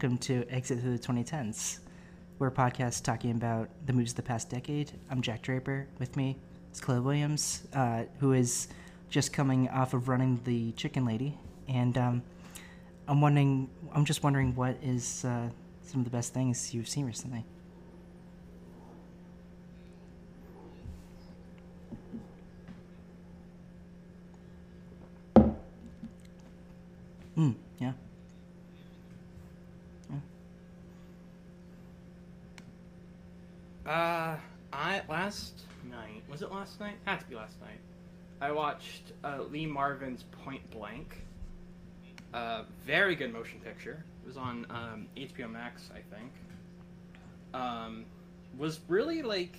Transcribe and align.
welcome 0.00 0.16
to 0.16 0.44
Exit 0.48 0.78
Through 0.78 0.96
the 0.96 1.02
2010s. 1.04 1.80
We're 2.38 2.46
a 2.46 2.52
podcast 2.52 3.02
talking 3.02 3.32
about 3.32 3.68
the 3.84 3.92
movies 3.92 4.12
of 4.12 4.16
the 4.16 4.22
past 4.22 4.48
decade. 4.48 4.92
I'm 5.10 5.20
Jack 5.20 5.42
Draper. 5.42 5.88
With 5.98 6.16
me 6.16 6.36
is 6.72 6.80
Chloe 6.80 7.00
Williams, 7.00 7.66
uh, 7.74 8.04
who 8.20 8.32
is 8.32 8.68
just 9.10 9.32
coming 9.32 9.68
off 9.70 9.94
of 9.94 10.08
running 10.08 10.40
the 10.44 10.70
Chicken 10.76 11.04
Lady, 11.04 11.36
and 11.66 11.98
um, 11.98 12.22
I'm 13.08 13.20
wondering, 13.20 13.68
I'm 13.92 14.04
just 14.04 14.22
wondering 14.22 14.54
what 14.54 14.76
is 14.84 15.24
uh, 15.24 15.48
some 15.82 16.02
of 16.02 16.04
the 16.04 16.12
best 16.12 16.32
things 16.32 16.72
you've 16.72 16.88
seen 16.88 17.04
recently. 17.04 17.44
Mm, 27.36 27.56
yeah. 27.80 27.94
Uh, 33.88 34.36
I 34.70 35.00
last 35.08 35.62
night 35.90 36.22
was 36.30 36.42
it 36.42 36.52
last 36.52 36.78
night? 36.78 36.96
Had 37.06 37.20
to 37.20 37.26
be 37.26 37.34
last 37.34 37.58
night. 37.58 37.80
I 38.38 38.52
watched 38.52 39.12
uh, 39.24 39.44
Lee 39.50 39.64
Marvin's 39.64 40.24
Point 40.44 40.70
Blank. 40.70 41.22
Uh, 42.34 42.64
very 42.84 43.16
good 43.16 43.32
motion 43.32 43.58
picture. 43.60 44.04
It 44.22 44.26
was 44.26 44.36
on 44.36 44.66
um, 44.68 45.06
HBO 45.16 45.50
Max, 45.50 45.88
I 45.90 46.00
think. 46.14 46.30
Um, 47.54 48.04
was 48.58 48.80
really 48.88 49.22
like. 49.22 49.56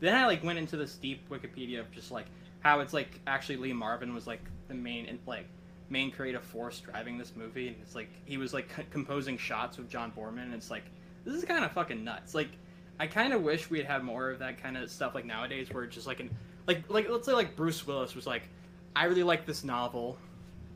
Then 0.00 0.14
I 0.14 0.24
like 0.24 0.42
went 0.42 0.58
into 0.58 0.78
this 0.78 0.94
deep 0.94 1.28
Wikipedia 1.28 1.80
of 1.80 1.92
just 1.92 2.10
like 2.10 2.26
how 2.60 2.80
it's 2.80 2.94
like 2.94 3.20
actually 3.26 3.56
Lee 3.58 3.74
Marvin 3.74 4.14
was 4.14 4.26
like 4.26 4.40
the 4.68 4.74
main 4.74 5.04
and 5.04 5.18
like 5.26 5.46
main 5.90 6.10
creative 6.10 6.42
force 6.42 6.80
driving 6.80 7.18
this 7.18 7.34
movie, 7.36 7.68
and 7.68 7.76
it's 7.82 7.94
like 7.94 8.08
he 8.24 8.38
was 8.38 8.54
like 8.54 8.70
composing 8.90 9.36
shots 9.36 9.76
with 9.76 9.90
John 9.90 10.12
Boorman, 10.16 10.44
and 10.44 10.54
it's 10.54 10.70
like 10.70 10.84
this 11.26 11.34
is 11.34 11.44
kind 11.44 11.62
of 11.62 11.72
fucking 11.72 12.02
nuts. 12.02 12.34
Like 12.34 12.48
I 13.00 13.06
kind 13.06 13.32
of 13.32 13.40
wish 13.40 13.70
we 13.70 13.78
had 13.78 13.86
had 13.86 14.04
more 14.04 14.28
of 14.30 14.38
that 14.40 14.62
kind 14.62 14.76
of 14.76 14.90
stuff 14.90 15.14
like 15.14 15.24
nowadays, 15.24 15.68
where 15.72 15.84
it's 15.84 15.94
just 15.94 16.06
like 16.06 16.20
an 16.20 16.30
like 16.66 16.84
like 16.90 17.08
let's 17.08 17.24
say 17.26 17.32
like 17.32 17.56
Bruce 17.56 17.86
Willis 17.86 18.14
was 18.14 18.26
like, 18.26 18.42
I 18.94 19.06
really 19.06 19.22
like 19.22 19.46
this 19.46 19.64
novel, 19.64 20.18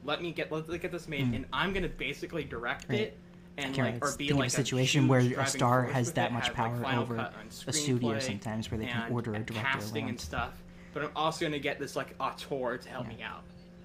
let 0.05 0.23
me 0.23 0.33
get 0.33 0.51
let's 0.51 0.69
get 0.79 0.91
this 0.91 1.07
made, 1.07 1.27
Mm. 1.27 1.37
and 1.37 1.45
I'm 1.53 1.75
gonna 1.75 1.87
basically 1.89 2.43
direct 2.43 2.89
Right. 2.89 3.01
it. 3.01 3.19
And 3.59 3.77
like, 3.77 4.03
or 4.03 4.09
think 4.09 4.19
be 4.19 4.31
of 4.31 4.41
a 4.41 4.49
situation 4.51 5.07
where 5.07 5.21
a 5.21 5.47
star 5.47 5.83
has 5.85 6.13
that 6.15 6.33
much 6.33 6.47
have, 6.47 6.57
power 6.57 6.77
like, 6.79 6.97
over 6.97 7.31
a 7.69 7.73
studio 7.73 8.19
sometimes 8.19 8.69
where 8.71 8.79
they 8.79 8.87
can 8.87 9.13
order 9.13 9.33
a 9.35 9.39
director 9.39 9.53
casting 9.55 10.03
around. 10.05 10.09
and 10.09 10.21
stuff. 10.21 10.55
But 10.95 11.05
I'm 11.05 11.11
also 11.15 11.45
gonna 11.45 11.59
get 11.61 11.79
this 11.79 11.95
like 11.95 12.15
auteur 12.19 12.79
to 12.79 12.89
help 12.89 13.05
Yeah. 13.11 13.17
me 13.17 13.23
out. 13.23 13.45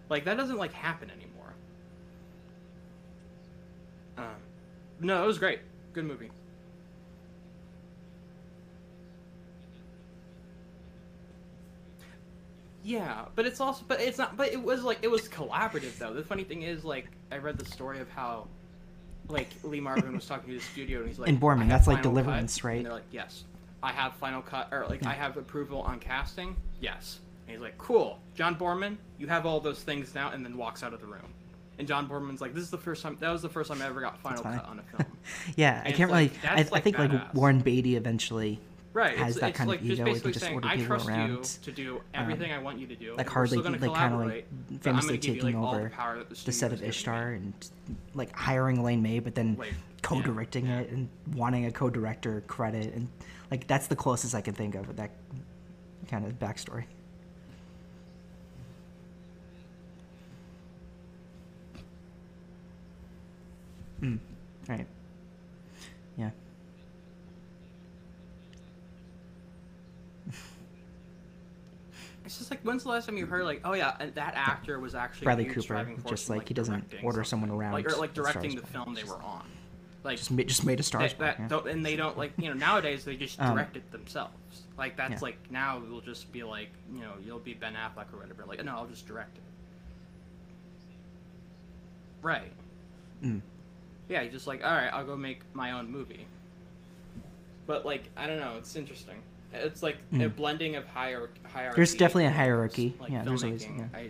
Like 0.10 0.24
that 0.24 0.38
doesn't 0.38 0.58
like 0.58 0.72
happen 0.74 1.12
anymore. 1.12 1.54
Um, 4.18 4.26
no, 5.02 5.24
it 5.24 5.28
was 5.28 5.38
great. 5.38 5.60
Good 5.94 6.06
movie. 6.06 6.32
Yeah, 12.90 13.26
but 13.36 13.46
it's 13.46 13.60
also, 13.60 13.84
but 13.88 14.02
it's 14.02 14.18
not, 14.18 14.36
but 14.36 14.52
it 14.52 14.60
was 14.60 14.82
like, 14.84 14.98
it 15.04 15.12
was 15.12 15.30
collaborative 15.30 15.96
though. 16.00 16.12
The 16.12 16.24
funny 16.24 16.44
thing 16.44 16.64
is, 16.64 16.84
like, 16.84 17.06
I 17.32 17.38
read 17.38 17.60
the 17.60 17.66
story 17.66 18.00
of 18.00 18.10
how, 18.10 18.48
like, 19.28 19.50
Lee 19.62 19.80
Marvin 19.80 20.16
was 20.16 20.26
talking 20.26 20.50
to 20.52 20.58
the 20.58 20.64
studio 20.66 21.00
and 21.02 21.08
he's 21.08 21.20
like, 21.20 21.30
And 21.30 21.40
Boorman, 21.40 21.68
that's 21.70 21.86
like 21.86 21.98
final 21.98 22.12
cut," 22.16 22.22
Deliverance, 22.24 22.64
right? 22.64 22.78
And 22.78 22.86
they're 22.88 22.94
like, 22.94 23.04
yes, 23.12 23.44
I 23.84 23.92
have 23.92 24.16
final 24.16 24.42
cut, 24.42 24.70
or 24.72 24.88
like, 24.88 25.06
I 25.06 25.14
have 25.14 25.38
approval 25.38 25.82
on 25.84 26.00
casting, 26.00 26.56
yes. 26.82 27.20
And 27.46 27.52
he's 27.52 27.62
like, 27.62 27.78
cool, 27.78 28.18
John 28.34 28.56
Boorman, 28.56 28.98
you 29.20 29.28
have 29.28 29.46
all 29.46 29.60
those 29.60 29.84
things 29.84 30.16
now, 30.16 30.32
and 30.32 30.44
then 30.44 30.58
walks 30.58 30.82
out 30.82 30.92
of 30.92 31.00
the 31.00 31.06
room. 31.08 31.32
And 31.78 31.88
John 31.88 32.10
Boorman's 32.10 32.42
like, 32.42 32.56
this 32.56 32.64
is 32.64 32.72
the 32.72 32.78
first 32.80 33.04
time, 33.04 33.18
that 33.20 33.30
was 33.30 33.44
the 33.44 33.50
first 33.50 33.70
time 33.70 33.84
I 33.84 33.86
ever 33.86 34.02
got 34.02 34.18
final 34.18 34.42
cut 34.42 34.66
on 34.66 34.80
a 34.80 34.84
film. 34.84 35.06
Yeah, 35.56 35.84
I 35.86 35.92
can't 35.92 36.10
like- 36.10 36.32
really. 36.32 36.50
I, 36.52 36.56
that's, 36.56 36.72
I 36.72 36.74
like, 36.74 36.84
think 36.84 36.98
like. 36.98 37.36
Warren 37.36 37.60
Beatty 37.60 37.98
eventually 37.98 38.60
Right, 38.92 39.16
has 39.18 39.32
it's, 39.32 39.40
that 39.42 39.50
it's 39.50 39.58
kind 39.58 39.70
like 39.70 39.82
of 39.82 39.86
just 39.86 40.00
ego. 40.00 40.14
Just 40.32 40.40
saying, 40.40 40.54
order 40.56 40.68
I 40.68 40.76
people 40.76 40.88
trust 40.98 41.10
you 41.10 41.42
to 41.62 41.72
do 41.72 42.02
everything 42.16 42.52
I 42.52 42.58
want 42.58 42.80
you 42.80 42.88
to 42.88 42.96
do. 42.96 43.16
like 43.18 43.30
hardly 43.30 43.58
like 43.58 43.66
kind 43.66 43.76
of 43.76 43.82
like 43.82 43.92
collaborate, 43.94 44.46
but 44.70 44.76
I'm 44.76 44.80
famously 44.80 45.18
gonna 45.18 45.34
you, 45.36 45.42
taking 45.42 45.62
like, 45.62 45.74
over 45.74 45.92
the, 46.28 46.36
the, 46.36 46.46
the 46.46 46.52
set 46.52 46.74
of 46.74 46.84
Ishtar 46.84 47.32
and 47.34 47.54
like 48.16 48.36
hiring 48.36 48.78
Elaine 48.78 49.02
May, 49.02 49.20
but 49.20 49.36
then 49.36 49.58
Like, 49.58 49.74
co-directing 50.02 50.68
yeah, 50.68 50.80
it 50.80 50.90
and 50.90 51.08
wanting 51.36 51.66
a 51.66 51.72
co-director 51.72 52.42
credit, 52.48 52.94
and 52.96 53.08
like 53.52 53.68
that's 53.68 53.88
the 53.88 53.96
closest 53.96 54.34
I 54.34 54.42
can 54.42 54.54
think 54.56 54.76
of 54.76 54.88
with 54.88 54.98
that 54.98 55.12
kind 56.08 56.26
of 56.26 56.40
backstory. 56.40 56.86
Mm, 64.02 64.20
right. 64.68 64.88
Yeah. 66.18 66.30
It's 72.30 72.38
just 72.38 72.52
like, 72.52 72.62
when's 72.62 72.84
the 72.84 72.90
last 72.90 73.08
time 73.08 73.18
you 73.18 73.26
heard 73.26 73.44
like, 73.44 73.62
oh 73.66 73.74
yeah, 73.74 73.96
that 74.14 74.34
actor 74.36 74.80
was 74.80 74.94
actually 74.94 75.26
Bradley 75.26 75.46
Cooper, 75.46 75.90
just 76.08 76.30
in, 76.30 76.38
like 76.38 76.48
he 76.48 76.54
doesn't 76.54 76.94
order 77.02 77.24
something. 77.24 77.48
someone 77.48 77.50
around 77.50 77.74
like 77.74 77.92
or 77.92 77.96
like 77.96 78.14
the 78.14 78.22
directing 78.22 78.56
the 78.56 78.62
Born. 78.62 78.84
film 78.86 78.94
they 78.94 79.04
were 79.04 79.20
on, 79.20 79.48
like 80.04 80.18
Just 80.20 80.30
made, 80.30 80.48
just 80.48 80.64
made 80.64 80.80
a 80.80 80.84
Star 80.84 81.02
Wars. 81.02 81.16
that 81.18 81.50
don't, 81.50 81.68
and 81.68 81.84
they 81.84 81.96
don't 81.96 82.20
like 82.20 82.34
you 82.38 82.48
know 82.50 82.54
nowadays 82.68 83.04
they 83.04 83.16
just 83.16 83.42
Um, 83.42 83.56
direct 83.56 83.78
it 83.78 83.92
themselves. 83.92 84.62
Like 84.78 84.96
that's 84.96 85.14
yeah. 85.14 85.20
like 85.22 85.38
now 85.50 85.82
it'll 85.84 86.02
just 86.02 86.32
be 86.32 86.44
like 86.44 86.70
you 86.94 87.02
know 87.02 87.14
you'll 87.26 87.40
be 87.40 87.56
Ben 87.56 87.74
Affleck 87.74 88.14
or 88.14 88.20
whatever. 88.20 88.46
Like 88.46 88.64
no, 88.64 88.74
I'll 88.76 88.86
just 88.86 89.08
direct 89.08 89.36
it. 89.38 89.44
Right. 92.22 92.52
Mm. 93.24 93.42
Yeah, 94.08 94.22
you're 94.22 94.32
just 94.32 94.46
like 94.46 94.64
all 94.64 94.72
right, 94.72 94.94
I'll 94.94 95.04
go 95.04 95.18
make 95.18 95.42
my 95.56 95.72
own 95.72 95.92
movie. 95.92 96.28
But 97.66 97.88
like 97.88 98.04
I 98.16 98.28
don't 98.28 98.40
know, 98.40 98.54
it's 98.60 98.76
interesting. 98.76 99.16
It's 99.54 99.82
like 99.82 99.98
a 100.14 100.16
Mm. 100.16 100.36
blending 100.36 100.76
of 100.76 100.86
hierarchy. 100.88 101.40
hierarchy 101.52 101.76
There's 101.76 101.96
definitely 101.96 102.26
a 102.26 102.32
hierarchy. 102.32 102.96
Like 103.00 103.12
Yeah, 103.12 103.24
there's 103.24 103.44
always- 103.44 103.64
yeah, 103.66 103.88
I 103.94 104.02
yeah. 104.02 104.10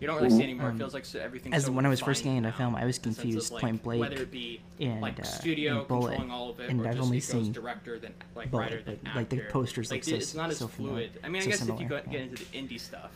you 0.00 0.06
don't 0.08 0.16
really 0.16 0.30
see 0.30 0.42
anymore. 0.42 0.70
Um, 0.70 0.74
it 0.74 0.78
feels 0.78 0.92
like 0.94 1.04
so- 1.04 1.20
everything's 1.20 1.54
as 1.54 1.64
so 1.66 1.72
when 1.72 1.86
I 1.86 1.88
was 1.88 2.00
first 2.00 2.24
getting 2.24 2.38
into 2.38 2.50
film, 2.52 2.74
I 2.74 2.84
was 2.84 2.98
in 2.98 3.02
the 3.02 3.06
sense 3.14 3.18
of, 3.18 3.22
confused 3.22 3.52
like, 3.52 3.60
Point 3.60 3.82
Blank 3.84 4.00
whether 4.00 4.22
it 4.22 4.30
be 4.32 4.60
and, 4.80 5.00
like 5.00 5.20
uh, 5.20 5.22
studio 5.22 5.78
and 5.78 5.88
Bullet, 5.88 6.08
controlling 6.16 6.30
all 6.32 6.50
of 6.50 6.58
it, 6.60 6.70
and 6.70 6.80
or 6.80 6.88
I've 6.88 6.94
just 6.96 7.04
only 7.06 7.20
seen 7.20 7.52
director 7.52 7.98
than 8.00 8.14
like 8.34 8.50
Bullet, 8.50 8.62
writer 8.62 8.82
than 8.82 8.98
actor. 9.06 9.18
like, 9.18 9.28
the 9.28 9.38
posters 9.50 9.90
like 9.92 9.98
look 10.04 10.10
so- 10.10 10.16
it's 10.16 10.34
not 10.34 10.50
as 10.50 10.58
so 10.58 10.66
familiar, 10.66 11.08
fluid. 11.08 11.20
I 11.22 11.28
mean, 11.28 11.42
I 11.42 11.44
so 11.44 11.50
guess 11.50 11.60
if 11.62 11.68
you 11.68 11.76
similar, 11.78 12.02
go, 12.02 12.10
get 12.10 12.20
into 12.20 12.44
the 12.44 12.58
indie 12.58 12.80
stuff, 12.80 13.12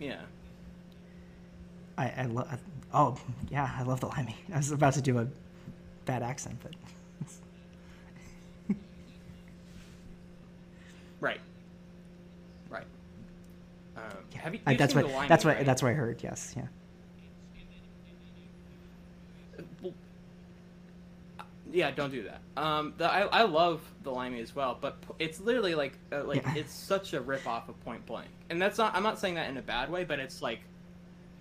yeah. 0.00 0.20
I, 1.98 2.12
I 2.16 2.24
love. 2.26 2.58
Oh 2.92 3.18
yeah, 3.50 3.70
I 3.78 3.82
love 3.82 4.00
the 4.00 4.06
limey. 4.06 4.36
I 4.52 4.56
was 4.56 4.70
about 4.70 4.94
to 4.94 5.02
do 5.02 5.18
a 5.18 5.26
bad 6.06 6.22
accent, 6.22 6.56
but 6.62 6.72
Right. 11.26 11.40
Right. 12.70 12.86
Um, 13.96 14.02
have 14.34 14.54
you, 14.54 14.60
I, 14.66 14.70
you've 14.72 14.78
that's 14.78 14.94
seen 14.94 15.02
what 15.02 15.08
The 15.10 15.16
Limey, 15.16 15.28
that's 15.28 15.44
what 15.44 15.56
right? 15.56 15.66
that's 15.66 15.82
what 15.82 15.90
I 15.90 15.94
heard. 15.94 16.22
Yes, 16.22 16.54
yeah. 16.56 16.62
Well, 19.82 19.92
yeah, 21.72 21.90
don't 21.90 22.10
do 22.10 22.24
that. 22.24 22.40
Um, 22.62 22.94
the, 22.96 23.10
I, 23.12 23.20
I 23.22 23.42
love 23.42 23.80
the 24.02 24.10
Limey 24.10 24.40
as 24.40 24.54
well, 24.54 24.78
but 24.80 24.96
it's 25.18 25.40
literally 25.40 25.74
like 25.74 25.98
uh, 26.12 26.24
like 26.24 26.42
Yeah. 26.44 26.54
it's 26.56 26.72
such 26.72 27.12
a 27.12 27.20
rip 27.20 27.46
off 27.46 27.68
of 27.68 27.78
Point 27.84 28.06
Blank, 28.06 28.28
and 28.50 28.60
that's 28.62 28.78
not. 28.78 28.94
I'm 28.94 29.02
not 29.02 29.18
saying 29.18 29.34
that 29.34 29.48
in 29.50 29.56
a 29.56 29.62
bad 29.62 29.90
way, 29.90 30.04
but 30.04 30.20
it's 30.20 30.40
like. 30.42 30.60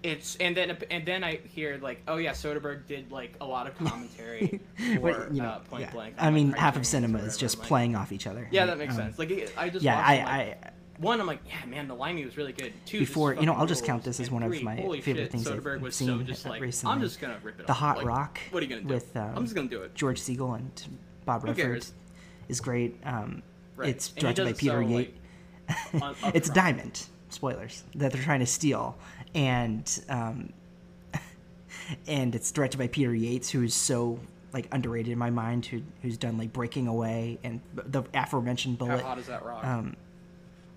It's 0.06 0.36
and 0.36 0.56
then 0.56 0.78
and 0.92 1.06
then 1.06 1.24
I 1.24 1.38
hear 1.44 1.80
like 1.82 2.02
oh 2.08 2.18
yeah 2.18 2.32
Soderbergh 2.32 2.86
did 2.86 3.12
like 3.12 3.34
a 3.42 3.46
lot 3.46 3.66
of 3.68 3.76
commentary 3.86 4.60
for 4.78 5.00
But, 5.00 5.34
you 5.34 5.42
know, 5.42 5.50
uh, 5.50 5.60
Point 5.60 5.82
yeah. 5.84 5.92
Blank. 5.92 6.16
I 6.20 6.30
mean, 6.30 6.52
like, 6.52 6.60
half 6.60 6.76
of 6.78 6.86
cinema 6.86 7.18
is 7.20 7.38
just 7.38 7.58
like, 7.58 7.68
playing 7.68 7.96
off 7.96 8.12
each 8.12 8.28
other. 8.28 8.48
Yeah, 8.52 8.62
right? 8.62 8.68
that 8.68 8.78
makes 8.78 8.94
Um, 8.94 8.98
sense. 9.02 9.18
Like 9.20 9.52
I 9.58 9.70
just 9.70 9.84
Yeah, 9.84 9.96
watched 9.96 10.08
I, 10.10 10.16
like, 10.18 10.28
I 10.66 10.72
one 10.98 11.20
I'm 11.20 11.28
like 11.28 11.40
yeah 11.48 11.66
man 11.68 11.88
the 11.88 11.96
Limey 11.96 12.24
was 12.24 12.38
really 12.38 12.54
good. 12.54 12.72
Two 12.86 13.00
Before- 13.00 13.34
you 13.34 13.46
know, 13.48 13.54
I'll 13.54 13.66
just 13.66 13.84
count 13.84 14.04
this 14.04 14.20
as 14.20 14.30
one 14.30 14.44
of 14.44 14.62
my 14.62 14.76
favorite 14.76 15.04
shit, 15.04 15.32
things 15.32 15.48
I've 15.48 15.60
Soderbergh 15.64 15.82
was 15.82 15.96
seen 15.96 16.08
so 16.08 16.20
just 16.22 16.46
like 16.46 16.62
recently. 16.62 16.94
I'm 16.94 17.02
just 17.02 17.20
gonna 17.20 17.38
rip 17.42 17.60
it 17.60 17.66
The 17.66 17.74
off. 17.74 17.80
Hot 17.80 17.98
Like, 17.98 18.06
Rock 18.06 18.40
What 18.52 18.62
are 18.62 18.66
you 18.66 18.70
gonna 18.76 18.88
do? 18.88 18.94
with, 18.94 19.18
um, 19.18 19.34
I'm 19.36 19.44
just 19.44 19.56
gonna 19.56 19.68
do 19.68 19.82
it. 19.82 19.96
George 19.96 20.22
Segal 20.22 20.56
and 20.56 20.72
Bob 21.26 21.42
Who 21.42 21.48
Redford 21.48 21.86
is 22.48 22.62
great. 22.62 22.98
Um, 23.04 23.42
Right. 23.76 23.90
It's 23.90 24.08
directed 24.10 24.46
by 24.46 24.54
Peter 24.54 24.82
so, 24.84 24.88
Yates. 24.88 25.12
like, 26.00 26.16
it's 26.36 26.50
upfront. 26.50 26.54
Diamond. 26.54 27.06
Spoilers 27.28 27.84
that 27.96 28.14
they're 28.14 28.22
trying 28.22 28.40
to 28.40 28.46
steal, 28.46 28.96
and 29.36 30.04
um, 30.10 30.54
and 32.08 32.34
it's 32.34 32.52
directed 32.52 32.78
by 32.78 32.88
Peter 32.88 33.14
Yates, 33.14 33.52
who 33.52 33.62
is 33.62 33.76
so 33.76 34.20
like 34.54 34.68
underrated 34.72 35.12
in 35.12 35.20
my 35.20 35.30
mind. 35.30 35.68
Who 35.68 35.82
who's 36.02 36.18
done 36.18 36.40
like 36.40 36.52
Breaking 36.52 36.88
Away 36.88 37.38
and 37.44 37.62
the 37.74 38.04
aforementioned 38.16 38.80
Bullet. 38.80 39.02
How 39.02 39.10
hot 39.10 39.20
is 39.20 39.28
that 39.28 39.46
rock? 39.46 39.64
Um, 39.64 39.96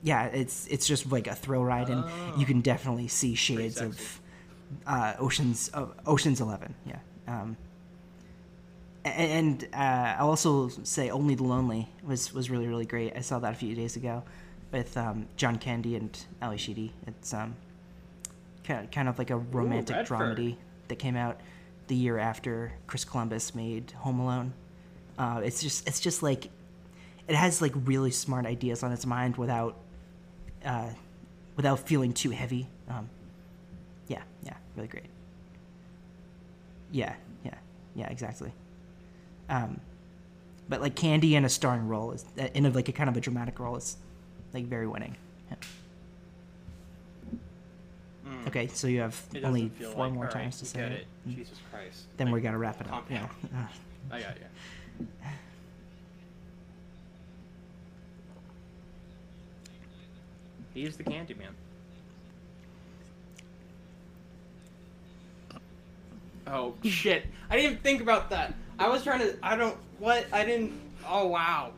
yeah, 0.03 0.27
it's 0.27 0.67
it's 0.67 0.87
just 0.87 1.11
like 1.11 1.27
a 1.27 1.35
thrill 1.35 1.65
ride, 1.65 1.89
and 1.89 2.05
you 2.39 2.45
can 2.45 2.61
definitely 2.61 3.09
see 3.09 3.35
shades 3.35 3.81
of 3.81 4.21
uh, 4.87 5.15
Ocean's 5.19 5.71
uh, 5.73 5.87
Ocean's 6.07 6.41
Eleven. 6.41 6.75
Yeah. 6.85 6.99
Um, 7.27 7.57
and 9.05 9.67
uh, 9.73 10.17
I'll 10.19 10.29
also 10.29 10.69
say 10.69 11.09
Only 11.11 11.35
the 11.35 11.45
Lonely 11.45 11.89
was 12.05 12.35
was 12.35 12.51
really 12.51 12.67
really 12.67 12.87
great. 12.87 13.17
I 13.17 13.21
saw 13.21 13.39
that 13.39 13.53
a 13.53 13.57
few 13.57 13.75
days 13.75 13.97
ago 13.97 14.25
with 14.73 14.97
um, 14.97 15.29
John 15.37 15.57
Candy 15.57 15.97
and 15.97 16.19
Ally 16.43 16.57
Sheedy. 16.57 16.93
It's 17.07 17.33
um, 17.33 17.57
kind 18.69 19.09
of, 19.09 19.19
like 19.19 19.31
a 19.31 19.37
romantic 19.37 19.97
Redford. 19.97 20.39
dramedy 20.39 20.57
that 20.89 20.97
came 20.97 21.17
out 21.17 21.41
the 21.87 21.95
year 21.95 22.19
after 22.19 22.73
Chris 22.87 23.05
Columbus 23.05 23.55
made 23.55 23.91
Home 23.99 24.21
Alone. 24.21 24.53
Uh, 25.19 25.41
it's 25.45 25.63
just 25.63 25.89
it's 25.89 26.01
just 26.01 26.23
like 26.23 26.51
it 27.27 27.35
has 27.35 27.61
like 27.61 27.73
really 27.85 28.11
smart 28.11 28.47
ideas 28.47 28.83
on 28.83 28.93
its 28.93 29.05
mind 29.05 29.37
without 29.37 29.77
uh, 30.65 30.91
without 31.57 31.81
feeling 31.81 32.13
too 32.13 32.31
heavy. 32.31 32.69
Um, 32.89 33.09
yeah, 34.07 34.23
yeah, 34.45 34.55
really 34.77 34.89
great. 34.89 35.07
Yeah, 36.93 37.15
yeah, 37.45 37.55
yeah, 37.95 38.09
exactly. 38.09 38.53
Um, 39.49 39.81
but 40.69 40.81
like 40.81 40.95
Candy 40.95 41.35
in 41.35 41.45
a 41.45 41.49
starring 41.49 41.89
role 41.89 42.13
is 42.13 42.25
in 42.55 42.67
a, 42.67 42.71
like 42.71 42.89
a 42.89 42.93
kind 42.93 43.09
of 43.09 43.17
a 43.17 43.21
dramatic 43.21 43.59
role 43.59 43.77
is 43.77 43.97
like 44.53 44.67
very 44.67 44.87
winning. 44.87 45.17
Yeah. 45.51 45.57
Okay, 48.49 48.67
so 48.69 48.87
you 48.87 49.01
have 49.01 49.21
It 49.35 49.45
only 49.45 49.69
feel 49.69 49.91
four 49.93 50.05
like, 50.07 50.15
more 50.15 50.25
"All 50.27 50.33
right, 50.33 50.43
times 50.43 50.57
to 50.59 50.65
we 50.65 50.69
say 50.69 50.79
get 50.81 50.93
it. 50.93 51.01
it. 51.01 51.07
Mm. 51.29 51.35
Jesus 51.37 51.59
Christ. 51.71 52.05
Then 52.17 52.29
we 52.29 52.35
Like, 52.35 52.43
gotta 52.45 52.59
wrap 52.59 52.81
it 52.81 52.87
up. 52.87 52.93
calm 52.93 53.05
Yeah. 53.11 53.19
down. 53.53 53.69
I 54.11 54.21
got 54.21 54.37
you. 54.39 55.07
He's 60.75 60.97
the 60.97 61.05
Candyman. 61.05 61.53
Oh 66.47 66.75
shit! 66.85 67.27
I 67.51 67.57
didn't 67.57 67.73
even 67.73 67.83
think 67.83 68.01
about 68.01 68.31
that. 68.31 68.55
I 68.79 68.89
was 68.89 69.03
trying 69.03 69.21
to. 69.21 69.37
I 69.43 69.55
don't. 69.57 69.77
What? 69.99 70.27
I 70.33 70.45
didn't. 70.45 70.73
Oh 71.07 71.27
wow. 71.27 71.73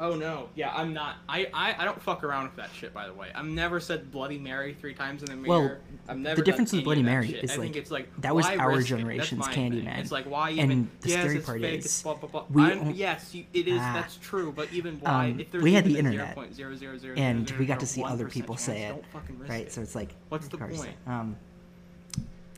Oh 0.00 0.16
no. 0.16 0.48
Yeah, 0.56 0.72
I'm 0.74 0.92
not. 0.92 1.16
I, 1.28 1.46
I 1.54 1.76
I 1.78 1.84
don't 1.84 2.02
fuck 2.02 2.24
around 2.24 2.44
with 2.44 2.56
that 2.56 2.70
shit. 2.74 2.92
By 2.92 3.06
the 3.06 3.14
way, 3.14 3.28
I've 3.32 3.44
never 3.44 3.78
said 3.78 4.10
Bloody 4.10 4.38
Mary 4.38 4.74
three 4.80 4.92
times 4.92 5.22
in 5.22 5.26
the 5.26 5.36
mirror. 5.36 5.48
Well, 5.48 5.76
I've 6.08 6.18
never. 6.18 6.36
the 6.36 6.42
difference 6.44 6.72
with 6.72 6.82
Bloody 6.82 7.02
Mary 7.04 7.28
shit. 7.28 7.44
is, 7.44 7.52
I 7.52 7.54
like, 7.54 7.62
think 7.62 7.76
it's 7.76 7.90
like 7.92 8.20
that 8.20 8.34
was 8.34 8.44
our 8.46 8.82
generation's 8.82 9.44
That's 9.44 9.50
my 9.50 9.54
thing. 9.54 9.72
Candyman. 9.72 9.98
It's 10.00 10.10
like 10.10 10.24
why 10.24 10.50
And 10.50 10.58
even? 10.58 10.90
the 11.00 11.08
yes, 11.08 11.20
scary 11.20 11.36
it's 11.36 11.46
part 11.46 11.60
fake, 11.60 11.84
is, 11.84 12.02
blah, 12.02 12.14
blah, 12.14 12.28
blah. 12.28 12.44
we 12.50 12.92
yes, 12.92 13.32
you, 13.34 13.44
it 13.52 13.68
is. 13.68 13.78
Ah. 13.80 13.92
that's 13.94 14.16
true. 14.16 14.52
But 14.54 14.72
even 14.72 14.98
why? 14.98 15.30
Um, 15.30 15.40
if 15.40 15.52
there's 15.52 15.62
we 15.62 15.72
had 15.74 15.84
the 15.84 15.90
even 15.90 16.06
a 16.06 16.10
internet, 16.10 16.36
0.0000001% 16.36 17.16
and 17.16 17.50
we 17.52 17.64
got 17.64 17.78
to 17.80 17.86
see 17.86 18.02
other 18.02 18.28
people 18.28 18.56
say 18.56 18.82
it, 18.82 19.04
right? 19.48 19.66
it. 19.66 19.72
So 19.72 19.80
it's 19.80 19.94
like, 19.94 20.10
What's 20.28 20.48
the 20.48 20.58
point? 20.58 20.88
Um, 21.06 21.36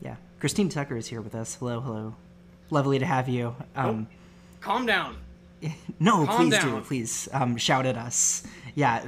yeah, 0.01 0.15
Christine 0.39 0.69
Tucker 0.69 0.97
is 0.97 1.05
here 1.05 1.21
with 1.21 1.35
us. 1.35 1.53
Hello, 1.53 1.81
hello, 1.81 2.15
lovely 2.71 2.97
to 2.97 3.05
have 3.05 3.29
you. 3.29 3.55
Um, 3.75 4.07
Calm 4.59 4.87
down. 4.87 5.17
no, 5.99 6.25
calm 6.25 6.49
please 6.49 6.59
do, 6.59 6.67
down. 6.71 6.83
please 6.83 7.29
um, 7.33 7.57
shout 7.57 7.85
at 7.85 7.97
us. 7.97 8.43
Yeah, 8.75 9.07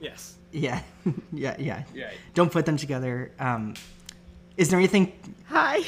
Yes. 0.00 0.34
yeah, 0.52 0.82
yeah, 1.32 1.56
yeah. 1.58 1.84
Yeah. 1.94 2.10
Don't 2.34 2.52
put 2.52 2.66
them 2.66 2.76
together. 2.76 3.32
Um, 3.38 3.74
is 4.56 4.68
there 4.70 4.78
anything? 4.78 5.12
Hi. 5.46 5.80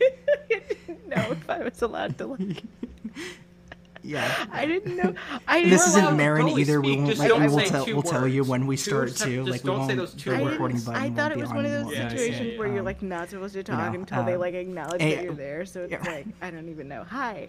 I 0.00 0.60
didn't 0.88 1.08
know 1.08 1.30
if 1.32 1.48
I 1.48 1.58
was 1.62 1.80
allowed 1.82 2.18
to. 2.18 2.26
Like, 2.26 2.62
Yeah. 4.04 4.46
I 4.50 4.66
didn't 4.66 4.96
know. 4.96 5.14
I 5.46 5.62
This 5.62 5.84
didn't 5.84 6.04
isn't 6.04 6.16
Maron 6.16 6.42
totally 6.42 6.62
either. 6.62 6.80
We 6.80 6.96
won't. 6.96 7.06
just 7.10 7.20
Like, 7.20 7.32
we 7.38 7.46
will 7.46 7.60
tell. 7.60 7.86
We'll 7.86 8.02
tell 8.02 8.26
you 8.26 8.42
when 8.42 8.66
we 8.66 8.76
start 8.76 9.10
sep- 9.10 9.28
to. 9.28 9.44
just 9.44 9.50
Like 9.50 9.62
we 9.62 9.70
don't 9.70 9.86
say 9.88 9.94
won't. 9.94 9.98
those 9.98 10.14
two 10.14 10.30
the 10.30 10.36
I, 10.36 10.42
words. 10.42 10.52
recording 10.54 10.76
didn't, 10.78 10.86
button 10.92 11.02
I 11.02 11.14
thought 11.14 11.32
it 11.32 11.38
was 11.38 11.50
on 11.50 11.56
one 11.56 11.64
of 11.66 11.70
those 11.70 11.80
anymore. 11.82 11.94
Yeah, 11.94 12.02
yeah, 12.02 12.08
situations 12.08 12.52
yeah, 12.52 12.58
where 12.58 12.68
you're 12.68 12.78
um, 12.80 12.84
like 12.84 13.02
not 13.02 13.30
supposed 13.30 13.52
to 13.52 13.58
you 13.60 13.62
talk 13.62 13.92
know, 13.92 14.00
until 14.00 14.24
they 14.24 14.34
um, 14.34 14.40
like 14.40 14.54
acknowledge 14.54 15.00
eh, 15.02 15.14
that 15.14 15.24
you're 15.24 15.34
there. 15.34 15.64
So 15.66 15.82
it's 15.82 15.92
yeah. 15.92 16.02
like 16.02 16.26
I 16.40 16.50
don't 16.50 16.68
even 16.68 16.88
know. 16.88 17.04
Hi. 17.04 17.48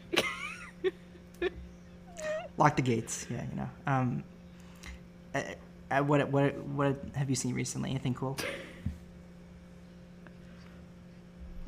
Lock 2.57 2.75
the 2.75 2.81
gates. 2.81 3.25
Yeah, 3.29 3.44
you 3.50 3.55
know. 3.55 3.69
Um, 3.88 4.23
uh, 5.33 5.41
uh, 5.91 6.01
what 6.03 6.29
what 6.29 6.55
what 6.59 6.95
have 7.15 7.29
you 7.29 7.35
seen 7.35 7.53
recently? 7.55 7.89
Anything 7.91 8.13
cool? 8.13 8.38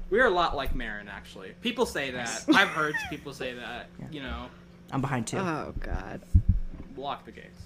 We're 0.10 0.26
a 0.28 0.30
lot 0.32 0.56
like 0.56 0.76
Maron, 0.76 1.08
actually. 1.08 1.54
People 1.62 1.86
say 1.86 2.12
that. 2.12 2.46
I've 2.54 2.70
heard 2.70 2.94
people 3.10 3.34
say 3.34 3.54
that. 3.54 3.88
Yeah. 4.00 4.06
You 4.12 4.22
know, 4.22 4.46
I'm 4.92 5.02
behind 5.02 5.26
too. 5.28 5.38
oh 5.38 5.74
God. 5.80 6.22
lock 6.96 7.26
the 7.26 7.32
gates. 7.32 7.62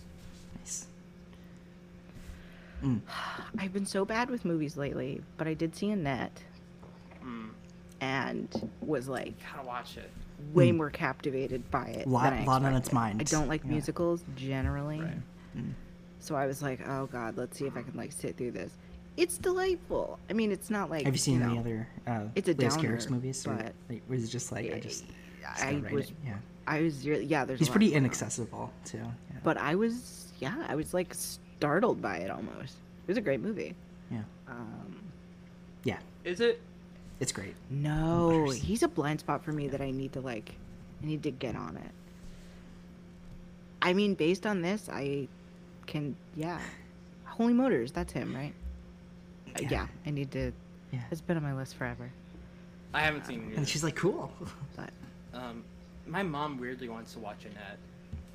Nice. 0.57 0.87
I've 3.59 3.73
been 3.73 3.85
so 3.85 4.05
bad 4.05 4.29
with 4.29 4.45
movies 4.45 4.77
lately, 4.77 5.21
but 5.37 5.47
I 5.47 5.53
did 5.53 5.75
see 5.75 5.89
Annette 5.89 6.39
Mm, 7.25 7.49
and 7.99 8.69
was 8.79 9.09
like 9.09 9.33
gotta 9.53 9.67
watch 9.67 9.97
it. 9.97 10.09
Way 10.53 10.71
more 10.71 10.89
captivated 10.89 11.69
by 11.71 11.85
it. 11.87 12.07
Lot- 12.07 12.31
than 12.31 12.39
I 12.41 12.45
lot 12.45 12.63
on 12.63 12.75
its 12.75 12.91
mind. 12.93 13.21
I 13.21 13.23
don't 13.23 13.47
like 13.47 13.61
Yeah. 13.63 13.71
musicals 13.71 14.23
generally. 14.35 15.01
Right. 15.01 15.17
So 16.19 16.35
I 16.35 16.45
was 16.47 16.61
like, 16.61 16.85
oh 16.87 17.05
God, 17.07 17.37
let's 17.37 17.57
see 17.57 17.65
if 17.65 17.77
I 17.77 17.81
can 17.81 17.95
like 17.95 18.11
sit 18.11 18.35
through 18.37 18.51
this. 18.51 18.73
It's 19.17 19.37
delightful. 19.37 20.19
I 20.29 20.33
mean, 20.33 20.51
it's 20.51 20.69
not 20.69 20.89
like 20.89 21.05
Have 21.05 21.13
you 21.13 21.17
seen 21.19 21.39
know, 21.39 21.49
any 21.49 21.59
other 21.59 21.87
uh, 22.07 22.23
it's 22.35 22.47
a 22.49 22.53
Leos 22.53 22.75
downer, 22.75 22.97
Carax 22.97 23.09
movies? 23.09 23.45
Or 23.47 23.55
but- 23.55 23.73
like, 23.89 24.01
was 24.09 24.23
it 24.23 24.27
just 24.27 24.51
like 24.51 24.73
I 24.73 24.79
just? 24.79 25.05
I 25.61 25.81
was, 25.91 26.09
it? 26.09 26.15
Yeah. 26.25 26.33
I 26.67 26.81
was 26.81 27.07
really, 27.07 27.25
yeah. 27.25 27.43
There's. 27.45 27.59
a 27.59 27.61
He's 27.61 27.69
lot 27.69 27.73
pretty 27.73 27.87
going 27.87 27.97
on. 27.99 28.05
inaccessible 28.05 28.71
too. 28.85 28.97
Yeah. 28.97 29.37
But 29.43 29.57
I 29.57 29.75
was, 29.75 30.31
yeah, 30.39 30.63
I 30.67 30.75
was 30.75 30.93
like 30.93 31.13
startled 31.13 32.01
by 32.01 32.17
it 32.17 32.29
almost. 32.29 32.75
It 33.03 33.07
was 33.07 33.17
a 33.17 33.21
great 33.21 33.41
movie. 33.41 33.75
Yeah. 34.11 34.21
Um, 34.47 34.95
Yeah. 35.83 35.97
Is 36.25 36.39
it? 36.41 36.61
It's 37.19 37.31
great. 37.31 37.55
no, 37.69 38.43
Butters. 38.45 38.61
he's 38.61 38.83
a 38.83 38.87
blind 38.87 39.19
spot 39.19 39.43
for 39.43 39.51
me 39.51 39.67
that 39.67 39.81
I 39.81 39.91
need 39.91 40.13
to 40.13 40.21
like, 40.21 40.53
I 41.03 41.05
need 41.05 41.23
to 41.23 41.31
get 41.31 41.55
on 41.55 41.75
it. 41.77 41.91
I 43.81 43.93
mean, 43.93 44.13
based 44.15 44.45
on 44.45 44.61
this, 44.61 44.89
I 44.91 45.27
can, 45.85 46.15
yeah. 46.35 46.59
Holy 47.25 47.53
Motors, 47.53 47.91
that's 47.91 48.11
him, 48.13 48.35
right? 48.35 48.53
Uh, 49.55 49.59
Yeah. 49.61 49.67
yeah, 49.69 49.87
I 50.05 50.09
need 50.11 50.31
to. 50.31 50.51
Yeah. 50.91 50.99
It's 51.11 51.21
been 51.21 51.37
on 51.37 51.43
my 51.43 51.53
list 51.53 51.75
forever. 51.75 52.09
I 52.93 53.01
haven't 53.01 53.25
seen 53.25 53.51
it. 53.51 53.57
And 53.57 53.67
she's 53.67 53.83
like, 53.83 53.95
cool. 53.95 54.31
But 54.75 54.89
Um, 55.33 55.63
my 56.07 56.23
mom 56.23 56.57
weirdly 56.59 56.89
wants 56.89 57.13
to 57.13 57.19
watch 57.19 57.45
Annette, 57.45 57.77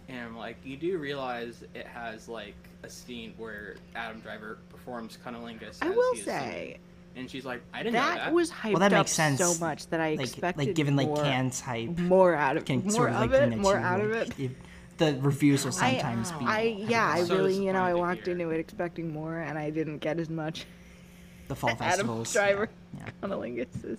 and 0.09 0.21
I'm 0.21 0.37
like, 0.37 0.57
you 0.65 0.77
do 0.77 0.97
realize 0.99 1.65
it 1.75 1.87
has 1.87 2.29
like 2.29 2.55
a 2.83 2.89
scene 2.89 3.35
where 3.37 3.75
Adam 3.97 4.21
Driver 4.21 4.59
performs 4.71 5.19
cunnilingus. 5.25 5.79
I 5.83 5.89
as 5.89 5.97
will 5.97 6.13
he 6.15 6.21
is 6.21 6.25
say 6.25 6.51
singing. 6.63 6.79
And 7.17 7.31
she's 7.31 7.45
like, 7.45 7.63
I 7.73 7.79
didn't 7.83 7.95
know 7.95 8.01
that 8.01 8.17
that. 8.17 8.33
was 8.33 8.51
hyped 8.51 8.73
Well, 8.73 8.81
that 8.81 8.93
up 8.93 9.01
makes 9.07 9.13
sense. 9.13 9.39
so 9.39 9.55
much 9.65 9.87
that 9.89 10.01
I 10.01 10.15
like, 10.15 10.21
expected 10.29 10.67
like 10.67 10.75
given 10.75 10.97
like 10.97 11.07
more, 11.09 11.23
Cannes 11.23 11.61
hype, 11.61 11.99
more 11.99 12.35
out 12.35 12.57
of 12.57 12.65
can 12.65 12.83
more 12.83 12.91
sort 12.91 13.11
of 13.11 13.17
of 13.17 13.31
like 13.31 13.41
it, 13.53 13.59
more 13.59 13.73
you, 13.75 13.79
out 13.79 14.01
of 14.01 14.11
like, 14.11 14.29
it. 14.29 14.41
if- 14.41 14.53
the 14.97 15.19
reviews 15.21 15.65
will 15.65 15.73
I, 15.81 15.93
sometimes 15.99 16.31
be. 16.33 16.45
I 16.47 16.61
yeah, 16.89 17.05
I 17.09 17.19
I'm 17.19 17.27
so 17.27 17.37
really 17.37 17.65
you 17.67 17.73
know 17.73 17.83
I 17.83 17.95
walked 17.95 18.27
hear. 18.27 18.33
into 18.33 18.51
it 18.51 18.61
expecting 18.61 19.13
more, 19.13 19.39
and 19.41 19.59
I 19.59 19.71
didn't 19.71 19.99
get 19.99 20.21
as 20.21 20.31
much. 20.31 20.67
the 21.49 21.55
fall 21.57 21.71
Adam 21.71 21.85
festivals. 21.89 22.33
Driver, 22.33 22.69
Yeah. 22.97 23.09
Cunnilingus 23.21 23.85
is. 23.85 23.99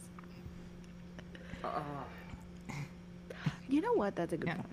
Uh, 1.63 1.81
You 3.67 3.81
know 3.81 3.91
what? 3.93 4.15
That's 4.15 4.31
a 4.31 4.37
good 4.37 4.47
Yeah. 4.47 4.55
point. 4.55 4.67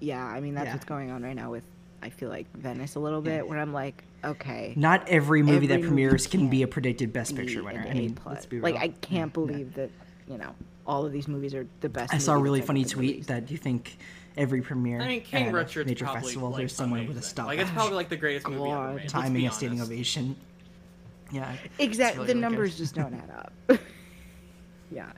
Yeah, 0.00 0.24
I 0.24 0.40
mean 0.40 0.54
that's 0.54 0.66
Yeah. 0.68 0.72
what's 0.74 0.84
going 0.86 1.10
on 1.10 1.22
right 1.22 1.36
now 1.36 1.50
with 1.50 1.64
I 2.02 2.10
feel 2.10 2.28
like 2.28 2.46
Venice 2.56 2.94
a 2.94 3.00
little 3.00 3.20
bit, 3.20 3.46
where 3.48 3.58
I'm 3.58 3.72
like, 3.72 4.02
okay, 4.24 4.72
Not 4.76 5.08
every 5.08 5.42
movie 5.42 5.66
that 5.68 5.74
Every 5.74 5.82
movie 5.84 5.88
premieres 5.88 6.26
can 6.26 6.48
be 6.48 6.62
a 6.62 6.68
predicted 6.68 7.12
Best 7.12 7.34
Picture 7.36 7.62
winner. 7.62 7.86
I 7.88 7.94
mean, 7.94 8.12
A-plus. 8.12 8.34
let's 8.34 8.46
be 8.46 8.56
real. 8.58 8.64
like 8.64 8.76
I 8.80 8.88
can't 8.88 9.30
Yeah. 9.30 9.32
believe 9.32 9.74
that 9.74 9.90
you 10.28 10.38
know 10.38 10.54
all 10.86 11.04
of 11.06 11.12
these 11.12 11.28
movies 11.28 11.54
are 11.54 11.66
the 11.80 11.88
best. 11.88 12.14
I 12.14 12.18
saw 12.18 12.34
a 12.34 12.38
really 12.38 12.60
funny 12.60 12.84
tweet 12.84 13.10
released. 13.10 13.28
that 13.28 13.50
you 13.50 13.56
think 13.58 13.96
every 14.36 14.60
premiere 14.62 15.00
I 15.00 15.08
mean, 15.08 15.20
King 15.22 15.46
at 15.48 15.54
Richard's 15.54 15.88
major 15.88 16.04
probably 16.04 16.22
festival 16.22 16.50
like 16.50 16.58
there's 16.58 16.74
someone 16.74 17.00
with 17.00 17.08
a 17.08 17.12
amazing. 17.12 17.22
stop 17.28 17.46
Like 17.46 17.58
it's 17.58 17.70
probably 17.70 17.94
like 17.94 18.08
the 18.08 18.16
greatest 18.16 18.48
movie 18.48 18.70
ever 18.70 18.92
made. 18.94 19.08
timing 19.08 19.34
be 19.42 19.46
a 19.46 19.50
standing 19.52 19.80
ovation. 19.80 20.36
Yeah. 21.32 21.56
exactly 21.78 22.18
really, 22.24 22.26
the 22.26 22.34
really 22.34 22.34
good. 22.34 22.40
numbers 22.40 22.78
just 22.78 22.94
don't 22.94 23.14
add 23.14 23.30
up. 23.30 23.80
yeah. 24.92 25.10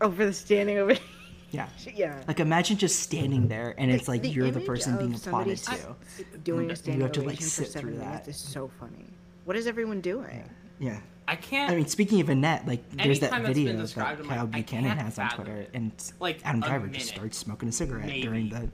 oh, 0.00 0.10
for 0.10 0.26
the 0.26 0.32
standing 0.32 0.78
ovation. 0.78 1.02
Yeah. 1.50 1.68
yeah. 1.94 2.22
Like 2.28 2.40
imagine 2.40 2.76
just 2.76 3.00
standing 3.00 3.48
there 3.48 3.74
and 3.78 3.90
it's 3.90 4.06
like 4.08 4.22
you're 4.34 4.50
the 4.50 4.60
person 4.60 4.96
being 4.98 5.14
applauded 5.14 5.56
to. 5.58 5.72
Uh, 5.72 5.94
doing 6.44 6.66
You 6.66 6.72
a 6.72 6.76
standing 6.76 7.00
have 7.02 7.12
to, 7.12 7.20
like, 7.20 7.28
ovation 7.36 7.44
for 7.44 7.64
sit 7.64 7.72
seven 7.72 7.90
through 7.90 7.98
minutes 8.00 8.26
that. 8.26 8.30
is 8.30 8.36
so 8.36 8.70
funny. 8.78 9.06
What 9.44 9.56
is 9.56 9.66
everyone 9.66 10.00
doing? 10.00 10.44
Yeah. 10.78 11.00
I 11.26 11.36
can't. 11.36 11.70
I 11.70 11.74
mean, 11.76 11.86
speaking 11.86 12.20
of 12.20 12.28
Annette, 12.30 12.66
like 12.66 12.82
there's 12.90 13.20
that 13.20 13.32
Anytime 13.32 13.42
that's 13.42 13.54
been 13.58 13.76
video 13.78 13.86
that 13.86 14.24
Kyle 14.26 14.44
like, 14.44 14.52
Buchanan 14.52 14.96
has 14.98 15.18
on 15.18 15.28
Twitter, 15.30 15.56
it. 15.56 15.70
and 15.74 15.92
Like, 16.20 16.40
Adam 16.44 16.62
a 16.62 16.66
Driver 16.66 16.86
just 16.88 17.08
starts 17.08 17.36
smoking 17.36 17.68
a 17.68 17.72
cigarette 17.72 18.06
Maybe. 18.06 18.22
during 18.22 18.48
the, 18.48 18.68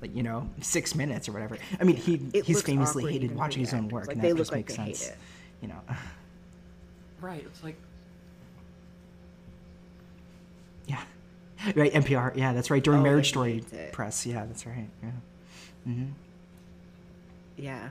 like 0.00 0.14
you 0.16 0.24
know, 0.24 0.48
six 0.60 0.94
minutes 0.96 1.28
or 1.28 1.32
whatever. 1.32 1.56
I 1.80 1.84
mean, 1.84 1.94
he 1.96 2.20
It 2.32 2.44
he's 2.44 2.62
famously 2.62 3.12
hated 3.12 3.36
watching 3.36 3.60
his 3.60 3.72
own 3.74 3.88
work, 3.88 4.08
Like, 4.08 4.14
and 4.16 4.24
they 4.24 4.28
that 4.30 4.34
look 4.34 4.38
just 4.40 4.50
like 4.52 4.58
makes 4.68 4.76
they 4.76 4.82
hate 4.84 4.96
sense. 4.96 5.10
it. 5.12 5.18
You 5.62 5.68
know, 5.68 5.80
right. 7.20 7.44
It's 7.46 7.62
like 7.62 7.76
yeah, 10.86 11.02
right. 11.76 11.92
NPR, 11.92 12.36
yeah, 12.36 12.52
that's 12.52 12.70
right. 12.70 12.82
During 12.82 13.00
Oh, 13.00 13.04
Marriage 13.04 13.28
Story 13.28 13.64
press, 13.92 14.24
yeah, 14.26 14.44
that's 14.46 14.66
right. 14.66 14.88
Yeah. 15.02 15.10
hmm 15.84 16.04
Yeah. 17.56 17.88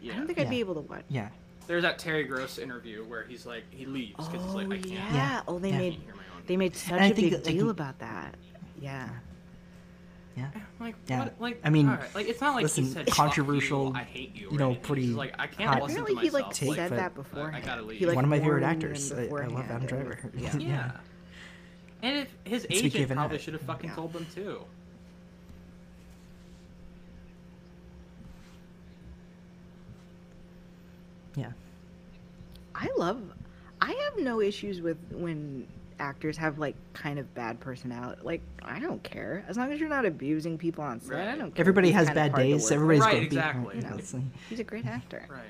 yeah. 0.00 0.12
I 0.12 0.16
don't 0.16 0.26
think 0.26 0.38
I'd 0.38 0.50
be 0.50 0.60
able 0.60 0.74
to 0.74 0.80
watch. 0.80 1.04
Yeah. 1.08 1.28
There's 1.66 1.82
that 1.82 1.98
Terry 1.98 2.24
Gross 2.24 2.58
interview 2.58 3.04
where 3.04 3.24
he's 3.24 3.46
like 3.46 3.64
he 3.70 3.86
leaves 3.86 4.12
because 4.16 4.32
he's 4.32 4.42
Oh 4.52 4.56
like 4.56 4.66
I 4.66 4.76
can't. 4.78 4.86
yeah. 4.90 5.14
Yeah. 5.14 5.42
Oh, 5.48 5.58
they 5.58 5.70
Yeah. 5.70 5.78
Made 5.78 5.90
can't 5.92 6.04
hear 6.04 6.14
my 6.14 6.20
own. 6.36 6.42
they 6.46 6.56
made 6.56 6.76
such 6.76 7.00
I 7.00 7.06
a 7.06 7.14
think 7.14 7.16
big 7.16 7.30
that, 7.32 7.46
like, 7.46 7.54
deal 7.54 7.70
about 7.70 7.98
that. 8.00 8.34
Yeah. 8.80 9.08
Yeah. 10.36 10.48
Like, 10.80 10.96
Yeah. 11.06 11.20
what, 11.20 11.34
like 11.40 11.60
I 11.64 11.70
mean, 11.70 11.88
alright, 11.88 12.12
like 12.14 12.28
it's 12.28 12.40
not 12.40 12.54
like 12.54 12.64
listen, 12.64 12.84
he 12.84 12.90
said 12.90 13.06
controversial, 13.06 13.86
you, 13.88 13.94
I 13.94 14.02
hate 14.02 14.34
you. 14.34 14.50
you 14.50 14.58
know, 14.58 14.66
anything. 14.66 14.80
He's 14.80 14.86
pretty 14.86 15.02
just 15.06 15.16
like 15.16 15.34
I 15.38 15.46
can't 15.46 15.70
hot- 15.70 15.82
listen 15.84 16.00
Apparently, 16.00 16.14
to 16.16 16.20
he 16.20 16.30
like 16.30 16.42
myself. 16.46 16.54
take, 16.54 16.74
said 16.74 16.90
but 16.90 16.96
that 17.34 17.54
I 17.54 17.60
gotta 17.60 17.82
leave. 17.82 17.98
He, 17.98 18.06
like, 18.06 18.16
One 18.16 18.24
of 18.24 18.30
my 18.30 18.40
favorite 18.40 18.64
actors. 18.64 19.10
I- 19.12 19.14
I 19.14 19.18
love 19.20 19.28
beforehand, 19.30 19.70
Adam 19.70 19.86
Driver. 19.86 20.18
Yeah. 20.36 20.56
Yeah. 20.58 20.90
And 22.04 22.18
if 22.18 22.28
his 22.44 22.62
Speaking 22.64 23.02
agent 23.02 23.12
probably 23.12 23.38
should 23.38 23.54
have 23.54 23.62
fucking 23.62 23.88
Yeah. 23.90 23.96
told 23.96 24.12
them 24.12 24.26
too. 24.34 24.60
Yeah. 31.36 31.52
I 32.74 32.88
love. 32.96 33.20
I 33.80 33.92
have 34.10 34.18
no 34.22 34.40
issues 34.40 34.80
with 34.80 34.96
when 35.10 35.66
actors 36.00 36.36
have 36.36 36.58
like 36.58 36.74
kind 36.92 37.18
of 37.18 37.32
bad 37.34 37.60
personality. 37.60 38.20
Like 38.24 38.40
I 38.62 38.78
don't 38.80 39.02
care 39.02 39.44
as 39.48 39.56
long 39.56 39.72
as 39.72 39.80
you're 39.80 39.88
not 39.88 40.04
abusing 40.06 40.58
people 40.58 40.84
on 40.84 41.00
set. 41.00 41.28
I 41.28 41.36
don't 41.36 41.54
care. 41.54 41.60
Everybody 41.62 41.88
He's 41.88 41.96
has 41.96 42.06
kind 42.08 42.18
of 42.18 42.22
bad 42.22 42.30
hard 42.32 42.42
to 42.42 42.52
days. 42.52 42.62
work 42.62 42.70
with. 42.70 42.72
Everybody's 42.72 43.00
Right, 43.00 43.10
grumpy. 43.12 43.26
exactly. 43.26 43.76
You 43.76 43.82
know, 43.82 43.96
it's 43.96 44.14
like- 44.14 44.22
He's 44.48 44.60
a 44.60 44.64
great 44.64 44.86
actor. 44.86 45.26
Right. 45.28 45.40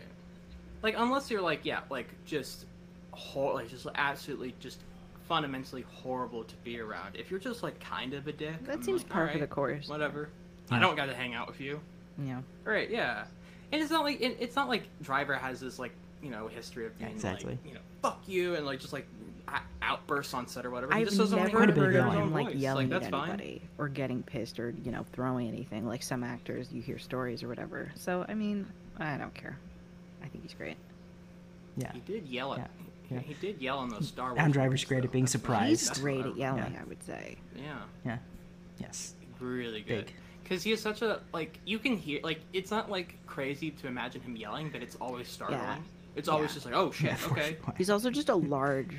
Like 0.83 0.95
unless 0.99 1.31
you're 1.31 1.41
like 1.43 1.61
yeah, 1.65 1.81
like 1.91 2.09
just 2.27 2.67
hor- 3.13 3.55
like 3.55 3.69
just 3.71 3.87
absolutely 3.95 4.55
just 4.61 4.81
fundamentally 5.28 5.85
horrible 6.02 6.45
to 6.45 6.54
be 6.64 6.81
around. 6.81 7.16
If 7.16 7.31
you're 7.31 7.40
just 7.40 7.62
like 7.62 7.78
kind 7.81 8.14
of 8.14 8.26
a 8.26 8.33
dick, 8.33 8.64
That 8.66 8.76
I'm 8.76 8.83
seems 8.83 9.02
like, 9.02 9.11
par 9.11 9.28
for 9.28 9.38
the 9.38 9.47
course. 9.47 9.88
Whatever. 9.88 10.28
Yeah. 10.71 10.76
I 10.76 10.81
don't 10.81 10.97
got 10.97 11.07
to 11.07 11.14
hang 11.14 11.35
out 11.35 11.47
with 11.49 11.61
you. 11.61 11.81
Yeah. 12.23 12.40
Right. 12.64 12.90
Yeah. 12.90 13.25
And 13.73 13.83
it's 13.83 13.90
not 13.90 14.04
like 14.04 14.21
it, 14.21 14.37
it's 14.40 14.57
not 14.57 14.69
like 14.69 14.85
Driver 15.02 15.35
has 15.35 15.61
this 15.61 15.78
like 15.78 15.93
you 16.23 16.31
know 16.31 16.47
history 16.49 16.87
of 16.87 16.99
being 16.99 17.11
exactly. 17.11 17.52
like 17.52 17.66
you 17.66 17.75
know 17.75 17.81
fuck 18.02 18.23
you 18.26 18.54
and 18.54 18.64
like 18.64 18.81
just 18.81 18.93
like 18.93 19.07
o- 19.49 19.59
outbursts 19.83 20.33
on 20.35 20.47
set 20.47 20.64
or 20.64 20.71
whatever. 20.71 20.93
He 20.95 21.00
I've 21.00 21.07
just 21.07 21.19
doesn't 21.19 21.37
never 21.38 21.50
Quite 21.50 21.71
a 21.71 21.73
bit 21.73 21.83
of 21.85 21.93
heard 21.93 21.97
of 21.97 22.14
him 22.14 22.33
like 22.33 22.47
voice. 22.47 22.54
yelling 22.57 22.88
like, 22.90 22.97
at 22.97 23.00
that's 23.02 23.11
fine. 23.11 23.28
anybody 23.31 23.62
or 23.78 23.88
getting 23.88 24.23
pissed 24.23 24.61
or 24.61 24.75
you 24.85 24.93
know 24.93 25.04
throwing 25.12 25.49
anything. 25.49 25.87
Like 25.88 26.02
some 26.02 26.23
actors, 26.23 26.69
you 26.73 26.83
hear 26.83 26.99
stories 26.99 27.43
or 27.43 27.49
whatever. 27.49 27.90
So 27.97 28.25
I 28.28 28.35
mean, 28.35 28.66
I 28.99 29.16
don't 29.16 29.35
care. 29.35 29.59
I 30.23 30.28
think 30.28 30.45
he's 30.45 30.54
great. 30.54 30.76
Yeah. 31.76 31.93
He 31.93 32.00
did 32.00 32.28
yell 32.28 32.52
at. 32.52 32.59
Yeah, 32.61 32.66
He, 32.78 32.85
yeah. 33.11 33.19
he 33.21 33.35
did 33.35 33.61
yell 33.61 33.79
on 33.79 33.89
those 33.91 34.09
Star 34.09 34.29
Wars. 34.31 34.39
Adam 34.39 34.53
Driver's 34.53 34.71
movies, 34.81 34.85
great 34.85 35.05
at 35.05 35.13
being 35.13 35.27
surprised. 35.27 35.89
He's 35.89 35.99
great 35.99 36.25
at 36.27 36.37
yelling. 36.37 36.73
Yeah. 36.73 36.81
I 36.81 36.85
would 36.85 37.03
say. 37.03 37.37
Yeah. 37.57 37.63
Yeah. 38.05 38.19
Yes. 38.79 39.15
really 39.41 39.81
good 39.83 40.07
Big. 40.07 40.15
because 40.43 40.63
he 40.63 40.73
is 40.73 40.81
such 40.81 41.03
a 41.03 41.21
like 41.33 41.59
you 41.65 41.79
can 41.79 41.97
hear 41.97 42.21
like 42.23 42.41
it's 42.53 42.71
not 42.71 42.91
like 42.91 43.15
crazy 43.27 43.71
to 43.71 43.87
imagine 43.87 44.21
him 44.23 44.37
yelling 44.37 44.71
but 44.71 44.83
it's 44.83 44.97
always 44.97 45.29
startling 45.29 45.61
Yeah. 45.61 45.77
it's 46.17 46.29
always 46.29 46.51
Yeah. 46.51 46.55
just 46.55 46.67
like 46.67 46.75
oh 46.75 46.91
shit 46.93 47.05
Yeah, 47.11 47.17
okay 47.31 47.57
sure. 47.65 47.75
He's 47.77 47.91
also 47.91 48.11
just 48.11 48.29
a 48.31 48.35
large 48.35 48.97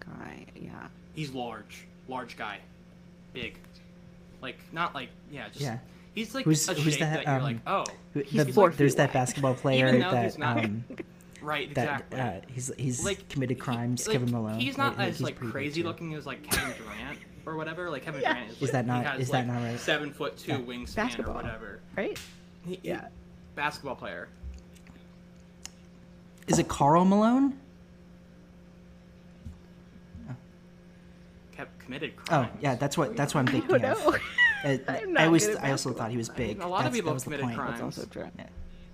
guy. 0.00 0.46
Yeah. 0.54 0.70
he's 1.14 1.32
large 1.32 1.86
large 2.08 2.36
guy 2.36 2.58
big 3.32 3.58
like 4.40 4.58
not 4.72 4.94
like 4.94 5.08
yeah 5.30 5.48
just 5.48 5.60
Yeah. 5.60 5.78
he's 6.14 6.34
like 6.34 6.44
Who's- 6.44 6.68
a 6.68 6.74
who's 6.74 6.94
shape 6.94 7.00
that, 7.00 7.24
that, 7.24 7.26
you're 7.26 7.34
um, 7.36 7.42
like 7.42 7.56
oh 7.66 7.84
The- 8.14 8.22
He's 8.22 8.44
the- 8.46 8.52
four 8.52 8.70
there's 8.70 8.92
feet 8.92 8.96
that 8.98 9.12
basketball 9.12 9.54
player 9.62 9.88
Even 9.88 10.00
that 10.00 10.24
he's 10.24 10.38
not- 10.38 10.64
um, 10.64 10.84
right 11.42 11.72
that 11.74 11.82
exactly 12.10 12.20
uh, 12.20 12.40
he's 12.48 12.72
he's 12.78 13.04
like 13.04 13.28
committed 13.28 13.56
he- 13.56 13.60
crimes. 13.60 14.06
like, 14.06 14.14
Kevin 14.18 14.30
Malone. 14.32 14.58
he's 14.60 14.76
not 14.78 14.96
right? 14.98 15.08
as 15.08 15.18
He's 15.18 15.24
like 15.24 15.38
crazy 15.38 15.82
too. 15.82 15.88
looking 15.88 16.14
as 16.14 16.26
like 16.26 16.42
Kevin 16.42 16.74
Durant 16.82 17.18
or 17.46 17.56
whatever 17.56 17.90
like 17.90 18.04
Kevin 18.04 18.20
Yeah. 18.22 18.34
Durant 18.34 18.50
is, 18.52 18.62
Is 18.62 18.70
that 18.72 18.84
he 18.84 18.90
not- 18.90 19.04
has, 19.06 19.20
is 19.20 19.30
that 19.30 19.46
not 19.46 19.62
right? 19.62 19.78
seven 19.78 20.12
foot 20.12 20.36
two 20.36 20.52
Yeah. 20.52 20.58
wingspan 20.60 20.94
Basketball. 20.96 21.34
or 21.34 21.42
whatever 21.42 21.80
Right. 21.96 22.18
He- 22.64 22.74
he- 22.76 22.80
Yeah. 22.88 23.08
basketball 23.54 23.96
player 23.96 24.28
Is 26.46 26.58
it 26.58 26.68
Karl 26.68 27.04
Malone? 27.04 27.58
kept 31.56 31.78
committed 31.80 32.12
Oh, 32.30 32.46
yeah, 32.60 32.74
that's 32.76 32.96
what 32.96 33.16
that's 33.16 33.34
what 33.34 33.40
I'm 33.40 33.48
I 33.48 33.52
thinking 33.52 33.68
don't 33.78 33.84
of. 33.84 33.98
know. 34.04 34.10
Uh, 34.12 34.18
I'm 34.64 34.80
I 34.88 35.00
not 35.12 35.24
always 35.26 35.48
I 35.56 35.70
also 35.72 35.90
uh, 35.90 35.94
thought 35.94 36.10
he 36.10 36.16
was 36.16 36.28
big. 36.28 36.60
A 36.60 36.66
lot 36.66 36.86
of 36.86 36.92
people 36.92 37.10
that 37.10 37.14
was 37.14 37.24
the 37.24 37.30
committed 37.30 37.46
point. 37.46 37.56
crimes. 37.58 37.70
That's 37.80 37.82
also 37.98 38.04
true. 38.08 38.28
Yeah. 38.38 38.46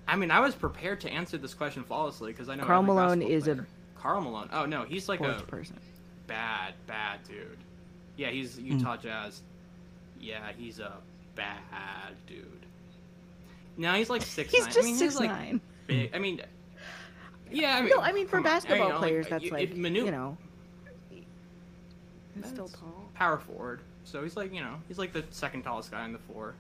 I 0.06 0.16
mean, 0.16 0.30
I 0.30 0.40
was 0.40 0.54
prepared 0.54 1.00
to 1.02 1.10
answer 1.10 1.38
this 1.38 1.54
question 1.54 1.82
flawlessly 1.84 2.32
because 2.32 2.48
I 2.48 2.54
know 2.56 2.64
Karl 2.64 2.82
Malone 2.82 3.20
basketball 3.20 3.36
is 3.36 3.48
a. 3.48 3.66
Karl 4.00 4.20
Malone. 4.20 4.48
Oh 4.52 4.66
no, 4.66 4.82
he's 4.84 5.08
like 5.08 5.20
a 5.20 5.42
person. 5.46 5.78
bad, 6.26 6.74
bad 6.86 7.20
dude. 7.26 7.56
Yeah, 8.16 8.28
he's 8.30 8.56
Hmm. 8.56 8.66
Utah 8.66 8.96
Jazz. 8.96 9.42
Yeah, 10.20 10.52
he's 10.56 10.78
a 10.78 10.92
bad 11.34 12.14
dude. 12.26 12.46
Now 13.76 13.94
he's 13.94 14.10
like 14.10 14.22
six. 14.22 14.50
He's 14.52 14.64
nine. 14.64 14.72
just 14.72 14.78
I 14.78 14.82
mean, 14.82 14.96
six 14.96 15.14
he's 15.14 15.20
like 15.20 15.30
nine. 15.30 15.60
big. 15.86 16.14
I 16.14 16.18
mean, 16.18 16.40
yeah. 17.50 17.76
I 17.76 17.80
mean, 17.80 17.90
No, 17.90 18.00
I 18.02 18.12
mean 18.12 18.26
for 18.26 18.36
come 18.36 18.46
on. 18.46 18.46
I 18.46 18.50
mean, 18.50 18.54
basketball 18.56 18.86
you 18.88 18.92
know, 18.92 18.98
players, 18.98 19.24
like, 19.24 19.30
that's 19.30 19.44
you- 19.44 19.50
like 19.50 19.70
it- 19.70 19.76
Manu- 19.76 20.04
you 20.04 20.10
know. 20.10 20.36
He's 22.34 22.46
still 22.46 22.68
tall. 22.68 23.08
power 23.14 23.38
forward. 23.38 23.80
So 24.04 24.22
he's 24.22 24.36
like, 24.36 24.52
you 24.52 24.60
know, 24.60 24.74
he's 24.88 24.98
like 24.98 25.12
the 25.12 25.24
second 25.30 25.62
tallest 25.62 25.90
guy 25.90 26.02
on 26.02 26.12
the 26.12 26.18
floor. 26.18 26.54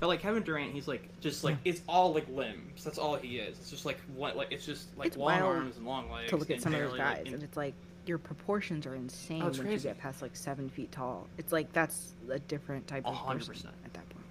But 0.00 0.06
like 0.08 0.20
Kevin 0.20 0.42
Durant, 0.42 0.72
he's 0.72 0.88
like 0.88 1.02
just 1.20 1.44
like 1.44 1.56
it's 1.64 1.82
all 1.88 2.12
like 2.14 2.26
limbs. 2.30 2.82
That's 2.82 2.98
all 2.98 3.16
he 3.16 3.36
is. 3.38 3.58
It's 3.58 3.70
just 3.70 3.84
like 3.86 3.98
what 4.16 4.36
like 4.36 4.50
it's 4.50 4.64
just 4.66 4.88
like 4.98 5.08
It's 5.08 5.16
long 5.18 5.40
wild 5.40 5.56
arms 5.56 5.76
and 5.76 5.86
long 5.86 6.10
legs. 6.10 6.30
to 6.30 6.36
look 6.38 6.48
at 6.50 6.54
and 6.54 6.62
some 6.62 6.74
of 6.74 6.80
those 6.80 6.88
barely, 6.92 6.98
guys, 6.98 7.18
like, 7.18 7.26
in- 7.28 7.34
and 7.34 7.42
it's 7.42 7.56
like 7.56 7.74
your 8.06 8.16
proportions 8.18 8.86
are 8.86 8.94
insane 8.94 9.42
Oh, 9.42 9.48
it's 9.48 9.58
once 9.58 9.68
crazy. 9.68 9.88
you 9.88 9.94
get 9.94 10.00
past 10.02 10.22
like 10.22 10.34
seven 10.34 10.70
feet 10.70 10.90
tall. 10.90 11.26
It's 11.36 11.52
like 11.52 11.70
that's 11.74 12.14
a 12.30 12.38
different 12.38 12.86
type 12.88 13.04
A 13.04 13.08
of 13.10 13.14
hundred 13.14 13.40
person 13.40 13.52
percent. 13.54 13.74
at 13.84 13.92
that 13.92 14.08
point. 14.08 14.24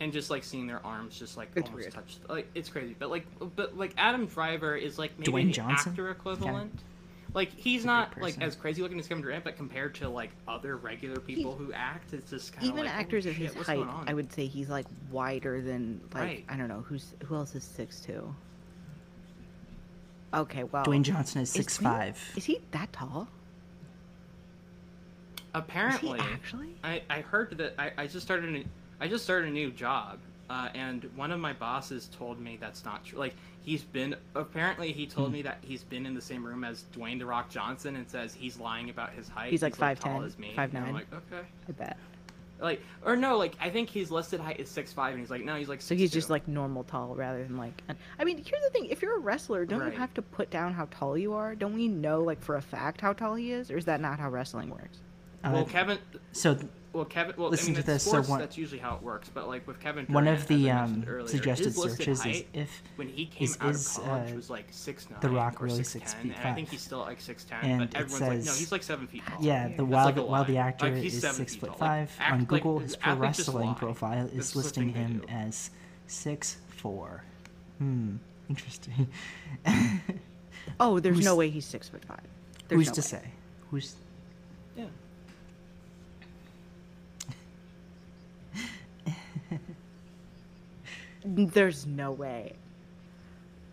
and 0.00 0.12
just 0.12 0.30
like 0.30 0.42
seeing 0.44 0.66
their 0.66 0.84
arms 0.84 1.18
just 1.18 1.36
like 1.36 1.50
It's 1.54 1.66
almost 1.68 1.82
weird. 1.84 1.92
touch 1.94 2.16
like 2.28 2.48
it's 2.54 2.68
crazy 2.68 2.94
but 2.98 3.10
like 3.10 3.26
but 3.56 3.76
like 3.78 3.94
adam 3.96 4.26
driver 4.26 4.76
is 4.76 4.98
like 4.98 5.16
maybe 5.18 5.30
Dwayne 5.32 5.46
the 5.46 5.52
Johnson? 5.52 5.90
actor 5.92 6.10
equivalent 6.10 6.72
like 7.34 7.52
he's 7.54 7.84
not 7.84 8.20
like 8.20 8.40
as 8.40 8.56
crazy 8.56 8.80
looking 8.82 8.98
as 8.98 9.06
kevin 9.06 9.22
durant 9.22 9.44
but 9.44 9.56
compared 9.56 9.94
to 9.94 10.08
like 10.08 10.30
other 10.46 10.76
regular 10.76 11.20
people 11.20 11.54
who 11.54 11.72
act 11.72 12.12
it's 12.14 12.30
just 12.30 12.52
kind 12.52 12.64
of 12.66 12.72
Even 12.72 12.84
like, 12.86 12.94
actors 12.94 13.24
holy 13.24 13.32
of 13.32 13.36
his 13.36 13.48
shit, 13.48 13.56
what's 13.56 13.68
height. 13.68 13.86
I 14.06 14.14
would 14.14 14.32
say 14.32 14.46
he's 14.46 14.68
like 14.70 14.86
wider 15.10 15.60
than 15.60 16.00
like 16.14 16.22
Right. 16.22 16.44
I 16.48 16.56
don't 16.56 16.68
know 16.68 16.84
who's 16.88 17.12
who 17.26 17.34
else 17.34 17.54
is 17.54 17.64
six 17.64 18.00
two. 18.00 18.34
Okay, 20.34 20.64
well, 20.64 20.84
Dwayne 20.84 21.02
Johnson 21.02 21.40
is 21.42 21.48
is 21.50 21.54
six 21.54 21.78
Dwayne- 21.78 21.82
five. 21.82 22.32
Is 22.36 22.44
he 22.44 22.60
that 22.72 22.92
tall? 22.92 23.28
apparently 25.54 26.18
Is 26.18 26.24
he 26.26 26.32
actually? 26.32 26.76
I, 26.84 27.02
I 27.10 27.20
heard 27.22 27.56
that 27.58 27.74
I, 27.78 27.92
I 27.96 28.06
just 28.06 28.24
started 28.24 28.54
a, 28.54 28.64
I 29.04 29.08
just 29.08 29.24
started 29.24 29.48
a 29.48 29.52
new 29.52 29.70
job, 29.70 30.18
uh, 30.50 30.68
and 30.74 31.04
one 31.16 31.30
of 31.30 31.40
my 31.40 31.52
bosses 31.52 32.08
told 32.16 32.40
me 32.40 32.56
that's 32.60 32.84
not 32.84 33.04
true. 33.04 33.18
Like 33.18 33.34
he's 33.62 33.82
been 33.82 34.14
apparently 34.34 34.92
he 34.92 35.04
Hmm. 35.04 35.10
told 35.10 35.32
me 35.32 35.42
that 35.42 35.58
he's 35.62 35.82
been 35.84 36.06
in 36.06 36.14
the 36.14 36.20
same 36.22 36.44
room 36.44 36.64
as 36.64 36.84
Dwayne 36.94 37.18
the 37.18 37.26
Rock 37.26 37.50
Johnson 37.50 37.96
and 37.96 38.08
says 38.08 38.34
he's 38.34 38.58
lying 38.58 38.90
about 38.90 39.10
his 39.12 39.28
height. 39.28 39.50
He's 39.50 39.62
like 39.62 39.76
tall 39.76 39.94
5'10", 40.20 40.26
as 40.26 40.38
me. 40.38 40.54
5'9". 40.56 40.74
And 40.74 40.78
I'm 40.78 40.92
like 40.94 41.06
okay, 41.12 41.46
I 41.68 41.72
bet. 41.72 41.96
like 42.60 42.82
or 43.04 43.14
no, 43.14 43.36
like 43.36 43.54
I 43.60 43.68
think 43.70 43.90
his 43.90 44.10
listed 44.10 44.40
height 44.40 44.58
is 44.58 44.68
six 44.70 44.92
five, 44.92 45.10
and 45.12 45.20
he's 45.20 45.30
like 45.30 45.44
no, 45.44 45.54
he's 45.56 45.68
like 45.68 45.80
So 45.82 45.94
he's 45.94 46.10
6'2". 46.10 46.14
just 46.14 46.30
like 46.30 46.48
normal 46.48 46.84
tall 46.84 47.14
rather 47.14 47.42
than 47.44 47.56
like. 47.58 47.80
an- 47.88 47.96
I 48.18 48.24
mean, 48.24 48.38
here's 48.38 48.62
the 48.64 48.70
thing: 48.70 48.86
if 48.86 49.02
you're 49.02 49.16
a 49.16 49.20
wrestler, 49.20 49.64
don't 49.66 49.80
Right. 49.80 49.92
you 49.92 49.98
have 49.98 50.14
to 50.14 50.22
put 50.22 50.50
down 50.50 50.72
how 50.72 50.88
tall 50.90 51.16
you 51.18 51.34
are? 51.34 51.54
Don't 51.54 51.74
we 51.74 51.88
know 51.88 52.22
like 52.22 52.40
for 52.40 52.56
a 52.56 52.62
fact 52.62 53.00
how 53.00 53.12
tall 53.12 53.34
he 53.34 53.52
is, 53.52 53.70
or 53.70 53.76
is 53.76 53.84
that 53.84 54.00
not 54.00 54.18
how 54.18 54.30
wrestling 54.30 54.70
works? 54.70 54.98
well 55.44 55.58
Uh, 55.58 55.64
Kevin. 55.66 55.98
so 56.32 56.58
Well, 56.94 57.04
Kevin. 57.04 57.34
Well, 57.36 57.50
listen 57.50 57.66
I 57.66 57.68
mean, 57.68 57.74
to 57.74 57.80
it's 57.80 57.86
this, 57.86 58.02
so 58.04 58.10
Sports, 58.12 58.28
one- 58.28 58.40
that's 58.40 58.56
usually 58.56 58.80
how 58.80 58.96
it 58.96 59.02
works. 59.02 59.28
But 59.32 59.46
like 59.46 59.66
with 59.66 59.78
Kevin, 59.78 60.06
one 60.06 60.26
of 60.26 60.46
the 60.48 60.70
um, 60.70 61.04
earlier, 61.06 61.28
suggested 61.28 61.74
searches 61.74 62.24
is 62.24 62.44
if 62.54 62.82
when 62.96 63.08
he 63.08 63.26
came 63.26 63.44
is- 63.44 63.58
out 63.60 63.70
is, 63.70 63.98
of 63.98 64.04
college 64.04 64.32
uh, 64.32 64.36
was 64.36 64.48
like 64.50 64.66
six 64.70 65.08
nine. 65.10 65.20
The 65.20 65.28
Rock 65.28 65.60
really 65.60 65.80
6'10", 65.82 65.84
six 65.86 66.14
feet 66.14 66.22
and 66.22 66.46
I 66.46 66.54
think 66.54 66.68
five? 66.68 66.72
he's 66.72 66.80
still 66.80 67.00
like 67.00 67.20
six 67.20 67.44
ten. 67.44 67.58
And 67.62 67.78
But 67.80 67.88
it 68.00 68.02
everyone's 68.02 68.20
like, 68.46 68.54
no, 68.54 68.58
he's 68.58 68.72
like 68.72 68.82
seven 68.82 69.06
feet 69.06 69.22
tall. 69.26 69.36
yeah, 69.42 69.68
the 69.68 69.84
while 69.84 70.06
like 70.06 70.14
the, 70.14 70.22
while 70.22 70.44
the 70.44 70.56
actor 70.56 70.90
Like, 70.90 71.04
is 71.04 71.20
six 71.20 71.56
foot 71.56 71.66
tall. 71.68 71.78
Like, 71.78 72.08
five 72.08 72.12
act- 72.18 72.32
on 72.32 72.38
like, 72.40 72.48
Google, 72.48 72.78
his 72.78 72.96
pro 72.96 73.14
wrestling 73.14 73.74
profile 73.74 74.26
is 74.32 74.52
the 74.52 74.58
listing 74.58 74.88
him 74.88 75.22
as 75.28 75.70
six 76.06 76.56
four. 76.68 77.22
Hmm, 77.78 78.16
interesting. 78.48 79.08
Oh, 80.80 81.00
there's 81.00 81.16
Who's- 81.16 81.24
no 81.24 81.34
way 81.34 81.48
he's 81.50 81.64
six 81.64 81.88
foot 81.88 82.04
five. 82.04 82.20
There's 82.68 82.78
Who's 82.80 82.88
no 82.88 82.94
to 82.94 83.00
way. 83.00 83.22
say? 83.22 83.30
Who's 83.70 83.94
Yeah. 84.76 84.84
There's 91.24 91.86
no 91.86 92.12
way. 92.12 92.52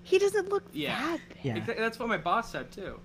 He 0.03 0.19
doesn't 0.19 0.49
look 0.49 0.63
Yeah. 0.73 0.99
that 0.99 1.19
big. 1.29 1.37
yeah? 1.43 1.57
Exa- 1.59 1.77
That's 1.77 1.99
what 1.99 2.07
my 2.09 2.17
boss 2.17 2.51
said 2.51 2.71
too. 2.71 2.99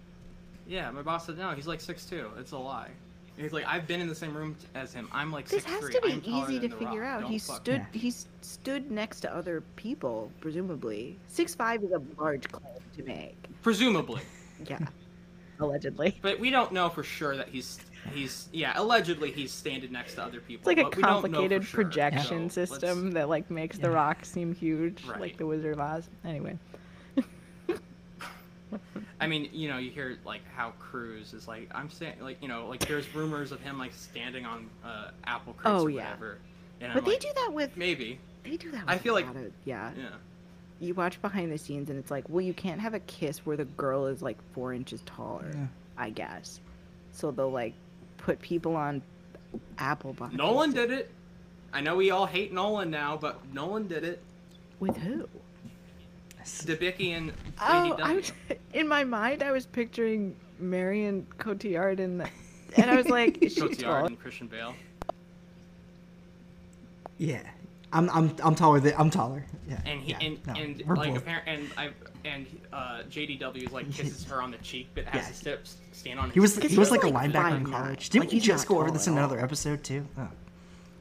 Yeah, 0.67 0.91
my 0.91 1.03
boss 1.03 1.27
said 1.27 1.39
no, 1.39 1.51
he's 1.53 1.67
like 1.67 1.81
six 1.81 2.05
two. 2.05 2.31
It's 2.39 2.53
a 2.53 2.59
lie. 2.59 2.91
He's 3.37 3.53
like, 3.55 3.65
I've 3.67 3.87
been 3.87 4.01
in 4.03 4.09
the 4.09 4.15
same 4.15 4.37
room 4.37 4.55
t- 4.55 4.67
as 4.75 4.93
him. 4.93 5.09
I'm 5.13 5.33
like 5.33 5.49
This 5.49 5.63
six 5.63 5.73
has 5.73 5.81
three. 5.81 5.93
to 5.95 6.01
be 6.03 6.13
I'm 6.13 6.23
easy 6.51 6.61
to 6.61 6.69
figure 6.77 7.01
Rock. 7.01 7.09
out. 7.11 7.21
Don't 7.23 7.31
He 7.31 7.39
fuck 7.39 7.57
stood. 7.57 7.87
Yeah. 7.93 8.01
He 8.01 8.13
stood 8.43 8.91
next 8.91 9.21
to 9.21 9.35
other 9.35 9.63
people, 9.77 10.31
presumably. 10.41 11.17
Six 11.29 11.55
five 11.55 11.83
is 11.83 11.91
a 11.93 12.03
large 12.21 12.51
claim 12.53 12.75
to 12.97 13.03
make. 13.05 13.37
Presumably, 13.63 14.21
Yeah, 14.69 14.79
allegedly. 15.59 16.19
but 16.21 16.39
we 16.39 16.51
don't 16.51 16.73
know 16.73 16.91
for 16.91 17.03
sure 17.03 17.35
that 17.37 17.49
he's 17.49 17.79
he's 18.13 18.49
yeah. 18.53 18.73
Allegedly, 18.77 19.31
he's 19.33 19.53
standing 19.53 19.93
next 19.93 20.15
to 20.15 20.23
other 20.23 20.41
people. 20.41 20.69
It's 20.71 20.79
like 20.79 20.87
a 20.87 20.91
but 20.91 20.97
we 20.97 21.03
don't 21.03 21.11
know 21.13 21.21
for 21.21 21.29
complicated 21.29 21.65
sure, 21.65 21.85
projection 21.85 22.51
so 22.51 22.61
let's- 22.61 22.71
system 22.73 23.13
that 23.13 23.29
like 23.29 23.51
makes 23.51 23.79
the 23.79 23.91
rock 23.91 24.25
seem 24.25 24.55
huge, 24.55 25.05
Right. 25.07 25.21
like 25.21 25.37
the 25.37 25.47
Wizard 25.47 25.73
of 25.75 25.81
Oz. 25.81 26.09
Anyway, 26.25 26.59
I 29.21 29.27
mean, 29.27 29.49
you 29.53 29.69
know, 29.69 29.79
you 29.79 29.91
hear 29.91 30.17
like 30.25 30.41
how 30.55 30.71
Cruise 30.79 31.35
is 31.35 31.47
like, 31.49 31.69
I'm 31.75 31.91
saying, 31.91 32.15
like, 32.21 32.41
you 32.41 32.49
know, 32.49 32.67
like 32.69 32.87
there's 32.87 33.13
rumors 33.15 33.53
of 33.53 33.61
him 33.61 33.79
like 33.79 33.93
standing 33.93 34.47
on 34.47 34.71
uh, 34.85 35.11
apple 35.25 35.53
crates 35.55 35.81
Oh, 35.81 35.85
or 35.87 35.91
yeah. 35.91 36.05
whatever. 36.05 36.39
And 36.81 36.93
But 36.95 37.01
I'm 37.01 37.05
they 37.05 37.11
like, 37.13 37.21
do 37.21 37.29
that 37.35 37.53
with 37.53 37.77
maybe, 37.77 38.19
they 38.45 38.57
do 38.57 38.71
that. 38.71 38.87
With 38.87 38.91
I 38.95 38.99
feel 38.99 39.15
like- 39.15 39.27
of- 39.29 39.53
yeah. 39.65 39.91
yeah. 39.97 40.09
You 40.79 40.95
watch 40.95 41.21
behind 41.21 41.53
the 41.53 41.59
scenes 41.59 41.91
and 41.91 41.99
it's 41.99 42.11
like, 42.11 42.25
well, 42.31 42.41
you 42.41 42.55
can't 42.55 42.81
have 42.81 42.95
a 42.95 43.01
kiss 43.01 43.45
where 43.45 43.57
the 43.59 43.67
girl 43.67 44.07
is 44.07 44.23
like 44.23 44.39
four 44.55 44.73
inches 44.73 45.03
taller. 45.05 45.51
Yeah. 45.55 45.67
I 45.99 46.09
guess. 46.09 46.59
So 47.13 47.31
they'll 47.31 47.51
like 47.51 47.75
put 48.21 48.41
people 48.41 48.77
on 48.77 49.03
apple 49.79 50.13
boxes. 50.13 50.37
Nolan 50.39 50.73
did 50.73 50.91
it. 50.91 51.11
I 51.73 51.81
know 51.81 51.97
we 51.97 52.11
all 52.11 52.27
hate 52.27 52.53
Nolan 52.53 52.91
now, 52.91 53.17
but 53.17 53.41
Nolan 53.53 53.87
did 53.89 54.05
it. 54.05 54.23
with 54.79 54.97
who? 54.97 55.29
Debicki 56.45 57.11
and 57.17 57.33
Oh, 57.61 57.97
I 58.03 58.15
was, 58.15 58.33
in 58.75 58.89
my 58.89 59.05
mind, 59.05 59.43
I 59.43 59.53
was 59.53 59.67
picturing 59.67 60.35
Marion 60.59 61.27
Cotillard 61.39 62.01
in 62.01 62.19
the, 62.19 62.29
and 62.77 62.91
I 62.91 62.97
was 62.97 63.09
like, 63.09 63.39
is 63.43 63.55
she 63.55 63.61
Cotillard 63.61 63.79
tall? 63.79 64.07
and 64.07 64.19
Christian 64.19 64.47
Bale. 64.47 64.75
Yeah. 67.19 67.43
I'm 67.93 68.09
I'm 68.11 68.35
I'm 68.43 68.55
taller 68.55 68.81
than 68.81 68.95
I'm 68.97 69.11
taller. 69.11 69.45
Yeah. 69.69 69.81
And 69.85 70.01
he 70.01 70.13
yeah, 70.13 70.19
and, 70.21 70.47
no, 70.47 70.53
and 70.55 70.83
we're 70.87 70.97
like 70.97 71.09
both- 71.15 71.23
apparent 71.23 71.49
and 71.49 71.71
I 71.77 71.91
and 72.25 72.47
uh, 72.73 73.03
JDW 73.09 73.73
like 73.73 73.91
kisses 73.93 74.25
her 74.27 74.41
on 74.43 74.51
the 74.51 74.59
cheek, 74.59 74.89
but 74.95 75.05
has 75.07 75.15
Yeah. 75.23 75.29
his 75.29 75.37
steps 75.37 75.77
stand 75.93 76.19
on. 76.21 76.27
His 76.27 76.35
He 76.35 76.41
was 76.41 76.55
he 76.57 76.77
was 76.79 76.89
he's 76.89 76.91
like, 76.91 77.05
a 77.05 77.11
linebacker 77.11 77.57
in 77.57 77.67
college. 77.71 78.11
Didn't 78.11 78.27
Like, 78.27 78.33
we 78.33 78.41
just 78.41 78.69
go 78.69 78.79
over 78.81 78.91
this 78.91 79.07
in 79.07 79.15
another 79.19 79.41
episode 79.41 79.83
too? 79.83 80.07
Oh. 80.19 80.29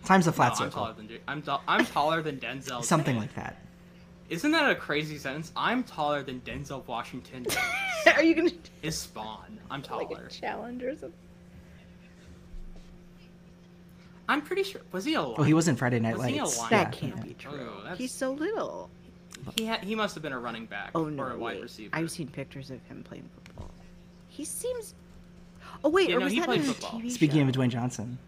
Time's 0.06 0.28
a 0.28 0.30
No, 0.32 0.36
flat 0.36 0.60
I'm 0.62 0.70
taller 0.72 0.94
than 0.94 1.08
J- 1.10 1.20
I'm 1.28 1.42
ta- 1.42 1.62
I'm 1.68 1.86
taller 1.86 2.22
than 2.22 2.38
Denzel. 2.40 2.84
Something 2.84 3.18
like 3.18 3.36
that. 3.36 3.58
Isn't 4.30 4.52
that 4.52 4.70
a 4.70 4.76
crazy 4.76 5.18
sentence? 5.18 5.52
I'm 5.56 5.84
taller 5.84 6.24
than 6.24 6.40
Denzel 6.42 6.86
Washington. 6.88 7.46
Are 8.16 8.24
you 8.24 8.34
gonna 8.36 8.50
do 8.52 8.58
His 8.82 8.98
spawn. 8.98 9.60
I'm 9.70 9.82
like 9.82 9.90
taller. 9.90 10.26
a 10.28 10.30
challenge 10.32 10.84
or 10.84 10.92
something? 10.94 11.14
I'm 14.30 14.42
pretty 14.42 14.64
sure. 14.64 14.82
Was 14.92 15.04
he 15.06 15.16
alive? 15.16 15.36
Oh, 15.40 15.44
he 15.44 15.54
was 15.56 15.68
in 15.68 15.76
Friday 15.76 16.00
Night 16.00 16.16
Was 16.18 16.28
he 16.28 16.38
a 16.38 16.44
Lights. 16.44 16.58
That 16.70 16.72
Yeah, 16.72 17.00
can't 17.00 17.18
yeah. 17.18 17.24
be 17.24 17.34
true. 17.34 17.70
Oh, 17.90 17.96
He's 17.96 18.12
so 18.14 18.32
little. 18.32 18.90
He 19.58 19.66
had, 19.66 19.84
he 19.84 19.96
must 19.96 20.14
have 20.16 20.22
been 20.22 20.34
a 20.34 20.40
running 20.40 20.66
back 20.68 20.92
Oh 20.94 21.06
no, 21.06 21.24
or 21.24 21.32
a 21.32 21.38
wide 21.38 21.56
wait. 21.56 21.64
receiver. 21.64 21.90
I've 21.96 22.12
seen 22.12 22.28
pictures 22.28 22.70
of 22.70 22.82
him 22.84 23.04
playing 23.04 23.28
football. 23.44 23.72
He 24.28 24.46
seems. 24.46 24.94
Oh 25.84 25.90
wait, 25.90 26.10
Yeah, 26.10 26.18
or 26.18 26.20
no, 26.20 26.26
was 26.26 26.34
he 26.34 26.40
that 26.40 26.46
played 26.46 26.62
in 26.62 26.70
a 26.70 26.74
football. 26.74 27.00
TV 27.02 27.10
Speaking 27.12 27.42
show? 27.44 27.48
of 27.50 27.56
Dwayne 27.56 27.70
Johnson, 27.70 28.20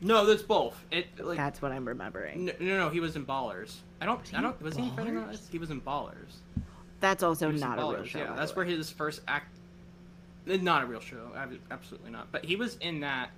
No, 0.00 0.24
that's 0.24 0.42
both. 0.42 0.82
It 0.90 1.06
like 1.22 1.36
That's 1.36 1.60
what 1.60 1.72
I'm 1.72 1.86
remembering. 1.86 2.46
no, 2.46 2.52
no, 2.60 2.78
no, 2.78 2.88
he 2.88 3.00
was 3.00 3.14
in 3.16 3.26
Ballers. 3.26 3.74
I 4.00 4.06
don't. 4.06 4.26
he 4.26 4.34
I 4.36 4.40
don't. 4.40 4.60
Was 4.62 4.76
he 4.76 4.84
in 4.84 4.94
Friday 4.94 5.10
Night 5.10 5.26
Lights? 5.28 5.48
He 5.50 5.58
was 5.58 5.70
in 5.70 5.80
Ballers. 5.82 6.38
That's 7.00 7.22
also 7.22 7.48
He 7.48 7.52
was 7.54 7.62
in 7.62 7.68
not 7.68 7.78
a 7.78 7.94
real 7.96 8.04
show. 8.06 8.18
Yeah, 8.20 8.34
that's 8.34 8.52
the 8.52 8.56
where 8.56 8.64
his 8.64 8.88
first 8.90 9.20
act. 9.28 9.54
Not 10.46 10.82
a 10.84 10.86
real 10.86 11.00
show. 11.00 11.30
Absolutely 11.70 12.10
not. 12.10 12.30
But 12.32 12.44
he 12.44 12.56
was 12.56 12.76
in 12.76 13.00
that, 13.00 13.30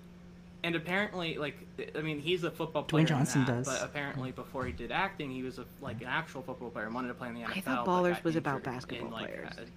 and 0.64 0.74
apparently, 0.74 1.36
like, 1.38 1.56
I 1.96 2.00
mean, 2.00 2.18
he's 2.18 2.42
a 2.42 2.50
football 2.50 2.82
player. 2.82 3.02
in 3.02 3.06
Johnson 3.06 3.44
that, 3.44 3.64
does. 3.64 3.66
But 3.66 3.82
apparently, 3.84 4.32
before 4.32 4.64
he 4.66 4.72
did 4.72 4.90
acting, 4.90 5.30
he 5.30 5.42
was 5.42 5.58
a, 5.58 5.64
like 5.80 6.00
an 6.00 6.08
actual 6.08 6.42
football 6.42 6.70
player. 6.70 6.86
and 6.86 6.94
Wanted 6.94 7.08
to 7.08 7.14
play 7.14 7.28
in 7.28 7.34
the 7.34 7.42
NFL. 7.42 7.56
I 7.56 7.60
thought 7.60 7.86
Ballers 7.86 8.24
was 8.24 8.34
about 8.36 8.64
basketball 8.64 9.06
and, 9.06 9.14
like, 9.14 9.26
players. 9.32 9.48
had- 9.56 9.68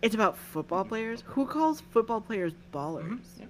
It's 0.00 0.14
about 0.14 0.38
football 0.38 0.84
players. 0.84 1.22
Who 1.26 1.44
calls 1.46 1.80
football 1.80 2.20
players 2.22 2.52
ballers? 2.72 3.04
Mhm, 3.08 3.20
yeah. 3.40 3.46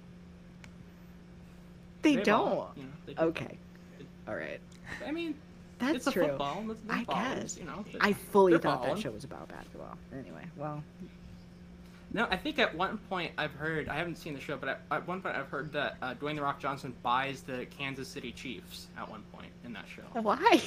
They, 2.01 2.15
They 2.17 2.23
don't. 2.23 2.45
ball, 2.45 2.71
you 2.75 2.83
know, 2.83 2.89
they 3.05 3.13
do. 3.13 3.21
Okay. 3.21 3.57
All 4.27 4.35
right. 4.35 4.59
I 5.05 5.11
mean, 5.11 5.35
That's 5.79 5.95
it's 5.97 6.07
a 6.07 6.11
true. 6.11 6.27
football. 6.27 6.63
I 6.89 7.03
ballers, 7.03 7.35
guess. 7.41 7.57
You 7.57 7.65
know. 7.65 7.85
I 8.01 8.13
fully 8.13 8.53
thought 8.57 8.81
balling. 8.81 8.95
that 8.95 9.01
show 9.01 9.11
was 9.11 9.23
about 9.23 9.47
basketball. 9.49 9.97
Anyway, 10.13 10.45
well, 10.55 10.83
No, 12.15 12.25
I 12.31 12.37
think 12.37 12.59
at 12.59 12.73
one 12.73 12.97
point 13.09 13.33
I've 13.37 13.51
heard 13.51 13.89
I 13.89 13.95
haven't 13.95 14.15
seen 14.15 14.33
the 14.33 14.39
show, 14.39 14.55
but 14.55 14.69
at, 14.69 14.81
at 14.89 15.05
one 15.05 15.21
point 15.21 15.35
I've 15.35 15.49
heard 15.49 15.73
that 15.73 15.97
uh, 16.01 16.13
Dwayne 16.13 16.37
the 16.37 16.41
Rock 16.43 16.61
Johnson 16.61 16.95
buys 17.03 17.41
the 17.41 17.65
Kansas 17.77 18.07
City 18.07 18.31
Chiefs 18.31 18.87
at 18.97 19.09
one 19.09 19.21
point 19.33 19.49
in 19.65 19.73
that 19.73 19.83
show, 19.93 20.03
why? 20.21 20.61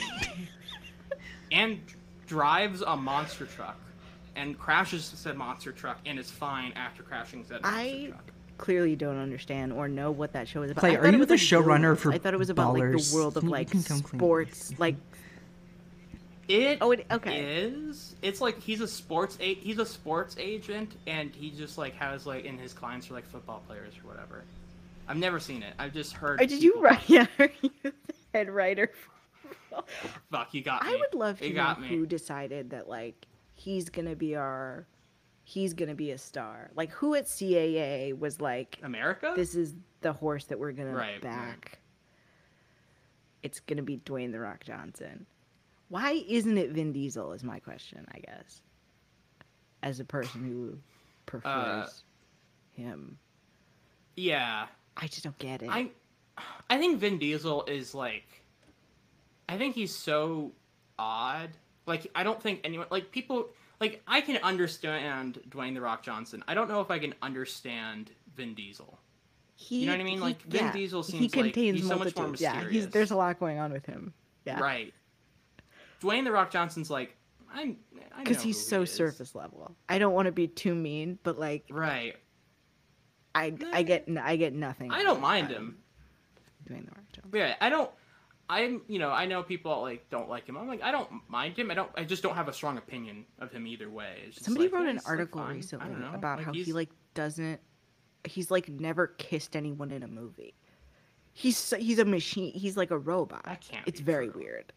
and 1.51 1.81
drives 2.27 2.83
a 2.83 2.95
monster 2.95 3.47
truck, 3.47 3.79
and 4.37 4.59
crashes 4.59 5.07
said 5.07 5.39
monster 5.39 5.73
truck, 5.73 5.99
and 6.05 6.19
is 6.19 6.31
fine 6.31 6.73
after 6.73 7.03
crashing 7.03 7.43
said 7.45 7.63
monster 7.63 7.81
I 7.81 8.07
truck. 8.11 8.25
clearly 8.59 8.95
don't 8.95 9.17
understand 9.19 9.73
or 9.73 9.89
know 9.89 10.11
what 10.11 10.35
that 10.35 10.49
show 10.49 10.61
is 10.65 10.71
about. 10.73 10.81
Clay, 10.81 10.91
I 10.91 10.95
are 10.97 11.03
thought 11.03 11.09
it 11.09 11.13
you 11.15 11.19
was, 11.21 11.29
the 11.29 11.35
like, 11.35 11.41
showrunner 11.41 11.97
for 11.97 12.13
I 12.13 12.19
thought 12.19 12.35
it 12.35 12.39
was 12.39 12.51
about 12.51 12.75
like 12.75 12.93
the 12.93 13.11
world 13.15 13.39
of 13.39 13.45
like 13.45 13.71
can 13.71 13.83
come 13.83 14.03
clean. 14.03 14.21
sports, 14.21 14.79
like 14.79 14.97
It 16.49 16.79
Oh, 16.81 16.93
it- 16.93 17.07
okay. 17.11 17.41
is. 17.63 18.17
It's 18.23 18.41
like 18.41 18.59
he's 18.61 18.81
a 18.81 18.89
sports 18.89 19.37
a- 19.41 19.55
he's 19.55 19.79
a 19.79 19.85
sports 19.87 20.35
agent, 20.39 20.97
and 21.07 21.31
he 21.35 21.51
just 21.51 21.77
like 21.79 21.95
has 21.97 22.27
like 22.27 22.45
in 22.47 22.57
his 22.59 22.73
clients 22.73 23.11
are 23.11 23.15
like 23.15 23.27
football 23.27 23.63
players 23.67 23.93
or 24.03 24.09
whatever. 24.09 24.45
I've 25.07 25.17
never 25.19 25.39
seen 25.41 25.63
it. 25.63 25.75
I've 25.79 25.93
just 25.93 26.13
heard. 26.15 26.41
Or 26.41 26.47
did 26.47 26.63
you 26.63 26.81
write? 26.81 27.01
Yeah, 27.09 27.27
are 27.39 27.51
you 27.63 27.71
the 27.83 27.93
head 28.33 28.49
writer? 28.51 28.91
Fuck, 30.31 30.53
you 30.55 30.63
got 30.63 30.85
me. 30.85 30.95
I 30.95 30.97
would 30.97 31.15
love 31.15 31.39
to 31.39 31.47
You 31.49 31.55
know 31.55 31.75
who 31.75 32.07
decided 32.07 32.71
that 32.71 32.89
like 32.89 33.27
he's 33.55 33.89
gonna 33.91 34.17
be 34.17 34.35
our, 34.35 34.87
he's 35.45 35.73
gonna 35.75 35.95
be 35.95 36.11
a 36.13 36.19
star. 36.19 36.71
Like 36.75 36.91
who 36.93 37.15
at 37.15 37.27
CAA 37.27 38.19
was 38.19 38.41
like, 38.41 38.79
America. 38.83 39.33
this 39.37 39.55
is 39.55 39.75
the 40.01 40.13
horse 40.13 40.47
that 40.47 40.59
we're 40.59 40.73
gonna 40.73 40.95
Right, 40.95 41.13
right. 41.13 41.21
back. 41.23 41.79
It's 43.43 43.61
gonna 43.61 43.83
be 43.83 43.99
Dwayne 43.99 44.33
the 44.33 44.41
Rock 44.41 44.65
Johnson. 44.65 45.27
Why 45.89 46.25
isn't 46.29 46.59
it 46.59 46.71
Vin 46.71 46.93
Diesel? 46.93 47.33
Is 47.33 47.43
my 47.43 47.59
question, 47.61 48.07
I 48.15 48.19
guess. 48.19 48.61
As 49.83 50.01
a 50.01 50.05
person 50.05 50.45
who 50.45 50.79
prefers 51.27 51.47
Uh, 51.47 51.87
him, 52.73 53.19
Yeah, 54.17 54.67
I 54.97 55.07
just 55.07 55.23
don't 55.23 55.39
get 55.39 55.63
it. 55.63 55.69
I, 55.71 55.91
I 56.69 56.79
think 56.79 56.99
Vin 56.99 57.19
Diesel 57.19 57.65
is 57.65 57.95
like, 57.95 58.27
I 59.49 59.57
think 59.57 59.75
he's 59.75 59.95
so 59.95 60.53
odd. 60.99 61.51
Like, 61.87 62.11
I 62.15 62.23
don't 62.25 62.43
think 62.43 62.61
anyone 62.65 62.89
like 62.91 63.11
people 63.13 63.49
like 63.81 64.03
I 64.07 64.21
can 64.21 64.37
understand 64.39 65.41
Dwayne 65.49 65.75
the 65.75 65.81
Rock 65.81 66.03
Johnson. 66.03 66.43
I 66.49 66.55
don't 66.55 66.69
know 66.69 66.81
if 66.81 66.91
I 66.91 66.99
can 66.99 67.15
understand 67.23 68.11
Vin 68.37 68.55
Diesel. 68.55 68.99
he, 69.55 69.81
you 69.81 69.87
know 69.87 69.93
what 69.93 70.01
I 70.01 70.05
mean? 70.05 70.15
he- 70.19 70.21
Like, 70.21 70.43
Vin 70.43 70.65
yeah, 70.67 70.73
Diesel 70.73 71.03
he 71.03 71.13
seems 71.13 71.37
like 71.37 71.45
contains 71.45 71.79
he's 71.79 71.89
so 71.89 71.97
much 71.97 72.15
more 72.17 72.27
multitudes. 72.27 72.41
Yeah, 72.43 72.55
he's 72.57 72.63
mysterious. 72.65 72.93
there's 72.93 73.11
a 73.13 73.17
lot 73.17 73.39
going 73.41 73.59
on 73.59 73.73
with 73.73 73.87
him. 73.87 74.13
Yeah, 74.45 74.59
Right. 74.61 74.93
Dwayne 76.01 76.25
the 76.25 76.33
Rock 76.33 76.51
Johnson's 76.51 76.91
like 76.91 77.17
I'm 77.53 77.77
because 78.19 78.43
he's 78.43 78.59
so 78.59 78.85
surface. 78.85 78.95
surface 79.29 79.35
level. 79.35 79.75
I 79.89 79.99
don't 79.99 80.13
want 80.13 80.27
to 80.27 80.33
be 80.33 80.47
too 80.49 80.75
mean, 80.75 81.19
but 81.23 81.39
like 81.39 81.65
Right. 81.71 82.17
I 83.35 83.55
I 83.73 83.83
get 83.83 84.09
eh. 84.09 84.21
I 84.23 84.37
get 84.37 84.55
nothing. 84.55 84.91
I 84.91 85.03
don't 85.03 85.21
mind 85.21 85.49
him. 85.51 85.79
Dwayne 86.69 86.85
the 86.85 86.91
Rock 86.93 87.05
Johnson. 87.13 87.31
Yeah, 87.35 87.55
I 87.61 87.69
don't. 87.69 87.91
I'm, 88.51 88.81
you 88.89 88.99
know, 88.99 89.11
I 89.11 89.27
know 89.27 89.43
people 89.43 89.83
like 89.83 90.09
don't 90.09 90.29
like 90.29 90.47
him. 90.49 90.57
I'm 90.57 90.67
like, 90.67 90.83
I 90.83 90.91
don't 90.91 91.11
mind 91.29 91.59
him. 91.59 91.71
I 91.71 91.75
don't. 91.75 91.91
I 91.97 92.05
just 92.05 92.23
don't 92.23 92.35
have 92.35 92.49
a 92.49 92.53
strong 92.53 92.79
opinion 92.79 93.27
of 93.41 93.53
him 93.53 93.67
either 93.67 93.91
way. 93.91 94.31
Somebody 94.33 94.67
like, 94.67 94.73
wrote 94.75 94.85
yeah, 94.85 94.91
an 94.91 94.97
he's, 94.97 95.05
like, 95.05 95.11
article. 95.11 95.41
I 95.43 95.53
recently 95.53 96.15
about 96.15 96.39
Like, 96.39 96.47
how 96.47 96.53
he 96.53 96.73
like 96.73 96.89
doesn't. 97.15 97.61
He's 98.25 98.51
like 98.51 98.69
never 98.69 99.07
kissed 99.09 99.55
anyone 99.55 99.91
in 99.91 100.03
a 100.03 100.09
movie. 100.09 100.55
He's 101.33 101.73
he's 101.75 101.99
a 101.99 102.05
machine. 102.05 102.53
He's 102.53 102.77
like 102.77 102.91
a 102.91 102.99
robot. 102.99 103.45
That 103.45 103.61
can't 103.61 103.87
It's 103.87 104.01
very 104.01 104.29
true. 104.29 104.41
weird. 104.41 104.73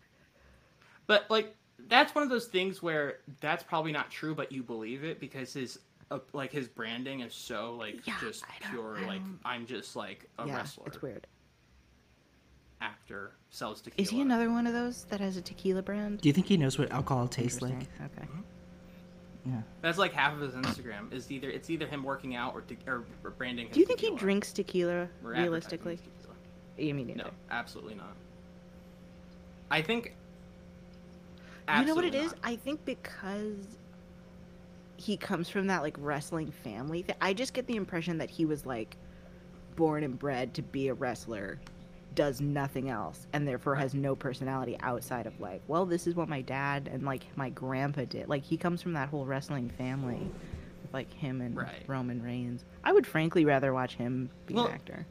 But 1.08 1.30
like, 1.30 1.56
that's 1.88 2.14
one 2.16 2.24
of 2.24 2.30
those 2.30 2.48
things 2.48 2.82
where 2.82 3.18
that's 3.40 3.64
probably 3.64 3.92
not 3.92 4.10
true, 4.12 4.34
but 4.36 4.52
you 4.52 4.64
believe 4.64 5.04
it 5.04 5.20
because 5.20 5.54
his. 5.54 5.80
Uh, 6.10 6.20
like 6.34 6.52
his 6.52 6.68
branding 6.68 7.22
is 7.22 7.34
so 7.34 7.74
like 7.76 8.06
Yeah, 8.06 8.16
just 8.20 8.44
I 8.44 8.70
pure 8.70 8.98
like 9.08 9.22
I'm 9.46 9.66
just 9.66 9.96
like 9.96 10.26
a 10.40 10.46
yeah, 10.46 10.58
wrestler 10.58 10.84
it's 10.88 11.02
weird. 11.02 11.26
actor 12.82 13.32
sells 13.50 13.80
tequila. 13.80 14.04
Is 14.04 14.10
he 14.10 14.20
another 14.20 14.50
one 14.52 14.68
of 14.68 14.74
those 14.74 15.06
that 15.06 15.22
has 15.22 15.38
a 15.38 15.42
tequila 15.42 15.82
brand? 15.82 16.20
Do 16.20 16.28
you 16.28 16.34
think 16.34 16.48
he 16.48 16.58
knows 16.58 16.78
what 16.78 16.92
alcohol 16.92 17.30
tastes 17.30 17.62
like? 17.62 17.74
Okay. 17.74 18.28
Yeah. 19.46 19.62
That's 19.82 19.98
like 19.98 20.12
half 20.12 20.34
of 20.34 20.42
his 20.42 20.54
Instagram 20.54 21.14
is 21.14 21.32
either 21.32 21.50
it's 21.50 21.70
either 21.70 21.88
him 21.88 22.04
working 22.04 22.36
out 22.36 22.54
or, 22.56 22.62
te- 22.62 22.78
or, 22.88 23.06
or 23.24 23.30
branding. 23.32 23.70
Do 23.72 23.80
you 23.80 23.86
think 23.86 24.02
he 24.02 24.14
drinks 24.16 24.52
tequila 24.52 25.08
realistically? 25.22 25.94
his 25.94 26.02
tequila. 26.02 26.36
You 26.78 26.94
mean 26.94 27.14
No, 27.16 27.30
absolutely 27.50 27.96
not. 27.96 28.16
I 29.70 29.82
think. 29.82 30.16
You 31.80 31.86
know 31.86 31.96
what 31.96 32.04
it 32.06 32.16
absolutely 32.16 32.20
is? 32.20 32.32
not. 32.44 32.52
I 32.52 32.56
think 32.58 32.86
because 32.86 33.78
he 34.98 35.18
comes 35.18 35.50
from 35.50 35.68
that 35.68 35.82
like 35.82 35.96
wrestling 36.00 36.52
family. 36.52 37.04
Th- 37.04 37.18
I 37.22 37.34
just 37.34 37.54
get 37.54 37.66
the 37.68 37.76
impression 37.76 38.18
that 38.20 38.30
he 38.30 38.46
was 38.46 38.66
like 38.66 38.98
born 39.76 40.04
and 40.04 40.18
bred 40.20 40.54
to 40.56 40.62
be 40.62 40.90
a 40.90 40.94
wrestler, 40.94 41.60
does 42.14 42.42
nothing 42.42 42.90
else, 42.90 43.26
and 43.34 43.48
therefore 43.48 43.76
has 43.76 43.94
no 43.94 44.16
personality 44.16 44.78
outside 44.82 45.26
of 45.26 45.40
like, 45.40 45.62
well, 45.68 45.86
this 45.86 46.06
is 46.08 46.14
what 46.16 46.30
my 46.30 46.42
dad 46.42 46.90
and 46.92 47.04
like 47.04 47.26
my 47.36 47.50
grandpa 47.50 48.06
did. 48.06 48.28
Like 48.30 48.44
he 48.44 48.58
comes 48.58 48.82
from 48.82 48.94
that 48.94 49.10
whole 49.10 49.26
wrestling 49.26 49.70
family, 49.70 50.20
with, 50.82 50.94
like 50.94 51.12
him 51.14 51.42
and 51.42 51.56
Right. 51.56 51.84
Roman 51.88 52.22
Reigns. 52.22 52.64
I 52.84 52.92
would 52.92 53.08
frankly 53.08 53.46
rather 53.46 53.74
watch 53.74 53.96
him 53.96 54.30
be 54.46 54.54
Well, 54.54 54.68
an 54.68 54.74
actor. 54.74 55.06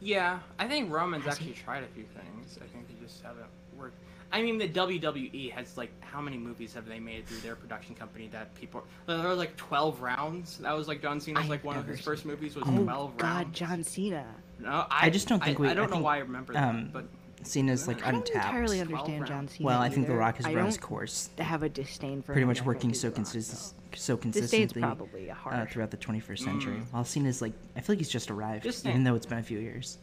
Yeah, 0.00 0.40
I 0.58 0.66
think 0.68 0.92
Roman's 0.92 1.24
he? 1.24 1.30
actually 1.30 1.52
tried 1.52 1.84
a 1.84 1.88
few 1.88 2.04
things. 2.04 2.58
I 2.62 2.66
think 2.66 2.88
they 2.88 2.94
just 3.04 3.22
haven't 3.22 3.46
work. 3.82 3.92
I 4.34 4.40
mean, 4.40 4.56
the 4.56 4.66
WWE 4.68 5.52
has 5.52 5.76
like 5.76 5.90
how 6.02 6.20
many 6.22 6.38
movies 6.38 6.72
have 6.72 6.86
they 6.86 6.98
made 6.98 7.26
through 7.26 7.38
their 7.40 7.54
production 7.54 7.94
company 7.94 8.28
that 8.32 8.54
people? 8.54 8.82
There 9.06 9.18
were 9.18 9.34
like 9.34 9.56
twelve 9.56 10.00
rounds. 10.00 10.56
That 10.58 10.72
was 10.74 10.88
like 10.88 11.02
John 11.02 11.20
Cena's 11.20 11.44
I've 11.44 11.50
like 11.50 11.64
one 11.64 11.76
of 11.76 11.86
his 11.86 12.00
first 12.00 12.24
movies 12.24 12.56
was 12.56 12.64
Oh 12.66 12.82
twelve 12.82 13.16
God, 13.18 13.26
rounds. 13.26 13.44
God, 13.44 13.52
John 13.54 13.84
Cena. 13.84 14.24
No, 14.58 14.70
I, 14.90 15.06
I 15.06 15.10
just 15.10 15.28
don't 15.28 15.42
think 15.44 15.58
I, 15.58 15.62
we- 15.62 15.68
I 15.68 15.74
don't 15.74 15.84
I 15.84 15.86
know 15.88 15.92
think, 15.96 16.04
why 16.04 16.16
I 16.16 16.20
remember 16.20 16.56
um, 16.56 16.84
that, 16.84 16.92
but 16.94 17.04
Cena's 17.46 17.86
like 17.88 17.96
untapped. 17.98 18.08
I 18.08 18.10
don't 18.12 18.20
untapped. 18.28 18.46
entirely 18.46 18.80
understand 18.80 19.26
John. 19.26 19.48
Cena. 19.48 19.66
well, 19.66 19.80
I 19.82 19.90
think 19.90 20.06
The. 20.06 20.14
Rock 20.14 20.36
has 20.36 20.46
I 20.46 20.54
run 20.54 20.64
his 20.66 20.76
don't 20.76 20.82
course, 20.88 21.28
have 21.38 21.62
a 21.62 21.68
disdain 21.68 22.22
for 22.22 22.26
pretty 22.32 22.42
him, 22.42 22.48
much 22.48 22.64
working 22.64 22.94
so 22.94 23.08
he's 23.08 23.14
The 23.14 23.20
Rock, 23.20 23.34
consist 23.34 23.74
so 23.94 24.16
consistently 24.16 24.80
probably 24.80 25.28
a 25.28 25.36
uh, 25.44 25.66
throughout 25.66 25.90
the 25.90 25.96
21st 25.98 26.38
century. 26.38 26.76
Mm. 26.76 26.92
While 26.92 27.04
Cena's 27.04 27.42
like, 27.42 27.52
I 27.76 27.80
feel 27.80 27.92
like 27.94 27.98
he's 27.98 28.08
just 28.08 28.30
arrived, 28.30 28.62
Just 28.64 28.86
even 28.86 29.04
though 29.04 29.14
it's 29.14 29.26
been 29.26 29.38
a 29.38 29.42
few 29.42 29.58
years. 29.58 29.98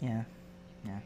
Yeah, 0.00 0.22
yeah. 0.84 0.98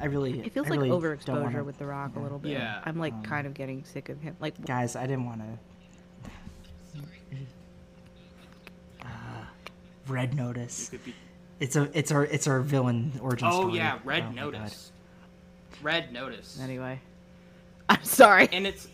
I 0.00 0.04
really, 0.06 0.40
It 0.40 0.52
feels 0.52 0.66
I 0.66 0.70
like 0.70 0.80
really 0.80 0.90
overexposure 0.90 1.42
wanna- 1.42 1.64
with 1.64 1.78
The 1.78 1.86
Rock 1.86 2.16
a 2.16 2.20
little 2.20 2.38
bit. 2.38 2.52
Yeah. 2.52 2.82
I'm 2.84 2.98
like 2.98 3.14
Um, 3.14 3.22
kind 3.22 3.46
of 3.46 3.54
getting 3.54 3.84
sick 3.84 4.08
of 4.10 4.20
him. 4.20 4.36
Like, 4.38 4.60
guys. 4.64 4.94
I 4.96 5.06
didn't 5.06 5.24
want 5.24 5.40
to. 5.40 5.46
Uh, 9.02 9.06
Red 10.06 10.34
Notice. 10.34 10.90
be. 10.90 11.14
It's 11.60 11.74
a, 11.74 11.88
it's 11.98 12.12
our, 12.12 12.24
it's 12.24 12.46
our 12.46 12.60
villain 12.60 13.12
origin 13.20 13.48
Oh 13.48 13.62
story. 13.62 13.76
yeah, 13.76 13.98
Red 14.04 14.22
Oh 14.24 14.26
my 14.30 14.34
God. 14.34 14.52
Notice. 14.52 14.92
Red 15.82 16.12
Notice. 16.12 16.60
anyway, 16.60 17.00
I'm 17.88 18.02
sorry. 18.04 18.48
and 18.52 18.66
it's 18.66 18.88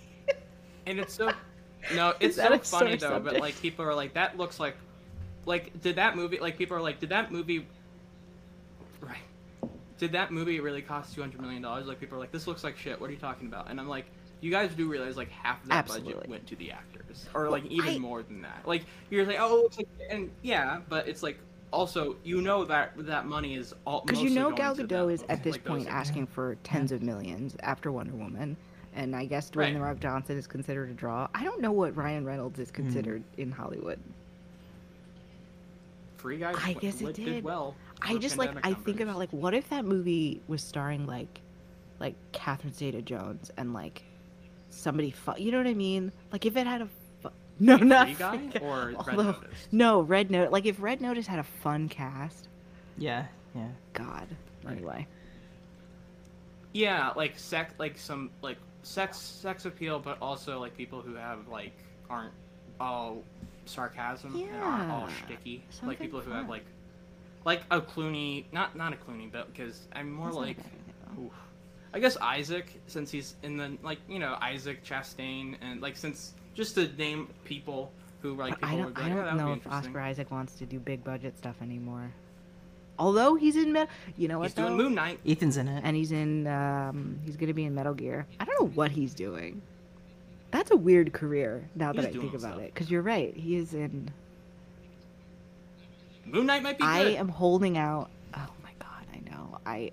and 0.87 0.99
it's 0.99 1.15
so 1.15 1.31
no 1.95 2.15
it's 2.21 2.37
so 2.37 2.59
funny 2.59 2.97
though 2.97 3.21
but 3.21 3.41
like 3.41 3.61
people 3.61 3.85
are 3.85 3.95
like 3.95 4.15
that 4.15 4.37
looks 4.37 4.61
like 4.61 4.77
like 5.47 5.81
did 5.83 5.97
that 5.97 6.17
movie 6.17 6.39
like 6.39 6.57
people 6.57 6.77
are 6.77 6.83
like 6.83 7.01
did 7.01 7.11
that 7.11 7.31
movie 7.31 7.67
right. 9.01 9.19
Did 9.99 10.13
that 10.13 10.33
movie 10.33 10.61
really 10.61 10.83
cost 10.83 11.15
200 11.15 11.41
million 11.41 11.63
dollars? 11.63 11.87
Like 11.87 12.01
people 12.01 12.17
are 12.17 12.21
like 12.21 12.33
this 12.33 12.47
looks 12.47 12.65
like 12.65 12.77
shit. 12.77 13.01
What 13.01 13.11
are 13.11 13.13
you 13.13 13.19
talking 13.19 13.47
about? 13.47 13.71
And 13.71 13.79
i'm 13.79 13.89
like 13.89 14.07
you 14.41 14.51
guys 14.51 14.75
do 14.75 14.89
realize 14.89 15.17
like 15.17 15.31
half 15.31 15.63
of 15.63 15.71
that 15.71 15.87
budget 15.87 16.29
went 16.29 16.47
to 16.47 16.57
the 16.57 16.71
actors 16.71 17.27
or 17.33 17.49
like 17.49 17.65
even 17.67 17.95
I- 17.95 17.99
more 17.99 18.23
than 18.23 18.43
that. 18.43 18.63
Like 18.67 18.85
you're 19.11 19.25
like 19.25 19.39
oh 19.41 19.71
like 19.77 19.89
and 20.11 20.31
yeah 20.43 20.81
but 20.89 21.09
it's 21.09 21.23
like 21.23 21.39
also 21.71 22.17
you 22.25 22.41
know 22.41 22.65
that 22.65 22.93
that 22.99 23.27
money 23.27 23.55
is 23.55 23.75
all 23.87 24.03
Because 24.03 24.23
you 24.23 24.31
know 24.31 24.51
Gal 24.51 24.77
Gadot 24.77 25.13
is 25.13 25.25
at 25.29 25.43
this 25.43 25.55
like 25.55 25.65
point 25.65 25.89
asking 25.89 26.27
for 26.27 26.57
tens 26.63 26.93
of 26.93 27.03
millions 27.03 27.57
after 27.61 27.91
Wonder 27.91 28.15
Woman, 28.15 28.57
and 28.95 29.15
I 29.17 29.25
guess 29.27 29.51
Dwayne 29.51 29.57
Right. 29.57 29.75
the 29.75 29.81
Rock 29.81 30.01
Johnson 30.01 30.39
is 30.39 30.47
considered 30.47 30.91
a 30.91 30.95
draw. 30.95 31.29
I 31.35 31.45
don't 31.45 31.61
know 31.61 31.73
what 31.73 31.97
Ryan 31.97 32.25
Reynolds 32.25 32.59
is 32.59 32.69
hmm. 32.71 32.77
considered 32.77 33.23
in 33.39 33.51
Hollywood. 33.51 33.99
free 36.17 36.39
guys 36.39 36.57
I 36.59 36.73
guess 36.73 37.01
it 37.03 37.07
w- 37.07 37.25
did. 37.35 37.45
well 37.45 37.75
I 38.01 38.17
just 38.17 38.39
like 38.39 38.53
pandemic 38.55 38.79
I 38.79 38.83
think 38.83 39.01
about 39.01 39.19
like 39.19 39.31
what 39.31 39.53
if 39.55 39.69
that 39.71 39.85
movie 39.85 40.41
was 40.49 40.63
starring 40.63 41.07
like 41.07 41.41
like 42.01 42.15
Catherine 42.33 42.73
Zeta-Jones 42.73 43.51
and 43.57 43.73
like 43.75 44.03
somebody 44.71 45.11
fu- 45.11 45.37
you 45.39 45.53
know 45.53 45.59
what 45.59 45.67
I 45.67 45.75
mean? 45.75 46.11
Like 46.33 46.45
if 46.47 46.57
it 46.57 46.67
had 46.67 46.83
a 46.83 46.89
fu- 47.23 47.29
no 47.61 47.79
Free 47.79 47.87
not 47.87 48.19
Guy 48.19 48.39
Free 48.39 48.47
Guy. 48.49 48.59
or 48.67 48.87
Red 48.89 48.97
Although- 48.97 49.23
Notice? 49.33 49.69
No, 49.71 50.01
Red 50.01 50.31
Note. 50.31 50.51
Like 50.51 50.65
if 50.67 50.81
Red 50.81 51.01
Notice 51.01 51.27
had 51.27 51.39
a 51.39 51.45
fun 51.45 51.89
cast, 51.89 52.49
Yeah, 52.97 53.27
yeah. 53.55 53.69
God. 53.93 54.27
Right. 54.65 54.77
Anyway, 54.79 55.07
Yeah, 56.73 57.13
like 57.17 57.39
sec, 57.39 57.75
like 57.79 57.99
some 57.99 58.31
like 58.43 58.57
sex, 58.85 59.19
sex 59.19 59.65
appeal, 59.65 59.99
but 59.99 60.19
also 60.23 60.61
like 60.61 60.77
people 60.77 61.03
who 61.03 61.15
have 61.15 61.49
like 61.49 61.73
aren't 62.09 62.33
all 62.79 63.23
sarcasm 63.67 64.35
and 64.35 64.63
aren't 64.63 64.91
all 64.91 65.09
Yeah, 65.09 65.25
sticky. 65.27 65.65
Like 65.83 65.99
people 65.99 66.21
who 66.21 66.31
have 66.31 66.49
like, 66.49 66.65
like 67.45 67.63
a 67.71 67.81
Clooney, 67.81 68.45
not 68.53 68.77
not 68.77 68.93
a 68.93 68.97
Clooney, 68.97 69.31
but 69.31 69.53
because 69.53 69.89
I'm 69.93 70.13
more 70.13 70.27
That's 70.27 70.37
like, 70.37 70.57
bad 70.59 70.67
idea, 70.67 70.95
though. 71.17 71.23
oof. 71.25 71.33
I 71.93 72.01
guess 72.01 72.17
Isaac, 72.19 72.81
since 72.87 73.11
he's 73.11 73.35
in 73.43 73.57
the 73.57 73.77
like 73.83 73.99
you 74.09 74.19
know 74.19 74.37
Isaac 74.41 74.85
Chastain, 74.85 75.57
and 75.61 75.81
like 75.81 75.97
since 75.97 76.35
just 76.55 76.75
to 76.77 76.89
name 76.97 77.29
people 77.45 77.93
who 78.23 78.35
like 78.35 78.55
people 78.61 78.69
I 78.69 78.77
don't, 78.77 78.95
be 78.95 79.03
I 79.03 79.09
like, 79.09 79.13
oh, 79.13 79.17
don't 79.17 79.25
would 79.25 79.37
know 79.37 79.55
be 79.55 79.61
if. 79.61 79.67
Oscar 79.73 80.01
Isaac 80.01 80.31
wants 80.31 80.55
to 80.55 80.67
do 80.67 80.79
big 80.79 81.05
budget 81.05 81.37
stuff 81.39 81.57
anymore. 81.63 82.11
Although 82.99 83.35
he's 83.35 83.57
in, 83.57 83.73
Me- 83.73 83.87
you 84.17 84.29
know 84.29 84.39
what? 84.39 84.47
He's 84.47 84.55
doing? 84.55 84.77
Moon 84.77 84.95
Knight. 84.95 85.19
Ethan's 85.27 85.57
in 85.57 85.67
it. 85.69 85.83
and 85.85 85.97
he's 85.97 86.13
in, 86.13 86.47
um, 86.47 87.19
he's 87.25 87.37
gonna 87.37 87.55
be 87.55 87.65
in 87.65 87.75
Metal 87.75 87.95
Gear. 87.95 88.27
I 88.39 88.45
don't 88.45 88.61
know 88.61 88.69
what 88.75 88.91
he's 88.93 89.15
doing. 89.15 89.61
That's 90.53 90.71
a 90.71 90.77
weird 90.77 91.13
career 91.13 91.69
now 91.75 91.93
that 91.93 92.05
I 92.05 92.11
think 92.13 92.31
about 92.35 92.41
stuff. 92.53 92.61
it. 92.61 92.73
Because 92.75 92.91
you're 92.91 93.03
right, 93.03 93.37
he 93.37 93.57
is 93.57 93.75
in. 93.75 94.11
Moon 96.27 96.47
Knight 96.47 96.63
might 96.63 96.79
be 96.79 96.85
I 96.85 97.01
am 97.01 97.29
holding 97.29 97.77
out. 97.77 98.11
Oh 98.35 98.47
my 98.63 98.71
god, 98.79 99.05
I 99.13 99.19
know. 99.29 99.59
I 99.67 99.91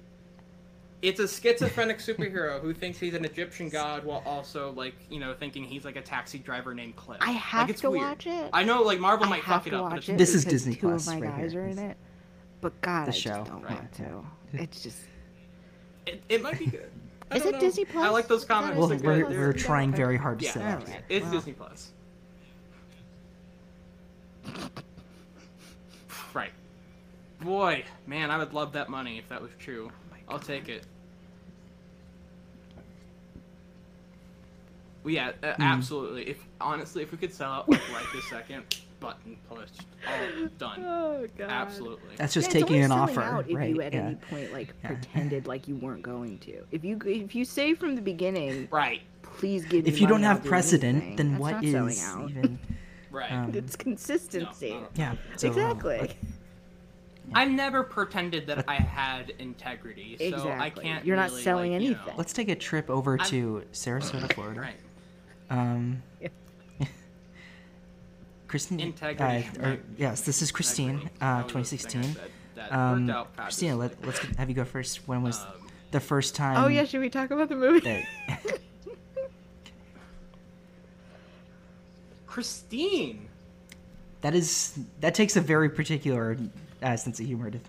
It's 1.02 1.20
a 1.20 1.28
schizophrenic 1.28 1.98
superhero 1.98 2.62
who 2.62 2.74
thinks 2.74 3.00
he's 3.00 3.16
an 3.16 3.26
Egyptian 3.26 3.70
god 3.70 4.06
while 4.06 4.22
also 4.26 4.72
like 4.74 4.94
you 5.10 5.20
know 5.20 5.34
thinking 5.34 5.64
he's 5.64 5.84
like 5.84 5.96
a 5.96 6.02
taxi 6.02 6.38
driver 6.40 6.74
named 6.74 6.96
Cliff. 6.96 7.18
I 7.22 7.32
have 7.32 7.62
like, 7.64 7.70
it's 7.72 7.82
to 7.82 7.90
weird. 7.90 8.04
watch 8.04 8.28
it. 8.28 8.50
I 8.54 8.64
know 8.64 8.82
like 8.84 9.00
Marvel 9.00 9.26
I 9.26 9.30
might 9.30 9.44
fuck 9.44 9.68
it 9.68 9.74
up, 9.74 9.90
but 9.90 9.98
it's 10.00 10.10
it. 10.10 10.18
This 10.18 10.36
is 10.36 10.46
because 10.46 10.62
Disney 10.64 10.76
Two 10.76 10.88
Plus 10.90 11.08
of 11.08 11.16
my 11.16 11.22
right 11.28 11.38
guys 11.42 11.52
here. 11.54 11.64
are 11.64 11.68
in 11.68 11.80
it. 11.80 11.98
But 12.62 12.80
God, 12.82 13.06
The 13.08 13.10
I 13.10 13.14
show. 13.14 13.30
just 13.40 13.52
don't 13.52 13.64
Right. 13.64 13.74
want 13.74 13.92
to. 13.94 14.24
It's 14.54 14.82
just. 14.84 15.00
it, 16.06 16.22
it 16.30 16.42
might 16.44 16.60
be 16.60 16.68
good. 16.68 16.92
I 17.32 17.38
Is 17.38 17.46
it 17.46 17.54
know. 17.54 17.60
Disney 17.60 17.86
Plus? 17.86 18.06
I 18.06 18.10
like 18.10 18.28
those 18.28 18.46
comments. 18.46 18.78
Well, 18.78 18.90
like, 18.90 19.02
we're, 19.02 19.28
they're- 19.30 19.40
we're 19.48 19.54
trying 19.54 19.92
very 19.94 20.18
hard 20.18 20.40
to 20.40 20.46
yeah, 20.46 20.52
sell 20.52 20.64
Alright. 20.64 20.90
it. 20.90 21.04
it's 21.10 21.24
Well. 21.24 21.34
Disney 21.34 21.54
Plus. 21.54 21.92
Right. 26.34 26.52
Boy, 27.42 27.84
man, 28.08 28.32
I 28.32 28.38
would 28.38 28.54
love 28.54 28.74
that 28.74 28.90
money 28.90 29.18
if 29.18 29.28
that 29.30 29.42
was 29.42 29.52
true. 29.60 29.92
Oh 30.30 30.34
I'll 30.34 30.40
take 30.40 30.70
it. 30.70 30.84
Well, 35.04 35.14
yeah, 35.14 35.32
uh, 35.44 35.54
Hmm. 35.56 35.62
absolutely. 35.64 36.30
If 36.30 36.38
honestly, 36.62 37.02
if 37.04 37.12
we 37.12 37.18
could 37.18 37.34
sell 37.34 37.52
out 37.52 37.70
like 37.70 37.82
right 37.94 38.06
this 38.14 38.30
second, 38.30 38.64
button 39.02 39.36
pushed, 39.50 39.82
all 40.08 40.48
done. 40.58 40.82
Oh 40.86 41.28
God. 41.38 41.50
Absolutely. 41.50 42.16
That's 42.16 42.34
just 42.34 42.46
Yeah, 42.54 42.60
it's 42.62 42.70
taking 42.70 42.76
only 42.84 42.86
an 42.86 42.90
selling 42.92 43.18
offer, 43.18 43.22
out 43.22 43.50
if 43.50 43.56
right? 43.58 43.70
you 43.70 43.82
at 43.82 43.94
yeah. 43.94 44.00
any 44.06 44.16
point 44.16 44.54
like 44.54 44.74
Yeah. 44.82 44.88
pretended 44.92 45.48
like 45.48 45.68
you 45.68 45.76
weren't 45.76 46.04
going 46.04 46.38
to. 46.40 46.64
If 46.72 46.86
you 46.86 46.98
if 47.06 47.36
you 47.36 47.44
say 47.44 47.74
from 47.74 47.96
the 47.96 48.02
beginning, 48.02 48.70
Right. 48.72 49.02
please 49.24 49.66
give 49.66 49.84
me 49.84 49.90
If 49.92 50.00
you 50.00 50.08
don't 50.08 50.24
have 50.24 50.44
do 50.44 50.50
precedent, 50.50 50.98
anything," 51.04 51.16
then 51.18 51.32
that's 51.32 51.42
what 51.42 51.52
not 51.56 51.64
is 51.66 51.72
selling 51.74 52.00
out. 52.00 52.30
even? 52.30 52.60
Right. 53.12 53.30
Um, 53.30 53.52
It's 53.54 53.76
consistency. 53.76 54.70
No, 54.70 54.76
no, 54.76 54.82
no. 54.84 54.88
Yeah. 54.96 55.16
so, 55.36 55.48
uh, 55.50 55.52
exactly. 55.52 55.98
let- 56.00 56.16
I 57.34 57.44
never 57.46 57.84
pretended 57.84 58.48
that 58.48 58.64
I 58.70 58.76
had 59.02 59.32
integrity, 59.38 60.16
so 60.32 60.50
I 60.50 60.70
can't. 60.70 61.06
You're 61.06 61.18
not 61.18 61.30
selling 61.32 61.74
like, 61.74 61.82
you 61.82 61.90
know- 61.92 61.98
anything. 61.98 62.14
Let's 62.18 62.32
take 62.32 62.48
a 62.48 62.56
trip 62.56 62.90
over 62.90 63.20
I'm- 63.20 63.30
to 63.30 63.64
Sarasota, 63.74 64.32
Florida. 64.34 64.62
Right. 64.62 64.76
Um, 65.50 66.02
Yeah. 66.22 66.30
Christine. 68.52 68.80
Integrity. 68.82 69.48
Uh, 69.60 69.66
or, 69.70 69.80
yes, 69.98 70.22
this 70.22 70.42
is 70.42 70.52
Christine, 70.52 71.10
uh, 71.22 71.44
That 71.44 71.56
was 71.56 71.70
the 71.72 71.78
thing 71.78 72.00
I 72.00 72.04
2016. 72.04 72.04
said 72.04 72.32
that 72.56 72.72
Um, 72.74 73.08
worked 73.08 73.18
out 73.18 73.38
Christina, 73.38 73.76
let, 73.78 74.06
let's 74.06 74.20
get- 74.20 74.36
have 74.36 74.50
you 74.50 74.56
go 74.56 74.66
first. 74.66 75.08
When 75.08 75.24
was 75.24 75.40
Um, 75.40 75.48
the 75.92 76.00
first 76.02 76.36
time? 76.36 76.62
oh 76.64 76.68
yeah, 76.68 76.84
should 76.84 77.00
we 77.00 77.10
talk 77.10 77.32
about 77.32 77.48
the 77.50 77.56
movie? 77.56 77.80
that- 78.28 78.60
Christine. 82.28 83.28
that 84.22 84.36
is 84.36 84.78
that 85.00 85.16
takes 85.16 85.36
a 85.36 85.42
very 85.42 85.70
particular 85.70 86.38
uh, 86.84 86.96
sense 86.98 87.20
of 87.20 87.26
humor 87.26 87.52
to. 87.52 87.60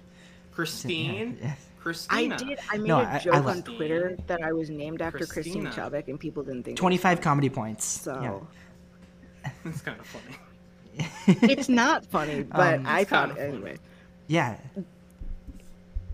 Christine. 0.52 1.38
Yeah. 1.40 1.50
I 1.50 1.56
Christina. 1.82 2.36
did. 2.38 2.58
I 2.70 2.76
made 2.78 2.86
No, 2.86 2.98
a 3.00 3.02
I- 3.04 3.14
I 3.14 3.18
joke 3.18 3.34
on 3.34 3.44
love- 3.44 3.64
Twitter 3.64 4.16
that 4.28 4.40
I 4.42 4.52
was 4.52 4.70
named 4.70 5.00
after 5.02 5.26
Christine 5.26 5.64
Christina. 5.64 5.70
Chubbuck, 5.90 6.06
and 6.08 6.18
people 6.20 6.42
didn't 6.42 6.62
think. 6.64 6.68
it 6.68 6.72
was 6.72 6.78
Twenty-five 6.80 7.20
comedy 7.20 7.48
points. 7.50 7.84
So 7.84 8.46
It's 9.64 9.80
kind 9.80 9.98
of 9.98 10.06
funny. 10.06 10.36
it's 11.26 11.68
not 11.68 12.06
funny, 12.06 12.42
but 12.42 12.74
Um, 12.80 12.86
I 12.86 13.00
It's 13.00 13.10
found 13.10 13.32
it 13.32 13.36
kinda 13.36 13.52
anyway. 13.54 13.78
yeah, 14.26 14.56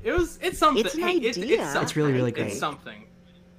It 0.02 0.12
was. 0.12 0.38
It's 0.40 0.58
something. 0.58 0.84
It's 0.84 0.94
an 0.94 1.00
Hey, 1.00 1.16
it- 1.16 1.36
idea. 1.36 1.64
something. 1.64 1.82
It's 1.82 1.96
really, 1.96 2.12
really 2.12 2.32
It's 2.32 2.58
something. 2.58 3.04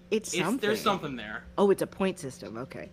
It's 0.09 0.33
It's, 0.33 0.41
something. 0.43 0.57
There's 0.67 0.81
something 0.81 1.15
there. 1.15 1.43
Oh, 1.57 1.69
it's 1.69 1.81
a 1.81 1.87
point 1.87 2.17
system. 2.19 2.57
Okay. 2.57 2.89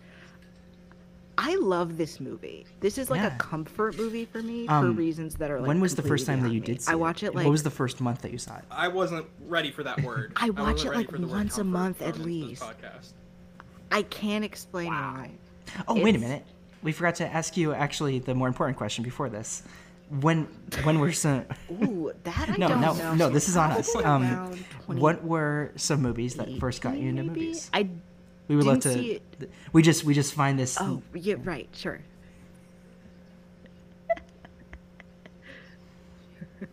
I 1.38 1.54
love 1.56 1.98
this 1.98 2.18
movie. 2.18 2.64
This 2.80 2.96
is 2.98 3.10
like 3.10 3.20
Yeah. 3.20 3.34
a 3.34 3.38
comfort 3.38 3.96
movie 3.98 4.24
for 4.24 4.42
me 4.42 4.66
for 4.66 4.72
Um, 4.72 4.96
reasons 4.96 5.34
that 5.36 5.50
are 5.50 5.58
like. 5.60 5.68
when 5.68 5.80
was 5.80 5.94
the 5.94 6.02
first 6.02 6.26
time 6.26 6.40
that 6.42 6.50
you 6.52 6.60
did 6.60 6.80
see 6.82 6.90
I 6.90 6.94
it? 6.94 6.98
watch 6.98 7.22
it 7.22 7.34
like 7.34 7.44
What 7.44 7.50
was 7.50 7.62
the 7.62 7.70
first 7.70 8.00
month 8.00 8.22
that 8.22 8.32
you 8.32 8.38
saw 8.38 8.56
it? 8.56 8.64
I 8.70 8.88
wasn't 8.88 9.26
ready 9.46 9.70
for 9.70 9.82
that 9.84 10.00
word. 10.02 10.32
I 10.36 10.48
wasn't 10.50 10.66
watch 10.66 10.84
it, 10.86 10.94
like, 10.94 11.10
for 11.10 11.18
the 11.18 11.26
word 11.26 11.32
once 11.36 11.58
a 11.58 11.64
month 11.64 12.00
at 12.02 12.18
least. 12.18 12.62
podcast. 12.62 13.12
I 13.92 14.02
can't 14.02 14.44
explain 14.44 14.88
Wow. 14.88 15.14
why. 15.16 15.30
Oh, 15.88 16.02
wait 16.02 16.16
a 16.16 16.18
minute 16.18 16.44
we 16.87 16.92
forgot 16.92 17.16
to 17.16 17.27
ask 17.27 17.57
you 17.57 17.75
actually 17.75 18.20
the 18.20 18.33
more 18.33 18.46
important 18.46 18.79
question 18.79 19.03
before 19.03 19.29
this. 19.29 19.64
When 20.20 20.44
when 20.85 21.01
were 21.01 21.11
some? 21.11 21.44
Ooh, 21.83 22.12
that 22.22 22.49
I 22.49 22.55
no, 22.57 22.68
don't 22.68 22.81
no, 22.81 22.92
know. 22.94 23.14
No, 23.16 23.29
this 23.29 23.49
is 23.49 23.57
on 23.57 23.72
us. 23.72 23.92
Um, 23.96 24.57
what 24.87 25.25
were 25.25 25.72
some 25.75 26.01
movies 26.01 26.37
that 26.37 26.49
first 26.61 26.81
got 26.81 26.96
you 26.96 27.09
into 27.09 27.25
maybe? 27.25 27.40
movies? 27.40 27.68
I 27.75 27.88
we 28.46 28.55
would 28.55 28.66
love 28.66 28.79
to. 28.83 29.18
We 29.72 29.83
just 29.83 30.05
we 30.05 30.14
just 30.14 30.33
find 30.33 30.57
this. 30.57 30.79
Oh 30.81 31.03
yeah, 31.12 31.35
right, 31.42 31.68
sure. 31.72 31.99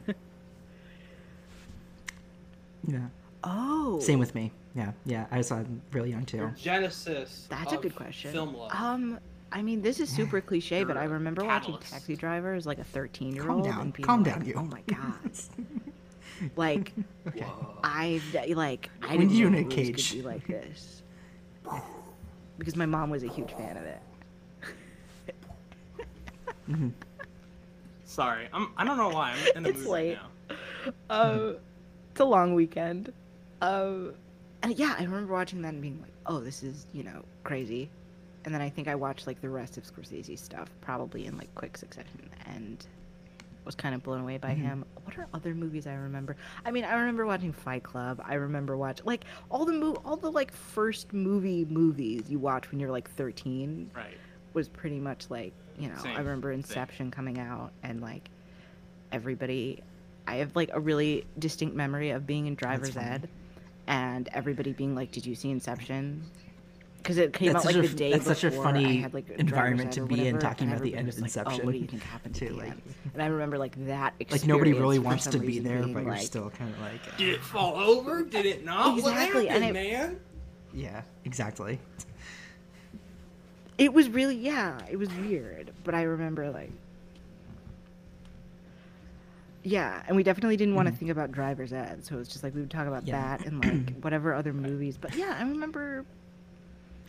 yeah. 2.87 2.99
Oh. 3.43 3.99
Same 3.99 4.19
with 4.19 4.35
me. 4.35 4.51
Yeah, 4.75 4.91
yeah. 5.07 5.25
I 5.31 5.41
saw 5.41 5.61
it 5.61 5.65
uh, 5.65 5.69
really 5.91 6.11
young 6.11 6.25
too. 6.25 6.51
Genesis. 6.55 7.47
That's 7.49 7.73
a 7.73 7.77
good 7.77 7.95
question. 7.95 8.31
Film 8.31 8.55
love. 8.55 8.71
Um, 8.71 9.19
I 9.53 9.61
mean, 9.61 9.81
this 9.83 9.99
is 9.99 10.09
super 10.09 10.41
cliche, 10.41 10.83
but 10.83 10.97
I 10.97 11.03
remember 11.03 11.45
watching. 11.45 11.77
Taxi 11.77 12.15
Driver 12.15 12.53
as 12.55 12.65
like 12.65 12.79
a 12.79 12.83
13 12.83 13.35
year 13.35 13.49
old. 13.49 13.63
Calm 13.65 13.71
down. 13.71 13.91
Calm 13.91 14.23
like, 14.23 14.33
down, 14.33 14.45
you. 14.45 14.55
"Oh 14.57 14.63
my 14.63 14.81
god!" 14.87 15.31
like, 16.55 16.91
Okay. 17.27 17.45
I 17.83 18.19
like 18.55 18.89
I 19.01 19.09
When 19.15 19.19
didn't 19.27 19.33
you 19.33 19.49
know 19.51 19.57
in 19.59 19.65
a 19.65 19.69
cage. 19.69 20.09
could 20.09 20.17
be 20.17 20.21
like 20.23 20.47
this 20.47 21.03
because 22.57 22.75
my 22.75 22.87
mom 22.87 23.09
was 23.11 23.21
a 23.23 23.27
huge 23.27 23.51
fan 23.51 23.77
of 23.77 23.83
it. 23.83 24.01
Sorry, 28.05 28.47
I'm. 28.53 28.69
I 28.77 28.83
don't 28.85 28.97
know 28.97 29.09
why. 29.09 29.31
I'm 29.33 29.57
in 29.57 29.63
the 29.63 29.69
It's 29.69 29.79
mood 29.79 29.87
late. 29.87 30.17
right 30.49 30.57
Uh, 31.09 31.53
it's 32.11 32.19
a 32.19 32.25
long 32.25 32.53
weekend. 32.55 33.11
Um, 33.61 34.13
and 34.61 34.77
yeah, 34.77 34.95
I 34.97 35.03
remember 35.03 35.33
watching 35.33 35.61
that 35.63 35.69
and 35.73 35.81
being 35.81 35.99
like, 36.01 36.11
"Oh, 36.25 36.39
this 36.39 36.63
is 36.63 36.85
you 36.93 37.03
know 37.03 37.23
crazy," 37.43 37.89
and 38.45 38.53
then 38.53 38.61
I 38.61 38.69
think 38.69 38.87
I 38.87 38.95
watched 38.95 39.27
like 39.27 39.41
the 39.41 39.49
rest 39.49 39.77
of 39.77 39.83
Scorsese's 39.83 40.41
stuff 40.41 40.69
probably 40.81 41.25
in 41.25 41.37
like 41.37 41.53
quick 41.55 41.77
succession 41.77 42.29
and 42.45 42.85
was 43.65 43.75
kind 43.75 43.95
of 43.95 44.03
blown 44.03 44.21
away 44.21 44.37
by 44.37 44.49
mm-hmm. 44.49 44.63
him. 44.63 44.85
What 45.05 45.17
are 45.17 45.27
other 45.33 45.53
movies 45.53 45.87
I 45.87 45.93
remember? 45.93 46.35
I 46.65 46.71
mean, 46.71 46.83
I 46.83 46.95
remember 46.95 47.25
watching 47.25 47.53
Fight 47.53 47.83
Club. 47.83 48.21
I 48.25 48.33
remember 48.33 48.75
watching 48.75 49.05
like 49.05 49.25
all 49.49 49.65
the 49.65 49.73
mo- 49.73 50.01
all 50.03 50.17
the 50.17 50.31
like 50.31 50.51
first 50.51 51.13
movie 51.13 51.65
movies 51.65 52.23
you 52.27 52.39
watch 52.39 52.69
when 52.71 52.79
you're 52.79 52.91
like 52.91 53.09
13. 53.11 53.91
Right. 53.95 54.17
was 54.53 54.67
pretty 54.67 54.99
much 54.99 55.29
like 55.29 55.53
you 55.77 55.89
know 55.89 55.97
Same, 55.97 56.15
i 56.15 56.19
remember 56.19 56.51
same. 56.51 56.59
inception 56.59 57.11
coming 57.11 57.39
out 57.39 57.71
and 57.81 58.01
like 58.01 58.29
everybody 59.11 59.81
i 60.27 60.35
have 60.35 60.55
like 60.55 60.69
a 60.73 60.79
really 60.79 61.25
distinct 61.39 61.75
memory 61.75 62.11
of 62.11 62.25
being 62.25 62.47
in 62.47 62.55
driver's 62.55 62.95
ed 62.97 63.27
and 63.87 64.29
everybody 64.33 64.71
being 64.71 64.95
like 64.95 65.11
did 65.11 65.25
you 65.25 65.35
see 65.35 65.49
inception 65.49 66.23
because 67.03 67.17
it 67.17 67.33
came 67.33 67.51
That's 67.51 67.65
out 67.65 67.73
such 67.73 67.75
like 67.75 67.85
a- 67.85 67.87
the 67.89 67.95
day 67.95 68.11
that's 68.13 68.25
such 68.25 68.43
a 68.45 68.49
before 68.49 68.63
I 68.67 68.71
funny 68.71 68.97
had, 69.01 69.13
like, 69.13 69.29
environment 69.31 69.91
to 69.93 70.05
be 70.05 70.25
in, 70.25 70.39
talking 70.39 70.69
about 70.69 70.81
the 70.81 70.95
end 70.95 71.05
was 71.07 71.17
of 71.17 71.23
like, 71.23 71.31
oh, 71.35 71.39
Inception, 71.41 71.65
what 71.65 71.73
do 71.73 71.77
you 71.79 71.85
think 71.87 72.01
happened 72.03 72.33
to 72.35 72.53
like- 72.53 72.73
And 73.13 73.21
I 73.21 73.25
remember 73.25 73.57
like 73.57 73.75
that. 73.87 74.13
Like 74.31 74.45
nobody 74.47 74.71
really 74.71 74.99
wants 74.99 75.25
to 75.27 75.37
be 75.37 75.59
there, 75.59 75.81
being, 75.81 75.93
but 75.93 76.03
you're 76.03 76.11
like- 76.13 76.21
still 76.21 76.49
kind 76.49 76.73
of 76.73 76.79
like, 76.79 77.17
Did 77.17 77.29
it 77.33 77.41
fall 77.41 77.75
over? 77.77 78.23
Did 78.23 78.45
it 78.45 78.63
not? 78.63 78.97
Exactly, 78.97 79.43
What 79.47 79.51
and 79.55 79.63
happened, 79.65 79.77
it- 79.85 79.91
man? 79.91 80.19
yeah, 80.73 81.01
exactly. 81.25 81.77
It 83.77 83.93
was 83.93 84.07
really 84.07 84.35
yeah, 84.37 84.79
it 84.89 84.97
was 84.97 85.09
weird, 85.15 85.71
but 85.83 85.93
I 85.95 86.03
remember 86.03 86.49
like 86.51 86.71
yeah, 89.65 90.03
and 90.07 90.15
we 90.17 90.23
definitely 90.23 90.57
didn't 90.57 90.75
want 90.75 90.89
to 90.89 90.93
think 90.93 91.09
about 91.09 91.31
driver's 91.31 91.71
ed, 91.71 92.05
so 92.05 92.15
it 92.15 92.19
was 92.19 92.27
just 92.27 92.43
like 92.43 92.53
we 92.53 92.61
would 92.61 92.69
talk 92.71 92.85
about 92.87 93.01
Mm-hmm. 93.05 93.09
Yeah. 93.09 93.37
that 93.37 93.45
and 93.45 93.87
like 93.87 93.99
whatever 94.03 94.33
other 94.33 94.51
movies. 94.53 94.97
But 94.97 95.15
yeah, 95.15 95.35
I 95.39 95.41
remember 95.43 96.05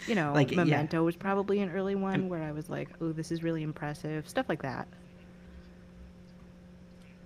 you 0.07 0.15
know, 0.15 0.33
Like, 0.33 0.51
yeah. 0.51 0.57
Memento 0.59 1.03
was 1.05 1.17
probably 1.17 1.61
an 1.61 1.71
early 1.71 1.95
one 1.95 2.29
where 2.29 2.43
I 2.43 2.53
was 2.53 2.69
like, 2.69 2.89
"Oh, 3.01 3.13
this 3.13 3.31
is 3.33 3.43
really 3.43 3.63
impressive." 3.63 4.29
Stuff 4.29 4.49
like 4.49 4.63
that. 4.63 4.87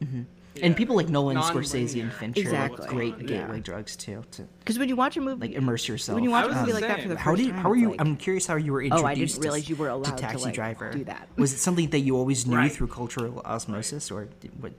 Mm-hmm. 0.03 0.23
And 0.61 0.73
Yeah. 0.73 0.77
people 0.77 0.97
like 0.97 1.09
Nolan, 1.09 1.37
Scorsese, 1.39 2.01
and 2.01 2.13
Fincher 2.13 2.41
Exactly, 2.41 2.87
are 2.87 2.91
great 2.91 3.15
yeah. 3.21 3.27
gateway 3.43 3.61
drugs 3.61 3.95
too 3.97 4.25
to 4.33 4.43
Because 4.61 4.79
when 4.79 4.89
you 4.89 4.97
watch 4.97 5.17
a 5.17 5.21
movie, 5.21 5.49
like 5.49 5.57
immerse 5.57 5.87
yourself. 5.87 6.15
when 6.15 6.25
you 6.25 6.31
watch 6.31 6.47
a 6.47 6.55
movie 6.55 6.67
the 6.73 6.81
like 6.81 6.89
that 6.89 7.03
for 7.03 7.09
the 7.09 7.15
first 7.15 7.25
how 7.25 7.35
do 7.37 7.43
you, 7.43 7.51
time, 7.53 7.61
how 7.61 7.71
are 7.71 7.77
you? 7.77 7.91
like, 7.91 8.01
I'm 8.01 8.17
curious 8.17 8.47
how 8.47 8.57
you 8.57 8.73
were 8.73 8.83
introduced. 8.83 9.05
Oh, 9.05 9.09
introduced. 9.09 9.35
I 9.35 9.37
didn't 9.37 9.43
to- 9.43 9.49
realize 9.49 9.69
you 9.71 9.77
were 9.77 9.89
allowed 9.89 10.17
to 10.19 10.27
to, 10.29 10.39
like, 10.39 10.55
Driver. 10.55 10.91
do 10.93 11.05
that. 11.05 11.29
Was 11.37 11.53
it 11.53 11.59
something 11.59 11.91
that 11.91 12.01
you 12.01 12.17
always 12.17 12.47
knew 12.47 12.57
Right. 12.57 12.73
through 12.73 12.89
cultural 12.89 13.41
osmosis, 13.45 14.11
or 14.11 14.27
did, 14.41 14.51
what? 14.61 14.73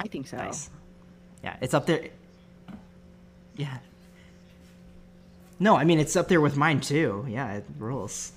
I 0.00 0.06
think 0.08 0.28
so. 0.28 0.36
Nice. 0.38 0.70
Yeah, 1.42 1.56
it's 1.60 1.74
up 1.74 1.86
there. 1.86 2.08
Yeah. 3.56 3.78
No, 5.60 5.76
I 5.76 5.84
mean 5.84 5.98
it's 5.98 6.16
up 6.16 6.28
there 6.28 6.40
with 6.40 6.56
mine 6.56 6.80
too. 6.80 7.24
Yeah, 7.28 7.54
it 7.54 7.64
rules. 7.78 8.32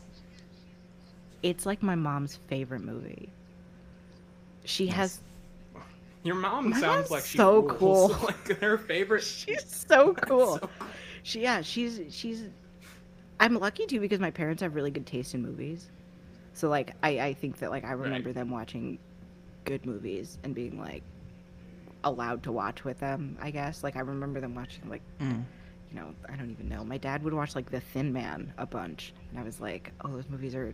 It's 1.43 1.65
like 1.65 1.81
my 1.83 1.95
mom's 1.95 2.35
favorite 2.47 2.81
movie. 2.83 3.29
She 4.65 4.87
has 4.87 5.19
Your 6.23 6.35
mom 6.35 6.69
My 6.69 6.79
sounds 6.79 6.95
mom's 7.09 7.11
like 7.11 7.23
she's 7.25 7.37
so 7.37 7.61
rules. 7.61 7.77
cool. 8.15 8.25
like 8.25 8.59
her 8.59 8.77
favorite. 8.77 9.23
she's 9.23 9.65
so 9.87 10.13
cool. 10.27 10.57
So- 10.59 10.69
She 11.23 11.41
yeah, 11.41 11.61
she's 11.61 12.01
she's 12.09 12.43
I'm 13.39 13.55
lucky 13.59 13.85
too 13.85 13.99
because 13.99 14.19
my 14.19 14.31
parents 14.31 14.61
have 14.61 14.75
really 14.75 14.91
good 14.91 15.05
taste 15.05 15.33
in 15.33 15.41
movies. 15.41 15.89
So 16.53 16.69
like 16.69 16.95
I 17.03 17.19
I 17.19 17.33
think 17.33 17.57
that 17.59 17.69
like 17.71 17.83
I 17.85 17.91
remember 17.93 18.33
them 18.33 18.49
watching 18.49 18.97
good 19.65 19.85
movies 19.85 20.37
and 20.43 20.53
being 20.55 20.79
like 20.79 21.03
allowed 22.03 22.41
to 22.43 22.51
watch 22.51 22.83
with 22.83 22.99
them, 22.99 23.37
I 23.41 23.51
guess. 23.51 23.83
Like 23.83 23.95
I 23.95 23.99
remember 24.01 24.39
them 24.41 24.55
watching 24.55 24.89
like 24.89 25.01
Mm. 25.19 25.43
You 25.91 25.99
know, 25.99 26.13
I 26.29 26.35
don't 26.35 26.49
even 26.51 26.69
know. 26.69 26.83
My 26.83 26.97
dad 26.97 27.23
would 27.23 27.33
watch 27.33 27.55
like 27.55 27.69
The 27.69 27.79
Thin 27.81 28.13
Man 28.13 28.53
a 28.57 28.65
bunch 28.65 29.13
and 29.29 29.39
I 29.39 29.43
was 29.43 29.59
like, 29.59 29.91
"Oh, 30.03 30.09
those 30.09 30.29
movies 30.29 30.55
are 30.55 30.73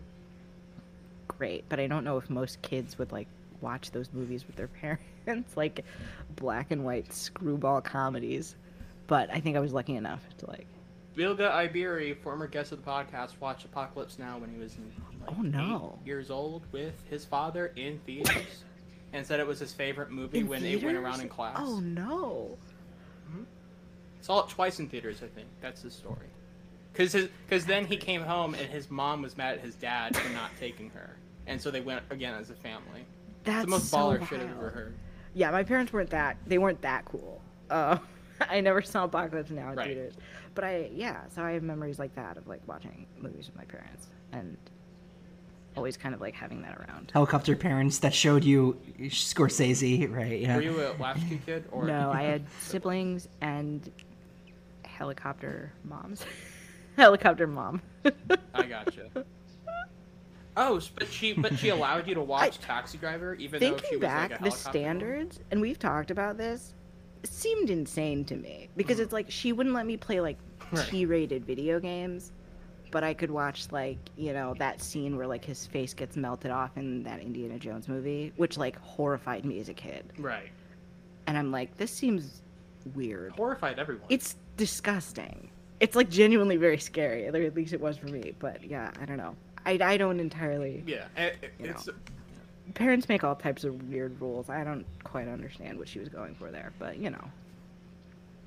great." 1.27 1.65
But 1.69 1.79
I 1.79 1.87
don't 1.87 2.03
know 2.03 2.17
if 2.17 2.29
most 2.29 2.61
kids 2.61 2.97
would 2.97 3.11
like 3.11 3.27
watch 3.61 3.91
those 3.91 4.09
movies 4.13 4.45
with 4.45 4.55
their 4.55 4.67
parents, 5.25 5.57
like 5.57 5.83
black 6.35 6.71
and 6.71 6.83
white 6.85 7.11
screwball 7.13 7.81
comedies. 7.81 8.55
But 9.07 9.29
I 9.31 9.39
think 9.39 9.55
I 9.55 9.59
was 9.59 9.73
lucky 9.73 9.95
enough 9.95 10.21
to 10.39 10.47
like 10.49 10.67
Vilga 11.15 11.51
Iberi, 11.51 12.15
former 12.21 12.45
guest 12.45 12.71
of 12.71 12.83
the 12.83 12.89
podcast, 12.89 13.39
watched 13.39 13.65
Apocalypse 13.65 14.19
Now 14.19 14.37
when 14.37 14.51
he 14.51 14.59
was 14.59 14.75
like, 15.25 15.35
Oh, 15.35 15.41
no. 15.41 15.97
eight 16.01 16.07
years 16.07 16.29
old 16.29 16.61
with 16.71 16.93
his 17.09 17.25
father 17.25 17.73
in 17.75 17.99
theaters, 18.05 18.63
and 19.13 19.25
said 19.25 19.39
it 19.39 19.47
was 19.47 19.57
his 19.59 19.73
favorite 19.73 20.11
movie 20.11 20.39
in 20.39 20.47
when 20.47 20.61
they 20.61 20.75
went 20.75 20.95
around 20.95 21.21
in 21.21 21.27
class. 21.29 21.57
Oh 21.59 21.79
no. 21.79 22.57
Saw 24.21 24.43
it 24.43 24.49
twice 24.49 24.79
in 24.79 24.89
theaters, 24.89 25.17
I 25.23 25.27
think. 25.27 25.47
That's 25.61 25.81
the 25.81 25.91
story. 25.91 26.27
Cause 26.93 27.11
his, 27.13 27.29
cause 27.49 27.65
then 27.65 27.85
he 27.85 27.95
came 27.95 28.21
home 28.23 28.55
and 28.55 28.67
his 28.67 28.89
mom 28.89 29.21
was 29.21 29.37
mad 29.37 29.55
at 29.55 29.61
his 29.63 29.75
dad 29.75 30.15
for 30.17 30.29
not 30.33 30.49
taking 30.59 30.89
her, 30.89 31.15
and 31.45 31.61
so 31.61 31.69
they 31.69 31.81
went 31.81 32.01
again 32.09 32.33
as 32.33 32.49
a 32.49 32.55
family. 32.55 33.05
That's 33.43 33.63
It's 33.63 33.65
the 33.65 33.69
most 33.69 33.89
so 33.89 33.97
baller 33.97 34.27
shit 34.27 34.41
I've 34.41 34.49
ever 34.51 34.69
heard. 34.71 34.95
Yeah, 35.35 35.51
my 35.51 35.63
parents 35.63 35.93
weren't 35.93 36.09
that. 36.09 36.37
They 36.47 36.57
weren't 36.57 36.81
that 36.81 37.05
cool. 37.05 37.39
Uh, 37.69 37.99
I 38.49 38.61
never 38.61 38.81
saw 38.81 39.03
Apocalypse 39.03 39.51
Now 39.51 39.69
in 39.71 39.75
Right. 39.77 39.87
theaters, 39.87 40.13
but 40.55 40.63
I 40.63 40.89
yeah. 40.91 41.21
So 41.33 41.43
I 41.43 41.51
have 41.51 41.61
memories 41.63 41.99
like 41.99 42.15
that 42.15 42.35
of 42.37 42.47
like 42.47 42.61
watching 42.67 43.05
movies 43.19 43.45
with 43.45 43.55
my 43.55 43.65
parents 43.65 44.07
and 44.31 44.57
always 45.75 45.95
kind 45.97 46.15
of 46.15 46.21
like 46.21 46.33
having 46.33 46.63
that 46.63 46.75
around. 46.79 47.11
Helicopter 47.13 47.55
parents 47.55 47.99
that 47.99 48.13
showed 48.15 48.43
you 48.43 48.75
Scorsese, 49.01 50.11
right? 50.11 50.41
Yeah. 50.41 50.55
Were 50.55 50.61
you 50.63 50.81
a 50.81 50.95
latchkey 50.99 51.39
kid 51.45 51.65
or 51.71 51.85
No, 51.85 52.11
I 52.13 52.23
had 52.23 52.43
siblings 52.59 53.27
and 53.41 53.89
helicopter 54.97 55.71
moms. 55.83 56.25
helicopter 56.97 57.47
mom. 57.47 57.81
I 58.53 58.63
gotcha. 58.63 59.09
Oh, 60.55 60.81
but 60.95 61.07
she 61.07 61.33
but 61.33 61.57
she 61.57 61.69
allowed 61.69 62.07
you 62.07 62.15
to 62.15 62.21
watch 62.35 62.59
Taxi 62.59 62.97
Driver 62.97 63.35
even 63.35 63.59
though 63.59 63.77
she 63.77 63.97
was 63.97 64.01
back, 64.01 64.31
like 64.31 64.41
a 64.41 64.43
the 64.45 64.51
standards, 64.51 65.39
and 65.51 65.61
we've 65.61 65.77
talked 65.77 66.09
about 66.09 66.37
this, 66.37 66.73
seemed 67.23 67.69
insane 67.69 68.25
to 68.25 68.35
me 68.35 68.69
because 68.75 68.97
hmm. 68.97 69.03
it's 69.03 69.13
like 69.13 69.29
she 69.29 69.53
wouldn't 69.53 69.75
let 69.75 69.85
me 69.85 69.97
play 69.97 70.19
like 70.19 70.37
Right. 70.71 70.85
T-rated 70.87 71.45
video 71.45 71.79
games, 71.79 72.33
but 72.91 73.01
I 73.01 73.13
could 73.13 73.31
watch 73.31 73.71
like 73.71 73.97
you 74.17 74.33
know 74.33 74.53
that 74.57 74.81
scene 74.81 75.15
where 75.15 75.27
like 75.27 75.45
his 75.45 75.65
face 75.65 75.93
gets 75.93 76.17
melted 76.17 76.51
off 76.51 76.75
in 76.75 77.03
that 77.03 77.21
Indiana 77.21 77.57
Jones 77.57 77.87
movie, 77.87 78.33
which 78.35 78.57
like 78.57 78.77
horrified 78.79 79.45
me 79.45 79.59
as 79.59 79.69
a 79.69 79.73
kid, 79.73 80.11
Right. 80.17 80.49
and 81.25 81.37
I'm 81.37 81.51
like, 81.51 81.77
this 81.77 81.91
seems 81.91 82.41
weird. 82.95 83.31
Horrified 83.33 83.79
everyone. 83.79 84.07
It's 84.09 84.35
disgusting. 84.57 85.49
It's 85.79 85.95
like 85.95 86.09
genuinely 86.09 86.57
very 86.57 86.77
scary, 86.79 87.27
or 87.27 87.35
at 87.35 87.55
least 87.55 87.71
it 87.73 87.79
was 87.79 87.97
for 87.97 88.07
me. 88.07 88.33
But 88.39 88.63
yeah, 88.63 88.91
I 88.99 89.05
don't 89.05 89.17
know. 89.17 89.35
I, 89.65 89.77
I 89.81 89.97
don't 89.97 90.19
entirely. 90.19 90.83
yeah. 90.87 91.05
It, 91.15 91.37
it- 91.41 91.53
You 91.59 91.69
it's 91.69 91.87
uh, 91.87 91.93
Parents 92.73 93.07
make 93.07 93.23
all 93.23 93.35
types 93.35 93.63
of 93.63 93.89
weird 93.89 94.19
rules. 94.19 94.49
I 94.49 94.63
don't 94.65 94.85
quite 95.05 95.27
understand 95.29 95.79
what 95.79 95.87
she 95.87 95.99
was 95.99 96.09
going 96.09 96.35
for 96.35 96.51
there, 96.51 96.73
but 96.79 96.97
you 96.97 97.09
know. 97.09 97.23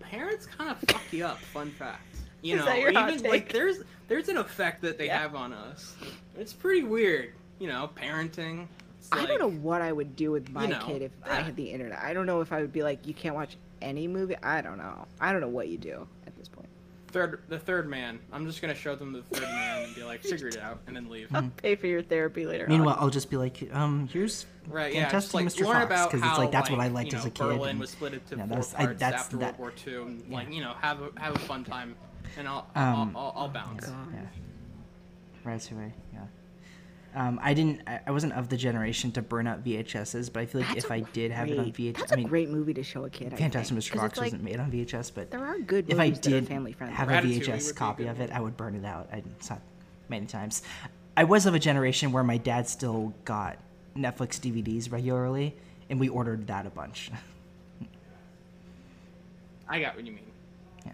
parents 0.00 0.44
kind 0.46 0.70
of 0.70 0.78
fuck 0.90 1.02
you 1.12 1.24
up. 1.24 1.38
Fun 1.38 1.70
fact. 1.70 2.02
You 2.42 2.54
Is 2.54 2.60
know, 2.60 2.66
that 2.66 2.78
your 2.80 2.92
hot 2.94 3.12
even 3.12 3.30
like 3.30 3.52
there's 3.52 3.80
there's 4.08 4.30
an 4.30 4.38
effect 4.38 4.80
that 4.80 4.96
they 4.96 5.06
Yeah. 5.08 5.20
have 5.20 5.34
on 5.34 5.52
us. 5.52 5.94
It's 6.38 6.54
pretty 6.54 6.82
weird. 6.84 7.34
You 7.58 7.68
know, 7.68 7.90
parenting. 7.94 8.66
It's 8.98 9.10
I 9.12 9.26
don't 9.26 9.38
know 9.38 9.50
what 9.50 9.82
I 9.82 9.92
would 9.92 10.16
do 10.16 10.30
with 10.30 10.48
my 10.50 10.64
know, 10.64 10.78
kid 10.86 11.02
if 11.02 11.12
I 11.22 11.34
had 11.34 11.54
the 11.54 11.70
internet. 11.70 11.98
I 11.98 12.14
don't 12.14 12.24
know 12.24 12.40
if 12.40 12.50
I 12.50 12.62
would 12.62 12.72
be 12.72 12.82
like, 12.82 13.06
you 13.06 13.12
can't 13.12 13.34
watch 13.34 13.56
any 13.82 14.06
movie. 14.08 14.36
I 14.42 14.60
don't 14.60 14.78
know. 14.78 15.06
I 15.20 15.32
don't 15.32 15.40
know 15.40 15.48
what 15.48 15.68
you 15.68 15.78
do 15.78 16.06
at 16.26 16.36
this 16.36 16.48
point. 16.48 16.68
Third, 17.08 17.42
the 17.48 17.58
third 17.58 17.88
man. 17.88 18.20
I'm 18.32 18.46
just 18.46 18.60
gonna 18.62 18.74
show 18.74 18.94
them 18.94 19.12
the 19.12 19.22
third 19.22 19.42
man 19.42 19.82
and 19.84 19.94
be 19.96 20.04
like, 20.04 20.20
figure 20.22 20.46
it 20.46 20.58
out, 20.58 20.78
and 20.86 20.94
then 20.94 21.08
leave. 21.08 21.34
I'll 21.34 21.50
pay 21.56 21.74
for 21.74 21.88
your 21.88 22.02
therapy 22.02 22.46
later. 22.46 22.64
on. 22.64 22.70
Meanwhile, 22.70 22.96
I'll 23.00 23.10
just 23.10 23.30
be 23.30 23.36
like, 23.36 23.68
um, 23.72 24.08
here's 24.12 24.46
Right, 24.68 24.94
yeah. 24.94 25.10
Just 25.10 25.32
Fantastic 25.32 25.34
like 25.34 25.46
Mr. 25.46 25.66
learn 25.66 25.80
Fox, 25.80 25.86
about 25.86 26.10
'cause 26.12 26.20
it's 26.22 26.38
like, 26.38 26.52
that's 26.52 26.70
what 26.70 26.78
I 26.78 26.86
liked 26.88 27.10
you 27.12 27.18
as 27.18 27.24
a 27.24 27.30
kid, 27.30 27.42
Berlin 27.42 27.70
and- 27.70 27.80
was 27.80 27.90
split 27.90 28.12
into 28.14 28.36
yeah, 28.36 28.42
four 28.42 28.48
that's- 28.48 28.74
I- 28.74 28.84
parts 28.84 29.00
that's 29.00 29.16
after 29.16 29.36
that- 29.38 29.58
World 29.58 29.74
War 29.86 29.94
II, 29.94 30.02
and 30.02 30.22
yeah. 30.28 30.36
like 30.36 30.52
you 30.52 30.60
know, 30.60 30.74
have 30.80 31.00
a 31.02 31.10
have 31.20 31.34
a 31.34 31.38
fun 31.40 31.64
time, 31.64 31.96
and 32.38 32.46
I'll 32.46 32.68
Um, 32.76 33.16
I'll, 33.16 33.22
I'll, 33.26 33.32
I'll 33.36 33.48
bounce. 33.48 33.86
God. 33.86 33.96
yeah, 34.14 34.20
Ratatouille, 35.44 35.92
yeah. 36.12 36.20
Um, 37.14 37.40
I 37.42 37.54
didn't. 37.54 37.80
I 37.88 38.00
I 38.06 38.10
wasn't 38.12 38.34
of 38.34 38.48
the 38.48 38.56
generation 38.56 39.10
to 39.12 39.22
burn 39.22 39.46
out 39.48 39.64
VHSs, 39.64 40.32
but 40.32 40.40
I 40.42 40.46
feel 40.46 40.60
like 40.60 40.70
That's 40.74 40.84
if 40.84 40.90
a 40.90 40.94
I 40.94 41.00
did 41.00 41.32
have 41.32 41.50
it 41.50 41.58
on 41.58 41.72
VHS, 41.72 41.96
That's 41.98 42.12
I 42.12 42.14
a 42.14 42.18
mean, 42.18 42.28
great 42.28 42.50
movie 42.50 42.74
to 42.74 42.82
show 42.84 43.04
a 43.04 43.10
kid. 43.10 43.36
Fantastic 43.36 43.74
think, 43.74 43.84
Mr. 43.84 43.90
'cause 43.92 44.00
Fox 44.00 44.18
like, 44.18 44.26
wasn't 44.26 44.44
made 44.44 44.60
on 44.60 44.70
VHS, 44.70 45.10
but 45.12 45.30
There 45.30 45.44
are 45.44 45.58
good 45.58 45.90
if 45.90 45.98
I 45.98 46.04
movies 46.04 46.20
that 46.20 46.26
are 46.28 46.40
did 46.40 46.48
family 46.48 46.72
friendly. 46.72 46.94
have 46.96 47.08
a 47.08 47.12
Ratatouille 47.12 47.22
would 47.22 47.30
VHS 47.42 47.64
be 47.66 47.70
a 47.70 47.74
copy 47.74 48.06
of 48.06 48.20
it. 48.20 48.30
I 48.30 48.40
would 48.40 48.56
burn 48.56 48.76
it 48.76 48.84
out. 48.84 49.08
I 49.12 49.22
saw 49.40 49.54
it 49.54 49.60
many 50.08 50.26
times. 50.26 50.62
I 51.16 51.24
was 51.24 51.46
of 51.46 51.54
a 51.54 51.58
generation 51.58 52.12
where 52.12 52.22
my 52.22 52.36
dad 52.36 52.68
still 52.68 53.12
got 53.24 53.58
Netflix 53.96 54.38
DVDs 54.38 54.92
regularly, 54.92 55.56
and 55.90 55.98
we 55.98 56.08
ordered 56.08 56.46
that 56.46 56.64
a 56.64 56.70
bunch. 56.70 57.10
I 59.68 59.80
got 59.80 59.96
what 59.96 60.06
you 60.06 60.12
mean. 60.12 60.24
yeah. 60.86 60.92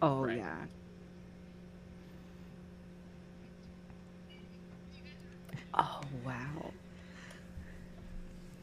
oh 0.00 0.22
Right. 0.24 0.38
yeah. 0.38 0.56
Oh 5.74 6.00
wow. 6.24 6.70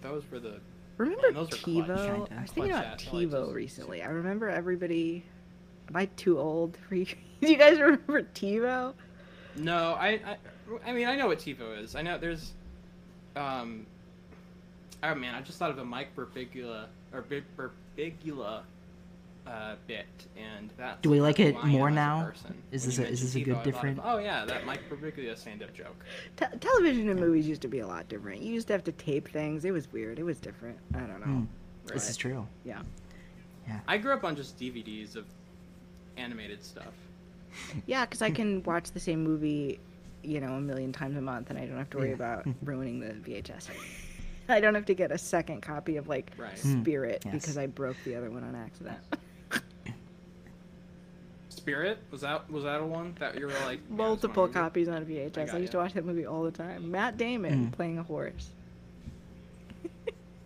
That 0.01 0.13
was 0.13 0.23
for 0.23 0.39
the 0.39 0.59
Remember 0.99 1.31
Man, 1.31 1.33
clutch, 1.33 1.63
TiVo? 1.63 2.31
I 2.37 2.41
was 2.41 2.51
thinking 2.51 2.73
about 2.73 2.99
TiVo 2.99 3.53
recently. 3.53 4.03
I 4.03 4.07
remember 4.07 4.49
everybody. 4.49 5.23
Am 5.87 5.95
I 5.95 6.05
too 6.17 6.37
old 6.37 6.77
for 6.87 6.95
you? 6.95 7.05
Do 7.41 7.49
you 7.49 7.57
guys 7.57 7.79
remember 7.79 8.23
TiVo? 8.23 8.93
No, 9.55 9.93
I, 9.93 10.07
I, 10.07 10.37
I 10.85 10.91
mean, 10.91 11.07
I 11.07 11.15
know 11.15 11.27
what 11.27 11.39
TiVo 11.39 11.81
is. 11.81 11.95
I 11.95 12.01
know 12.01 12.17
there's, 12.17 12.51
um, 13.37 13.85
oh 15.01 15.15
man, 15.15 15.35
I 15.35 15.41
just 15.41 15.57
thought 15.57 15.71
of 15.71 15.77
a 15.77 15.85
Mike 15.85 16.13
Birbiglia 16.17 16.87
or 17.13 17.21
Big 17.21 17.45
Birbiglia, 17.57 18.63
uh, 19.49 19.75
bit, 19.87 20.05
and 20.37 20.69
that. 20.77 21.01
Do 21.01 21.09
we 21.09 21.19
like 21.19 21.39
it 21.39 21.55
who 21.55 21.61
I 21.61 21.63
am 21.63 21.69
more 21.69 21.89
now? 21.91 22.25
person. 22.25 22.53
Is 22.71 22.83
When 22.83 22.89
this 22.89 22.97
you 22.99 23.03
a- 23.05 23.07
is 23.07 23.21
this 23.21 23.35
a 23.35 23.39
good 23.41 23.51
I 23.53 23.55
thought 23.55 23.67
of, 23.67 23.73
different- 23.73 23.99
oh 24.03 24.17
yeah, 24.19 24.45
that 24.45 24.65
Mike 24.65 24.81
Birbiglia 24.89 25.35
stand-up 25.37 25.73
joke. 25.73 26.05
Te- 26.37 26.57
television 26.59 27.09
and 27.09 27.19
movies 27.19 27.47
used 27.47 27.61
to 27.63 27.67
be 27.67 27.79
a 27.79 27.87
lot 27.87 28.07
different. 28.09 28.41
You 28.41 28.53
used 28.53 28.67
to 28.67 28.73
have 28.73 28.83
to 28.83 28.91
tape 28.91 29.27
things. 29.29 29.65
It 29.65 29.71
was 29.71 29.91
weird. 29.91 30.19
It 30.19 30.23
was 30.23 30.39
different. 30.39 30.77
I 30.93 30.99
don't 30.99 31.19
know. 31.19 31.25
Mm, 31.25 31.47
Right. 31.85 31.93
This 31.95 32.09
is 32.09 32.17
true. 32.17 32.45
Yeah. 32.63 32.81
Yeah. 33.67 33.79
I 33.87 33.97
grew 33.97 34.13
up 34.13 34.23
on 34.23 34.35
just 34.35 34.59
DVDs 34.59 35.15
of 35.15 35.25
animated 36.17 36.63
stuff. 36.63 36.93
Yeah, 37.87 38.05
because 38.05 38.21
I 38.21 38.29
can 38.29 38.61
watch 38.63 38.91
the 38.91 38.99
same 38.99 39.23
movie, 39.23 39.79
you 40.21 40.39
know, 40.39 40.53
a 40.53 40.61
million 40.61 40.91
times 40.93 41.17
a 41.17 41.21
month, 41.21 41.49
and 41.49 41.57
I 41.57 41.65
don't 41.65 41.77
have 41.77 41.89
to 41.91 41.97
worry 41.97 42.09
Yeah. 42.09 42.15
about 42.15 42.47
ruining 42.63 42.99
the 42.99 43.07
VHS. 43.13 43.69
I 44.47 44.59
don't 44.59 44.75
have 44.75 44.85
to 44.85 44.93
get 44.93 45.11
a 45.11 45.17
second 45.17 45.61
copy 45.61 45.97
of 45.97 46.07
like 46.07 46.31
Right. 46.37 46.53
Mm, 46.55 46.81
Spirit 46.81 47.23
yes. 47.25 47.33
because 47.33 47.57
I 47.57 47.65
broke 47.65 47.97
the 48.05 48.13
other 48.15 48.29
one 48.29 48.43
on 48.43 48.55
accident. 48.55 48.97
Spirit 51.69 51.99
was 52.11 52.21
that 52.21 52.49
was 52.49 52.63
that 52.63 52.81
a 52.81 52.85
one 52.85 53.15
that 53.19 53.37
you 53.39 53.45
were 53.47 53.51
like 53.51 53.59
"Yeah, 53.61 53.75
this 53.75 53.83
is 53.85 53.89
my 53.91 53.97
Multiple 53.97 54.43
movie"? 54.43 54.53
copies 54.53 54.87
on 54.89 55.05
VHS. 55.05 55.37
I, 55.37 55.45
got 55.45 55.61
used 55.61 55.73
ya. 55.73 55.79
to 55.79 55.83
watch 55.83 55.93
that 55.93 56.05
movie 56.05 56.25
all 56.25 56.43
the 56.43 56.51
time. 56.51 56.89
Matt 56.89 57.17
Damon 57.17 57.67
Mm. 57.67 57.71
playing 57.71 57.97
a 57.99 58.03
horse. 58.03 58.49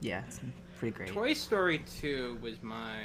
Yeah, 0.02 0.22
it's 0.28 0.40
pretty 0.80 0.96
great. 0.98 1.10
Toy 1.10 1.34
Story 1.34 1.82
2 2.02 2.40
was 2.42 2.62
my 2.62 2.98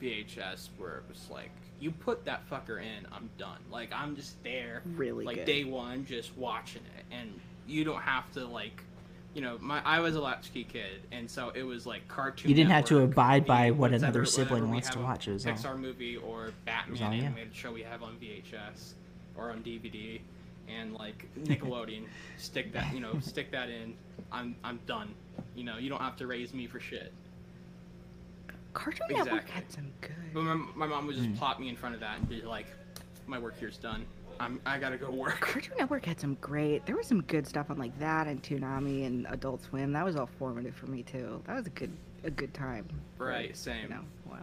VHS 0.00 0.68
where 0.78 0.98
it 0.98 1.02
was 1.08 1.26
like, 1.30 1.50
you 1.80 1.90
put 1.90 2.24
that 2.26 2.48
fucker 2.48 2.78
in, 2.80 3.06
I'm 3.12 3.28
done. 3.38 3.58
Like, 3.72 3.90
I'm 3.92 4.14
just 4.14 4.40
there, 4.44 4.82
Really 4.94 5.24
like 5.24 5.36
good. 5.38 5.44
day 5.46 5.64
one, 5.64 6.06
just 6.06 6.36
watching 6.36 6.82
it. 6.96 7.04
And 7.12 7.40
you 7.66 7.82
don't 7.82 8.00
have 8.02 8.30
to, 8.34 8.46
like, 8.46 8.82
you 9.38 9.44
know, 9.44 9.56
my 9.60 9.80
I 9.84 10.00
was 10.00 10.16
a 10.16 10.20
latchkey 10.20 10.64
kid, 10.64 11.00
and 11.12 11.30
so 11.30 11.52
it 11.54 11.62
was 11.62 11.86
like 11.86 12.08
Cartoon 12.08 12.48
You 12.48 12.56
didn't 12.56 12.72
have 12.72 12.86
to 12.86 13.02
abide 13.02 13.46
by 13.46 13.70
what 13.70 13.92
whatever- 13.92 14.04
another 14.04 14.24
sibling 14.24 14.68
wants 14.68 14.88
to 14.88 14.94
have 14.94 15.04
a 15.04 15.06
watch, 15.06 15.28
it 15.28 15.32
was 15.32 15.46
all- 15.46 15.52
Pixar 15.52 15.78
movie 15.78 16.16
or 16.16 16.50
Batman 16.64 17.02
all 17.04 17.14
you. 17.14 17.22
animated 17.22 17.54
show 17.54 17.70
we 17.70 17.82
have 17.82 18.02
on 18.02 18.16
VHS 18.16 18.94
or 19.36 19.50
on 19.50 19.62
DVD, 19.62 20.20
and 20.68 20.92
like 20.94 21.28
Nickelodeon, 21.38 22.06
stick 22.36 22.72
that, 22.72 22.92
you 22.92 22.98
know, 22.98 23.16
stick 23.20 23.52
that 23.52 23.70
in. 23.70 23.94
I'm 24.32 24.56
I'm 24.64 24.80
done. 24.88 25.14
You 25.54 25.62
know, 25.62 25.78
you 25.78 25.88
don't 25.88 26.02
have 26.02 26.16
to 26.16 26.26
raise 26.26 26.52
me 26.52 26.66
for 26.66 26.80
shit. 26.80 27.12
Cartoon 28.74 29.06
Network 29.08 29.42
Exactly. 29.42 29.54
had 29.54 29.70
some 29.70 29.92
good. 30.00 30.16
But 30.34 30.42
my, 30.42 30.54
my 30.74 30.86
mom 30.88 31.06
would 31.06 31.14
just 31.14 31.28
hmm. 31.28 31.34
plop 31.34 31.60
me 31.60 31.68
in 31.68 31.76
front 31.76 31.94
of 31.94 32.00
that 32.00 32.18
and 32.18 32.28
be 32.28 32.42
like, 32.42 32.66
"My 33.28 33.38
work 33.38 33.54
here's 33.60 33.76
done. 33.76 34.04
I'm 34.40 34.60
I 34.66 34.78
gotta 34.78 34.96
go 34.96 35.10
work." 35.10 35.40
Cartoon 35.40 35.74
Network 35.78 36.04
had 36.04 36.20
some 36.20 36.36
great. 36.40 36.84
There 36.86 36.96
was 36.96 37.06
some 37.06 37.22
good 37.22 37.46
stuff 37.46 37.70
on 37.70 37.78
like 37.78 37.98
that 37.98 38.26
and 38.26 38.42
Toonami 38.42 39.06
and 39.06 39.26
Adult 39.30 39.62
Swim. 39.62 39.92
That 39.92 40.04
was 40.04 40.16
all 40.16 40.28
formative 40.38 40.74
for 40.74 40.86
me 40.86 41.02
too. 41.02 41.42
That 41.46 41.56
was 41.56 41.66
a 41.66 41.70
good 41.70 41.96
a 42.24 42.30
good 42.30 42.52
time. 42.54 42.86
Right, 43.18 43.50
You 43.50 43.54
same. 43.54 43.90
know, 43.90 44.00
wow. 44.26 44.38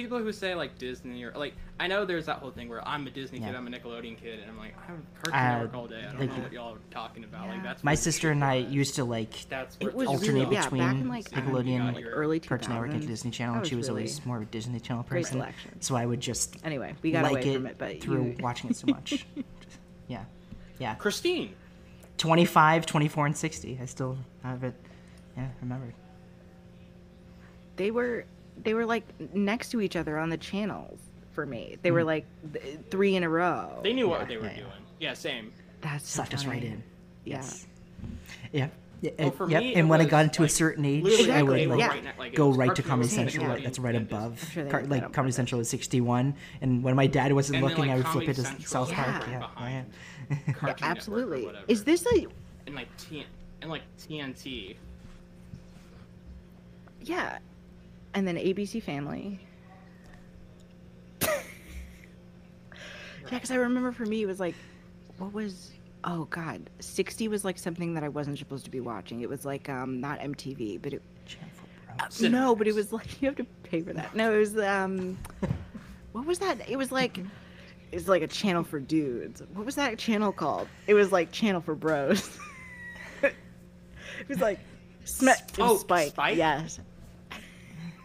People 0.00 0.18
who 0.18 0.32
say 0.32 0.54
like 0.54 0.78
Disney 0.78 1.22
or 1.24 1.32
like 1.32 1.54
I 1.78 1.86
know 1.86 2.04
there's 2.04 2.26
that 2.26 2.36
whole 2.38 2.50
thing 2.50 2.68
where 2.68 2.86
I'm 2.86 3.06
a 3.06 3.10
Disney 3.10 3.38
kid, 3.38 3.54
I'm 3.54 3.66
a 3.66 3.70
Nickelodeon 3.70 4.16
kid, 4.18 4.40
and 4.40 4.50
I'm 4.50 4.58
like 4.58 4.74
I'm 4.88 5.06
Cartoon 5.22 5.34
Uh, 5.34 5.52
Network 5.58 5.74
all 5.76 5.86
day. 5.86 5.98
I 6.00 6.10
don't 6.12 6.20
like- 6.20 6.36
know 6.36 6.42
what 6.42 6.52
y'all 6.52 6.74
are 6.74 6.78
talking 6.90 7.24
about. 7.24 7.46
Yeah. 7.46 7.52
Like 7.54 7.62
that's 7.62 7.84
My 7.84 7.94
sister 7.94 8.30
and 8.30 8.42
I 8.42 8.62
was. 8.62 8.72
used 8.72 8.94
to 8.96 9.04
like 9.04 9.48
That's 9.48 9.76
It 9.80 9.94
was 9.94 10.08
alternate 10.08 10.32
really, 10.44 10.54
yeah, 10.56 10.62
between 10.64 10.80
back 10.82 10.94
in 10.96 11.08
like 11.08 11.36
I 11.36 11.40
don't 11.40 11.52
know, 11.52 11.58
Nickelodeon, 11.60 11.94
like 11.94 12.04
early 12.08 12.40
Cartoon 12.40 12.72
Network, 12.74 12.92
and 12.92 13.06
Disney 13.06 13.30
Channel. 13.30 13.56
And 13.56 13.66
she 13.66 13.74
was 13.76 13.82
was 13.82 13.88
really 13.90 14.00
always 14.02 14.26
more 14.26 14.36
of 14.38 14.42
a 14.42 14.46
Disney 14.46 14.80
Channel 14.80 15.04
great 15.08 15.24
person. 15.24 15.38
selection. 15.38 15.80
So 15.82 15.96
I 15.96 16.06
would 16.06 16.20
just 16.20 16.56
Anyway, 16.64 16.94
we 17.02 17.10
got 17.12 17.24
like 17.24 17.44
away 17.44 17.52
it 17.52 17.54
from 17.56 17.66
it, 17.66 17.76
but 17.78 18.00
through 18.00 18.24
you, 18.24 18.36
watching 18.40 18.70
it 18.70 18.76
so 18.76 18.86
much. 18.88 19.26
yeah, 20.08 20.24
yeah. 20.78 20.94
Christine. 20.94 21.54
25, 22.18 22.84
24, 22.86 23.26
and 23.26 23.36
60. 23.36 23.78
I 23.80 23.84
still 23.86 24.18
have 24.42 24.62
it. 24.64 24.74
Yeah, 25.36 25.48
remembered. 25.62 25.94
they 27.76 27.90
were 27.90 28.24
they 28.62 28.74
were 28.74 28.86
like 28.86 29.04
next 29.34 29.70
to 29.70 29.80
each 29.80 29.96
other 29.96 30.18
on 30.18 30.28
the 30.30 30.36
channels 30.36 30.98
for 31.32 31.46
me. 31.46 31.76
They 31.82 31.88
Hmm. 31.90 31.94
were 31.96 32.04
like 32.04 32.26
th- 32.52 32.78
three 32.90 33.16
in 33.16 33.22
a 33.22 33.28
row. 33.28 33.80
They 33.82 33.92
knew 33.92 34.04
Yeah, 34.10 34.18
what 34.18 34.28
they 34.28 34.36
were 34.36 34.44
yeah, 34.44 34.50
yeah. 34.50 34.56
doing. 34.58 34.72
Yeah, 34.98 35.14
same. 35.14 35.52
That's 35.80 36.08
so 36.08 36.22
Sucked 36.22 36.34
us 36.34 36.44
right 36.46 36.62
in. 36.62 36.82
Yeah. 37.24 37.36
Yes. 37.36 37.66
Yeah. 38.52 38.68
Yeah, 39.02 39.12
Well, 39.18 39.30
for 39.30 39.48
yep. 39.50 39.62
me, 39.62 39.74
and 39.76 39.88
when 39.88 40.02
I 40.02 40.04
got 40.04 40.24
into 40.24 40.42
like, 40.42 40.50
a 40.50 40.52
certain 40.52 40.84
age, 40.84 41.02
literally, 41.02 41.32
I 41.32 41.42
would 41.42 41.58
they 41.58 41.66
were 41.66 41.76
like 41.76 41.88
right 41.90 42.18
like, 42.18 42.34
go 42.34 42.50
right 42.52 42.74
to 42.74 42.82
Comedy 42.82 43.08
Central. 43.08 43.46
Nickelodeon, 43.46 43.64
That's 43.64 43.78
right 43.78 43.94
and 43.94 44.06
above. 44.06 44.46
Sure 44.52 44.66
Car- 44.66 44.82
like 44.82 45.00
Comedy 45.04 45.12
purpose. 45.14 45.36
Central 45.36 45.58
was 45.60 45.70
61, 45.70 46.34
and 46.60 46.82
when 46.84 46.94
my 46.96 47.06
dad 47.06 47.32
wasn't 47.32 47.56
And 47.56 47.64
then, 47.64 47.70
looking, 47.70 47.84
like, 47.86 47.92
I 47.92 47.96
would 47.96 48.06
flip 48.08 48.24
Comedy 48.26 48.42
it 48.42 48.60
to 48.60 48.68
South 48.68 48.92
Park. 48.92 49.24
Yeah. 49.26 49.38
Yeah, 49.40 49.48
yeah. 49.70 49.82
Yeah, 50.28 50.36
Cartoon 50.36 50.52
Network 50.66 50.82
or 50.82 50.84
absolutely. 50.84 51.50
Is 51.66 51.84
this 51.84 52.04
a 52.14 52.26
and 52.66 52.74
like 52.74 52.94
T 52.98 53.24
and 53.62 53.70
like 53.70 53.82
TNT? 53.98 54.76
yeah? 57.02 57.38
And 58.14 58.26
then 58.26 58.36
ABC 58.36 58.82
Family. 58.82 59.40
Yeah, 61.22 61.28
because 63.38 63.50
I 63.52 63.56
remember 63.56 63.92
for 63.92 64.06
me 64.06 64.22
it 64.22 64.26
was 64.26 64.40
like, 64.40 64.54
what 65.18 65.32
was? 65.32 65.70
Oh 66.02 66.24
God, 66.30 66.68
sixty 66.80 67.28
was 67.28 67.44
like 67.44 67.58
something 67.58 67.94
that 67.94 68.02
I 68.02 68.08
wasn't 68.08 68.38
supposed 68.38 68.64
to 68.64 68.70
be 68.70 68.80
watching. 68.80 69.20
It 69.20 69.28
was 69.28 69.44
like 69.44 69.68
um 69.68 70.00
not 70.00 70.18
MTV, 70.18 70.80
but 70.82 70.94
it 70.94 71.02
Channel 71.26 71.48
four, 71.54 71.68
bro. 71.96 72.06
Cinemax. 72.08 72.30
no, 72.32 72.56
but 72.56 72.66
it 72.66 72.74
was 72.74 72.92
like 72.92 73.20
you 73.22 73.28
have 73.28 73.36
to 73.36 73.44
pay 73.62 73.82
for 73.82 73.92
that. 73.92 74.14
No, 74.16 74.32
it 74.34 74.38
was 74.38 74.58
um, 74.58 75.16
what 76.12 76.26
was 76.26 76.38
that? 76.40 76.68
It 76.68 76.76
was 76.76 76.90
like. 76.90 77.20
It's 77.92 78.06
like 78.06 78.22
a 78.22 78.28
channel 78.28 78.62
for 78.62 78.78
dudes. 78.78 79.42
What 79.52 79.66
was 79.66 79.74
that 79.74 79.98
channel 79.98 80.30
called? 80.30 80.68
It 80.86 80.94
was 80.94 81.10
like 81.10 81.32
channel 81.32 81.60
for 81.60 81.74
bros. 81.74 82.38
it 83.22 83.34
was 84.28 84.38
like 84.38 84.60
Sm- 85.04 85.28
it 85.28 85.58
was 85.58 85.70
Oh, 85.72 85.76
Spike. 85.76 86.08
Spike? 86.10 86.36
Yes. 86.36 86.78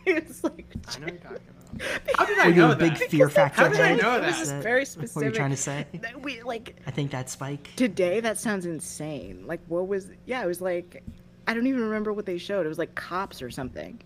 it 0.18 0.28
was 0.28 0.44
like 0.44 0.66
I 0.88 1.00
know 1.00 1.06
what 1.06 1.14
you're 1.14 1.22
talking 1.22 1.38
about. 1.38 1.40
How 2.16 2.26
did 2.26 2.38
I 2.40 2.52
know 2.52 2.72
a 2.72 2.76
big 2.76 2.96
fear 2.98 3.30
factor? 3.30 3.64
How 3.64 3.68
did 3.68 3.82
I 3.82 3.88
head? 3.90 4.02
know 4.02 4.22
that? 4.22 4.30
just 4.30 4.44
Is 4.44 4.64
very 4.64 4.82
What 4.82 4.88
specific. 4.88 5.16
were 5.16 5.24
you 5.26 5.32
trying 5.32 5.50
to 5.52 5.58
say? 5.58 5.86
that 6.02 6.22
we 6.22 6.42
like 6.44 6.76
I 6.88 6.92
think 6.92 7.12
that's 7.12 7.34
Spike. 7.34 7.70
today. 7.76 8.20
That 8.22 8.38
sounds 8.38 8.66
insane. 8.66 9.44
Like 9.46 9.60
what 9.68 9.88
was? 9.88 10.10
Yeah, 10.26 10.42
it 10.44 10.48
was 10.48 10.62
like 10.62 11.04
I 11.48 11.54
don't 11.54 11.68
even 11.68 11.82
remember 11.82 12.14
what 12.14 12.26
they 12.26 12.38
showed. 12.38 12.66
It 12.66 12.70
was 12.70 12.78
like 12.80 12.96
cops 12.96 13.42
or 13.42 13.50
something. 13.52 14.02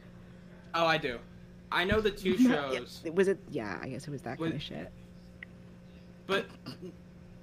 Oh, 0.74 0.86
I 0.86 0.98
do. 0.98 1.20
I 1.72 1.84
know 1.84 2.02
the 2.02 2.10
two 2.12 2.32
Yeah, 2.40 2.70
shows, 2.72 3.04
Was 3.14 3.28
it? 3.28 3.38
Yeah, 3.52 3.78
I 3.82 3.90
guess 3.90 4.08
it 4.08 4.12
was 4.12 4.24
that 4.24 4.40
kind 4.40 4.54
of 4.54 4.62
shit. 4.62 4.92
but 6.26 6.46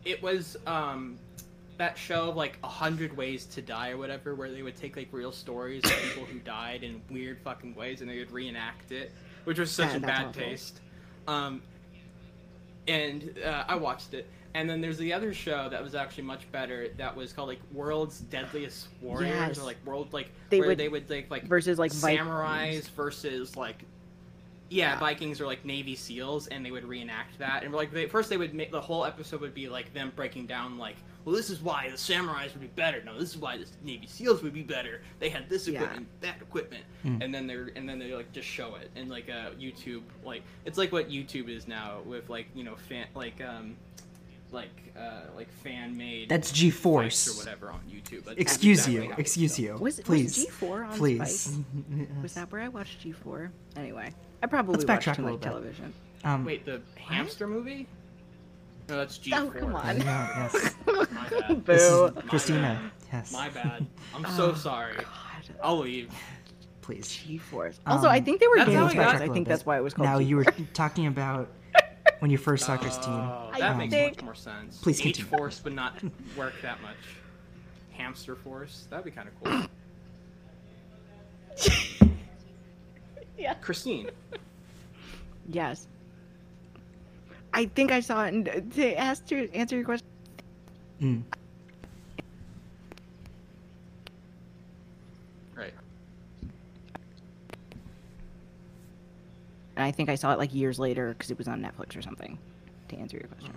it 0.05 0.21
was 0.23 0.57
um 0.67 1.19
that 1.79 1.99
show 1.99 2.31
of 2.31 2.37
like 2.37 2.59
a 2.65 2.69
hundred 2.69 3.17
ways 3.17 3.45
to 3.47 3.63
die 3.63 3.91
or 3.91 3.99
whatever, 3.99 4.35
where 4.35 4.51
they 4.51 4.63
would 4.63 4.77
take 4.77 4.97
like 4.97 5.09
real 5.13 5.33
stories 5.33 5.85
of 5.85 5.91
people 6.03 6.25
who 6.25 6.39
died 6.39 6.83
in 6.83 7.03
weird 7.11 7.39
fucking 7.43 7.75
ways 7.75 8.01
and 8.01 8.11
they 8.11 8.19
would 8.19 8.31
reenact 8.33 8.93
it, 8.93 9.13
which 9.45 9.59
was 9.59 9.71
such 9.71 9.89
That- 9.93 9.97
a 10.03 10.07
bad 10.07 10.27
awful. 10.29 10.43
taste. 10.43 10.81
Um, 11.29 11.63
and 12.89 13.35
uh, 13.45 13.65
I 13.69 13.75
watched 13.77 14.15
it. 14.15 14.29
And 14.55 14.71
then 14.71 14.81
there's 14.81 14.97
the 14.97 15.13
other 15.13 15.35
show 15.35 15.69
that 15.69 15.83
was 15.83 15.95
actually 15.95 16.23
much 16.25 16.51
better. 16.51 16.89
That 16.97 17.15
was 17.15 17.33
called 17.35 17.49
like 17.49 17.61
World's 17.73 18.21
Deadliest 18.21 18.89
Warriors, 19.03 19.29
Yes. 19.35 19.59
or 19.59 19.65
like 19.65 19.77
World 19.85 20.13
like 20.15 20.31
They 20.49 20.61
where 20.61 20.69
would- 20.71 20.79
they 20.79 20.89
would 20.89 21.11
like 21.11 21.31
like 21.31 21.45
Versus 21.45 21.79
like 21.79 21.93
Vikings. 21.93 22.27
samurais 22.27 22.89
versus 22.91 23.55
like 23.57 23.85
yeah, 24.71 24.95
Yeah. 24.95 24.99
Vikings 24.99 25.41
or 25.43 25.47
like 25.47 25.65
Navy 25.65 25.95
SEAls, 25.95 26.49
and 26.49 26.65
they 26.65 26.71
would 26.71 26.85
reenact 26.85 27.39
that. 27.39 27.63
And 27.65 27.73
like 27.75 27.93
they, 27.93 28.07
first, 28.07 28.31
they 28.31 28.37
would 28.39 28.53
make 28.55 28.73
the 28.73 28.81
whole 28.81 29.05
episode 29.05 29.41
would 29.43 29.55
be 29.55 29.69
like 29.69 29.93
them 29.95 30.11
breaking 30.17 30.47
down 30.47 30.77
like, 30.79 30.97
well, 31.27 31.35
this 31.35 31.51
is 31.51 31.61
why 31.61 31.91
the 31.91 31.97
samurais 31.97 32.53
would 32.53 32.61
be 32.63 32.69
better. 32.69 33.03
No, 33.05 33.19
this 33.19 33.31
is 33.31 33.37
why 33.37 33.59
the 33.59 33.67
Navy 33.83 34.07
SEAls 34.07 34.43
would 34.43 34.55
be 34.55 34.63
better. 34.63 35.03
They 35.19 35.29
had 35.29 35.49
this 35.51 35.67
Yeah. 35.69 35.83
equipment, 35.83 36.07
that 36.23 36.41
equipment, 36.41 36.85
Hmm. 37.03 37.21
and 37.21 37.35
then 37.35 37.47
they're 37.47 37.71
and 37.77 37.87
then 37.89 37.99
they 37.99 38.15
like 38.15 38.33
just 38.33 38.47
show 38.49 38.77
it 38.77 38.91
and 38.97 39.11
like 39.11 39.29
uh, 39.29 39.51
YouTube 39.61 40.03
like 40.25 40.43
it's 40.65 40.79
like 40.79 40.93
what 40.93 41.11
YouTube 41.11 41.49
is 41.51 41.67
now 41.69 41.99
with 42.07 42.31
like 42.31 42.47
you 42.55 42.65
know 42.65 42.77
fan 42.89 43.09
like 43.15 43.41
um 43.43 43.77
like 44.53 44.71
uh, 44.97 45.23
like 45.35 45.51
fan 45.65 45.97
made. 45.97 46.29
That's 46.29 46.53
G-Force. 46.53 47.29
or 47.35 47.39
whatever 47.39 47.71
on 47.73 47.81
YouTube. 47.91 48.25
That's 48.25 48.39
Excuse 48.39 48.87
exactly 48.87 49.09
you. 49.09 49.15
Excuse 49.19 49.59
you. 49.59 49.77
Was, 49.77 49.99
Please. 50.01 50.39
was 50.39 50.47
G4 50.47 50.89
on 50.89 50.97
Please. 50.99 51.41
Spike? 51.41 52.09
Was 52.23 52.35
that 52.35 52.53
where 52.53 52.63
I 52.63 52.69
watched 52.69 53.03
G4? 53.05 53.51
Anyway, 53.77 54.15
I 54.45 54.47
probably 54.47 54.75
Let's 54.77 54.85
watched 54.87 55.05
backtrack 55.09 55.17
too 55.17 55.23
a 55.23 55.25
much 55.25 55.33
little 55.41 55.51
television. 55.51 55.93
Um, 56.23 56.45
Wait, 56.45 56.65
the 56.65 56.81
hamster 56.97 57.49
movie? 57.49 57.89
No, 58.89 58.97
that's 58.97 59.19
G4. 59.19 59.39
Oh, 59.39 59.51
come 59.59 59.75
on. 59.75 59.99
no, 59.99 60.05
yes. 60.05 60.75
My 60.87 61.05
bad. 61.05 61.67
This 61.67 61.83
is 61.83 61.91
Boo. 61.91 62.13
My 62.15 62.21
Christina. 62.23 62.61
bad. 62.61 62.79
Yes. 63.13 63.33
My 63.33 63.49
bad. 63.49 63.87
I'm 64.15 64.25
so 64.37 64.51
Oh, 64.51 64.55
sorry. 64.55 64.95
God. 64.97 65.07
I'll 65.63 65.79
leave. 65.79 66.11
Please. 66.83 67.09
G-Force. 67.11 67.81
Also, 67.87 68.07
I 68.09 68.19
Um, 68.19 68.25
think 68.25 68.41
they 68.41 68.47
were 68.47 68.59
That's 68.59 68.69
Game 68.71 68.79
how 68.79 68.85
of 68.87 68.91
we 68.93 68.97
got- 68.97 69.03
Thrones. 69.03 69.07
Backtrack 69.07 69.13
a 69.13 69.17
I 69.17 69.21
little 69.21 69.35
think 69.35 69.49
that's 69.49 69.67
why 69.67 69.77
it 69.77 69.81
was 69.83 69.95
called 69.95 70.09
Now 70.09 70.19
you 70.19 70.37
were 70.37 70.45
talking 70.73 71.07
about 71.09 71.49
when 72.21 72.31
you 72.31 72.39
first 72.39 72.65
saw 72.67 72.77
Christine. 72.77 73.13
Oh, 73.13 73.51
I 73.53 73.59
that 73.59 73.77
makes 73.77 73.93
think- 73.93 74.17
much 74.19 74.25
more 74.25 74.35
sense. 74.37 74.79
Please 74.79 75.01
H 75.01 75.17
continue. 75.17 75.31
force, 75.37 75.61
but 75.63 75.73
not 75.73 75.95
work 76.37 76.55
that 76.63 76.81
much. 76.83 76.95
Hamster 77.93 78.37
force. 78.37 78.87
That'd 78.91 79.05
be 79.05 79.11
kind 79.11 79.29
of 79.29 79.35
cool. 79.43 79.67
Yeah. 83.39 83.55
Christine. 83.55 84.11
Yes. 85.51 85.87
I 87.57 87.65
think 87.67 87.91
I 87.91 88.01
saw 88.01 88.25
it. 88.27 88.35
And 88.35 88.49
uh, 88.49 88.53
to 88.75 88.95
ask 88.97 89.31
your, 89.31 89.47
answer 89.55 89.77
your 89.77 89.85
question, 89.87 90.07
Mm. 91.03 91.23
Right. 95.55 95.73
and 99.77 99.85
I 99.85 99.91
think 99.91 100.09
I 100.09 100.15
saw 100.15 100.33
it 100.33 100.39
like 100.39 100.55
years 100.55 100.79
later 100.79 101.11
because 101.13 101.31
it 101.31 101.39
was 101.39 101.49
on 101.49 101.61
Netflix 101.61 101.97
or 101.97 102.03
something. 102.03 102.39
To 102.89 102.97
answer 102.97 103.17
your 103.17 103.27
question, 103.27 103.53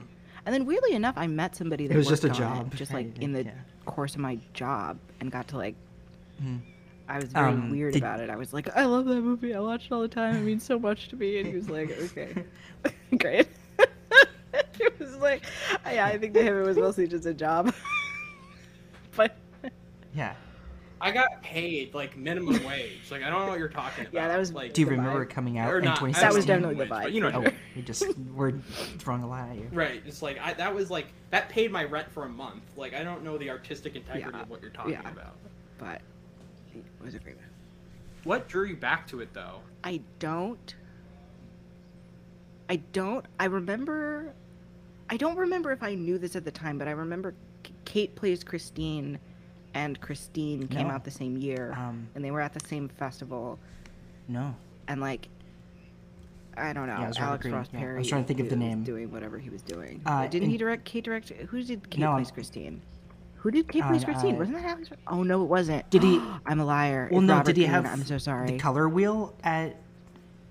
and 0.46 0.54
then 0.56 0.66
weirdly 0.66 0.94
enough, 0.94 1.14
I 1.18 1.28
met 1.28 1.56
somebody 1.56 1.86
that 1.88 1.94
it 1.94 1.98
was 1.98 2.08
just 2.08 2.24
a 2.24 2.30
on 2.30 2.34
it, 2.34 2.38
job, 2.38 2.76
just 2.76 2.92
right, 2.92 3.08
like 3.14 3.22
in 3.24 3.32
the 3.32 3.44
yeah. 3.46 3.52
course 3.86 4.16
of 4.16 4.22
my 4.22 4.40
job, 4.54 4.98
and 5.20 5.32
got 5.32 5.48
to 5.50 5.58
like. 5.58 5.76
Mm. 6.44 6.60
I 7.08 7.16
was 7.20 7.26
very 7.32 7.52
Um, 7.52 7.70
weird 7.70 7.94
did- 7.94 8.02
about 8.04 8.20
it. 8.22 8.30
I 8.30 8.36
was 8.36 8.54
like, 8.54 8.76
I 8.76 8.86
love 8.86 9.06
that 9.06 9.22
movie. 9.22 9.54
I 9.56 9.60
watch 9.60 9.86
it 9.86 9.92
all 9.92 10.02
the 10.02 10.08
time. 10.08 10.36
It 10.36 10.42
means 10.42 10.64
so 10.64 10.78
much 10.78 11.08
to 11.10 11.16
me. 11.16 11.40
And 11.40 11.48
he 11.48 11.56
was 11.56 11.70
like, 11.70 11.90
okay, 12.06 12.44
great. 13.18 13.48
it 14.86 15.00
was 15.00 15.16
like, 15.18 15.44
yeah, 15.86 16.06
I 16.06 16.18
think 16.18 16.34
to 16.36 16.42
him 16.42 16.58
it 16.58 16.66
was 16.66 16.78
mostly 16.78 17.08
just 17.08 17.26
a 17.26 17.34
job. 17.34 17.74
but 19.16 19.36
Yeah. 20.16 20.34
I 21.02 21.12
got 21.12 21.42
paid 21.42 21.94
like 21.94 22.18
minimum 22.18 22.62
wage. 22.66 23.10
Like 23.10 23.24
I 23.24 23.30
don't 23.30 23.46
know 23.46 23.48
what 23.52 23.60
you're 23.60 23.70
talking 23.70 24.02
about. 24.04 24.14
Yeah, 24.14 24.28
that 24.28 24.38
was- 24.38 24.52
like. 24.52 24.74
Do 24.74 24.82
you 24.82 24.86
The 24.86 24.92
remember 24.92 25.26
vibe. 25.26 25.30
coming 25.30 25.58
out 25.58 25.72
or 25.74 25.80
in 25.80 25.86
not, 25.86 25.98
2016? 26.00 26.28
That 26.30 26.36
was 26.36 26.46
definitely 26.46 26.76
the 26.76 26.80
wage, 26.82 26.90
but 26.90 27.04
vibe. 27.04 27.14
You 27.14 27.22
know. 27.22 27.28
Oh, 27.28 27.40
what 27.40 27.48
I 27.48 27.52
oh, 27.52 27.52
mean. 27.52 27.60
we 27.78 27.82
just 27.84 28.18
we're 28.36 28.52
throwing 28.98 29.24
a 29.24 29.28
lot 29.28 29.50
at 29.50 29.56
you. 29.56 29.70
Right. 29.72 30.02
It's 30.06 30.22
like 30.22 30.38
I, 30.42 30.54
that 30.56 30.76
was 30.76 30.92
like 30.92 31.08
that 31.30 31.48
paid 31.48 31.72
my 31.72 31.86
rent 31.86 32.12
for 32.12 32.26
a 32.26 32.30
month. 32.30 32.64
Like 32.76 32.94
I 32.94 33.04
don't 33.04 33.24
know 33.24 33.38
the 33.38 33.50
artistic 33.50 33.96
integrity 33.96 34.30
Yeah, 34.36 34.42
of 34.42 34.50
what 34.50 34.62
you're 34.62 34.72
talking 34.72 34.92
yeah. 34.94 35.10
about. 35.10 35.38
but 35.78 36.02
it 36.76 36.84
was 37.02 37.16
a 37.16 37.20
great 37.20 37.36
movie. 37.38 37.48
What 38.26 38.50
drew 38.50 38.66
you 38.66 38.76
back 38.76 39.08
to 39.08 39.22
it 39.22 39.34
though? 39.34 39.62
I 39.86 40.02
don't. 40.20 40.76
I 42.68 42.76
don't. 42.92 43.26
I 43.40 43.46
remember. 43.46 44.34
I 45.10 45.18
don't 45.18 45.38
remember 45.38 45.72
if 45.72 45.82
I 45.84 45.96
knew 45.96 46.18
this 46.18 46.36
at 46.36 46.46
the 46.46 46.52
time, 46.52 46.78
but 46.78 46.88
I 46.88 46.92
remember 46.92 47.34
K- 47.64 47.74
Kate 47.86 48.16
plays 48.16 48.44
Christine, 48.44 49.20
and 49.74 50.00
Christine 50.02 50.68
came 50.68 50.88
No. 50.88 50.94
out 50.94 51.04
the 51.04 51.12
same 51.12 51.38
year, 51.38 51.74
Um, 51.78 52.08
and 52.16 52.24
they 52.24 52.32
were 52.32 52.42
at 52.42 52.54
the 52.54 52.60
same 52.68 52.88
festival, 52.90 53.60
no. 54.28 54.56
and 54.88 55.02
like. 55.02 55.28
I 56.58 56.74
don't 56.74 56.88
know. 56.88 56.98
Yeah, 56.98 57.06
it 57.06 57.08
was 57.08 57.20
Robert 57.22 57.46
Alex. 57.46 57.46
Ross 57.46 57.68
Yeah, 57.72 57.80
I 57.80 57.82
Perry. 57.84 57.98
was 58.00 58.10
trying 58.10 58.24
to 58.24 58.28
think 58.28 58.42
of 58.42 58.50
the 58.50 58.56
name. 58.58 58.84
Doing 58.84 59.12
whatever 59.14 59.38
he 59.40 59.50
was 59.50 59.62
doing. 59.62 60.02
Uh, 60.06 60.28
Didn't 60.28 60.50
he 60.50 60.58
direct? 60.58 60.84
Kate 60.84 61.06
direct? 61.06 61.30
Who 61.30 61.64
did 61.64 61.90
Kate 61.90 62.02
No, 62.02 62.16
plays 62.16 62.32
Christine? 62.32 62.82
Who 63.36 63.50
did 63.52 63.70
Kate 63.70 63.82
Uh, 63.84 63.88
plays 63.88 64.04
Christine? 64.04 64.36
uh, 64.36 64.40
Wasn't 64.40 64.58
that 64.58 64.66
Alex? 64.66 64.90
Oh 65.08 65.24
no, 65.24 65.42
it 65.42 65.46
wasn't. 65.46 65.90
Did 65.90 66.04
he- 66.04 66.20
I'm 66.46 66.60
a 66.60 66.66
liar. 66.66 67.08
Well, 67.12 67.22
It's 67.22 67.28
no. 67.28 67.34
Robert 67.36 67.46
did 67.46 67.56
he 67.58 67.62
Greene. 67.64 67.72
have 67.72 67.86
I'm 67.86 68.04
so 68.04 68.18
sorry. 68.18 68.48
the 68.52 68.58
color 68.58 68.90
wheel 68.90 69.36
at 69.42 69.78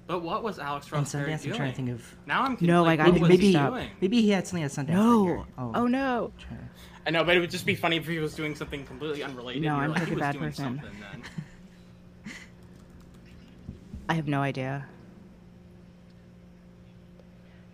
But 0.08 0.22
what 0.22 0.42
was 0.42 0.58
Alex 0.58 0.90
in 0.90 0.96
Ross 0.98 1.12
Perry 1.12 1.30
Sundance? 1.30 1.34
I'm 1.34 1.38
doing? 1.42 1.54
trying 1.56 1.70
to 1.70 1.76
think 1.76 1.90
of. 1.90 2.16
Now 2.26 2.42
I'm 2.42 2.56
No, 2.62 2.82
like, 2.82 2.98
I 2.98 3.04
what 3.04 3.12
got 3.12 3.20
was 3.20 3.28
mixed 3.28 3.42
he 3.44 3.56
up. 3.56 3.70
doing? 3.74 3.88
Maybe 4.00 4.22
he 4.22 4.30
had 4.30 4.46
something 4.46 4.64
at 4.64 4.70
Sundance. 4.70 4.86
that 4.86 4.92
No. 4.94 5.24
year. 5.26 5.44
Oh. 5.58 5.72
Oh 5.74 5.86
no. 5.86 6.32
trying 6.38 6.58
to- 6.60 6.64
I 7.06 7.10
know, 7.10 7.24
but 7.24 7.36
it 7.36 7.40
would 7.40 7.50
just 7.50 7.66
be 7.66 7.74
funny 7.74 7.96
if 7.98 8.06
he 8.06 8.18
was 8.18 8.34
doing 8.34 8.54
something 8.54 8.84
completely 8.84 9.22
unrelated. 9.22 9.62
No, 9.62 9.74
and 9.74 9.76
I'm 9.76 9.82
you're 9.82 9.90
like, 9.90 9.98
such 10.00 10.08
he 10.08 10.12
a 10.12 10.16
was 10.16 10.20
bad 10.22 10.32
doing 10.32 10.44
person. 10.44 10.64
something 10.82 11.00
then. 11.12 12.32
I 14.08 14.14
have 14.14 14.26
no 14.28 14.40
idea. 14.40 14.86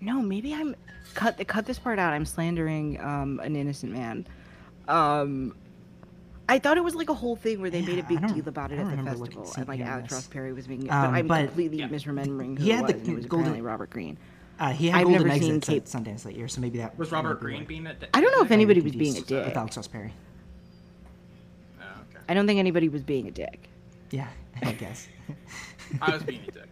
No, 0.00 0.20
maybe 0.20 0.52
I'm 0.54 0.74
cut 1.14 1.44
cut 1.46 1.66
this 1.66 1.78
part 1.78 1.98
out. 2.00 2.12
I'm 2.12 2.26
slandering 2.26 3.00
um, 3.00 3.40
an 3.42 3.54
innocent 3.56 3.92
man. 3.92 4.26
Um, 4.88 5.54
I 6.48 6.58
thought 6.58 6.76
it 6.76 6.84
was 6.84 6.94
like 6.94 7.08
a 7.08 7.14
whole 7.14 7.36
thing 7.36 7.60
where 7.60 7.70
they 7.70 7.80
made 7.82 7.98
a 7.98 8.02
big 8.02 8.20
deal 8.34 8.48
about 8.48 8.70
it 8.70 8.78
at 8.78 8.84
the 8.84 8.90
remember 8.90 9.12
looking- 9.16 9.42
festival, 9.42 9.54
and 9.60 9.68
like 9.68 9.78
seeing 9.78 9.88
Alex. 9.88 10.12
Ross 10.12 10.26
Perry 10.26 10.52
was 10.52 10.66
being. 10.66 10.82
Um, 10.82 10.86
but 10.88 10.94
I'm 11.18 11.26
but- 11.26 11.46
completely 11.46 11.78
Yeah. 11.78 11.88
misremembering 11.88 12.58
who 12.58 12.64
He 12.64 12.70
it 12.70 12.76
had 12.76 12.82
was. 12.84 12.92
the 12.92 12.98
and 13.00 13.08
it 13.08 13.14
was 13.16 13.26
golden- 13.26 13.62
Robert 13.62 13.90
Greene. 13.90 14.18
Uh, 14.60 14.70
he 14.72 14.88
had 14.88 15.00
I've 15.00 15.06
golden 15.06 15.26
never 15.26 15.40
seen 15.40 15.56
exits 15.56 15.68
at 15.68 15.72
Kate- 15.72 15.84
Sundance 16.14 16.22
that 16.24 16.36
year, 16.36 16.46
so 16.48 16.60
maybe 16.60 16.78
that. 16.78 16.96
Was 16.98 17.10
Robert 17.10 17.40
be 17.40 17.46
Greene 17.46 17.58
right. 17.60 17.68
being 17.68 17.86
a 17.86 17.94
dick? 17.94 18.10
I 18.14 18.20
don't 18.20 18.30
know 18.36 18.42
if 18.44 18.50
anybody 18.52 18.80
was 18.82 18.92
being 18.94 19.16
a 19.16 19.20
dick. 19.22 19.46
With 19.46 19.56
Alex 19.56 19.76
Ross 19.76 19.88
Perry. 19.88 20.12
Oh, 21.80 21.84
okay. 22.10 22.20
I 22.28 22.34
don't 22.34 22.46
think 22.46 22.58
anybody 22.58 22.88
was 22.88 23.02
being 23.02 23.26
a 23.26 23.30
dick. 23.30 23.68
Yeah, 24.10 24.28
I 24.62 24.72
guess. 24.72 25.08
I 26.00 26.12
was 26.12 26.22
being 26.22 26.42
a 26.46 26.50
dick. 26.52 26.68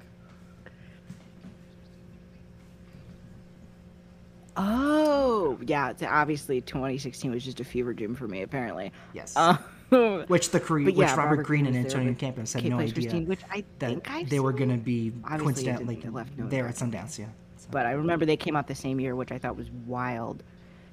Oh, 4.56 5.58
yeah. 5.66 5.90
It's 5.90 6.02
obviously 6.02 6.60
2016 6.60 7.30
was 7.30 7.44
just 7.44 7.60
a 7.60 7.64
fever 7.64 7.92
dream 7.94 8.14
for 8.14 8.28
me. 8.28 8.42
Apparently. 8.42 8.92
yes. 9.12 9.34
Uh, 9.36 9.56
which 10.28 10.50
the 10.50 10.58
but 10.58 10.70
which 10.70 10.96
yeah, 10.96 11.14
Robert, 11.14 11.30
Robert 11.30 11.42
Greene 11.46 11.64
Greene 11.64 11.76
and 11.76 11.84
Antonio 11.84 12.14
Campos 12.14 12.52
had 12.54 12.62
Kate 12.62 12.70
no 12.70 12.78
idea 12.78 12.94
Christine, 12.94 13.26
which 13.26 13.40
I 13.50 13.62
think 13.78 14.10
I've 14.10 14.30
they 14.30 14.40
were 14.40 14.52
going 14.52 14.70
to 14.70 14.78
be 14.78 15.12
coincidentally 15.26 15.96
didn't- 15.96 16.14
left 16.14 16.36
no 16.38 16.46
there 16.48 16.66
at. 16.66 16.76
Sundance. 16.76 17.18
Yeah. 17.18 17.26
So- 17.58 17.68
But 17.70 17.84
I 17.86 17.92
remember 17.92 18.24
they 18.24 18.38
came 18.38 18.56
out 18.56 18.66
the 18.66 18.74
same 18.74 19.00
year, 19.00 19.14
which 19.14 19.30
I 19.32 19.38
thought 19.38 19.54
was 19.56 19.70
wild, 19.86 20.42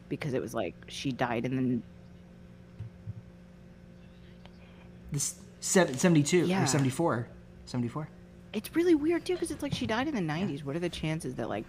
because 0.09 0.33
it 0.33 0.41
was 0.41 0.53
like 0.53 0.73
she 0.89 1.11
died 1.13 1.45
and 1.45 1.57
then 1.57 1.83
this 5.11 5.35
72 5.61 6.45
Yeah. 6.45 6.63
or 6.63 6.67
74. 6.67 7.27
74. 7.65 8.07
it's 8.51 8.75
really 8.75 8.95
weird 8.95 9.23
too, 9.25 9.33
because 9.33 9.51
it's 9.51 9.61
like 9.61 9.73
she 9.73 9.85
died 9.87 10.07
in 10.07 10.15
the 10.15 10.21
90s. 10.21 10.63
What 10.63 10.75
are 10.75 10.79
the 10.79 10.89
chances 10.89 11.35
that 11.35 11.49
like 11.49 11.65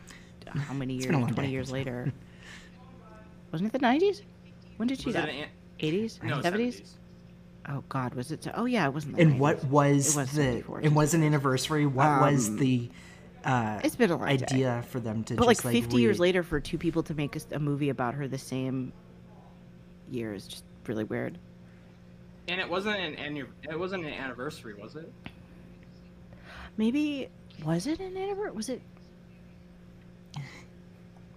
how 0.48 0.74
many 0.74 0.94
years, 0.94 1.06
been 1.06 1.14
a 1.16 1.20
long 1.20 1.30
20 1.32 1.46
day. 1.48 1.52
years 1.52 1.70
later? 1.70 2.12
Wasn't 3.52 3.72
it 3.72 3.78
the 3.78 3.84
90s? 3.84 4.22
When 4.76 4.86
did 4.88 5.00
she 5.00 5.06
Was 5.06 5.16
die? 5.16 5.48
80s? 5.80 6.20
70s? 6.20 6.42
70s. 6.42 6.82
Oh 7.68 7.84
God, 7.88 8.14
was 8.14 8.32
it? 8.32 8.44
So- 8.44 8.52
oh 8.54 8.64
yeah, 8.64 8.86
it 8.86 8.94
wasn't. 8.94 9.16
The 9.16 9.22
And 9.22 9.34
90s. 9.34 9.38
what 9.38 9.64
was, 9.64 10.16
It 10.16 10.20
was 10.20 10.32
the 10.32 10.64
it 10.82 10.92
was 10.92 11.14
an 11.14 11.22
anniversary? 11.22 11.86
What 11.86 12.20
was 12.20 12.48
Um, 12.48 12.56
the 12.56 12.90
uh, 13.44 13.80
It's 13.84 13.96
been 13.96 14.10
a 14.10 14.16
long 14.16 14.26
day. 14.26 14.32
idea 14.34 14.84
for 14.88 15.00
them 15.00 15.24
to 15.24 15.34
But 15.34 15.46
like 15.46 15.60
just 15.62 15.68
50 15.68 15.96
years 15.96 16.18
re- 16.18 16.28
later, 16.28 16.42
for 16.42 16.60
two 16.60 16.78
people 16.78 17.02
to 17.04 17.14
make 17.14 17.36
a 17.52 17.58
movie 17.58 17.88
about 17.90 18.14
her 18.14 18.26
the 18.28 18.38
same 18.38 18.92
year 20.10 20.32
is 20.34 20.46
just 20.46 20.64
really 20.86 21.04
weird. 21.04 21.38
And 22.48 22.60
it 22.60 22.68
wasn't 22.68 22.98
an 22.98 23.46
it 23.68 23.78
wasn't 23.78 24.04
an 24.04 24.12
anniversary, 24.12 24.74
was 24.74 24.96
it? 24.96 25.12
Maybe 26.76 27.28
was 27.64 27.86
it 27.86 28.00
an 28.00 28.16
anniversary? 28.16 28.52
Was 28.56 28.68
it? 28.70 28.82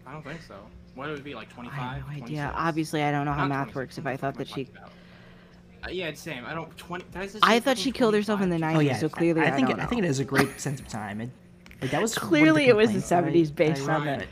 I 0.06 0.12
don't 0.12 0.24
think 0.24 0.42
so. 0.42 0.56
What 0.96 1.10
would 1.10 1.20
it 1.20 1.24
be 1.24 1.34
like 1.34 1.50
25? 1.50 1.80
I 1.80 1.84
have 1.98 2.08
no 2.08 2.24
idea. 2.26 2.52
Obviously, 2.56 3.02
I 3.04 3.12
don't 3.12 3.26
know 3.26 3.32
how 3.34 3.48
Not 3.48 3.50
math 3.68 3.72
26, 3.72 3.76
works. 3.76 3.98
If 3.98 4.06
I 4.06 4.16
thought 4.18 4.36
that 4.38 4.48
she. 4.48 4.68
Uh, 5.86 5.90
yeah, 5.90 6.08
it's 6.08 6.22
same. 6.22 6.46
I 6.46 6.54
don't 6.54 6.76
20. 6.78 7.04
Did 7.12 7.22
I, 7.22 7.24
just 7.26 7.38
I 7.42 7.54
say 7.56 7.60
thought 7.60 7.78
she 7.78 7.92
killed 7.92 8.14
herself 8.14 8.42
in 8.42 8.50
the 8.50 8.58
25? 8.58 8.76
Oh 8.76 8.80
90s. 8.80 8.86
yeah, 8.86 8.98
so 9.00 9.10
clearly, 9.10 9.42
I, 9.42 9.48
I, 9.48 9.52
think 9.52 9.68
don't 9.70 9.80
I 9.80 9.86
think 9.86 10.02
know. 10.02 10.06
it 10.06 10.08
has 10.08 10.20
a 10.20 10.24
great 10.26 10.60
sense 10.60 10.80
of 10.80 10.88
time. 10.88 11.20
It, 11.22 11.30
like, 11.82 11.92
that 11.92 12.02
was 12.02 12.16
Clearly, 12.16 12.68
it 12.68 12.76
was 12.76 12.88
the 12.94 13.00
complaints 13.02 13.10
that 13.10 13.24
70s 13.26 13.56
based 13.56 13.86
that 13.86 13.92
I 13.92 13.96
on 13.96 14.06
read. 14.06 14.22
it. 14.22 14.28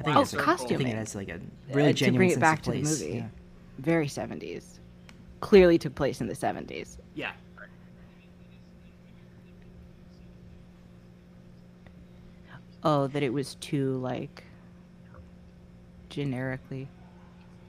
I 0.00 0.02
think 0.04 0.16
Oh, 0.16 0.20
it's 0.22 0.32
a- 0.34 0.36
I 0.36 0.44
think 0.44 0.58
costuming. 0.58 0.86
it 0.88 0.96
has 0.96 1.14
like 1.14 1.28
a 1.28 1.34
Uh, 1.34 1.38
really 1.72 1.94
to 1.94 2.12
bring 2.12 2.30
it 2.30 2.34
sense 2.34 2.40
back 2.40 2.58
of 2.60 2.64
to 2.66 2.70
the 2.72 2.82
movie. 2.82 3.16
Yeah. 3.18 3.26
Very 3.78 4.06
70s. 4.06 4.78
Clearly 5.40 5.78
took 5.78 5.94
place 5.94 6.20
in 6.20 6.26
the 6.26 6.34
70s. 6.34 6.96
Yeah. 7.14 7.32
Oh, 12.84 13.06
that 13.08 13.22
it 13.22 13.32
was 13.32 13.54
too 13.56 13.96
like 13.96 14.44
generically. 16.10 16.88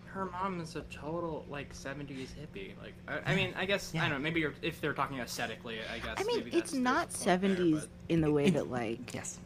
Her 0.05 0.25
mom 0.25 0.61
is 0.61 0.75
a 0.75 0.81
total 0.83 1.45
like 1.49 1.73
70s 1.73 2.27
hippie. 2.39 2.71
Like 2.81 2.93
I, 3.07 3.31
I 3.31 3.35
mean, 3.35 3.53
I 3.57 3.65
guess 3.65 3.93
I 3.95 3.99
don't 3.99 4.11
know. 4.11 4.19
Maybe 4.19 4.39
you're, 4.39 4.53
if 4.61 4.79
they're 4.79 4.93
talking 4.93 5.19
aesthetically, 5.19 5.79
I 5.93 5.99
guess. 5.99 6.15
I 6.17 6.23
mean, 6.23 6.37
maybe 6.37 6.51
it's 6.51 6.71
that's, 6.71 6.73
not 6.73 7.09
there's 7.09 7.21
a 7.21 7.39
point 7.39 7.57
there, 7.57 7.65
70s 7.65 7.79
but- 7.81 7.89
in 8.09 8.21
the 8.21 8.31
way 8.31 8.49
that 8.49 8.69
like 8.69 9.13
Yes. 9.13 9.39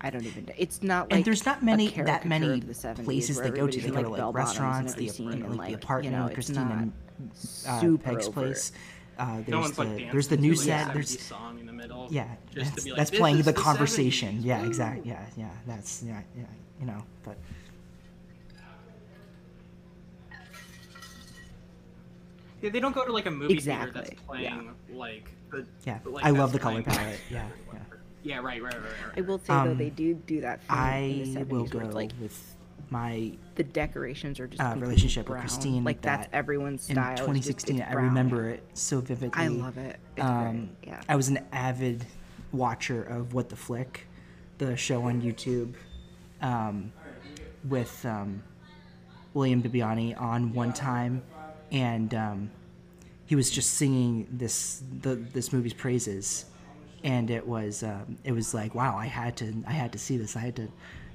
I 0.00 0.10
don't 0.10 0.24
even. 0.26 0.50
It's 0.58 0.82
not 0.82 1.10
like 1.10 1.16
and 1.16 1.24
there's 1.24 1.46
not 1.46 1.62
many 1.62 1.88
that 1.88 2.26
many 2.26 2.60
the 2.60 2.74
70s 2.74 3.04
places 3.04 3.36
where 3.38 3.50
they 3.50 3.56
go 3.56 3.66
to. 3.66 3.78
everybody's 3.78 3.84
They 3.84 3.90
go 3.90 4.02
to 4.02 4.08
like, 4.10 4.22
like 4.22 4.34
restaurants, 4.34 4.94
the, 4.94 5.08
scene, 5.08 5.30
like, 5.30 5.40
and, 5.40 5.58
the 5.58 5.74
apartment, 5.74 6.04
you 6.04 6.10
know, 6.18 6.24
with 6.24 6.38
it's 6.38 6.46
Christine 6.48 6.92
and 7.66 7.96
uh, 7.98 8.02
Peg's 8.02 8.28
over. 8.28 8.40
place. 8.42 8.72
Uh, 9.18 9.24
no 9.24 9.42
there's 9.46 9.60
one's 9.62 9.76
the 9.76 9.80
like 9.84 9.88
dancing 9.88 10.10
there's 10.12 10.28
the 10.28 10.36
new 10.36 10.54
set. 10.54 10.92
There's 10.92 11.18
song 11.20 11.58
phone. 12.06 12.14
Yeah, 12.14 12.28
just 12.54 12.56
that's, 12.56 12.76
to 12.76 12.84
be 12.84 12.90
like, 12.90 12.98
that's 12.98 13.10
playing 13.10 13.36
the, 13.38 13.42
the 13.44 13.52
conversation. 13.52 14.38
70s. 14.38 14.44
Yeah, 14.44 14.66
exactly. 14.66 15.10
Yeah, 15.10 15.26
yeah, 15.36 15.50
that's 15.66 16.02
yeah, 16.02 16.22
yeah, 16.36 16.44
you 16.80 16.86
know, 16.86 17.02
but. 17.22 17.36
Yeah, 22.62 22.70
they 22.70 22.80
don't 22.80 22.94
go 22.94 23.04
to 23.04 23.12
like 23.12 23.26
a 23.26 23.30
movie 23.30 23.52
exactly. 23.52 23.92
theater 23.92 24.08
that's 24.08 24.22
playing 24.22 24.44
yeah. 24.44 24.96
like 24.96 25.30
the. 25.50 25.66
Yeah, 25.84 25.98
the, 26.02 26.10
like, 26.10 26.24
I 26.24 26.30
love 26.30 26.52
the 26.52 26.58
color 26.58 26.82
palette. 26.82 27.20
yeah, 27.30 27.46
yeah. 27.72 27.78
Yeah, 28.22 28.38
right, 28.38 28.60
right, 28.60 28.74
right, 28.74 28.82
right. 28.82 29.18
I 29.18 29.20
will 29.20 29.38
say 29.38 29.52
um, 29.52 29.68
though, 29.68 29.74
they 29.74 29.88
um, 29.88 29.94
do 29.94 30.14
do 30.14 30.40
that. 30.40 30.60
I 30.68 30.96
in 30.98 31.34
the 31.34 31.40
70s 31.40 31.48
will 31.48 31.66
go 31.66 31.78
like, 31.78 32.10
with 32.20 32.55
my 32.90 33.32
the 33.56 33.64
decorations 33.64 34.38
are 34.38 34.46
just 34.46 34.62
uh, 34.62 34.74
relationship 34.76 35.28
with. 35.28 35.40
Christine. 35.40 35.84
Like 35.84 36.00
that's 36.00 36.26
that 36.26 36.34
everyone's 36.36 36.88
in 36.88 36.94
style. 36.96 37.10
just- 37.16 37.22
2016. 37.22 37.80
it's 37.80 37.90
I 37.90 37.94
remember 37.94 38.50
it 38.50 38.62
so 38.74 39.00
vividly. 39.00 39.30
I 39.34 39.48
love 39.48 39.78
it. 39.78 39.98
Um. 40.20 40.70
Yeah. 40.86 41.00
I 41.08 41.16
was 41.16 41.28
an 41.28 41.40
avid 41.52 42.06
watcher 42.52 43.02
of 43.02 43.34
What 43.34 43.48
the 43.48 43.56
Flick, 43.56 44.06
the 44.58 44.76
show 44.76 45.02
on 45.04 45.20
YouTube, 45.20 45.74
um, 46.40 46.92
with 47.68 48.04
um, 48.04 48.42
William 49.34 49.62
Bibbiani 49.62 50.18
on 50.20 50.52
one 50.52 50.72
time, 50.72 51.22
and 51.72 52.14
um, 52.14 52.50
he 53.26 53.34
was 53.34 53.50
just 53.50 53.74
singing 53.74 54.26
this 54.30 54.82
the 55.00 55.16
this 55.16 55.52
movie's 55.52 55.74
praises, 55.74 56.46
and 57.04 57.30
it 57.30 57.46
was 57.46 57.82
um, 57.82 58.16
it 58.24 58.32
was 58.32 58.54
like 58.54 58.74
wow 58.74 58.96
I 58.96 59.06
had 59.06 59.36
to 59.38 59.52
I 59.66 59.72
had 59.72 59.92
to 59.92 59.98
see 59.98 60.16
this 60.16 60.36
I 60.36 60.40
had 60.40 60.56
to 60.56 60.68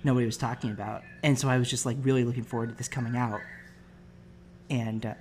know 0.04 0.14
what 0.14 0.22
he 0.22 0.26
was 0.26 0.38
talking 0.38 0.72
about, 0.72 1.04
and 1.24 1.38
so 1.38 1.48
I 1.50 1.58
was 1.58 1.70
just 1.70 1.86
like 1.86 1.98
really 2.02 2.24
looking 2.24 2.44
forward 2.44 2.70
to 2.70 2.76
this 2.76 2.88
coming 2.88 3.16
out, 3.16 3.42
and 4.70 5.06
uh, 5.06 5.14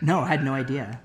no 0.00 0.20
I 0.20 0.28
had 0.28 0.44
no 0.44 0.54
idea. 0.54 1.00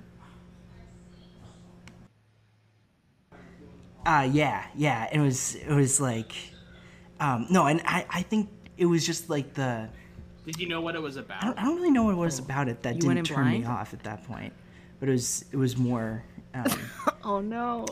Uh 4.06 4.28
yeah, 4.30 4.66
yeah. 4.76 5.08
It 5.12 5.20
was 5.20 5.54
it 5.54 5.72
was 5.72 6.00
like 6.00 6.32
um 7.20 7.46
no, 7.50 7.66
and 7.66 7.80
I 7.86 8.06
I 8.10 8.22
think 8.22 8.50
it 8.76 8.86
was 8.86 9.06
just 9.06 9.30
like 9.30 9.54
the 9.54 9.88
Did 10.44 10.58
you 10.58 10.68
know 10.68 10.80
what 10.80 10.94
it 10.94 11.02
was 11.02 11.16
I 11.16 11.20
about? 11.20 11.42
don't, 11.42 11.58
I 11.58 11.64
don't 11.64 11.76
really 11.76 11.90
know 11.90 12.04
what 12.04 12.12
it 12.12 12.16
was 12.16 12.38
about 12.38 12.68
it 12.68 12.82
that 12.82 12.96
You 12.96 13.00
didn't 13.02 13.18
in 13.18 13.24
turn 13.24 13.48
me 13.50 13.64
off 13.64 13.94
at 13.94 14.02
that 14.04 14.24
point. 14.24 14.52
But 15.00 15.08
it 15.08 15.12
was 15.12 15.44
it 15.52 15.56
was 15.56 15.76
more 15.76 16.24
um 16.54 16.66
oh 17.24 17.40
no. 17.40 17.86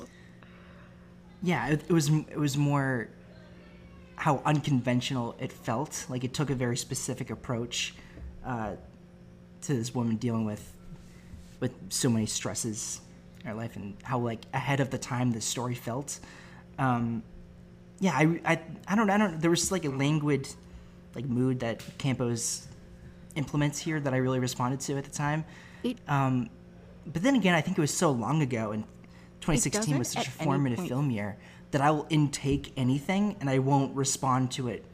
yeah, 1.43 1.69
it, 1.69 1.83
it 1.89 1.93
was 1.93 2.09
it 2.11 2.39
was 2.39 2.57
more 2.57 3.09
how 4.23 4.41
unconventional 4.45 5.35
it 5.41 5.53
felt. 5.53 6.07
Like 6.09 6.23
it 6.23 6.33
took 6.33 6.49
a 6.49 6.55
very 6.55 6.77
specific 6.77 7.29
approach 7.31 7.93
uh, 8.47 8.75
to 9.63 9.75
this 9.75 9.93
woman 9.93 10.15
dealing 10.17 10.45
with 10.45 10.65
with 11.59 11.73
so 11.89 12.09
many 12.09 12.27
stresses 12.27 13.01
in 13.41 13.47
her 13.49 13.55
life, 13.55 13.75
and 13.75 13.97
how 14.05 14.21
like 14.21 14.43
ahead 14.55 14.79
of 14.79 14.91
the 14.91 14.99
time 14.99 15.33
this 15.33 15.45
story 15.45 15.75
felt. 15.75 16.21
Um, 16.79 17.25
yeah, 17.99 18.13
I, 18.15 18.41
I 18.45 18.61
I 18.87 18.95
don't 18.95 19.11
I 19.11 19.19
don't. 19.19 19.41
There 19.41 19.51
was 19.51 19.73
like 19.73 19.85
a 19.85 19.91
languid 19.91 20.49
like 21.17 21.25
mood 21.25 21.59
that 21.61 21.83
Campos 21.99 22.69
implements 23.35 23.81
here 23.81 23.99
that 23.99 24.15
I 24.15 24.19
really 24.19 24.39
responded 24.39 24.79
to 24.87 24.97
at 24.99 25.05
the 25.05 25.11
time. 25.11 25.45
It- 25.83 25.99
Um, 26.07 26.49
but 27.13 27.23
then 27.25 27.35
again, 27.35 27.55
I 27.57 27.61
think 27.61 27.77
it 27.77 27.81
was 27.81 27.93
so 27.93 28.13
long 28.13 28.41
ago, 28.41 28.71
and 28.71 28.85
2016 29.41 29.99
was 29.99 30.07
such 30.09 30.29
a 30.29 30.31
formative 30.45 30.79
film 30.87 31.11
year 31.11 31.37
that 31.73 31.81
I 31.81 31.91
will 31.91 32.07
intake 32.11 32.73
anything 32.77 33.37
and 33.41 33.51
I 33.51 33.59
won't 33.59 33.95
respond 33.97 34.51
to 34.53 34.69
it 34.69 34.85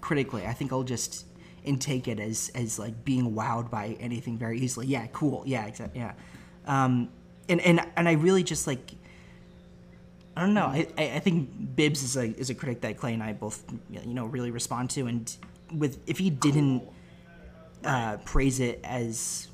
critically. 0.00 0.46
I 0.46 0.52
think 0.52 0.72
I'll 0.72 0.84
just 0.84 1.26
intake 1.64 2.06
it 2.06 2.20
as 2.20 2.50
as 2.54 2.78
like 2.78 3.04
being 3.04 3.34
wowed 3.34 3.70
by 3.70 3.96
anything 3.98 4.38
very 4.38 4.58
easily. 4.60 4.86
Yeah, 4.86 5.06
cool. 5.08 5.42
Yeah, 5.46 5.66
exactly. 5.66 6.00
Yeah, 6.00 6.12
um, 6.66 7.08
and 7.48 7.60
and 7.60 7.80
and 7.96 8.08
I 8.08 8.12
really 8.12 8.44
just 8.44 8.66
like. 8.66 8.92
I 10.38 10.42
don't 10.42 10.52
know. 10.52 10.66
I, 10.66 10.86
I 10.98 11.18
think 11.20 11.48
Bibbs 11.76 12.02
is 12.02 12.14
a 12.14 12.26
is 12.38 12.50
a 12.50 12.54
critic 12.54 12.82
that 12.82 12.98
Clay 12.98 13.14
and 13.14 13.22
I 13.22 13.32
both 13.32 13.64
you 13.90 14.12
know 14.12 14.26
really 14.26 14.50
respond 14.50 14.90
to, 14.90 15.06
and 15.06 15.34
with 15.72 15.98
if 16.06 16.18
he 16.18 16.28
didn't 16.28 16.82
uh, 17.82 18.18
praise 18.18 18.60
it 18.60 18.80
as 18.84 19.48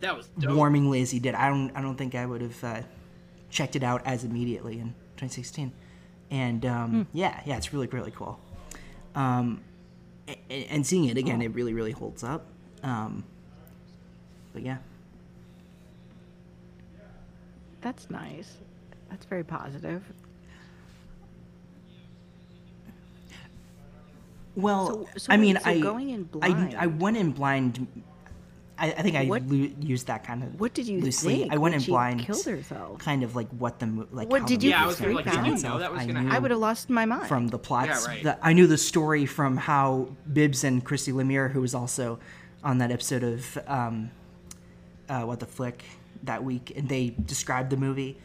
That 0.00 0.16
was 0.16 0.26
dope. 0.38 0.52
warmingly 0.52 1.02
as 1.02 1.10
he 1.10 1.18
did, 1.18 1.34
I 1.34 1.50
don't 1.50 1.70
I 1.76 1.82
don't 1.82 1.96
think 1.96 2.14
I 2.14 2.24
would 2.24 2.40
have 2.40 2.64
uh, 2.64 2.80
checked 3.50 3.76
it 3.76 3.82
out 3.82 4.06
as 4.06 4.24
immediately 4.24 4.80
in 4.80 4.94
2016. 5.18 5.70
And 6.30 6.64
um, 6.66 7.06
yeah, 7.12 7.40
yeah, 7.46 7.56
it's 7.56 7.72
really 7.72 7.86
really 7.86 8.10
cool. 8.10 8.38
Um, 9.14 9.62
a- 10.28 10.38
a- 10.50 10.66
and 10.66 10.84
seeing 10.86 11.04
it 11.04 11.16
again, 11.16 11.40
it 11.40 11.54
really 11.54 11.72
really 11.74 11.92
holds 11.92 12.24
up. 12.24 12.46
Um, 12.82 13.24
but 14.52 14.62
yeah, 14.62 14.78
That's 17.80 18.10
nice. 18.10 18.56
That's 19.10 19.24
very 19.26 19.44
positive. 19.44 20.02
well, 24.54 24.86
So- 24.88 25.08
so 25.18 25.32
I 25.32 25.36
mean, 25.36 25.58
so 25.62 25.70
I 25.70 25.80
going 25.80 26.10
in 26.10 26.28
I 26.42 26.74
I 26.78 26.86
went 26.86 27.16
in 27.16 27.32
blind. 27.32 27.86
I, 28.78 28.92
I 28.92 29.02
think 29.02 29.16
I 29.16 29.24
What- 29.24 29.48
lo- 29.48 29.70
used 29.80 30.06
that 30.08 30.22
kind 30.24 30.42
of 30.42 30.60
What 30.60 30.74
did 30.74 30.86
you 30.86 31.00
loosely. 31.00 31.36
think 31.40 31.52
I 31.52 31.56
went 31.56 31.74
in 31.74 31.82
blind. 31.82 32.20
killed 32.20 32.44
herself? 32.44 32.98
Kind 32.98 33.22
of 33.22 33.34
like 33.34 33.48
what 33.50 33.78
the 33.78 33.86
mo- 33.86 34.06
like. 34.12 34.28
What 34.28 34.46
did 34.46 34.62
you 34.62 34.70
Yeah, 34.70 34.76
I 34.76 34.80
movie 34.80 34.88
was 34.88 34.96
gonna 35.00 35.08
gonna, 35.12 35.16
like, 35.16 35.24
did 35.24 35.32
you 35.32 35.38
present 35.40 35.48
know 35.48 35.54
itself. 35.54 35.80
that 35.80 35.92
was 35.92 36.02
I 36.02 36.06
gonna 36.06 36.22
knew- 36.24 36.30
I 36.30 36.38
would 36.38 36.50
have 36.50 36.60
lost 36.60 36.90
my 36.90 37.04
mind. 37.06 37.26
from 37.26 37.48
the 37.48 37.58
plots. 37.58 38.04
Yeah, 38.04 38.06
right. 38.12 38.22
the, 38.22 38.46
I 38.46 38.52
knew 38.52 38.66
the 38.66 38.76
story 38.78 39.24
from 39.24 39.56
how 39.56 40.08
Bibbs 40.30 40.62
and 40.64 40.84
Christy 40.84 41.12
Lemire, 41.12 41.50
who 41.52 41.60
was 41.62 41.74
also 41.74 42.18
on 42.62 42.78
that 42.78 42.90
episode 42.90 43.22
of 43.22 43.58
um, 43.66 44.10
uh, 45.08 45.22
What 45.22 45.40
the 45.40 45.46
Flick 45.46 45.84
that 46.24 46.44
week, 46.44 46.72
and 46.76 46.88
they 46.88 47.14
described 47.24 47.70
the 47.70 47.76
movie. 47.76 48.18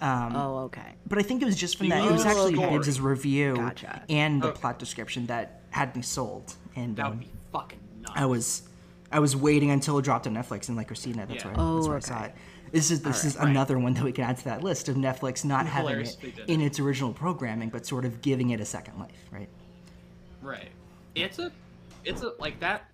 Um, 0.00 0.36
oh, 0.36 0.58
okay. 0.66 0.94
But 1.08 1.18
I 1.18 1.22
think 1.22 1.42
it 1.42 1.44
was 1.44 1.56
just 1.56 1.76
from 1.76 1.86
You 1.86 1.92
that. 1.92 2.04
It 2.06 2.12
was 2.12 2.24
actually 2.24 2.54
story. 2.54 2.78
Bibbs' 2.78 3.00
review 3.00 3.56
Gotcha. 3.56 4.04
and 4.08 4.40
the 4.40 4.48
Oh. 4.50 4.52
plot 4.52 4.78
description 4.78 5.26
that 5.26 5.60
had 5.70 5.94
me 5.96 6.02
sold. 6.02 6.54
And 6.76 6.94
That 6.96 7.06
um, 7.06 7.10
would 7.12 7.20
be 7.20 7.30
fucking 7.52 7.78
nuts. 8.02 8.12
I 8.14 8.24
was, 8.26 8.62
I 9.10 9.20
was 9.20 9.34
waiting 9.34 9.70
until 9.70 9.98
it 9.98 10.02
dropped 10.02 10.26
on 10.26 10.34
Netflix 10.34 10.68
and 10.68 10.76
like 10.76 10.88
Christina. 10.88 11.26
That's 11.26 11.44
Yeah. 11.44 11.50
where, 11.50 11.54
I, 11.54 11.74
that's 11.74 11.86
Oh, 11.86 11.88
where 11.88 11.96
I 11.96 12.00
saw 12.00 12.24
it. 12.24 12.32
Oh, 12.36 12.40
this 12.72 12.90
is 12.90 13.00
this 13.00 13.24
is 13.24 13.36
right. 13.36 13.48
another 13.48 13.78
one 13.78 13.94
that 13.94 14.04
we 14.04 14.12
can 14.12 14.24
add 14.24 14.36
to 14.38 14.44
that 14.44 14.62
list 14.62 14.88
of 14.90 14.96
Netflix 14.96 15.44
not 15.44 15.66
having 15.66 16.00
it 16.00 16.16
in 16.46 16.60
it. 16.60 16.66
its 16.66 16.78
original 16.80 17.12
programming, 17.14 17.70
but 17.70 17.86
sort 17.86 18.04
of 18.04 18.20
giving 18.20 18.50
it 18.50 18.60
a 18.60 18.64
second 18.66 18.98
life, 18.98 19.12
right? 19.32 19.48
Right. 20.42 20.68
It's 21.14 21.38
a, 21.38 21.50
it's 22.04 22.22
a 22.22 22.32
like 22.38 22.60
that. 22.60 22.84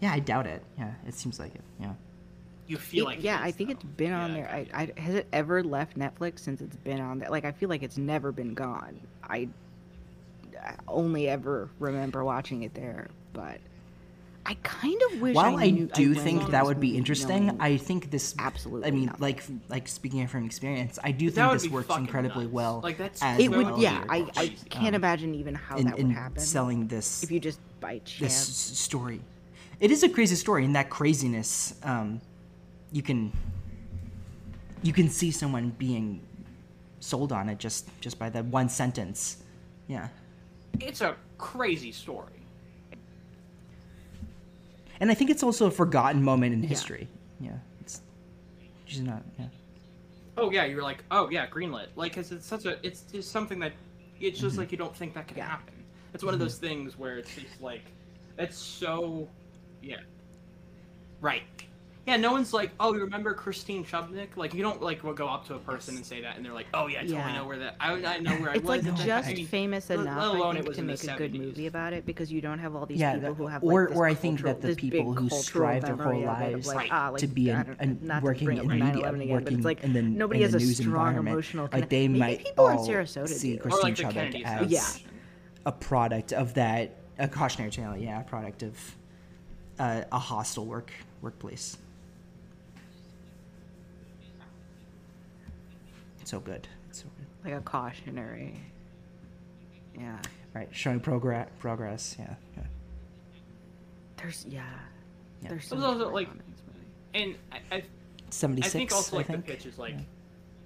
Yeah, 0.00 0.12
I 0.12 0.18
doubt 0.18 0.46
it. 0.46 0.64
Yeah, 0.78 0.92
it 1.06 1.14
seems 1.14 1.38
like 1.38 1.54
it. 1.54 1.60
Yeah. 1.78 1.92
You 2.66 2.76
feel 2.76 3.04
It- 3.04 3.06
like. 3.06 3.18
it 3.18 3.24
yeah, 3.24 3.38
I 3.40 3.50
think 3.50 3.68
though. 3.68 3.74
it's 3.74 3.84
been 3.84 4.12
on 4.12 4.32
there. 4.32 4.48
I. 4.48 4.66
I, 4.96 5.00
has 5.00 5.14
it 5.14 5.28
ever 5.32 5.62
left 5.62 5.96
Netflix 5.98 6.40
since 6.40 6.60
it's 6.60 6.76
been 6.76 7.00
on 7.00 7.18
there? 7.18 7.28
Like, 7.30 7.44
I 7.44 7.52
feel 7.52 7.68
like 7.68 7.82
it's 7.82 7.98
never 7.98 8.32
been 8.32 8.54
gone. 8.54 9.00
I, 9.28 9.48
I 10.62 10.74
only 10.88 11.28
ever 11.28 11.68
remember 11.78 12.24
watching 12.24 12.62
it 12.62 12.74
there, 12.74 13.08
but 13.32 13.58
I 14.44 14.54
kind 14.62 15.00
of 15.12 15.20
wish. 15.20 15.34
While 15.36 15.56
I, 15.56 15.70
knew, 15.70 15.86
do 15.86 16.10
went 16.10 16.20
think 16.20 16.50
that 16.50 16.64
would 16.64 16.80
be 16.80 16.96
interesting, 16.96 17.56
I 17.60 17.76
think 17.76 18.10
this 18.10 18.34
absolutely 18.38 18.88
I 18.88 18.90
mean, 18.90 19.06
nothing. 19.06 19.20
like 19.20 19.42
like 19.68 19.88
speaking 19.88 20.26
from 20.26 20.44
experience, 20.44 20.98
I 21.02 21.12
do 21.12 21.30
think 21.30 21.52
this 21.52 21.68
works 21.68 21.96
incredibly 21.96 22.44
nuts. 22.44 22.52
well. 22.54 22.80
Like, 22.82 22.98
that's 22.98 23.22
as 23.22 23.38
it 23.38 23.50
would. 23.50 23.66
as 23.68 23.78
Yeah, 23.78 23.98
your 24.02 24.12
I, 24.12 24.30
I 24.36 24.48
can't 24.68 24.88
Um, 24.88 24.94
imagine 24.96 25.34
even 25.36 25.54
how 25.54 25.76
in, 25.76 25.84
that 25.86 25.96
would 25.96 26.06
in 26.06 26.10
happen. 26.10 26.40
selling 26.40 26.88
this 26.88 27.22
if 27.22 27.30
you 27.30 27.38
just 27.40 27.60
by 27.80 28.00
this 28.04 28.04
chance. 28.18 28.32
s- 28.72 28.78
story. 28.78 29.20
It 29.80 29.90
is 29.90 30.02
a 30.02 30.08
crazy 30.08 30.34
story, 30.36 30.64
and 30.64 30.74
that 30.76 30.90
craziness, 30.90 31.74
um, 31.84 32.20
you 32.90 33.02
can 33.02 33.32
you 34.82 34.92
can 34.92 35.08
see 35.08 35.30
someone 35.30 35.70
being 35.78 36.20
sold 37.02 37.32
on 37.32 37.48
it 37.48 37.58
just 37.58 37.88
just 38.00 38.18
by 38.18 38.30
that 38.30 38.44
one 38.46 38.68
sentence. 38.68 39.38
Yeah, 39.88 40.08
It's 40.80 41.00
a 41.00 41.16
crazy 41.36 41.92
story. 41.92 42.28
and 45.00 45.10
I 45.10 45.14
think 45.14 45.30
it's 45.30 45.42
also 45.42 45.66
a 45.66 45.70
forgotten 45.70 46.22
moment 46.22 46.54
in 46.54 46.62
history. 46.62 47.08
Yeah, 47.40 47.52
it's 47.80 48.00
she's 48.84 49.00
not. 49.02 49.22
Yeah. 49.38 49.46
Oh 50.36 50.50
yeah, 50.50 50.64
you're 50.64 50.82
like, 50.82 51.04
oh 51.10 51.28
yeah, 51.28 51.46
greenlit. 51.46 51.88
Like 51.96 52.14
cuz 52.14 52.30
it's 52.32 52.46
such 52.46 52.64
a, 52.64 52.78
it's 52.86 53.02
just 53.02 53.30
something 53.30 53.58
that, 53.58 53.72
it's 54.20 54.38
just 54.40 54.52
Mm-hmm. 54.52 54.60
like 54.60 54.72
you 54.72 54.78
don't 54.78 54.96
think 54.96 55.14
that 55.14 55.28
could 55.28 55.36
Yeah. 55.36 55.46
happen. 55.48 55.74
It's 56.14 56.22
one 56.24 56.34
of 56.34 56.40
those 56.40 56.56
things 56.56 56.96
where 56.96 57.18
it's 57.18 57.34
just 57.34 57.60
like, 57.60 57.82
it's 58.38 58.56
so, 58.56 59.28
yeah, 59.82 60.00
right. 61.20 61.42
Yeah, 62.04 62.16
no 62.16 62.32
one's 62.32 62.52
like, 62.52 62.72
oh, 62.80 62.92
you 62.94 63.00
remember 63.02 63.32
Christine 63.32 63.84
Chubnik? 63.84 64.36
Like, 64.36 64.54
you 64.54 64.62
don't 64.62 64.82
like 64.82 65.02
go 65.14 65.28
up 65.28 65.46
to 65.46 65.54
a 65.54 65.58
person 65.60 65.94
and 65.94 66.04
say 66.04 66.20
that, 66.22 66.36
and 66.36 66.44
they're 66.44 66.52
like, 66.52 66.66
oh 66.74 66.88
yeah, 66.88 66.98
I 66.98 67.02
totally 67.02 67.18
Yeah. 67.18 67.36
know 67.36 67.46
where 67.46 67.58
that. 67.60 67.76
I, 67.78 67.92
I 67.92 68.18
know 68.18 68.32
where 68.32 68.50
I 68.50 68.54
It's 68.54 68.62
was. 68.64 68.68
like 68.68 68.82
and 68.82 68.96
just 68.96 69.28
I 69.28 69.44
famous 69.44 69.88
let- 69.88 70.00
enough, 70.00 70.16
let 70.18 70.26
alone 70.34 70.56
I 70.56 70.60
it 70.60 70.66
was 70.66 70.76
to 70.78 70.82
make 70.82 71.04
a 71.04 71.16
good 71.16 71.32
movie 71.32 71.68
about 71.68 71.92
it 71.92 72.04
because 72.04 72.32
you 72.32 72.40
don't 72.40 72.58
have 72.58 72.74
all 72.74 72.86
these 72.86 72.98
Yeah, 72.98 73.14
people 73.14 73.28
that- 73.30 73.36
who 73.36 73.46
have 73.46 73.62
or 73.62 73.82
like, 73.82 73.88
this 73.90 73.98
or 73.98 74.06
I 74.06 74.14
think 74.14 74.38
cultural- 74.40 74.60
that 74.60 74.66
the 74.68 74.74
people 74.74 75.12
who 75.14 75.28
strive 75.30 75.82
their 75.84 75.94
whole 75.96 76.12
of 76.12 76.18
of 76.18 76.24
lives 76.40 76.66
like, 76.66 76.76
Right. 76.76 76.88
ah, 76.92 77.08
like, 77.10 77.20
to 77.20 77.26
be 77.28 77.52
I 77.52 77.60
an, 77.60 77.66
don't- 77.66 77.80
an 77.80 78.08
to 78.08 78.20
working 78.24 78.48
in 78.50 78.66
media, 78.66 78.84
9/11 78.84 79.20
again, 79.22 79.28
but 79.28 79.28
working 79.44 79.56
it's 79.58 79.64
like 79.64 79.84
in 79.84 79.92
the 79.92 80.02
nobody 80.02 80.40
in 80.42 80.50
has 80.50 80.54
a 80.54 80.58
news 80.66 80.76
strong 80.78 81.16
emotional 81.16 81.68
like 81.72 81.88
they 81.88 82.08
might 82.08 82.44
people 82.44 82.68
in 82.68 82.78
all 82.78 82.88
Sarasota 82.88 83.28
see 83.28 83.52
do. 83.56 83.62
Or 83.62 83.66
or 83.68 83.70
Christine 83.80 84.06
like 84.06 84.14
Chubbuck 84.14 84.44
as 84.44 85.02
a 85.66 85.70
product 85.70 86.32
of 86.32 86.54
that 86.54 86.96
a 87.20 87.28
cautionary 87.28 87.70
tale. 87.70 87.96
Yeah, 87.96 88.22
a 88.22 88.24
product 88.24 88.64
of 88.64 88.96
uh, 89.78 90.02
a 90.10 90.18
hostile 90.18 90.66
work 90.66 90.90
workplace. 91.20 91.76
So 96.32 96.40
good. 96.40 96.66
It's 96.88 97.00
so 97.02 97.04
good. 97.18 97.50
like 97.52 97.60
a 97.60 97.62
cautionary. 97.62 98.58
Yeah. 99.94 100.16
Right, 100.54 100.68
showing 100.72 100.98
progress. 101.00 101.50
Progress. 101.58 102.16
Yeah. 102.18 102.34
yeah. 102.56 102.62
There's 104.16 104.46
yeah. 104.48 104.64
Yeah. 105.42 105.48
There's 105.50 105.66
so 105.66 105.74
There's 105.76 105.86
much 105.86 106.00
also, 106.02 106.14
like- 106.14 106.28
in. 106.32 106.40
And 107.14 107.36
I, 107.52 107.76
I, 107.76 107.82
76. 108.30 108.74
I 108.74 108.78
think 108.78 108.92
also 108.92 109.16
like 109.16 109.28
I 109.28 109.34
think. 109.34 109.44
the 109.46 109.52
pitch 109.52 109.66
is 109.66 109.78
like, 109.78 109.92
Yeah. 109.92 110.00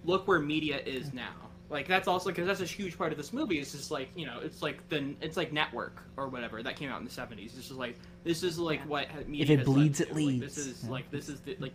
look 0.04 0.28
where 0.28 0.38
media 0.38 0.78
is 0.86 1.12
now. 1.12 1.32
Like 1.68 1.88
that's 1.88 2.06
also 2.06 2.30
because 2.30 2.46
that's 2.46 2.60
a 2.60 2.64
huge 2.64 2.96
part 2.96 3.10
of 3.10 3.18
this 3.18 3.32
movie. 3.32 3.58
It's 3.58 3.72
just 3.72 3.90
like 3.90 4.08
you 4.14 4.24
know, 4.24 4.38
it's 4.40 4.62
like 4.62 4.88
the 4.88 5.16
it's 5.20 5.36
like 5.36 5.52
Network 5.52 6.00
or 6.16 6.28
whatever 6.28 6.62
that 6.62 6.76
came 6.76 6.88
out 6.90 7.00
in 7.00 7.04
the 7.04 7.10
seventies. 7.10 7.54
It's 7.58 7.66
just 7.66 7.80
like 7.80 7.96
this 8.22 8.44
is 8.44 8.56
like 8.56 8.78
Yeah. 8.82 8.86
what 8.86 9.28
media 9.28 9.42
If 9.42 9.50
it 9.50 9.58
has 9.58 9.66
led 9.68 9.74
bleeds, 9.74 9.98
to. 9.98 10.04
it 10.04 10.14
Like, 10.14 10.40
this 10.40 10.58
is 10.58 10.84
Yeah. 10.84 10.90
like 10.90 11.10
this 11.10 11.28
is 11.28 11.40
the 11.40 11.56
like. 11.58 11.72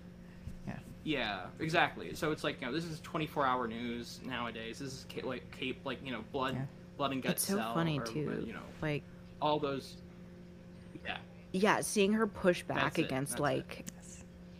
Yeah. 1.03 1.45
Exactly. 1.59 2.13
So 2.13 2.31
it's 2.31 2.43
like 2.43 2.61
you 2.61 2.67
know, 2.67 2.73
this 2.73 2.85
is 2.85 2.99
twenty 3.01 3.27
four 3.27 3.45
hour 3.45 3.67
news 3.67 4.19
nowadays. 4.25 4.79
This 4.79 4.93
is 4.93 5.05
ca- 5.13 5.27
like 5.27 5.49
cape 5.57 5.79
like 5.83 5.99
you 6.05 6.11
know 6.11 6.23
blood, 6.31 6.55
Yeah. 6.55 6.65
blood 6.97 7.11
and 7.11 7.23
guts. 7.23 7.33
It's 7.33 7.43
so 7.45 7.57
cell, 7.57 7.73
funny 7.73 7.99
or, 7.99 8.05
too. 8.05 8.43
You 8.45 8.53
know, 8.53 8.59
Like 8.81 9.03
all 9.41 9.59
those. 9.59 9.97
Yeah. 11.05 11.17
yeah, 11.53 11.81
seeing 11.81 12.13
her 12.13 12.27
push 12.27 12.61
back 12.63 12.95
That's 12.95 12.99
against 12.99 13.39
like 13.39 13.85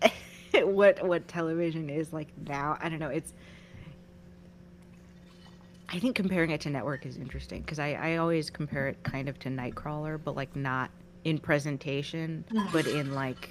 what 0.54 1.06
what 1.06 1.28
television 1.28 1.90
is 1.90 2.12
like 2.12 2.30
now. 2.48 2.78
I 2.82 2.90
don't 2.90 3.00
know. 3.00 3.10
It's 3.10 3.34
I 5.90 6.00
think 6.00 6.16
comparing 6.16 6.52
it 6.52 6.62
to 6.62 6.70
Network 6.70 7.06
is 7.06 7.18
interesting 7.18 7.62
because 7.62 7.78
I, 7.78 7.94
I 7.94 8.16
always 8.18 8.50
compare 8.50 8.88
it 8.88 9.04
kind 9.04 9.28
of 9.28 9.38
to 9.40 9.50
Nightcrawler, 9.50 10.20
but 10.24 10.36
like 10.38 10.56
not 10.56 10.90
in 11.26 11.38
presentation, 11.38 12.46
but 12.72 12.88
in 12.88 13.14
like 13.14 13.50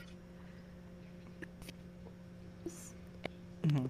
Mhm. 3.66 3.88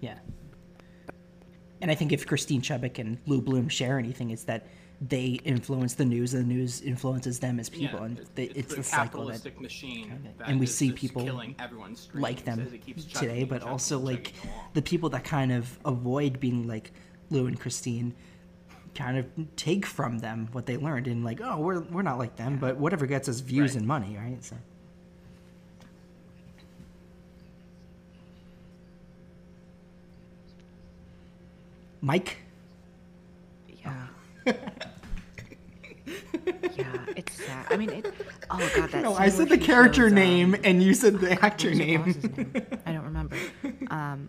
Yeah. 0.00 0.18
And 1.80 1.90
I 1.90 1.94
think 1.94 2.12
if 2.12 2.26
Christine 2.26 2.60
Chubbuck 2.62 2.98
and 2.98 3.18
Lou 3.26 3.40
Bloom 3.40 3.68
share 3.68 3.98
anything, 3.98 4.30
it's 4.30 4.44
that 4.44 4.66
they 5.00 5.40
influence 5.44 5.94
the 5.94 6.04
news, 6.04 6.32
and 6.32 6.48
the 6.48 6.54
news 6.54 6.80
influences 6.80 7.40
them 7.40 7.58
as 7.58 7.68
people, 7.68 7.98
yeah, 7.98 8.04
and 8.04 8.18
it- 8.20 8.34
they, 8.36 8.44
it's, 8.44 8.68
the 8.70 8.76
the 8.76 8.82
cycle 8.84 9.26
that 9.26 9.60
machine, 9.60 10.06
kinda- 10.08 10.30
that 10.38 10.48
and 10.48 10.60
we 10.60 10.66
see 10.66 10.92
people 10.92 11.24
like 12.14 12.44
them 12.44 12.60
as 12.60 12.72
it 12.72 12.78
keeps 12.86 13.04
today, 13.04 13.42
but 13.42 13.62
also 13.62 13.98
like 13.98 14.32
the 14.74 14.82
people 14.82 15.08
that 15.10 15.24
kind 15.24 15.50
of 15.50 15.76
avoid 15.84 16.38
being 16.38 16.68
like 16.68 16.92
Lou 17.30 17.46
and 17.46 17.58
Christine 17.58 18.14
kind 18.94 19.18
of 19.18 19.26
take 19.56 19.86
from 19.86 20.18
them 20.20 20.48
what 20.52 20.66
they 20.66 20.76
learned 20.76 21.08
and 21.08 21.24
like, 21.24 21.40
oh, 21.40 21.58
we're 21.58 21.80
we're 21.80 22.02
not 22.02 22.18
like 22.18 22.36
them, 22.36 22.58
but 22.58 22.76
whatever 22.76 23.06
gets 23.06 23.28
us 23.28 23.40
views 23.40 23.72
Right. 23.72 23.78
and 23.78 23.88
money, 23.88 24.16
right? 24.16 24.44
So 24.44 24.54
Mike, 32.02 32.36
yeah. 33.82 34.06
yeah, 34.44 34.52
it's 37.16 37.32
sad. 37.44 37.66
I 37.70 37.76
mean, 37.76 37.90
it. 37.90 38.12
Oh 38.50 38.70
god, 38.76 38.90
that. 38.90 39.02
no, 39.02 39.14
I 39.14 39.28
said 39.28 39.48
the 39.48 39.54
she 39.58 39.64
character 39.64 40.02
shows, 40.02 40.10
um, 40.12 40.16
name 40.16 40.56
and 40.64 40.82
you 40.82 40.94
said 40.94 41.20
the 41.20 41.32
actor 41.44 41.72
name. 41.72 42.04
name? 42.36 42.52
I 42.84 42.92
don't 42.92 43.04
remember. 43.04 43.36
Um, 43.88 44.28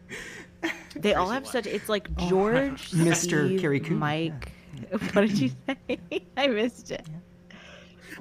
they 0.96 1.16
all 1.16 1.30
have 1.30 1.44
what? 1.44 1.52
such. 1.52 1.66
It's 1.68 1.90
like 1.90 2.08
Oh, 2.20 2.30
George, 2.30 2.92
Mr. 2.92 3.16
Steve, 3.48 3.60
Carrie 3.62 3.80
Coon, 3.80 3.98
Mike. 4.00 4.52
What 5.14 5.22
did 5.28 5.40
you 5.40 5.52
say? 5.68 6.00
I 6.36 6.48
missed 6.48 6.92
it. 6.92 7.06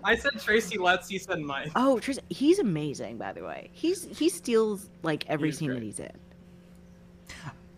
I 0.04 0.14
said 0.16 0.32
Tracy 0.40 0.78
Letts. 0.78 1.10
You 1.10 1.18
said 1.18 1.40
Mike. 1.40 1.70
Oh, 1.76 1.98
Tris, 1.98 2.18
he's 2.30 2.58
amazing. 2.58 3.18
By 3.18 3.32
the 3.32 3.42
way, 3.42 3.68
he's 3.72 4.04
he 4.16 4.28
steals 4.28 4.88
like 5.02 5.24
every 5.28 5.48
He's 5.48 5.58
scene 5.58 5.68
great. 5.68 5.80
that 5.80 5.84
he's 5.84 6.00
in. 6.00 6.12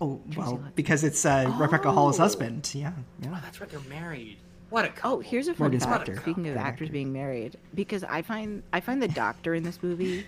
Oh 0.00 0.20
well, 0.36 0.52
Lott. 0.62 0.74
because 0.76 1.04
it's 1.04 1.24
uh, 1.24 1.54
Rebecca 1.58 1.90
Hall's 1.92 2.18
Oh. 2.18 2.22
husband. 2.22 2.70
Yeah, 2.74 2.92
yeah. 3.22 3.30
Oh, 3.34 3.40
that's 3.42 3.60
right. 3.60 3.70
They're 3.70 3.80
married. 3.88 4.38
What 4.70 4.84
a 4.84 4.88
couple. 4.88 5.18
Oh, 5.18 5.20
here's 5.20 5.46
a 5.48 5.54
fun 5.54 5.70
Morgan 5.70 5.80
fact. 5.80 6.08
Spector. 6.08 6.16
Speaking 6.22 6.48
of 6.48 6.54
Good 6.54 6.60
actors 6.60 6.86
actor. 6.86 6.92
being 6.92 7.12
married, 7.12 7.56
because 7.74 8.02
I 8.04 8.22
find 8.22 8.62
I 8.72 8.80
find 8.80 9.00
the 9.02 9.08
doctor 9.08 9.54
in 9.54 9.62
this 9.62 9.82
movie 9.82 10.26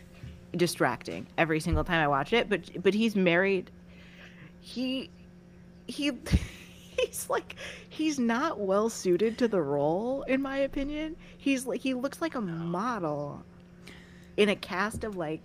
distracting 0.56 1.26
every 1.36 1.58
single 1.60 1.82
time 1.84 2.00
I 2.02 2.08
watch 2.08 2.32
it. 2.32 2.48
But 2.48 2.82
but 2.82 2.94
he's 2.94 3.16
married. 3.16 3.70
He 4.60 5.10
he 5.86 6.12
he's 6.98 7.28
like 7.28 7.56
he's 7.88 8.18
not 8.18 8.60
well 8.60 8.88
suited 8.88 9.36
to 9.38 9.48
the 9.48 9.60
role 9.60 10.22
in 10.22 10.40
my 10.42 10.58
opinion. 10.58 11.16
He's 11.38 11.66
like 11.66 11.80
he 11.80 11.94
looks 11.94 12.20
like 12.20 12.34
a 12.36 12.40
model 12.40 13.42
in 14.36 14.48
a 14.48 14.56
cast 14.56 15.02
of 15.04 15.16
like 15.16 15.40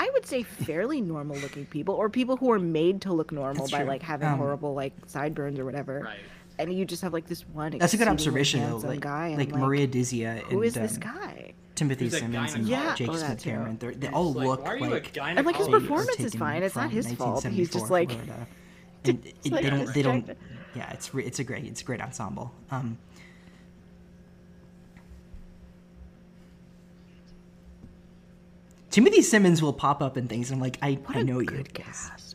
I 0.00 0.08
would 0.14 0.24
say 0.26 0.42
fairly 0.44 1.00
normal 1.00 1.36
looking 1.38 1.66
people 1.66 1.94
or 1.94 2.08
people 2.08 2.36
who 2.36 2.50
are 2.52 2.58
made 2.58 3.02
to 3.02 3.12
look 3.12 3.32
normal 3.32 3.64
That's 3.64 3.72
by 3.72 3.78
true. 3.80 3.88
like 3.88 4.02
having 4.02 4.28
Um, 4.28 4.38
horrible 4.38 4.72
like 4.74 4.92
sideburns 5.06 5.58
or 5.58 5.64
whatever 5.64 6.02
Right. 6.04 6.18
and 6.58 6.72
you 6.72 6.84
just 6.84 7.02
have 7.02 7.12
like 7.12 7.26
this 7.26 7.42
one. 7.48 7.76
That's 7.78 7.94
a 7.94 7.96
good 7.96 8.08
observation, 8.08 8.60
though. 8.60 8.76
Like, 8.78 9.00
guy, 9.00 9.28
and 9.28 9.38
like 9.38 9.50
Maria 9.50 9.88
Dizzia 9.88 10.38
Who 10.44 10.58
and 10.58 10.64
is 10.66 10.74
this 10.74 10.94
um, 10.94 11.00
guy? 11.00 11.52
Timothy 11.74 12.04
He's 12.06 12.18
Simmons 12.18 12.54
and 12.54 12.66
Yeah. 12.66 12.94
Jake 12.94 13.08
Oh, 13.10 13.14
Smith 13.16 13.38
too. 13.42 13.50
Cameron. 13.50 13.76
They're, 13.78 13.92
they 13.94 14.06
It's 14.08 14.16
all 14.16 14.32
like, 14.32 14.46
look 14.46 14.64
why 14.64 14.70
are 14.70 14.76
you 14.78 14.84
a 14.86 14.90
like 14.90 15.16
And 15.16 15.46
like 15.46 15.56
his 15.56 15.66
they 15.66 15.72
gynecologist? 15.72 15.76
are 15.76 15.80
performance 15.80 16.20
is 16.20 16.34
fine. 16.34 16.62
It's 16.62 16.74
not 16.76 16.90
his 16.90 17.12
fault. 17.12 17.44
He's 17.44 17.70
just 17.70 17.90
like- 17.90 18.10
And 19.04 19.24
it, 19.24 19.52
like 19.52 19.62
they 19.62 19.70
don't. 19.70 19.94
They 19.94 20.02
don't. 20.02 20.36
Yeah, 20.74 20.90
it's 20.92 21.14
re- 21.14 21.24
it's 21.24 21.38
a 21.38 21.44
great 21.44 21.64
it's 21.64 21.80
a 21.82 21.84
great 21.84 22.00
ensemble. 22.00 22.52
Um, 22.70 22.98
Timothy 28.98 29.22
Simmons 29.22 29.62
will 29.62 29.72
pop 29.72 30.02
up 30.02 30.16
in 30.16 30.26
things. 30.26 30.50
And 30.50 30.56
I'm 30.56 30.60
like, 30.60 30.76
I, 30.82 30.94
What 30.94 31.16
I 31.16 31.20
a 31.20 31.24
know 31.24 31.38
you. 31.38 31.46
good 31.46 31.72
cast. 31.72 32.34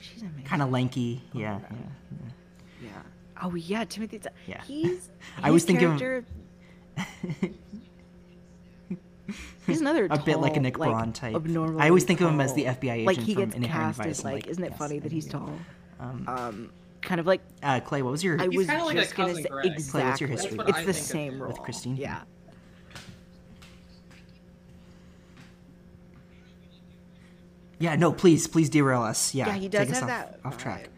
She's 0.00 0.22
amazing. 0.22 0.44
Kind 0.44 0.62
of 0.62 0.70
lanky. 0.70 1.20
Yeah, 1.32 1.58
yeah. 1.58 1.58
yeah. 1.72 2.90
Yeah. 2.92 3.42
Oh 3.42 3.56
yeah, 3.56 3.82
Timothy. 3.84 4.20
Yeah. 4.46 4.62
He's. 4.62 5.10
I 5.42 5.50
was 5.50 5.62
his 5.62 5.66
thinking 5.66 5.90
of- 5.90 5.98
character- 5.98 6.28
He's 9.66 9.80
another 9.80 10.06
a 10.10 10.18
bit 10.18 10.38
like 10.38 10.52
a 10.52 10.54
tall, 10.54 10.62
Nick 10.62 10.76
Braun 10.76 11.12
type. 11.12 11.34
abnormally 11.34 11.82
I 11.82 11.88
always 11.88 12.04
think 12.04 12.20
of 12.20 12.28
him 12.30 12.40
as 12.40 12.54
the. 12.54 12.66
FBI 12.66 12.92
agent 12.92 13.06
Like 13.06 13.16
he 13.18 13.34
from 13.34 13.44
gets 13.46 13.56
Inherent 13.56 13.96
cast 13.96 13.98
Vice. 13.98 14.06
as 14.20 14.24
I'm 14.24 14.32
like, 14.32 14.46
isn't 14.46 14.62
it 14.64 14.70
yes, 14.70 14.78
funny 14.78 14.98
that 15.00 15.10
he's 15.10 15.26
you. 15.26 15.32
tall? 15.32 15.52
Um, 15.98 16.24
Um, 16.28 16.72
kind 17.02 17.20
of 17.20 17.26
like 17.26 17.40
uh, 17.64 17.80
Clay, 17.80 18.02
what 18.02 18.12
was 18.12 18.22
your 18.22 18.40
I 18.40 18.46
He's 18.46 18.56
was 18.58 18.66
kinda 18.68 18.84
like 18.84 18.96
just 18.96 19.16
gonna 19.16 19.34
say 19.34 19.42
Greg. 19.42 19.72
Clay, 19.90 20.04
what's 20.04 20.20
your 20.20 20.28
history? 20.30 20.56
It's 20.68 20.84
the 20.84 20.94
same 20.94 21.40
role 21.42 21.50
With 21.50 21.60
Christine? 21.62 21.96
Yeah. 21.96 22.20
Yeah, 27.80 27.96
no, 27.96 28.12
please, 28.12 28.46
please 28.46 28.68
derail 28.70 29.02
us. 29.02 29.34
Yeah, 29.34 29.48
Yeah, 29.48 29.54
he 29.54 29.68
does 29.68 29.80
take 29.88 29.90
us 29.90 30.00
have 30.00 30.02
off, 30.04 30.08
that 30.08 30.40
off 30.44 30.58
track. 30.58 30.88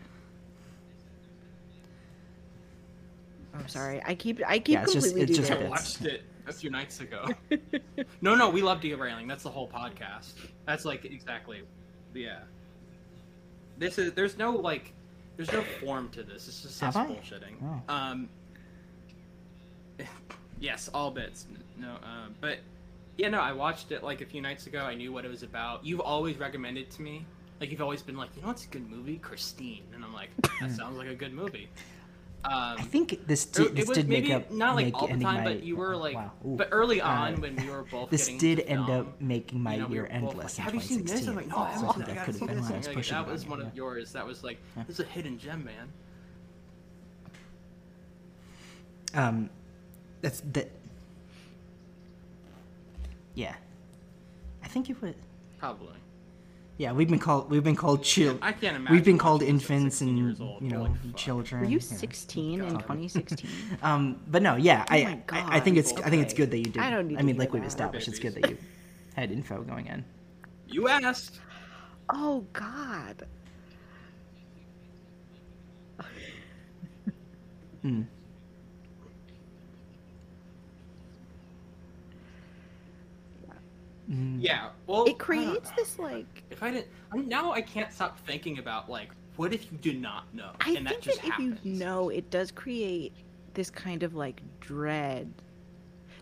I'm 3.54 3.68
sorry. 3.68 4.02
I 4.04 4.14
keep 4.14 4.40
I 4.46 4.58
keep 4.58 4.74
Yeah, 4.74 4.82
it's 4.82 4.92
just- 4.92 5.06
completely 5.08 5.34
it's 5.34 5.38
just 5.38 5.50
I 5.50 5.54
a 5.54 5.56
bit. 5.58 5.60
derailing. 5.60 5.70
watched 5.70 6.02
it 6.04 6.22
a 6.46 6.52
few 6.52 6.70
nights 6.70 7.00
ago. 7.00 7.28
no, 8.20 8.34
no, 8.34 8.50
we 8.50 8.62
love 8.62 8.80
derailing. 8.80 9.28
That's 9.28 9.42
the 9.44 9.50
whole 9.50 9.68
podcast. 9.68 10.32
That's 10.66 10.84
like 10.84 11.04
exactly, 11.04 11.62
yeah. 12.14 12.40
This 13.78 13.98
is 13.98 14.12
there's 14.14 14.36
no 14.36 14.50
like, 14.56 14.92
there's 15.36 15.52
no 15.52 15.62
form 15.80 16.08
to 16.10 16.22
this. 16.22 16.48
It's 16.48 16.62
just 16.62 16.82
us 16.82 16.96
bullshitting. 16.96 17.54
Oh. 17.88 17.94
Um. 17.94 18.28
Yes, 20.60 20.88
all 20.94 21.10
bits. 21.10 21.46
No, 21.76 21.94
uh, 21.94 22.28
but 22.40 22.58
yeah, 23.16 23.28
no, 23.28 23.40
I 23.40 23.52
watched 23.52 23.92
it 23.92 24.02
like 24.02 24.20
a 24.20 24.26
few 24.26 24.40
nights 24.40 24.66
ago. 24.66 24.80
I 24.80 24.94
knew 24.94 25.12
what 25.12 25.24
it 25.24 25.28
was 25.28 25.42
about. 25.42 25.84
You've 25.84 26.00
always 26.00 26.38
recommended 26.38 26.90
to 26.92 27.02
me. 27.02 27.24
Like 27.60 27.70
you've 27.70 27.82
always 27.82 28.02
been 28.02 28.16
like, 28.16 28.30
you 28.34 28.42
know 28.42 28.48
what's 28.48 28.64
a 28.64 28.68
good 28.68 28.90
movie? 28.90 29.18
Christine, 29.18 29.84
and 29.94 30.04
I'm 30.04 30.12
like, 30.12 30.30
that 30.60 30.70
sounds 30.76 30.96
like 30.98 31.08
a 31.08 31.14
good 31.14 31.32
movie. 31.32 31.68
Um, 32.44 32.74
I 32.76 32.82
think 32.82 33.24
this 33.28 33.44
did, 33.44 33.66
it 33.66 33.74
this 33.76 33.88
was 33.88 33.98
did 33.98 34.08
make 34.08 34.28
up 34.30 34.50
not 34.50 34.74
like 34.74 34.92
all 34.94 35.06
the 35.06 35.12
time, 35.12 35.20
my, 35.22 35.44
but 35.44 35.62
you 35.62 35.76
were 35.76 35.96
like, 35.96 36.16
wow. 36.16 36.32
Ooh. 36.44 36.56
but 36.56 36.70
early 36.72 37.00
on 37.00 37.34
Uh, 37.34 37.40
when 37.40 37.54
we 37.54 37.70
were 37.70 37.84
both. 37.84 38.10
this 38.10 38.26
did 38.26 38.58
end 38.60 38.86
film, 38.86 39.00
up 39.00 39.20
making 39.20 39.60
my 39.62 39.74
you 39.76 39.82
know, 39.82 39.88
year 39.88 40.02
both 40.06 40.12
endless 40.12 40.58
like, 40.58 40.64
Have 40.64 40.74
you 40.74 40.80
seen 40.80 41.04
this? 41.04 41.28
I'm 41.28 41.36
like, 41.36 41.46
no, 41.46 41.58
I 41.58 41.70
haven't. 41.70 41.98
that 42.06 42.24
could 42.24 42.34
have 42.34 42.48
been. 42.48 42.58
I 42.58 42.60
was 42.78 42.86
Like, 42.88 42.96
pushing 42.96 43.14
that 43.16 43.28
was 43.28 43.46
one 43.46 43.60
of 43.60 43.72
yours. 43.76 44.10
That 44.12 44.26
was 44.26 44.42
like, 44.42 44.58
Yeah. 44.76 44.82
this 44.88 44.98
is 44.98 45.06
a 45.06 45.08
hidden 45.08 45.38
gem, 45.38 45.64
man. 45.64 45.92
Um, 49.14 49.50
that's 50.20 50.40
that. 50.52 50.70
Yeah, 53.34 53.54
I 54.62 54.68
think 54.68 54.90
it 54.90 55.00
would. 55.02 55.14
Probably. 55.58 55.94
Yeah, 56.78 56.92
we've 56.92 57.08
been 57.08 57.18
called 57.18 57.50
we've 57.50 57.62
been 57.62 57.76
called 57.76 58.02
chil- 58.02 58.38
I 58.42 58.52
can't 58.52 58.76
imagine. 58.76 58.94
We've 58.94 59.04
been 59.04 59.18
called 59.18 59.42
watching 59.42 59.56
this 59.56 59.64
at 59.64 59.70
infants 59.70 60.00
and 60.00 60.18
years 60.18 60.40
old. 60.40 60.62
you 60.62 60.68
know 60.70 60.84
Holy 60.86 61.12
children. 61.14 61.60
Were 61.62 61.68
you 61.68 61.76
know. 61.76 61.80
16 61.80 62.60
in 62.60 62.70
2016? 62.78 63.50
Um, 63.82 64.20
but 64.26 64.42
no, 64.42 64.56
yeah, 64.56 64.84
Oh 64.90 64.94
I, 64.94 65.04
my 65.04 65.18
I 65.28 65.56
I 65.56 65.60
think 65.60 65.76
God, 65.76 65.80
it's 65.80 65.92
I 66.00 66.10
think 66.10 66.22
it's 66.24 66.34
good 66.34 66.50
that 66.50 66.58
you 66.58 66.64
did. 66.64 66.78
I 66.78 66.90
don't 66.90 67.08
need 67.08 67.18
I 67.18 67.22
mean, 67.22 67.34
hear 67.36 67.40
like 67.44 67.52
we've 67.52 67.64
established, 67.64 68.08
it's 68.08 68.18
good 68.18 68.34
that 68.34 68.50
you 68.50 68.56
had 69.14 69.30
info 69.30 69.62
going 69.62 69.86
in. 69.86 70.04
You 70.66 70.88
asked. 70.88 71.38
oh 72.12 72.44
God. 72.52 73.26
Hmm. 77.82 78.02
Mm. 84.12 84.36
Yeah. 84.40 84.68
Well, 84.86 85.04
It 85.04 85.18
creates 85.18 85.70
this 85.72 85.98
like 85.98 86.42
If 86.50 86.62
I 86.62 86.70
didn't, 86.70 86.88
I 87.12 87.16
mean, 87.16 87.28
now 87.28 87.52
I 87.52 87.62
can't 87.62 87.92
stop 87.92 88.18
thinking 88.26 88.58
about 88.58 88.90
like 88.90 89.10
what 89.36 89.54
if 89.54 89.72
you 89.72 89.78
do 89.78 89.94
not 89.94 90.32
know 90.34 90.50
I 90.60 90.68
and 90.72 90.76
think 90.76 90.88
that 90.88 91.00
just 91.00 91.22
that 91.22 91.30
if 91.30 91.38
you 91.38 91.56
know, 91.64 92.10
it 92.10 92.30
does 92.30 92.50
create 92.50 93.14
this 93.54 93.70
kind 93.70 94.02
of 94.02 94.14
like 94.14 94.42
dread, 94.60 95.32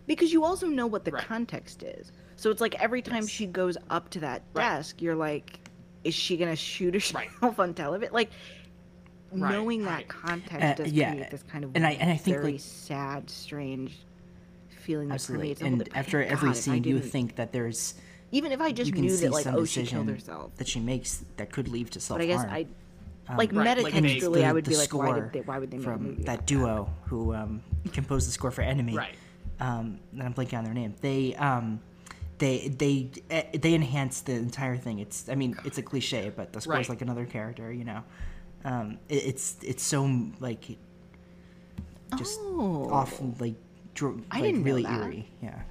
because 0.07 0.31
you 0.31 0.43
also 0.45 0.67
know 0.67 0.87
what 0.87 1.03
the 1.05 1.11
Right. 1.11 1.23
context 1.25 1.83
is. 1.83 2.11
So 2.37 2.49
it's 2.49 2.61
like 2.61 2.81
every 2.81 3.01
time 3.01 3.23
Yes. 3.23 3.29
she 3.29 3.45
goes 3.45 3.77
up 3.89 4.09
to 4.11 4.19
that 4.21 4.43
Right. 4.53 4.63
desk, 4.77 5.01
you're 5.01 5.15
like, 5.15 5.59
is 6.05 6.13
she 6.15 6.37
gonna 6.37 6.55
shoot 6.55 6.93
herself 6.93 7.25
Right. 7.41 7.59
on 7.59 7.73
television? 7.73 8.13
Like 8.13 8.31
Right, 9.33 9.51
knowing 9.51 9.83
right. 9.85 9.99
that 9.99 10.07
context 10.07 10.61
Uh, 10.79 10.83
does 10.83 10.91
yeah, 10.93 11.11
create 11.13 11.31
this 11.31 11.43
kind 11.43 11.63
of 11.65 11.71
and 11.75 11.85
I- 11.85 11.91
and 11.91 12.09
I 12.09 12.17
think, 12.17 12.37
very 12.37 12.51
like- 12.53 12.61
sad, 12.61 13.29
strange 13.29 13.97
feeling 14.81 15.07
that 15.09 15.15
Absolutely. 15.15 15.55
permeates. 15.55 15.61
And 15.61 15.77
but 15.77 15.89
after 15.95 16.21
God, 16.23 16.31
every 16.31 16.49
if 16.51 16.55
I 16.55 16.59
scene, 16.59 16.83
you 16.83 16.95
didn't- 16.99 17.09
think 17.11 17.35
that 17.37 17.51
there's 17.53 17.93
even 18.33 18.51
if 18.51 18.61
I 18.61 18.71
just 18.71 18.87
you 18.87 18.93
can 18.93 19.01
knew 19.03 19.09
see 19.15 19.25
that 19.25 19.31
like 19.33 19.43
some 19.43 19.55
oh 19.55 19.65
she 19.65 19.83
killed 19.85 20.07
decision 20.07 20.07
herself, 20.07 20.55
that 20.57 20.67
she 20.67 20.79
makes 20.79 21.23
that 21.37 21.51
could 21.51 21.67
lead 21.67 21.91
to 21.91 21.99
self 21.99 22.19
but 22.19 22.27
I 22.29 22.33
harm. 22.33 22.47
guess 22.47 22.51
I 22.53 22.65
Um, 23.31 23.37
like 23.37 23.51
Right, 23.53 23.77
like 23.77 23.93
they- 23.93 24.01
metatextually 24.01 24.43
I 24.43 24.51
would 24.53 24.65
the 24.65 24.71
be 24.71 24.77
like 24.77 24.93
why 24.93 25.05
score 25.09 25.21
did 25.21 25.33
they 25.33 25.41
why 25.41 25.59
would 25.59 25.69
they 25.71 25.77
make 25.77 25.85
a 25.87 25.89
from 25.91 26.03
movie 26.03 26.23
that 26.23 26.33
about 26.35 26.45
duo 26.47 26.89
who 27.07 27.33
um, 27.33 27.61
composed 27.93 28.27
the 28.27 28.31
score 28.31 28.51
for 28.51 28.61
Enemy. 28.61 28.95
right 28.97 29.15
Um, 29.59 29.99
and 30.13 30.23
I'm 30.23 30.33
blanking 30.33 30.57
on 30.57 30.63
their 30.63 30.73
name. 30.73 30.95
They 31.01 31.35
um, 31.35 31.81
they 32.39 32.69
they 32.69 33.11
eh, 33.29 33.43
they 33.53 33.73
enhance 33.75 34.21
the 34.21 34.33
entire 34.33 34.75
thing. 34.77 34.97
It's 34.99 35.29
I 35.29 35.35
mean 35.35 35.55
it's 35.65 35.77
a 35.77 35.83
cliche, 35.83 36.31
but 36.35 36.51
the 36.53 36.61
score's 36.61 36.77
Right. 36.77 36.89
like 36.89 37.01
another 37.03 37.25
character. 37.27 37.71
You 37.71 37.85
know, 37.85 38.01
um, 38.65 38.97
it, 39.07 39.23
it's 39.29 39.57
it's 39.61 39.83
so 39.83 39.99
like 40.39 40.63
just 42.17 42.39
oh. 42.41 42.89
off 42.91 43.21
like 43.39 43.55
I 44.31 44.39
like 44.41 44.51
didn't 44.51 44.63
really 44.63 44.83
eerie. 44.85 45.27
Yeah, 45.41 45.61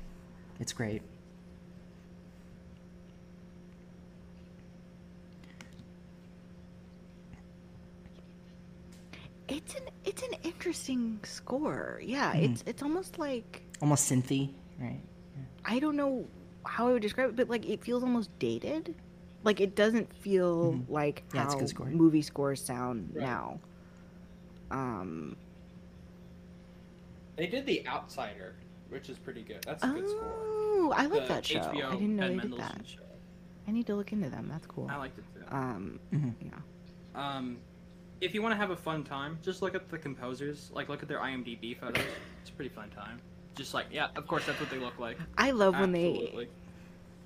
it's 0.59 0.72
great. 0.72 1.03
It's 9.49 9.74
an 9.74 9.83
it's 10.05 10.22
an 10.22 10.35
interesting 10.45 11.18
score. 11.24 12.01
Yeah, 12.03 12.33
Mm-hmm. 12.33 12.45
it's 12.45 12.64
it's 12.66 12.83
almost 12.83 13.18
like 13.18 13.62
Almost 13.83 14.11
synthy, 14.11 14.51
right? 14.78 15.01
I 15.64 15.78
don't 15.78 15.97
know 15.97 16.26
how 16.66 16.89
I 16.89 16.93
would 16.93 17.03
describe 17.03 17.31
it, 17.31 17.37
but 17.37 17.49
like 17.49 17.68
it 17.68 17.83
feels 17.85 18.03
almost 18.03 18.31
dated. 18.39 18.95
Like 19.43 19.61
it 19.61 19.74
doesn't 19.74 20.12
feel 20.14 20.78
like 20.89 21.24
Mm-hmm. 21.28 21.37
Yeah, 21.37 21.47
how 21.59 21.66
score. 21.66 21.87
movie 21.87 22.22
scores 22.22 22.62
sound 22.62 23.11
Right. 23.14 23.22
now. 23.24 23.61
Um. 24.70 25.37
They 27.41 27.47
did 27.47 27.64
the 27.64 27.86
outsider 27.88 28.55
which 28.91 29.09
is 29.09 29.18
pretty 29.18 29.43
good 29.43 29.62
that's 29.66 29.82
a 29.82 29.88
good 29.88 30.09
score 30.09 30.34
Oh, 30.82 30.93
I 30.97 31.07
like 31.07 31.22
The 31.26 31.34
that 31.34 31.47
show. 31.47 31.59
HBO 31.61 31.86
I 31.88 31.91
didn't 31.93 32.16
know 32.16 32.22
Ben 32.28 32.36
they 32.36 32.43
did 32.43 32.51
Mendelsohn 32.51 32.78
that. 32.78 32.86
show. 32.88 33.03
I 33.68 33.70
need 33.72 33.86
to 33.86 33.95
look 33.95 34.12
into 34.12 34.30
them. 34.30 34.49
That's 34.51 34.66
cool. 34.66 34.88
i 34.91 34.97
liked 34.97 35.18
it 35.18 35.24
too 35.34 35.45
Um. 35.55 36.01
Mhm. 36.12 36.34
Yeah. 36.41 36.51
Um, 37.14 37.59
if 38.20 38.34
you 38.34 38.41
want 38.43 38.53
to 38.53 38.57
have 38.57 38.70
a 38.70 38.76
fun 38.76 39.05
time, 39.05 39.38
just 39.43 39.61
look 39.62 39.74
at 39.74 39.88
the 39.91 39.99
composers. 39.99 40.70
Like, 40.72 40.88
look 40.88 41.03
at 41.03 41.09
their 41.09 41.18
IMDb 41.20 41.78
photos. 41.78 42.03
It's 42.41 42.51
a 42.51 42.53
pretty 42.55 42.70
fun 42.74 42.88
time. 42.91 43.20
Just 43.55 43.74
like, 43.74 43.86
yeah, 43.93 44.09
of 44.16 44.26
course, 44.26 44.45
that's 44.47 44.59
what 44.59 44.70
they 44.70 44.78
look 44.78 44.99
like. 44.99 45.18
I 45.36 45.51
love 45.51 45.74
when 45.78 45.93
they. 45.93 46.49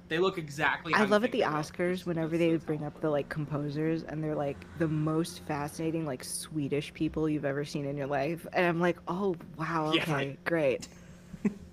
Absolutely. 0.04 0.16
They 0.16 0.18
look 0.22 0.38
exactly. 0.38 0.94
I 0.94 0.98
how 0.98 1.04
you 1.04 1.10
love 1.10 1.24
at 1.24 1.30
think 1.32 1.44
the 1.44 1.48
they 1.48 1.54
look. 1.56 1.64
Oscars 1.66 1.92
It's- 1.92 2.06
whenever 2.06 2.36
they 2.38 2.48
it's 2.50 2.64
bring 2.64 2.84
up 2.84 3.00
the 3.00 3.10
like 3.10 3.28
composers 3.28 4.02
and 4.02 4.22
they're 4.22 4.34
like 4.34 4.56
the 4.78 4.88
most 4.88 5.40
fascinating 5.46 6.04
like 6.06 6.22
Swedish 6.24 6.92
people 6.94 7.28
you've 7.28 7.44
ever 7.44 7.64
seen 7.64 7.86
in 7.86 7.96
your 7.96 8.06
life, 8.06 8.46
and 8.52 8.66
I'm 8.66 8.80
like, 8.80 8.98
oh 9.08 9.36
wow, 9.58 9.92
Yeah. 9.94 10.02
okay, 10.02 10.36
great. 10.44 10.88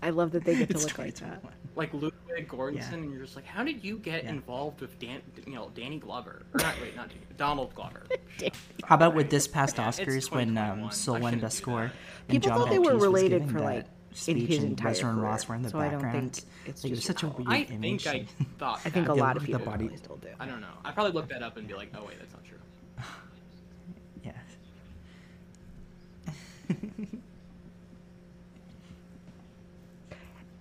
I 0.02 0.10
love 0.10 0.32
that 0.32 0.44
they 0.46 0.56
get 0.56 0.70
to 0.72 0.78
look 0.78 0.98
like 0.98 1.16
that. 1.16 1.44
watch. 1.44 1.54
like 1.76 1.94
Ludwig 1.94 2.48
Göransson, 2.50 2.76
Yeah. 2.76 2.94
and 2.96 3.12
you're 3.14 3.22
just 3.24 3.36
like, 3.36 3.46
how 3.46 3.64
did 3.64 3.84
you 3.84 3.98
get 4.00 4.24
Yeah. 4.24 4.32
involved 4.32 4.82
with 4.82 4.98
Dan, 5.00 5.22
you 5.46 5.54
know, 5.54 5.72
Danny 5.76 6.00
Glover? 6.00 6.42
Or 6.54 6.60
not, 6.60 6.74
wait, 6.82 6.96
not 6.96 7.08
Danny, 7.10 7.22
Donald 7.38 7.74
Glover. 7.76 8.04
How 8.84 8.96
about 8.96 9.14
with 9.16 9.30
this 9.30 9.48
past 9.48 9.78
Yeah, 9.78 9.88
Oscars 9.88 10.32
when 10.32 10.50
2021. 10.50 10.80
um, 10.80 10.86
I 10.86 10.90
Soul 10.90 11.20
won 11.20 11.40
Best 11.40 11.58
Score 11.60 11.84
and 11.84 11.92
People 12.28 12.50
John 12.50 12.60
thought 12.60 12.70
they 12.70 12.80
were 12.80 12.94
was 12.96 13.04
related 13.04 13.46
for, 13.50 13.60
that 13.60 13.64
like, 13.64 13.78
in 13.80 13.86
speech 14.14 14.47
his 14.49 14.57
and 14.59 14.68
entire 14.70 14.89
Leslie 14.89 15.03
and 15.09 15.18
career, 15.18 15.26
Ross 15.30 15.47
were 15.47 15.55
in 15.55 15.62
the 15.62 15.70
so 15.70 15.80
I 15.80 15.89
don't 15.89 16.01
background. 16.01 16.34
think 16.36 16.45
it's 16.66 16.84
like, 16.84 16.91
it 16.93 16.95
just 16.95 17.07
such 17.07 17.24
a 17.24 17.28
now. 17.28 17.36
weird 17.38 17.49
I 17.49 17.57
image. 17.74 18.03
think 18.03 18.28
I 18.39 18.43
thought. 18.59 18.80
I 18.86 18.89
think 18.89 19.07
that 19.07 19.14
a 19.14 19.16
lot 19.16 19.38
of 19.38 19.43
the 19.43 19.47
people 19.47 19.66
body- 19.66 19.86
probably 19.86 19.97
still 19.97 20.18
do. 20.18 20.28
I 20.39 20.45
don't 20.45 20.62
know. 20.62 20.68
I 20.84 20.91
probably 20.91 21.14
looked 21.14 21.30
that 21.30 21.41
up 21.43 21.57
and 21.57 21.68
be 21.68 21.74
like, 21.74 21.91
oh 21.97 22.03
wait, 22.05 22.18
that's 22.20 22.34
not 22.34 22.43
true. 22.43 22.57
yeah. 24.24 24.32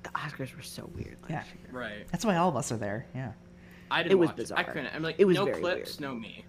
The 0.03 0.09
Oscars 0.11 0.57
were 0.57 0.63
so 0.63 0.89
weird. 0.95 1.17
Last 1.23 1.31
Yeah. 1.31 1.43
year. 1.73 1.81
Right. 1.81 2.09
That's 2.11 2.25
why 2.25 2.37
all 2.37 2.49
of 2.49 2.57
us 2.57 2.73
are 2.73 2.77
there. 2.77 3.07
Yeah. 3.15 3.33
I 3.91 4.03
didn't 4.03 4.13
It 4.13 4.15
was 4.17 4.29
watch 4.29 4.35
I 4.35 4.37
bizarre. 4.37 4.65
couldn't. 4.65 4.95
I'm 4.95 5.03
like, 5.03 5.17
It 5.19 5.25
was 5.25 5.37
no 5.37 5.45
very 5.47 5.61
clips, 5.61 5.99
weird. 6.01 6.13
no 6.13 6.15
me. 6.19 6.45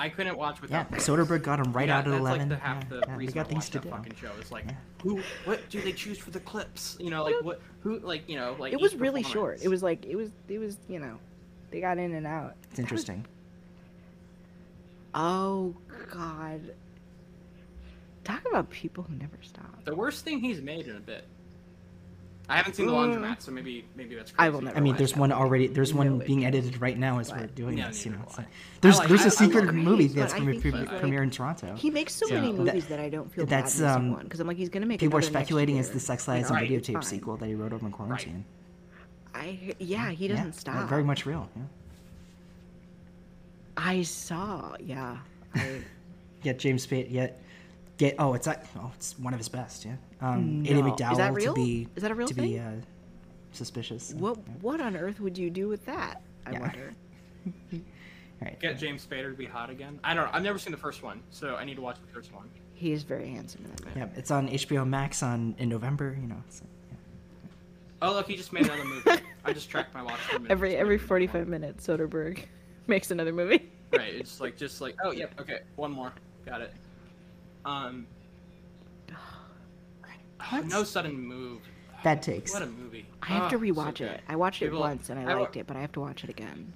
I 0.00 0.08
couldn't 0.08 0.38
watch 0.38 0.56
Yeah. 0.56 0.62
without. 0.62 0.88
clips. 0.88 1.06
Soderbergh 1.08 1.42
got 1.42 1.58
him 1.60 1.72
right 1.74 1.88
Yeah, 1.88 1.98
out 1.98 2.06
at 2.06 2.10
that's 2.10 2.20
eleven. 2.20 2.48
like 2.48 2.58
the 2.58 2.64
half 2.64 2.82
yeah, 2.84 2.88
the 2.88 3.02
yeah, 3.06 3.16
we 3.16 3.18
reason 3.24 3.34
got 3.34 3.46
I 3.46 3.48
things 3.50 3.66
to 3.66 3.72
that 3.74 3.82
do. 3.82 3.90
fucking 3.90 4.14
show. 4.16 4.30
It's 4.40 4.50
like, 4.50 4.64
Yeah. 4.66 4.74
who, 5.02 5.20
what 5.44 5.68
do 5.68 5.80
they 5.82 5.92
choose 5.92 6.18
for 6.18 6.30
the 6.30 6.40
clips? 6.40 6.96
You 6.98 7.10
know, 7.10 7.22
like 7.24 7.34
what, 7.42 7.60
who, 7.82 7.98
like 7.98 8.26
you 8.28 8.36
know, 8.36 8.56
like 8.58 8.72
It 8.72 8.80
was 8.80 8.94
really 8.94 9.22
short. 9.22 9.60
It 9.62 9.68
was 9.68 9.82
like 9.82 10.06
it 10.06 10.16
was 10.16 10.30
it 10.48 10.58
was 10.58 10.78
you 10.88 10.98
know, 11.00 11.18
they 11.70 11.80
got 11.82 11.98
in 11.98 12.14
and 12.14 12.26
out. 12.26 12.54
It's 12.70 12.78
interesting. 12.78 13.26
Oh 15.14 15.74
God. 16.10 16.74
Talk 18.24 18.44
about 18.48 18.70
people 18.70 19.04
who 19.04 19.14
never 19.16 19.36
stop. 19.42 19.84
the 19.84 19.94
worst 19.94 20.24
thing 20.24 20.40
he's 20.40 20.60
made 20.60 20.86
in 20.86 20.96
a 20.96 21.00
bit. 21.00 21.24
I 22.50 22.56
haven't 22.56 22.74
seen 22.74 22.86
the 22.86 22.92
laundromat, 22.92 23.40
so 23.42 23.52
maybe 23.52 23.84
maybe 23.94 24.16
that's. 24.16 24.32
I 24.38 24.48
will 24.48 24.60
never 24.60 24.76
I 24.76 24.80
mean, 24.80 24.96
there's 24.96 25.16
one 25.16 25.30
movie. 25.30 25.40
already. 25.40 25.66
There's 25.68 25.94
one 25.94 26.18
way. 26.18 26.26
being 26.26 26.44
edited 26.44 26.80
right 26.80 26.98
now 26.98 27.20
as 27.20 27.30
we're 27.30 27.46
doing 27.46 27.78
Yeah, 27.78 27.88
this. 27.88 28.04
You 28.04 28.10
know, 28.12 28.18
will 28.18 28.24
it's 28.26 28.38
like, 28.38 28.46
there's 28.80 28.98
like- 28.98 29.08
there's 29.08 29.20
I- 29.20 29.24
a 29.24 29.26
I 29.28 29.30
secret 29.30 29.64
love 29.66 29.74
movie 29.76 29.96
Grease, 30.08 30.14
that's 30.14 30.32
but 30.34 30.40
going 30.42 30.54
to 30.54 30.60
think 30.60 30.74
pre- 30.74 30.84
like- 30.86 31.00
premiere 31.00 31.22
in 31.22 31.30
Toronto. 31.30 31.76
He 31.76 31.90
makes 31.90 32.12
so 32.12 32.26
So- 32.26 32.34
many 32.34 32.52
movies 32.52 32.86
that 32.88 32.98
I 32.98 33.08
don't 33.08 33.32
feel 33.32 33.46
that's, 33.46 33.78
bad 33.78 33.96
um, 33.96 34.12
one 34.12 34.24
because 34.24 34.40
I'm 34.40 34.48
like 34.48 34.56
he's 34.56 34.68
gonna 34.68 34.86
make. 34.86 34.98
People 35.00 35.18
are 35.18 35.22
speculating 35.22 35.76
year. 35.76 35.84
it's 35.84 35.90
the 35.92 36.00
Sex 36.00 36.26
You 36.26 36.34
Lies 36.34 36.50
and 36.50 36.56
Right. 36.56 36.68
Videotape 36.68 36.94
fine. 36.94 37.02
sequel 37.02 37.36
that 37.36 37.46
he 37.46 37.54
wrote 37.54 37.72
over 37.72 37.86
in 37.86 37.92
quarantine. 37.92 38.44
I 39.32 39.74
yeah, 39.78 40.10
he 40.10 40.26
doesn't 40.26 40.44
yeah, 40.46 40.50
stop. 40.50 40.88
Very 40.88 41.04
much 41.04 41.24
real. 41.26 41.48
Yeah. 41.56 41.62
I 43.76 44.02
saw. 44.02 44.74
Yeah. 44.80 45.18
I, 45.54 45.82
Get 46.42 46.58
James 46.58 46.82
Spade. 46.82 47.10
Yet. 47.10 47.40
Get 48.00 48.14
oh 48.18 48.32
it's 48.32 48.46
like 48.46 48.62
oh 48.78 48.90
it's 48.96 49.18
one 49.18 49.34
of 49.34 49.38
his 49.38 49.50
best 49.50 49.84
yeah 49.84 49.92
um 50.22 50.64
Andie 50.66 50.72
No. 50.72 50.86
Is 50.86 50.92
MacDowell 50.92 51.16
that 51.18 51.34
real? 51.34 51.52
to 51.54 51.60
be 51.60 51.86
Is 51.96 52.02
that 52.02 52.10
a 52.10 52.14
real 52.14 52.28
to 52.28 52.32
thing? 52.34 52.50
be 52.52 52.58
uh, 52.58 52.70
suspicious 53.52 54.14
what 54.14 54.38
yeah. 54.38 54.52
what 54.62 54.80
on 54.80 54.96
earth 54.96 55.20
would 55.20 55.36
you 55.36 55.50
do 55.50 55.68
with 55.68 55.84
that? 55.84 56.22
I 56.46 56.52
Yeah. 56.52 56.60
wonder. 56.60 56.94
right 58.40 58.58
Get 58.58 58.78
James 58.78 59.06
Spader 59.06 59.30
to 59.30 59.36
be 59.36 59.44
hot 59.44 59.68
again. 59.68 60.00
I 60.02 60.14
don't 60.14 60.24
know. 60.24 60.30
I've 60.32 60.42
never 60.42 60.58
seen 60.58 60.70
the 60.72 60.78
first 60.78 61.02
one, 61.02 61.20
so 61.30 61.56
I 61.56 61.64
need 61.64 61.74
to 61.74 61.82
watch 61.82 61.96
the 62.00 62.10
first 62.12 62.32
one. 62.32 62.48
He 62.72 62.92
is 62.92 63.02
very 63.02 63.28
handsome 63.28 63.66
in 63.66 63.70
that 63.72 63.84
movie. 63.84 64.00
yeah 64.00 64.08
it's 64.16 64.30
on 64.30 64.48
HBO 64.48 64.88
Max 64.88 65.22
on 65.22 65.54
in 65.58 65.68
November 65.68 66.16
you 66.18 66.26
know 66.26 66.42
it's, 66.48 66.62
yeah. 66.90 66.96
Oh 68.00 68.14
look, 68.14 68.26
he 68.28 68.34
just 68.36 68.50
made 68.54 68.64
another 68.64 68.84
movie. 68.86 69.10
I 69.44 69.52
just 69.52 69.68
tracked 69.68 69.92
my 69.94 70.02
watch 70.02 70.20
time. 70.30 70.46
Every 70.48 70.74
every 70.74 70.96
45 70.96 71.48
minutes, 71.48 71.86
Soderbergh 71.86 72.44
makes 72.86 73.10
another 73.10 73.32
movie. 73.34 73.70
Right. 73.92 74.14
It's 74.14 74.40
like 74.40 74.56
just 74.56 74.80
like 74.80 74.96
oh 75.04 75.10
yep 75.10 75.38
okay 75.38 75.60
one 75.76 75.90
more 75.92 76.12
got 76.46 76.62
it. 76.62 76.72
Um. 77.64 78.06
No 80.66 80.84
sudden 80.84 81.18
move. 81.18 81.60
Bad 82.02 82.22
takes 82.22 82.52
What 82.54 82.62
a 82.62 82.66
movie. 82.66 83.06
I 83.22 83.26
have 83.26 83.50
to 83.50 83.56
Oh, 83.56 83.58
so 83.58 83.64
rewatch 83.64 83.96
good. 83.98 84.10
it. 84.12 84.20
I 84.28 84.36
watched 84.36 84.62
it 84.62 84.66
People- 84.66 84.80
once 84.80 85.10
and 85.10 85.20
I 85.20 85.30
I 85.30 85.34
liked 85.34 85.56
it, 85.56 85.66
but 85.66 85.76
I 85.76 85.80
have 85.80 85.92
to 85.92 86.00
watch 86.00 86.24
it 86.24 86.30
again. 86.30 86.72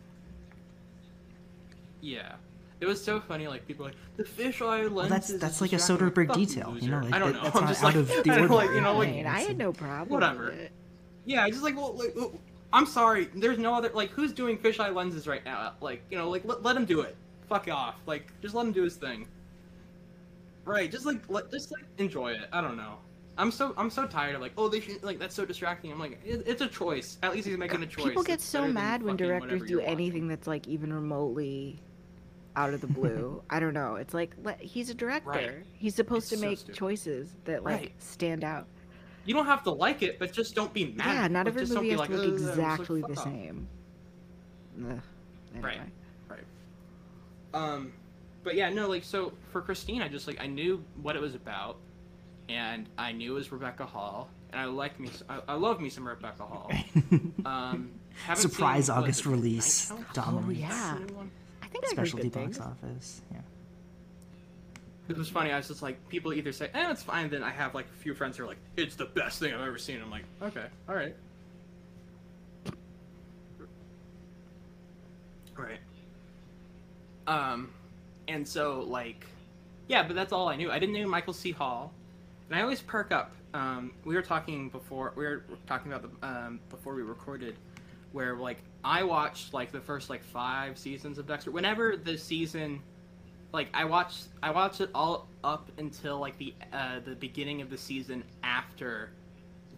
Yeah. 2.03 2.35
It 2.81 2.87
was 2.87 3.03
so 3.03 3.21
funny, 3.21 3.49
like 3.49 3.67
people 3.67 3.85
were 3.87 3.93
like 3.93 3.99
the 4.19 4.25
fisheye 4.25 4.93
lens. 4.93 5.09
that's- 5.09 5.33
that's 5.41 5.61
like 5.63 5.73
a 5.73 5.77
distracting." 5.77 6.11
Soderbergh 6.11 6.35
detail, 6.35 6.77
you 6.79 6.91
know, 6.91 7.01
like, 7.01 7.15
I 7.15 7.19
don't 7.19 7.33
that- 7.33 7.39
know. 7.39 7.45
that's 7.45 7.57
I'm 7.57 7.63
not 7.63 7.69
just 7.71 7.83
out 7.83 7.87
like, 7.87 7.95
of 7.97 8.09
the 8.09 8.15
I 8.31 8.37
like, 8.37 8.51
ordinary. 8.51 8.75
you 8.77 8.81
know, 8.83 8.91
I 8.91 8.93
like 8.99 9.27
I 9.27 9.41
had 9.41 9.57
no 9.59 9.73
problem 9.73 10.09
Whatever. 10.11 10.45
with 10.47 10.55
it. 10.61 10.73
yeah, 11.25 11.45
I 11.45 11.51
just 11.51 11.63
like 11.63 11.77
well, 11.77 11.95
like, 11.95 12.13
well, 12.15 12.33
I'm 12.75 12.85
sorry. 12.87 13.31
There's 13.35 13.57
no 13.59 13.73
other 13.73 13.89
like 13.95 14.11
who's 14.11 14.33
doing 14.35 14.59
fisheye 14.59 14.95
lenses 14.95 15.27
right 15.27 15.45
now? 15.45 15.73
Like 15.81 16.03
you 16.11 16.19
know, 16.19 16.29
like 16.29 16.45
let, 16.45 16.63
let 16.63 16.77
him 16.77 16.85
do 16.85 17.01
it. 17.01 17.17
Fuck 17.49 17.69
off. 17.69 17.95
Like 18.07 18.31
just 18.43 18.55
let 18.55 18.67
him 18.67 18.73
do 18.73 18.83
his 18.83 18.97
thing. 18.97 19.27
Right. 20.65 20.91
Just 20.91 21.07
like 21.07 21.23
let 21.29 21.51
just 21.51 21.71
like 21.73 21.85
enjoy 21.99 22.33
it. 22.33 22.49
I 22.53 22.61
don't 22.61 22.77
know. 22.77 22.97
I'm 23.37 23.51
so 23.51 23.75
I'm 23.77 23.91
so 23.91 24.07
tired 24.07 24.35
of 24.37 24.41
like 24.41 24.53
oh 24.57 24.69
they 24.69 24.81
should 24.81 25.03
like 25.03 25.19
that's 25.19 25.35
so 25.35 25.45
distracting. 25.45 25.91
I'm 25.93 25.99
like 25.99 26.21
it, 26.25 26.43
it's 26.47 26.63
a 26.63 26.69
choice. 26.69 27.19
At 27.23 27.33
least 27.33 27.47
he's 27.49 27.59
making 27.59 27.83
a 27.83 27.87
choice. 27.87 28.05
People 28.07 28.23
get 28.23 28.35
It's 28.35 28.45
so 28.45 28.67
mad 28.69 29.03
when 29.03 29.17
directors 29.17 29.63
do 29.63 29.69
you're 29.69 29.81
watching. 29.81 29.93
anything 29.93 30.29
that's 30.29 30.47
like 30.47 30.67
even 30.69 30.93
remotely 30.93 31.81
out 32.57 32.73
of 32.73 32.81
the 32.81 32.87
blue. 32.87 33.43
I 33.51 33.59
don't 33.61 33.75
know. 33.75 33.97
It's 33.97 34.15
like 34.15 34.35
he's 34.61 34.89
a 34.91 34.95
director. 34.95 35.65
He's 35.73 35.95
supposed 35.97 36.33
It's 36.33 36.41
to 36.41 36.47
make 36.47 36.73
choices 36.75 37.35
that 37.45 37.65
like 37.65 37.81
Right. 37.81 37.93
stand 37.99 38.45
out. 38.45 38.67
You 39.27 39.35
don't 39.35 39.47
have 39.47 39.63
to 39.65 39.71
like 39.71 40.03
it, 40.03 40.19
but 40.19 40.33
just 40.33 40.55
don't 40.55 40.73
be 40.73 40.93
mad. 40.93 41.07
yeah, 41.07 41.29
not 41.29 41.47
Like, 41.47 41.57
every 41.57 41.75
movie 41.75 41.91
has 41.91 41.99
like, 41.99 42.11
to 42.11 42.17
look 42.17 42.35
it's 42.35 42.43
like, 42.43 42.51
exactly 42.53 43.01
the 43.01 43.07
off. 43.09 43.25
same. 43.25 43.69
Ugh. 44.91 45.01
Right. 45.61 45.81
Right. 46.29 46.41
Um, 47.55 47.93
but 48.45 48.55
yeah, 48.55 48.69
no, 48.69 48.89
like 48.89 49.03
so 49.05 49.33
for 49.51 49.61
Christine, 49.63 50.03
I 50.03 50.09
just 50.09 50.27
like 50.27 50.41
I 50.41 50.47
knew 50.47 50.85
what 51.03 51.17
it 51.17 51.23
was 51.23 51.35
about, 51.35 51.79
and 52.49 52.89
I 52.99 53.13
knew 53.13 53.33
it 53.33 53.35
was 53.35 53.51
Rebecca 53.51 53.87
Hall, 53.87 54.29
and 54.53 54.61
I 54.61 54.67
liked 54.67 55.01
me. 55.01 55.11
I, 55.29 55.41
I 55.49 55.55
love 55.55 55.81
me 55.81 55.89
some 55.89 56.07
Rebecca 56.07 56.45
Hall. 56.45 56.71
Um, 57.47 57.91
Surprise 58.35 58.87
seen, 58.87 58.95
August 58.97 59.21
is 59.21 59.27
release 59.27 59.91
Night 59.91 59.99
House? 60.01 60.15
dominates 60.15 60.61
yeah. 60.61 60.97
I 61.63 61.67
think 61.67 61.85
I 61.85 61.89
heard 61.89 61.93
specialty 61.93 62.29
box 62.31 62.57
things. 62.57 62.61
office 62.61 63.21
yeah 63.31 63.41
It 65.09 65.19
was 65.19 65.29
funny. 65.29 65.53
I 65.53 65.59
was 65.59 65.69
just 65.69 65.83
like, 65.83 66.09
people 66.09 66.33
either 66.33 66.53
say, 66.53 66.71
"Eh, 66.73 66.91
it's 66.91 67.03
fine." 67.03 67.29
Then 67.29 67.43
I 67.43 67.51
have 67.51 67.75
like 67.75 67.85
a 67.87 67.97
few 68.03 68.15
friends 68.15 68.39
who 68.39 68.45
are 68.45 68.47
like, 68.47 68.57
"It's 68.77 68.95
the 68.95 69.05
best 69.05 69.41
thing 69.41 69.53
I've 69.53 69.61
ever 69.61 69.77
seen." 69.77 70.01
I'm 70.01 70.11
like, 70.11 70.25
"Okay, 70.41 70.65
all 70.89 70.95
right, 70.95 71.15
all 75.59 75.65
right." 75.65 75.81
Um, 77.27 77.71
and 78.29 78.47
so 78.47 78.81
like, 78.81 79.27
yeah, 79.89 80.03
but 80.07 80.17
that's 80.17 80.33
all 80.33 80.49
I 80.49 80.57
knew. 80.57 80.71
I 80.71 80.79
didn't 80.79 80.95
know 80.95 81.07
Michael 81.07 81.33
C. 81.33 81.51
Hall, 81.53 81.93
and 82.49 82.59
I 82.59 82.63
always 82.63 82.81
perk 82.81 83.13
up. 83.13 83.33
Um, 83.53 83.93
we 84.05 84.15
were 84.15 84.23
talking 84.23 84.69
before. 84.69 85.13
We 85.17 85.25
were 85.25 85.45
talking 85.67 85.93
about 85.93 86.21
the 86.21 86.27
um, 86.27 86.61
before 86.71 86.95
we 86.95 87.03
recorded, 87.03 87.57
where 88.13 88.35
like 88.37 88.59
I 88.83 89.03
watched 89.03 89.55
like 89.55 89.73
the 89.73 89.81
first 89.81 90.11
like 90.11 90.23
five 90.23 90.79
seasons 90.79 91.19
of 91.19 91.27
Dexter. 91.27 91.51
Whenever 91.51 91.97
the 91.97 92.19
season 92.19 92.81
like 93.55 93.69
I 93.73 93.85
watched 93.85 94.27
I 94.43 94.51
watched 94.51 94.81
it 94.81 94.91
all 94.95 95.29
up 95.45 95.71
until 95.79 96.19
like 96.19 96.37
the 96.37 96.53
uh, 96.73 96.99
the 97.05 97.15
beginning 97.15 97.63
of 97.63 97.71
the 97.71 97.79
season 97.79 98.25
after 98.43 99.11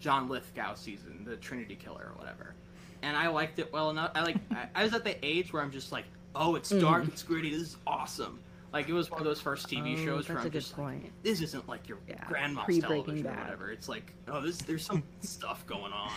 John 0.00 0.28
Lithgow 0.28 0.74
season, 0.74 1.24
the 1.24 1.36
Trinity 1.36 1.76
Killer 1.76 2.12
or 2.12 2.18
whatever. 2.18 2.54
And 3.02 3.16
I 3.16 3.28
liked 3.28 3.58
it 3.58 3.70
well 3.72 3.90
enough. 3.90 4.12
I 4.14 4.22
like 4.22 4.36
I, 4.50 4.68
I 4.74 4.82
was 4.82 4.94
at 4.94 5.04
the 5.04 5.24
age 5.24 5.52
where 5.52 5.62
I'm 5.62 5.70
just 5.70 5.92
like, 5.92 6.06
oh, 6.36 6.54
it's 6.54 6.70
dark, 6.70 7.04
Mhm. 7.04 7.08
it's 7.08 7.22
gritty, 7.22 7.50
this 7.50 7.60
is 7.62 7.76
awesome. 7.86 8.38
Like 8.72 8.88
it 8.88 8.92
was 8.92 9.10
one 9.10 9.20
of 9.20 9.24
those 9.24 9.40
first 9.40 9.68
TV 9.68 9.94
Oh, 9.94 10.04
shows 10.04 10.06
where 10.06 10.16
that's 10.20 10.28
I'm 10.30 10.36
a 10.38 10.42
good 10.50 10.52
just 10.52 10.76
like, 10.78 11.00
point. 11.02 11.12
this 11.22 11.40
isn't 11.40 11.66
like 11.68 11.88
your 11.88 11.98
Yeah, 12.08 12.22
grandma's 12.28 12.64
pre-Breaking 12.66 13.04
television 13.04 13.26
or 13.28 13.30
whatever. 13.42 13.70
It's 13.70 13.88
like, 13.88 14.12
oh, 14.28 14.40
this 14.42 14.58
there's 14.58 14.84
some 14.84 15.02
stuff 15.20 15.66
going 15.66 15.92
on. 15.92 16.10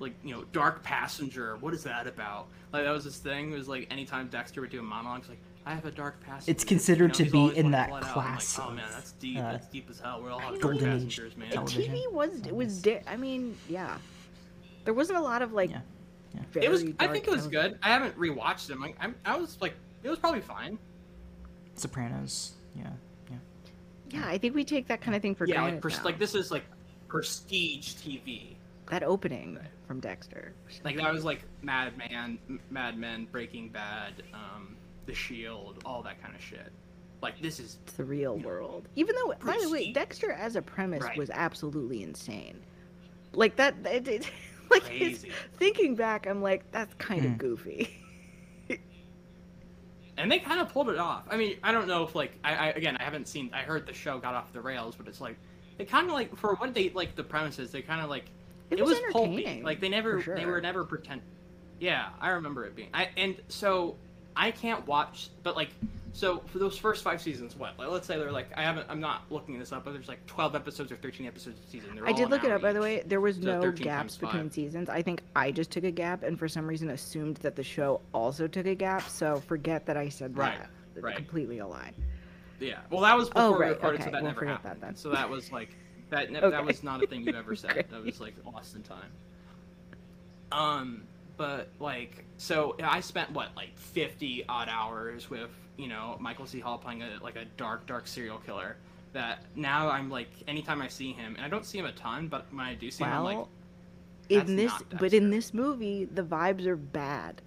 like 0.00 0.14
you 0.22 0.34
know, 0.34 0.44
Dark 0.52 0.82
Passenger. 0.82 1.56
What 1.56 1.72
is 1.74 1.82
that 1.84 2.06
about? 2.06 2.48
Like 2.72 2.84
that 2.84 2.90
was 2.90 3.04
this 3.04 3.18
thing. 3.18 3.52
It 3.52 3.56
was 3.56 3.68
like 3.68 3.88
anytime 3.90 4.28
Dexter 4.28 4.60
would 4.60 4.70
do 4.70 4.78
a 4.80 4.82
monologue, 4.82 5.20
it's 5.20 5.28
like 5.30 5.38
I 5.64 5.74
have 5.74 5.84
a 5.86 5.90
dark 5.90 6.20
passenger. 6.20 6.50
It's 6.50 6.64
considered 6.64 7.14
to 7.14 7.24
be 7.24 7.56
in 7.56 7.70
that 7.70 7.90
let 7.92 8.02
class 8.02 8.58
Like, 8.58 8.68
oh 8.68 8.72
man, 8.72 8.84
that's 8.92 9.12
deep. 9.12 9.38
uh, 9.38 9.52
that's 9.52 9.68
deep 9.68 9.88
as 9.90 10.00
hell. 10.00 10.20
We're 10.22 10.30
all 10.30 10.40
have 10.40 10.50
dark 10.50 10.62
Golden 10.62 10.88
Age 10.88 10.94
passengers, 10.94 11.36
man. 11.36 11.50
television. 11.50 11.94
TV 11.94 12.12
was 12.12 12.40
was 12.52 12.82
di- 12.82 13.00
I 13.06 13.16
mean, 13.16 13.56
yeah. 13.68 13.96
There 14.84 14.92
wasn't 14.94 15.18
a 15.18 15.22
lot 15.22 15.40
of 15.42 15.52
like 15.52 15.70
Yeah, 15.70 15.80
yeah. 16.34 16.40
very 16.52 16.66
It 16.66 16.68
was. 16.70 16.84
I 16.98 17.06
think 17.08 17.26
it 17.26 17.30
was 17.30 17.46
good. 17.46 17.78
I 17.82 17.88
haven't 17.88 18.18
rewatched 18.18 18.66
them. 18.66 18.80
Like, 18.80 18.96
I'm, 19.00 19.14
I 19.24 19.36
was 19.36 19.58
like, 19.60 19.74
it 20.02 20.08
was 20.08 20.18
probably 20.18 20.40
fine. 20.40 20.78
Sopranos. 21.74 22.52
Yeah, 22.76 22.90
yeah. 23.30 23.36
Yeah, 24.10 24.26
I 24.26 24.38
think 24.38 24.54
we 24.54 24.64
take 24.64 24.86
that 24.88 25.00
kind 25.00 25.14
of 25.14 25.22
thing 25.22 25.34
for 25.34 25.46
yeah, 25.46 25.54
granted. 25.56 25.72
like, 25.74 25.82
pres- 25.82 25.98
now. 25.98 26.04
like 26.04 26.18
this 26.18 26.34
is 26.34 26.50
like 26.50 26.64
prestige 27.08 27.94
TV. 27.94 28.54
that 28.90 29.02
opening 29.02 29.54
Right. 29.56 29.64
from 29.86 30.00
Dexter. 30.00 30.52
Like 30.84 30.96
that 30.96 31.12
was 31.12 31.24
like 31.24 31.42
Mad 31.62 31.96
Man, 31.96 32.38
Mad 32.70 32.98
Men, 32.98 33.26
Breaking 33.30 33.68
Bad, 33.68 34.22
um, 34.34 34.76
The 35.06 35.14
Shield, 35.14 35.80
all 35.84 36.02
that 36.02 36.20
kind 36.22 36.34
of 36.34 36.40
shit. 36.42 36.72
Like 37.22 37.40
this 37.40 37.60
is 37.60 37.78
It's 37.86 37.94
the 37.94 38.04
real 38.04 38.36
world. 38.38 38.88
Even 38.96 39.14
though, 39.14 39.34
by 39.44 39.58
the 39.62 39.70
way, 39.70 39.92
Dexter 39.92 40.32
as 40.32 40.56
a 40.56 40.62
premise 40.62 41.02
Right. 41.02 41.16
was 41.16 41.30
absolutely 41.30 42.02
insane. 42.02 42.60
Like 43.32 43.56
that, 43.56 43.74
it, 43.86 44.08
it, 44.08 44.30
like 44.72 44.94
it's- 44.94 45.20
crazy. 45.20 45.32
thinking 45.58 45.94
back, 45.94 46.26
I'm 46.26 46.42
like, 46.42 46.70
that's 46.70 46.94
kind 46.94 47.24
of 47.24 47.32
hmm. 47.32 47.36
goofy. 47.38 47.98
and 50.16 50.30
they 50.30 50.38
kind 50.38 50.60
of 50.60 50.68
pulled 50.72 50.88
it 50.88 50.98
off. 50.98 51.24
I 51.30 51.36
mean, 51.36 51.56
I 51.62 51.72
don't 51.72 51.88
know 51.88 52.04
if 52.04 52.14
like 52.14 52.32
I, 52.44 52.54
I 52.54 52.66
again 52.68 52.96
I 52.98 53.04
haven't 53.04 53.28
seen. 53.28 53.50
I 53.52 53.62
heard 53.62 53.86
the 53.86 53.92
show 53.92 54.18
got 54.18 54.34
off 54.34 54.52
the 54.52 54.60
rails, 54.60 54.94
but 54.96 55.08
it's 55.08 55.20
like 55.20 55.36
they 55.78 55.84
kind 55.84 56.06
of 56.06 56.12
like 56.12 56.36
for 56.36 56.54
what 56.56 56.74
they 56.74 56.90
like 56.90 57.16
the 57.16 57.24
premises. 57.24 57.70
They 57.70 57.82
kind 57.82 58.00
of 58.00 58.10
like 58.10 58.26
It, 58.70 58.78
it, 58.78 58.82
was, 58.82 59.00
was, 59.00 59.12
pulpy. 59.12 59.32
entertaining. 59.32 59.64
Like 59.64 59.80
they 59.80 59.88
never 59.88 60.20
for 60.20 60.34
they 60.34 60.46
were 60.46 60.60
never 60.60 60.84
pretend. 60.84 61.22
Yeah, 61.80 62.10
I 62.20 62.30
remember 62.30 62.64
it 62.64 62.76
being. 62.76 62.90
I 62.94 63.08
and 63.16 63.36
so 63.48 63.96
I 64.36 64.50
can't 64.50 64.86
watch, 64.86 65.30
but 65.42 65.56
like 65.56 65.70
so 66.14 66.40
for 66.46 66.58
those 66.58 66.76
first 66.76 67.02
five 67.02 67.22
seasons, 67.22 67.56
what? 67.56 67.78
Like, 67.78 67.88
let's 67.88 68.06
say 68.06 68.18
they're 68.18 68.30
like 68.32 68.48
I 68.56 68.62
haven't. 68.62 68.86
I'm 68.90 69.00
not 69.00 69.22
looking 69.30 69.58
this 69.58 69.72
up, 69.72 69.84
but 69.84 69.92
there's 69.94 70.08
like 70.08 70.24
12 70.26 70.54
episodes 70.54 70.92
or 70.92 70.96
13 70.96 71.26
episodes 71.26 71.58
a 71.66 71.70
season. 71.70 71.94
They're 71.94 72.06
I 72.06 72.12
did 72.12 72.28
look 72.28 72.44
it 72.44 72.50
up, 72.52 72.60
by 72.60 72.72
the 72.72 72.80
way. 72.80 73.02
There 73.06 73.20
was 73.20 73.36
So 73.36 73.60
no 73.60 73.72
gaps 73.72 74.16
between 74.18 74.50
seasons. 74.50 74.88
I 74.90 75.00
think 75.02 75.22
I 75.34 75.50
just 75.50 75.70
took 75.70 75.84
a 75.84 75.90
gap, 75.90 76.22
and 76.22 76.38
for 76.38 76.48
some 76.48 76.66
reason 76.66 76.90
assumed 76.90 77.36
that 77.38 77.56
the 77.56 77.62
show 77.64 78.00
also 78.12 78.46
took 78.46 78.66
a 78.66 78.74
gap. 78.74 79.08
So 79.08 79.36
forget 79.46 79.86
that 79.86 79.96
I 79.96 80.08
said 80.10 80.36
Right, 80.36 80.58
that. 80.58 80.70
It's 80.94 81.02
right. 81.02 81.16
Completely 81.16 81.58
a 81.60 81.66
lie. 81.66 81.92
Yeah. 82.60 82.78
Well, 82.90 83.00
that 83.00 83.16
was 83.16 83.28
before 83.28 83.42
Oh, 83.42 83.58
we 83.58 83.64
recorded, 83.66 84.00
okay, 84.00 84.04
so 84.04 84.10
that 84.12 84.22
we'll 84.22 84.32
never 84.32 84.44
happened. 84.46 84.80
that 84.82 84.86
then. 84.86 84.96
So 84.96 85.10
that 85.10 85.28
was 85.28 85.50
like 85.50 85.70
that. 86.10 86.30
Ne- 86.30 86.38
Okay. 86.40 86.50
That 86.50 86.64
was 86.64 86.82
not 86.82 87.02
a 87.02 87.06
thing 87.06 87.22
you 87.22 87.34
ever 87.34 87.56
said. 87.56 87.86
That 87.90 88.04
was 88.04 88.20
like 88.20 88.34
lost 88.44 88.76
in 88.76 88.82
time. 88.82 89.10
Um, 90.52 91.02
but 91.36 91.68
like, 91.80 92.24
so 92.36 92.76
I 92.82 93.00
spent 93.00 93.30
what 93.32 93.48
like 93.56 93.76
fifty 93.78 94.44
odd 94.48 94.68
hours 94.70 95.30
with 95.30 95.50
you 95.76 95.88
know 95.88 96.16
Michael 96.20 96.46
C. 96.46 96.60
Hall 96.60 96.78
playing 96.78 97.02
a 97.02 97.18
like 97.22 97.36
a 97.36 97.44
dark, 97.56 97.86
dark 97.86 98.06
serial 98.06 98.38
killer. 98.38 98.76
That 99.12 99.40
now 99.56 99.90
I'm 99.90 100.08
like, 100.10 100.28
anytime 100.48 100.80
I 100.80 100.88
see 100.88 101.12
him, 101.12 101.34
and 101.36 101.44
I 101.44 101.48
don't 101.48 101.66
see 101.66 101.78
him 101.78 101.84
a 101.84 101.92
ton, 101.92 102.28
but 102.28 102.46
when 102.50 102.64
I 102.64 102.74
do 102.74 102.90
see 102.90 103.04
him, 103.04 103.10
I'm 103.12 103.24
like, 103.24 103.46
in 104.30 104.56
this, 104.56 104.72
but 104.98 105.12
in 105.12 105.28
this 105.28 105.52
movie, 105.52 106.06
the 106.06 106.22
vibes 106.22 106.64
are 106.66 106.76
bad. 106.76 107.42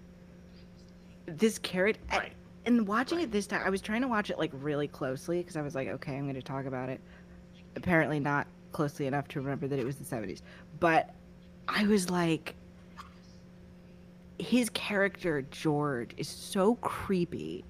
This 1.26 1.57
carrot, 1.57 1.97
I- 2.11 2.30
and 2.67 2.88
watching 2.88 3.17
Right. 3.17 3.23
it 3.26 3.32
this 3.32 3.47
time, 3.47 3.61
I 3.65 3.71
was 3.71 3.82
trying 3.82 4.01
to 4.01 4.07
watch 4.07 4.30
it 4.30 4.38
like 4.38 4.51
really 4.53 4.88
closely 4.88 5.39
because 5.39 5.57
I 5.57 5.63
was 5.63 5.73
like, 5.73 5.88
okay, 5.88 6.15
I'm 6.15 6.23
going 6.26 6.36
to 6.36 6.41
talk 6.43 6.65
about 6.65 6.89
it. 6.89 7.01
Apparently, 7.76 8.19
not 8.19 8.45
closely 8.71 9.07
enough 9.07 9.28
to 9.30 9.41
remember 9.41 9.67
that 9.67 9.80
it 9.80 9.86
was 9.86 9.95
the 9.95 10.03
70s. 10.05 10.41
But 10.80 11.15
I 11.67 11.88
was 11.88 12.11
like, 12.11 12.53
his 14.38 14.69
character, 14.69 15.41
George, 15.49 16.11
is 16.17 16.28
so 16.28 16.76
creepy. 16.76 17.63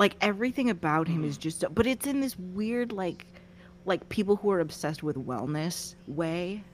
Like, 0.00 0.16
everything 0.22 0.70
about 0.70 1.06
him 1.06 1.24
is 1.24 1.36
just, 1.36 1.60
so, 1.60 1.68
but 1.68 1.86
it's 1.86 2.06
in 2.06 2.20
this 2.20 2.38
weird, 2.38 2.90
like, 2.90 3.26
like 3.84 4.08
people 4.08 4.36
who 4.36 4.50
are 4.50 4.60
obsessed 4.60 5.02
with 5.02 5.14
wellness 5.16 5.94
way. 6.06 6.64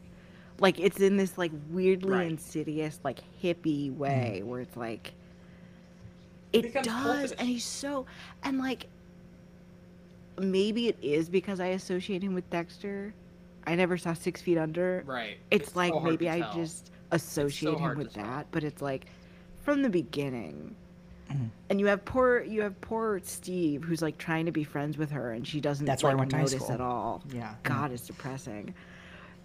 Like, 0.61 0.79
it's 0.79 1.01
in 1.01 1.17
this, 1.17 1.37
like, 1.37 1.51
weirdly 1.71 2.13
Right. 2.13 2.31
insidious, 2.31 3.01
like, 3.03 3.19
hippie 3.43 3.93
way 3.93 4.43
where 4.45 4.61
it's 4.61 4.77
like, 4.77 5.13
it 6.53 6.63
becomes 6.63 6.87
does, 6.87 7.33
and 7.33 7.49
he's 7.49 7.65
so 7.65 8.07
and 8.45 8.59
like 8.59 8.87
maybe 10.39 10.89
it 10.89 10.97
is 11.03 11.29
because 11.29 11.61
I 11.61 11.67
associate 11.69 12.23
him 12.23 12.33
with 12.33 12.49
Dexter. 12.51 13.13
I 13.67 13.75
never 13.75 13.99
saw 13.99 14.15
Six 14.15 14.41
Feet 14.41 14.57
Under. 14.57 15.03
right. 15.05 15.39
It's, 15.51 15.75
like 15.75 15.93
so 15.93 16.01
maybe 16.01 16.31
I 16.31 16.41
just 16.55 16.93
associate 17.11 17.79
him 17.79 17.99
with 17.99 18.13
that, 18.15 18.47
but 18.53 18.63
it's 18.63 18.81
like 18.81 19.07
from 19.65 19.83
the 19.83 19.91
beginning. 19.91 20.77
And 21.69 21.81
you 21.81 21.87
have 21.87 22.05
poor 22.05 22.43
you 22.43 22.63
have 22.63 22.81
poor 22.81 23.21
Steve 23.25 23.83
who's 23.85 24.01
like 24.03 24.17
trying 24.19 24.47
to 24.47 24.53
be 24.53 24.63
friends 24.65 24.97
with 24.97 25.11
her 25.11 25.33
and 25.33 25.47
she 25.47 25.61
doesn't 25.61 25.85
That's 25.85 26.03
where 26.03 26.13
I 26.13 26.15
went 26.15 26.31
to 26.31 26.37
high 26.37 26.43
notice 26.43 26.63
school. 26.63 26.73
at 26.73 26.81
all. 26.81 27.23
Yeah. 27.33 27.55
God, 27.65 27.93
it's 27.93 28.07
depressing. 28.07 28.75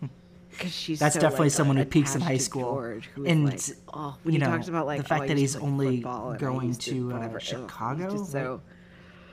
Because 0.52 0.74
she's 0.76 1.00
That's 1.00 1.16
so, 1.16 1.22
definitely 1.22 1.46
like, 1.46 1.54
someone 1.54 1.78
who 1.78 1.86
peaks 1.86 2.14
in 2.14 2.18
attached 2.22 2.28
high 2.30 2.38
to 2.38 2.44
school. 2.44 2.62
George, 2.74 3.10
who 3.16 3.24
is, 3.24 3.32
And, 3.32 3.46
like, 3.46 3.62
oh, 3.94 4.18
when 4.24 4.34
you 4.36 4.40
he 4.42 4.46
know, 4.46 4.52
talks 4.52 4.68
about 4.68 4.86
like 4.86 5.02
the 5.02 5.08
fact 5.08 5.22
oh, 5.22 5.24
I 5.24 5.28
that 5.28 5.38
used 5.38 5.42
he's 5.42 5.54
to 5.54 5.60
play 5.60 5.68
only 5.70 5.96
football 6.02 6.28
and 6.32 6.36
I 6.36 6.40
going 6.40 6.68
used 6.68 6.82
to, 6.82 7.10
uh, 7.10 7.14
whatever. 7.14 7.36
Ugh, 7.38 7.42
it's 7.42 7.48
Chicago, 7.50 8.12
just 8.18 8.32
so 8.34 8.62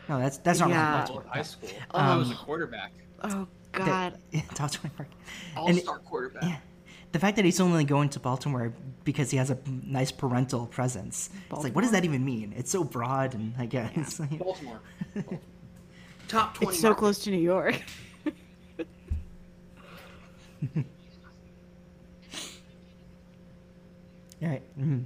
No, 0.08 0.18
that's 0.20 0.38
that's 0.38 0.60
not 0.60 0.70
Yeah. 0.70 0.76
right. 0.92 0.98
That's 1.00 1.10
what 1.10 1.26
high 1.26 1.42
school. 1.42 1.70
I 1.90 2.16
was 2.16 2.28
a 2.28 2.30
Um, 2.34 2.36
quarterback, 2.38 2.92
oh 3.24 3.48
That- 3.72 3.86
god. 3.86 4.18
That's 4.56 4.82
what 4.82 4.92
I- 5.00 5.58
all 5.58 5.68
and- 5.68 5.78
star 5.80 5.98
quarterback. 5.98 6.44
Yeah. 6.44 6.56
The 7.10 7.18
fact 7.18 7.34
that 7.36 7.44
he's 7.44 7.58
only 7.58 7.82
going 7.84 8.10
to 8.10 8.20
Baltimore 8.20 8.72
because 9.08 9.30
he 9.30 9.38
has 9.38 9.48
a 9.48 9.56
nice 9.86 10.12
parental 10.12 10.66
presence. 10.66 11.30
It's 11.50 11.64
like, 11.64 11.74
what 11.74 11.80
does 11.80 11.92
that 11.92 12.04
even 12.04 12.22
mean? 12.26 12.52
It's 12.54 12.70
so 12.70 12.84
broad 12.84 13.32
and 13.32 13.54
I 13.58 13.64
guess. 13.64 13.90
it's 13.96 14.20
like- 14.20 14.38
Baltimore. 14.38 14.80
Top 16.28 16.52
twenty. 16.54 16.72
It's 16.72 16.82
so 16.82 16.88
market. 16.88 17.00
close 17.00 17.18
to 17.20 17.30
New 17.30 17.38
York. 17.38 17.80
All 24.42 24.48
right. 24.48 24.62
mhm. 24.78 25.04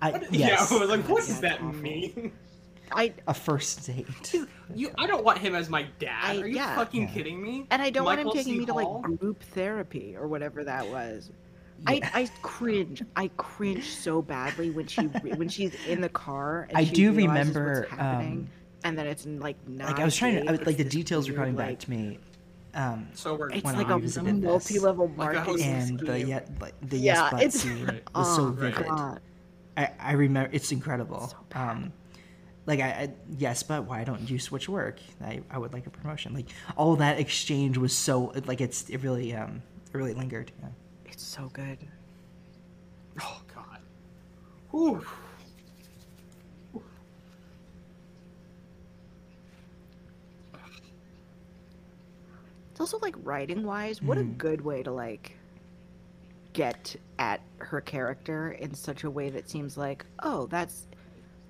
I, 0.00 0.10
What- 0.12 0.32
yes. 0.32 0.70
Yeah, 0.70 0.76
I 0.76 0.80
was 0.80 0.88
like, 0.90 1.08
what 1.08 1.22
Yeah, 1.22 1.26
does 1.26 1.40
that 1.40 1.60
awful. 1.60 1.72
mean? 1.74 2.32
I 2.92 3.12
A 3.26 3.34
first 3.34 3.86
date. 3.86 4.06
You, 4.74 4.90
I 4.96 5.06
don't 5.06 5.24
want 5.24 5.38
him 5.38 5.54
as 5.54 5.68
my 5.68 5.86
dad. 5.98 6.18
I- 6.22 6.36
Are 6.40 6.46
you 6.46 6.56
yeah. 6.56 6.74
fucking 6.76 7.02
Yeah. 7.02 7.08
kidding 7.08 7.42
me? 7.42 7.66
and 7.70 7.82
I 7.82 7.90
don't 7.90 8.04
want 8.04 8.20
him 8.20 8.30
taking 8.30 8.54
C. 8.54 8.58
me 8.60 8.66
to 8.66 8.74
like 8.74 9.02
group 9.18 9.42
therapy 9.54 10.16
or 10.16 10.26
whatever 10.26 10.64
that 10.64 10.88
was. 10.88 11.30
Yeah. 11.80 12.10
I, 12.14 12.22
I 12.22 12.30
cringe. 12.42 13.02
I 13.16 13.28
cringe 13.36 13.84
so 13.88 14.20
badly 14.22 14.70
when 14.70 14.86
she 14.86 15.02
when 15.02 15.48
she's 15.48 15.74
in 15.86 16.00
the 16.00 16.08
car. 16.08 16.66
And 16.68 16.78
I 16.78 16.84
she 16.84 16.92
do 16.92 17.12
remember, 17.12 17.80
what's 17.88 17.92
happening, 17.92 18.32
um, 18.32 18.48
and 18.84 18.98
then 18.98 19.06
it's 19.06 19.26
like 19.26 19.56
not. 19.68 19.88
like 19.90 20.00
I 20.00 20.04
was 20.04 20.16
trying 20.16 20.34
to, 20.36 20.50
I, 20.50 20.56
Dave, 20.56 20.66
like 20.66 20.76
the 20.76 20.82
it's 20.84 20.94
this 20.94 21.04
details 21.04 21.28
were 21.28 21.34
weird, 21.34 21.40
coming 21.40 21.56
back 21.56 21.78
to 21.80 21.90
me. 21.90 22.18
Um, 22.74 23.08
So 23.14 23.34
we're 23.34 23.50
It's 23.50 23.64
like 23.64 23.88
I 23.88 23.92
a 23.92 23.94
revisited 23.96 24.42
multi-level 24.42 25.12
Like 25.16 25.34
a 25.36 25.40
host 25.40 25.64
marketing 25.64 25.72
and 25.90 26.00
the 26.00 26.06
scheme. 26.18 26.28
yet 26.28 26.50
like 26.60 26.74
the 26.82 26.98
Yeah, 26.98 27.14
yes 27.14 27.30
but 27.32 27.40
it's- 27.42 27.60
scene 27.62 27.84
Right. 27.86 28.02
was 28.14 28.36
so 28.36 28.42
Oh, 28.42 28.50
vivid. 28.50 28.86
God. 28.86 29.20
I, 29.76 29.90
I 29.98 30.12
remember 30.12 30.50
it's 30.52 30.70
incredible. 30.70 31.28
So 31.28 31.36
um, 31.58 31.92
like 32.66 32.80
I, 32.80 32.88
I 32.88 33.08
yes, 33.38 33.62
but 33.62 33.84
why 33.84 34.04
don't 34.04 34.28
you 34.28 34.38
switch 34.38 34.68
work? 34.68 34.98
I, 35.24 35.40
I 35.50 35.58
would 35.58 35.72
like 35.72 35.86
a 35.86 35.90
promotion. 35.90 36.34
Like 36.34 36.46
all 36.76 36.96
that 36.96 37.18
exchange 37.18 37.78
was 37.78 37.96
so 37.96 38.32
like 38.46 38.60
it's 38.60 38.88
it 38.90 38.98
really 38.98 39.34
um 39.34 39.62
it 39.92 39.96
really 39.96 40.14
lingered. 40.14 40.52
Yeah. 40.60 40.68
It's 41.18 41.26
so 41.26 41.50
good. 41.52 41.78
Oh 43.20 43.40
god. 43.52 43.80
Whew. 44.70 45.04
It's 52.70 52.78
also 52.78 53.00
like 53.00 53.16
writing 53.24 53.64
wise, 53.64 54.00
what 54.00 54.16
mm. 54.16 54.20
a 54.20 54.24
hmm. 54.26 54.32
good 54.34 54.60
way 54.60 54.84
to 54.84 54.92
like 54.92 55.36
get 56.52 56.94
at 57.18 57.40
her 57.56 57.80
character 57.80 58.52
in 58.52 58.72
such 58.72 59.02
a 59.02 59.10
way 59.10 59.28
that 59.28 59.50
seems 59.50 59.76
like, 59.76 60.06
oh, 60.22 60.46
that's 60.46 60.86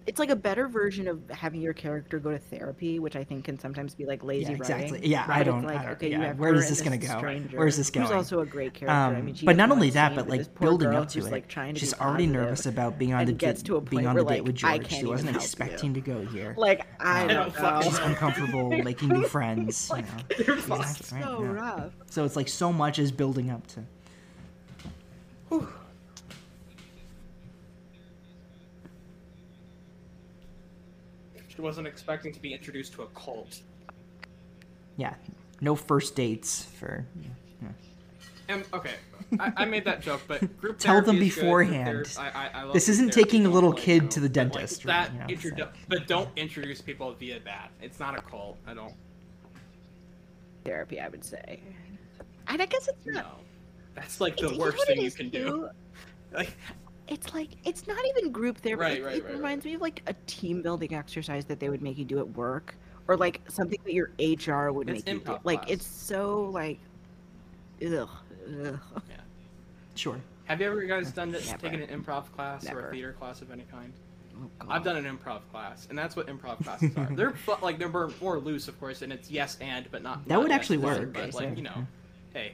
it's 0.08 0.18
like 0.18 0.30
a 0.30 0.36
better 0.36 0.68
version 0.68 1.06
of 1.06 1.20
having 1.28 1.60
your 1.60 1.74
character 1.74 2.18
go 2.18 2.30
to 2.30 2.38
therapy, 2.38 2.98
which 2.98 3.14
I 3.14 3.22
think 3.22 3.44
can 3.44 3.58
sometimes 3.58 3.94
be 3.94 4.06
like 4.06 4.24
lazy 4.24 4.52
Yeah, 4.52 4.56
exactly. 4.56 4.92
writing. 4.92 5.10
Yeah, 5.10 5.24
I 5.28 5.42
don't- 5.42 5.64
I 5.66 5.68
Like, 5.74 5.82
don't- 5.82 5.92
okay, 5.92 6.10
yeah, 6.10 6.32
where 6.32 6.50
her 6.54 6.58
is 6.58 6.68
this 6.70 6.80
gonna 6.80 6.96
this 6.96 7.10
go? 7.10 7.18
stranger, 7.18 7.58
Where's 7.58 7.76
this 7.76 7.88
Who's 7.88 8.04
going? 8.08 8.12
also 8.16 8.40
a 8.40 8.46
great 8.46 8.72
character. 8.72 8.90
I 8.96 9.18
Um, 9.18 9.24
mean, 9.26 9.36
but 9.44 9.54
not 9.56 9.70
only 9.70 9.90
that, 9.90 10.14
but 10.14 10.26
like 10.26 10.58
building 10.58 10.88
up 10.94 11.08
to 11.10 11.18
who's, 11.18 11.26
it, 11.26 11.32
like 11.32 11.46
trying 11.46 11.74
to 11.74 11.80
she's 11.80 11.92
already 11.92 12.26
nervous 12.26 12.64
about 12.64 12.98
being 12.98 13.12
on 13.12 13.26
the 13.26 13.32
gets 13.32 13.62
to 13.64 13.76
a 13.76 13.80
being 13.82 14.06
on 14.06 14.14
where, 14.14 14.24
the 14.24 14.30
date 14.30 14.38
like, 14.38 14.46
with 14.46 14.64
I 14.64 14.78
George. 14.78 14.90
She 14.92 15.04
wasn't 15.04 15.30
help 15.32 15.42
you. 15.42 15.44
expecting 15.44 15.92
to 15.94 16.00
go 16.00 16.24
here. 16.24 16.54
Like 16.56 16.86
I 16.98 17.22
Um, 17.22 17.28
don't 17.28 17.62
know. 17.62 17.80
She's 17.82 17.98
uncomfortable 17.98 18.70
making 18.82 19.10
new 19.10 19.24
friends. 19.28 19.90
you 19.94 20.02
know. 20.02 20.04
You're 20.46 20.56
Yeah, 20.56 20.62
fine. 20.62 20.78
right, 20.80 21.04
so 21.04 21.42
rough. 21.44 21.92
So 22.06 22.24
it's 22.24 22.34
like 22.34 22.48
so 22.48 22.72
much 22.72 22.98
is 22.98 23.12
building 23.12 23.50
up 23.50 23.66
to. 23.68 25.60
Wasn't 31.58 31.86
expecting 31.86 32.32
to 32.32 32.40
be 32.40 32.52
introduced 32.52 32.92
to 32.94 33.02
a 33.02 33.06
cult. 33.08 33.60
Yeah, 34.96 35.14
no 35.60 35.74
first 35.74 36.14
dates 36.16 36.64
for. 36.64 37.06
yeah. 37.22 37.28
And 38.50 38.62
um, 38.72 38.80
okay, 38.80 38.94
I, 39.38 39.52
I 39.58 39.64
made 39.66 39.84
that 39.84 40.00
joke, 40.00 40.22
but 40.26 40.40
group 40.60 40.78
Tell 40.78 40.96
them 41.02 41.16
therapy 41.16 41.26
is 41.28 41.34
good, 41.34 41.40
beforehand. 41.42 42.16
I, 42.18 42.28
I, 42.30 42.50
I 42.54 42.62
love 42.62 42.72
This 42.72 42.88
isn't 42.88 43.12
taking 43.12 43.44
a 43.44 43.50
little 43.50 43.74
kid 43.74 44.04
go- 44.04 44.08
to 44.08 44.20
the 44.20 44.28
but, 44.30 44.36
like, 44.38 44.52
dentist, 44.52 44.82
that 44.84 45.12
you 45.12 45.18
know, 45.18 45.26
introdu- 45.26 45.58
like- 45.60 45.74
but 45.88 46.06
don't 46.06 46.30
introduce 46.36 46.80
people 46.80 47.12
via 47.12 47.40
that. 47.40 47.70
It's 47.82 48.00
not 48.00 48.18
a 48.18 48.22
cult. 48.22 48.56
I 48.66 48.72
don't. 48.72 48.94
Therapy, 50.64 50.98
I 51.00 51.08
would 51.08 51.24
say. 51.24 51.60
And 52.46 52.62
I 52.62 52.66
guess 52.66 52.88
it's 52.88 53.04
No, 53.06 53.22
that's 53.94 54.18
like 54.20 54.32
it's- 54.34 54.48
the 54.48 54.54
you 54.54 54.58
know 54.58 54.64
worst 54.64 54.86
thing 54.86 55.00
you 55.02 55.10
can 55.10 55.30
too? 55.30 55.38
do. 55.44 55.68
Like, 56.32 56.50
It's 57.08 57.32
like 57.34 57.50
it's 57.64 57.86
not 57.86 57.98
even 58.16 58.30
group 58.32 58.58
therapy. 58.58 58.80
Right, 58.82 58.98
it, 58.98 59.04
right, 59.04 59.16
it 59.16 59.24
right, 59.24 59.34
reminds 59.34 59.64
me 59.64 59.74
of 59.74 59.80
like 59.80 60.02
a 60.06 60.14
team 60.26 60.62
building 60.62 60.94
exercise 60.94 61.44
that 61.46 61.58
they 61.60 61.68
would 61.68 61.82
make 61.82 61.98
you 61.98 62.04
do 62.04 62.18
at 62.18 62.28
work, 62.36 62.74
or 63.06 63.16
like 63.16 63.40
something 63.48 63.78
that 63.84 63.92
your 63.94 64.10
HR 64.18 64.70
would 64.72 64.88
It's 64.90 65.06
make 65.06 65.14
you 65.14 65.20
do. 65.20 65.24
improv 65.24 65.40
Like 65.44 65.62
class. 65.62 65.70
it's 65.72 65.86
so 65.86 66.44
like, 66.52 66.78
ugh, 67.84 68.08
ugh. 68.64 68.78
Sure. 69.94 70.20
have 70.44 70.60
you 70.60 70.66
ever 70.68 70.82
guys 70.82 71.10
done 71.10 71.32
this? 71.32 71.46
Never. 71.50 71.62
Taken 71.68 71.82
an 71.82 72.02
improv 72.04 72.30
class 72.32 72.68
or 72.70 72.88
a 72.88 72.92
theater 72.92 73.12
class 73.14 73.40
of 73.42 73.50
any 73.50 73.64
kind? 73.70 73.92
Oh, 74.36 74.48
God. 74.60 74.68
I've 74.70 74.84
done 74.84 74.96
an 74.96 75.04
improv 75.18 75.40
class, 75.50 75.88
and 75.90 75.98
that's 75.98 76.14
what 76.14 76.28
improv 76.28 76.62
classes 76.62 76.96
are. 76.96 77.08
They're 77.10 77.32
fu- 77.32 77.56
like 77.62 77.78
they're 77.78 77.88
more, 77.88 78.12
more 78.20 78.38
loose, 78.38 78.68
of 78.68 78.78
course, 78.78 79.02
and 79.02 79.12
it's 79.12 79.28
yes 79.30 79.56
and, 79.60 79.90
but 79.90 80.02
not. 80.02 80.24
That 80.28 80.34
not 80.34 80.42
would 80.42 80.50
yes 80.50 80.60
actually 80.60 80.76
and, 80.76 80.84
work, 80.84 81.12
But 81.14 81.20
I 81.20 81.24
like 81.24 81.32
say, 81.32 81.52
you 81.56 81.62
know, 81.62 81.86
hey, 82.32 82.52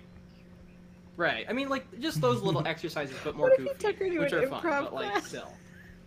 right? 1.16 1.46
I 1.48 1.52
mean, 1.52 1.68
like 1.68 1.86
just 2.00 2.20
those 2.20 2.42
little 2.42 2.66
exercises, 2.66 3.16
but 3.24 3.36
more 3.36 3.48
What 3.50 3.60
if 3.60 3.66
goofy, 3.66 3.78
took 3.78 3.96
her 3.98 4.10
to 4.10 4.18
which 4.18 4.32
an 4.32 4.44
are 4.44 4.46
fun, 4.48 4.62
improv 4.62 4.82
but 4.84 4.94
like 4.94 5.10
class? 5.12 5.26
still, 5.28 5.52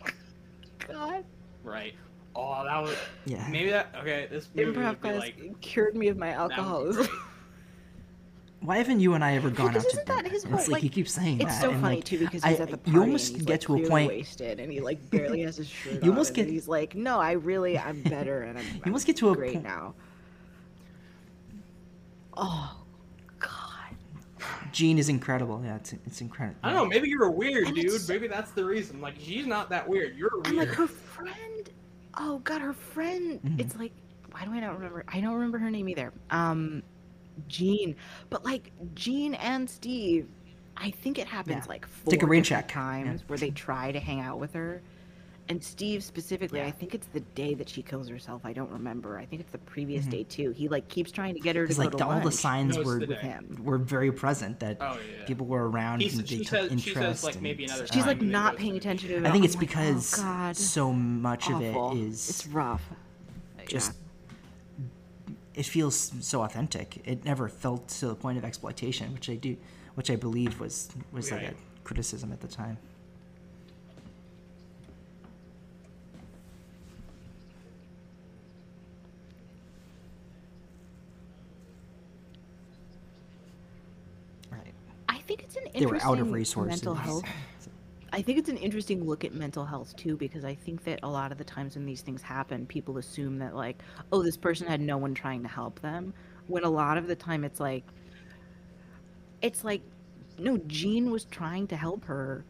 God. 0.88 1.24
right? 1.64 1.94
Oh, 2.36 2.64
that 2.66 2.82
was 2.84 2.96
Yeah. 3.26 3.48
maybe 3.50 3.70
that. 3.72 3.94
Okay, 4.00 4.28
this 4.30 4.48
Improv 4.56 4.76
would 4.90 5.02
be 5.02 5.10
class 5.10 5.20
like. 5.20 5.62
cured 5.62 5.96
me 5.96 6.08
of 6.10 6.18
my 6.18 6.28
that 6.30 6.40
would 6.42 6.50
be 6.50 6.56
alcoholism. 6.56 7.08
Why 8.62 8.78
haven't 8.78 9.00
you 9.02 9.14
and 9.14 9.24
I 9.24 9.34
ever 9.36 9.52
gone 9.52 9.68
Because 9.68 9.86
out 9.86 9.90
to 9.92 9.96
isn't 9.98 10.08
that 10.08 10.18
dinner? 10.24 10.30
his 10.34 10.44
It's 10.44 10.52
like, 10.54 10.70
like- 10.70 10.84
you 10.84 10.90
keep 10.90 11.08
saying 11.08 11.42
It's 11.42 11.52
that. 11.54 11.62
so 11.62 11.70
and, 11.72 11.80
funny 11.82 11.96
like, 11.98 12.04
too 12.06 12.18
because 12.18 12.44
I- 12.44 12.54
at 12.54 12.70
the 12.84 12.92
you 12.92 13.00
almost 13.02 13.30
and 13.30 13.38
he's 13.38 13.46
get 13.46 13.52
like 13.54 13.60
to 13.62 13.74
a 13.74 13.76
clearly 13.78 13.90
point- 13.90 14.08
wasted 14.10 14.60
and 14.60 14.72
he 14.72 14.80
like 14.82 15.10
barely 15.12 15.42
has 15.44 15.58
his 15.58 15.68
shirt 15.70 16.04
You 16.04 16.10
almost 16.12 16.32
on, 16.32 16.36
get- 16.36 16.42
and 16.46 16.52
he's 16.54 16.68
like, 16.68 16.96
no, 16.96 17.20
I 17.20 17.34
really 17.34 17.78
I'm 17.78 18.02
better 18.02 18.42
and 18.44 18.58
I'm, 18.58 18.66
You 18.66 18.72
I'm 18.78 18.82
almost 18.88 19.06
get 19.08 19.18
to 19.18 19.30
a 19.30 19.36
great 19.36 19.54
point- 19.54 19.64
now. 19.66 19.94
Oh 22.36 22.76
God. 22.82 22.87
Gene 24.72 24.98
is 24.98 25.10
incredible. 25.10 25.62
Yeah, 25.64 25.76
it's 25.78 25.94
it's 25.94 26.22
incredible. 26.22 26.60
I 26.64 26.70
don't 26.72 26.78
know. 26.78 26.86
Maybe 26.86 27.10
you're 27.10 27.26
a 27.26 27.32
weird, 27.32 27.68
And 27.68 27.76
dude. 27.76 27.86
it's- 27.86 28.08
Maybe 28.10 28.28
that's 28.28 28.52
the 28.52 28.64
reason. 28.66 29.02
Like 29.02 29.16
she's 29.20 29.46
not 29.48 29.70
that 29.70 29.88
weird. 29.88 30.16
You're 30.18 30.30
weird. 30.34 30.48
And 30.48 30.58
like 30.58 30.70
her 30.70 30.88
friend, 30.88 31.70
oh 32.18 32.40
god, 32.40 32.62
her 32.62 32.74
friend. 32.74 33.40
Mhm. 33.44 33.60
It's 33.60 33.76
like, 33.76 33.92
why 34.32 34.46
do 34.46 34.52
I 34.52 34.60
not 34.60 34.74
remember? 34.76 35.04
I 35.08 35.20
don't 35.22 35.34
remember 35.34 35.58
her 35.58 35.70
name 35.72 35.90
either. 35.90 36.12
Um, 36.30 36.84
Jean. 37.48 37.96
But 38.30 38.44
like 38.46 38.72
Jean 38.96 39.34
and 39.36 39.70
Steve, 39.70 40.28
I 40.76 40.92
think 40.92 41.18
it 41.20 41.28
happens 41.28 41.64
Yeah. 41.66 41.70
like 41.70 41.88
four 41.88 42.12
like 42.12 42.24
a 42.24 42.26
rain 42.26 42.42
different 42.44 42.68
check, 42.68 42.76
yeah. 42.76 42.82
times 42.82 43.24
where 43.28 43.38
they 43.38 43.52
try 43.52 43.92
to 43.92 44.00
hang 44.00 44.20
out 44.22 44.40
with 44.40 44.54
her. 44.54 44.82
And 45.50 45.64
Steve 45.64 46.04
specifically, 46.04 46.60
Yeah. 46.60 46.68
I 46.68 46.72
think 46.72 46.94
it's 46.94 47.08
the 47.08 47.22
day 47.22 47.54
that 47.54 47.70
she 47.70 47.82
kills 47.82 48.10
herself. 48.10 48.42
I 48.44 48.52
don't 48.52 48.70
remember. 48.70 49.18
I 49.18 49.26
think 49.26 49.40
it's 49.42 49.52
the 49.52 49.58
previous 49.60 50.06
Mhm. 50.06 50.10
day 50.12 50.24
too. 50.24 50.52
He 50.52 50.68
like 50.68 50.90
keeps 50.90 51.10
trying 51.10 51.36
to 51.36 51.40
get 51.40 51.56
her 51.56 51.62
to 51.64 51.68
Because 51.68 51.78
go 51.78 51.84
like 51.84 51.92
to 51.92 51.98
the, 52.00 52.06
all 52.06 52.20
the 52.20 52.32
signs 52.34 52.78
were 52.78 53.00
the 53.00 53.08
with 53.08 53.20
him. 53.20 53.58
were 53.64 53.78
very 53.78 54.12
present 54.12 54.60
that 54.60 54.78
Oh 54.82 54.98
yeah. 55.20 55.26
people 55.26 55.46
were 55.46 55.70
around 55.70 56.02
He's- 56.02 56.16
and 56.18 56.24
they 56.24 56.28
she 56.28 56.38
took 56.40 56.48
says- 56.48 56.72
interest. 56.72 56.86
she 56.88 56.94
says, 56.94 57.24
like, 57.24 57.34
and, 57.36 57.44
maybe 57.44 57.64
another 57.64 57.88
She's 57.88 58.06
like 58.06 58.22
not 58.22 58.58
paying 58.58 58.76
attention 58.76 59.08
to 59.10 59.16
him. 59.18 59.26
I 59.26 59.32
think 59.32 59.46
it's 59.46 59.56
like, 59.56 59.68
because 59.70 60.20
oh, 60.20 60.24
God. 60.24 60.58
so 60.58 60.92
much 60.92 61.50
awful. 61.50 61.92
of 61.92 61.98
it 61.98 62.02
is 62.04 62.30
it's 62.30 62.48
rough. 62.48 62.84
just 63.70 63.94
it 65.56 65.66
feels 65.66 66.12
so 66.20 66.44
authentic. 66.44 67.02
It 67.06 67.24
never 67.26 67.48
felt 67.48 67.88
to 67.88 68.08
the 68.08 68.16
point 68.16 68.38
of 68.38 68.44
exploitation, 68.46 69.14
which 69.14 69.30
I 69.30 69.36
do, 69.36 69.56
which 69.96 70.12
I 70.12 70.16
believe 70.18 70.60
was 70.60 70.90
was 71.14 71.32
like 71.32 71.42
a 71.44 71.54
criticism 71.86 72.34
at 72.34 72.42
the 72.42 72.48
time. 72.50 72.78
Right. 84.52 84.74
I 85.10 85.18
think 85.20 85.44
it's 85.44 85.56
an 85.56 85.67
They 85.80 85.86
were 85.86 86.02
out 86.04 86.20
of 86.20 86.32
resources. 86.32 86.82
mental 86.84 86.96
health. 86.96 87.24
I 88.14 88.22
think 88.22 88.40
it's 88.40 88.50
an 88.50 88.58
interesting 88.58 89.04
look 89.06 89.26
at 89.26 89.34
mental 89.34 89.66
health 89.66 89.96
too, 89.98 90.16
because 90.16 90.46
I 90.46 90.56
think 90.56 90.84
that 90.86 91.00
a 91.04 91.10
lot 91.10 91.32
of 91.32 91.38
the 91.38 91.44
times 91.44 91.76
when 91.76 91.86
these 91.86 92.02
things 92.02 92.22
happen, 92.22 92.66
people 92.66 92.98
assume 92.98 93.38
that 93.40 93.56
like, 93.56 93.78
oh, 94.12 94.24
this 94.24 94.38
person 94.38 94.66
had 94.68 94.80
no 94.82 94.98
one 94.98 95.14
trying 95.14 95.42
to 95.44 95.50
help 95.50 95.82
them. 95.82 96.14
When 96.48 96.64
a 96.64 96.70
lot 96.70 96.98
of 96.98 97.08
the 97.08 97.16
time 97.16 97.44
it's 97.44 97.60
like, 97.60 97.84
it's 99.42 99.64
like, 99.64 99.82
no, 100.40 100.58
Jean 100.68 101.12
was 101.12 101.26
trying 101.26 101.68
to 101.68 101.76
help 101.76 102.06
her. 102.06 102.44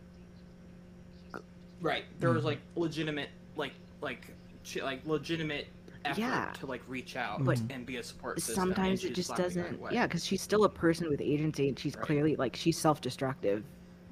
Right. 1.82 2.06
There 2.20 2.30
was 2.32 2.44
Mhm. 2.44 2.48
like 2.48 2.60
legitimate, 2.76 3.30
like 3.56 3.74
like 4.02 4.28
ch- 4.64 4.78
like 4.82 5.06
legitimate 5.06 5.68
effort 6.06 6.20
Yeah. 6.22 6.54
to 6.60 6.66
like 6.66 6.82
reach 6.88 7.16
out 7.16 7.44
But 7.44 7.60
and 7.70 7.86
be 7.86 7.98
a 7.98 8.04
support 8.04 8.40
system. 8.40 8.56
Sometimes 8.56 9.04
it 9.04 9.14
just 9.14 9.36
the 9.36 9.44
doesn't. 9.44 9.82
right. 9.82 9.94
Yeah, 9.94 10.08
because 10.08 10.26
she's 10.26 10.42
still 10.42 10.64
a 10.64 10.70
person 10.70 11.10
with 11.10 11.22
agency, 11.22 11.68
and 11.70 11.78
she's 11.78 11.96
Right. 11.96 12.06
clearly 12.06 12.36
like 12.36 12.56
she's 12.56 12.78
self-destructive 12.78 13.64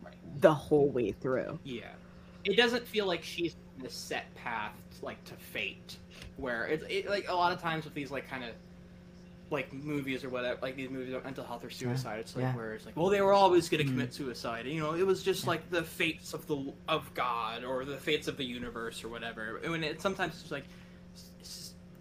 Right. 0.04 0.14
the 0.42 0.54
whole 0.54 0.90
way 0.90 1.12
through. 1.12 1.60
Yeah. 1.64 1.92
It 2.44 2.56
doesn't 2.56 2.88
feel 2.88 3.06
like 3.08 3.24
she's 3.24 3.56
a 3.84 3.90
set 3.90 4.34
path 4.36 4.74
like 5.02 5.24
to 5.26 5.34
fate, 5.34 5.98
where 6.38 6.68
it's 6.68 6.86
it, 6.90 7.10
like 7.10 7.28
a 7.28 7.34
lot 7.34 7.52
of 7.52 7.62
times 7.62 7.86
with 7.86 7.94
these 7.94 8.12
like 8.12 8.28
kind 8.30 8.44
of 8.44 8.52
like 9.52 9.72
movies 9.74 10.24
or 10.24 10.30
whatever, 10.30 10.58
like 10.62 10.76
these 10.76 10.90
movies 10.90 11.10
about 11.10 11.24
mental 11.24 11.44
health 11.44 11.64
or 11.64 11.70
suicide. 11.70 12.20
It's 12.20 12.36
like 12.36 12.44
Yeah. 12.44 12.56
where 12.56 12.74
it's 12.74 12.86
like, 12.86 12.96
well, 12.98 13.10
they 13.10 13.22
were 13.22 13.34
always 13.34 13.70
going 13.70 13.86
to 13.86 13.90
commit 13.92 14.10
mm. 14.10 14.14
suicide. 14.14 14.66
You 14.66 14.80
know, 14.80 14.96
it 14.96 15.06
was 15.06 15.22
just 15.22 15.44
Yeah. 15.44 15.50
like 15.52 15.70
the 15.70 15.84
fates 15.84 16.34
of 16.34 16.48
the 16.48 16.74
of 16.88 17.14
God 17.14 17.64
or 17.64 17.86
the 17.86 17.98
fates 17.98 18.28
of 18.28 18.38
the 18.38 18.44
universe 18.44 19.04
or 19.04 19.10
whatever. 19.10 19.58
And 19.58 19.86
it 19.86 20.02
sometimes 20.02 20.42
it's 20.42 20.52
like 20.52 20.66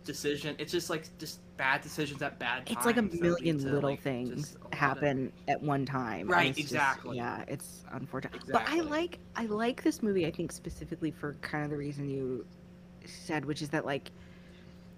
decision, 0.05 0.55
it's 0.59 0.73
just 0.73 0.91
like 0.91 1.09
just 1.19 1.41
bad 1.57 1.81
decisions 1.83 2.21
at 2.23 2.39
bad 2.39 2.67
times. 2.67 2.77
It's 2.77 2.87
like 2.87 2.97
a 2.97 3.03
that 3.03 3.13
lead 3.13 3.23
million 3.23 3.59
to, 3.59 3.65
little 3.65 3.91
like, 3.91 4.03
things 4.03 4.31
just 4.35 4.57
of- 4.57 4.73
happen 4.73 5.33
at 5.49 5.63
one 5.63 5.85
time. 5.87 6.29
Right, 6.29 6.49
it's 6.51 6.59
just- 6.59 6.73
exactly. 6.73 7.17
yeah, 7.17 7.45
it's 7.49 7.85
unfortunate. 7.93 8.43
But 8.51 8.63
I 8.69 8.81
like 8.81 9.19
I 9.37 9.47
like 9.47 9.83
this 9.83 10.03
movie. 10.03 10.27
I 10.27 10.31
think 10.31 10.53
specifically 10.53 11.11
for 11.11 11.35
kind 11.41 11.65
of 11.65 11.71
the 11.71 11.77
reason 11.77 12.09
you 12.09 12.45
said, 13.07 13.45
which 13.45 13.63
is 13.63 13.69
that 13.71 13.85
like 13.85 14.11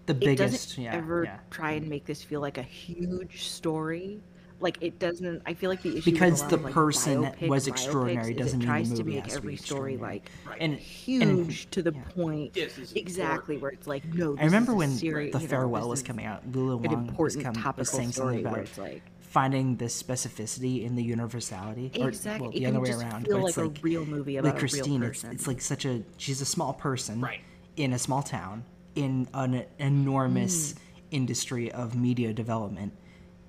The 0.06 0.12
it 0.14 0.20
biggest, 0.20 0.68
doesn't 0.70 0.84
yeah, 0.84 0.94
ever 0.94 1.24
yeah. 1.24 1.38
try 1.50 1.72
and 1.72 1.88
make 1.88 2.04
this 2.04 2.22
feel 2.22 2.40
like 2.40 2.58
a 2.58 2.62
huge 2.62 3.42
story. 3.44 4.20
Like 4.58 4.78
it 4.80 4.98
doesn't. 4.98 5.42
I 5.44 5.52
feel 5.54 5.68
like 5.68 5.82
the 5.82 5.98
issue 5.98 6.10
Because 6.10 6.42
the 6.48 6.54
of, 6.56 6.64
like, 6.64 6.72
person 6.72 7.24
biopic- 7.24 7.48
was 7.48 7.66
extraordinary 7.66 8.32
doesn't 8.32 8.62
it 8.62 8.66
mean 8.66 8.84
the 8.84 8.84
tries 8.84 8.92
to 8.98 9.04
make 9.04 9.24
has 9.24 9.34
to 9.34 9.40
be 9.42 9.48
every 9.48 9.56
story 9.56 9.96
like 9.98 10.30
Right. 10.48 10.56
And 10.60 10.78
huge 10.78 11.70
to 11.72 11.82
the 11.82 11.92
yeah. 11.92 12.00
point. 12.14 12.56
Exactly, 12.56 13.56
important. 13.56 13.62
where 13.62 13.70
it's 13.72 13.86
like 13.86 14.04
no. 14.14 14.36
I 14.38 14.44
remember 14.44 14.72
is 14.72 14.74
a 14.74 14.78
when 14.78 14.90
seri- 14.92 15.30
the 15.30 15.38
you 15.38 15.44
know, 15.44 15.48
farewell 15.50 15.88
was 15.90 16.02
coming 16.02 16.24
out. 16.24 16.42
Lulu 16.50 16.76
An 16.76 16.82
Wang 16.90 17.16
was, 17.18 17.36
important 17.36 17.64
come, 17.64 17.74
was 17.76 17.90
saying 17.90 18.12
something 18.12 18.46
about 18.46 18.58
it's 18.60 18.78
like 18.78 19.02
finding 19.20 19.76
the 19.76 19.84
specificity 19.86 20.84
in 20.86 20.94
the 20.96 21.02
universality, 21.02 21.90
or 22.00 22.10
well, 22.40 22.50
the 22.50 22.60
can 22.60 22.66
other 22.76 22.80
way 22.80 22.90
around. 22.92 23.26
feel 23.26 23.36
but 23.36 23.42
like, 23.42 23.48
it's 23.50 23.58
like 23.58 23.78
a 23.78 23.82
real 23.82 24.06
movie 24.06 24.38
about 24.38 24.52
like 24.52 24.58
Christine, 24.58 25.02
a 25.02 25.06
real 25.06 25.10
it's, 25.10 25.24
it's 25.24 25.46
like 25.46 25.60
such 25.60 25.84
a 25.84 26.02
she's 26.16 26.40
a 26.40 26.46
small 26.46 26.72
person 26.72 27.20
Right. 27.20 27.40
in 27.76 27.92
a 27.92 27.98
small 27.98 28.22
town 28.22 28.64
in 28.94 29.28
an 29.34 29.64
enormous 29.78 30.72
Mm. 30.72 30.78
industry 31.10 31.70
of 31.72 31.94
media 31.94 32.32
development. 32.32 32.94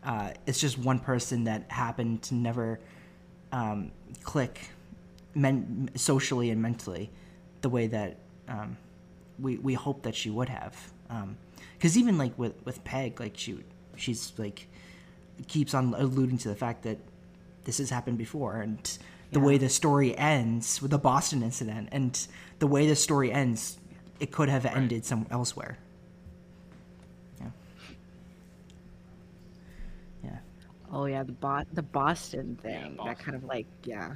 Uh, 0.08 0.32
it's 0.46 0.60
just 0.60 0.78
one 0.78 1.00
person 1.00 1.44
that 1.44 1.70
happened 1.70 2.22
to 2.24 2.34
never 2.34 2.80
um, 3.52 3.92
click 4.24 4.70
men- 5.36 5.90
socially 5.96 6.50
and 6.50 6.62
mentally 6.62 7.10
the 7.62 7.70
way 7.70 7.88
that 7.88 8.18
um, 8.48 8.78
we 9.38 9.58
we 9.58 9.74
hope 9.74 10.04
that 10.04 10.16
she 10.16 10.30
would 10.30 10.50
have. 10.50 10.76
Because 11.78 11.98
even 11.98 12.18
like 12.18 12.38
with 12.40 12.54
with 12.66 12.84
Peg, 12.84 13.20
like 13.20 13.34
she 13.36 13.60
she's 13.98 14.32
like 14.38 14.68
keeps 15.48 15.74
on 15.74 15.94
alluding 15.94 16.38
to 16.40 16.48
the 16.48 16.56
fact 16.56 16.84
that 16.84 16.98
this 17.66 17.78
has 17.78 17.90
happened 17.90 18.18
before 18.18 18.62
and 18.62 18.98
the 19.32 19.40
way 19.40 19.58
the 19.58 19.70
story 19.70 20.18
ends 20.18 20.82
with 20.82 20.92
the 20.92 20.98
Boston 20.98 21.44
incident 21.44 21.90
and 21.92 22.28
the 22.60 22.68
way 22.68 22.88
the 22.88 22.96
story 22.96 23.32
ends, 23.32 23.78
it 24.20 24.32
could 24.32 24.50
have 24.50 24.66
ended 24.66 25.06
some 25.06 25.28
elsewhere. 25.30 25.78
Yeah. 27.42 27.48
Yeah. 30.24 30.38
Oh 30.92 31.06
yeah, 31.06 31.24
the 31.24 31.34
Bo- 31.34 31.64
the 31.74 31.82
Boston 31.84 32.58
Yeah, 32.64 32.84
thing. 32.84 32.98
That 33.04 33.20
kind 33.20 33.36
of 33.36 33.44
like 33.44 33.68
yeah. 33.84 34.14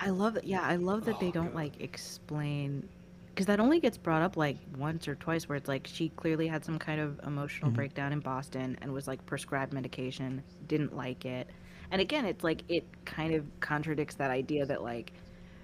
I 0.00 0.10
love 0.10 0.34
that. 0.34 0.44
Yeah, 0.44 0.62
I 0.62 0.76
love 0.76 1.04
that 1.04 1.20
they 1.20 1.28
Oh, 1.28 1.32
don't 1.32 1.46
God. 1.48 1.54
like 1.54 1.80
explain 1.80 2.88
because 3.28 3.46
that 3.46 3.60
only 3.60 3.80
gets 3.80 3.96
brought 3.96 4.22
up 4.22 4.36
like 4.36 4.56
once 4.76 5.06
or 5.08 5.14
twice 5.14 5.48
where 5.48 5.56
it's 5.56 5.68
like 5.68 5.86
she 5.86 6.08
clearly 6.10 6.46
had 6.46 6.64
some 6.64 6.78
kind 6.78 7.00
of 7.00 7.20
emotional 7.26 7.70
Mhm. 7.70 7.74
breakdown 7.74 8.12
in 8.12 8.20
Boston 8.20 8.76
and 8.82 8.92
was 8.92 9.06
like 9.06 9.24
prescribed 9.24 9.72
medication, 9.72 10.42
didn't 10.68 10.96
like 10.96 11.24
it. 11.24 11.48
And 11.90 12.00
again, 12.00 12.24
it's 12.24 12.42
like 12.44 12.62
it 12.68 12.84
kind 13.04 13.34
of 13.34 13.44
contradicts 13.60 14.14
that 14.16 14.30
idea 14.30 14.66
that 14.66 14.82
like 14.82 15.12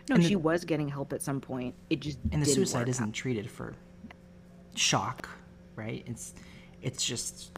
no, 0.09 0.14
And 0.14 0.22
the- 0.22 0.28
she 0.28 0.36
was 0.36 0.64
getting 0.64 0.88
help 0.88 1.12
at 1.12 1.20
some 1.20 1.40
point. 1.40 1.74
It 1.90 1.99
just 2.01 2.18
and 2.30 2.40
the 2.40 2.47
didn't 2.47 2.55
suicide 2.55 2.78
work 2.80 2.88
isn't 2.90 3.09
out. 3.09 3.12
treated 3.14 3.51
for 3.51 3.74
shock 4.76 5.28
right 5.77 6.03
it's 6.07 6.35
it's 6.83 7.05
just 7.05 7.53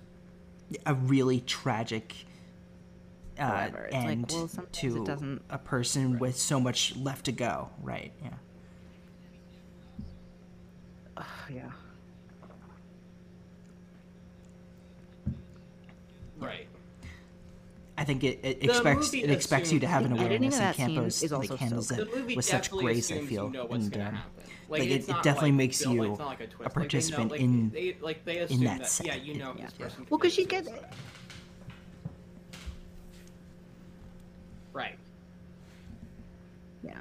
a 0.84 0.94
really 0.94 1.40
tragic 1.40 2.14
uh, 3.38 3.42
However, 3.46 3.84
it's 3.84 3.94
like, 3.94 4.04
end 4.06 4.26
well, 4.32 4.48
sometimes 4.48 4.76
it 4.76 4.80
to 4.80 5.04
doesn't- 5.04 5.42
a 5.48 5.58
person 5.58 6.18
with 6.18 6.36
so 6.36 6.58
much 6.60 6.96
left 6.96 7.24
to 7.26 7.32
go 7.32 7.70
right 7.82 8.12
yeah 8.22 8.30
yeah. 11.50 11.70
Right. 16.38 16.68
I 17.96 18.04
think 18.04 18.22
it, 18.22 18.38
it 18.42 18.62
expects 18.62 19.12
it 19.12 19.30
expects 19.30 19.72
you 19.72 19.80
to 19.80 19.86
have 19.88 20.04
an 20.04 20.12
awareness, 20.12 20.54
of 20.54 20.60
and 20.60 20.68
that 20.68 20.76
scene 20.76 20.94
Campos 20.94 21.32
like 21.32 21.50
handles 21.58 21.90
it 21.90 22.36
with 22.36 22.44
such 22.44 22.70
grace. 22.70 23.10
I 23.10 23.20
feel, 23.20 23.46
you 23.46 23.50
know 23.50 23.64
what's 23.66 23.86
and 23.86 23.96
um, 23.96 24.00
happen. 24.14 24.20
Like, 24.68 24.80
Like, 24.80 24.90
it- 24.90 25.08
it 25.08 25.22
definitely 25.22 25.50
like 25.50 25.54
makes 25.56 25.82
built- 25.82 25.94
you 25.94 26.02
it's 26.12 26.20
like 26.20 26.40
a, 26.40 26.46
twist. 26.46 26.52
a 26.60 26.62
Like, 26.62 26.62
they 26.62 26.68
know- 26.68 26.74
participant 26.74 27.30
like, 27.30 27.40
in- 27.40 27.70
they, 27.70 27.96
like 28.00 28.24
they 28.24 28.38
assume 28.38 28.64
that 28.64 28.78
that, 28.80 28.88
set. 28.88 29.06
yeah, 29.06 29.14
you 29.14 29.34
know 29.34 29.54
Yeah. 29.56 29.64
this 29.64 29.72
person. 29.74 30.06
Well, 30.10 30.18
because 30.18 30.34
she 30.34 30.44
committed 30.44 30.72
gets 30.72 30.78
suicide. 30.82 30.96
right. 34.74 34.98
Yeah. 36.82 37.00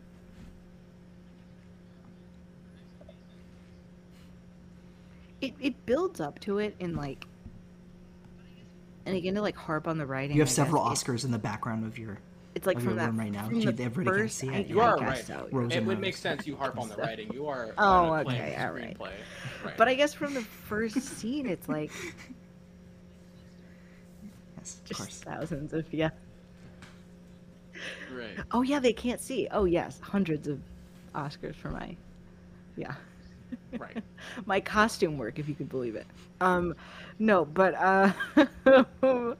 It 5.41 5.53
it 5.59 5.85
builds 5.85 6.19
up 6.19 6.39
to 6.41 6.57
it 6.59 6.75
in 6.79 6.95
like 6.95 7.25
and 9.05 9.15
again 9.15 9.35
to 9.35 9.41
like 9.41 9.55
harp 9.55 9.87
on 9.87 9.97
the 9.97 10.05
writing. 10.05 10.35
you 10.35 10.41
have 10.41 10.49
I 10.49 10.53
several 10.53 10.87
guess, 10.89 11.01
it- 11.03 11.05
Oscars 11.07 11.25
in 11.25 11.31
the 11.31 11.39
background 11.39 11.85
of 11.85 11.97
your. 11.97 12.17
It's 12.57 12.65
like 12.65 12.77
of 12.77 12.83
from 12.83 12.95
that 12.95 13.07
room 13.07 13.19
right 13.19 13.31
now. 13.31 13.45
from 13.47 13.59
Do 13.59 13.71
the 13.71 13.83
everybody 13.83 14.19
can 14.21 14.29
see 14.29 14.47
it? 14.49 14.67
You 14.67 14.81
I 14.81 14.85
are 14.89 14.97
guess 14.97 15.07
right. 15.07 15.25
so, 15.25 15.47
Rose 15.51 15.71
It 15.71 15.77
and 15.77 15.87
would 15.87 15.99
make 15.99 16.17
sense 16.17 16.47
you 16.47 16.55
harp 16.55 16.79
on 16.79 16.89
the 16.89 16.95
writing. 16.95 17.31
You 17.31 17.47
are 17.47 17.73
Oh, 17.77 18.13
uh, 18.13 18.21
okay, 18.21 18.55
the 18.55 18.65
all 18.65 18.71
right. 18.73 18.97
Right. 19.63 19.77
But 19.77 19.87
I 19.87 19.93
guess 19.93 20.13
from 20.13 20.33
the 20.33 20.41
first 20.41 20.99
scene, 21.01 21.45
it's 21.45 21.69
like 21.69 21.91
Yes, 24.57 24.75
of 24.79 24.85
just 24.85 24.99
course. 24.99 25.19
thousands 25.19 25.71
of 25.73 25.85
yeah. 25.93 26.09
right. 28.11 28.37
Oh 28.51 28.63
yeah, 28.63 28.79
they 28.79 28.93
can't 28.93 29.21
see. 29.21 29.47
Oh 29.51 29.65
yes, 29.65 29.99
hundreds 30.01 30.47
of 30.47 30.59
Oscars 31.13 31.55
for 31.55 31.69
my 31.69 31.95
yeah. 32.75 32.95
Right. 33.77 34.03
my 34.47 34.59
costume 34.59 35.17
work, 35.17 35.37
if 35.39 35.47
you 35.47 35.53
could 35.55 35.69
believe 35.69 35.95
it. 35.95 36.07
Um, 36.41 36.75
no, 37.19 37.45
but 37.45 37.75
uh, 37.75 38.11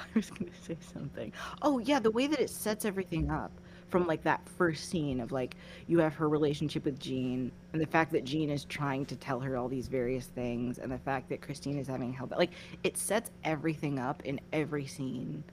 I 0.14 0.18
was 0.18 0.30
gonna 0.30 0.50
say 0.62 0.76
something. 0.92 1.32
Oh 1.62 1.78
yeah, 1.78 1.98
the 2.00 2.10
way 2.10 2.26
that 2.26 2.40
it 2.40 2.50
sets 2.50 2.84
everything 2.84 3.30
up 3.30 3.52
from 3.88 4.06
like 4.06 4.22
that 4.22 4.48
first 4.48 4.88
scene 4.88 5.20
of 5.20 5.32
like 5.32 5.56
you 5.88 5.98
have 5.98 6.14
her 6.14 6.28
relationship 6.28 6.84
with 6.84 6.98
Jean 7.00 7.50
and 7.72 7.82
the 7.82 7.86
fact 7.86 8.12
that 8.12 8.24
Jean 8.24 8.50
is 8.50 8.64
trying 8.64 9.04
to 9.06 9.16
tell 9.16 9.40
her 9.40 9.56
all 9.56 9.68
these 9.68 9.88
various 9.88 10.26
things 10.26 10.78
and 10.78 10.90
the 10.92 10.98
fact 10.98 11.28
that 11.30 11.42
Christine 11.42 11.78
is 11.78 11.88
having 11.88 12.12
help. 12.12 12.32
Like 12.36 12.52
it 12.84 12.96
sets 12.96 13.30
everything 13.44 13.98
up 13.98 14.22
in 14.24 14.40
every 14.52 14.86
scene 14.86 15.44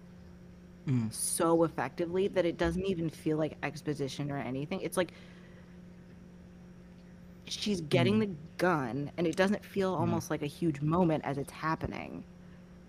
Mm. 0.87 1.11
so 1.13 1.63
effectively 1.65 2.29
that 2.29 2.45
it 2.45 2.57
doesn't 2.57 2.85
even 2.85 3.09
feel 3.09 3.37
like 3.37 3.57
exposition 3.61 4.31
or 4.31 4.37
anything. 4.37 4.79
It's 4.81 4.95
like 4.95 5.11
she's 7.45 7.81
getting 7.81 8.19
the 8.19 8.29
gun 8.57 9.11
and 9.17 9.25
it 9.27 9.35
doesn't 9.35 9.63
feel 9.63 9.93
almost 9.93 10.29
like 10.29 10.41
a 10.41 10.47
huge 10.47 10.81
moment 10.81 11.23
as 11.25 11.37
it's 11.37 11.51
happening. 11.51 12.23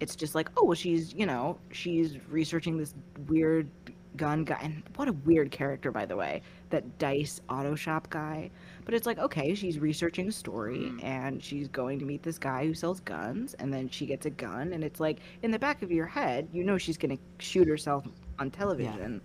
It's 0.00 0.16
just 0.16 0.34
like, 0.34 0.48
oh, 0.56 0.64
well, 0.64 0.74
she's, 0.74 1.14
you 1.14 1.26
know, 1.26 1.58
she's 1.72 2.16
researching 2.28 2.76
this 2.76 2.94
weird 3.26 3.68
gun 4.16 4.44
guy. 4.44 4.58
And 4.62 4.82
what 4.96 5.08
a 5.08 5.12
weird 5.12 5.50
character, 5.50 5.90
by 5.90 6.06
the 6.06 6.16
way, 6.16 6.42
that 6.70 6.98
Dice 6.98 7.40
auto 7.48 7.74
shop 7.74 8.10
guy. 8.10 8.50
But 8.84 8.94
it's 8.94 9.06
like, 9.06 9.18
okay, 9.18 9.54
she's 9.54 9.78
researching 9.78 10.28
a 10.28 10.32
story 10.32 10.78
Mm. 10.78 11.04
and 11.04 11.42
she's 11.42 11.68
going 11.68 11.98
to 11.98 12.04
meet 12.04 12.22
this 12.22 12.38
guy 12.38 12.66
who 12.66 12.74
sells 12.74 13.00
guns. 13.00 13.54
And 13.54 13.72
then 13.72 13.88
she 13.88 14.06
gets 14.06 14.26
a 14.26 14.30
gun. 14.30 14.72
And 14.72 14.82
it's 14.84 15.00
like, 15.00 15.18
in 15.42 15.50
the 15.50 15.58
back 15.58 15.82
of 15.82 15.90
your 15.90 16.06
head, 16.06 16.48
you 16.52 16.64
know 16.64 16.78
she's 16.78 16.96
going 16.96 17.16
to 17.16 17.22
shoot 17.38 17.68
herself 17.68 18.04
on 18.38 18.50
television. 18.50 19.20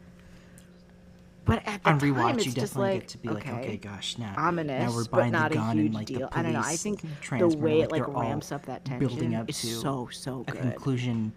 But 1.45 1.67
at 1.67 1.83
the 1.83 1.89
On 1.89 1.99
time, 1.99 2.13
rewatch, 2.15 2.35
it's 2.35 2.45
you 2.45 2.51
just 2.53 2.73
definitely 2.73 2.91
like, 2.93 2.99
get 3.01 3.07
to 3.09 3.17
be 3.17 3.29
like, 3.29 3.47
okay, 3.49 3.77
gosh, 3.77 4.17
now, 4.17 4.33
ominous, 4.37 4.89
now 4.89 4.95
we're 4.95 5.05
but 5.05 5.29
not 5.29 5.51
a 5.53 5.61
huge 5.73 5.85
and 5.87 5.93
like 5.93 6.07
deal. 6.07 6.19
the 6.29 6.37
I 6.37 6.41
don't 6.41 6.53
know. 6.53 6.61
I 6.63 6.77
think 6.77 7.01
the 7.37 7.49
way 7.49 7.81
it 7.81 7.91
like 7.91 8.07
ramps 8.07 8.51
up 8.53 8.65
that 8.67 8.85
tension 8.85 9.07
building 9.07 9.35
up 9.35 9.49
is 9.49 9.59
to 9.61 9.67
so 9.67 10.07
so 10.11 10.45
a 10.47 10.51
good. 10.51 10.61
conclusion. 10.61 11.33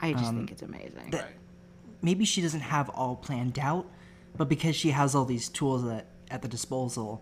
I 0.00 0.12
just 0.12 0.26
um, 0.26 0.36
think 0.36 0.52
it's 0.52 0.62
amazing. 0.62 1.10
that- 1.10 1.32
Maybe 2.00 2.24
she 2.24 2.40
doesn't 2.40 2.60
have 2.60 2.88
all 2.90 3.16
planned 3.16 3.58
out, 3.58 3.84
but 4.36 4.48
because 4.48 4.76
she 4.76 4.90
has 4.90 5.16
all 5.16 5.24
these 5.24 5.48
tools 5.48 5.84
at, 5.88 6.06
at 6.30 6.42
the 6.42 6.46
disposal, 6.48 7.20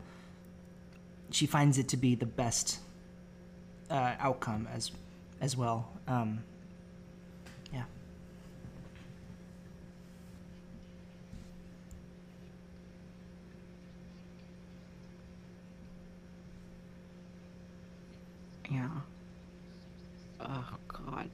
she 1.31 1.47
finds 1.47 1.79
it 1.79 1.89
to 1.89 1.97
be 1.97 2.15
the 2.15 2.27
best 2.27 2.81
uh, 3.91 4.15
outcome 4.19 4.69
as 4.75 4.91
as 5.41 5.57
well. 5.57 5.89
Um, 6.07 6.41
yeah. 7.73 7.85
Yeah. 18.71 18.89
Oh 20.41 20.65
god. 20.89 21.31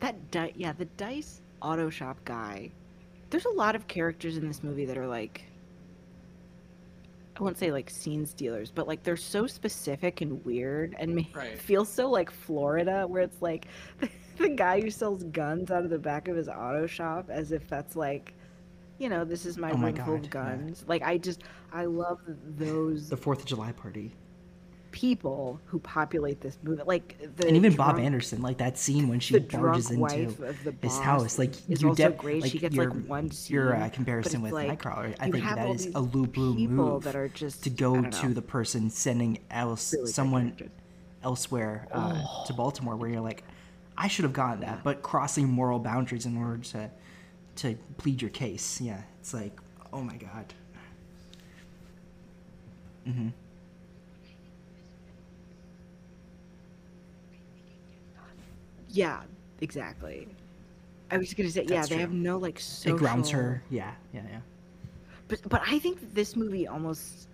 That 0.00 0.30
di- 0.30 0.52
yeah, 0.56 0.72
the 0.72 0.84
dice 0.84 1.40
auto 1.62 1.88
shop 1.90 2.18
guy. 2.24 2.70
There's 3.30 3.46
a 3.46 3.50
lot 3.50 3.74
of 3.74 3.86
characters 3.88 4.36
in 4.36 4.46
this 4.46 4.62
movie 4.62 4.84
that 4.84 4.98
are 4.98 5.06
like 5.06 5.44
I 7.38 7.42
won't 7.42 7.58
say 7.58 7.72
like 7.72 7.90
scene 7.90 8.26
stealers, 8.26 8.70
but 8.70 8.86
like 8.86 9.02
they're 9.02 9.16
so 9.16 9.46
specific 9.46 10.20
and 10.20 10.44
weird 10.44 10.94
and 10.98 11.14
me 11.14 11.30
Right. 11.34 11.58
feel 11.58 11.84
so 11.84 12.08
like 12.08 12.30
Florida 12.30 13.06
where 13.08 13.22
it's 13.22 13.42
like 13.42 13.66
the 14.38 14.50
guy 14.50 14.80
who 14.80 14.90
sells 14.90 15.24
guns 15.24 15.70
out 15.72 15.84
of 15.84 15.90
the 15.90 15.98
back 15.98 16.28
of 16.28 16.36
his 16.36 16.48
auto 16.48 16.86
shop 16.86 17.30
as 17.30 17.50
if 17.52 17.66
that's 17.68 17.96
like 17.96 18.34
you 18.98 19.08
know, 19.08 19.24
this 19.24 19.44
is 19.44 19.58
my 19.58 19.72
Oh 19.72 19.76
my 19.76 19.88
room 19.88 19.96
full 19.96 20.04
God, 20.18 20.18
of 20.18 20.24
yeah. 20.24 20.30
guns. 20.30 20.84
Like 20.86 21.02
I 21.02 21.18
just 21.18 21.42
I 21.72 21.84
love 21.86 22.20
those 22.56 23.08
The 23.08 23.16
Fourth 23.16 23.40
of 23.40 23.46
July 23.46 23.72
party, 23.72 24.12
people 24.94 25.60
who 25.66 25.80
populate 25.80 26.40
this 26.40 26.56
movie. 26.62 26.80
Like 26.86 27.18
the 27.36 27.48
and 27.48 27.56
even 27.56 27.74
Bob 27.74 27.98
Anderson, 27.98 28.40
like 28.42 28.58
that 28.58 28.78
scene 28.78 29.08
when 29.08 29.18
she 29.18 29.36
barges 29.40 29.90
into 29.90 30.00
wife 30.02 30.38
of 30.38 30.62
the 30.62 30.72
his 30.80 30.96
house, 31.00 31.36
like 31.36 31.50
is 31.68 31.82
you 31.82 31.88
also 31.88 32.10
de- 32.10 32.16
great. 32.16 32.42
like 32.42 32.52
she 32.52 32.60
gets 32.60 32.76
your, 32.76 32.90
like 32.90 33.06
one 33.06 33.28
scene. 33.32 33.54
your 33.56 33.74
uh, 33.74 33.88
comparison 33.88 34.40
with 34.40 34.52
like, 34.52 34.78
Nightcrawler. 34.78 35.16
I 35.18 35.32
think 35.32 35.42
that 35.44 35.68
is 35.68 35.86
a 35.96 36.00
Lou 36.00 36.28
Bloom 36.28 36.56
move 36.72 37.02
that 37.02 37.16
are 37.16 37.28
just 37.28 37.64
to 37.64 37.70
go 37.70 38.00
to 38.02 38.28
the 38.28 38.40
person 38.40 38.88
sending 38.88 39.40
else 39.50 39.92
really 39.92 40.12
someone 40.12 40.56
elsewhere 41.24 41.88
uh, 41.90 42.22
to 42.46 42.52
Baltimore, 42.52 42.94
where 42.94 43.10
you're 43.10 43.20
like, 43.20 43.42
I 43.98 44.06
should 44.06 44.22
have 44.22 44.32
gotten 44.32 44.60
that, 44.60 44.76
Yeah. 44.76 44.80
but 44.84 45.02
crossing 45.02 45.48
moral 45.48 45.80
boundaries 45.80 46.24
in 46.24 46.36
order 46.36 46.58
to 46.62 46.90
to 47.56 47.76
plead 47.98 48.22
your 48.22 48.30
case. 48.30 48.80
Yeah, 48.80 49.02
it's 49.18 49.34
like, 49.34 49.58
oh 49.92 50.02
my 50.02 50.16
god. 50.16 50.54
hmm 53.04 53.28
Yeah, 58.94 59.22
exactly. 59.60 60.28
I 61.10 61.18
was 61.18 61.26
just 61.26 61.36
gonna 61.36 61.50
say, 61.50 61.62
yeah, 61.68 61.76
That's 61.76 61.88
they 61.88 61.96
true. 61.96 62.00
have 62.02 62.12
no 62.12 62.38
like 62.38 62.58
social. 62.58 62.96
It 62.96 62.98
grounds 62.98 63.28
her. 63.30 63.62
Yeah, 63.70 63.92
yeah, 64.12 64.22
yeah. 64.30 64.38
But 65.28 65.40
but 65.48 65.62
I 65.66 65.78
think 65.78 66.00
that 66.00 66.14
this 66.14 66.36
movie 66.36 66.66
almost 66.66 67.28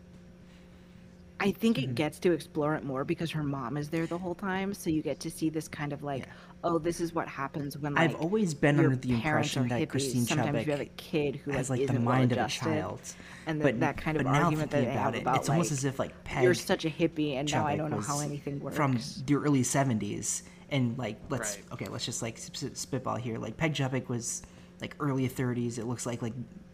I 1.38 1.52
think 1.52 1.76
Mm-hmm. 1.78 1.90
it 1.90 1.94
gets 1.94 2.18
to 2.20 2.32
explore 2.32 2.74
it 2.74 2.84
more 2.84 3.04
because 3.04 3.30
her 3.30 3.42
mom 3.42 3.76
is 3.76 3.88
there 3.88 4.06
the 4.06 4.18
whole 4.18 4.34
time, 4.34 4.74
so 4.74 4.90
you 4.90 5.00
get 5.02 5.20
to 5.20 5.30
see 5.30 5.48
this 5.48 5.68
kind 5.68 5.92
of 5.94 6.02
like, 6.02 6.24
Yeah. 6.24 6.32
oh, 6.64 6.78
this 6.78 7.00
is 7.00 7.14
what 7.14 7.28
happens 7.28 7.78
when 7.78 7.94
like 7.94 8.10
I've 8.10 8.16
always 8.16 8.52
been 8.52 8.78
under 8.78 8.94
the 8.96 9.12
impression 9.14 9.68
that 9.68 9.80
hippies. 9.80 9.88
Christine 9.88 10.24
Sometimes 10.26 10.66
you 10.66 10.72
have 10.72 10.80
a 10.80 10.84
Chubbuck 10.84 10.96
kid 10.96 11.36
who 11.36 11.50
has 11.52 11.70
like, 11.70 11.80
like 11.80 11.92
the 11.92 12.00
mind 12.00 12.32
of 12.32 12.38
a 12.38 12.48
child. 12.48 13.00
and 13.46 13.62
but 13.62 13.80
that 13.80 13.96
kind 13.96 14.18
of 14.20 14.26
argument 14.26 14.70
that 14.70 14.84
they 14.84 14.90
have 14.90 14.94
about 14.94 15.14
it, 15.16 15.22
about 15.22 15.36
it's 15.36 15.48
almost 15.48 15.72
as 15.72 15.84
if 15.86 15.98
like 15.98 16.12
Peg 16.24 16.44
you're 16.44 16.52
such 16.54 16.84
a 16.84 16.90
hippie, 16.90 17.34
and 17.36 17.50
now 17.50 17.66
I 17.66 17.76
don't 17.76 17.90
know 17.90 18.00
how 18.00 18.20
anything 18.20 18.60
works. 18.60 18.76
from 18.76 18.98
the 19.26 19.34
early 19.36 19.62
70s 19.62 20.42
and 20.70 20.96
like 20.98 21.16
let's 21.28 21.56
Right. 21.56 21.64
okay 21.72 21.86
let's 21.86 22.04
just 22.04 22.22
like 22.22 22.38
spitball 22.38 23.16
here. 23.16 23.38
Like 23.38 23.56
peg 23.56 23.74
Chubbuck 23.74 24.08
was 24.08 24.42
like 24.80 24.94
early 24.98 25.28
30s 25.28 25.78
it 25.78 25.84
looks 25.84 26.06
like 26.06 26.22
like 26.22 26.32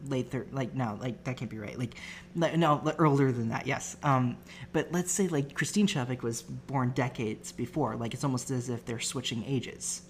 late 0.08 0.30
thir- 0.30 0.46
like 0.52 0.74
no 0.74 0.96
like 1.00 1.24
that 1.24 1.36
can't 1.36 1.50
be 1.50 1.58
right. 1.58 1.78
Like 1.78 1.94
no, 2.34 2.54
no 2.54 2.92
earlier 2.98 3.32
than 3.32 3.48
that 3.48 3.66
yes. 3.66 3.96
Um 4.02 4.36
but 4.72 4.92
let's 4.92 5.10
say 5.12 5.28
like 5.28 5.54
christine 5.54 5.86
Chubbuck 5.86 6.22
was 6.22 6.42
born 6.42 6.90
decades 6.90 7.52
before 7.52 7.96
like 7.96 8.14
it's 8.14 8.24
almost 8.24 8.50
as 8.50 8.68
if 8.68 8.84
they're 8.84 9.00
switching 9.00 9.44
ages 9.44 10.02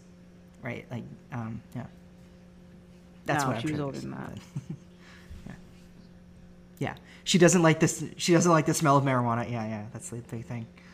right? 0.63 0.85
Like 0.91 1.05
um 1.33 1.63
yeah. 1.75 1.87
That's 3.25 3.43
No, 3.45 3.49
what 3.51 3.57
I'm 3.57 3.63
was 3.63 3.71
trying 3.71 3.77
to 3.79 3.85
older 3.85 3.99
than 3.99 4.11
that. 4.13 4.33
yeah. 5.49 5.55
yeah. 6.79 6.95
She 7.25 7.39
doesn't 7.39 7.63
like 7.63 7.81
this 7.81 8.05
she 8.17 8.33
doesn't 8.33 8.51
like 8.53 8.67
the 8.67 8.75
smell 8.75 8.97
of 8.97 9.05
marijuana. 9.05 9.51
Yeah 9.51 9.67
yeah 9.67 9.85
that's 9.93 10.11
the 10.11 10.17
big 10.19 10.45
thing. 10.45 10.67
yeah 10.77 10.86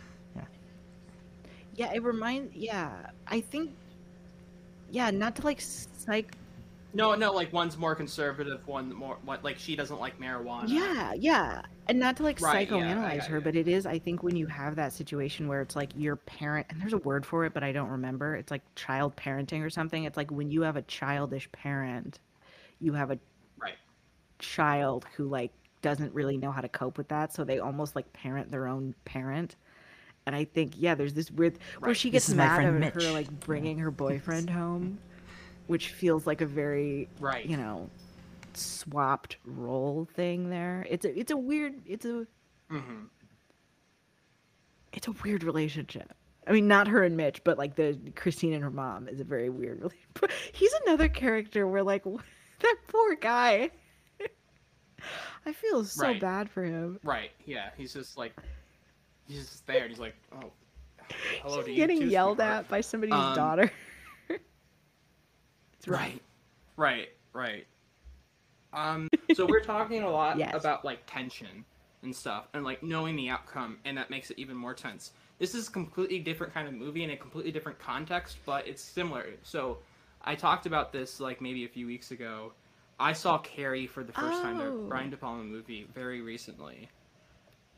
Yeah, 1.75 1.93
it 1.93 2.03
reminds. 2.03 2.55
Yeah, 2.55 3.11
I 3.27 3.41
think. 3.41 3.71
Yeah, 4.91 5.11
not 5.11 5.37
to 5.37 5.43
like 5.43 5.61
psych. 5.61 6.35
No, 6.95 7.15
no, 7.15 7.33
like 7.33 7.53
one's 7.53 7.79
more 7.79 7.95
conservative, 7.95 8.67
one 8.67 8.93
more 8.95 9.17
what 9.25 9.43
like 9.43 9.59
she 9.59 9.75
doesn't 9.75 9.99
like 9.99 10.21
marijuana. 10.21 10.69
Yeah, 10.69 11.15
yeah, 11.15 11.63
and 11.89 11.99
not 11.99 12.19
to 12.19 12.23
like 12.23 12.39
Right, 12.39 12.69
psychoanalyze 12.69 13.19
got 13.21 13.27
her, 13.29 13.41
but 13.41 13.57
it 13.57 13.67
is. 13.67 13.87
I 13.87 13.99
think 13.99 14.23
when 14.23 14.37
you 14.37 14.47
have 14.47 14.77
that 14.77 14.93
situation 14.93 15.49
where 15.49 15.63
it's 15.63 15.75
like 15.75 15.91
your 15.97 16.17
parent, 16.17 16.67
and 16.69 16.79
there's 16.81 16.93
a 16.93 16.99
word 16.99 17.25
for 17.25 17.47
it, 17.47 17.55
but 17.55 17.63
I 17.63 17.73
don't 17.73 17.89
remember. 17.89 18.37
It's 18.37 18.51
like 18.51 18.63
child 18.75 19.17
parenting 19.17 19.65
or 19.65 19.71
something. 19.71 20.05
It's 20.05 20.19
like 20.19 20.31
when 20.31 20.51
you 20.51 20.63
have 20.63 20.77
a 20.77 20.83
childish 20.83 21.51
parent, 21.53 22.19
you 22.81 22.93
have 22.93 23.11
a 23.11 23.19
Right. 23.59 23.77
child 24.39 25.07
who 25.17 25.29
like 25.29 25.53
doesn't 25.81 26.13
really 26.13 26.37
know 26.37 26.51
how 26.53 26.61
to 26.61 26.69
cope 26.69 26.99
with 26.99 27.09
that, 27.09 27.33
so 27.33 27.43
they 27.45 27.59
almost 27.59 27.97
like 27.97 28.13
parent 28.13 28.51
their 28.51 28.69
own 28.69 28.95
parent. 29.07 29.57
And 30.27 30.37
I 30.37 30.45
think 30.45 30.75
yeah, 30.77 30.95
there's 30.95 31.15
this 31.15 31.31
weird 31.31 31.59
where 31.79 31.89
Right. 31.89 31.97
she 31.97 32.11
gets 32.11 32.29
mad 32.31 32.65
at 32.83 32.95
her 32.95 33.11
like 33.13 33.29
bringing 33.41 33.79
her 33.79 33.91
boyfriend 33.91 34.49
home, 34.51 34.99
which 35.67 35.89
feels 35.89 36.27
like 36.27 36.41
a 36.41 36.47
very 36.47 37.09
Right. 37.21 37.45
you 37.45 37.57
know 37.57 37.91
swapped 38.55 39.37
role 39.45 40.07
thing 40.15 40.49
there. 40.51 40.87
It's 40.89 41.05
a 41.05 41.19
it's 41.19 41.31
a 41.33 41.37
weird 41.37 41.75
it's 41.87 42.05
a 42.05 42.27
Mm-hmm. 42.71 43.05
it's 44.93 45.09
a 45.09 45.13
weird 45.25 45.43
relationship. 45.43 46.13
I 46.47 46.53
mean, 46.53 46.67
not 46.67 46.89
her 46.89 47.03
and 47.05 47.17
Mitch, 47.17 47.43
but 47.45 47.57
like 47.59 47.77
the 47.77 47.99
Christine 48.17 48.53
and 48.53 48.63
her 48.65 48.71
mom 48.71 49.09
is 49.09 49.21
a 49.21 49.25
very 49.25 49.49
weird 49.49 49.79
relationship. 49.79 50.31
He's 50.53 50.73
another 50.87 51.09
character 51.09 51.67
where 51.67 51.83
like 51.83 52.05
that 52.61 52.77
poor 52.89 53.15
guy. 53.17 53.71
I 55.47 55.53
feel 55.53 55.85
so 55.85 56.05
Right. 56.07 56.21
bad 56.21 56.49
for 56.51 56.63
him. 56.63 56.99
Right. 57.03 57.31
Yeah. 57.45 57.71
He's 57.77 57.93
just 57.93 58.17
like 58.17 58.33
he's 59.33 59.49
just 59.49 59.67
there 59.67 59.83
and 59.83 59.91
he's 59.91 59.99
like, 60.01 60.15
Oh 60.35 60.51
hello 61.43 61.57
He's 61.59 61.65
to 61.67 61.71
you. 61.71 61.77
getting 61.77 62.09
yelled 62.11 62.41
at 62.41 62.69
by 62.69 62.81
somebody's 62.81 63.15
Um, 63.15 63.35
daughter. 63.35 63.71
it's. 64.29 65.89
Right. 65.89 66.21
Right. 66.77 67.09
Right. 67.33 67.67
Um 68.73 69.09
so 69.35 69.47
we're 69.47 69.61
talking 69.63 70.03
a 70.03 70.11
lot 70.11 70.39
Yes. 70.39 70.55
about 70.55 70.85
like 70.85 71.01
tension 71.07 71.65
and 72.03 72.15
stuff 72.15 72.49
and 72.55 72.65
like 72.65 72.83
knowing 72.83 73.17
the 73.17 73.29
outcome 73.29 73.79
and 73.85 73.97
that 73.99 74.11
makes 74.11 74.31
it 74.31 74.39
even 74.39 74.57
more 74.57 74.75
tense. 74.75 75.13
This 75.39 75.55
is 75.55 75.69
a 75.69 75.71
completely 75.73 76.19
different 76.21 76.55
kind 76.55 76.69
of 76.69 76.75
movie 76.75 77.03
in 77.05 77.11
a 77.11 77.17
completely 77.17 77.51
different 77.53 77.79
context, 77.79 78.39
but 78.47 78.67
it's 78.67 78.83
similar. 78.83 79.27
So 79.43 79.79
I 80.23 80.35
talked 80.35 80.67
about 80.67 80.93
this 80.93 81.21
like 81.21 81.41
maybe 81.41 81.65
a 81.65 81.69
few 81.69 81.87
weeks 81.87 82.11
ago. 82.13 82.53
I 83.01 83.13
saw 83.13 83.39
Carrie 83.39 83.87
for 83.89 84.05
the 84.05 84.13
first 84.13 84.41
time, 84.43 84.59
the 84.59 84.67
Oh. 84.67 84.85
Brian 84.89 85.11
De 85.11 85.17
Palma 85.17 85.43
movie, 85.43 85.89
very 85.93 86.21
recently. 86.21 86.89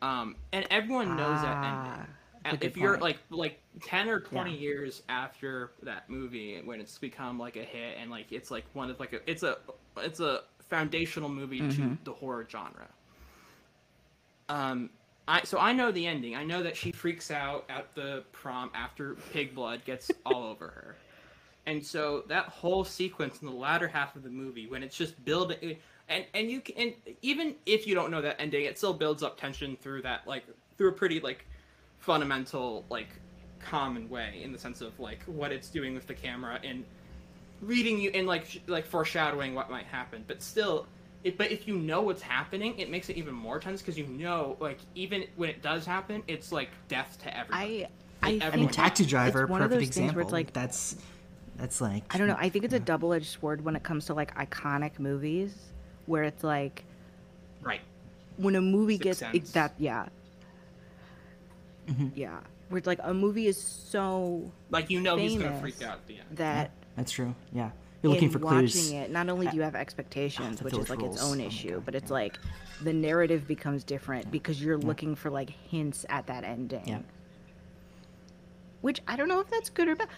Um, 0.04 0.36
and 0.52 0.66
everyone 0.70 1.16
knows 1.16 1.42
that 1.42 1.58
Ah, 1.58 1.62
ending. 1.62 2.14
And 2.44 2.58
good 2.60 2.62
if 2.62 2.76
you're 2.76 2.98
point. 2.98 3.00
like 3.00 3.18
like 3.30 3.60
ten 3.82 4.08
or 4.08 4.20
twenty 4.20 4.54
Yeah. 4.54 4.56
years 4.56 5.02
after 5.08 5.72
that 5.82 6.08
movie, 6.10 6.60
when 6.64 6.80
it's 6.80 6.98
become 6.98 7.38
like 7.38 7.56
a 7.56 7.64
hit 7.64 7.96
and 8.00 8.10
like 8.10 8.32
it's 8.32 8.50
like 8.50 8.66
one 8.74 8.90
of 8.90 9.00
like 9.00 9.12
a 9.14 9.30
it's 9.30 9.42
a 9.42 9.58
it's 9.98 10.20
a 10.20 10.42
foundational 10.60 11.28
movie 11.30 11.62
to 11.62 11.82
Mm-hmm. 11.82 11.94
the 12.04 12.12
horror 12.12 12.46
genre. 12.50 12.88
Um, 14.48 14.90
I 15.26 15.42
so 15.44 15.58
I 15.58 15.72
know 15.72 15.90
the 15.92 16.06
ending. 16.06 16.34
I 16.36 16.44
know 16.44 16.62
that 16.62 16.76
she 16.76 16.92
freaks 16.92 17.30
out 17.30 17.64
at 17.68 17.94
the 17.94 18.24
prom 18.32 18.70
after 18.74 19.16
pig 19.30 19.54
blood 19.54 19.84
gets 19.84 20.14
all 20.26 20.44
over 20.44 20.68
her, 20.68 20.98
and 21.66 21.84
so 21.84 22.24
that 22.28 22.46
whole 22.46 22.84
sequence 22.84 23.40
in 23.40 23.46
the 23.48 23.54
latter 23.54 23.88
half 23.88 24.16
of 24.16 24.22
the 24.22 24.30
movie 24.30 24.66
when 24.66 24.82
it's 24.82 24.96
just 24.96 25.24
building, 25.24 25.78
and 26.08 26.24
and 26.34 26.50
you 26.50 26.60
can 26.60 26.76
and 26.76 26.94
even 27.22 27.54
if 27.66 27.86
you 27.86 27.94
don't 27.94 28.10
know 28.10 28.20
that 28.22 28.40
ending, 28.40 28.64
it 28.64 28.78
still 28.78 28.94
builds 28.94 29.22
up 29.22 29.38
tension 29.38 29.76
through 29.80 30.02
that 30.02 30.26
like 30.26 30.44
through 30.76 30.88
a 30.88 30.92
pretty 30.92 31.20
like 31.20 31.46
fundamental 31.98 32.84
like 32.90 33.08
common 33.60 34.08
way 34.10 34.40
in 34.42 34.52
the 34.52 34.58
sense 34.58 34.80
of 34.80 34.98
like 35.00 35.22
what 35.24 35.50
it's 35.52 35.70
doing 35.70 35.94
with 35.94 36.06
the 36.06 36.14
camera 36.14 36.60
and 36.62 36.84
reading 37.62 37.98
you 37.98 38.10
and 38.10 38.26
like 38.26 38.44
sh- 38.46 38.58
like 38.66 38.84
foreshadowing 38.86 39.54
what 39.54 39.70
might 39.70 39.86
happen. 39.86 40.24
But 40.26 40.42
still 40.42 40.86
it, 41.22 41.38
but 41.38 41.50
if 41.50 41.66
you 41.66 41.76
know 41.78 42.02
what's 42.02 42.20
happening 42.22 42.78
it 42.78 42.90
makes 42.90 43.08
it 43.08 43.16
even 43.16 43.34
more 43.34 43.58
tense 43.58 43.80
because 43.80 43.96
you 43.96 44.06
know 44.06 44.56
like 44.60 44.78
even 44.94 45.24
when 45.36 45.48
it 45.48 45.62
does 45.62 45.86
happen 45.86 46.22
it's 46.28 46.52
like 46.52 46.70
death 46.88 47.16
to 47.22 47.34
everybody. 47.36 47.86
I 47.86 47.88
I, 48.22 48.40
I 48.42 48.50
I 48.52 48.56
mean, 48.56 48.68
think 48.68 48.72
Taxi 48.72 49.04
Driver, 49.06 49.42
it's 49.42 49.50
one 49.50 49.62
of 49.62 49.70
perfect 49.70 49.80
those 49.80 49.88
example. 49.88 50.14
where 50.16 50.22
it's 50.22 50.32
like 50.32 50.52
that's 50.52 50.96
that's 51.56 51.80
like 51.80 52.04
I 52.14 52.18
don't 52.18 52.26
know. 52.26 52.36
I 52.38 52.48
think 52.48 52.64
it's 52.64 52.74
a 52.74 52.80
double-edged 52.80 53.26
sword 53.38 53.64
when 53.64 53.76
it 53.76 53.82
comes 53.82 54.06
to 54.06 54.14
like 54.14 54.34
iconic 54.36 54.98
movies, 54.98 55.72
where 56.06 56.22
it's 56.24 56.44
like 56.44 56.84
right 57.62 57.80
when 58.36 58.54
a 58.56 58.60
movie 58.60 58.94
Sixth 58.98 59.04
gets 59.04 59.18
Sense. 59.18 59.50
that 59.52 59.72
yeah, 59.78 60.06
Mhm. 61.88 62.12
yeah, 62.14 62.40
where 62.68 62.78
it's 62.78 62.86
like 62.86 62.98
a 63.02 63.12
movie 63.14 63.46
is 63.46 63.60
so 63.60 64.50
like 64.70 64.90
you 64.90 65.00
know 65.00 65.16
he's 65.16 65.32
gonna 65.34 65.44
Famous 65.46 65.60
freak 65.60 65.82
out 65.82 65.94
at 65.98 66.06
the 66.06 66.14
end 66.18 66.26
that 66.32 66.70
That's 66.96 67.12
true. 67.12 67.34
Yeah, 67.52 67.70
you're 68.02 68.12
looking 68.12 68.28
in 68.28 68.32
for 68.32 68.38
watching 68.38 68.94
it, 68.96 69.10
not 69.10 69.28
only 69.28 69.46
do 69.48 69.56
you 69.56 69.62
have 69.62 69.74
expectations, 69.74 70.58
the 70.58 70.64
which 70.64 70.72
is 70.74 70.86
village 70.86 70.90
like 70.90 71.10
its 71.10 71.20
rules. 71.20 71.32
own 71.32 71.40
Oh 71.40 71.46
issue, 71.46 71.74
God, 71.74 71.84
but 71.84 71.94
it's 71.94 72.10
yeah. 72.10 72.14
like 72.14 72.38
the 72.82 72.92
narrative 72.92 73.46
becomes 73.46 73.84
different 73.84 74.30
because 74.30 74.62
you're 74.62 74.78
looking 74.78 75.14
for 75.14 75.30
like 75.30 75.50
hints 75.50 76.04
at 76.08 76.26
that 76.26 76.44
ending. 76.44 76.82
Yeah. 76.86 77.00
Which 78.80 79.00
I 79.08 79.16
don't 79.16 79.28
know 79.28 79.40
if 79.40 79.48
that's 79.48 79.70
good 79.70 79.88
or 79.88 79.96
bad. 79.96 80.08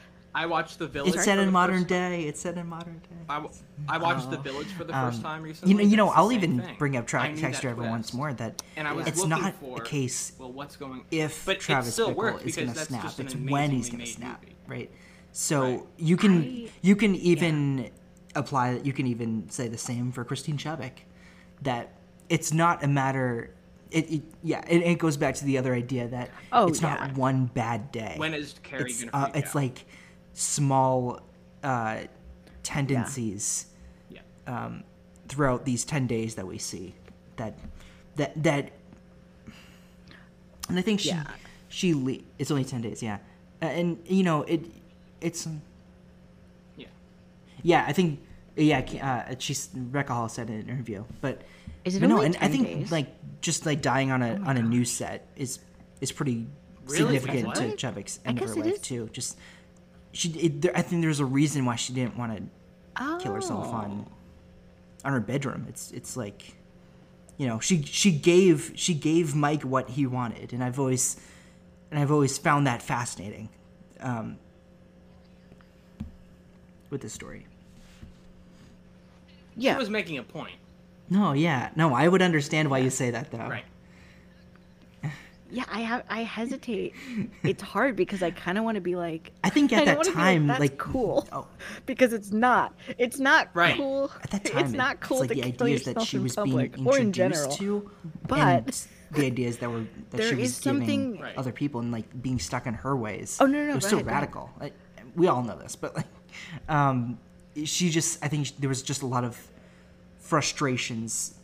I 0.42 0.44
watched 0.46 0.78
the 0.78 0.86
village 0.86 1.08
It's 1.14 1.16
for 1.16 1.22
set 1.24 1.38
in 1.38 1.50
modern 1.50 1.84
day. 1.84 2.24
It's 2.28 2.40
set 2.40 2.56
in 2.58 2.66
modern 2.66 2.98
day. 2.98 3.16
I, 3.28 3.36
w- 3.36 3.52
I 3.88 3.96
watched 3.98 4.30
the 4.30 4.38
Oh. 4.38 4.42
village 4.42 4.68
for 4.78 4.84
the 4.84 4.94
Um, 4.96 5.10
first 5.10 5.22
time 5.22 5.42
recently 5.42 5.72
You 5.72 5.78
know, 5.78 5.84
you 5.90 5.96
know. 5.96 6.08
I'll 6.10 6.30
even 6.30 6.60
thing. 6.60 6.76
bring 6.78 6.94
up 6.96 7.04
I 7.04 7.06
Tra- 7.06 7.20
Taxi 7.28 7.40
that 7.42 7.60
Driver 7.62 7.82
once 7.82 8.12
more. 8.12 8.32
That 8.34 8.62
and 8.76 8.86
i 8.86 8.92
was 8.92 9.06
it's 9.06 9.24
not 9.24 9.54
for 9.60 9.80
a 9.80 9.84
case 9.84 10.32
well 10.38 10.52
what's 10.52 10.76
going 10.76 11.00
if 11.10 11.46
but 11.46 11.58
Travis 11.58 11.88
it 11.88 11.92
still 11.92 12.14
Bickle 12.14 12.44
is 12.46 12.54
going 12.56 12.72
to 12.72 12.78
snap. 12.78 13.18
It's 13.18 13.34
when 13.34 13.70
he's 13.70 13.88
going 13.88 14.04
to 14.04 14.10
snap, 14.18 14.42
movie. 14.42 14.56
right? 14.74 14.90
So 15.32 15.62
Right. 15.62 15.82
you 15.96 16.16
can 16.18 16.42
I- 16.42 16.68
you 16.82 16.94
can 16.96 17.14
even 17.32 17.90
apply. 18.34 18.74
that. 18.74 18.84
You 18.86 18.92
can 18.92 19.06
even 19.06 19.48
say 19.48 19.68
the 19.68 19.78
same 19.78 20.12
for 20.12 20.22
Christine 20.24 20.58
Chubbuck. 20.58 20.92
That 21.62 21.94
it's 22.28 22.52
not 22.52 22.84
a 22.84 22.88
matter. 22.88 23.54
It, 23.90 24.10
it 24.12 24.22
yeah. 24.42 24.62
It, 24.68 24.82
it 24.82 24.98
goes 24.98 25.16
back 25.16 25.34
to 25.36 25.44
the 25.46 25.56
other 25.58 25.72
idea 25.74 26.08
that 26.08 26.30
Oh, 26.52 26.66
it's 26.68 26.82
yeah. 26.82 26.94
not 26.94 27.16
one 27.16 27.46
bad 27.46 27.90
day. 27.92 28.14
when 28.18 28.34
is 28.34 28.54
carrie 28.62 28.90
it's 28.90 29.04
gonna 29.04 29.24
uh, 29.26 29.30
it's 29.34 29.50
out? 29.50 29.54
like 29.62 29.84
small 30.38 31.20
uh, 31.64 32.00
tendencies 32.62 33.66
yeah 34.10 34.20
um, 34.46 34.84
throughout 35.28 35.64
these 35.64 35.84
10 35.84 36.06
days 36.06 36.34
that 36.34 36.46
we 36.46 36.58
see 36.58 36.94
that 37.36 37.58
that 38.16 38.32
that 38.42 38.70
and 40.68 40.78
i 40.78 40.82
think 40.82 41.00
she 41.00 41.08
Yeah. 41.08 41.24
she 41.68 41.94
le- 41.94 42.18
it's 42.38 42.50
only 42.50 42.64
10 42.64 42.82
days 42.82 43.02
yeah 43.02 43.18
and 43.60 43.98
you 44.06 44.22
know 44.22 44.42
it 44.42 44.60
it's 45.20 45.48
yeah 46.76 46.86
yeah 47.62 47.84
i 47.88 47.92
think 47.92 48.20
yeah 48.56 48.80
uh, 49.30 49.34
she's 49.38 49.70
rebecca 49.74 50.12
hall 50.14 50.28
said 50.28 50.50
in 50.50 50.56
an 50.60 50.68
interview 50.68 51.02
but 51.20 51.42
Is 51.84 51.96
it 51.96 52.02
no 52.06 52.20
and 52.20 52.36
i 52.40 52.48
think 52.48 52.66
days? 52.66 52.92
Oh 52.92 52.94
like 52.94 53.40
just 53.40 53.64
like 53.66 53.80
dying 53.80 54.10
on 54.10 54.22
a 54.22 54.36
on 54.44 54.56
a 54.58 54.62
new 54.62 54.84
set 54.84 55.26
is 55.36 55.60
is 56.00 56.12
pretty 56.12 56.46
Really? 56.88 57.18
significant 57.18 57.54
to? 57.56 57.62
Chubbuck's 57.86 58.20
end 58.24 58.40
of 58.40 58.48
her 58.48 58.54
life 58.54 58.74
is. 58.74 58.80
too 58.80 59.08
just 59.12 59.36
she 60.16 60.28
it, 60.30 60.62
there, 60.62 60.72
i 60.76 60.82
think 60.82 61.02
there's 61.02 61.20
a 61.20 61.24
reason 61.24 61.64
why 61.64 61.76
she 61.76 61.92
didn't 61.92 62.16
want 62.16 62.36
to 62.36 63.18
kill 63.22 63.34
herself 63.34 63.66
Oh. 63.68 63.76
on 63.76 64.06
on 65.04 65.12
her 65.12 65.20
bedroom. 65.20 65.66
It's 65.68 65.92
it's 65.92 66.16
like 66.16 66.54
you 67.36 67.46
know, 67.46 67.60
she 67.60 67.82
she 67.82 68.10
gave 68.10 68.72
she 68.74 68.94
gave 68.94 69.34
Mike 69.36 69.62
what 69.62 69.90
he 69.90 70.06
wanted 70.06 70.52
and 70.54 70.64
I've 70.64 70.80
always 70.80 71.16
and 71.90 72.00
I've 72.00 72.10
always 72.10 72.38
found 72.38 72.66
that 72.66 72.82
fascinating. 72.82 73.48
Um 74.00 74.38
with 76.90 77.02
this 77.02 77.12
story. 77.12 77.46
Yeah. 79.56 79.74
She 79.74 79.78
was 79.78 79.90
making 79.90 80.18
a 80.18 80.22
point 80.22 80.54
No, 81.10 81.32
yeah. 81.32 81.70
No, 81.76 81.94
I 81.94 82.08
would 82.08 82.22
understand 82.22 82.70
why 82.70 82.78
you 82.78 82.90
say 82.90 83.10
that 83.10 83.30
though. 83.30 83.38
right 83.48 83.64
Yeah, 85.50 85.64
I 85.70 85.80
have. 85.80 86.04
I 86.10 86.22
hesitate. 86.24 86.92
It's 87.44 87.62
hard 87.62 87.94
because 87.94 88.22
I 88.22 88.32
kind 88.32 88.58
of 88.58 88.64
want 88.64 88.74
to 88.74 88.80
be 88.80 88.96
like. 88.96 89.30
I 89.44 89.50
think 89.50 89.72
at 89.72 89.82
I 89.82 89.94
that 89.94 90.04
time, 90.04 90.48
that's 90.48 90.58
like 90.60 90.76
cool, 90.76 91.26
Oh, 91.32 91.46
because 91.86 92.12
it's 92.12 92.32
not. 92.32 92.74
It's 92.98 93.18
not 93.20 93.50
Right. 93.54 93.76
cool. 93.76 94.10
at 94.24 94.30
that 94.30 94.44
time, 94.44 94.64
it's 94.64 94.74
it- 94.74 94.76
not 94.76 95.00
cool 95.00 95.22
it's 95.22 95.30
like 95.30 95.38
to 95.38 95.44
the 95.44 95.52
kill 95.52 95.66
ideas 95.68 95.84
that 95.84 95.90
yourself 95.90 96.08
she 96.08 96.16
in 96.16 96.22
was 96.24 96.34
public 96.34 96.74
being 96.74 96.86
or 96.88 96.96
in 96.96 97.06
introduced 97.06 97.58
general. 97.60 97.82
to, 97.82 97.90
But 98.26 98.38
and 98.40 98.86
the 99.12 99.26
ideas 99.26 99.58
that 99.58 99.70
were 99.70 99.80
that 100.10 100.16
there 100.16 100.28
she 100.30 100.34
was 100.34 100.50
is 100.50 100.56
something- 100.56 101.12
giving 101.12 101.20
Right. 101.22 101.36
other 101.36 101.52
people 101.52 101.80
and 101.80 101.92
like 101.92 102.20
being 102.22 102.40
stuck 102.40 102.66
in 102.66 102.74
her 102.74 102.96
ways. 102.96 103.38
Oh, 103.40 103.46
no, 103.46 103.58
no, 103.60 103.64
no, 103.66 103.70
it 103.72 103.74
was 103.76 103.84
so 103.84 103.96
ahead, 103.98 104.06
ahead. 104.08 104.14
radical. 104.22 104.50
Like, 104.60 104.74
we 105.14 105.28
all 105.28 105.42
know 105.44 105.56
this, 105.56 105.76
but 105.76 105.94
like, 105.94 106.06
um, 106.68 107.18
she 107.64 107.88
just 107.90 108.22
I 108.22 108.28
think 108.28 108.48
there 108.58 108.68
was 108.68 108.82
just 108.82 109.02
a 109.02 109.06
lot 109.06 109.22
of 109.22 109.38
frustrations 110.18 111.34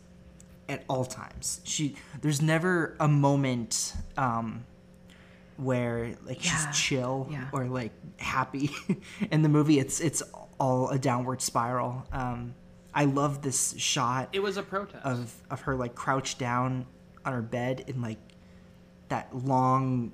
at 0.69 0.83
all 0.87 1.05
times. 1.05 1.61
She 1.63 1.95
there's 2.21 2.41
never 2.41 2.95
a 2.99 3.07
moment 3.07 3.93
um, 4.17 4.65
where 5.57 6.15
like 6.25 6.43
Yeah. 6.45 6.51
she's 6.71 6.77
chill 6.79 7.27
Yeah. 7.31 7.49
or 7.51 7.65
like 7.65 7.91
happy. 8.17 8.71
in 9.31 9.41
the 9.41 9.49
movie, 9.49 9.79
it's 9.79 9.99
it's 9.99 10.21
all 10.59 10.89
a 10.89 10.97
downward 10.99 11.41
spiral. 11.41 12.05
Um, 12.11 12.55
I 12.93 13.05
love 13.05 13.41
this 13.41 13.73
shot 13.77 14.29
It 14.33 14.41
was 14.41 14.57
a 14.57 14.63
protest. 14.63 15.03
of 15.05 15.33
of 15.49 15.61
her 15.61 15.75
like 15.75 15.95
crouched 15.95 16.39
down 16.39 16.85
on 17.25 17.33
her 17.33 17.41
bed 17.41 17.85
in 17.87 18.01
like 18.01 18.19
that 19.09 19.35
long 19.35 20.11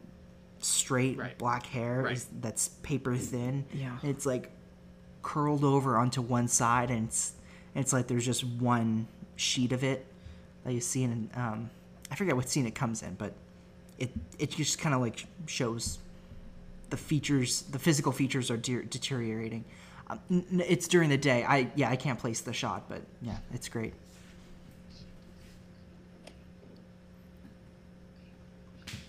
straight 0.60 1.18
Right. 1.18 1.38
black 1.38 1.66
hair 1.66 2.04
Right. 2.04 2.14
is, 2.18 2.28
that's 2.42 2.68
paper 2.84 3.16
thin 3.16 3.66
Yeah. 3.74 3.98
it's 4.04 4.26
like 4.26 4.52
curled 5.22 5.64
over 5.64 5.98
onto 5.98 6.22
one 6.22 6.48
side 6.48 6.90
and 6.92 7.08
it's 7.08 7.34
it's 7.76 7.94
like 7.94 8.08
there's 8.08 8.26
just 8.26 8.44
one 8.44 9.08
sheet 9.38 9.72
of 9.72 9.84
it 9.84 10.06
that 10.64 10.74
you 10.74 10.82
see 10.82 11.04
in 11.04 11.30
um 11.36 11.70
i 12.12 12.16
forget 12.16 12.36
what 12.36 12.50
scene 12.50 12.66
it 12.66 12.76
comes 12.76 13.02
in 13.04 13.14
but 13.16 13.34
it 13.98 14.12
it 14.38 14.50
just 14.52 14.80
kind 14.80 14.94
of 14.96 15.02
like 15.02 15.26
shows 15.48 16.00
the 16.90 16.98
features 16.98 17.62
the 17.72 17.80
physical 17.80 18.12
features 18.12 18.50
are 18.52 18.58
de- 18.58 18.84
deteriorating 18.84 19.64
um, 20.10 20.20
n- 20.32 20.46
n- 20.52 20.64
it's 20.68 20.88
during 20.88 21.10
the 21.10 21.18
day 21.18 21.44
i 21.44 21.68
yeah 21.76 21.90
i 21.90 21.96
can't 21.96 22.20
place 22.20 22.42
the 22.42 22.54
shot 22.54 22.84
but 22.90 23.02
yeah 23.22 23.38
it's 23.54 23.70
great 23.70 23.94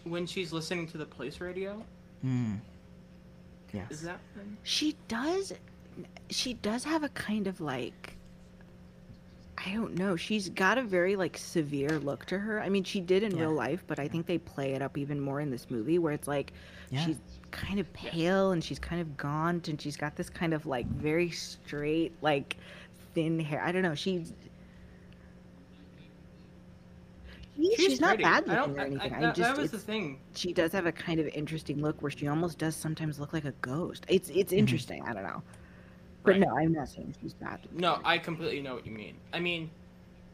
when 0.04 0.26
she's 0.26 0.52
listening 0.52 0.86
to 0.88 0.98
the 0.98 1.04
police 1.04 1.40
radio, 1.40 1.82
mm. 2.24 2.58
yeah 3.72 3.82
is 3.90 4.02
that? 4.02 4.18
when- 4.34 4.56
she 4.62 4.96
does. 5.08 5.52
She 6.30 6.54
does 6.54 6.84
have 6.84 7.02
a 7.02 7.08
kind 7.10 7.46
of 7.46 7.60
like. 7.60 8.16
I 9.64 9.72
don't 9.72 9.94
know. 9.94 10.16
She's 10.16 10.48
got 10.48 10.78
a 10.78 10.82
very 10.82 11.16
like 11.16 11.36
severe 11.36 11.98
look 11.98 12.24
to 12.26 12.38
her. 12.38 12.62
I 12.62 12.68
mean, 12.68 12.84
she 12.84 13.00
did 13.00 13.22
in 13.22 13.36
Yeah. 13.36 13.42
real 13.42 13.52
life, 13.52 13.84
but 13.86 13.98
I 13.98 14.08
think 14.08 14.26
they 14.26 14.38
play 14.38 14.72
it 14.72 14.82
up 14.82 14.96
even 14.96 15.20
more 15.20 15.40
in 15.40 15.50
this 15.50 15.70
movie 15.70 15.98
where 15.98 16.12
it's 16.12 16.28
like 16.28 16.52
Yeah. 16.90 17.04
she's 17.04 17.18
kind 17.50 17.78
of 17.78 17.92
pale 17.92 18.52
and 18.52 18.62
she's 18.64 18.78
kind 18.78 19.00
of 19.02 19.16
gaunt 19.16 19.68
and 19.68 19.80
she's 19.80 19.96
got 19.96 20.16
this 20.16 20.30
kind 20.30 20.54
of 20.54 20.66
like 20.66 20.86
very 20.86 21.30
straight 21.30 22.12
like 22.22 22.56
thin 23.14 23.38
hair. 23.38 23.62
I 23.62 23.72
don't 23.72 23.82
know. 23.82 23.94
She's 23.94 24.32
she's, 27.56 27.74
She's 27.76 28.00
not 28.00 28.18
bad 28.18 28.48
I 28.48 28.60
looking 28.60 28.78
or 28.78 28.84
anything. 28.84 29.12
I, 29.12 29.18
I, 29.18 29.20
that, 29.20 29.34
just 29.34 29.56
that 29.56 29.60
was 29.60 29.70
the 29.70 29.78
thing. 29.78 30.18
she 30.34 30.52
does 30.52 30.72
have 30.72 30.86
a 30.86 30.92
kind 30.92 31.20
of 31.20 31.26
interesting 31.28 31.82
look 31.82 32.00
where 32.00 32.10
she 32.10 32.28
almost 32.28 32.58
does 32.58 32.76
sometimes 32.76 33.20
look 33.20 33.32
like 33.32 33.44
a 33.44 33.52
ghost. 33.60 34.06
It's 34.08 34.30
it's 34.30 34.52
mm-hmm. 34.52 34.58
interesting. 34.58 35.02
I 35.02 35.12
don't 35.12 35.24
know. 35.24 35.42
But 36.22 36.32
Mm-hmm. 36.36 36.42
Right. 36.42 36.48
no, 36.50 36.56
I'm 36.58 36.72
not 36.72 36.88
saying 36.88 37.14
she's 37.20 37.34
bad. 37.34 37.60
No, 37.72 37.98
I 38.04 38.18
completely 38.18 38.60
know 38.60 38.74
what 38.74 38.86
you 38.86 38.92
mean. 38.92 39.14
I 39.32 39.40
mean, 39.40 39.70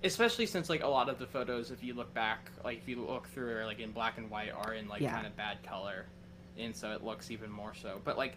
especially 0.04 0.46
since 0.46 0.68
like 0.68 0.82
a 0.82 0.86
lot 0.88 1.08
of 1.08 1.18
the 1.18 1.26
photos, 1.26 1.70
if 1.70 1.82
you 1.82 1.94
look 1.94 2.12
back, 2.14 2.50
like 2.64 2.78
if 2.78 2.88
you 2.88 3.00
look 3.04 3.28
through, 3.28 3.56
are 3.56 3.64
like 3.66 3.78
in 3.80 3.92
black 3.92 4.18
and 4.18 4.30
white, 4.30 4.50
are 4.52 4.74
in 4.74 4.88
like 4.88 5.00
Yeah. 5.00 5.12
kind 5.12 5.26
of 5.26 5.36
bad 5.36 5.62
color, 5.62 6.06
and 6.58 6.74
so 6.74 6.92
it 6.92 7.04
looks 7.04 7.30
even 7.30 7.50
more 7.50 7.72
so. 7.74 8.00
But 8.04 8.18
like, 8.18 8.36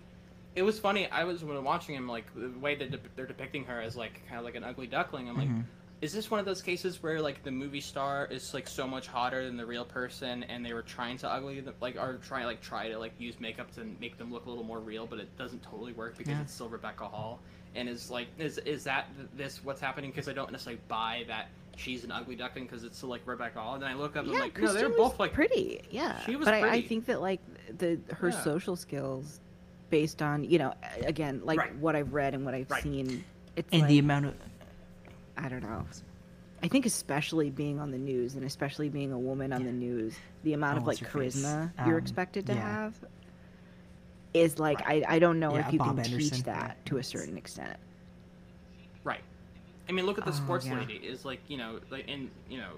it 0.56 0.62
was 0.64 0.80
funny. 0.80 1.08
I 1.10 1.24
was 1.24 1.44
when 1.44 1.64
watching 1.64 1.96
him, 1.96 2.08
like 2.08 2.26
the 2.36 2.50
way 2.60 2.76
that 2.76 2.92
dep- 2.92 3.16
they're 3.16 3.26
depicting 3.28 3.66
her 3.66 3.82
as 3.82 3.96
like 3.96 4.22
kind 4.28 4.40
of 4.40 4.46
like 4.46 4.56
an 4.56 4.64
ugly 4.64 4.88
duckling. 4.88 5.28
I'm 5.30 5.38
like, 5.38 5.50
Mhm. 5.50 5.64
Is 6.02 6.14
this 6.14 6.32
one 6.32 6.40
of 6.40 6.46
those 6.46 6.62
cases 6.62 7.04
where 7.04 7.22
like 7.22 7.44
the 7.44 7.52
movie 7.52 7.82
star 7.82 8.26
is 8.32 8.54
like 8.54 8.68
so 8.68 8.88
much 8.88 9.08
hotter 9.08 9.46
than 9.46 9.58
the 9.58 9.66
real 9.66 9.84
person, 9.84 10.44
and 10.44 10.66
they 10.66 10.74
were 10.74 10.82
trying 10.82 11.18
to 11.18 11.30
ugly 11.30 11.60
them, 11.60 11.74
like 11.82 11.98
are 11.98 12.16
trying 12.16 12.46
like 12.46 12.62
try 12.62 12.88
to 12.88 12.98
like 12.98 13.12
use 13.20 13.40
makeup 13.40 13.74
to 13.76 13.86
make 14.00 14.18
them 14.18 14.32
look 14.32 14.46
a 14.46 14.50
little 14.50 14.64
more 14.64 14.80
real, 14.80 15.06
but 15.06 15.20
it 15.20 15.36
doesn't 15.38 15.62
totally 15.62 15.92
work 15.94 16.18
because 16.18 16.32
Yeah. 16.38 16.42
it's 16.42 16.54
still 16.54 16.70
Rebecca 16.70 17.06
Hall. 17.06 17.40
And 17.76 17.90
is 17.90 18.10
like 18.10 18.28
is 18.38 18.58
is 18.60 18.84
that 18.86 19.10
this 19.36 19.64
what's 19.64 19.82
happening? 19.82 20.10
Because 20.12 20.30
I 20.30 20.34
don't 20.34 20.52
necessarily 20.52 20.82
buy 20.88 21.26
that 21.28 21.50
she's 21.76 22.04
an 22.04 22.12
ugly 22.12 22.36
duckling 22.36 22.66
because 22.66 22.84
it's 22.84 22.98
still 22.98 23.10
like 23.10 23.22
Rebecca 23.26 23.60
Hall. 23.60 23.74
And 23.74 23.84
then 23.84 23.90
I 23.92 23.94
look 23.94 24.16
up 24.16 24.24
and 24.24 24.28
yeah, 24.34 24.36
I'm 24.36 24.40
like, 24.42 24.60
no, 24.60 24.74
they're 24.74 24.90
both 24.90 25.20
like 25.20 25.34
pretty. 25.34 25.82
Yeah, 25.92 26.20
She 26.26 26.36
was 26.36 26.46
but 26.46 26.54
I, 26.54 26.70
I 26.76 26.82
think 26.82 27.06
that 27.08 27.22
like 27.22 27.42
the 27.78 28.00
her 28.16 28.30
Yeah. 28.30 28.42
social 28.42 28.76
skills, 28.76 29.40
based 29.90 30.22
on 30.22 30.44
you 30.46 30.60
know, 30.60 30.74
again 31.04 31.42
like 31.44 31.60
Right. 31.60 31.76
what 31.76 31.96
I've 31.96 32.14
read 32.14 32.34
and 32.34 32.46
what 32.46 32.54
I've 32.54 32.70
Right. 32.72 32.84
seen, 32.84 33.24
it's 33.56 33.72
and 33.74 33.82
like, 33.82 33.90
the 33.90 34.00
amount 34.00 34.26
of 34.28 34.34
I 35.42 35.50
don't 35.50 35.64
know. 35.64 35.86
I 36.62 36.68
think 36.68 36.86
especially 36.86 37.50
being 37.50 37.80
on 37.80 37.92
the 37.92 37.98
news 37.98 38.36
and 38.36 38.44
especially 38.44 38.90
being 38.90 39.12
a 39.14 39.18
woman 39.20 39.54
on 39.54 39.64
the 39.64 39.72
news, 39.72 40.16
the 40.44 40.54
amount 40.54 40.76
Oh, 40.78 40.82
of 40.82 40.88
like 40.88 41.00
what's 41.00 41.12
her 41.14 41.20
face? 41.22 41.36
charisma 41.44 41.72
you're 41.86 41.98
Um, 41.98 42.02
expected 42.04 42.46
to 42.48 42.54
yeah. 42.54 42.60
have 42.62 42.94
is 44.34 44.60
like 44.60 44.82
I, 44.88 45.04
I 45.08 45.20
don't 45.20 45.40
know 45.40 45.54
Yeah, 45.56 45.66
if 45.68 45.74
you 45.74 45.80
Bob 45.80 45.96
can 45.96 46.04
teach 46.06 46.44
that 46.44 46.78
yeah, 46.78 46.84
to 46.86 46.98
a 46.98 47.04
certain 47.04 47.38
extent. 47.38 47.78
Right. 49.04 49.22
I 49.88 49.92
mean, 49.94 50.06
look 50.06 50.18
at 50.18 50.26
the 50.26 50.32
Oh, 50.32 50.36
sports 50.36 50.66
yeah. 50.66 50.78
lady. 50.78 50.96
Is 50.96 51.24
like 51.26 51.40
you 51.48 51.58
know, 51.58 51.80
like 51.90 52.08
in 52.08 52.30
you 52.50 52.58
know, 52.60 52.74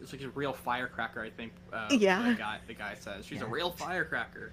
it's 0.00 0.12
like 0.12 0.22
a 0.22 0.28
real 0.30 0.52
firecracker. 0.52 1.22
I 1.22 1.30
think. 1.30 1.52
Uh, 1.72 1.88
Yeah. 1.92 2.30
The 2.30 2.34
guy, 2.34 2.58
the 2.66 2.74
guy 2.74 2.94
says 2.98 3.24
she's 3.26 3.42
a 3.42 3.46
real 3.46 3.70
firecracker. 3.70 4.52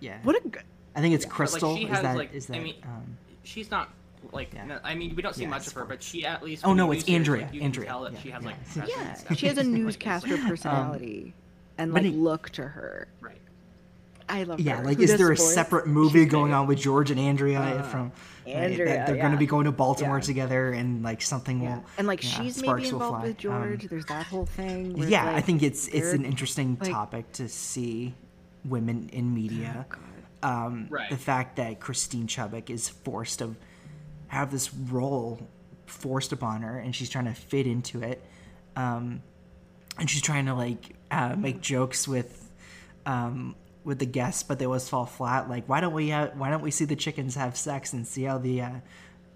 yeah 0.00 0.18
What 0.22 0.36
a 0.36 0.48
g- 0.48 0.58
i 0.94 1.00
think 1.00 1.14
it's 1.14 1.24
Yeah, 1.24 1.28
but, 1.30 1.38
like, 1.40 1.48
crystal 1.50 1.76
she 1.76 1.84
is 1.84 1.90
has, 1.90 2.02
that 2.02 2.16
like- 2.16 2.32
is 2.34 2.50
I 2.50 2.58
mean, 2.60 2.76
um 2.84 3.16
She's 3.44 3.70
not 3.70 3.90
like. 4.32 4.52
Yeah. 4.54 4.64
no- 4.66 4.80
I 4.84 4.94
mean, 4.94 5.14
we 5.16 5.22
don't 5.22 5.34
see 5.34 5.42
Yeah, 5.42 5.48
much 5.48 5.66
of 5.66 5.72
her, 5.74 5.84
but 5.84 6.02
she 6.02 6.24
at 6.26 6.42
least. 6.42 6.64
Oh, 6.66 6.72
no, 6.74 6.90
it's 6.92 7.04
do 7.04 7.12
her, 7.12 7.16
Andrea, 7.16 7.42
like, 7.44 7.54
you 7.54 7.60
Andrea, 7.62 7.86
Can 7.86 7.92
tell 7.94 8.02
that 8.04 8.12
yeah, 8.14 8.20
she 8.20 8.30
has 8.30 8.42
yeah. 8.42 8.48
like. 8.48 8.56
Yeah, 8.56 8.82
passion 8.82 8.94
yeah, 9.00 9.08
and 9.08 9.18
stuff. 9.18 9.38
she 9.38 9.46
has 9.46 9.58
a 9.58 9.62
newscaster 9.78 10.32
it's- 10.34 10.48
personality 10.48 11.34
and 11.78 11.92
like 11.92 12.04
it- 12.04 12.14
look 12.14 12.50
to 12.50 12.62
her. 12.66 13.08
Right. 13.20 13.40
I 14.28 14.42
love 14.42 14.58
yeah 14.58 14.78
her. 14.78 14.84
like 14.84 14.96
Who 14.96 15.04
is 15.04 15.10
does 15.10 15.18
there 15.20 15.30
a 15.30 15.36
separate 15.36 15.86
movie 15.86 16.24
She's 16.24 16.32
going 16.32 16.52
on 16.52 16.66
with 16.66 16.80
george 16.80 17.12
and 17.12 17.20
andrea 17.20 17.60
Uh, 17.60 17.82
from 17.84 18.10
right, 18.44 18.56
Andrea, 18.56 18.86
that 18.86 19.06
they're 19.06 19.14
yeah. 19.14 19.22
going 19.22 19.30
to 19.34 19.38
be 19.38 19.46
going 19.46 19.66
to 19.66 19.70
baltimore 19.70 20.16
Yeah. 20.16 20.22
together 20.24 20.72
and 20.72 21.04
like 21.04 21.22
something 21.22 21.62
Yeah. 21.62 21.76
will 21.76 21.84
And 21.96 22.08
like 22.08 22.24
yeah, 22.24 22.30
she's 22.42 22.60
maybe 22.60 22.88
involved 22.88 23.22
with 23.22 23.38
George. 23.38 23.82
Um, 23.84 23.88
There's 23.88 24.06
that 24.06 24.26
whole 24.26 24.46
thing. 24.46 24.94
where 24.94 25.02
it's 25.04 25.10
yeah 25.12 25.32
i 25.32 25.40
think 25.40 25.62
it's 25.62 25.86
it's 25.88 26.12
an 26.12 26.24
interesting 26.24 26.76
like- 26.80 26.90
topic 26.90 27.30
to 27.34 27.48
see 27.48 28.14
women 28.64 29.10
in 29.12 29.32
media 29.32 29.86
Oh, 30.42 30.48
um, 30.48 30.86
Right. 30.90 31.08
the 31.08 31.16
fact 31.16 31.54
that 31.56 31.78
Christine 31.78 32.26
Chubbuck 32.26 32.68
is 32.68 32.88
forced 32.88 33.38
to 33.38 33.54
have 34.28 34.50
this 34.50 34.72
role 34.74 35.46
forced 35.86 36.32
upon 36.32 36.62
her, 36.62 36.78
and 36.78 36.94
she's 36.94 37.08
trying 37.08 37.26
to 37.26 37.34
fit 37.34 37.66
into 37.66 38.02
it, 38.02 38.22
um, 38.74 39.22
and 39.98 40.08
she's 40.10 40.22
trying 40.22 40.46
to 40.46 40.54
like 40.54 40.94
uh, 41.10 41.34
make 41.36 41.60
jokes 41.60 42.06
with 42.08 42.50
um, 43.06 43.54
with 43.84 43.98
the 43.98 44.06
guests, 44.06 44.42
but 44.42 44.58
they 44.58 44.66
always 44.66 44.88
fall 44.88 45.06
flat. 45.06 45.48
Like, 45.48 45.68
why 45.68 45.80
don't 45.80 45.94
we 45.94 46.12
uh, 46.12 46.28
why 46.34 46.50
don't 46.50 46.62
we 46.62 46.70
see 46.70 46.84
the 46.84 46.96
chickens 46.96 47.34
have 47.36 47.56
sex 47.56 47.92
and 47.92 48.06
see 48.06 48.24
how 48.24 48.38
the 48.38 48.62
uh, 48.62 48.70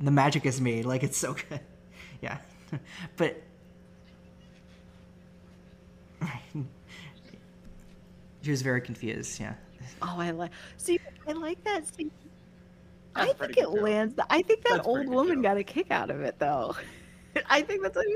the 0.01 0.11
magic 0.11 0.45
is 0.47 0.61
made? 0.61 0.85
Like, 0.85 1.03
it's 1.03 1.19
so 1.19 1.35
good, 1.49 1.61
yeah, 2.21 2.39
but. 3.17 3.43
She 8.43 8.51
was 8.51 8.62
very 8.62 8.81
confused, 8.81 9.39
yeah. 9.39 9.55
Oh, 10.01 10.17
I 10.19 10.31
like. 10.31 10.51
See, 10.79 10.99
I 11.29 11.33
like 11.33 11.62
that. 11.65 11.87
scene. 11.95 12.11
I 13.16 13.32
think 13.32 13.57
it 13.57 13.62
joke. 13.65 13.81
lands. 13.82 14.15
I 14.31 14.43
think 14.43 14.62
that 14.65 14.77
That's 14.77 14.87
old 14.89 15.09
woman 15.09 15.37
joke. 15.37 15.43
got 15.43 15.57
a 15.59 15.65
kick 15.65 15.91
out 15.91 16.11
of 16.11 16.20
it, 16.20 16.39
though. 16.39 16.74
I 17.49 17.62
think 17.62 17.82
that's 17.82 17.97
what 17.97 18.07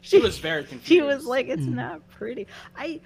She 0.00 0.18
was 0.18 0.38
very 0.38 0.62
confused. 0.64 0.86
She 0.86 1.02
was 1.02 1.24
like, 1.26 1.48
"It's 1.48 1.62
Mm. 1.66 1.74
not 1.74 2.08
pretty." 2.08 2.46
I, 2.76 3.00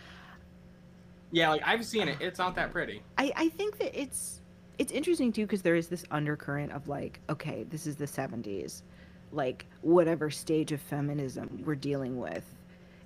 Yeah, 1.30 1.50
like 1.50 1.62
I've 1.64 1.84
seen 1.84 2.08
it. 2.08 2.18
It's 2.20 2.38
not 2.38 2.54
that 2.56 2.70
pretty. 2.72 3.02
I, 3.18 3.32
I 3.36 3.48
think 3.50 3.78
that 3.78 3.98
it's 3.98 4.40
it's 4.78 4.92
interesting 4.92 5.32
too 5.32 5.42
because 5.46 5.62
there 5.62 5.76
is 5.76 5.88
this 5.88 6.04
undercurrent 6.10 6.72
of 6.72 6.88
like, 6.88 7.20
okay, 7.30 7.64
this 7.70 7.86
is 7.86 7.96
the 7.96 8.04
'70s, 8.06 8.82
like 9.32 9.66
whatever 9.82 10.30
stage 10.30 10.72
of 10.72 10.80
feminism 10.80 11.62
we're 11.64 11.74
dealing 11.76 12.18
with 12.18 12.44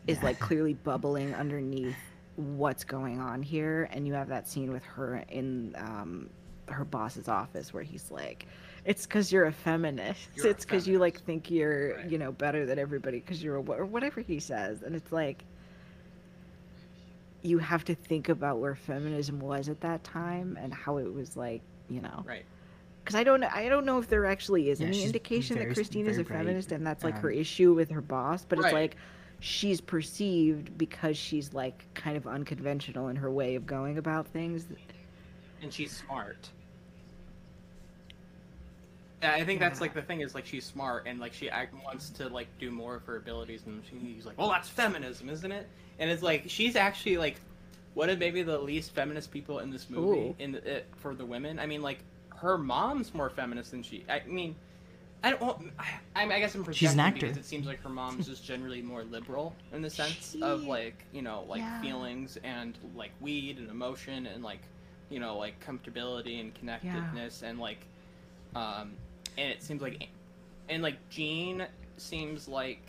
is 0.06 0.18
Yeah. 0.18 0.24
like 0.24 0.38
clearly 0.48 0.74
bubbling 0.74 1.34
underneath 1.34 1.96
what's 2.36 2.84
going 2.84 3.20
on 3.20 3.42
here, 3.42 3.88
and 3.92 4.06
you 4.06 4.12
have 4.14 4.28
that 4.28 4.46
scene 4.48 4.72
with 4.72 4.84
her 4.84 5.24
in 5.28 5.74
um, 5.78 6.28
her 6.70 6.84
boss's 6.84 7.28
office 7.28 7.72
where 7.74 7.82
he's 7.82 8.10
like. 8.10 8.46
It's 8.84 9.04
because 9.06 9.30
you're 9.32 9.46
a 9.46 9.52
feminist. 9.52 10.28
You're 10.36 10.46
it's 10.48 10.64
because 10.64 10.86
you 10.88 10.98
like 10.98 11.20
think 11.20 11.50
you're, 11.50 11.96
Right. 11.96 12.10
you 12.10 12.16
know, 12.18 12.32
better 12.32 12.64
than 12.64 12.78
everybody 12.78 13.18
because 13.20 13.42
you're 13.42 13.56
a 13.56 13.60
wo- 13.60 13.74
or 13.76 13.84
whatever 13.84 14.20
he 14.20 14.38
says, 14.40 14.82
and 14.82 14.94
it's 14.94 15.12
like, 15.12 15.44
you 17.42 17.58
have 17.58 17.84
to 17.84 17.94
think 17.94 18.28
about 18.28 18.58
where 18.58 18.74
feminism 18.74 19.40
was 19.40 19.68
at 19.68 19.80
that 19.80 20.02
time 20.04 20.58
and 20.60 20.72
how 20.74 20.96
it 20.98 21.12
was 21.12 21.36
like 21.36 21.62
you 21.88 22.00
know 22.00 22.24
Right. 22.26 22.44
because 23.02 23.14
i 23.14 23.22
don't 23.22 23.44
i 23.44 23.68
don't 23.68 23.84
know 23.86 23.98
if 23.98 24.08
there 24.08 24.26
actually 24.26 24.70
is 24.70 24.80
Yeah, 24.80 24.88
any 24.88 25.04
indication 25.04 25.56
very- 25.56 25.68
that 25.68 25.74
christine 25.74 26.06
is 26.08 26.18
a 26.18 26.24
bright. 26.24 26.38
feminist 26.38 26.72
and 26.72 26.84
that's 26.86 27.04
like 27.04 27.14
her 27.18 27.30
Um, 27.30 27.38
issue 27.38 27.74
with 27.74 27.90
her 27.90 28.00
boss 28.00 28.44
but 28.44 28.58
it's 28.58 28.72
like 28.72 28.96
she's 29.40 29.80
perceived 29.80 30.76
because 30.76 31.16
she's 31.16 31.54
like 31.54 31.84
kind 31.94 32.16
of 32.16 32.26
unconventional 32.26 33.06
in 33.08 33.14
her 33.16 33.30
way 33.30 33.54
of 33.54 33.66
going 33.66 33.98
about 33.98 34.26
things. 34.26 34.66
and 35.62 35.72
she's 35.72 35.92
smart. 35.96 36.50
Yeah, 39.22 39.32
I 39.32 39.44
think 39.44 39.58
that's 39.58 39.80
like 39.80 39.94
the 39.94 40.02
thing 40.02 40.20
is 40.20 40.34
like 40.34 40.46
she's 40.46 40.64
smart 40.64 41.04
and 41.06 41.18
like 41.18 41.32
she 41.32 41.50
act, 41.50 41.74
wants 41.84 42.10
to 42.10 42.28
like 42.28 42.46
do 42.60 42.70
more 42.70 42.94
of 42.94 43.04
her 43.04 43.16
abilities 43.16 43.62
and 43.66 43.82
she's 43.90 44.24
like, 44.24 44.38
well, 44.38 44.48
that's 44.50 44.68
feminism, 44.68 45.28
isn't 45.28 45.50
it? 45.50 45.68
And 45.98 46.08
it's 46.10 46.22
like 46.22 46.44
she's 46.46 46.76
actually 46.76 47.18
like 47.18 47.40
one 47.94 48.10
of 48.10 48.18
maybe 48.20 48.42
the 48.42 48.58
least 48.58 48.92
feminist 48.94 49.32
people 49.32 49.58
in 49.58 49.70
this 49.70 49.90
movie 49.90 50.20
Ooh. 50.28 50.34
in 50.38 50.52
the, 50.52 50.76
it, 50.76 50.86
for 50.96 51.14
the 51.16 51.24
women. 51.26 51.58
I 51.58 51.66
mean, 51.66 51.82
like 51.82 51.98
her 52.36 52.56
mom's 52.56 53.12
more 53.12 53.28
feminist 53.30 53.72
than 53.72 53.82
she. 53.82 54.04
I 54.08 54.22
mean. 54.26 54.54
I 55.24 55.30
don't. 55.30 55.40
Well, 55.40 55.60
I, 56.14 56.22
I 56.32 56.38
guess 56.38 56.54
I'm 56.54 56.62
projecting 56.62 56.86
She's 56.88 56.92
an 56.94 57.00
actor. 57.00 57.22
because 57.22 57.36
it 57.36 57.44
seems 57.44 57.66
like 57.66 57.82
her 57.82 57.88
mom's 57.88 58.28
just 58.28 58.44
generally 58.44 58.82
more 58.82 59.02
liberal 59.02 59.52
in 59.72 59.82
the 59.82 59.90
sense 59.90 60.36
of 60.40 60.62
like 60.62 61.02
you 61.12 61.22
know 61.22 61.44
like 61.48 61.58
Yeah. 61.58 61.80
feelings 61.80 62.38
and 62.44 62.78
like 62.94 63.10
weed 63.20 63.58
and 63.58 63.68
emotion 63.68 64.26
and 64.28 64.44
like 64.44 64.60
you 65.10 65.18
know 65.18 65.36
like 65.36 65.58
comfortability 65.58 66.38
and 66.40 66.54
connectedness 66.54 67.42
and 67.42 67.58
like 67.58 67.84
um 68.54 68.92
and 69.38 69.50
it 69.50 69.62
seems 69.62 69.80
like 69.80 70.08
and 70.68 70.82
like 70.82 70.96
Jean 71.08 71.66
seems 71.96 72.46
like 72.48 72.82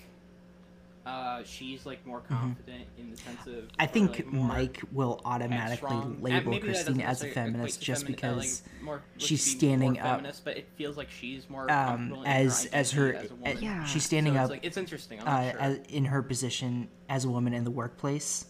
uh 1.06 1.42
she's 1.46 1.86
like 1.86 2.06
more 2.06 2.20
confident 2.20 2.84
in 2.98 3.10
the 3.10 3.16
sense 3.18 3.48
of 3.48 3.54
Mm-hmm. 3.54 3.68
I 3.80 3.86
think 3.86 4.12
like, 4.18 4.34
Mike 4.34 4.82
will 4.92 5.22
automatically 5.24 5.96
label 6.20 6.52
maybe 6.52 6.60
that 6.60 6.62
Christine 6.62 7.02
as 7.02 7.24
a 7.24 7.28
feminist 7.28 7.80
to 7.80 7.86
just 7.86 8.04
femini- 8.06 8.08
uh, 8.10 8.12
because 8.12 8.62
like, 8.64 8.84
more, 8.84 8.96
like, 8.96 9.04
she's 9.18 9.46
to 9.46 9.52
be 9.52 9.58
standing 9.58 9.94
more 9.94 10.04
up, 10.04 10.16
feminist, 10.18 10.44
but 10.44 10.58
it 10.58 10.68
feels 10.76 10.98
like 10.98 11.10
she's 11.10 11.50
more 11.50 11.72
um, 11.72 12.22
as 12.26 12.66
her 12.66 12.70
as 12.74 12.92
her 12.92 13.14
as 13.14 13.32
a 13.32 13.36
woman. 13.36 13.58
Yeah. 13.62 13.86
she's 13.86 14.04
standing 14.04 14.34
So 14.34 14.40
it's 14.40 14.46
up 14.46 14.50
like, 14.52 14.66
it's 14.66 14.78
interesting. 14.78 15.20
I'm 15.22 15.28
uh, 15.28 15.52
sure. 15.52 15.62
as, 15.62 15.80
in 15.88 16.06
her 16.06 16.22
position 16.22 16.90
as 17.08 17.24
a 17.24 17.30
woman 17.30 17.54
in 17.54 17.64
the 17.64 17.72
workplace, 17.72 18.46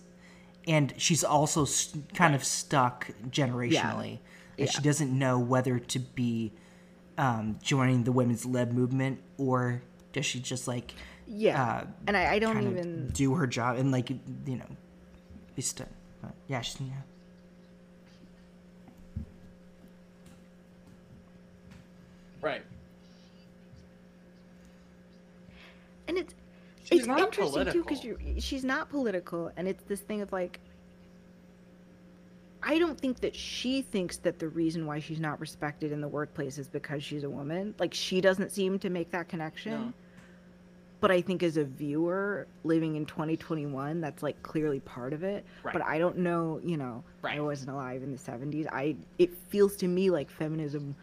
and 0.67 0.91
she's 0.97 1.23
also 1.23 1.63
s 1.63 1.93
kind 2.15 2.33
of 2.33 2.43
stuck 2.43 3.11
generationally, 3.29 4.17
and 4.57 4.65
Yeah. 4.65 4.65
she 4.65 4.81
doesn't 4.81 5.17
know 5.17 5.37
whether 5.37 5.77
to 5.79 5.99
be 5.99 6.51
um, 7.19 7.59
joining 7.61 8.05
the 8.05 8.11
women's 8.13 8.45
lib 8.45 8.71
movement 8.71 9.19
or 9.37 9.83
does 10.13 10.25
she 10.25 10.39
just 10.39 10.67
like 10.67 10.93
Yeah, 11.27 11.61
uh, 11.61 11.87
and 12.07 12.17
I, 12.17 12.33
I 12.33 12.39
don't 12.39 12.61
even. 12.63 13.09
do 13.09 13.35
her 13.35 13.45
job 13.45 13.77
and 13.77 13.91
like 13.91 14.09
you 14.09 14.55
know 14.57 14.65
be 15.55 15.61
stuck. 15.61 15.89
But 16.21 16.33
yeah, 16.47 16.61
she's 16.61 16.81
yeah. 16.81 16.93
right. 22.41 22.61
and 26.07 26.17
it's 26.17 26.33
She's 26.83 26.99
it's 26.99 27.07
not 27.07 27.19
interesting 27.19 27.65
too 27.71 27.83
because 27.83 28.43
she's 28.43 28.63
not 28.63 28.89
political 28.89 29.51
and 29.55 29.67
it's 29.67 29.83
this 29.83 29.99
thing 30.01 30.21
of 30.21 30.31
like 30.31 30.59
i 32.63 32.77
don't 32.79 32.99
think 32.99 33.19
that 33.21 33.35
she 33.35 33.81
thinks 33.81 34.17
that 34.17 34.39
the 34.39 34.47
reason 34.47 34.85
why 34.85 34.99
she's 34.99 35.19
not 35.19 35.39
respected 35.39 35.91
in 35.91 36.01
the 36.01 36.07
workplace 36.07 36.57
is 36.57 36.67
because 36.67 37.03
she's 37.03 37.23
a 37.23 37.29
woman 37.29 37.73
like 37.79 37.93
she 37.93 38.21
doesn't 38.21 38.51
seem 38.51 38.77
to 38.79 38.89
make 38.89 39.11
that 39.11 39.27
connection 39.29 39.71
No. 39.71 39.93
but 40.99 41.11
i 41.11 41.21
think 41.21 41.41
as 41.43 41.57
a 41.57 41.63
viewer 41.63 42.47
living 42.63 42.95
in 42.95 43.05
2021 43.05 44.01
that's 44.01 44.21
like 44.23 44.41
clearly 44.43 44.79
part 44.81 45.13
of 45.13 45.23
it 45.23 45.45
Right. 45.63 45.73
but 45.73 45.81
i 45.83 45.97
don't 45.99 46.17
know 46.17 46.59
you 46.63 46.77
know 46.77 47.03
i 47.23 47.39
wasn't 47.39 47.71
alive 47.71 48.03
in 48.03 48.11
the 48.11 48.17
70s 48.17 48.67
i 48.71 48.95
it 49.17 49.33
feels 49.49 49.75
to 49.77 49.87
me 49.87 50.09
like 50.09 50.29
feminism 50.29 50.95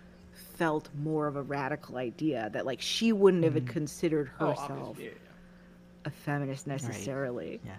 felt 0.57 0.89
more 0.99 1.27
of 1.27 1.37
a 1.37 1.43
radical 1.43 1.97
idea 1.97 2.51
that 2.53 2.67
like 2.67 2.81
she 2.81 3.13
wouldn't 3.13 3.45
have 3.45 3.55
mm-hmm. 3.55 3.67
considered 3.69 4.31
Oh, 4.41 4.49
herself 4.51 4.71
obviously. 4.91 5.05
yeah, 5.05 5.11
yeah. 5.11 6.07
a 6.07 6.11
feminist 6.11 6.67
necessarily. 6.67 7.61
Yeah. 7.65 7.73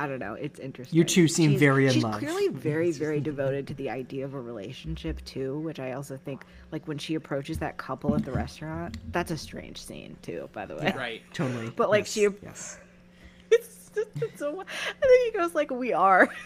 I 0.00 0.06
don't 0.06 0.20
know. 0.20 0.34
It's 0.34 0.60
interesting. 0.60 0.96
You 0.96 1.02
two 1.04 1.26
seem 1.26 1.50
She's- 1.50 1.60
very 1.60 1.86
in 1.86 1.92
she's 1.92 2.04
love. 2.04 2.20
She's 2.20 2.28
clearly 2.30 2.48
very, 2.48 2.92
very 2.92 3.18
devoted 3.20 3.66
to 3.66 3.74
the 3.74 3.90
idea 3.90 4.24
of 4.24 4.32
a 4.34 4.40
relationship 4.40 5.22
too, 5.24 5.58
which 5.58 5.80
I 5.80 5.92
also 5.92 6.16
think, 6.16 6.44
like 6.70 6.86
when 6.86 6.98
she 6.98 7.16
approaches 7.16 7.58
that 7.58 7.78
couple 7.78 8.14
at 8.14 8.24
the 8.24 8.30
restaurant, 8.30 8.96
that's 9.10 9.32
a 9.32 9.36
strange 9.36 9.82
scene 9.82 10.16
too. 10.22 10.48
By 10.52 10.66
the 10.66 10.76
way, 10.76 10.94
Right. 10.96 11.22
Totally. 11.34 11.70
But, 11.70 11.90
like, 11.90 12.02
yes, 12.04 12.12
she- 12.12 12.28
yes. 12.44 12.78
it's, 13.50 13.90
just, 13.92 14.08
it's 14.22 14.38
so. 14.38 14.50
And 14.60 14.66
then 15.00 15.10
he 15.26 15.32
goes 15.32 15.54
like, 15.54 15.70
"We 15.72 15.92
are." 15.92 16.28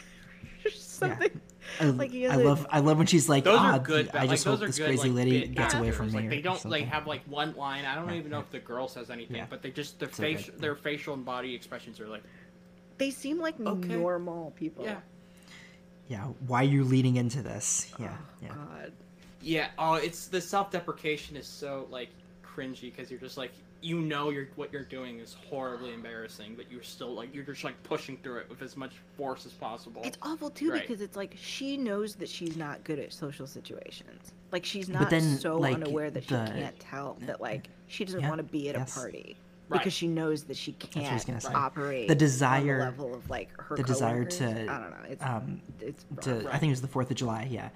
Something. 0.72 1.40
I, 1.80 1.84
Like, 1.86 2.10
he 2.10 2.22
has 2.22 2.40
love 2.40 2.66
I 2.70 2.80
love 2.80 2.98
when 2.98 3.06
she's 3.06 3.28
like, 3.28 3.44
Those 3.44 3.58
ah, 3.58 3.74
are 3.76 3.78
good. 3.78 4.10
I 4.14 4.26
just 4.26 4.44
those 4.44 4.58
hope 4.60 4.66
this 4.68 4.78
good, 4.78 4.86
crazy 4.86 5.08
like, 5.08 5.16
lady 5.16 5.40
bit 5.40 5.54
gets 5.54 5.74
away 5.74 5.90
from 5.90 6.06
me. 6.08 6.12
Like 6.12 6.28
they 6.30 6.40
don't 6.40 6.64
like 6.64 6.86
have 6.86 7.06
like 7.06 7.22
one 7.26 7.54
line. 7.56 7.84
I 7.84 7.94
don't 7.96 8.08
Yeah, 8.08 8.14
even 8.16 8.30
know 8.30 8.38
yeah. 8.38 8.44
if 8.44 8.50
the 8.50 8.58
girl 8.60 8.88
says 8.88 9.10
anything, 9.10 9.36
Yeah. 9.36 9.46
but 9.50 9.62
they 9.62 9.70
just 9.70 9.98
their 9.98 10.10
So 10.10 10.22
face, 10.22 10.46
good, 10.46 10.60
their 10.60 10.74
facial 10.76 11.14
and 11.14 11.24
body 11.24 11.54
expressions 11.54 11.98
are 12.00 12.08
like, 12.08 12.22
They 12.98 13.10
seem 13.10 13.38
like 13.38 13.58
Okay. 13.60 13.96
normal 13.96 14.52
people. 14.52 14.84
yeah, 14.84 15.00
Yeah, 16.08 16.24
why 16.46 16.60
are 16.62 16.66
you 16.68 16.84
leading 16.84 17.16
into 17.16 17.42
this? 17.42 17.90
Oh, 17.98 18.02
yeah, 18.02 18.16
Oh, 18.18 18.24
yeah. 18.42 18.48
God. 18.54 18.92
yeah. 19.40 19.68
Oh, 19.78 19.94
it's 19.94 20.26
the 20.28 20.40
self-deprecation 20.40 21.36
is 21.36 21.46
so 21.46 21.86
like 21.90 22.10
cringy 22.44 22.82
because 22.94 23.10
you're 23.10 23.20
just 23.20 23.36
like 23.38 23.52
you 23.84 23.98
know 24.00 24.30
you're 24.30 24.46
what 24.54 24.72
you're 24.72 24.84
doing 24.84 25.18
is 25.18 25.34
horribly 25.50 25.92
embarrassing, 25.92 26.54
but 26.56 26.70
you're 26.70 26.82
still 26.84 27.12
like 27.14 27.34
you're 27.34 27.42
just 27.42 27.64
like 27.64 27.80
pushing 27.82 28.16
through 28.18 28.36
it 28.38 28.48
with 28.48 28.62
as 28.62 28.76
much 28.76 28.92
force 29.16 29.44
as 29.44 29.52
possible. 29.52 30.02
It's 30.04 30.18
awful 30.22 30.50
too 30.50 30.70
Right. 30.70 30.82
because 30.82 31.00
it's 31.00 31.16
like 31.16 31.34
she 31.36 31.76
knows 31.76 32.14
that 32.16 32.28
she's 32.28 32.56
not 32.56 32.84
good 32.84 33.00
at 33.00 33.12
social 33.12 33.46
situations. 33.46 34.30
Like 34.52 34.64
she's 34.64 34.88
not 34.88 35.10
then, 35.10 35.22
so 35.38 35.58
like, 35.58 35.74
unaware 35.74 36.10
that 36.10 36.22
she 36.22 36.28
can't 36.28 36.78
tell 36.78 37.16
that 37.26 37.40
like 37.40 37.70
she 37.88 38.04
doesn't 38.04 38.20
Yeah, 38.20 38.28
want 38.28 38.38
to 38.38 38.44
be 38.44 38.68
at 38.68 38.76
yes. 38.76 38.94
a 38.96 39.00
party 39.00 39.36
Right. 39.72 39.80
because 39.80 39.92
she 39.92 40.06
knows 40.08 40.44
that 40.44 40.56
she 40.56 40.72
what 40.72 40.96
I 40.96 41.00
was 41.00 41.08
can't 41.08 41.26
gonna 41.26 41.40
say. 41.40 41.52
operate 41.52 42.08
The 42.08 42.14
on 42.14 42.18
desire- 42.18 42.78
level 42.80 43.14
of 43.14 43.28
like 43.30 43.48
her 43.60 43.76
the 43.76 43.82
desire 43.82 44.24
to, 44.24 44.44
I 44.46 44.54
don't 44.54 44.68
know. 44.90 44.96
It's 45.08 45.24
Um, 45.24 45.60
it's 45.80 46.04
to 46.22 46.34
rough. 46.34 46.46
I 46.54 46.58
think 46.58 46.70
it 46.70 46.72
was 46.72 46.82
the 46.82 46.88
Fourth 46.88 47.10
of 47.10 47.16
July. 47.16 47.48
Yeah, 47.50 47.70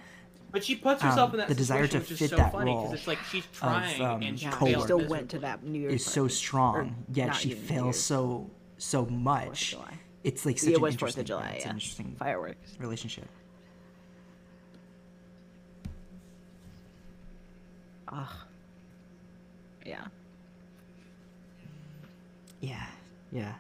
But 0.53 0.65
she 0.65 0.77
puts 0.77 1.03
herself 1.03 1.31
um, 1.31 1.35
in 1.35 1.39
that 1.41 1.49
the 1.49 1.55
desire 1.55 1.87
to 1.87 2.01
fit 2.01 2.31
so 2.31 2.37
that 2.37 2.53
funny 2.53 2.71
role 2.73 2.93
it's 2.93 3.07
like 3.07 3.19
she's 3.31 3.45
trying 3.53 4.01
um, 4.01 4.23
and 4.23 4.39
she 4.39 4.47
yeah, 4.47 4.59
she 4.79 4.81
still 4.83 5.07
went 5.07 5.31
to 5.31 5.39
that 5.41 5.65
New 5.65 5.81
Year's 5.81 5.95
is 5.95 6.05
so 6.07 6.29
strong, 6.29 6.77
Or 6.77 6.91
yet 7.13 7.35
she 7.35 7.51
even 7.51 7.63
fails 7.63 7.99
so 7.99 8.51
so 8.79 9.07
much. 9.07 9.75
It's 10.25 10.45
like 10.45 10.59
such 10.59 10.69
Yeah, 10.71 10.73
it 10.73 10.77
an 10.77 10.83
was 10.83 10.95
Fourth 10.97 11.17
interesting, 11.19 11.21
of 11.21 11.27
July. 11.27 11.43
yeah, 11.51 11.53
it's 11.57 11.65
Yeah, 11.65 11.71
an 11.71 11.77
interesting 11.77 12.17
fireworks. 12.19 12.77
relationship. 12.81 13.29
Ugh. 18.09 18.29
Yeah. 19.85 20.05
Yeah, 22.67 22.87
yeah. 23.33 23.55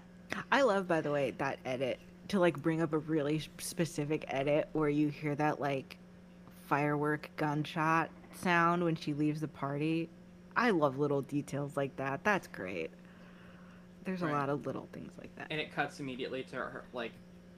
I 0.50 0.62
love, 0.62 0.88
by 0.88 1.00
the 1.00 1.10
way, 1.12 1.32
that 1.38 1.58
edit 1.64 1.98
to 2.28 2.40
like 2.40 2.60
bring 2.60 2.82
up 2.82 2.92
a 2.92 2.98
really 2.98 3.40
specific 3.58 4.24
edit 4.28 4.68
where 4.72 4.88
you 4.88 5.08
hear 5.08 5.34
that 5.36 5.60
like 5.60 5.96
firework 6.66 7.30
gunshot 7.36 8.10
sound 8.40 8.82
when 8.82 8.96
she 8.96 9.14
leaves 9.14 9.40
the 9.40 9.48
party. 9.48 10.08
I 10.56 10.70
love 10.70 10.98
little 10.98 11.22
details 11.22 11.76
like 11.76 11.94
that. 11.96 12.24
That's 12.24 12.48
great. 12.48 12.90
There's 14.04 14.22
a 14.22 14.26
lot 14.26 14.48
of 14.48 14.66
little 14.66 14.88
things 14.92 15.12
like 15.18 15.34
that. 15.36 15.48
and 15.50 15.60
it 15.60 15.72
cuts 15.74 16.00
immediately 16.00 16.42
to 16.44 16.56
her 16.56 16.84
like 16.92 17.10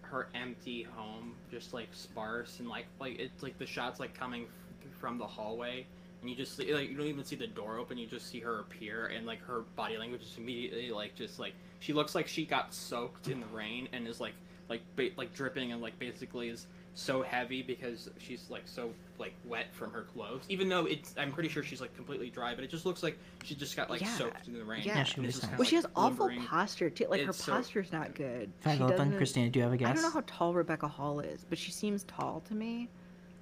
her 0.02 0.28
empty 0.34 0.82
home 0.82 1.34
just 1.50 1.74
like 1.74 1.88
sparse 1.92 2.58
and 2.60 2.68
like 2.68 2.86
like 2.98 3.18
it's 3.18 3.42
like 3.42 3.58
the 3.58 3.66
shots 3.66 4.00
like 4.00 4.14
coming 4.18 4.44
f- 4.44 4.98
from 4.98 5.18
the 5.18 5.26
hallway 5.26 5.84
and 6.20 6.28
you 6.30 6.36
just 6.36 6.56
see 6.56 6.72
like 6.74 6.88
you 6.90 6.96
don't 6.96 7.06
even 7.06 7.24
see 7.24 7.36
the 7.36 7.46
door 7.46 7.78
open 7.78 7.96
you 7.98 8.06
just 8.06 8.28
see 8.28 8.40
her 8.40 8.60
appear 8.60 9.06
and 9.06 9.26
like 9.26 9.40
her 9.42 9.60
body 9.76 9.96
language 9.96 10.22
is 10.22 10.34
immediately 10.36 10.90
like 10.90 11.14
just 11.14 11.38
like 11.38 11.54
she 11.80 11.92
looks 11.92 12.14
like 12.14 12.26
she 12.26 12.44
got 12.44 12.74
soaked 12.74 13.28
in 13.28 13.40
the 13.40 13.46
rain 13.46 13.88
and 13.92 14.06
is 14.08 14.20
like 14.20 14.34
like 14.68 14.80
ba- 14.96 15.10
like 15.16 15.32
dripping 15.34 15.72
and 15.72 15.80
like 15.80 15.98
basically 15.98 16.48
is 16.48 16.66
so 16.94 17.22
heavy 17.22 17.62
because 17.62 18.10
she's 18.18 18.46
like 18.50 18.62
so 18.66 18.90
like 19.20 19.32
wet 19.44 19.66
from 19.72 19.92
her 19.92 20.02
clothes 20.02 20.42
even 20.48 20.68
though 20.68 20.84
it's 20.86 21.14
i'm 21.16 21.30
pretty 21.30 21.48
sure 21.48 21.62
she's 21.62 21.80
like 21.80 21.94
completely 21.94 22.28
dry 22.28 22.52
but 22.56 22.64
it 22.64 22.70
just 22.70 22.84
looks 22.84 23.04
like 23.04 23.16
she 23.44 23.54
just 23.54 23.76
got 23.76 23.88
like 23.88 24.00
Yeah. 24.00 24.16
soaked 24.16 24.48
in 24.48 24.54
the 24.58 24.64
rain 24.64 24.82
Yeah. 24.84 24.96
Yeah, 24.98 25.04
she 25.04 25.20
was 25.20 25.36
it's 25.36 25.40
just 25.46 25.52
Well, 25.56 25.64
she 25.68 25.76
has 25.76 25.84
like, 25.84 25.92
awful 25.94 26.26
lumbering. 26.26 26.46
posture 26.48 26.90
too. 26.90 27.06
Like 27.08 27.20
her 27.22 27.28
It's 27.30 27.44
so- 27.44 27.52
posture's 27.52 27.92
not 27.92 28.14
good. 28.16 28.50
Five 28.60 28.78
She 28.78 28.82
open. 28.82 28.96
doesn't- 28.96 29.16
Christina, 29.16 29.48
do 29.50 29.60
you 29.60 29.62
have 29.62 29.72
a 29.72 29.76
guess? 29.76 29.88
I 29.88 29.92
don't 29.92 30.02
know 30.02 30.10
how 30.10 30.24
tall 30.26 30.52
Rebecca 30.54 30.88
Hall 30.88 31.20
is, 31.20 31.44
but 31.48 31.56
she 31.56 31.70
seems 31.70 32.02
tall 32.04 32.40
to 32.48 32.54
me. 32.54 32.88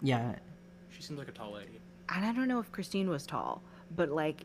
Yeah, 0.03 0.35
she 0.90 1.01
seems 1.01 1.19
like 1.19 1.28
a 1.28 1.32
tall 1.32 1.55
lady 1.55 1.81
And 2.08 2.24
I 2.24 2.32
don't 2.32 2.48
know 2.48 2.60
if 2.60 2.70
Christine 2.72 3.08
was 3.08 3.26
tall, 3.26 3.62
but 3.94 4.10
like, 4.10 4.44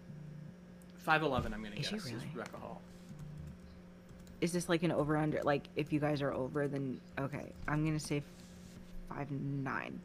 Five 0.99 1.23
eleven, 1.23 1.53
I'm 1.53 1.63
gonna 1.63 1.75
Is 1.75 1.89
guess. 1.89 1.89
she 1.89 1.95
Is 1.95 2.05
really? 2.13 2.27
Rebecca 2.35 2.57
Hall. 2.57 2.81
is 4.39 4.51
this 4.53 4.69
like 4.69 4.83
an 4.83 4.91
over 4.91 5.17
under? 5.17 5.41
Like, 5.43 5.63
if 5.75 5.91
you 5.91 5.99
guys 5.99 6.21
are 6.21 6.31
over, 6.33 6.67
then 6.67 6.99
okay. 7.19 7.51
I'm 7.67 7.83
gonna 7.85 7.99
say 7.99 8.21
five 9.09 9.29
nine. 9.31 9.99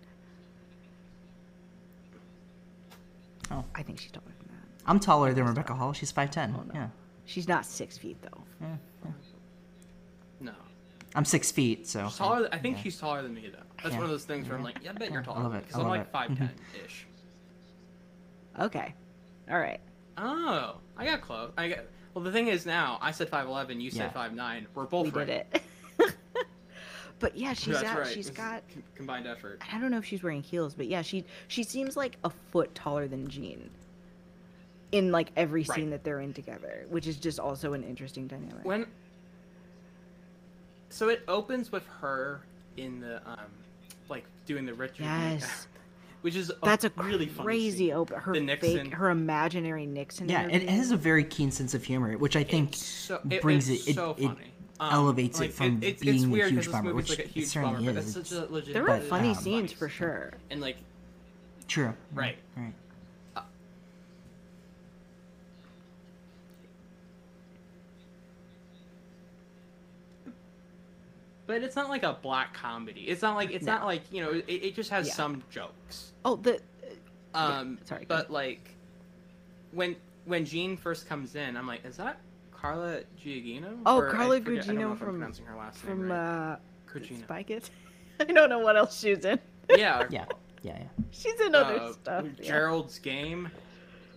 Oh. 3.50 3.64
I 3.74 3.82
think 3.82 4.00
she's 4.00 4.10
taller 4.10 4.24
than 4.40 4.48
that. 4.56 4.90
I'm 4.90 4.98
taller 5.00 5.32
than 5.32 5.44
Rebecca 5.46 5.74
Hall. 5.74 5.92
She's 5.92 6.10
five 6.10 6.30
ten. 6.30 6.54
Oh, 6.58 6.62
no. 6.66 6.74
Yeah. 6.74 6.88
She's 7.26 7.46
not 7.48 7.66
six 7.66 7.98
feet 7.98 8.16
though. 8.22 8.42
yeah, 8.60 8.76
yeah. 9.04 9.10
No, 10.40 10.52
I'm 11.14 11.24
six 11.24 11.50
feet, 11.50 11.86
so 11.86 12.06
she's 12.08 12.16
taller. 12.18 12.48
I 12.52 12.58
think 12.58 12.76
yeah. 12.78 12.82
she's 12.84 12.98
taller 12.98 13.22
than 13.22 13.34
me 13.34 13.50
though. 13.52 13.58
That's 13.82 13.90
Yeah. 13.90 13.96
one 13.96 14.04
of 14.04 14.10
those 14.10 14.24
things 14.24 14.48
where 14.48 14.56
I'm 14.58 14.64
like, 14.64 14.78
yeah, 14.82 14.90
I 14.90 14.92
bet 14.94 15.10
you're 15.10 15.22
I 15.22 15.24
taller. 15.24 15.42
love 15.42 15.54
it. 15.54 15.66
Because 15.66 15.80
I 15.80 15.82
I'm 15.82 15.88
like 15.88 16.00
it. 16.02 16.12
Mm-hmm. 16.12 16.34
five 16.34 16.38
ten 16.38 16.50
ish. 16.84 17.06
Okay. 18.58 18.94
All 19.50 19.58
right. 19.58 19.80
Oh, 20.18 20.76
I 20.96 21.04
got 21.04 21.20
close. 21.20 21.52
I 21.56 21.68
got. 21.68 21.78
Well, 22.14 22.24
the 22.24 22.32
thing 22.32 22.48
is 22.48 22.64
now, 22.64 22.98
I 23.02 23.10
said 23.12 23.28
five 23.28 23.46
eleven, 23.46 23.80
you 23.80 23.90
Yeah. 23.90 24.04
said 24.04 24.14
five 24.14 24.32
nine. 24.34 24.66
We're 24.74 24.84
both 24.84 25.06
we 25.06 25.10
right. 25.10 25.26
did 25.26 25.46
it. 25.98 26.14
but 27.18 27.36
yeah, 27.36 27.52
she's 27.52 27.74
That's 27.74 27.82
got 27.82 27.98
right. 27.98 28.06
she's 28.06 28.16
This 28.16 28.26
is 28.28 28.30
got 28.36 28.62
com- 28.72 28.82
combined 28.94 29.26
effort. 29.26 29.60
I 29.72 29.78
don't 29.78 29.90
know 29.90 29.98
if 29.98 30.04
she's 30.06 30.22
wearing 30.22 30.42
heels, 30.42 30.74
but 30.74 30.86
yeah, 30.86 31.02
she 31.02 31.24
she 31.48 31.62
seems 31.62 31.96
like 31.96 32.16
a 32.24 32.30
foot 32.50 32.74
taller 32.74 33.06
than 33.08 33.28
Jean. 33.28 33.68
In 34.92 35.12
like 35.12 35.30
every 35.36 35.62
Right. 35.62 35.76
scene 35.76 35.90
that 35.90 36.04
they're 36.04 36.20
in 36.20 36.32
together, 36.32 36.86
which 36.88 37.06
is 37.06 37.16
just 37.18 37.38
also 37.40 37.72
an 37.74 37.82
interesting 37.84 38.26
dynamic. 38.28 38.64
When 38.64 38.86
so 40.88 41.08
it 41.08 41.22
opens 41.28 41.70
with 41.72 41.84
her 42.00 42.40
in 42.76 43.00
the 43.00 43.16
um, 43.28 43.50
like 44.08 44.24
doing 44.46 44.64
the 44.64 44.72
Richard, 44.74 45.02
yes, 45.04 45.66
which 46.26 46.34
is 46.34 46.50
that's 46.64 46.82
a 46.84 46.90
really 46.96 47.26
funny 47.26 47.44
crazy 47.46 47.76
scene. 47.86 47.92
open. 47.92 48.18
Her 48.18 48.32
The 48.32 48.40
Nixon. 48.40 48.84
fake, 48.86 48.94
her 48.94 49.10
imaginary 49.10 49.86
Nixon. 49.86 50.28
Yeah, 50.28 50.48
it 50.48 50.68
has 50.68 50.90
a 50.90 50.96
very 50.96 51.22
keen 51.22 51.52
sense 51.52 51.72
of 51.72 51.84
humor, 51.84 52.18
which 52.18 52.34
I 52.34 52.42
think 52.42 52.70
It's 52.70 52.84
so, 52.84 53.20
it, 53.30 53.40
brings 53.40 53.68
it's 53.68 53.86
it- 53.86 53.90
it- 53.90 53.94
so 53.94 54.16
it 54.18 54.26
funny. 54.26 54.52
Um, 54.80 54.92
elevates 54.92 55.38
it 55.38 55.42
like, 55.42 55.52
from 55.52 55.78
it's, 55.84 56.02
being 56.02 56.16
it's 56.16 56.24
a 56.24 56.28
weird 56.28 56.50
huge 56.50 56.56
'cause 56.56 56.64
this 56.66 56.72
bummer, 56.72 56.94
which 56.94 57.10
like 57.10 57.18
a 57.20 57.22
it 57.22 57.28
huge 57.28 57.46
certainly 57.46 57.76
bummer, 57.76 57.92
but 57.92 57.98
is. 58.00 58.14
that's 58.14 58.28
such 58.28 58.38
a 58.48 58.52
legit. 58.52 58.74
there 58.74 58.82
were 58.82 58.88
but, 58.88 59.02
funny 59.04 59.28
um, 59.28 59.34
scenes 59.36 59.70
for 59.72 59.88
sure. 59.88 60.32
And 60.50 60.60
like, 60.60 60.78
true. 61.68 61.94
Right. 62.12 62.36
Right. 62.56 62.74
But 71.46 71.62
it's 71.62 71.76
not 71.76 71.88
like 71.88 72.02
a 72.02 72.14
black 72.22 72.54
comedy. 72.54 73.02
It's 73.02 73.22
not 73.22 73.36
like 73.36 73.50
it's 73.52 73.64
No. 73.66 73.74
not 73.76 73.84
like 73.86 74.02
you 74.12 74.22
know. 74.24 74.30
It, 74.30 74.44
it 74.48 74.74
just 74.74 74.90
has 74.90 75.06
Yeah. 75.06 75.12
some 75.14 75.42
jokes. 75.50 76.12
Oh, 76.24 76.36
the 76.36 76.60
Um, 77.34 77.78
sorry, 77.84 78.04
but 78.08 78.30
like 78.30 78.74
when 79.72 79.96
when 80.24 80.44
Jean 80.44 80.76
first 80.76 81.06
comes 81.08 81.36
in, 81.36 81.56
I'm 81.56 81.66
like, 81.66 81.84
is 81.84 81.96
that 81.98 82.18
Carla 82.50 83.02
Gugino? 83.22 83.78
Oh, 83.86 83.98
Or 83.98 84.10
Carla 84.10 84.40
forget- 84.40 84.64
I 84.64 84.66
don't 84.66 84.76
know 84.76 84.80
Gugino 84.80 84.84
if 84.86 84.90
I'm 84.92 84.96
from- 84.98 85.08
pronouncing 85.10 85.44
her 85.46 85.56
last 85.56 85.84
name 85.84 85.96
from 85.98 86.10
right. 86.10 86.52
uh, 86.52 86.56
Gugino. 86.92 87.18
Spy 87.20 87.42
Kids. 87.44 87.70
I 88.18 88.24
don't 88.24 88.48
know 88.50 88.58
what 88.60 88.76
else 88.76 88.98
she's 88.98 89.24
in. 89.24 89.38
yeah, 89.70 90.06
Yeah. 90.10 90.24
Yeah. 90.62 90.78
Yeah. 90.78 90.82
She's 91.12 91.38
in 91.40 91.54
other 91.54 91.78
uh, 91.78 91.92
stuff. 91.92 92.24
yeah. 92.38 92.44
Gerald's 92.48 92.98
Game. 92.98 93.50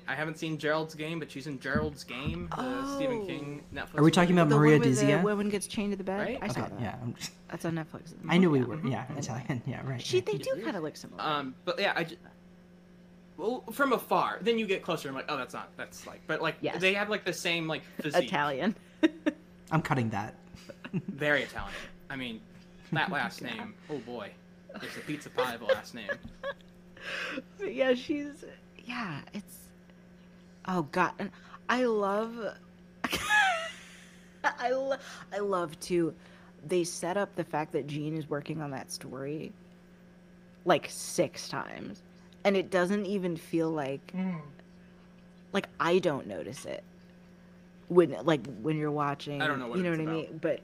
I 0.09 0.15
haven't 0.15 0.39
seen 0.39 0.57
Gerald's 0.57 0.95
Game, 0.95 1.19
but 1.19 1.29
she's 1.29 1.45
in 1.45 1.59
Gerald's 1.59 2.03
Game, 2.03 2.49
the 2.55 2.95
Stephen 2.95 3.19
Oh. 3.21 3.25
King 3.27 3.63
Netflix. 3.73 3.97
Are 3.99 4.03
we 4.03 4.09
talking 4.09 4.35
movie. 4.35 4.41
about 4.41 4.49
the 4.49 4.55
Maria 4.57 4.79
one 4.79 4.87
where 4.87 4.95
Dizzia? 4.95 5.17
The 5.19 5.23
woman 5.23 5.49
gets 5.49 5.67
chained 5.67 5.91
to 5.91 5.97
the 5.97 6.03
bed. 6.03 6.19
Right? 6.19 6.39
I 6.41 6.47
saw 6.47 6.61
that. 6.61 6.73
Yeah. 6.81 6.95
I'm 7.01 7.13
just- 7.13 7.31
That's 7.49 7.63
on 7.65 7.75
Netflix. 7.75 8.13
I 8.27 8.37
knew 8.39 8.49
we 8.49 8.59
Yeah. 8.59 8.65
were. 8.65 8.87
Yeah. 8.87 9.05
Italian. 9.17 9.61
Yeah. 9.67 9.87
Right. 9.87 10.01
She, 10.01 10.17
right. 10.17 10.25
they 10.25 10.37
do 10.39 10.61
kind 10.63 10.75
of 10.75 10.81
look 10.83 10.97
similar. 10.97 11.21
Um, 11.21 11.53
but 11.63 11.79
yeah, 11.79 11.93
I 11.95 12.03
just, 12.05 12.17
well, 13.37 13.63
from 13.71 13.93
afar. 13.93 14.39
Then 14.41 14.57
you 14.57 14.65
get 14.65 14.81
closer. 14.81 15.09
I'm 15.09 15.15
like, 15.15 15.25
oh, 15.29 15.37
that's 15.37 15.53
not. 15.53 15.69
That's 15.77 16.07
like, 16.07 16.21
but 16.25 16.41
like, 16.41 16.55
Yes. 16.61 16.81
they 16.81 16.93
have 16.95 17.09
like 17.09 17.23
the 17.23 17.33
same 17.33 17.67
like 17.67 17.83
physique. 18.01 18.23
Italian. 18.25 18.75
I'm 19.71 19.81
cutting 19.83 20.09
that. 20.09 20.33
Very 20.93 21.43
Italian. 21.43 21.71
I 22.09 22.15
mean, 22.15 22.41
that 22.91 23.11
last 23.11 23.43
name. 23.43 23.75
Oh 23.91 23.99
boy, 23.99 24.31
it's 24.81 24.97
a 24.97 25.01
pizza 25.01 25.29
pie 25.29 25.53
of 25.53 25.61
a 25.61 25.65
last 25.65 25.93
name. 25.93 26.09
But 27.59 27.73
yeah, 27.75 27.93
she's 27.93 28.43
yeah, 28.85 29.21
it's 29.33 29.68
oh 30.67 30.83
god, 30.91 31.11
and 31.19 31.31
I 31.69 31.85
love 31.85 32.55
I 34.43 34.71
lo- 34.71 34.97
I 35.33 35.39
love 35.39 35.79
to 35.81 36.13
they 36.67 36.83
set 36.83 37.17
up 37.17 37.35
the 37.35 37.43
fact 37.43 37.71
that 37.73 37.87
Jean 37.87 38.17
is 38.17 38.29
working 38.29 38.61
on 38.61 38.71
that 38.71 38.91
story 38.91 39.51
like 40.65 40.87
six 40.89 41.47
times. 41.49 42.01
And 42.43 42.55
it 42.55 42.71
doesn't 42.71 43.05
even 43.05 43.35
feel 43.35 43.69
like 43.69 44.13
mm. 44.15 44.39
like 45.51 45.67
I 45.79 45.99
don't 45.99 46.27
notice 46.27 46.65
it 46.65 46.83
when 47.89 48.15
like 48.23 48.45
when 48.61 48.77
you're 48.77 48.91
watching 48.91 49.41
I 49.41 49.47
don't 49.47 49.59
know 49.59 49.67
what 49.67 49.77
you 49.77 49.83
know 49.83 49.91
it's 49.91 49.99
what 49.99 50.09
I 50.09 50.11
mean? 50.13 50.39
but 50.41 50.61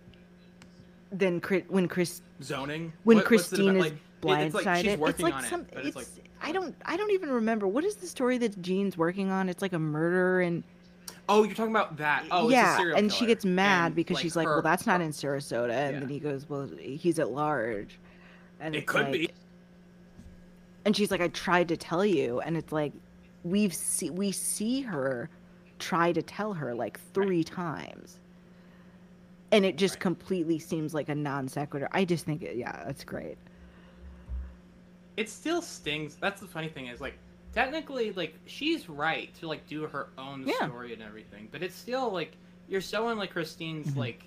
then 1.11 1.41
when 1.67 1.87
Chris 1.87 2.21
Zoning. 2.41 2.93
when 3.03 3.17
What- 3.17 3.25
Christine 3.25 3.75
is 3.77 3.81
Like, 3.81 3.93
it- 3.93 3.97
it's 3.97 4.55
blindsided, 4.55 4.65
like 4.65 4.77
she's 4.83 4.93
it's 4.93 4.99
working 5.01 5.25
like 5.25 5.33
on 5.35 5.43
some. 5.43 5.61
it, 5.61 5.67
but 5.73 5.85
it's, 5.85 5.87
it's 5.87 6.17
like 6.17 6.24
I 6.45 6.51
don't. 6.51 6.75
I 6.85 6.95
don't 6.95 7.11
even 7.11 7.31
remember 7.31 7.67
what 7.67 7.83
is 7.83 7.95
the 7.95 8.05
story 8.07 8.37
that 8.37 8.61
Jean's 8.61 8.97
working 8.97 9.31
on. 9.31 9.49
It's 9.49 9.63
like 9.63 9.73
a 9.73 9.79
murder 9.79 10.41
and 10.41 10.63
oh, 11.27 11.43
you're 11.43 11.55
talking 11.55 11.71
about 11.71 11.97
that. 11.97 12.23
Oh, 12.29 12.49
yeah, 12.49 12.65
it's 12.65 12.73
a 12.73 12.77
serial 12.77 12.97
and 12.99 13.11
she 13.11 13.25
gets 13.25 13.43
mad 13.43 13.87
And, 13.87 13.95
because 13.95 14.19
she's 14.19 14.35
like, 14.35 14.45
her- 14.47 14.53
"Well, 14.55 14.61
that's 14.61 14.85
not 14.85 15.01
in 15.01 15.09
Sarasota," 15.09 15.71
and 15.71 15.93
Yeah. 15.95 15.99
then 16.01 16.09
he 16.09 16.19
goes, 16.19 16.47
"Well, 16.47 16.69
he's 16.79 17.17
at 17.17 17.31
large," 17.31 17.97
and 18.59 18.75
It 18.75 18.85
could 18.85 19.11
be. 19.11 19.29
And 20.85 20.95
she's 20.95 21.09
like, 21.09 21.21
"I 21.21 21.29
tried 21.29 21.67
to 21.69 21.77
tell 21.77 22.05
you," 22.05 22.41
and 22.41 22.55
it's 22.55 22.71
like, 22.71 22.93
we've 23.43 23.73
see 23.73 24.11
we 24.11 24.31
see 24.31 24.81
her 24.81 25.29
try 25.79 26.11
to 26.11 26.21
tell 26.21 26.53
her 26.53 26.75
like 26.75 26.99
three 27.13 27.43
times. 27.43 28.19
And 29.51 29.65
it 29.65 29.77
just 29.77 29.95
Right. 29.95 30.01
completely 30.01 30.59
seems 30.59 30.93
like 30.93 31.09
a 31.09 31.15
non 31.15 31.47
sequitur. 31.47 31.87
I 31.91 32.05
just 32.05 32.23
think, 32.25 32.43
it, 32.43 32.55
yeah, 32.55 32.83
that's 32.85 33.03
great. 33.03 33.37
It 35.17 35.29
still 35.29 35.61
stings. 35.61 36.15
That's 36.19 36.41
the 36.41 36.47
funny 36.47 36.67
thing 36.69 36.87
is 36.87 36.99
like 37.01 37.17
technically 37.53 38.11
like 38.13 38.35
she's 38.45 38.89
right 38.89 39.33
to 39.35 39.47
like 39.47 39.65
do 39.67 39.83
her 39.83 40.09
own 40.17 40.45
Yeah. 40.47 40.67
story 40.67 40.93
and 40.93 41.01
everything, 41.01 41.47
but 41.51 41.63
it's 41.63 41.75
still 41.75 42.11
like 42.11 42.33
you're 42.67 42.81
so 42.81 43.09
in 43.09 43.17
like 43.17 43.31
Christine's 43.31 43.87
Mhm. 43.93 43.97
like 43.97 44.23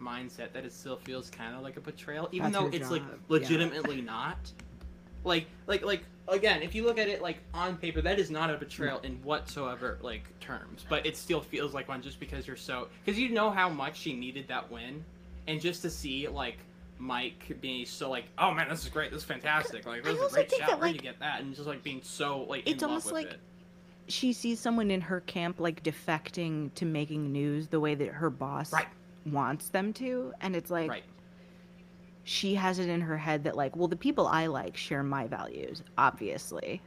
mindset 0.00 0.52
that 0.52 0.64
it 0.64 0.72
still 0.72 0.96
feels 0.96 1.30
kind 1.30 1.54
of 1.54 1.62
like 1.62 1.76
a 1.76 1.80
betrayal, 1.80 2.28
even 2.32 2.50
That's 2.50 2.64
though 2.64 2.76
it's 2.76 2.90
like 2.90 3.02
job, 3.02 3.10
yeah. 3.12 3.18
legitimately 3.28 4.00
not. 4.00 4.50
Like 5.24 5.46
like 5.68 5.82
like 5.84 6.02
again, 6.26 6.62
if 6.62 6.74
you 6.74 6.84
look 6.84 6.98
at 6.98 7.06
it 7.08 7.22
like 7.22 7.38
on 7.54 7.76
paper, 7.76 8.00
that 8.02 8.18
is 8.18 8.30
not 8.30 8.50
a 8.50 8.56
betrayal 8.56 8.98
in 9.00 9.22
whatsoever 9.22 9.98
like 10.02 10.24
terms, 10.40 10.84
but 10.88 11.06
it 11.06 11.16
still 11.16 11.40
feels 11.40 11.74
like 11.74 11.88
one 11.88 12.02
just 12.02 12.18
because 12.18 12.46
you're 12.48 12.56
so 12.56 12.88
because 13.04 13.18
you 13.18 13.28
know 13.28 13.50
how 13.50 13.68
much 13.68 13.96
she 13.98 14.14
needed 14.14 14.48
that 14.48 14.68
win, 14.72 15.04
and 15.46 15.60
just 15.60 15.82
to 15.82 15.90
see 15.90 16.26
like. 16.26 16.58
Mike 17.02 17.58
being 17.60 17.84
so 17.84 18.08
like, 18.08 18.26
oh 18.38 18.52
man, 18.54 18.68
this 18.68 18.84
is 18.84 18.88
great, 18.88 19.10
this 19.10 19.22
is 19.22 19.24
fantastic. 19.24 19.84
Like, 19.86 20.06
I 20.06 20.12
this 20.12 20.20
is 20.20 20.26
a 20.30 20.34
great 20.34 20.48
think 20.50 20.62
shot. 20.62 20.70
that, 20.70 20.78
Where 20.80 20.88
would 20.88 20.96
you 20.96 21.02
get 21.02 21.18
that? 21.18 21.40
And 21.40 21.52
just 21.54 21.66
like 21.66 21.82
being 21.82 22.00
so 22.02 22.44
like 22.48 22.62
it's 22.68 22.82
in 22.82 22.88
almost 22.88 23.06
love 23.06 23.14
with 23.14 23.24
like 23.24 23.32
it. 23.34 23.40
she 24.06 24.32
sees 24.32 24.60
someone 24.60 24.90
in 24.90 25.00
her 25.00 25.20
camp 25.20 25.58
like 25.58 25.82
defecting 25.82 26.72
to 26.74 26.84
making 26.86 27.32
news 27.32 27.66
the 27.68 27.80
way 27.80 27.94
that 27.96 28.08
her 28.08 28.30
boss 28.30 28.72
Right. 28.72 28.86
wants 29.26 29.68
them 29.70 29.92
to 29.94 30.32
and 30.40 30.54
it's 30.54 30.70
like 30.70 30.90
right. 30.90 31.02
she 32.24 32.54
has 32.54 32.78
it 32.78 32.88
in 32.88 33.00
her 33.00 33.16
head 33.18 33.44
that 33.44 33.56
like 33.56 33.74
well 33.76 33.88
the 33.88 33.96
people 33.96 34.26
i 34.26 34.46
like 34.46 34.76
share 34.76 35.02
my 35.02 35.26
values 35.26 35.82
obviously 35.98 36.80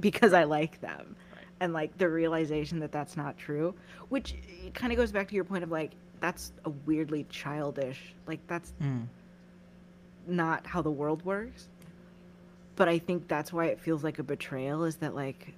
because 0.00 0.32
i 0.32 0.44
like 0.44 0.80
them 0.80 1.16
Right. 1.34 1.44
and 1.60 1.72
like 1.72 1.96
the 1.98 2.08
realization 2.08 2.80
that 2.80 2.92
that's 2.92 3.16
not 3.16 3.36
true 3.38 3.74
which 4.10 4.34
kind 4.74 4.92
of 4.92 4.98
goes 4.98 5.12
back 5.12 5.28
to 5.28 5.34
your 5.34 5.44
point 5.44 5.64
of 5.64 5.70
like 5.70 5.92
that's 6.20 6.52
a 6.64 6.70
weirdly 6.86 7.24
childish 7.30 8.14
like 8.26 8.40
that's 8.46 8.72
Mm. 8.82 9.06
Not 10.26 10.66
how 10.66 10.82
the 10.82 10.90
world 10.90 11.24
works. 11.24 11.68
But 12.76 12.88
I 12.88 12.98
think 12.98 13.28
that's 13.28 13.52
why 13.52 13.66
it 13.66 13.80
feels 13.80 14.02
like 14.02 14.18
a 14.18 14.22
betrayal 14.22 14.84
is 14.84 14.96
that 14.96 15.14
like 15.14 15.54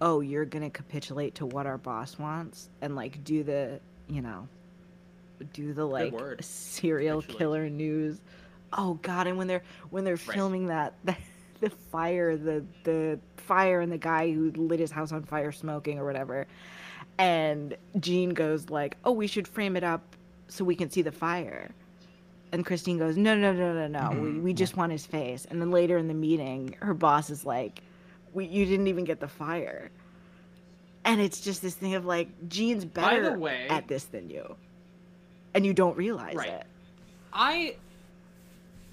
oh, 0.00 0.20
you're 0.20 0.44
going 0.44 0.62
to 0.62 0.70
capitulate 0.70 1.36
to 1.36 1.46
what 1.46 1.66
our 1.66 1.78
boss 1.78 2.18
wants 2.18 2.68
and 2.80 2.94
like 2.94 3.22
do 3.24 3.42
the, 3.42 3.80
you 4.08 4.22
know, 4.22 4.48
do 5.52 5.72
the 5.72 5.84
like 5.84 6.12
word. 6.12 6.44
serial 6.44 7.22
killer 7.22 7.68
news. 7.68 8.20
Oh 8.72 8.94
god, 9.02 9.26
and 9.26 9.38
when 9.38 9.46
they're 9.46 9.62
when 9.90 10.04
they're 10.04 10.16
filming 10.16 10.66
that 10.66 10.94
the, 11.04 11.16
the 11.60 11.70
fire, 11.70 12.36
the 12.36 12.64
the 12.84 13.18
fire 13.36 13.80
and 13.80 13.90
the 13.90 13.98
guy 13.98 14.32
who 14.32 14.50
lit 14.52 14.80
his 14.80 14.90
house 14.90 15.12
on 15.12 15.22
fire 15.22 15.52
smoking 15.52 15.98
or 15.98 16.04
whatever. 16.04 16.46
And 17.18 17.76
Jean 17.98 18.30
goes 18.30 18.68
like, 18.68 18.96
"Oh, 19.04 19.12
we 19.12 19.26
should 19.26 19.48
frame 19.48 19.76
it 19.76 19.84
up 19.84 20.16
so 20.48 20.64
we 20.64 20.74
can 20.74 20.90
see 20.90 21.02
the 21.02 21.12
fire." 21.12 21.70
And 22.52 22.64
Christine 22.64 22.98
goes, 22.98 23.16
no, 23.16 23.34
no, 23.36 23.52
no, 23.52 23.74
no, 23.74 23.86
no. 23.88 24.10
We, 24.20 24.28
Mhm, 24.30 24.42
we 24.42 24.50
yeah. 24.52 24.56
just 24.56 24.76
want 24.76 24.90
his 24.92 25.04
face. 25.04 25.46
And 25.50 25.60
then 25.60 25.70
later 25.70 25.98
in 25.98 26.08
the 26.08 26.14
meeting, 26.14 26.74
her 26.80 26.94
boss 26.94 27.28
is 27.30 27.44
like, 27.44 27.82
we, 28.32 28.46
you 28.46 28.64
didn't 28.64 28.86
even 28.86 29.04
get 29.04 29.20
the 29.20 29.28
fire. 29.28 29.90
And 31.04 31.20
it's 31.20 31.40
just 31.40 31.60
this 31.62 31.74
thing 31.74 31.94
of 31.94 32.06
like, 32.06 32.28
Jean's 32.48 32.84
better 32.84 33.38
way- 33.38 33.66
at 33.68 33.86
this 33.88 34.04
than 34.04 34.30
you. 34.30 34.56
And 35.54 35.64
you 35.66 35.72
don't 35.74 35.96
realize 35.96 36.34
Right. 36.34 36.48
it. 36.50 36.66
I, 37.32 37.76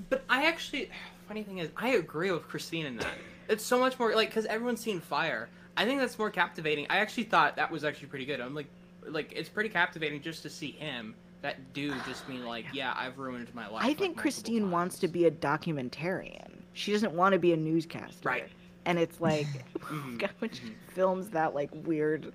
but 0.09 0.23
I 0.29 0.45
actually, 0.45 0.89
funny 1.27 1.43
thing 1.43 1.59
is, 1.59 1.69
I 1.77 1.89
agree 1.89 2.31
with 2.31 2.47
Christine 2.47 2.85
in 2.85 2.97
that. 2.97 3.13
It's 3.47 3.63
so 3.65 3.79
much 3.79 3.97
more 3.99 4.13
like 4.15 4.29
because 4.29 4.45
everyone's 4.45 4.81
seen 4.81 4.99
Fire. 4.99 5.47
I 5.77 5.85
think 5.85 5.99
that's 5.99 6.17
more 6.17 6.29
captivating. 6.29 6.87
I 6.89 6.97
actually 6.97 7.23
thought 7.25 7.55
that 7.57 7.69
was 7.71 7.83
actually 7.83 8.07
pretty 8.07 8.25
good. 8.25 8.39
I'm 8.41 8.55
like, 8.55 8.67
like 9.07 9.31
it's 9.35 9.49
pretty 9.49 9.69
captivating 9.69 10.21
just 10.21 10.41
to 10.43 10.49
see 10.49 10.71
him, 10.71 11.13
that 11.45 11.73
dude, 11.73 11.93
just 12.07 12.27
being 12.27 12.43
like, 12.43 12.65
yeah, 12.73 12.91
I've 12.97 13.19
ruined 13.19 13.53
my 13.53 13.67
life. 13.67 13.83
I 13.83 13.89
like, 13.89 13.99
think 13.99 14.17
Christine 14.17 14.71
wants 14.71 14.97
to 14.99 15.07
be 15.07 15.25
a 15.25 15.31
documentarian. 15.31 16.49
She 16.73 16.91
doesn't 16.91 17.13
want 17.13 17.33
to 17.33 17.39
be 17.39 17.53
a 17.53 17.57
newscaster. 17.57 18.27
Right. 18.27 18.47
And 18.85 18.97
it's 18.97 19.21
like, 19.21 19.45
God, 20.17 20.31
when 20.39 20.49
she 20.51 20.73
films 20.89 21.29
that 21.29 21.53
like 21.53 21.69
weird 21.73 22.33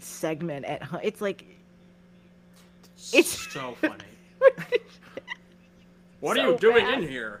segment 0.00 0.64
at 0.64 0.82
home, 0.82 1.00
it's 1.02 1.20
like, 1.20 1.44
It's- 3.12 3.28
so 3.52 3.74
funny. 3.82 4.04
What 6.20 6.36
So 6.38 6.42
are 6.42 6.50
you 6.52 6.58
doing 6.58 6.86
bad. 6.86 7.02
in 7.02 7.08
here? 7.08 7.40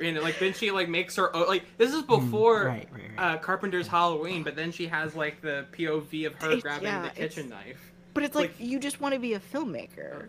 And 0.00 0.20
like 0.20 0.38
then 0.38 0.52
she 0.52 0.70
like 0.70 0.88
makes 0.88 1.16
her 1.16 1.34
oh, 1.36 1.46
like 1.48 1.64
this 1.78 1.92
is 1.92 2.02
Mm, 2.02 2.06
before 2.06 2.64
right, 2.66 2.88
right, 2.92 3.02
right. 3.18 3.34
uh, 3.34 3.38
Carpenter's 3.38 3.88
Halloween, 3.88 4.44
but 4.44 4.54
then 4.54 4.70
she 4.70 4.86
has 4.86 5.16
like 5.16 5.40
the 5.42 5.66
POV 5.72 6.28
of 6.28 6.34
her 6.36 6.46
It's- 6.52 6.62
grabbing 6.62 6.84
yeah, 6.84 7.02
the 7.02 7.10
kitchen 7.10 7.48
knife. 7.48 7.89
But 8.14 8.24
it's 8.24 8.34
like, 8.34 8.50
Like- 8.58 8.68
you 8.68 8.78
just 8.78 9.00
want 9.00 9.14
to 9.14 9.20
be 9.20 9.34
a 9.34 9.40
filmmaker, 9.40 10.28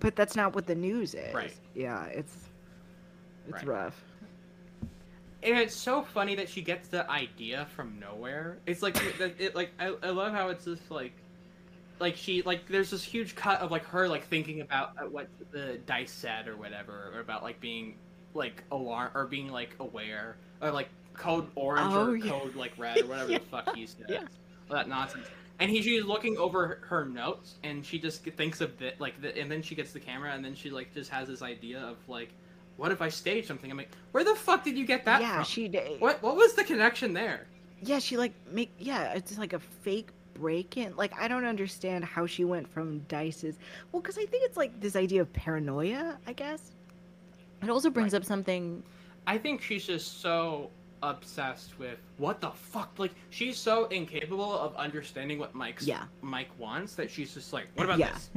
but 0.00 0.16
that's 0.16 0.34
not 0.36 0.54
what 0.54 0.66
the 0.66 0.74
news 0.74 1.14
is. 1.14 1.32
Right. 1.34 1.54
Yeah, 1.74 2.04
it's 2.06 2.36
it's 3.48 3.58
Right. 3.58 3.66
rough. 3.66 4.02
and 5.42 5.58
it's 5.58 5.74
so 5.74 6.02
funny 6.02 6.34
that 6.34 6.48
she 6.48 6.60
gets 6.60 6.88
the 6.88 7.08
idea 7.10 7.66
from 7.74 7.98
nowhere. 7.98 8.58
It's 8.66 8.82
like 8.82 8.96
it, 9.20 9.36
it 9.38 9.54
like 9.54 9.70
I, 9.78 9.94
I 10.02 10.10
love 10.10 10.32
how 10.32 10.48
it's 10.48 10.64
just 10.64 10.90
like 10.90 11.12
like 11.98 12.16
she 12.16 12.42
like 12.42 12.66
there's 12.68 12.90
this 12.90 13.02
huge 13.04 13.34
cut 13.34 13.60
of 13.60 13.70
like 13.70 13.84
her 13.86 14.06
like 14.08 14.26
thinking 14.26 14.60
about 14.60 14.92
uh, 14.98 15.02
what 15.06 15.28
the 15.50 15.78
dice 15.86 16.10
said 16.12 16.46
or 16.48 16.56
whatever 16.56 17.10
or 17.14 17.20
about 17.20 17.42
like 17.42 17.60
being 17.60 17.94
like 18.34 18.62
alarm 18.70 19.10
or 19.14 19.26
being 19.26 19.48
like 19.50 19.74
aware 19.80 20.36
or 20.60 20.70
like 20.70 20.88
code 21.14 21.46
orange 21.54 21.92
Oh, 21.94 22.08
or 22.10 22.16
yeah. 22.16 22.30
code 22.30 22.54
like 22.54 22.72
red 22.78 23.00
or 23.00 23.06
whatever 23.06 23.28
the 23.32 23.40
fuck 23.50 23.74
he 23.74 23.86
said. 23.86 24.06
Yeah. 24.08 24.18
All 24.68 24.76
that 24.76 24.88
nonsense. 24.88 25.26
And 25.60 25.70
he, 25.70 25.82
she's 25.82 26.04
looking 26.04 26.36
over 26.38 26.80
her- 26.88 27.04
notes, 27.04 27.54
and 27.62 27.84
she 27.84 27.98
just 27.98 28.24
thinks 28.24 28.60
of 28.60 28.80
it, 28.80 28.98
like, 28.98 29.20
the, 29.20 29.36
and 29.38 29.50
then 29.50 29.62
she 29.62 29.74
gets 29.74 29.92
the 29.92 30.00
camera, 30.00 30.32
and 30.32 30.44
then 30.44 30.54
she 30.54 30.70
like 30.70 30.92
just 30.94 31.10
has 31.10 31.28
this 31.28 31.42
idea 31.42 31.80
of 31.80 31.96
like, 32.08 32.30
what 32.76 32.90
if 32.92 33.02
I 33.02 33.10
stage 33.10 33.46
something? 33.46 33.70
I'm 33.70 33.76
like, 33.76 33.90
where 34.12 34.24
the 34.24 34.34
fuck 34.34 34.64
did 34.64 34.78
you 34.78 34.86
get 34.86 35.04
that 35.04 35.20
yeah, 35.20 35.36
from? 35.36 35.44
she 35.44 35.68
did. 35.68 36.00
What 36.00 36.22
what 36.22 36.34
was 36.36 36.54
the 36.54 36.64
connection 36.64 37.12
there? 37.12 37.46
Yeah, 37.82 37.98
she 37.98 38.16
like 38.16 38.32
make 38.50 38.70
yeah, 38.78 39.12
it's 39.12 39.36
like 39.38 39.52
a 39.52 39.58
fake 39.60 40.08
break 40.34 40.78
in. 40.78 40.96
Like 40.96 41.12
I 41.20 41.28
don't 41.28 41.44
understand 41.44 42.04
how 42.04 42.24
she 42.26 42.44
went 42.44 42.66
from 42.68 43.00
Dice's. 43.00 43.58
Well, 43.92 44.00
because 44.00 44.16
I 44.16 44.24
think 44.24 44.44
it's 44.46 44.56
like 44.56 44.80
this 44.80 44.96
idea 44.96 45.20
of 45.20 45.30
paranoia. 45.34 46.16
I 46.26 46.32
guess 46.32 46.72
it 47.62 47.68
also 47.68 47.90
brings 47.90 48.14
Right. 48.14 48.22
up 48.22 48.24
something. 48.24 48.82
I 49.26 49.36
think 49.36 49.60
she's 49.60 49.84
just 49.86 50.22
so 50.22 50.70
obsessed 51.02 51.78
with 51.78 51.98
what 52.18 52.40
the 52.40 52.50
fuck. 52.50 52.92
Like 52.98 53.12
she's 53.30 53.56
so 53.56 53.86
incapable 53.86 54.52
of 54.58 54.74
understanding 54.76 55.38
what 55.38 55.54
Mike's 55.54 55.86
Yeah. 55.86 56.04
Mike 56.22 56.50
wants 56.58 56.94
that 56.96 57.10
she's 57.10 57.32
just 57.34 57.52
like, 57.52 57.66
what 57.74 57.84
about 57.84 57.98
Yeah. 57.98 58.12
this? 58.12 58.30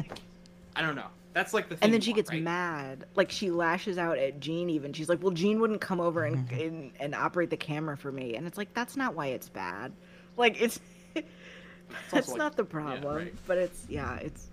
I 0.75 0.81
don't 0.81 0.95
know. 0.95 1.07
That's 1.33 1.53
like 1.53 1.67
the 1.67 1.75
thing. 1.75 1.85
And 1.85 1.93
then 1.93 2.01
she 2.01 2.11
want, 2.11 2.17
gets 2.17 2.29
right? 2.31 2.43
mad. 2.43 3.05
Like 3.15 3.31
she 3.31 3.49
lashes 3.49 3.97
out 3.97 4.17
at 4.17 4.39
Jean. 4.39 4.69
Even 4.69 4.93
she's 4.93 5.09
like, 5.09 5.21
"Well, 5.23 5.31
Jean 5.31 5.59
wouldn't 5.59 5.81
come 5.81 5.99
over 5.99 6.23
and 6.25 6.47
Mm-hmm. 6.47 6.59
and, 6.61 6.91
and 6.99 7.15
operate 7.15 7.49
the 7.49 7.57
camera 7.57 7.97
for 7.97 8.11
me." 8.11 8.35
And 8.35 8.45
it's 8.45 8.57
like 8.57 8.71
that's 8.75 8.95
not 8.95 9.15
why 9.15 9.27
it's 9.27 9.49
bad. 9.49 9.91
Like 10.37 10.61
it's 10.61 10.79
that's 12.11 12.29
like- 12.29 12.37
not 12.37 12.55
the 12.55 12.63
yeah, 12.63 12.69
problem. 12.69 13.15
right. 13.15 13.33
But 13.47 13.57
it's 13.57 13.85
yeah, 13.89 14.17
it's 14.17 14.49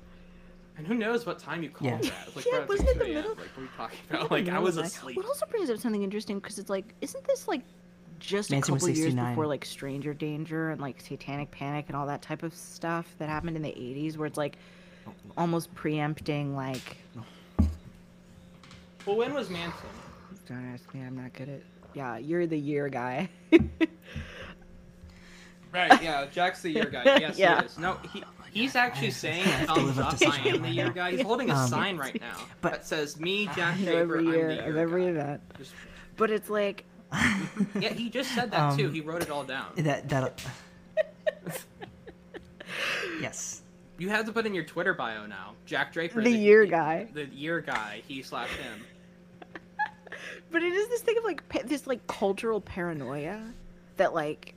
And 0.78 0.86
who 0.86 0.94
knows 0.94 1.26
what 1.26 1.38
time 1.38 1.62
you 1.62 1.68
called 1.70 1.90
Yeah. 1.90 1.98
that? 2.10 2.34
Like, 2.36 2.46
Yeah, 2.46 2.64
wasn't 2.66 2.88
like 2.88 2.96
it 2.96 2.98
the 2.98 3.04
middle- 3.14 3.30
Like, 3.30 3.38
what 3.38 3.58
are 3.58 3.62
you 3.62 3.68
talking 3.76 3.98
about? 4.10 4.30
Like, 4.30 4.48
I 4.48 4.58
was 4.58 4.76
of 4.78 4.86
asleep. 4.86 5.16
What 5.18 5.26
also 5.26 5.44
brings 5.46 5.68
up 5.68 5.78
something 5.78 6.02
interesting 6.02 6.38
because 6.38 6.58
it's 6.58 6.70
like, 6.70 6.94
isn't 7.02 7.24
this 7.24 7.46
like 7.46 7.60
just 8.20 8.50
Manson 8.50 8.74
a 8.74 8.76
couple 8.78 8.88
years 8.90 9.14
before 9.14 9.46
like 9.46 9.64
Stranger 9.64 10.14
Danger 10.14 10.70
and 10.70 10.80
like 10.80 11.00
Satanic 11.00 11.50
Panic 11.50 11.86
and 11.88 11.96
all 11.96 12.06
that 12.06 12.22
type 12.22 12.42
of 12.42 12.54
stuff 12.54 13.12
that 13.18 13.28
happened 13.28 13.56
in 13.56 13.62
the 13.62 13.70
80s 13.70 14.16
where 14.16 14.26
it's 14.26 14.36
like 14.38 14.56
almost 15.36 15.74
preempting 15.74 16.54
like 16.54 16.98
Well, 19.06 19.16
when 19.16 19.34
was 19.34 19.50
Manson? 19.50 19.88
don't 20.46 20.72
ask 20.72 20.92
me 20.94 21.00
I'm 21.02 21.16
not 21.16 21.32
good 21.32 21.48
at 21.48 21.60
yeah 21.94 22.18
you're 22.18 22.46
the 22.46 22.58
year 22.58 22.88
guy 22.88 23.28
Right, 25.72 26.02
yeah, 26.02 26.26
Jack's 26.32 26.62
the 26.62 26.70
year 26.70 26.86
guy. 26.86 27.04
Yes, 27.20 27.38
Yeah. 27.38 27.60
he 27.60 27.66
is. 27.66 27.78
No, 27.78 27.96
he 28.12 28.24
he's 28.52 28.74
actually 28.74 29.12
saying 29.12 29.44
have 29.44 29.68
to 29.68 29.74
thumbs 29.74 29.86
live 29.86 29.98
up 30.00 30.12
up. 30.14 30.18
to 30.18 30.26
I 30.26 30.30
such 30.32 30.46
am 30.46 30.62
the 30.62 30.68
year 30.68 30.90
guy. 30.90 31.12
He's 31.12 31.22
holding 31.22 31.48
a 31.50 31.54
Um, 31.54 31.68
sign 31.68 31.96
right 31.96 32.20
now 32.20 32.38
but- 32.60 32.72
that 32.72 32.86
says 32.86 33.20
"Me, 33.20 33.46
Jack 33.54 33.76
I 33.78 33.84
Draper, 33.84 33.98
every 34.00 34.18
I'm 34.18 34.26
year 34.32 34.48
the 34.48 34.58
of 34.60 34.66
year 34.74 34.78
every 34.78 35.02
guy." 35.04 35.08
event 35.10 35.40
Just- 35.58 35.74
but 36.16 36.30
it's 36.32 36.50
like 36.50 36.84
yeah, 37.80 37.92
he 37.92 38.08
just 38.10 38.34
said 38.34 38.50
that 38.52 38.76
too. 38.76 38.86
Um, 38.86 38.94
He 38.94 39.00
wrote 39.00 39.22
it 39.22 39.30
all 39.30 39.44
down. 39.44 39.72
that 39.76 40.08
that. 40.08 40.40
yes. 43.20 43.62
You 43.98 44.08
have 44.08 44.24
to 44.26 44.32
put 44.32 44.46
in 44.46 44.54
your 44.54 44.64
Twitter 44.64 44.94
bio 44.94 45.26
now. 45.26 45.54
Jack 45.66 45.92
Draper, 45.92 46.22
the 46.22 46.30
year 46.30 46.64
guy 46.64 47.08
the 47.12 47.26
year 47.26 47.60
guy. 47.60 48.02
He 48.06 48.22
slash 48.22 48.48
him. 48.48 48.84
but 50.50 50.62
it 50.62 50.72
is 50.72 50.88
this 50.88 51.02
thing 51.02 51.18
of 51.18 51.24
like 51.24 51.66
this 51.66 51.86
like 51.86 52.06
cultural 52.06 52.60
paranoia 52.60 53.42
that 53.96 54.14
like 54.14 54.54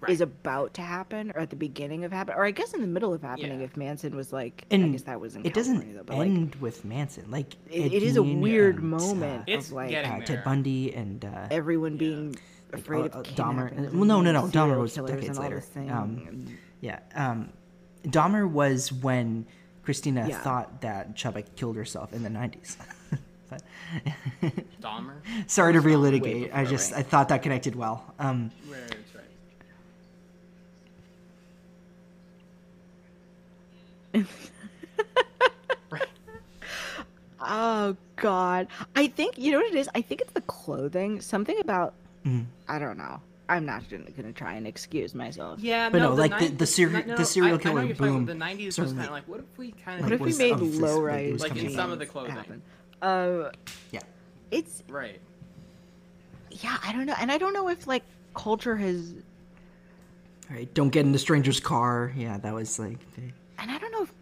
Right. 0.00 0.10
is 0.12 0.20
about 0.20 0.74
to 0.74 0.82
happen 0.82 1.32
or 1.34 1.40
at 1.40 1.48
the 1.50 1.56
beginning 1.56 2.04
of 2.04 2.12
happen 2.12 2.34
or 2.34 2.44
I 2.44 2.50
guess 2.50 2.74
in 2.74 2.80
the 2.82 2.86
middle 2.86 3.14
of 3.14 3.22
happening 3.22 3.60
Yeah. 3.60 3.64
if 3.66 3.76
Manson 3.76 4.14
was 4.14 4.32
like 4.32 4.66
I 4.70 4.76
guess 4.76 5.02
that 5.02 5.20
was 5.20 5.36
in 5.36 5.44
It 5.46 5.54
California 5.54 5.80
doesn't 5.84 5.96
though, 5.96 6.02
but 6.04 6.18
like 6.18 6.28
end 6.28 6.54
with 6.56 6.84
Manson. 6.84 7.30
Like 7.30 7.54
it, 7.70 7.92
it 7.94 8.02
is 8.02 8.16
a 8.16 8.22
weird 8.22 8.76
and, 8.76 8.90
moment 8.90 9.40
uh, 9.42 9.52
It's 9.52 9.68
of 9.68 9.72
like 9.74 9.90
getting 9.90 10.10
uh, 10.12 10.16
there. 10.18 10.26
Ted 10.26 10.44
Bundy 10.44 10.94
and 10.94 11.24
uh, 11.24 11.48
everyone 11.50 11.96
being 11.96 12.32
like, 12.32 12.80
afraid 12.80 13.00
uh, 13.14 13.20
of 13.20 13.26
uh, 13.26 13.30
Dahmer- 13.30 13.92
well, 13.92 14.04
no, 14.04 14.20
no, 14.20 14.32
no, 14.32 14.44
and 14.44 14.52
Dahmer 14.52 14.78
was 14.80 14.94
decades 14.94 15.38
later. 15.38 15.60
thing, 15.60 15.90
Um, 15.90 16.24
and- 16.28 16.58
Yeah. 16.80 16.98
Um, 17.14 17.48
Dahmer 18.04 18.48
was 18.48 18.92
when 18.92 19.46
Christina 19.82 20.26
Yeah. 20.28 20.40
thought 20.42 20.82
that 20.82 21.16
Chubbuck 21.16 21.46
killed 21.56 21.76
herself 21.76 22.12
in 22.12 22.22
the 22.22 22.28
90s. 22.30 22.76
Dahmer. 24.82 25.14
sorry 25.46 25.72
to 25.72 25.80
relitigate. 25.80 26.50
I 26.52 26.64
just. 26.64 26.92
I 26.92 27.02
thought 27.02 27.28
that 27.28 27.42
connected 27.42 27.74
well. 27.76 28.04
Um, 28.18 28.50
Right, 28.68 28.80
that's 28.88 29.12
right. 34.16 34.26
Right. 35.90 36.08
oh 37.40 37.96
god 38.16 38.68
I 38.94 39.08
think 39.08 39.38
you 39.38 39.52
know 39.52 39.58
what 39.58 39.66
it 39.66 39.74
is 39.76 39.88
I 39.94 40.00
think 40.02 40.20
it's 40.20 40.32
the 40.32 40.40
clothing 40.42 41.20
something 41.20 41.58
about 41.60 41.94
mm. 42.24 42.44
I 42.68 42.78
don't 42.78 42.98
know 42.98 43.20
I'm 43.48 43.64
not 43.64 43.88
gonna, 43.88 44.10
gonna 44.10 44.32
try 44.32 44.54
and 44.54 44.66
excuse 44.66 45.14
myself 45.14 45.60
Yeah, 45.60 45.88
But 45.88 45.98
no, 45.98 46.14
the 46.16 46.20
like 46.20 46.38
the- 46.38 46.48
the 46.48 46.66
seri- 46.66 47.04
no, 47.04 47.16
the 47.16 47.24
serial 47.24 47.52
I- 47.52 47.54
I 47.54 47.56
know 47.56 47.62
killer 47.62 47.84
you're 47.84 47.94
talking 47.94 48.26
boom 48.26 48.26
The 48.26 48.44
'90s 48.44 48.78
was 48.78 48.92
kind 48.92 49.04
of 49.04 49.10
like, 49.12 49.28
what 49.28 49.40
if 49.40 49.58
we 49.58 49.70
kind 49.72 50.02
what 50.02 50.12
of 50.12 50.20
if 50.20 50.26
we 50.26 50.36
made 50.36 50.56
low 50.58 51.00
rise 51.00 51.40
Like 51.42 51.54
in 51.56 51.70
some 51.70 51.92
of 51.92 51.98
the 52.00 52.06
clothing. 52.06 52.32
happen 52.34 52.62
uh 53.02 53.50
Yeah. 53.92 54.00
it's 54.50 54.82
right? 54.88 55.20
yeah 56.50 56.78
I 56.84 56.92
don't 56.92 57.06
know 57.06 57.14
and 57.20 57.30
I 57.30 57.38
don't 57.38 57.52
know 57.52 57.68
if 57.68 57.86
like 57.86 58.02
culture 58.34 58.76
has 58.76 59.12
All 60.50 60.56
right, 60.56 60.72
don't 60.74 60.90
get 60.90 61.04
in 61.06 61.12
the 61.12 61.18
stranger's 61.18 61.60
car. 61.60 62.12
Yeah, 62.16 62.38
that 62.38 62.54
was 62.54 62.78
like. 62.78 62.98
And 63.66 63.74
I 63.74 63.78
don't 63.78 63.90
know 63.90 64.02
if 64.02 64.12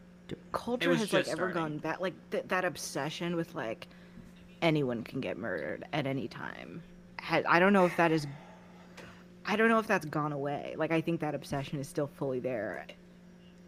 culture 0.52 0.94
has 0.94 1.12
like 1.12 1.28
ever 1.28 1.52
starting. 1.52 1.54
gone 1.54 1.78
back 1.78 2.00
like 2.00 2.14
th- 2.30 2.44
that 2.48 2.64
obsession 2.64 3.36
with 3.36 3.54
like 3.54 3.88
anyone 4.62 5.02
can 5.04 5.20
get 5.20 5.36
murdered 5.36 5.84
at 5.92 6.06
any 6.06 6.28
time 6.28 6.82
had 7.18 7.44
I 7.44 7.58
don't 7.58 7.74
know 7.74 7.84
if 7.84 7.94
that 7.98 8.10
is 8.10 8.26
I 9.44 9.56
don't 9.56 9.68
know 9.68 9.78
if 9.78 9.86
that's 9.86 10.06
gone 10.06 10.32
away 10.32 10.76
like 10.78 10.92
I 10.92 11.02
think 11.02 11.20
that 11.20 11.34
obsession 11.34 11.78
is 11.78 11.86
still 11.88 12.06
fully 12.06 12.40
there 12.40 12.86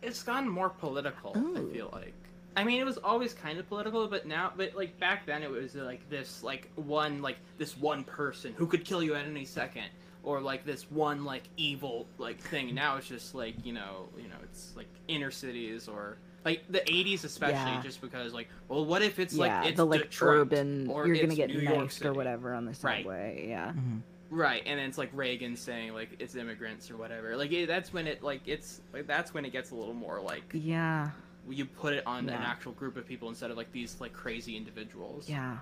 It's 0.02 0.22
gone 0.22 0.48
more 0.48 0.70
political. 0.70 1.36
Ooh. 1.36 1.68
I 1.70 1.72
feel 1.74 1.90
like. 1.92 2.14
I 2.56 2.64
mean, 2.64 2.80
it 2.80 2.84
was 2.84 2.96
always 2.96 3.34
kind 3.34 3.58
of 3.58 3.68
political, 3.68 4.08
but 4.08 4.26
now, 4.26 4.52
but 4.56 4.74
like 4.74 4.98
back 4.98 5.26
then, 5.26 5.42
it 5.42 5.50
was 5.50 5.74
like 5.74 6.08
this, 6.08 6.42
like 6.42 6.70
one, 6.76 7.20
like 7.20 7.36
this 7.58 7.76
one 7.76 8.02
person 8.02 8.54
who 8.56 8.66
could 8.66 8.84
kill 8.84 9.02
you 9.02 9.14
at 9.14 9.26
any 9.26 9.44
second, 9.44 9.84
or 10.26 10.40
like 10.42 10.66
this 10.66 10.90
one, 10.90 11.24
like 11.24 11.44
evil, 11.56 12.06
like 12.18 12.38
thing. 12.38 12.74
Now 12.74 12.96
it's 12.96 13.06
just 13.08 13.34
like 13.34 13.54
you 13.64 13.72
know, 13.72 14.08
you 14.18 14.24
know, 14.28 14.36
it's 14.42 14.74
like 14.76 14.88
inner 15.08 15.30
cities 15.30 15.88
or 15.88 16.18
like 16.44 16.62
the 16.68 16.80
'80s, 16.80 17.24
especially, 17.24 17.54
Yeah. 17.72 17.82
just 17.82 18.00
because 18.02 18.34
like, 18.34 18.48
well, 18.68 18.84
what 18.84 19.00
if 19.02 19.18
it's 19.18 19.32
yeah 19.34 19.60
like 19.60 19.68
it's 19.70 19.76
the 19.78 19.86
like 19.86 20.02
Detroit, 20.02 20.40
urban 20.52 20.88
or 20.90 21.06
you're 21.06 21.16
gonna 21.24 21.34
get 21.34 21.48
New 21.48 21.60
York 21.60 21.78
knifed 21.78 22.04
or 22.04 22.12
whatever 22.12 22.52
on 22.52 22.64
the 22.66 22.76
Right. 22.82 23.02
subway 23.04 23.46
yeah 23.48 23.72
mhm. 23.72 24.02
Right, 24.28 24.60
and 24.66 24.76
then 24.80 24.88
it's 24.88 24.98
like 24.98 25.10
Reagan 25.12 25.54
saying 25.54 25.94
like 25.94 26.10
it's 26.18 26.34
immigrants 26.34 26.90
or 26.90 26.96
whatever. 26.96 27.36
Like 27.36 27.52
it, 27.52 27.66
that's 27.68 27.92
when 27.92 28.08
it 28.08 28.24
like 28.24 28.40
it's 28.46 28.80
like 28.92 29.06
that's 29.06 29.32
when 29.32 29.44
it 29.44 29.52
gets 29.52 29.70
a 29.70 29.76
little 29.76 29.94
more 29.94 30.20
like 30.20 30.42
yeah 30.52 31.10
you 31.48 31.64
put 31.64 31.92
it 31.94 32.04
on 32.08 32.28
an 32.28 32.42
actual 32.42 32.72
group 32.72 32.96
of 32.96 33.06
people 33.06 33.28
instead 33.28 33.52
of 33.52 33.56
like 33.56 33.70
these 33.70 34.00
like 34.00 34.12
crazy 34.12 34.56
individuals. 34.56 35.28
yeah 35.28 35.58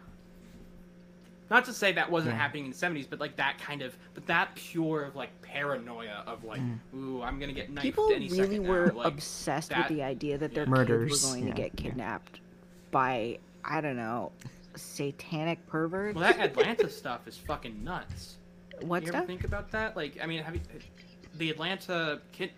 Not 1.54 1.66
to 1.66 1.72
say 1.72 1.92
that 1.92 2.10
wasn't 2.10 2.34
Yeah. 2.34 2.40
happening 2.40 2.64
in 2.64 2.72
the 2.72 2.76
seventies, 2.76 3.06
but 3.06 3.20
like 3.20 3.36
that 3.36 3.58
kind 3.58 3.80
of, 3.80 3.96
but 4.12 4.26
that 4.26 4.56
pure 4.56 5.04
of 5.04 5.14
like 5.14 5.30
paranoia 5.40 6.24
of 6.26 6.42
like, 6.42 6.60
mm. 6.60 6.80
ooh, 6.96 7.22
I'm 7.22 7.38
gonna 7.38 7.52
get 7.52 7.70
knifed 7.70 7.84
people 7.84 8.10
any 8.10 8.26
really 8.26 8.56
second 8.56 8.66
were 8.66 8.86
now. 8.88 8.94
Like, 8.94 9.06
obsessed 9.06 9.70
that- 9.70 9.88
with 9.88 9.96
the 9.96 10.02
idea 10.02 10.36
that 10.36 10.52
their 10.52 10.64
yeah. 10.64 10.70
Murders, 10.70 11.10
kids 11.12 11.22
were 11.22 11.30
going 11.30 11.46
yeah, 11.46 11.54
to 11.54 11.62
get 11.62 11.70
yeah. 11.76 11.82
kidnapped 11.82 12.40
by 12.90 13.38
I 13.64 13.80
don't 13.80 13.94
know 13.94 14.32
satanic 14.74 15.64
perverts 15.68 16.16
well, 16.16 16.24
that 16.24 16.40
Atlanta 16.40 16.90
stuff 16.90 17.28
is 17.28 17.36
fucking 17.36 17.84
nuts. 17.84 18.38
what 18.80 19.02
you 19.02 19.10
stuff 19.10 19.18
ever 19.18 19.26
think 19.28 19.44
about 19.44 19.70
that? 19.70 19.96
Like, 19.96 20.18
I 20.20 20.26
mean, 20.26 20.42
have 20.42 20.56
you 20.56 20.60
the 21.38 21.50
Atlanta 21.50 22.20
kid, 22.32 22.50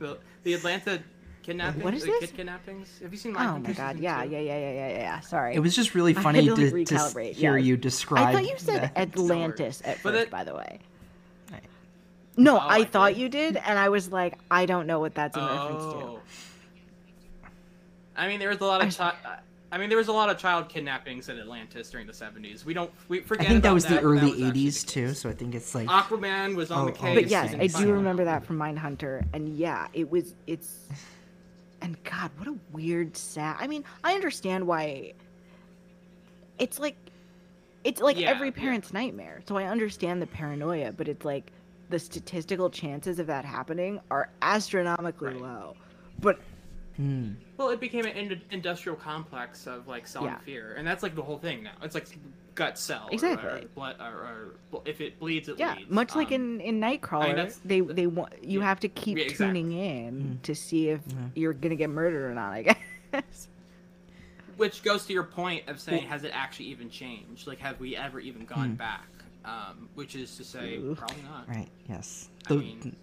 the, 0.00 0.18
the 0.42 0.54
Atlanta 0.54 1.00
kidnappings? 1.44 1.84
What 1.84 1.94
is 1.94 2.02
the 2.02 2.10
this? 2.10 2.20
Kid 2.30 2.36
kidnappings? 2.36 2.88
Have 3.02 3.12
you 3.12 3.18
seen? 3.18 3.36
oh 3.36 3.58
my 3.58 3.72
god 3.72 3.92
season 3.92 4.02
yeah 4.02 4.22
yeah 4.24 4.38
yeah 4.40 4.58
yeah 4.58 4.70
yeah 4.72 4.88
yeah 4.98 5.20
sorry 5.20 5.54
It 5.54 5.60
was 5.60 5.76
just 5.76 5.94
really 5.94 6.14
funny 6.26 6.46
to, 6.46 6.54
to, 6.56 6.72
like, 6.74 6.86
to 7.14 7.22
hear 7.32 7.56
yes. 7.56 7.66
you 7.66 7.76
describe. 7.76 8.26
I 8.28 8.32
thought 8.32 8.44
you 8.44 8.54
said 8.58 8.82
that. 8.82 8.96
Atlantis 8.96 9.80
at 9.84 10.02
But 10.02 10.14
first, 10.14 10.24
it- 10.24 10.30
by 10.30 10.44
the 10.44 10.54
way. 10.54 10.80
No, 12.36 12.56
Oh, 12.56 12.58
I, 12.58 12.78
I 12.78 12.84
thought 12.84 13.10
did. 13.12 13.18
you 13.18 13.28
did, 13.28 13.56
and 13.58 13.78
I 13.78 13.90
was 13.90 14.10
like, 14.10 14.36
I 14.50 14.66
don't 14.66 14.88
know 14.88 14.98
what 14.98 15.14
that's 15.14 15.36
in 15.36 15.44
reference 15.44 15.84
to. 15.84 15.98
Oh. 16.00 16.20
I 18.16 18.26
mean, 18.26 18.40
there 18.40 18.48
was 18.48 18.60
a 18.60 18.64
lot 18.64 18.84
of 18.84 18.96
chi- 18.96 19.14
I 19.70 19.78
mean, 19.78 19.88
there 19.88 19.98
was 19.98 20.06
a 20.08 20.12
lot 20.12 20.30
of 20.30 20.38
child 20.38 20.68
kidnappings 20.68 21.28
in 21.28 21.38
Atlantis 21.38 21.90
during 21.90 22.06
the 22.06 22.12
'70s. 22.12 22.64
We 22.64 22.74
don't 22.74 22.90
we 23.08 23.20
forget. 23.20 23.46
I 23.46 23.48
think 23.50 23.62
that 23.62 23.68
about 23.70 23.74
was 23.74 23.86
the 23.86 24.00
early 24.00 24.30
was 24.30 24.40
'80s 24.52 24.86
too, 24.86 25.14
so 25.14 25.28
I 25.28 25.32
think 25.32 25.54
it's 25.54 25.74
like 25.74 25.88
Aquaman 25.88 26.54
was 26.54 26.70
on 26.70 26.82
Oh, 26.82 26.84
the 26.86 26.92
oh, 26.92 26.94
case. 27.02 27.14
But 27.22 27.26
yes, 27.28 27.54
I 27.54 27.66
do 27.66 27.92
remember 27.92 28.24
that 28.24 28.44
from 28.46 28.56
Mindhunter, 28.58 29.24
and 29.32 29.56
yeah, 29.56 29.88
it 29.92 30.10
was 30.10 30.34
it's. 30.46 30.78
And 31.84 32.02
God, 32.04 32.30
what 32.38 32.48
a 32.48 32.56
weird, 32.72 33.14
sad. 33.14 33.56
I 33.60 33.66
mean, 33.66 33.84
I 34.02 34.14
understand 34.14 34.66
why. 34.66 35.12
It's 36.58 36.78
like, 36.78 36.96
it's 37.84 38.00
like 38.00 38.18
Yeah, 38.18 38.30
every 38.30 38.48
yeah. 38.48 38.54
parent's 38.56 38.94
nightmare. 38.94 39.42
So 39.46 39.58
I 39.58 39.64
understand 39.64 40.22
the 40.22 40.26
paranoia, 40.26 40.92
but 40.92 41.08
it's 41.08 41.26
like 41.26 41.52
the 41.90 41.98
statistical 41.98 42.70
chances 42.70 43.18
of 43.18 43.26
that 43.26 43.44
happening 43.44 44.00
are 44.10 44.30
astronomically 44.40 45.34
Right. 45.34 45.42
low. 45.42 45.76
But 46.20 46.40
Hmm. 46.96 47.32
Well, 47.56 47.70
it 47.70 47.78
became 47.80 48.04
an 48.04 48.16
ind- 48.16 48.40
industrial 48.50 48.96
complex 48.96 49.66
of 49.66 49.86
like 49.86 50.06
selling 50.06 50.28
Yeah. 50.30 50.38
fear, 50.38 50.74
and 50.76 50.86
that's 50.86 51.02
like 51.02 51.14
the 51.14 51.22
whole 51.22 51.38
thing 51.38 51.62
now. 51.62 51.72
It's 51.82 51.94
like 51.94 52.06
gut 52.56 52.78
cell, 52.78 53.06
or- 53.10 53.12
Exactly. 53.14 53.48
Or, 53.62 53.68
blood, 53.74 53.96
or, 54.00 54.06
or 54.06 54.54
well, 54.72 54.82
if 54.84 55.00
it 55.00 55.18
bleeds, 55.20 55.48
it 55.48 55.58
yeah, 55.58 55.74
leads. 55.76 55.90
much 55.90 56.14
like 56.16 56.28
Um, 56.28 56.34
in 56.34 56.60
in 56.60 56.80
Nightcrawler, 56.80 57.28
that's- 57.36 57.60
they 57.64 57.80
they 57.80 58.06
want 58.08 58.32
you 58.42 58.60
yeah. 58.60 58.66
have 58.66 58.80
to 58.80 58.88
keep 58.88 59.18
Yeah, 59.18 59.24
exactly. 59.24 59.46
tuning 59.62 59.72
in 59.72 60.40
to 60.42 60.54
see 60.54 60.88
if 60.88 61.00
Yeah. 61.06 61.14
you're 61.36 61.52
gonna 61.52 61.76
get 61.76 61.90
murdered 61.90 62.30
or 62.30 62.34
not. 62.34 62.52
I 62.52 62.62
guess. 63.12 63.48
which 64.56 64.82
goes 64.82 65.04
to 65.06 65.12
your 65.12 65.24
point 65.24 65.68
of 65.68 65.80
saying, 65.80 66.04
has 66.06 66.22
it 66.24 66.30
actually 66.34 66.66
even 66.66 66.88
changed? 66.90 67.46
Like, 67.46 67.58
have 67.58 67.80
we 67.80 67.96
ever 67.96 68.20
even 68.20 68.44
gone 68.44 68.70
Hmm. 68.70 68.74
back? 68.76 69.08
Um, 69.44 69.88
which 69.94 70.14
is 70.16 70.36
to 70.38 70.44
say, 70.44 70.76
Ooh. 70.76 70.94
probably 70.94 71.22
not. 71.22 71.46
Right. 71.48 71.68
Yes. 71.88 72.30
I 72.46 72.54
The- 72.54 72.60
mean, 72.60 72.96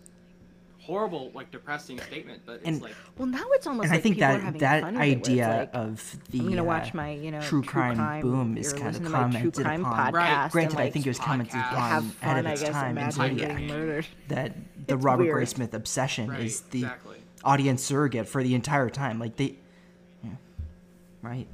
horrible, 0.81 1.31
like 1.33 1.51
depressing 1.51 1.99
statement, 1.99 2.41
but 2.45 2.53
it's 2.55 2.65
And- 2.67 2.81
like 2.81 2.95
Well, 3.17 3.27
now 3.27 3.43
it's 3.51 3.67
almost 3.67 3.85
and 3.85 3.91
like 3.91 3.99
I 3.99 4.01
think 4.01 4.17
that 4.19 4.59
that 4.59 4.81
fun 4.81 4.93
with 4.95 5.03
it, 5.03 5.05
where 5.07 5.17
it's 5.17 5.29
idea 5.29 5.47
like, 5.47 5.69
of 5.73 6.17
the 6.31 6.39
I'm 6.39 6.49
gonna 6.49 6.61
uh, 6.61 6.65
watch 6.65 6.93
my 6.93 7.11
you 7.11 7.31
know 7.31 7.41
true 7.41 7.61
crime 7.63 8.21
boom 8.21 8.57
is 8.57 8.73
kind 8.73 8.87
of 8.87 8.93
listen 8.93 9.03
to 9.05 9.09
my 9.11 9.19
true 9.19 9.51
commented 9.51 9.65
upon. 9.65 9.83
podcast. 9.83 10.13
Right. 10.13 10.27
and, 10.43 10.51
Granted, 10.51 10.79
I 10.79 10.89
think 10.89 11.05
it 11.05 11.09
was 11.09 11.19
commented 11.19 11.55
podcast. 11.55 11.71
upon 11.71 11.89
have 11.91 12.23
ahead 12.23 12.45
of 12.45 12.51
its 12.51 12.61
guess, 12.61 12.71
time 12.71 12.97
in 12.97 13.03
imagining 13.03 13.69
Zodiac. 13.69 14.05
that 14.29 14.55
the 14.87 14.95
It's 14.95 15.03
Robert 15.03 15.23
weird. 15.25 15.37
Graysmith 15.47 15.73
obsession 15.73 16.29
right, 16.29 16.41
is 16.41 16.61
the 16.61 16.79
exactly. 16.79 17.17
audience 17.43 17.83
surrogate 17.83 18.27
for 18.27 18.41
the 18.43 18.55
entire 18.55 18.89
time. 18.89 19.19
Like 19.19 19.35
they, 19.35 19.55
yeah, 20.23 20.31
right, 21.21 21.47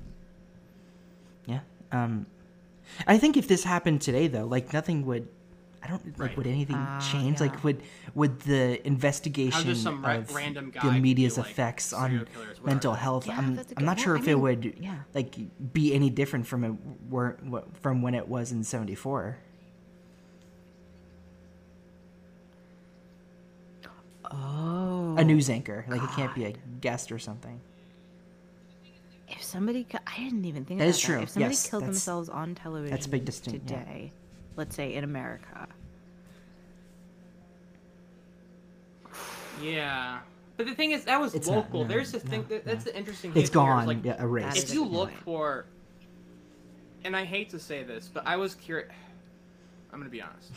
yeah. 1.46 1.60
Um, 1.92 2.26
I 3.06 3.18
think 3.18 3.36
if 3.38 3.48
this 3.50 3.64
happened 3.66 4.02
today, 4.02 4.28
though, 4.28 4.46
like 4.46 4.72
nothing 4.74 5.06
would. 5.06 5.28
I 5.88 5.90
don't 5.92 6.20
like. 6.20 6.36
Would 6.36 6.48
anything 6.48 6.76
Ah, 6.78 7.00
change? 7.12 7.40
yeah. 7.40 7.48
Like, 7.48 7.64
would 7.64 7.82
would 8.14 8.40
the 8.42 8.74
How 8.76 8.80
investigation 8.84 9.64
just 9.64 9.84
some 9.84 10.04
ra- 10.04 10.16
of 10.16 10.36
random 10.36 10.70
guy 10.72 10.82
the 10.96 11.00
media's 11.00 11.38
like, 11.38 11.50
effects 11.50 11.94
on 11.94 12.28
killers, 12.34 12.58
mental 12.64 12.94
health? 12.94 13.26
Yeah, 13.26 13.38
I'm, 13.38 13.56
that's 13.56 13.72
a 13.72 13.76
I'm 13.76 13.80
good- 13.80 13.86
not 13.86 13.98
well, 13.98 14.04
sure 14.04 14.18
I 14.18 14.20
if 14.20 14.28
it 14.28 14.36
would 14.36 14.78
yeah. 14.82 14.98
like 15.14 15.36
be 15.74 15.94
any 15.94 16.10
different 16.10 16.46
from 16.46 16.64
it 16.66 16.74
were 17.10 17.38
from 17.82 18.02
when 18.02 18.14
it 18.16 18.28
was 18.28 18.52
in 18.52 18.64
'74. 18.66 19.38
Oh, 24.30 25.16
A 25.18 25.24
news 25.24 25.50
anchor, 25.50 25.86
like 25.88 26.04
it 26.04 26.10
can't 26.12 26.36
be 26.36 26.46
a 26.46 26.54
guest 26.82 27.12
or 27.14 27.20
something. 27.20 27.62
If 29.30 29.42
somebody, 29.44 29.84
ki- 29.86 29.98
I 30.06 30.18
didn't 30.18 30.46
even 30.46 30.66
think 30.66 30.80
That 30.80 30.86
about 30.86 30.90
is 30.96 31.00
true, 31.00 31.20
If 31.22 31.30
somebody 31.30 31.54
yes, 31.54 31.70
killed 31.70 31.84
that's- 31.84 31.96
themselves 31.96 32.30
on 32.30 32.56
television 32.56 32.92
that's 32.92 33.06
a 33.06 33.10
big 33.10 33.24
distinct, 33.26 33.70
yeah. 33.72 33.80
today, 33.80 34.12
let's 34.58 34.76
say 34.76 34.94
in 34.94 35.04
America, 35.04 35.68
Yeah, 39.62 40.20
but 40.58 40.66
the 40.68 40.76
thing 40.76 40.92
is, 40.92 41.06
that 41.06 41.20
was 41.20 41.34
It's 41.36 41.48
not- 41.48 41.56
local. 41.58 41.82
no, 41.84 41.88
There's 41.88 42.12
the 42.12 42.20
no, 42.20 42.24
thing 42.30 42.46
that, 42.50 42.66
that's 42.66 42.86
no. 42.86 42.92
the 42.92 42.98
interesting. 42.98 43.32
It's 43.32 43.34
thing 43.34 43.42
here 43.42 43.44
is, 43.44 43.50
gone, 43.50 43.86
Like, 43.88 44.04
yeah, 44.04 44.14
That 44.14 44.22
erased. 44.24 44.58
if 44.70 44.74
you 44.74 44.84
look 44.86 45.10
point. 45.10 45.24
for, 45.24 45.66
and 47.04 47.16
I 47.16 47.24
hate 47.26 47.50
to 47.52 47.60
say 47.60 47.84
this, 47.84 48.10
but 48.14 48.26
I 48.26 48.36
was 48.38 48.56
curious. 48.56 48.92
I'm 49.92 50.00
gonna 50.00 50.10
be 50.10 50.22
honest. 50.22 50.52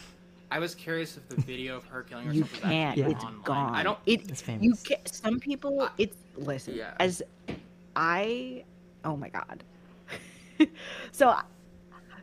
I 0.50 0.58
was 0.58 0.74
curious 0.74 1.16
if 1.16 1.28
the 1.28 1.36
video 1.42 1.76
of 1.76 1.84
her 1.86 2.02
killing 2.02 2.26
you 2.32 2.42
herself 2.42 2.52
was 2.52 2.60
can't. 2.70 2.98
actually 2.98 3.14
It's 3.14 3.24
online. 3.24 3.42
gone. 3.44 3.74
I 3.74 3.82
don't. 3.82 3.98
It. 4.06 4.28
It's 4.28 4.40
You 4.42 4.46
famous. 4.74 4.82
can 4.82 4.98
Some 5.06 5.38
people. 5.40 5.88
It's 5.98 6.16
listen. 6.36 6.74
yeah. 6.74 6.94
As 6.98 7.22
I. 7.96 8.64
Oh 9.04 9.16
my 9.16 9.28
god. 9.28 9.62
so. 11.12 11.34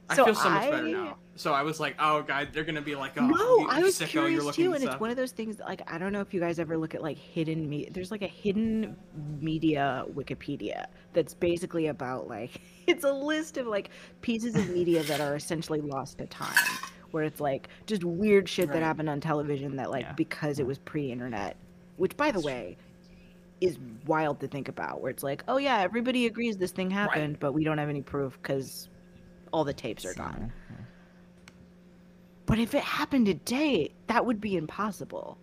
I 0.10 0.16
so 0.16 0.26
feel 0.26 0.36
so 0.36 0.50
much 0.50 0.72
better 0.72 0.88
I- 0.88 0.92
now. 0.92 1.18
So 1.36 1.54
I 1.54 1.62
was 1.62 1.80
like, 1.80 1.96
oh 2.00 2.24
god, 2.24 2.50
they're 2.52 2.64
gonna 2.64 2.82
be 2.82 2.96
like, 2.96 3.12
oh, 3.16 3.28
no, 3.28 3.38
you, 3.60 3.68
I 3.70 3.80
was 3.84 4.00
sicko, 4.00 4.08
curious 4.08 4.44
you're 4.44 4.54
too, 4.54 4.74
and 4.74 4.84
it's 4.84 5.00
one 5.00 5.12
of 5.12 5.18
those 5.18 5.32
things. 5.32 5.58
That, 5.58 5.68
like 5.68 5.82
I 5.92 6.00
don't 6.00 6.12
know 6.12 6.22
if 6.22 6.34
you 6.34 6.40
guys 6.40 6.58
ever 6.58 6.78
look 6.78 6.96
at 6.96 7.04
like 7.04 7.18
hidden 7.18 7.70
me. 7.70 7.88
There's 7.92 8.10
like 8.10 8.24
a 8.24 8.28
hidden 8.28 8.98
media 9.40 10.06
Wikipedia 10.16 10.86
that's 11.14 11.36
basically 11.36 11.88
about 11.88 12.28
like 12.28 12.60
it's 12.88 13.04
a 13.04 13.12
list 13.12 13.58
of 13.58 13.68
like 13.68 13.92
pieces 14.22 14.56
of 14.56 14.68
media 14.70 15.04
that 15.04 15.22
are 15.22 15.36
essentially 15.36 15.80
lost 15.80 16.18
to 16.18 16.26
time, 16.26 16.58
where 17.12 17.24
it's 17.24 17.40
like 17.40 17.68
just 17.86 18.04
weird 18.04 18.50
shit 18.50 18.70
that 18.70 18.82
happened 18.82 19.10
on 19.10 19.22
television 19.22 19.76
that 19.76 19.92
like 19.92 20.06
Yeah. 20.06 20.14
because 20.14 20.58
it 20.58 20.66
was 20.66 20.80
pre-internet, 20.80 21.56
which 21.98 22.18
by 22.18 22.32
the 22.32 22.42
way 22.42 22.78
is 23.62 23.78
wild 24.08 24.40
to 24.40 24.48
think 24.48 24.70
about. 24.70 25.02
Where 25.02 25.12
it's 25.12 25.24
like, 25.24 25.44
oh 25.48 25.58
yeah, 25.58 25.82
everybody 25.82 26.26
agrees 26.26 26.58
this 26.58 26.72
thing 26.72 26.90
happened, 26.90 27.40
but 27.40 27.54
we 27.54 27.64
don't 27.64 27.78
have 27.78 27.90
any 27.90 28.02
proof 28.02 28.40
because 28.42 28.90
all 29.52 29.64
the 29.64 29.74
tapes 29.74 30.06
are 30.06 30.14
gone. 30.14 30.52
But 32.46 32.60
if 32.60 32.74
it 32.74 32.84
happened 32.84 33.26
today, 33.26 33.92
that 34.08 34.26
would 34.26 34.40
be 34.40 34.56
impossible. 34.56 35.38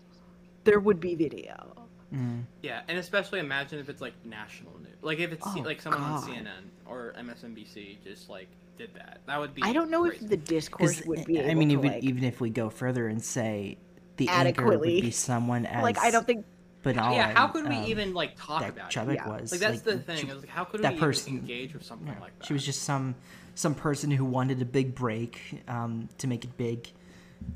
There 0.65 0.81
would 0.81 1.01
be 1.01 1.15
video. 1.15 1.87
Mm. 2.15 2.45
Yeah, 2.63 2.83
and 2.89 2.97
especially 2.99 3.41
imagine 3.41 3.79
if 3.79 3.89
it's 3.89 4.01
like 4.01 4.15
national 4.25 4.73
news, 4.79 4.97
like 5.03 5.19
if 5.19 5.33
it's 5.33 5.47
Oh, 5.47 5.61
like 5.65 5.83
someone 5.83 6.03
on 6.03 6.23
CNN 6.23 6.47
or 6.87 7.13
MSNBC 7.19 7.99
just 8.05 8.31
like 8.31 8.49
did 8.79 8.95
that. 8.95 9.21
That 9.27 9.39
would 9.41 9.55
be. 9.55 9.63
I 9.63 9.73
don't 9.73 9.91
know 9.91 10.03
crazy. 10.07 10.25
if 10.25 10.31
the 10.31 10.37
discourse 10.37 10.99
'Cause, 11.01 11.07
would 11.07 11.25
be. 11.27 11.41
I 11.41 11.45
able 11.45 11.59
mean, 11.59 11.69
to, 11.71 11.75
even, 11.75 11.91
like, 11.93 12.03
even 12.05 12.25
if 12.25 12.41
we 12.41 12.51
go 12.51 12.71
further 12.71 13.09
and 13.09 13.23
say 13.23 13.77
the 14.17 14.29
anchor 14.29 14.65
would 14.79 14.83
be 14.83 15.11
someone 15.11 15.67
as 15.67 15.83
like 15.83 15.99
I 15.99 16.11
don't 16.11 16.27
think. 16.27 16.47
banal. 16.85 17.15
Yeah, 17.15 17.35
how 17.35 17.49
could 17.49 17.69
we 17.69 17.77
um, 17.77 17.85
even 17.87 18.15
like 18.15 18.37
talk 18.37 18.61
that 18.61 18.71
about 18.71 18.91
Chubbuck 18.91 19.09
it? 19.11 19.15
Yeah. 19.17 19.41
was 19.41 19.51
Like 19.53 19.61
that's 19.61 19.81
the 19.83 19.97
like, 19.97 20.07
thing. 20.07 20.17
she- 20.19 20.29
is 20.29 20.41
like 20.41 20.49
how 20.49 20.65
could 20.65 20.83
that 20.83 20.95
we 20.95 21.01
person- 21.01 21.33
even 21.35 21.41
engage 21.41 21.75
with 21.75 21.83
something 21.85 22.07
yeah, 22.09 22.21
like 22.21 22.39
that? 22.39 22.47
She 22.47 22.53
was 22.53 22.65
just 22.65 22.83
some 22.83 23.17
some 23.55 23.75
person 23.75 24.11
who 24.11 24.25
wanted 24.25 24.61
a 24.61 24.65
big 24.65 24.95
break 24.95 25.63
um, 25.69 26.09
to 26.19 26.27
make 26.27 26.45
it 26.45 26.57
big, 26.57 26.89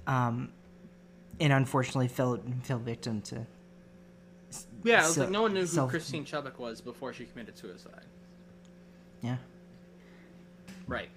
um, 0.06 0.50
and 1.40 1.52
unfortunately 1.52 2.08
fell 2.08 2.38
fell 2.62 2.78
victim 2.78 3.20
to. 3.22 3.46
yeah. 4.84 5.00
It 5.00 5.06
was 5.06 5.14
so- 5.14 5.20
like 5.22 5.30
no 5.30 5.42
one 5.42 5.54
knew 5.54 5.60
who 5.60 5.66
self- 5.66 5.90
Christine 5.90 6.24
Chubbuck 6.24 6.58
was 6.58 6.80
before 6.80 7.12
she 7.12 7.24
committed 7.24 7.58
suicide. 7.58 8.04
Yeah. 9.22 9.36
Right. 10.86 11.08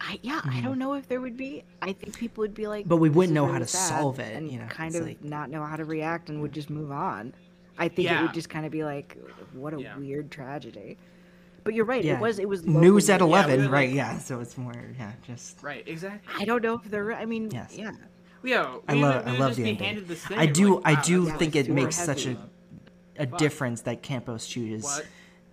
I 0.00 0.18
yeah, 0.22 0.40
I 0.44 0.60
don't 0.60 0.78
know 0.78 0.94
if 0.94 1.08
there 1.08 1.20
would 1.20 1.36
be. 1.36 1.64
I 1.82 1.92
think 1.92 2.16
people 2.16 2.42
would 2.42 2.54
be 2.54 2.66
like. 2.68 2.82
Mm-hmm. 2.82 2.88
But 2.88 2.96
we 2.98 3.10
wouldn't 3.10 3.32
is 3.32 3.34
know 3.34 3.46
how 3.46 3.58
to 3.58 3.66
solve 3.66 4.20
it, 4.20 4.34
and 4.36 4.50
you 4.50 4.58
know, 4.58 4.66
kind 4.66 4.94
of 4.94 5.04
like- 5.04 5.22
not 5.24 5.50
know 5.50 5.64
how 5.64 5.76
to 5.76 5.84
react 5.84 6.28
and 6.30 6.40
would 6.40 6.52
just 6.52 6.70
move 6.70 6.92
on. 6.92 7.34
I 7.78 7.88
think 7.88 8.10
it 8.10 8.20
would 8.20 8.34
just 8.34 8.48
kind 8.48 8.66
of 8.66 8.72
be 8.72 8.84
like, 8.84 9.16
what 9.52 9.72
a 9.74 9.80
Yeah. 9.80 9.96
weird 9.96 10.30
tragedy. 10.30 10.98
But 11.64 11.74
you're 11.74 11.84
right. 11.84 12.02
Yeah. 12.04 12.14
It 12.14 12.20
was. 12.20 12.38
It 12.38 12.48
was 12.48 12.64
News 12.64 12.74
local 12.74 12.86
at 12.86 12.90
news. 12.92 13.08
Yeah, 13.08 13.16
eleven, 13.24 13.60
we 13.60 13.66
right? 13.66 13.88
like- 13.88 13.96
Yeah, 13.96 14.18
so 14.18 14.40
it's 14.40 14.56
more, 14.56 14.74
yeah, 14.98 15.12
just. 15.26 15.62
Right. 15.62 15.84
Exactly. 15.86 16.34
I 16.40 16.44
don't 16.44 16.62
know 16.62 16.74
if 16.74 16.84
they're. 16.84 17.12
I 17.12 17.26
mean, 17.26 17.50
Yes. 17.50 17.76
yeah. 17.76 17.90
Yeah. 18.42 18.76
I 18.88 18.94
love, 18.94 19.26
I 19.26 19.36
love 19.36 19.56
the 19.56 19.64
ending. 19.64 19.78
handed 19.84 20.08
thing, 20.08 20.38
I 20.38 20.46
do, 20.46 20.76
like, 20.76 20.98
I 20.98 21.02
do 21.02 21.24
that's 21.26 21.38
think 21.38 21.56
it 21.56 21.66
super 21.66 21.74
makes 21.74 21.96
such 21.96 22.26
a 22.26 22.36
a 23.18 23.26
But- 23.26 23.38
difference 23.38 23.80
that 23.82 24.00
Campos 24.02 24.46
chooses 24.46 24.84
What? 24.84 25.04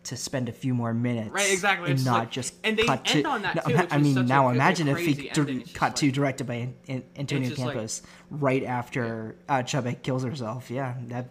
to 0.03 0.15
spend 0.15 0.47
a 0.49 0.51
few 0.51 0.75
more 0.75 0.93
minutes, 0.93 1.31
Right, 1.31 1.51
exactly. 1.51 1.89
and 1.89 1.97
It's 1.97 2.05
not 2.05 2.19
like- 2.19 2.31
just 2.31 2.53
and 2.63 2.77
they 2.77 2.83
cut 2.85 3.03
to. 3.05 3.17
end 3.17 3.27
on 3.27 3.41
that 3.41 3.55
no, 3.55 3.61
too, 3.63 3.87
I 3.89 3.97
mean, 3.97 4.13
such 4.13 4.23
a 4.23 4.27
now 4.27 4.49
imagine 4.49 4.87
if 4.87 4.99
he 4.99 5.13
dir- 5.15 5.41
ending. 5.41 5.55
It's 5.61 5.69
just 5.69 5.75
cut 5.75 5.95
to 5.97 6.11
directed 6.11 6.45
by 6.45 6.53
An- 6.55 6.75
An- 6.87 7.03
Antonio 7.17 7.49
just 7.49 7.59
like- 7.59 7.73
Campos 7.73 8.03
right 8.29 8.63
after 8.63 9.35
uh, 9.49 9.63
Chubbuck 9.63 10.03
kills 10.03 10.23
herself. 10.23 10.69
Yeah, 10.69 10.93
that. 11.07 11.29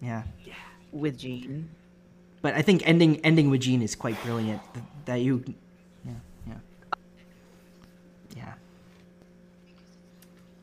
Yeah, 0.00 0.22
With 0.92 1.18
Jean. 1.18 1.68
but 2.42 2.54
I 2.54 2.62
think 2.62 2.82
ending 2.86 3.18
ending 3.24 3.50
with 3.50 3.62
Jean 3.62 3.82
is 3.82 3.94
quite 3.94 4.20
brilliant. 4.22 4.60
That 5.06 5.16
you, 5.16 5.42
yeah, 6.04 6.12
yeah, 6.46 6.54
yeah. 8.36 8.52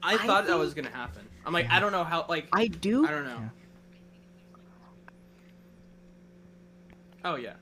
I 0.04 0.14
I 0.14 0.18
thought 0.18 0.48
that 0.48 0.58
was 0.58 0.74
gonna 0.74 0.90
happen. 0.90 1.28
I'm 1.46 1.52
like, 1.54 1.70
I 1.70 1.80
don't 1.80 1.92
know 1.92 2.04
how. 2.04 2.26
Like, 2.30 2.48
I 2.54 2.68
do. 2.68 3.06
I 3.06 3.12
don't 3.12 3.26
know. 3.26 3.38
Yeah. 3.40 3.50
Oh 7.26 7.36
yeah. 7.36 7.54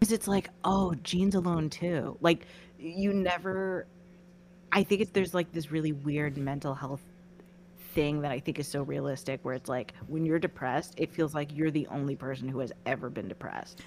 because 0.00 0.12
it's 0.12 0.26
like 0.28 0.48
oh 0.64 0.94
jean's 1.02 1.34
alone 1.34 1.68
too 1.70 2.16
like 2.20 2.46
you 2.78 3.12
never 3.12 3.86
i 4.72 4.82
think 4.82 5.00
it's 5.00 5.10
there's 5.12 5.32
like 5.34 5.50
this 5.52 5.70
really 5.70 5.92
weird 5.92 6.36
mental 6.36 6.74
health 6.74 7.00
thing 7.94 8.20
that 8.20 8.30
i 8.30 8.38
think 8.40 8.58
is 8.58 8.66
so 8.68 8.82
realistic 8.82 9.40
where 9.44 9.54
it's 9.54 9.68
like 9.68 9.92
when 10.08 10.24
you're 10.24 10.38
depressed 10.38 10.94
it 10.96 11.12
feels 11.12 11.34
like 11.34 11.54
you're 11.56 11.70
the 11.70 11.86
only 11.88 12.16
person 12.16 12.48
who 12.48 12.58
has 12.58 12.72
ever 12.86 13.08
been 13.10 13.28
depressed 13.28 13.80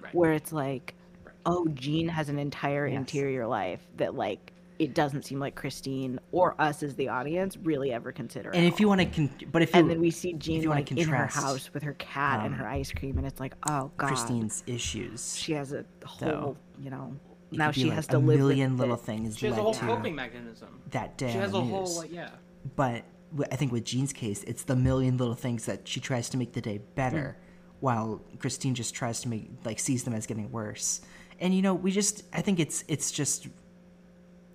Right. 0.00 0.14
where 0.14 0.32
it's 0.32 0.52
like 0.52 0.94
Right. 1.24 1.34
oh 1.46 1.66
jean 1.74 2.08
has 2.08 2.28
an 2.28 2.38
entire 2.38 2.86
Yes. 2.86 2.96
interior 2.98 3.46
life 3.46 3.80
that 3.96 4.14
like 4.14 4.52
it 4.80 4.92
doesn't 4.92 5.24
seem 5.24 5.38
like 5.38 5.54
christine 5.54 6.18
or 6.32 6.60
us 6.60 6.82
as 6.82 6.96
the 6.96 7.08
audience 7.08 7.56
really 7.58 7.92
ever 7.92 8.10
consider 8.10 8.50
And 8.50 8.64
if 8.64 8.80
you 8.80 8.88
want 8.88 9.00
to, 9.02 9.06
con- 9.06 9.30
but 9.52 9.62
if 9.62 9.72
you, 9.72 9.80
and 9.80 9.88
then 9.88 10.00
we 10.00 10.10
see 10.10 10.32
Jean 10.32 10.60
you 10.62 10.68
wanna 10.70 10.84
in 10.96 11.06
her 11.08 11.26
house 11.26 11.72
with 11.72 11.84
her 11.84 11.92
cat 11.94 12.40
and 12.44 12.54
um, 12.54 12.60
her 12.60 12.66
ice 12.66 12.90
cream, 12.90 13.16
and 13.16 13.24
it's 13.26 13.38
like, 13.38 13.54
oh 13.68 13.92
god, 13.96 14.08
Christine's 14.08 14.64
issues, 14.66 15.36
she 15.36 15.52
has 15.52 15.72
a 15.72 15.84
whole, 16.04 16.28
Though, 16.28 16.56
you 16.82 16.90
know, 16.90 17.14
now 17.52 17.70
she 17.70 17.84
like 17.84 17.92
has 17.94 18.08
to 18.08 18.18
live 18.18 18.40
a 18.40 18.42
million 18.42 18.76
little 18.76 18.96
it. 18.96 19.02
things 19.02 19.38
She 19.38 19.46
has 19.46 19.52
led 19.54 19.60
a 19.60 19.62
whole 19.62 19.74
coping 19.74 20.16
mechanism. 20.16 20.80
that 20.90 21.16
day 21.16 21.30
She 21.30 21.38
has 21.38 21.54
a 21.54 21.60
news. 21.60 21.70
whole 21.70 21.96
like 21.98 22.12
yeah. 22.12 22.30
but 22.74 22.90
w- 22.90 23.02
I 23.50 23.56
think 23.56 23.72
with 23.72 23.84
Jean's 23.84 24.12
case, 24.12 24.44
it's 24.44 24.64
the 24.64 24.76
million 24.76 25.16
little 25.16 25.34
things 25.34 25.66
that 25.66 25.86
she 25.88 26.00
tries 26.00 26.28
to 26.30 26.36
make 26.36 26.52
the 26.52 26.60
day 26.60 26.78
better, 26.94 27.36
while 27.80 28.20
Christine 28.38 28.74
just 28.74 28.94
tries 28.94 29.20
to 29.22 29.28
make 29.28 29.50
like 29.64 29.78
sees 29.78 30.04
them 30.04 30.14
as 30.14 30.26
getting 30.26 30.50
worse. 30.52 31.00
And 31.40 31.54
you 31.54 31.62
know, 31.62 31.74
we 31.74 31.90
just 31.90 32.22
I 32.32 32.40
think 32.42 32.60
it's 32.60 32.84
it's 32.88 33.10
just 33.10 33.48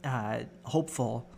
uh, 0.03 0.39
hopeful 0.63 1.29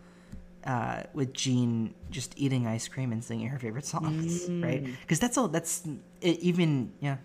uh, 0.66 1.04
with 1.14 1.34
Jean 1.34 1.94
just 2.12 2.34
eating 2.38 2.68
ice 2.68 2.88
cream 2.88 3.12
and 3.12 3.24
singing 3.24 3.48
her 3.48 3.58
favorite 3.58 3.86
songs, 3.86 4.48
right? 4.50 4.86
Because 5.02 5.20
that's 5.20 5.38
all. 5.38 5.48
That's 5.48 5.84
it, 6.22 6.40
even 6.40 6.94
yeah 7.00 7.18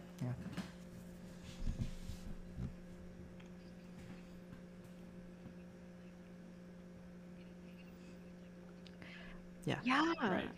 yeah. 9.67 9.77
Yeah. 9.85 10.13
Yeah. 10.23 10.31
Right. 10.31 10.49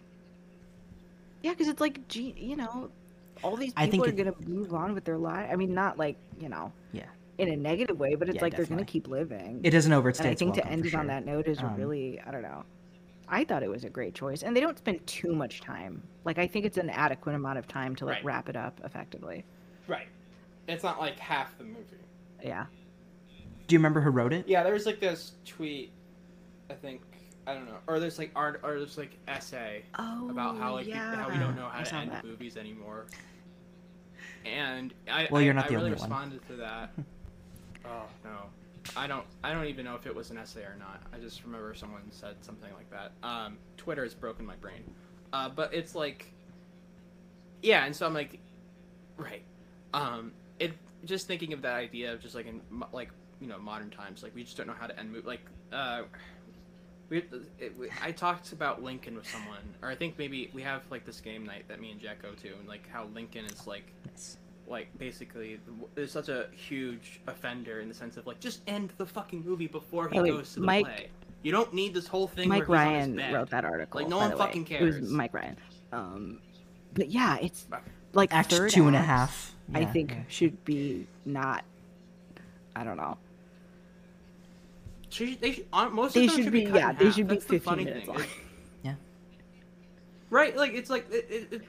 Yeah, 1.42 1.52
because 1.52 1.68
it's 1.68 1.80
like, 1.80 2.06
gee, 2.08 2.34
you 2.38 2.56
know, 2.56 2.90
all 3.42 3.56
these 3.56 3.72
I 3.76 3.86
people 3.86 4.04
are 4.04 4.08
think 4.10 4.20
it- 4.20 4.24
gonna 4.38 4.48
move 4.48 4.74
on 4.74 4.94
with 4.94 5.04
their 5.04 5.18
life. 5.18 5.48
I 5.50 5.56
mean, 5.56 5.74
not 5.74 5.98
like 5.98 6.16
you 6.40 6.48
know, 6.48 6.72
Yeah. 6.92 7.04
in 7.38 7.48
a 7.52 7.56
negative 7.56 7.98
way, 7.98 8.14
but 8.14 8.28
it's 8.28 8.36
Yeah, 8.36 8.42
like 8.42 8.56
they're 8.56 8.66
gonna 8.66 8.84
keep 8.84 9.08
living. 9.08 9.60
It 9.64 9.70
doesn't 9.70 9.92
overstay. 9.92 10.22
and 10.24 10.28
I 10.28 10.32
its 10.32 10.38
think 10.40 10.54
to 10.54 10.66
end 10.66 10.82
for 10.82 10.88
it 10.88 10.94
on 10.94 11.06
that 11.08 11.24
note 11.24 11.46
is 11.48 11.58
Um, 11.62 11.76
really, 11.76 12.20
I 12.20 12.30
don't 12.30 12.42
know. 12.42 12.64
I 13.30 13.44
thought 13.44 13.62
it 13.62 13.68
was 13.68 13.84
a 13.84 13.90
great 13.90 14.14
choice, 14.14 14.42
and 14.42 14.56
they 14.56 14.60
don't 14.60 14.78
spend 14.78 15.06
too 15.06 15.34
much 15.34 15.60
time. 15.60 16.02
Like 16.24 16.38
I 16.38 16.46
think 16.46 16.64
it's 16.64 16.78
an 16.78 16.90
adequate 16.90 17.34
amount 17.34 17.58
of 17.58 17.68
time 17.68 17.94
to 17.96 18.04
like 18.06 18.16
Right. 18.16 18.24
wrap 18.24 18.48
it 18.48 18.56
up 18.56 18.80
effectively. 18.84 19.44
Right. 19.86 20.08
It's 20.66 20.82
not 20.82 20.98
like 20.98 21.18
half 21.18 21.56
the 21.58 21.64
movie. 21.64 21.80
Yeah. 22.42 22.66
Do 23.66 23.74
you 23.74 23.78
remember 23.78 24.00
who 24.00 24.10
wrote 24.10 24.32
it? 24.32 24.48
Yeah, 24.48 24.62
there 24.64 24.72
was 24.72 24.86
like 24.86 24.98
this 24.98 25.32
tweet, 25.44 25.92
I 26.70 26.74
think 26.74 27.02
I 27.48 27.54
don't 27.54 27.64
know, 27.66 27.78
or 27.86 27.98
there's 27.98 28.18
like 28.18 28.30
art, 28.36 28.60
or 28.62 28.78
there's 28.78 28.98
like 28.98 29.16
essay 29.26 29.82
Oh, 29.98 30.28
about 30.30 30.58
how 30.58 30.74
like 30.74 30.84
we- 30.86 30.92
how 30.92 31.30
we 31.30 31.38
don't 31.38 31.56
know 31.56 31.66
how 31.68 31.78
I 31.80 31.82
to 31.82 31.88
saw 31.88 32.00
end 32.00 32.10
that. 32.12 32.24
movies 32.24 32.56
anymore. 32.58 33.06
And 34.44 34.92
I, 35.10 35.28
Well, 35.30 35.40
I, 35.40 35.44
you're 35.44 35.54
not 35.54 35.64
I 35.64 35.68
the 35.68 35.74
really 35.76 35.86
only 35.92 35.98
one. 35.98 36.08
responded 36.10 36.46
to 36.48 36.56
that. 36.56 36.90
oh 37.86 38.02
no, 38.24 38.36
I 38.96 39.06
don't. 39.06 39.24
I 39.42 39.52
don't 39.52 39.64
even 39.66 39.84
know 39.86 39.94
if 39.94 40.06
it 40.06 40.14
was 40.14 40.30
an 40.30 40.36
essay 40.38 40.60
or 40.62 40.76
not. 40.78 41.02
I 41.12 41.18
just 41.18 41.42
remember 41.42 41.74
someone 41.74 42.02
said 42.10 42.36
something 42.42 42.70
like 42.74 42.90
that. 42.90 43.12
Um, 43.26 43.56
Twitter 43.78 44.02
has 44.04 44.14
broken 44.14 44.44
my 44.44 44.56
brain. 44.56 44.84
Uh, 45.32 45.48
but 45.48 45.72
it's 45.74 45.94
like, 45.94 46.32
yeah, 47.62 47.84
and 47.84 47.94
so 47.96 48.06
I'm 48.06 48.14
like, 48.14 48.38
right. 49.16 49.42
Um, 49.94 50.32
it 50.58 50.72
just 51.04 51.26
thinking 51.26 51.52
of 51.52 51.62
that 51.62 51.74
idea 51.74 52.12
of 52.12 52.20
just 52.20 52.34
like 52.34 52.46
in 52.46 52.60
like 52.92 53.10
you 53.40 53.46
know 53.48 53.58
modern 53.58 53.90
times, 53.90 54.22
like 54.22 54.34
we 54.34 54.44
just 54.44 54.56
don't 54.56 54.66
know 54.66 54.74
how 54.78 54.86
to 54.86 54.98
end 54.98 55.12
move. 55.12 55.24
Like, 55.26 55.40
uh, 55.72 56.02
we, 57.10 57.18
it, 57.58 57.78
we 57.78 57.88
I 58.02 58.12
talked 58.12 58.52
about 58.52 58.82
Lincoln 58.82 59.16
with 59.16 59.28
someone, 59.28 59.58
or 59.82 59.88
I 59.88 59.94
think 59.94 60.18
maybe 60.18 60.50
we 60.52 60.62
have 60.62 60.82
like 60.90 61.04
this 61.06 61.20
game 61.20 61.44
night 61.46 61.64
that 61.68 61.80
me 61.80 61.90
and 61.90 62.00
Jack 62.00 62.22
go 62.22 62.32
to, 62.32 62.48
and 62.58 62.68
like 62.68 62.88
how 62.88 63.06
Lincoln 63.14 63.44
is 63.46 63.66
like 63.66 63.84
Nice. 64.06 64.36
like 64.66 64.88
basically 64.98 65.58
is 65.96 66.12
such 66.12 66.28
a 66.28 66.46
huge 66.52 67.20
offender 67.26 67.80
in 67.80 67.88
the 67.88 67.94
sense 67.94 68.16
of 68.16 68.26
like 68.26 68.40
just 68.40 68.60
end 68.66 68.92
the 68.98 69.06
fucking 69.06 69.44
movie 69.44 69.66
before 69.68 70.08
he 70.08 70.20
wait, 70.20 70.30
goes 70.30 70.52
to 70.54 70.60
the 70.60 70.66
Mike- 70.66 70.84
play. 70.86 71.08
You 71.42 71.52
don't 71.52 71.72
need 71.72 71.94
this 71.94 72.08
whole 72.08 72.26
thing. 72.26 72.48
Mike 72.48 72.68
where 72.68 72.78
he's 72.80 72.86
on 72.88 72.92
Ryan 72.94 73.08
his 73.10 73.16
bed. 73.16 73.32
wrote 73.34 73.50
that 73.50 73.64
article. 73.64 74.00
Like, 74.00 74.08
no 74.08 74.16
by 74.16 74.22
one 74.22 74.30
the 74.32 74.36
way. 74.36 74.44
fucking 74.44 74.66
It 74.70 74.82
was 74.82 74.96
cares. 74.96 75.10
Mike 75.10 75.32
Ryan. 75.34 75.56
Um, 75.92 76.40
but 76.94 77.08
yeah, 77.10 77.38
it's 77.40 77.66
like 78.12 78.34
Act 78.34 78.50
third 78.50 78.70
two 78.72 78.88
and 78.88 78.96
a 78.96 78.98
acts, 78.98 79.06
half. 79.08 79.54
I 79.72 79.84
think 79.84 80.10
yeah. 80.10 80.22
should 80.28 80.64
be 80.64 81.06
not. 81.24 81.64
I 82.74 82.82
don't 82.84 82.96
know. 82.96 83.16
Should, 85.10 85.40
they 85.40 85.52
should, 85.52 85.66
uh, 85.72 85.76
on, 85.76 85.94
most 85.94 86.14
They 86.14 86.24
of 86.24 86.30
them 86.30 86.36
should 86.36 86.44
should 86.44 86.52
be- 86.52 86.66
cut 86.66 86.74
yeah, 86.76 86.90
in 86.90 86.96
they 86.96 87.04
half. 87.06 87.14
should 87.14 87.28
be 87.28 87.34
That's 87.34 87.46
the 87.46 87.52
15 87.58 87.60
funny 87.60 87.84
minutes 87.84 88.06
thing. 88.06 88.14
long. 88.16 88.24
Yeah. 88.84 88.94
right, 90.30 90.56
like 90.56 90.72
it's 90.74 90.90
like 90.90 91.10
it, 91.10 91.26
it, 91.30 91.52
it, 91.52 91.62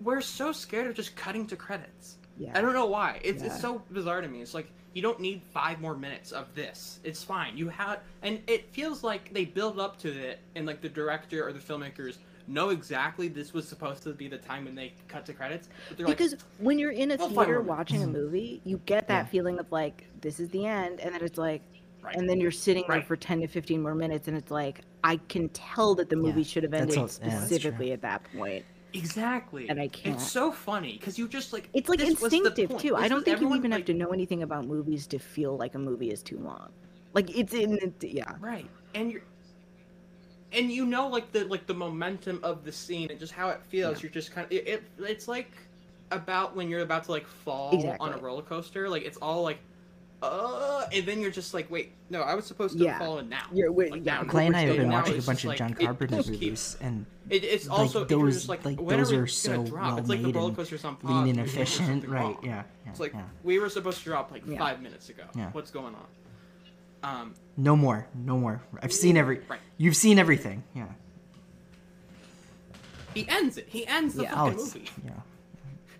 we're 0.00 0.20
so 0.20 0.52
scared 0.52 0.86
of 0.88 0.94
just 0.94 1.16
cutting 1.16 1.46
to 1.48 1.56
credits. 1.56 2.16
Yeah. 2.38 2.52
I 2.54 2.60
don't 2.60 2.72
know 2.74 2.86
why. 2.86 3.20
It's 3.24 3.42
Yeah. 3.42 3.48
it's 3.52 3.60
so 3.60 3.82
bizarre 3.90 4.20
to 4.20 4.28
me. 4.28 4.40
It's 4.40 4.54
like 4.54 4.70
you 4.94 5.00
don't 5.02 5.20
need 5.20 5.42
five 5.42 5.80
more 5.80 5.96
minutes 5.96 6.32
of 6.32 6.54
this. 6.54 7.00
It's 7.02 7.22
fine. 7.22 7.56
You 7.56 7.68
had, 7.68 8.00
and 8.22 8.40
it 8.46 8.70
feels 8.72 9.02
like 9.02 9.32
they 9.32 9.44
build 9.46 9.78
up 9.80 9.98
to 10.00 10.08
it, 10.10 10.40
and 10.54 10.66
like 10.66 10.80
the 10.82 10.88
director 10.88 11.46
or 11.46 11.52
the 11.52 11.58
filmmakers 11.60 12.18
know 12.48 12.70
exactly 12.70 13.28
this 13.28 13.52
was 13.54 13.66
supposed 13.66 14.02
to 14.02 14.12
be 14.12 14.28
the 14.28 14.36
time 14.36 14.64
when 14.64 14.74
they 14.74 14.92
cut 15.08 15.24
to 15.26 15.32
credits. 15.32 15.68
But 15.88 15.96
they're 15.98 16.06
because 16.06 16.32
like, 16.32 16.40
when 16.58 16.78
you're 16.78 16.90
in 16.90 17.12
a 17.12 17.16
Well, 17.16 17.28
fine, 17.28 17.36
theater 17.46 17.60
we're- 17.60 17.68
watching 17.70 18.02
a 18.02 18.06
movie, 18.06 18.60
you 18.64 18.80
get 18.84 19.08
that 19.08 19.24
Yeah. 19.26 19.30
feeling 19.30 19.58
of 19.58 19.70
like 19.72 20.04
this 20.20 20.38
is 20.40 20.48
the 20.50 20.66
end, 20.66 21.00
and 21.00 21.14
then 21.14 21.22
it's 21.22 21.38
like, 21.38 21.62
Right. 22.02 22.16
and 22.16 22.28
then 22.28 22.40
you're 22.40 22.50
sitting 22.50 22.84
there 22.88 22.98
Right. 22.98 23.06
for 23.06 23.14
ten 23.16 23.40
to 23.40 23.46
fifteen 23.46 23.80
more 23.82 23.94
minutes, 23.94 24.26
and 24.28 24.36
it's 24.36 24.50
like 24.50 24.80
I 25.04 25.16
can 25.28 25.48
tell 25.50 25.94
that 25.96 26.08
the 26.10 26.16
movie 26.16 26.40
Yeah, 26.42 26.46
should 26.46 26.62
have 26.64 26.72
that's 26.72 26.82
ended 26.82 26.98
all- 26.98 27.04
yeah, 27.22 27.28
that's 27.30 27.46
specifically 27.46 27.86
true. 27.86 27.92
at 27.94 28.02
that 28.02 28.24
point. 28.36 28.64
exactly. 28.94 29.68
And 29.70 29.80
I 29.80 29.88
can't. 29.88 30.16
It's 30.16 30.30
so 30.30 30.52
funny 30.52 30.92
because 30.98 31.18
you 31.18 31.26
just 31.28 31.52
like 31.52 31.68
It's 31.72 31.88
like 31.88 31.98
this 31.98 32.10
was 32.20 32.30
the 32.30 32.36
instinctive 32.38 32.70
point. 32.70 32.82
too. 32.82 32.94
I 32.96 33.02
This 33.02 33.08
don't 33.10 33.16
was 33.18 33.24
think 33.24 33.32
you 33.34 33.36
everyone, 33.46 33.58
even 33.58 33.70
like, 33.70 33.78
have 33.80 33.86
to 33.86 33.94
know 33.94 34.08
anything 34.08 34.42
about 34.42 34.66
movies 34.66 35.06
to 35.08 35.18
feel 35.18 35.56
like 35.56 35.74
a 35.74 35.78
movie 35.78 36.10
is 36.10 36.22
too 36.22 36.38
long. 36.38 36.68
Like 37.14 37.30
it's 37.36 37.54
in 37.54 37.78
the, 38.00 38.08
yeah. 38.08 38.34
Right. 38.40 38.68
And 38.94 39.10
you're 39.12 39.22
and 40.52 40.70
you 40.70 40.84
know 40.84 41.08
like 41.08 41.32
the 41.32 41.44
like 41.46 41.66
the 41.66 41.74
momentum 41.74 42.38
of 42.42 42.64
the 42.64 42.72
scene 42.72 43.10
and 43.10 43.18
just 43.18 43.32
how 43.32 43.48
it 43.48 43.60
feels. 43.68 43.96
Yeah. 43.98 44.02
You're 44.02 44.12
just 44.12 44.32
kind 44.32 44.44
of 44.44 44.52
it, 44.52 44.66
it 44.68 44.82
it's 44.98 45.28
like 45.28 45.50
about 46.10 46.54
when 46.54 46.68
you're 46.68 46.80
about 46.82 47.04
to 47.04 47.10
like 47.12 47.26
fall 47.26 47.74
Exactly. 47.74 48.06
on 48.06 48.12
a 48.12 48.18
roller 48.22 48.42
coaster. 48.42 48.88
Like 48.88 49.04
it's 49.04 49.16
all 49.18 49.42
like 49.42 49.58
uh 50.22 50.86
and 50.92 51.04
then 51.06 51.20
you're 51.20 51.30
just 51.30 51.52
like, 51.54 51.70
wait, 51.70 51.92
no, 52.10 52.20
I 52.22 52.34
was 52.34 52.44
supposed 52.46 52.76
to 52.78 52.84
Yeah. 52.84 52.92
have 52.92 53.00
fallen 53.00 53.28
now. 53.28 53.44
You're- 53.52 53.70
we're- 53.70 53.90
Like, 53.90 54.04
yeah, 54.04 54.18
now- 54.22 54.24
Clay 54.24 54.46
and 54.46 54.56
I 54.56 54.60
have 54.60 54.76
been 54.76 54.90
watching 54.90 55.18
a 55.18 55.22
bunch 55.22 55.44
of 55.44 55.48
like- 55.48 55.58
John 55.58 55.72
it 55.72 55.78
Carpenter 55.80 56.16
keeps- 56.18 56.28
movies, 56.28 56.76
and 56.80 57.06
It, 57.30 57.44
it's 57.44 57.66
Like, 57.68 57.78
also 57.78 58.04
those- 58.04 58.48
like, 58.48 58.64
like, 58.64 58.76
those 58.76 59.12
are, 59.12 59.22
are 59.22 59.26
so 59.26 59.64
drop? 59.64 59.98
It's 59.98 60.08
like 60.08 60.18
the 60.18 60.24
well-made 60.24 60.34
roller 60.36 60.48
and 60.48 60.56
coaster's 60.56 60.84
on 60.84 60.96
lean 61.02 61.12
and 61.16 61.18
and 61.18 61.26
you're 61.26 61.34
doing 61.46 61.48
efficient. 61.48 62.08
Right? 62.08 62.36
Yeah. 62.42 62.48
yeah 62.84 62.90
It's 62.90 63.00
like 63.00 63.12
yeah. 63.14 63.22
we 63.42 63.58
were 63.58 63.68
supposed 63.68 63.98
to 63.98 64.04
drop 64.04 64.30
like 64.30 64.44
five 64.58 64.80
minutes 64.82 65.08
ago. 65.08 65.22
Yeah. 65.34 65.50
What's 65.52 65.70
going 65.70 65.94
on? 65.94 66.06
Um, 67.04 67.34
No 67.56 67.74
more. 67.76 68.06
No 68.14 68.36
more. 68.38 68.60
I've 68.82 68.92
seen 68.92 69.16
every. 69.16 69.40
Right. 69.48 69.60
You've 69.78 69.96
seen 69.96 70.18
everything. 70.18 70.62
Yeah. 70.74 70.86
he 73.14 73.28
ends 73.28 73.56
it. 73.58 73.66
He 73.68 73.86
ends 73.86 74.14
the 74.14 74.22
Yeah. 74.24 74.32
Oh, 74.34 74.46
fucking 74.46 74.60
it's 74.60 74.74
movie. 74.74 74.88
yeah. 75.04 75.10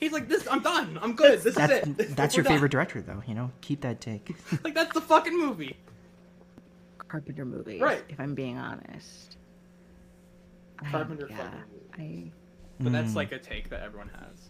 He's 0.03 0.13
like, 0.13 0.29
"This, 0.29 0.49
I'm 0.51 0.61
done. 0.65 0.99
I'm 1.01 1.15
good. 1.15 1.43
This 1.43 1.55
That's 1.55 1.87
is 1.87 1.97
it. 1.99 2.17
that's 2.17 2.35
your 2.37 2.43
done." 2.43 2.55
favorite 2.55 2.73
director, 2.73 3.01
though. 3.01 3.23
You 3.25 3.35
know, 3.37 3.53
keep 3.61 3.83
that 3.83 4.01
take. 4.01 4.35
Like 4.65 4.75
that's 4.75 4.93
the 4.93 5.01
fucking 5.01 5.39
movie. 5.39 5.77
Carpenter 7.07 7.45
movie, 7.45 7.79
Right. 7.79 8.03
If 8.09 8.19
I'm 8.19 8.35
being 8.35 8.59
honest. 8.59 9.37
I- 10.81 10.91
Carpenter 10.91 11.29
yeah, 11.31 11.37
fucking 11.91 12.33
I 12.81 12.83
But 12.83 12.91
that's 12.93 13.13
Mm. 13.13 13.17
like 13.17 13.31
a 13.31 13.39
take 13.39 13.69
that 13.69 13.83
everyone 13.83 14.09
has. 14.09 14.49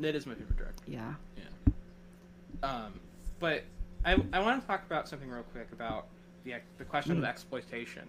That 0.00 0.14
is 0.14 0.26
my 0.26 0.34
favorite 0.34 0.56
director. 0.58 0.82
yeah. 0.86 1.14
Yeah. 1.38 2.68
Um, 2.68 2.92
but 3.40 3.62
I, 4.04 4.22
I 4.34 4.40
want 4.40 4.60
to 4.60 4.66
talk 4.66 4.84
about 4.84 5.08
something 5.08 5.30
real 5.30 5.44
quick 5.44 5.68
about 5.72 6.08
the 6.44 6.56
the 6.76 6.84
question 6.84 7.14
Mm. 7.14 7.18
of 7.20 7.24
exploitation, 7.24 8.04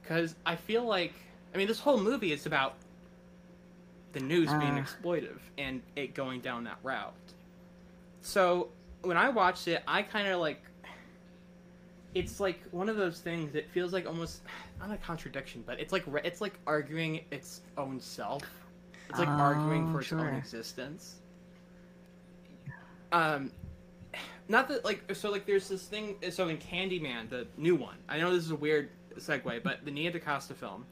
because 0.00 0.36
I 0.46 0.56
feel 0.56 0.84
like 0.84 1.12
I 1.54 1.58
mean 1.58 1.68
this 1.68 1.80
whole 1.80 2.00
movie 2.00 2.32
is 2.32 2.46
about 2.46 2.76
the 4.12 4.20
news 4.20 4.48
being 4.50 4.78
Ah. 4.78 4.82
exploitive 4.84 5.38
and 5.58 5.82
it 5.96 6.14
going 6.14 6.40
down 6.40 6.64
that 6.64 6.78
route. 6.82 7.14
So 8.22 8.68
when 9.02 9.16
I 9.16 9.28
watched 9.28 9.68
it, 9.68 9.82
I 9.86 10.02
kind 10.02 10.28
of 10.28 10.40
like 10.40 10.62
it's 12.14 12.40
like 12.40 12.60
one 12.72 12.88
of 12.88 12.96
those 12.96 13.20
things. 13.20 13.54
It 13.54 13.70
feels 13.70 13.92
like 13.92 14.06
almost 14.06 14.42
not 14.80 14.90
a 14.90 14.96
contradiction, 14.96 15.62
but 15.66 15.78
it's 15.78 15.92
like 15.92 16.04
it's 16.24 16.40
like 16.40 16.58
arguing 16.66 17.20
its 17.30 17.60
own 17.78 18.00
self. 18.00 18.42
It's 19.08 19.18
like 19.18 19.28
arguing 19.28 19.88
Oh, 19.88 19.92
for 19.92 20.00
its 20.00 20.12
own 20.12 20.34
existence. 20.34 21.16
Um, 23.12 23.50
not 24.48 24.68
that 24.68 24.84
like 24.84 25.14
so 25.14 25.30
like 25.30 25.46
there's 25.46 25.68
this 25.68 25.84
thing. 25.84 26.16
So 26.30 26.48
in 26.48 26.58
Candyman, 26.58 27.28
the 27.28 27.46
new 27.56 27.76
one, 27.76 27.96
I 28.08 28.18
know 28.18 28.34
this 28.34 28.44
is 28.44 28.50
a 28.50 28.56
weird 28.56 28.90
segue, 29.16 29.62
but 29.62 29.84
the 29.84 29.90
Nia 29.90 30.10
DaCosta 30.10 30.54
film, 30.54 30.84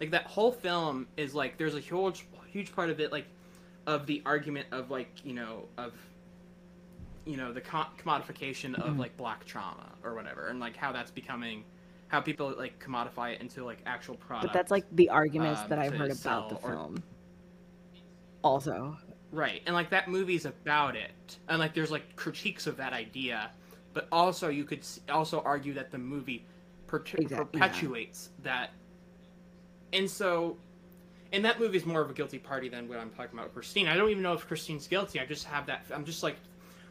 like 0.00 0.10
that 0.12 0.24
whole 0.26 0.52
film 0.52 1.06
is 1.16 1.34
like 1.34 1.58
there's 1.58 1.74
a 1.74 1.80
huge 1.80 2.26
huge 2.52 2.74
part 2.74 2.90
of 2.90 3.00
it 3.00 3.12
like 3.12 3.26
of 3.86 4.06
the 4.06 4.22
argument 4.26 4.66
of 4.72 4.90
like 4.90 5.10
you 5.24 5.32
know 5.34 5.64
of 5.78 5.92
you 7.24 7.36
know 7.36 7.52
the 7.52 7.60
co- 7.60 7.86
commodification 8.02 8.74
of 8.74 8.94
Mhm. 8.94 8.98
like 8.98 9.16
black 9.16 9.44
trauma 9.44 9.90
or 10.04 10.14
whatever 10.14 10.48
and 10.48 10.58
like 10.60 10.76
how 10.76 10.92
that's 10.92 11.10
becoming 11.10 11.64
how 12.08 12.20
people 12.20 12.52
like 12.58 12.82
commodify 12.84 13.34
it 13.34 13.40
into 13.40 13.64
like 13.64 13.78
actual 13.86 14.16
product 14.16 14.48
But 14.48 14.52
that's 14.52 14.70
like 14.70 14.84
the 14.92 15.08
arguments 15.10 15.60
um, 15.62 15.68
that 15.68 15.78
I've 15.78 15.92
heard 15.94 16.10
about 16.10 16.48
the 16.50 16.56
sell 16.56 16.60
or- 16.64 16.70
film. 16.70 17.02
Also. 18.42 18.96
right 19.32 19.60
and 19.66 19.74
like 19.74 19.90
that 19.90 20.08
movie's 20.08 20.46
about 20.46 20.96
it 20.96 21.38
and 21.48 21.58
like 21.58 21.74
there's 21.74 21.90
like 21.90 22.16
critiques 22.16 22.66
of 22.66 22.76
that 22.78 22.92
idea 22.94 23.50
but 23.92 24.08
also 24.10 24.48
you 24.48 24.64
could 24.64 24.84
also 25.10 25.40
argue 25.42 25.74
that 25.74 25.90
the 25.90 25.98
movie 25.98 26.46
per- 26.86 26.96
Exact- 26.98 27.22
yeah. 27.30 27.38
perpetuates 27.38 28.30
that 28.42 28.70
and 29.92 30.08
so 30.10 30.56
and 31.32 31.44
that 31.44 31.58
movie 31.60 31.76
is 31.76 31.86
more 31.86 32.00
of 32.00 32.10
a 32.10 32.14
guilty 32.14 32.38
party 32.38 32.68
than 32.68 32.88
what 32.88 32.98
i'm 32.98 33.10
talking 33.10 33.38
about 33.38 33.52
christine 33.54 33.86
i 33.88 33.96
don't 33.96 34.10
even 34.10 34.22
know 34.22 34.32
if 34.32 34.46
christine's 34.46 34.86
guilty 34.86 35.20
i 35.20 35.24
just 35.26 35.44
have 35.44 35.66
that 35.66 35.84
i'm 35.94 36.04
just 36.04 36.22
like 36.22 36.36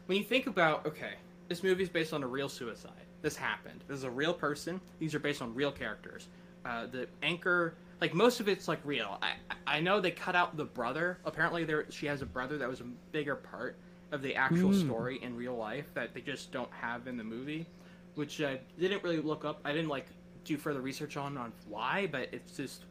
when 0.06 0.16
you 0.18 0.24
think 0.24 0.46
about 0.46 0.86
okay 0.86 1.14
this 1.48 1.62
movie 1.62 1.82
is 1.82 1.88
based 1.88 2.12
on 2.12 2.22
a 2.22 2.26
real 2.26 2.48
suicide 2.48 2.92
this 3.22 3.36
happened. 3.36 3.84
This 3.86 3.98
is 3.98 4.04
a 4.04 4.10
real 4.10 4.32
person. 4.32 4.80
These 4.98 5.14
are 5.14 5.18
based 5.18 5.42
on 5.42 5.54
real 5.54 5.70
characters. 5.70 6.28
Uh, 6.64 6.86
the 6.86 7.06
anchor, 7.22 7.74
like 8.00 8.14
most 8.14 8.40
of 8.40 8.48
it's 8.48 8.66
like 8.66 8.80
real. 8.82 9.18
I 9.20 9.32
I 9.66 9.80
know 9.80 10.00
they 10.00 10.10
cut 10.10 10.34
out 10.34 10.56
the 10.56 10.64
brother. 10.64 11.18
Apparently, 11.26 11.64
there 11.64 11.84
she 11.90 12.06
has 12.06 12.22
a 12.22 12.24
brother 12.24 12.56
that 12.56 12.66
was 12.66 12.80
a 12.80 12.84
bigger 13.12 13.36
part 13.36 13.76
of 14.10 14.22
the 14.22 14.34
actual 14.34 14.70
Mm. 14.70 14.86
story 14.86 15.22
in 15.22 15.36
real 15.36 15.54
life 15.54 15.84
that 15.92 16.14
they 16.14 16.22
just 16.22 16.50
don't 16.50 16.70
have 16.72 17.06
in 17.08 17.18
the 17.18 17.24
movie, 17.24 17.66
which 18.14 18.40
I 18.40 18.60
didn't 18.78 19.02
really 19.04 19.20
look 19.20 19.44
up. 19.44 19.60
I 19.66 19.72
didn't 19.72 19.90
like 19.90 20.06
do 20.46 20.56
further 20.56 20.80
research 20.80 21.18
on 21.18 21.36
on 21.36 21.52
why, 21.68 22.08
but 22.10 22.30
it's 22.32 22.56
just 22.56 22.84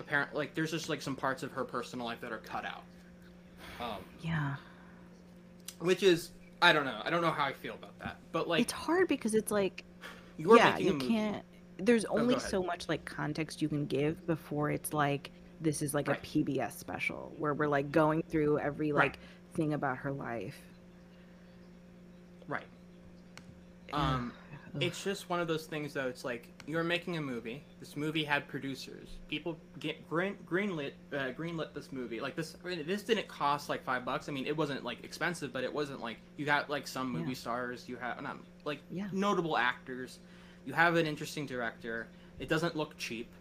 apparent 0.00 0.34
like 0.34 0.54
there's 0.54 0.70
just 0.70 0.88
like 0.88 1.00
some 1.02 1.14
parts 1.14 1.42
of 1.42 1.52
her 1.52 1.64
personal 1.64 2.06
life 2.06 2.20
that 2.20 2.32
are 2.32 2.38
cut 2.38 2.64
out. 2.64 2.82
Um, 3.80 4.04
Yeah. 4.20 4.56
which 5.78 6.02
is 6.02 6.30
I 6.62 6.72
don't 6.72 6.84
know. 6.84 7.00
I 7.04 7.10
don't 7.10 7.22
know 7.22 7.30
how 7.30 7.44
I 7.44 7.52
feel 7.52 7.74
about 7.74 7.98
that. 8.00 8.16
But 8.32 8.48
like 8.48 8.62
it's 8.62 8.72
hard 8.72 9.08
because 9.08 9.34
it's 9.34 9.50
like 9.52 9.84
you're 10.36 10.56
yeah, 10.56 10.72
making 10.72 10.86
you 10.86 10.98
can't 11.08 11.44
there's 11.78 12.04
only 12.06 12.34
ahead. 12.34 12.50
so 12.50 12.62
much 12.62 12.88
like 12.88 13.04
context 13.06 13.62
you 13.62 13.68
can 13.68 13.86
give 13.86 14.26
before 14.26 14.70
it's 14.70 14.92
like 14.92 15.30
this 15.62 15.80
is 15.82 15.94
like 15.94 16.08
Right. 16.08 16.18
a 16.18 16.26
PBS 16.26 16.72
special 16.78 17.32
where 17.38 17.54
we're 17.54 17.68
like 17.68 17.90
going 17.92 18.22
through 18.22 18.58
every 18.58 18.92
Right. 18.92 19.04
like 19.12 19.18
thing 19.54 19.72
about 19.74 19.98
her 19.98 20.12
life. 20.12 20.56
Right. 22.48 22.64
Um 23.92 24.32
it's 24.78 25.02
just 25.02 25.28
one 25.28 25.40
of 25.40 25.48
those 25.48 25.66
things 25.66 25.94
though. 25.94 26.06
It's 26.08 26.24
like 26.24 26.48
you're 26.66 26.84
making 26.84 27.16
a 27.16 27.20
movie. 27.20 27.64
This 27.80 27.96
movie 27.96 28.22
had 28.24 28.46
producers. 28.46 29.08
People 29.28 29.58
get 29.78 30.08
green 30.08 30.36
greenlit 30.46 30.92
uh, 31.12 31.32
greenlit 31.36 31.74
this 31.74 31.90
movie. 31.92 32.20
Like 32.20 32.36
this 32.36 32.56
I 32.64 32.68
mean, 32.68 32.86
this 32.86 33.02
didn't 33.02 33.26
cost 33.28 33.68
like 33.68 33.82
five 33.84 34.04
bucks. 34.04 34.28
I 34.28 34.32
mean 34.32 34.46
it 34.46 34.56
wasn't 34.56 34.84
like 34.84 35.02
expensive 35.04 35.52
but 35.52 35.64
it 35.64 35.72
wasn't 35.72 36.00
like 36.00 36.18
you 36.36 36.46
got 36.46 36.70
like 36.70 36.86
some 36.86 37.10
movie 37.10 37.30
Yeah. 37.30 37.34
stars. 37.36 37.88
You 37.88 37.96
have 37.96 38.22
not 38.22 38.36
like 38.64 38.80
Yeah. 38.90 39.08
notable 39.12 39.56
actors. 39.56 40.18
You 40.66 40.72
have 40.74 40.96
an 40.96 41.06
interesting 41.06 41.46
director. 41.46 42.08
It 42.38 42.48
doesn't 42.48 42.76
look 42.76 42.96
cheap. 42.98 43.32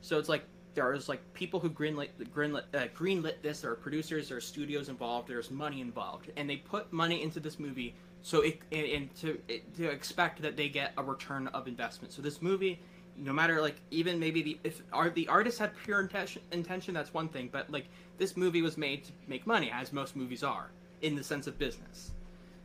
So 0.00 0.18
it's 0.18 0.28
like 0.28 0.44
there's 0.74 1.08
like 1.08 1.20
people 1.34 1.58
who 1.58 1.68
greenlit 1.70 2.08
greenlit 2.32 2.62
uh, 2.72 2.86
greenlit 2.96 3.42
this. 3.42 3.60
There 3.62 3.72
are 3.72 3.76
producers. 3.76 4.28
There 4.28 4.38
are 4.38 4.40
studios 4.40 4.88
involved. 4.88 5.28
There's 5.28 5.50
money 5.50 5.80
involved. 5.80 6.30
And 6.36 6.48
they 6.48 6.56
put 6.56 6.92
money 6.92 7.22
into 7.22 7.40
this 7.40 7.58
movie 7.58 7.94
so 8.22 8.40
it 8.40 8.60
and, 8.72 8.86
and 8.86 9.14
to 9.16 9.38
it, 9.48 9.74
to 9.76 9.88
expect 9.88 10.42
that 10.42 10.56
they 10.56 10.68
get 10.68 10.92
a 10.96 11.02
return 11.02 11.46
of 11.48 11.68
investment 11.68 12.12
so 12.12 12.22
this 12.22 12.42
movie 12.42 12.80
no 13.16 13.32
matter 13.32 13.60
like 13.60 13.76
even 13.90 14.18
maybe 14.18 14.42
the 14.42 14.58
if 14.64 14.82
art 14.92 15.14
the 15.14 15.26
artist 15.28 15.58
had 15.58 15.70
pure 15.84 16.00
intention 16.00 16.42
intention 16.52 16.94
that's 16.94 17.12
one 17.14 17.28
thing 17.28 17.48
but 17.50 17.70
like 17.70 17.86
this 18.18 18.36
movie 18.36 18.62
was 18.62 18.76
made 18.76 19.04
to 19.04 19.12
make 19.26 19.46
money 19.46 19.70
as 19.72 19.92
most 19.92 20.16
movies 20.16 20.42
are 20.42 20.70
in 21.02 21.14
the 21.14 21.22
sense 21.22 21.46
of 21.46 21.58
business 21.58 22.12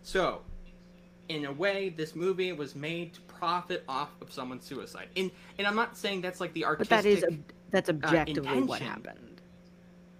so 0.01 0.41
in 1.29 1.45
a 1.45 1.51
way 1.51 1.89
this 1.89 2.15
movie 2.15 2.51
was 2.51 2.75
made 2.75 3.13
to 3.13 3.21
profit 3.21 3.83
off 3.87 4.09
of 4.21 4.31
someone's 4.31 4.65
suicide 4.65 5.07
and 5.15 5.31
and 5.57 5.65
i'm 5.65 5.75
not 5.75 5.95
saying 5.95 6.21
that's 6.21 6.41
like 6.41 6.53
the 6.53 6.65
artistic. 6.65 6.89
But 6.89 7.03
that 7.03 7.09
is 7.09 7.23
ob- 7.23 7.53
that's 7.73 7.89
uh, 7.89 7.93
objectively 7.93 8.61
what 8.61 8.81
happened. 8.81 9.41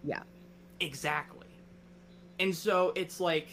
Yeah. 0.04 0.24
Exactly. 0.80 1.48
And 2.40 2.54
so 2.54 2.92
it's 2.96 3.20
like 3.20 3.48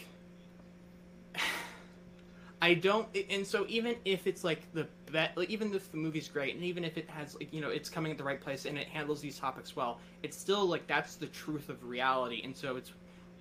I 2.63 2.75
don't 2.75 3.09
and 3.31 3.47
so 3.47 3.65
even 3.69 3.97
if 4.05 4.27
it's 4.27 4.45
like 4.45 4.71
the 4.75 4.87
bet 5.11 5.37
like 5.37 5.49
even 5.49 5.75
if 5.75 5.91
the 5.91 5.97
movie's 5.97 6.29
great 6.29 6.55
and 6.55 6.63
even 6.63 6.85
if 6.85 6.99
it 6.99 7.09
has 7.09 7.35
like 7.35 7.53
you 7.53 7.61
know 7.61 7.71
it's 7.71 7.89
coming 7.89 8.13
at 8.13 8.19
the 8.19 8.25
right 8.25 8.41
place 8.41 8.67
and 8.67 8.77
it 8.77 8.87
handles 8.89 9.21
these 9.21 9.39
topics 9.39 9.75
well, 9.75 9.99
it's 10.23 10.37
still 10.37 10.67
like 10.67 10.87
that's 10.87 11.15
the 11.17 11.27
truth 11.27 11.69
of 11.71 11.83
reality 11.85 12.43
and 12.45 12.55
so 12.55 12.77
it's 12.77 12.93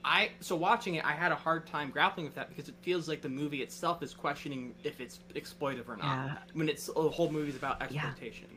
I 0.06 0.30
so 0.40 0.56
watching 0.56 0.96
it 0.96 1.04
I 1.06 1.12
had 1.12 1.34
a 1.34 1.36
hard 1.36 1.68
time 1.68 1.90
grappling 1.90 2.26
with 2.28 2.36
that 2.36 2.48
because 2.48 2.70
it 2.70 2.76
feels 2.82 3.10
like 3.10 3.22
the 3.22 3.28
movie 3.30 3.62
itself 3.62 4.02
is 4.02 4.14
questioning 4.14 4.74
if 4.86 5.02
it's 5.02 5.20
exploitive 5.36 5.90
or 5.90 5.98
not 5.98 6.18
Yeah. 6.18 6.38
when 6.54 6.70
it's 6.70 6.86
the 6.88 7.10
whole 7.10 7.30
movie's 7.30 7.58
about 7.58 7.82
Yeah. 7.92 8.06
exploitation. 8.06 8.48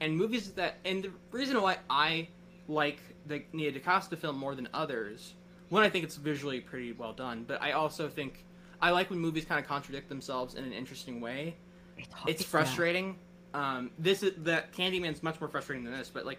And 0.00 0.16
movies 0.16 0.50
that 0.52 0.78
and 0.84 1.04
the 1.04 1.12
reason 1.30 1.60
why 1.62 1.78
I 1.88 2.26
like 2.66 2.98
the 3.26 3.44
Nia 3.52 3.70
DaCosta 3.70 4.16
film 4.16 4.36
more 4.36 4.56
than 4.56 4.68
others, 4.74 5.34
one 5.68 5.84
I 5.84 5.88
think 5.88 6.04
it's 6.04 6.16
visually 6.16 6.60
pretty 6.60 6.90
well 6.90 7.12
done, 7.12 7.44
but 7.46 7.62
I 7.62 7.72
also 7.72 8.08
think 8.08 8.44
I 8.82 8.90
like 8.90 9.10
when 9.10 9.18
movies 9.18 9.44
kind 9.44 9.60
of 9.60 9.66
contradict 9.68 10.08
themselves 10.08 10.54
in 10.54 10.64
an 10.64 10.72
interesting 10.72 11.20
way. 11.20 11.54
It's, 11.98 12.12
hard- 12.12 12.30
It's 12.30 12.42
yeah. 12.42 12.48
frustrating. 12.48 13.18
Um, 13.52 13.90
this 13.98 14.22
is 14.22 14.32
that 14.44 14.72
Candyman's 14.72 15.22
much 15.22 15.40
more 15.40 15.48
frustrating 15.50 15.84
than 15.84 15.92
this, 15.92 16.08
but 16.12 16.24
like 16.24 16.38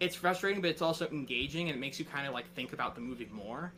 it's 0.00 0.16
frustrating, 0.16 0.60
but 0.60 0.70
it's 0.70 0.82
also 0.82 1.06
engaging 1.08 1.68
and 1.68 1.76
it 1.76 1.80
makes 1.80 1.98
you 1.98 2.04
kind 2.04 2.26
of 2.26 2.34
like 2.34 2.52
think 2.54 2.72
about 2.72 2.94
the 2.94 3.00
movie 3.00 3.28
more. 3.32 3.72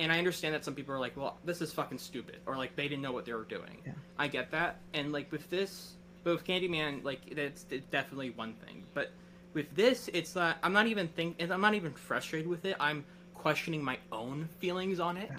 And 0.00 0.10
I 0.10 0.18
understand 0.18 0.54
that 0.54 0.64
some 0.64 0.74
people 0.74 0.94
are 0.94 0.98
like, 0.98 1.16
"Well, 1.16 1.38
this 1.44 1.60
is 1.60 1.72
fucking 1.72 1.98
stupid," 1.98 2.38
or 2.46 2.56
like 2.56 2.74
they 2.76 2.88
didn't 2.88 3.02
know 3.02 3.12
what 3.12 3.24
they 3.24 3.32
were 3.32 3.44
doing. 3.44 3.78
Yeah. 3.86 3.92
I 4.18 4.26
get 4.26 4.50
that, 4.50 4.80
and 4.92 5.12
like 5.12 5.30
with 5.30 5.48
this, 5.50 5.94
but 6.24 6.34
with 6.34 6.44
Candyman, 6.44 7.04
like 7.04 7.34
that's 7.34 7.64
it's 7.70 7.86
definitely 7.86 8.30
one 8.30 8.54
thing. 8.54 8.82
But 8.92 9.12
with 9.52 9.72
this, 9.76 10.08
it's 10.12 10.34
not. 10.34 10.58
I'm 10.64 10.72
not 10.72 10.88
even 10.88 11.06
think. 11.08 11.40
I'm 11.40 11.60
not 11.60 11.74
even 11.74 11.92
frustrated 11.92 12.48
with 12.48 12.64
it. 12.64 12.76
I'm 12.80 13.04
questioning 13.34 13.84
my 13.84 13.98
own 14.10 14.48
feelings 14.58 14.98
on 14.98 15.16
it 15.16 15.28
Yeah. 15.30 15.36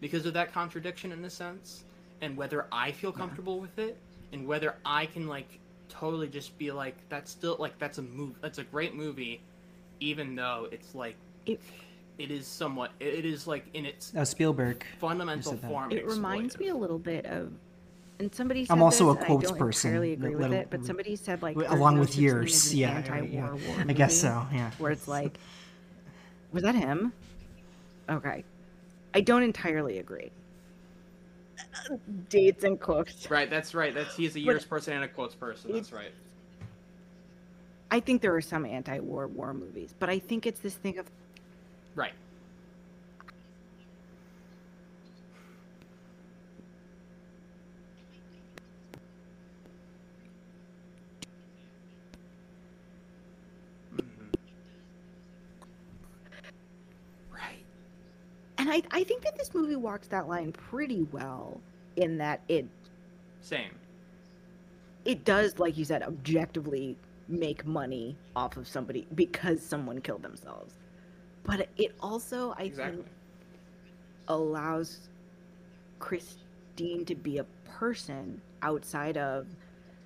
Because 0.00 0.26
of 0.26 0.34
that 0.34 0.52
contradiction 0.52 1.12
in 1.12 1.24
a 1.24 1.30
sense, 1.30 1.84
and 2.20 2.36
whether 2.36 2.66
I 2.72 2.92
feel 2.92 3.12
comfortable 3.12 3.60
with 3.60 3.78
it, 3.78 3.96
and 4.32 4.46
whether 4.46 4.74
I 4.84 5.06
can 5.06 5.26
like 5.26 5.58
totally 5.88 6.28
just 6.28 6.56
be 6.58 6.70
like, 6.70 6.96
that's 7.08 7.30
still 7.30 7.56
like 7.58 7.78
that's 7.78 7.98
a 7.98 8.02
move. 8.02 8.34
That's 8.40 8.58
a 8.58 8.64
great 8.64 8.94
movie, 8.94 9.40
even 10.00 10.34
though 10.34 10.68
it's 10.70 10.94
like 10.94 11.16
It, 11.46 11.60
it 12.18 12.30
is 12.30 12.46
somewhat. 12.46 12.92
It 13.00 13.24
is 13.24 13.46
like 13.46 13.64
in 13.74 13.86
its 13.86 14.12
Oh, 14.16 14.24
Spielberg. 14.24 14.84
fundamental 14.98 15.56
form. 15.56 15.90
it 15.92 16.06
reminds 16.06 16.58
me 16.58 16.68
a 16.68 16.74
little 16.74 16.98
bit 16.98 17.26
of 17.26 17.52
and 18.18 18.34
somebody 18.34 18.66
said 18.66 18.74
I'm 18.74 18.82
also 18.82 19.06
this, 19.06 19.14
a 19.14 19.18
and 19.18 19.26
quotes 19.26 19.46
I 19.46 19.48
don't 19.48 19.58
person, 19.58 19.90
entirely 19.92 20.12
agree 20.12 20.34
little- 20.34 20.50
with 20.50 20.58
it, 20.58 20.68
but 20.70 20.84
somebody 20.84 21.16
said 21.16 21.40
like 21.42 21.56
along 21.56 21.94
no 21.94 22.00
with 22.00 22.10
such 22.10 22.16
thing 22.16 22.24
yours, 22.24 22.72
an 22.72 22.78
yeah, 22.78 22.90
anti-war 22.90 23.28
yeah. 23.30 23.50
war 23.76 23.84
I 23.88 23.92
guess 23.94 24.14
so. 24.20 24.46
Yeah. 24.52 24.70
where 24.78 24.92
it's 24.92 25.08
like 25.08 25.38
was 26.52 26.62
that 26.62 26.74
him 26.74 27.12
okay 28.10 28.44
i 29.14 29.20
don't 29.20 29.42
entirely 29.42 29.98
agree 29.98 30.30
dates 32.28 32.64
and 32.64 32.80
quotes 32.80 33.30
Right, 33.30 33.48
that's 33.50 33.74
right. 33.74 33.94
That's 33.94 34.16
he's 34.16 34.34
a 34.34 34.40
But 34.40 34.44
years 34.44 34.64
person 34.64 34.94
and 34.94 35.04
a 35.04 35.08
quotes 35.08 35.34
person. 35.34 35.72
That's 35.72 35.92
right. 35.92 36.12
i 37.90 38.00
think 38.00 38.22
there 38.22 38.34
are 38.34 38.40
some 38.40 38.64
anti-war 38.64 39.26
war 39.28 39.52
movies 39.54 39.94
but 39.98 40.08
i 40.08 40.18
think 40.18 40.46
it's 40.46 40.60
this 40.60 40.74
thing 40.74 40.98
of 40.98 41.06
Right. 41.94 42.12
And 58.70 58.86
I, 58.92 58.98
I 58.98 59.04
think 59.04 59.22
that 59.22 59.36
this 59.36 59.54
movie 59.54 59.76
walks 59.76 60.08
that 60.08 60.28
line 60.28 60.52
pretty 60.52 61.02
well 61.12 61.60
in 61.96 62.18
that 62.18 62.40
it 62.48 62.66
Same. 63.40 63.72
it 65.04 65.24
does 65.24 65.58
like 65.58 65.76
you 65.76 65.84
said 65.84 66.02
objectively 66.02 66.96
make 67.28 67.64
money 67.66 68.16
off 68.34 68.56
of 68.56 68.66
somebody 68.66 69.06
because 69.14 69.62
someone 69.62 70.00
killed 70.00 70.22
themselves 70.22 70.74
but 71.44 71.68
it 71.76 71.94
also 72.00 72.54
i 72.58 72.64
Exactly. 72.64 72.96
think 73.02 73.06
allows 74.28 75.08
christine 75.98 77.04
to 77.04 77.14
be 77.14 77.38
a 77.38 77.44
person 77.64 78.40
outside 78.62 79.16
of 79.16 79.46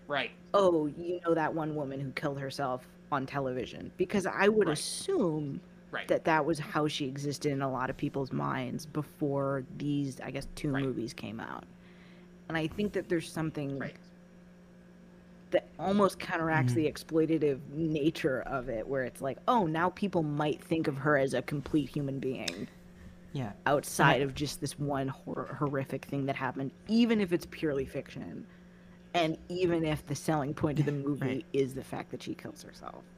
Right. 0.06 0.30
oh 0.52 0.86
you 0.86 1.20
know 1.26 1.34
that 1.34 1.54
one 1.54 1.74
woman 1.74 2.00
who 2.00 2.10
killed 2.12 2.38
herself 2.38 2.86
on 3.12 3.26
television 3.26 3.90
because 3.96 4.26
i 4.26 4.48
would 4.48 4.68
Right. 4.68 4.78
assume 4.78 5.60
Right. 5.94 6.08
that 6.08 6.24
that 6.24 6.44
was 6.44 6.58
how 6.58 6.88
she 6.88 7.06
existed 7.06 7.52
in 7.52 7.62
a 7.62 7.70
lot 7.70 7.88
of 7.90 7.96
people's 7.96 8.32
minds 8.32 8.84
before 8.86 9.64
these 9.78 10.20
i 10.20 10.30
guess 10.30 10.46
two 10.54 10.70
Right. 10.72 10.82
movies 10.84 11.12
came 11.12 11.40
out 11.40 11.64
and 12.48 12.56
i 12.58 12.66
think 12.66 12.92
that 12.94 13.08
there's 13.08 13.30
something 13.30 13.78
Right. 13.78 13.94
that 15.50 15.68
almost 15.78 16.18
counteracts 16.18 16.72
Mhm. 16.72 16.76
the 16.76 16.90
exploitative 16.92 17.60
nature 17.72 18.42
of 18.42 18.68
it 18.68 18.86
where 18.86 19.04
it's 19.04 19.20
like 19.20 19.38
oh 19.46 19.66
now 19.66 19.90
people 19.90 20.22
might 20.22 20.60
think 20.62 20.88
of 20.88 20.96
her 20.98 21.16
as 21.16 21.32
a 21.34 21.42
complete 21.42 21.88
human 21.88 22.18
being 22.18 22.66
Yeah. 23.32 23.52
outside 23.66 24.22
of 24.22 24.34
just 24.34 24.60
this 24.60 24.78
one 24.78 25.08
hor- 25.08 25.56
horrific 25.58 26.04
thing 26.06 26.26
that 26.26 26.36
happened 26.36 26.72
even 26.88 27.20
if 27.20 27.32
it's 27.32 27.46
purely 27.50 27.84
fiction 27.84 28.46
and 29.14 29.38
even 29.48 29.84
if 29.84 30.04
the 30.06 30.14
selling 30.16 30.54
point 30.54 30.80
of 30.80 30.86
the 30.86 30.92
movie 31.08 31.26
Right. 31.26 31.46
is 31.52 31.74
the 31.74 31.84
fact 31.84 32.10
that 32.10 32.22
she 32.22 32.34
kills 32.34 32.62
herself 32.62 32.96
and 32.96 33.13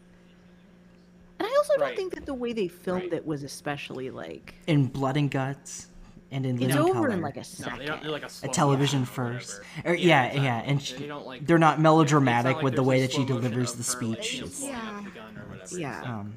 i 1.77 1.79
don't 1.79 1.89
Right. 1.89 1.97
think 1.97 2.15
that 2.15 2.27
the 2.27 2.35
way 2.35 2.53
they 2.53 2.69
filmed 2.69 3.03
Right. 3.05 3.13
it 3.15 3.27
was 3.27 3.43
especially 3.43 4.11
like 4.11 4.55
In 4.67 4.87
Blood 4.87 5.17
and 5.17 5.31
Guts, 5.31 5.87
and 6.31 6.45
in 6.47 6.57
it's 6.57 6.63
Living 6.75 6.79
over 6.79 6.93
Color. 6.95 7.09
in 7.11 7.21
like 7.23 7.35
a 7.37 7.41
No, 7.41 7.43
second 7.45 7.79
they 7.79 7.87
don't 7.87 8.03
do 8.03 8.09
like 8.11 8.25
a, 8.25 8.29
slow 8.29 8.51
a 8.51 8.53
television 8.53 9.05
first. 9.05 9.61
whatever. 9.77 9.89
Or, 9.91 9.95
yeah, 9.95 10.33
yeah, 10.35 10.61
exactly. 10.63 10.97
and 10.97 11.05
they 11.05 11.07
don't 11.09 11.27
like, 11.27 11.47
they're 11.47 11.59
not 11.59 11.81
melodramatic 11.81 12.57
like 12.57 12.65
with 12.65 12.75
the 12.75 12.83
way 12.83 13.01
that 13.03 13.13
she 13.13 13.25
delivers 13.25 13.73
of 13.75 13.85
the 13.85 13.99
her, 13.99 14.07
like, 14.07 14.23
speech. 14.25 14.35
you 14.35 14.41
know, 14.41 14.47
It's- 14.47 14.61
blowing 14.61 14.75
up 14.75 14.83
Yeah. 14.83 15.03
the 15.05 15.11
gun 15.11 15.37
or 15.39 15.41
whatever. 15.49 15.63
It's 15.63 15.79
Yeah. 15.79 16.01
like- 16.01 16.09
Um, 16.09 16.37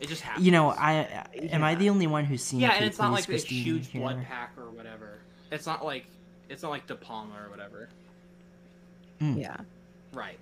it 0.00 0.08
just 0.08 0.22
happens. 0.22 0.46
you 0.46 0.52
know, 0.52 0.70
I 0.70 1.26
am 1.50 1.62
I 1.64 1.74
the 1.74 1.90
only 1.90 2.06
one 2.06 2.24
who's 2.24 2.42
seen? 2.42 2.60
Yeah, 2.60 2.68
Kate 2.70 2.76
and 2.78 2.86
it's 2.86 2.98
not 2.98 3.10
Lee's 3.12 3.20
like 3.22 3.26
this 3.26 3.42
Christine 3.42 3.64
huge 3.64 3.86
here? 3.88 4.00
blood 4.02 4.24
pack 4.26 4.52
or 4.56 4.70
whatever. 4.70 5.18
It's 5.50 5.66
not 5.66 5.84
like 5.84 6.06
it's 6.48 6.62
not 6.62 6.70
like 6.70 6.86
De 6.86 6.94
Palma 6.94 7.34
or 7.44 7.50
whatever. 7.50 7.88
Mm. 9.20 9.40
Yeah. 9.40 9.56
Right. 10.12 10.38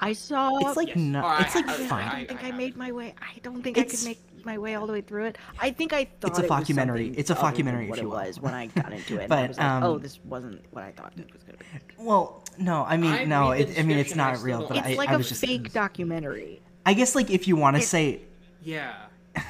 I 0.00 0.12
saw. 0.12 0.58
It's 0.58 0.76
like 0.76 0.88
Yes. 0.88 0.96
no, 0.96 1.20
Or 1.20 1.24
I- 1.24 1.40
it's 1.42 1.54
like 1.54 1.68
I- 1.68 1.74
I 1.74 1.76
fine. 1.86 2.08
don't 2.10 2.28
think 2.28 2.44
I, 2.44 2.48
I- 2.48 2.52
made 2.52 2.76
my 2.76 2.92
way. 2.92 3.14
I 3.20 3.38
don't 3.42 3.62
think 3.62 3.78
I 3.78 3.84
could 3.84 4.04
make 4.04 4.20
my 4.44 4.58
way 4.58 4.74
all 4.74 4.86
the 4.86 4.92
way 4.92 5.00
through 5.00 5.24
it. 5.24 5.38
I 5.58 5.70
think 5.70 5.92
I 5.92 6.04
thought 6.20 6.30
It's 6.30 6.38
a 6.38 6.46
documentary. 6.46 7.06
something 7.06 7.18
It's 7.20 7.30
a 7.30 7.34
documentary, 7.34 7.88
What 7.88 7.98
if 7.98 8.02
you 8.04 8.08
it 8.08 8.14
will. 8.14 8.24
was 8.26 8.40
when 8.40 8.54
I 8.54 8.66
got 8.66 8.92
into 8.92 9.16
it. 9.16 9.20
and 9.22 9.28
But, 9.28 9.38
I 9.38 9.48
was 9.48 9.58
like, 9.58 9.82
oh, 9.82 9.94
um, 9.94 10.02
this 10.02 10.20
wasn't 10.24 10.62
what 10.70 10.84
I 10.84 10.92
thought 10.92 11.12
it 11.16 11.32
was 11.32 11.42
gonna 11.42 11.58
be. 11.58 11.64
Well, 11.98 12.44
no, 12.58 12.84
I 12.86 12.96
mean, 12.96 13.12
I 13.12 13.24
no, 13.24 13.50
it, 13.52 13.78
I 13.78 13.82
mean, 13.82 13.98
it's 13.98 14.10
description, 14.12 14.20
I 14.20 14.32
not 14.32 14.42
real. 14.42 14.68
But 14.68 14.76
It's 14.78 14.86
I, 14.88 14.94
like 14.94 15.08
I 15.08 15.14
a 15.14 15.18
was 15.18 15.28
just, 15.30 15.40
fake 15.40 15.72
documentary. 15.72 16.60
I 16.84 16.94
guess, 16.94 17.14
like, 17.16 17.30
if 17.30 17.48
you 17.48 17.56
want 17.56 17.76
to 17.76 17.82
say, 17.82 18.20
Yeah. 18.62 18.94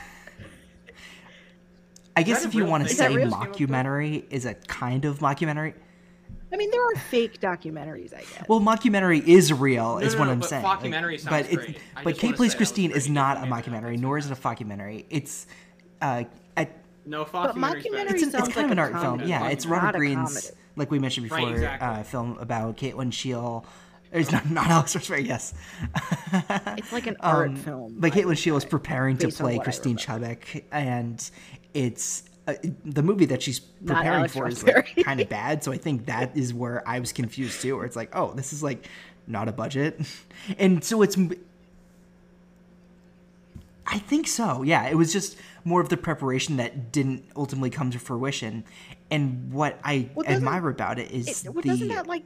I 2.16 2.22
guess 2.22 2.44
if 2.46 2.54
you 2.54 2.64
want 2.64 2.82
to 2.88 2.88
thing? 2.88 2.92
Is 2.94 2.98
that 2.98 3.30
say 3.30 3.36
mockumentary 3.66 4.24
is 4.30 4.46
a 4.46 4.54
kind 4.54 5.04
of 5.04 5.18
mockumentary. 5.18 5.74
I 6.52 6.56
mean, 6.56 6.70
there 6.70 6.82
are 6.92 6.94
fake 6.96 7.40
documentaries, 7.40 8.14
I 8.14 8.20
guess. 8.20 8.44
Well, 8.48 8.60
mockumentary 8.60 9.26
is 9.26 9.52
real, 9.52 9.94
No, 9.94 9.98
is 9.98 10.14
no, 10.14 10.20
what 10.20 10.24
no, 10.26 10.30
I'm 10.32 10.38
but 10.40 10.48
saying. 10.48 10.64
mockumentary 10.64 11.18
sounds 11.20 11.48
but 11.48 11.50
great. 11.54 11.68
It's, 11.70 11.78
but 12.04 12.18
Kate 12.18 12.36
Plays 12.36 12.52
say 12.52 12.58
that 12.58 12.60
was 12.60 12.68
Christine 12.70 12.90
is 12.92 13.08
not 13.08 13.38
a 13.38 13.40
mockumentary, 13.50 13.98
nor 13.98 14.16
is 14.18 14.30
it 14.30 14.32
a 14.32 14.40
dockumentary. 14.40 15.04
It's, 15.10 15.46
uh, 16.00 16.24
a, 16.56 16.66
No, 17.04 17.24
But 17.24 17.56
mockumentary. 17.56 17.82
mockumentary 17.84 18.10
it's, 18.12 18.22
an, 18.22 18.28
it's 18.28 18.32
kind 18.32 18.56
like 18.56 18.64
of 18.66 18.70
an 18.72 18.78
a 18.78 18.82
art 18.82 19.00
film. 19.00 19.20
Yeah, 19.28 19.46
It's 19.46 19.64
it's 19.64 19.66
Robert 19.66 19.98
Greene's, 19.98 20.52
like 20.76 20.90
we 20.90 20.98
mentioned 20.98 21.30
Right, 21.30 21.40
before, 21.40 21.54
exactly. 21.54 21.88
uh, 21.88 22.02
film 22.04 22.38
about 22.38 22.76
Kate 22.76 22.96
Lyn 22.96 23.10
Sheil. 23.10 23.66
It's 24.12 24.30
not, 24.30 24.48
not 24.48 24.68
Alex 24.68 24.94
Rosemary, 24.94 25.24
yes. 25.24 25.52
It's 26.78 26.92
like 26.92 27.08
an 27.08 27.16
art 27.20 27.48
Um, 27.50 27.56
film, 27.56 27.96
But 27.98 28.12
I 28.12 28.16
Caitlin 28.16 28.26
would 28.26 28.38
Shield 28.38 28.58
is 28.58 28.64
preparing 28.64 29.18
to 29.18 29.28
play 29.28 29.58
Christine. 29.58 29.96
Chubbuck, 29.96 30.62
and 30.70 31.28
it's 31.74 32.22
uh, 32.46 32.54
the 32.84 33.02
movie 33.02 33.26
that 33.26 33.42
she's 33.42 33.58
preparing 33.60 34.28
for 34.28 34.48
is 34.48 34.62
like 34.62 34.94
kind 35.04 35.20
of 35.20 35.28
bad. 35.28 35.64
So 35.64 35.72
I 35.72 35.78
think 35.78 36.06
that 36.06 36.36
is 36.36 36.54
where 36.54 36.86
I 36.88 37.00
was 37.00 37.12
confused 37.12 37.60
too, 37.60 37.76
where 37.76 37.84
it's 37.84 37.96
like, 37.96 38.14
oh, 38.14 38.32
this 38.34 38.52
is 38.52 38.62
like 38.62 38.88
not 39.26 39.48
a 39.48 39.52
budget, 39.52 40.00
and 40.58 40.82
so 40.84 41.02
it's. 41.02 41.16
I 43.88 43.98
think 43.98 44.26
so. 44.26 44.62
Yeah, 44.62 44.88
it 44.88 44.96
was 44.96 45.12
just 45.12 45.36
more 45.64 45.80
of 45.80 45.88
the 45.88 45.96
preparation 45.96 46.56
that 46.56 46.90
didn't 46.90 47.24
ultimately 47.36 47.70
come 47.70 47.90
to 47.92 47.98
fruition, 47.98 48.64
and 49.10 49.52
what 49.52 49.78
I 49.84 50.10
Well, 50.14 50.26
admire 50.26 50.68
about 50.68 50.98
it 50.98 51.10
is 51.12 51.44
It, 51.44 51.54
well, 51.54 51.62
the 51.62 51.68
doesn't 51.68 51.88
that 51.88 52.06
like 52.06 52.24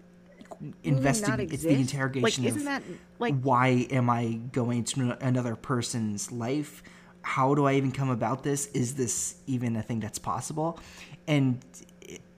investing. 0.82 1.38
It's 1.50 1.62
the 1.62 1.70
Like, 1.70 1.78
interrogation 1.78 2.44
isn't 2.44 2.58
of 2.60 2.64
that 2.64 2.82
like 3.18 3.40
why 3.42 3.86
am 3.90 4.08
I 4.10 4.40
going 4.52 4.84
to 4.84 5.16
another 5.24 5.54
person's 5.56 6.32
life? 6.32 6.82
How 7.22 7.54
do 7.54 7.66
I 7.66 7.74
even 7.74 7.92
come 7.92 8.10
about 8.10 8.42
this? 8.42 8.66
Is 8.68 8.94
this 8.94 9.36
even 9.46 9.76
a 9.76 9.82
thing 9.82 10.00
that's 10.00 10.18
possible? 10.18 10.78
And 11.26 11.64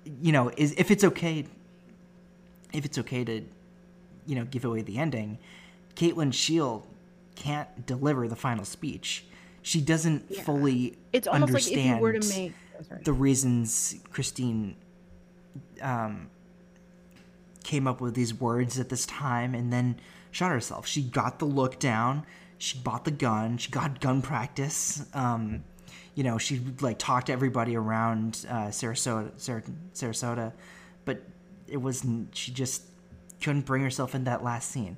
you 0.04 0.32
know, 0.32 0.50
is 0.56 0.74
if 0.76 0.90
it's 0.90 1.04
okay, 1.04 1.46
if 2.72 2.84
it's 2.84 2.98
okay 2.98 3.24
to, 3.24 3.42
you 4.26 4.34
know, 4.34 4.44
give 4.44 4.64
away 4.64 4.82
the 4.82 4.98
ending, 4.98 5.38
Kate 5.94 6.16
Lyn 6.16 6.32
Sheil 6.32 6.86
can't 7.36 7.86
deliver 7.86 8.28
the 8.28 8.36
final 8.36 8.64
speech. 8.64 9.24
She 9.62 9.80
doesn't 9.80 10.24
Yeah. 10.28 10.42
fully 10.42 10.98
it's 11.12 11.28
almost 11.28 11.52
like 11.52 11.70
if 11.70 11.84
you 11.84 11.96
were 11.98 12.12
to 12.12 12.28
make 12.28 12.52
oh, 12.80 12.96
the 13.04 13.12
reasons 13.12 13.94
Christine 14.10 14.76
um, 15.80 16.28
came 17.62 17.86
up 17.86 18.00
with 18.00 18.14
these 18.14 18.34
words 18.34 18.78
at 18.78 18.88
this 18.88 19.06
time 19.06 19.54
and 19.54 19.72
then 19.72 20.00
shot 20.30 20.50
herself. 20.50 20.86
She 20.86 21.02
got 21.02 21.38
the 21.38 21.44
look 21.44 21.78
down. 21.78 22.26
She 22.62 22.78
bought 22.78 23.04
the 23.04 23.10
gun. 23.10 23.58
She 23.58 23.72
got 23.72 24.00
gun 24.00 24.22
practice. 24.22 25.04
Um, 25.14 25.64
you 26.14 26.22
know, 26.22 26.38
she 26.38 26.60
like 26.80 26.96
talked 26.96 27.26
to 27.26 27.32
everybody 27.32 27.74
around 27.74 28.46
uh, 28.48 28.66
Sarasota, 28.66 29.32
Sar- 29.36 29.64
Sarasota, 29.92 30.52
but 31.04 31.22
it 31.66 31.78
was 31.78 32.06
she 32.30 32.52
just 32.52 32.84
couldn't 33.40 33.62
bring 33.62 33.82
herself 33.82 34.14
in 34.14 34.22
that 34.24 34.44
last 34.44 34.70
scene. 34.70 34.96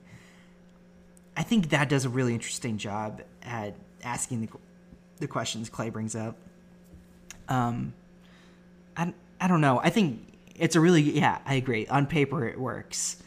I 1.38 1.42
think 1.42 1.70
that 1.70 1.88
does 1.88 2.04
a 2.04 2.10
really 2.10 2.34
interesting 2.34 2.76
job 2.76 3.22
at 3.42 3.74
asking 4.02 4.42
the, 4.42 4.48
the 5.20 5.26
questions 5.26 5.70
Clay 5.70 5.88
brings 5.88 6.14
up. 6.14 6.36
Um, 7.48 7.94
I, 8.94 9.14
I 9.40 9.48
don't 9.48 9.62
know. 9.62 9.80
I 9.82 9.88
think 9.88 10.20
it's 10.54 10.76
a 10.76 10.80
really 10.80 11.00
yeah. 11.00 11.38
I 11.46 11.54
agree. 11.54 11.86
On 11.86 12.04
paper, 12.04 12.46
it 12.46 12.60
works. 12.60 13.22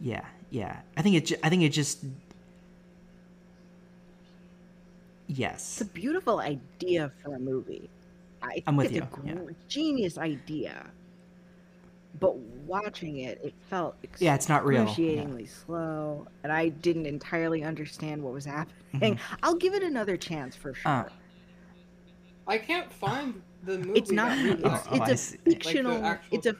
Yeah, 0.00 0.24
yeah. 0.50 0.80
I 0.96 1.02
think 1.02 1.30
it. 1.30 1.38
I 1.44 1.48
think 1.50 1.62
it 1.62 1.68
just. 1.68 2.04
Yes. 5.26 5.80
It's 5.80 5.88
a 5.88 5.92
beautiful 5.92 6.40
idea 6.40 7.10
for 7.22 7.34
a 7.34 7.38
movie. 7.38 7.90
I 8.42 8.52
think 8.52 8.64
I'm 8.66 8.76
with 8.76 8.86
it's 8.92 8.96
you, 8.96 9.02
a 9.02 9.26
yeah. 9.26 9.40
genius 9.68 10.18
idea. 10.18 10.86
But 12.20 12.36
watching 12.36 13.18
it, 13.18 13.40
it 13.42 13.54
felt 13.68 13.96
Yeah, 14.18 14.34
it's 14.34 14.48
not 14.48 14.64
real, 14.64 14.86
yeah. 14.96 15.46
slow, 15.46 16.26
and 16.44 16.52
I 16.52 16.68
didn't 16.68 17.06
entirely 17.06 17.64
understand 17.64 18.22
what 18.22 18.32
was 18.32 18.44
happening. 18.44 19.16
Mm-hmm. 19.16 19.34
I'll 19.42 19.56
give 19.56 19.74
it 19.74 19.82
another 19.82 20.16
chance 20.16 20.54
for 20.54 20.74
sure. 20.74 20.92
Uh, 20.92 21.08
I 22.46 22.58
can't 22.58 22.92
find 22.92 23.42
the 23.64 23.78
movie. 23.78 23.98
it's 23.98 24.12
not. 24.12 24.36
that- 24.36 24.58
It's, 24.60 24.62
Oh, 24.64 24.82
oh, 24.90 25.04
it's 25.10 25.22
see. 25.22 25.36
a 25.36 25.48
Like 25.48 25.62
fictional. 25.64 26.04
actual- 26.04 26.36
It's 26.38 26.46
a. 26.46 26.56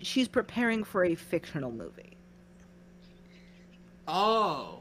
She's 0.00 0.26
preparing 0.28 0.82
for 0.82 1.04
a 1.04 1.14
fictional 1.14 1.70
movie. 1.70 2.16
Oh. 4.08 4.79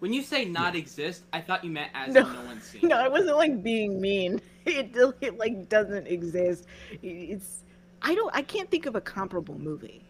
When 0.00 0.12
you 0.12 0.22
say 0.22 0.44
not 0.44 0.76
exist, 0.76 1.24
I 1.32 1.40
thought 1.40 1.64
you 1.64 1.70
meant 1.70 1.90
as 1.94 2.14
No. 2.14 2.26
in 2.26 2.32
no 2.32 2.42
one's 2.42 2.64
seen. 2.70 2.88
No, 2.88 3.00
it. 3.00 3.06
it 3.06 3.12
wasn't 3.12 3.36
like 3.36 3.62
being 3.62 4.00
mean. 4.00 4.40
It, 4.68 4.94
it 5.22 5.38
like 5.38 5.70
doesn't 5.70 6.06
exist. 6.08 6.66
It's 7.02 7.64
I 8.02 8.14
don't 8.14 8.34
I 8.36 8.42
can't 8.42 8.70
think 8.70 8.84
of 8.84 8.96
a 8.96 9.00
comparable 9.00 9.58
movie, 9.58 10.04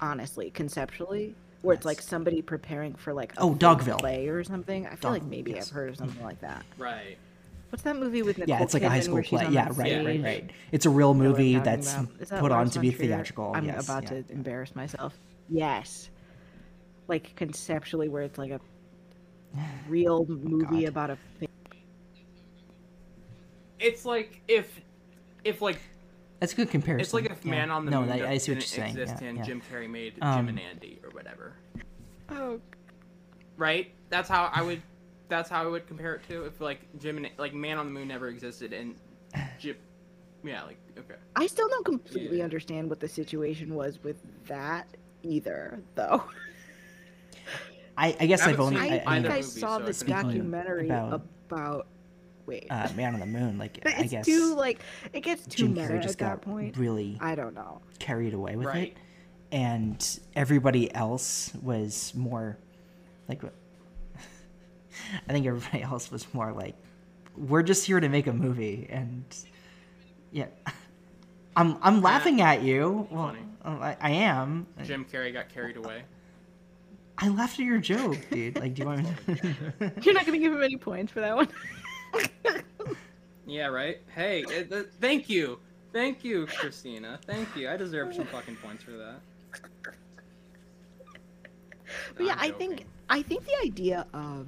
honestly, 0.00 0.50
conceptually, 0.50 1.32
where 1.62 1.76
it's 1.76 1.84
like 1.86 2.00
somebody 2.02 2.42
preparing 2.42 2.94
for 2.96 3.12
like 3.12 3.32
a 3.36 3.40
Oh, 3.40 3.54
Dogville. 3.54 4.00
play 4.00 4.26
or 4.26 4.42
something. 4.42 4.84
I 4.88 4.96
feel 4.96 5.12
like 5.12 5.22
maybe 5.22 5.52
yes. 5.52 5.68
I've 5.68 5.74
heard 5.74 5.90
of 5.90 5.96
something 5.96 6.24
like 6.24 6.40
that. 6.40 6.64
Right. 6.76 7.18
What's 7.68 7.84
that 7.84 7.94
movie 7.98 8.22
with 8.22 8.38
Nicole 8.38 8.52
yeah, 8.56 8.64
it's 8.64 8.74
like 8.74 8.82
a 8.82 8.88
high 8.88 8.98
school 8.98 9.22
play. 9.22 9.44
Yeah, 9.48 9.66
that 9.66 9.76
right, 9.76 9.92
right, 9.94 10.02
stage? 10.02 10.24
right. 10.24 10.50
It's 10.72 10.86
a 10.86 10.90
real 10.90 11.14
You 11.14 11.22
know 11.22 11.28
movie 11.28 11.58
that's 11.60 11.92
that 11.94 12.40
put 12.40 12.50
on 12.50 12.68
to 12.70 12.80
be 12.80 12.90
theatrical. 12.90 13.52
I'm 13.54 13.64
yes, 13.64 13.84
about 13.84 14.02
yeah, 14.04 14.22
to 14.22 14.32
embarrass 14.32 14.74
myself. 14.74 15.16
Yes. 15.48 16.10
Like 17.06 17.36
conceptually, 17.36 18.08
where 18.08 18.22
it's 18.24 18.38
like 18.38 18.50
a 18.50 18.60
real 19.88 20.24
movie 20.28 20.82
God. 20.82 20.88
about 20.88 21.10
a 21.10 21.18
It's 23.78 24.04
like 24.04 24.40
if, 24.48 24.80
if 25.44 25.62
like 25.62 25.78
That's 26.38 26.52
a 26.52 26.56
good 26.56 26.70
comparison. 26.70 27.00
it's 27.00 27.14
like 27.14 27.24
if 27.26 27.44
yeah. 27.44 27.50
Man 27.50 27.70
on 27.70 27.84
the 27.84 27.90
no, 27.90 28.02
Moon 28.02 28.10
I, 28.10 28.32
I 28.32 28.38
see 28.38 28.52
what 28.52 28.54
you're 28.54 28.54
didn't 28.56 28.62
saying. 28.64 28.98
exist 28.98 29.22
Yeah, 29.22 29.28
and 29.28 29.38
yeah. 29.38 29.44
Jim 29.44 29.62
Carrey 29.72 29.88
made 29.88 30.14
Um, 30.20 30.36
Jim 30.46 30.48
and 30.48 30.60
Andy 30.60 31.00
or 31.02 31.10
whatever. 31.10 31.54
oh 32.30 32.60
Right. 33.56 33.90
That's 34.08 34.28
how 34.28 34.50
I 34.54 34.62
would. 34.62 34.80
That's 35.28 35.48
how 35.50 35.62
I 35.62 35.66
would 35.66 35.86
compare 35.86 36.14
it 36.14 36.22
to 36.28 36.44
if 36.46 36.60
like 36.60 36.80
Jim 36.98 37.18
and 37.18 37.28
like 37.38 37.52
Man 37.54 37.78
on 37.78 37.86
the 37.86 37.92
Moon 37.92 38.08
never 38.08 38.28
existed 38.28 38.72
and 38.72 38.94
Jim. 39.58 39.76
Yeah. 40.42 40.62
Like 40.64 40.78
okay. 40.98 41.16
I 41.36 41.46
still 41.46 41.68
don't 41.68 41.84
completely 41.84 42.38
Yeah. 42.38 42.44
understand 42.44 42.88
what 42.88 43.00
the 43.00 43.08
situation 43.08 43.74
was 43.74 44.02
with 44.02 44.16
that 44.46 44.86
either, 45.22 45.80
though. 45.94 46.24
I, 47.96 48.16
I 48.20 48.26
guess 48.26 48.42
I 48.42 48.50
I've 48.50 48.60
only 48.60 48.80
seen 48.80 48.92
I, 48.92 49.02
I, 49.06 49.20
think 49.22 49.34
I 49.34 49.36
I 49.38 49.40
saw 49.42 49.78
so 49.78 49.84
this 49.84 50.02
couldn't 50.02 50.20
tell 50.22 50.30
you 50.32 50.38
documentary 50.38 50.86
about- 50.86 51.22
about. 51.50 51.86
Wait, 52.46 52.66
uh, 52.70 52.88
Man 52.96 53.14
on 53.14 53.20
the 53.20 53.26
Moon. 53.26 53.58
Like 53.58 53.78
I 53.86 54.00
it's 54.00 54.10
guess 54.10 54.24
too 54.24 54.54
like 54.56 54.80
it 55.12 55.20
gets 55.20 55.44
too 55.46 55.64
Jim 55.68 55.74
meta 55.74 55.88
Carrey 55.94 56.02
just 56.02 56.14
at 56.14 56.18
that 56.18 56.40
got 56.40 56.42
point. 56.42 56.76
really 56.76 57.16
I 57.20 57.34
don't 57.36 57.54
know. 57.54 57.80
carried 58.00 58.34
away 58.34 58.56
with 58.56 58.66
Right. 58.66 58.88
it, 58.88 58.96
and 59.54 60.20
everybody 60.34 60.92
else 60.94 61.52
was 61.62 62.12
more 62.16 62.58
like. 63.28 63.42
I 65.28 65.32
think 65.32 65.46
everybody 65.46 65.82
else 65.82 66.10
was 66.10 66.26
more 66.34 66.52
like, 66.52 66.74
"We're 67.36 67.62
just 67.62 67.86
here 67.86 68.00
to 68.00 68.08
make 68.08 68.26
a 68.26 68.32
movie," 68.32 68.86
and 68.90 69.24
yeah, 70.32 70.46
I'm 71.56 71.76
I'm 71.82 72.02
laughing 72.02 72.40
at 72.40 72.62
you. 72.62 73.06
Well, 73.10 73.28
Funny. 73.64 73.80
I, 73.82 73.96
I 74.00 74.10
am. 74.10 74.66
Jim 74.82 75.04
Carrey 75.04 75.32
got 75.32 75.48
carried 75.50 75.76
away. 75.76 76.02
I 77.20 77.28
laughed 77.28 77.58
at 77.60 77.66
your 77.66 77.78
joke, 77.78 78.16
dude. 78.30 78.58
Like, 78.58 78.74
do 78.74 78.82
you 78.82 78.88
want 78.88 79.02
me 79.28 79.34
to? 79.36 79.92
You're 80.02 80.14
not 80.14 80.24
gonna 80.26 80.38
give 80.38 80.52
him 80.52 80.62
any 80.62 80.76
points 80.76 81.12
for 81.12 81.20
that 81.20 81.36
one. 81.36 81.48
Yeah. 83.46 83.66
Right. 83.66 83.98
Hey. 84.14 84.44
It, 84.48 84.72
uh, 84.72 84.82
thank 85.00 85.28
you. 85.28 85.58
Thank 85.92 86.22
you, 86.22 86.46
Christina. 86.46 87.18
Thank 87.26 87.48
you. 87.56 87.68
I 87.68 87.76
deserve 87.76 88.14
some 88.14 88.26
fucking 88.26 88.54
points 88.56 88.84
for 88.84 88.92
that. 88.92 89.20
But 92.16 92.26
yeah, 92.26 92.36
I'm 92.38 92.54
think. 92.54 92.86
I 93.08 93.22
think 93.22 93.44
the 93.44 93.56
idea 93.64 94.06
of 94.14 94.46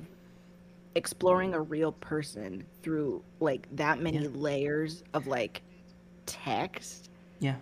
exploring 0.95 1.53
a 1.55 1.61
real 1.61 1.91
person 1.93 2.65
through 2.83 3.25
like 3.41 3.67
that 3.75 3.99
many 4.01 4.19
Yeah. 4.19 4.29
layers 4.35 5.03
of 5.15 5.27
like 5.27 5.63
text 6.27 7.11
yeah, 7.41 7.57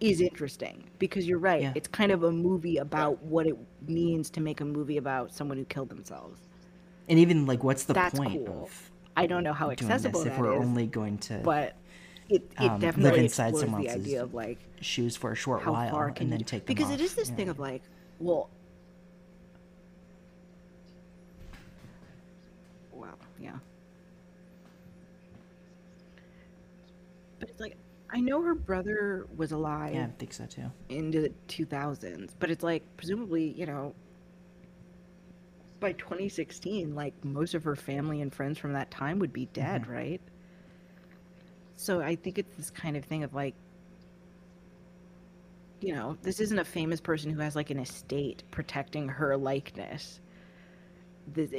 is 0.00 0.20
interesting 0.20 0.84
because 0.98 1.26
you're 1.26 1.38
right. 1.38 1.62
Yeah. 1.62 1.72
It's 1.74 1.88
kind 1.88 2.12
of 2.12 2.22
a 2.24 2.30
movie 2.32 2.76
about 2.78 3.22
what 3.22 3.46
it 3.46 3.56
means 3.86 4.30
to 4.30 4.40
make 4.40 4.60
a 4.60 4.64
movie 4.64 4.98
about 4.98 5.32
someone 5.32 5.56
who 5.58 5.64
killed 5.64 5.88
themselves. 5.88 6.40
and 7.08 7.18
even 7.18 7.46
like, 7.46 7.62
what's 7.64 7.84
the 7.84 7.94
That's 7.94 8.18
point 8.18 8.44
cool. 8.44 8.64
of 8.64 8.90
I 9.16 9.26
don't 9.26 9.42
know 9.44 9.52
how 9.54 9.70
accessible 9.70 10.22
this 10.24 10.32
if 10.32 10.38
we're 10.38 10.52
is, 10.54 10.60
only 10.60 10.86
going 10.86 11.18
to? 11.18 11.38
but 11.38 11.74
it, 12.28 12.42
it 12.58 12.60
um, 12.60 12.80
definitely 12.80 13.10
live 13.12 13.18
inside 13.20 13.44
explores 13.48 13.60
someone 13.64 13.82
the 13.82 13.90
idea 13.90 14.22
of 14.22 14.34
like 14.34 14.58
shoes 14.80 15.16
for 15.16 15.32
a 15.32 15.36
short 15.36 15.64
while 15.64 16.12
and 16.18 16.30
then 16.32 16.40
take 16.44 16.66
them 16.66 16.74
because 16.74 16.88
off. 16.90 16.94
it 16.94 17.00
is 17.00 17.14
this 17.14 17.28
Yeah. 17.30 17.36
thing 17.36 17.48
of 17.48 17.58
like 17.58 17.82
well 18.18 18.50
wow 22.92 23.14
yeah 23.38 23.52
but 27.38 27.48
it's 27.48 27.60
like 27.60 27.76
i 28.16 28.20
know 28.20 28.42
her 28.42 28.54
brother 28.54 29.26
was 29.36 29.52
alive 29.52 29.94
yeah, 29.94 30.04
I 30.04 30.10
think 30.18 30.32
so 30.32 30.46
too. 30.46 30.70
into 30.88 31.20
the 31.20 31.32
2000s 31.48 32.34
but 32.38 32.50
it's 32.50 32.64
like 32.64 32.82
presumably 32.96 33.52
you 33.52 33.66
know 33.66 33.94
by 35.78 35.92
2016 35.92 36.94
like 36.94 37.12
most 37.22 37.54
of 37.54 37.62
her 37.64 37.76
family 37.76 38.22
and 38.22 38.34
friends 38.34 38.58
from 38.58 38.72
that 38.72 38.90
time 38.90 39.18
would 39.18 39.32
be 39.32 39.46
dead 39.52 39.82
Mhm. 39.82 39.88
right 39.90 40.20
so 41.76 42.00
i 42.00 42.16
think 42.16 42.38
it's 42.38 42.54
this 42.56 42.70
kind 42.70 42.96
of 42.96 43.04
thing 43.04 43.22
of 43.22 43.34
like 43.34 43.54
you 45.82 45.94
know 45.94 46.16
this 46.22 46.40
isn't 46.40 46.58
a 46.58 46.64
famous 46.64 47.00
person 47.02 47.30
who 47.30 47.40
has 47.40 47.54
like 47.54 47.68
an 47.68 47.78
estate 47.78 48.42
protecting 48.50 49.06
her 49.08 49.36
likeness 49.36 50.20
this, 51.34 51.50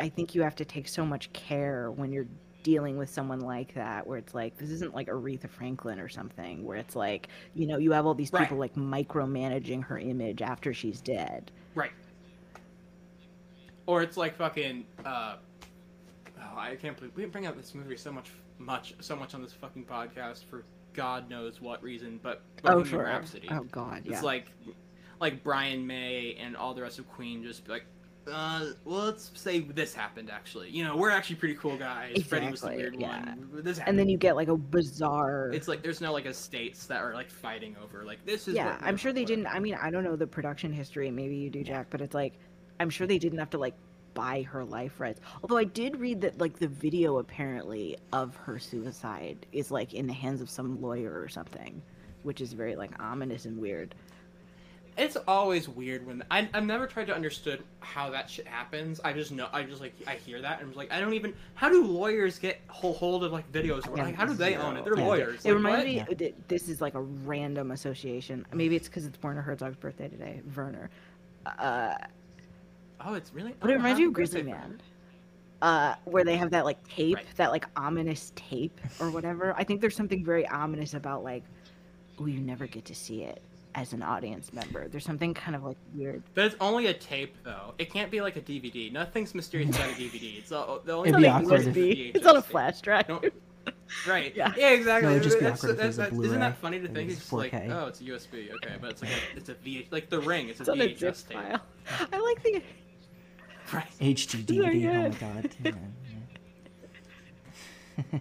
i 0.00 0.10
think 0.16 0.34
you 0.34 0.40
have 0.40 0.54
to 0.56 0.64
take 0.64 0.88
so 0.88 1.04
much 1.04 1.30
care 1.34 1.90
when 1.90 2.10
you're 2.12 2.28
dealing 2.66 2.96
with 2.98 3.08
someone 3.08 3.38
like 3.38 3.72
that 3.74 4.04
where 4.04 4.18
it's 4.18 4.34
like 4.34 4.58
this 4.58 4.70
isn't 4.70 4.92
like 4.92 5.06
aretha 5.06 5.48
franklin 5.48 6.00
or 6.00 6.08
something 6.08 6.64
where 6.64 6.76
it's 6.76 6.96
like 6.96 7.28
you 7.54 7.64
know 7.64 7.78
you 7.78 7.92
have 7.92 8.06
all 8.06 8.14
these 8.14 8.32
Right. 8.32 8.42
people 8.42 8.58
like 8.58 8.74
micromanaging 8.74 9.84
her 9.84 9.96
image 9.98 10.42
after 10.42 10.74
she's 10.74 11.00
dead 11.00 11.52
Right. 11.76 11.92
Or 13.86 14.02
it's 14.02 14.16
like 14.16 14.34
fucking. 14.36 14.84
Uh, 15.04 15.36
oh, 16.40 16.58
I 16.58 16.74
can't 16.74 16.96
believe 16.96 17.12
we 17.14 17.24
bring 17.26 17.46
up 17.46 17.56
this 17.56 17.72
movie 17.72 17.96
so 17.96 18.10
much, 18.10 18.30
much, 18.58 18.94
so 18.98 19.14
much 19.14 19.32
on 19.34 19.42
this 19.42 19.52
fucking 19.52 19.84
podcast 19.84 20.44
for 20.50 20.64
God 20.92 21.30
knows 21.30 21.60
what 21.60 21.80
reason. 21.84 22.18
But 22.20 22.42
oh 22.64 22.82
sure 22.82 23.04
Rhapsody. 23.04 23.46
oh 23.52 23.62
god 23.70 24.02
yeah. 24.04 24.14
It's 24.14 24.22
like, 24.24 24.46
like 25.20 25.44
Brian 25.44 25.86
May 25.86 26.36
and 26.40 26.56
all 26.56 26.74
the 26.74 26.82
rest 26.82 26.98
of 26.98 27.08
Queen 27.08 27.44
just 27.44 27.68
like, 27.68 27.84
uh, 28.32 28.66
well, 28.84 29.04
let's 29.06 29.30
say 29.34 29.60
this 29.60 29.94
happened 29.94 30.30
actually. 30.30 30.70
You 30.70 30.84
know, 30.84 30.96
we're 30.96 31.10
actually 31.10 31.36
pretty 31.36 31.54
cool 31.54 31.76
guys. 31.76 32.22
Freddie 32.24 32.50
was 32.50 32.60
the 32.60 32.68
Exactly, 32.68 32.76
weird 32.76 33.00
yeah. 33.00 33.08
one. 33.26 33.48
This 33.62 33.78
happened. 33.78 33.90
and 33.90 33.98
then 33.98 34.08
you 34.08 34.16
get 34.18 34.36
like 34.36 34.48
a 34.48 34.56
bizarre 34.56 35.50
It's 35.52 35.68
like 35.68 35.82
there's 35.82 36.00
no 36.00 36.12
like 36.12 36.26
estates 36.26 36.86
that 36.86 37.02
are 37.02 37.14
like 37.14 37.30
fighting 37.30 37.76
over 37.82 38.04
like 38.04 38.24
this 38.26 38.48
is. 38.48 38.54
yeah 38.54 38.78
i'm 38.82 38.96
sure 38.96 39.12
they 39.12 39.22
whatever. 39.22 39.42
didn't 39.42 39.54
i 39.54 39.58
mean 39.58 39.74
i 39.80 39.90
don't 39.90 40.04
know 40.04 40.16
the 40.16 40.26
production 40.26 40.72
history 40.72 41.10
maybe 41.10 41.36
you 41.36 41.50
do 41.50 41.62
jack 41.62 41.86
but 41.90 42.00
it's 42.00 42.14
like 42.14 42.34
i'm 42.80 42.90
sure 42.90 43.06
they 43.06 43.18
didn't 43.18 43.38
have 43.38 43.50
to 43.50 43.58
like 43.58 43.74
buy 44.14 44.42
her 44.42 44.64
life 44.64 44.98
rights 45.00 45.20
although 45.42 45.56
i 45.58 45.64
did 45.64 45.96
read 46.00 46.20
that 46.20 46.38
like 46.40 46.58
the 46.58 46.68
video 46.68 47.18
apparently 47.18 47.96
of 48.12 48.34
her 48.36 48.58
suicide 48.58 49.44
is 49.52 49.70
like 49.70 49.94
in 49.94 50.06
the 50.06 50.12
hands 50.12 50.40
of 50.40 50.48
some 50.50 50.80
lawyer 50.80 51.20
or 51.20 51.28
something 51.28 51.80
which 52.22 52.40
is 52.40 52.52
very 52.54 52.74
like 52.76 52.90
ominous 53.00 53.44
and 53.44 53.58
weird 53.58 53.94
It's 54.96 55.16
always 55.28 55.68
weird 55.68 56.06
when 56.06 56.22
I 56.30 56.48
I've 56.54 56.64
never 56.64 56.86
tried 56.86 57.06
to 57.08 57.14
understood 57.14 57.62
how 57.80 58.08
that 58.10 58.30
shit 58.30 58.46
happens. 58.46 58.98
I 59.04 59.12
just 59.12 59.30
know 59.30 59.48
I 59.52 59.62
just 59.62 59.80
like 59.80 59.92
I 60.06 60.14
hear 60.14 60.40
that 60.40 60.60
and 60.60 60.70
I'm 60.70 60.76
like 60.76 60.90
I 60.90 61.00
don't 61.00 61.12
even 61.12 61.34
how 61.54 61.68
do 61.68 61.84
lawyers 61.84 62.38
get 62.38 62.60
whole 62.68 62.94
hold 62.94 63.22
of 63.22 63.30
like 63.32 63.50
videos? 63.52 63.84
Yeah, 63.94 64.04
Like 64.04 64.14
how 64.14 64.24
do 64.24 64.32
they 64.32 64.56
own 64.56 64.76
it? 64.76 64.84
They're 64.84 64.96
Yeah. 64.98 65.04
lawyers. 65.06 65.44
it 65.44 65.48
Like, 65.48 65.54
reminds 65.54 65.78
what? 65.80 65.86
me 65.86 65.96
Yeah. 65.96 66.04
that 66.30 66.48
this 66.48 66.68
is 66.68 66.80
like 66.80 66.94
a 66.94 67.00
random 67.02 67.72
association 67.72 68.46
maybe 68.54 68.74
it's 68.76 68.88
because 68.88 69.04
it's 69.04 69.22
werner 69.22 69.42
herzog's 69.42 69.76
birthday 69.76 70.08
today 70.08 70.40
werner 70.54 70.88
uh 71.58 71.94
Oh, 73.04 73.12
it's 73.14 73.32
really. 73.34 73.54
But 73.60 73.68
it 73.70 73.74
oh, 73.74 73.76
reminds 73.76 73.98
me 73.98 74.04
happy 74.04 74.08
of 74.08 74.12
Grizzly 74.14 74.42
Man. 74.42 74.54
Fran. 74.54 74.80
Uh, 75.62 75.94
where 76.04 76.24
they 76.24 76.36
have 76.36 76.50
that 76.50 76.64
like 76.64 76.82
tape, 76.88 77.16
Right. 77.16 77.26
that 77.36 77.50
like 77.50 77.66
ominous 77.76 78.32
tape 78.36 78.80
or 79.00 79.10
whatever. 79.10 79.54
I 79.56 79.64
think 79.64 79.80
there's 79.82 79.94
something 79.94 80.24
very 80.24 80.46
ominous 80.48 80.94
about 80.94 81.22
like, 81.22 81.44
oh, 82.18 82.26
you 82.26 82.40
never 82.40 82.66
get 82.66 82.84
to 82.86 82.94
see 82.94 83.22
it 83.22 83.42
as 83.76 83.92
an 83.92 84.02
audience 84.02 84.52
member. 84.52 84.88
There's 84.88 85.04
something 85.04 85.34
kind 85.34 85.54
of 85.54 85.62
like 85.62 85.76
weird. 85.94 86.22
But 86.34 86.46
it's 86.46 86.56
only 86.60 86.86
a 86.86 86.94
tape 86.94 87.36
though. 87.44 87.74
It 87.78 87.92
can't 87.92 88.10
be 88.10 88.20
like 88.22 88.36
a 88.36 88.40
DVD. 88.40 88.90
Nothing's 88.90 89.34
mysterious 89.34 89.70
about 89.76 89.90
a 89.90 89.92
DVD. 90.00 90.38
It's 90.38 90.50
all 90.50 90.80
the 90.84 90.92
only 90.92 91.10
It'd 91.10 91.18
be 91.20 91.24
thing 91.24 91.32
awkward 91.32 91.60
is 91.60 91.66
if- 91.68 91.76
It's 92.16 92.26
on 92.26 92.36
a 92.36 92.42
flash 92.42 92.80
drive. 92.80 93.08
No, 93.08 93.20
right. 94.08 94.34
Yeah. 94.34 94.52
Yeah. 94.56 94.70
exactly. 94.70 95.08
No, 95.08 95.16
it'd 95.16 95.22
just 95.22 95.38
be 95.38 95.44
That's- 95.44 95.60
awkward 95.60 95.70
if 95.72 95.74
it 95.74 95.78
that's- 95.82 95.96
that's- 95.96 96.18
Isn't 96.18 96.40
that 96.40 96.56
funny 96.58 96.80
to 96.80 96.86
think? 96.88 97.10
it 97.10 97.12
It's 97.12 97.20
just 97.20 97.32
like, 97.32 97.52
oh, 97.54 97.86
it's 97.86 98.00
a 98.00 98.04
USB. 98.04 98.50
Okay, 98.54 98.74
but 98.80 98.90
it's 98.90 99.02
like 99.02 99.10
a, 99.12 99.36
it's 99.36 99.48
a 99.50 99.54
V, 99.54 99.86
like 99.90 100.08
the 100.08 100.20
ring. 100.20 100.48
It's 100.48 100.60
a 100.60 100.62
It's 100.62 100.70
on 100.70 100.80
a 100.80 100.96
zip 100.96 101.14
VHS 101.14 101.28
tape. 101.28 101.38
file. 101.38 101.60
I 102.12 102.18
like 102.18 102.42
the. 102.42 102.62
Right. 103.72 103.84
HD 104.00 104.44
DVD. 104.44 104.88
Oh 104.88 105.02
my 105.02 105.08
god. 105.18 105.50
Yeah, 105.64 105.72
yeah. 108.12 108.18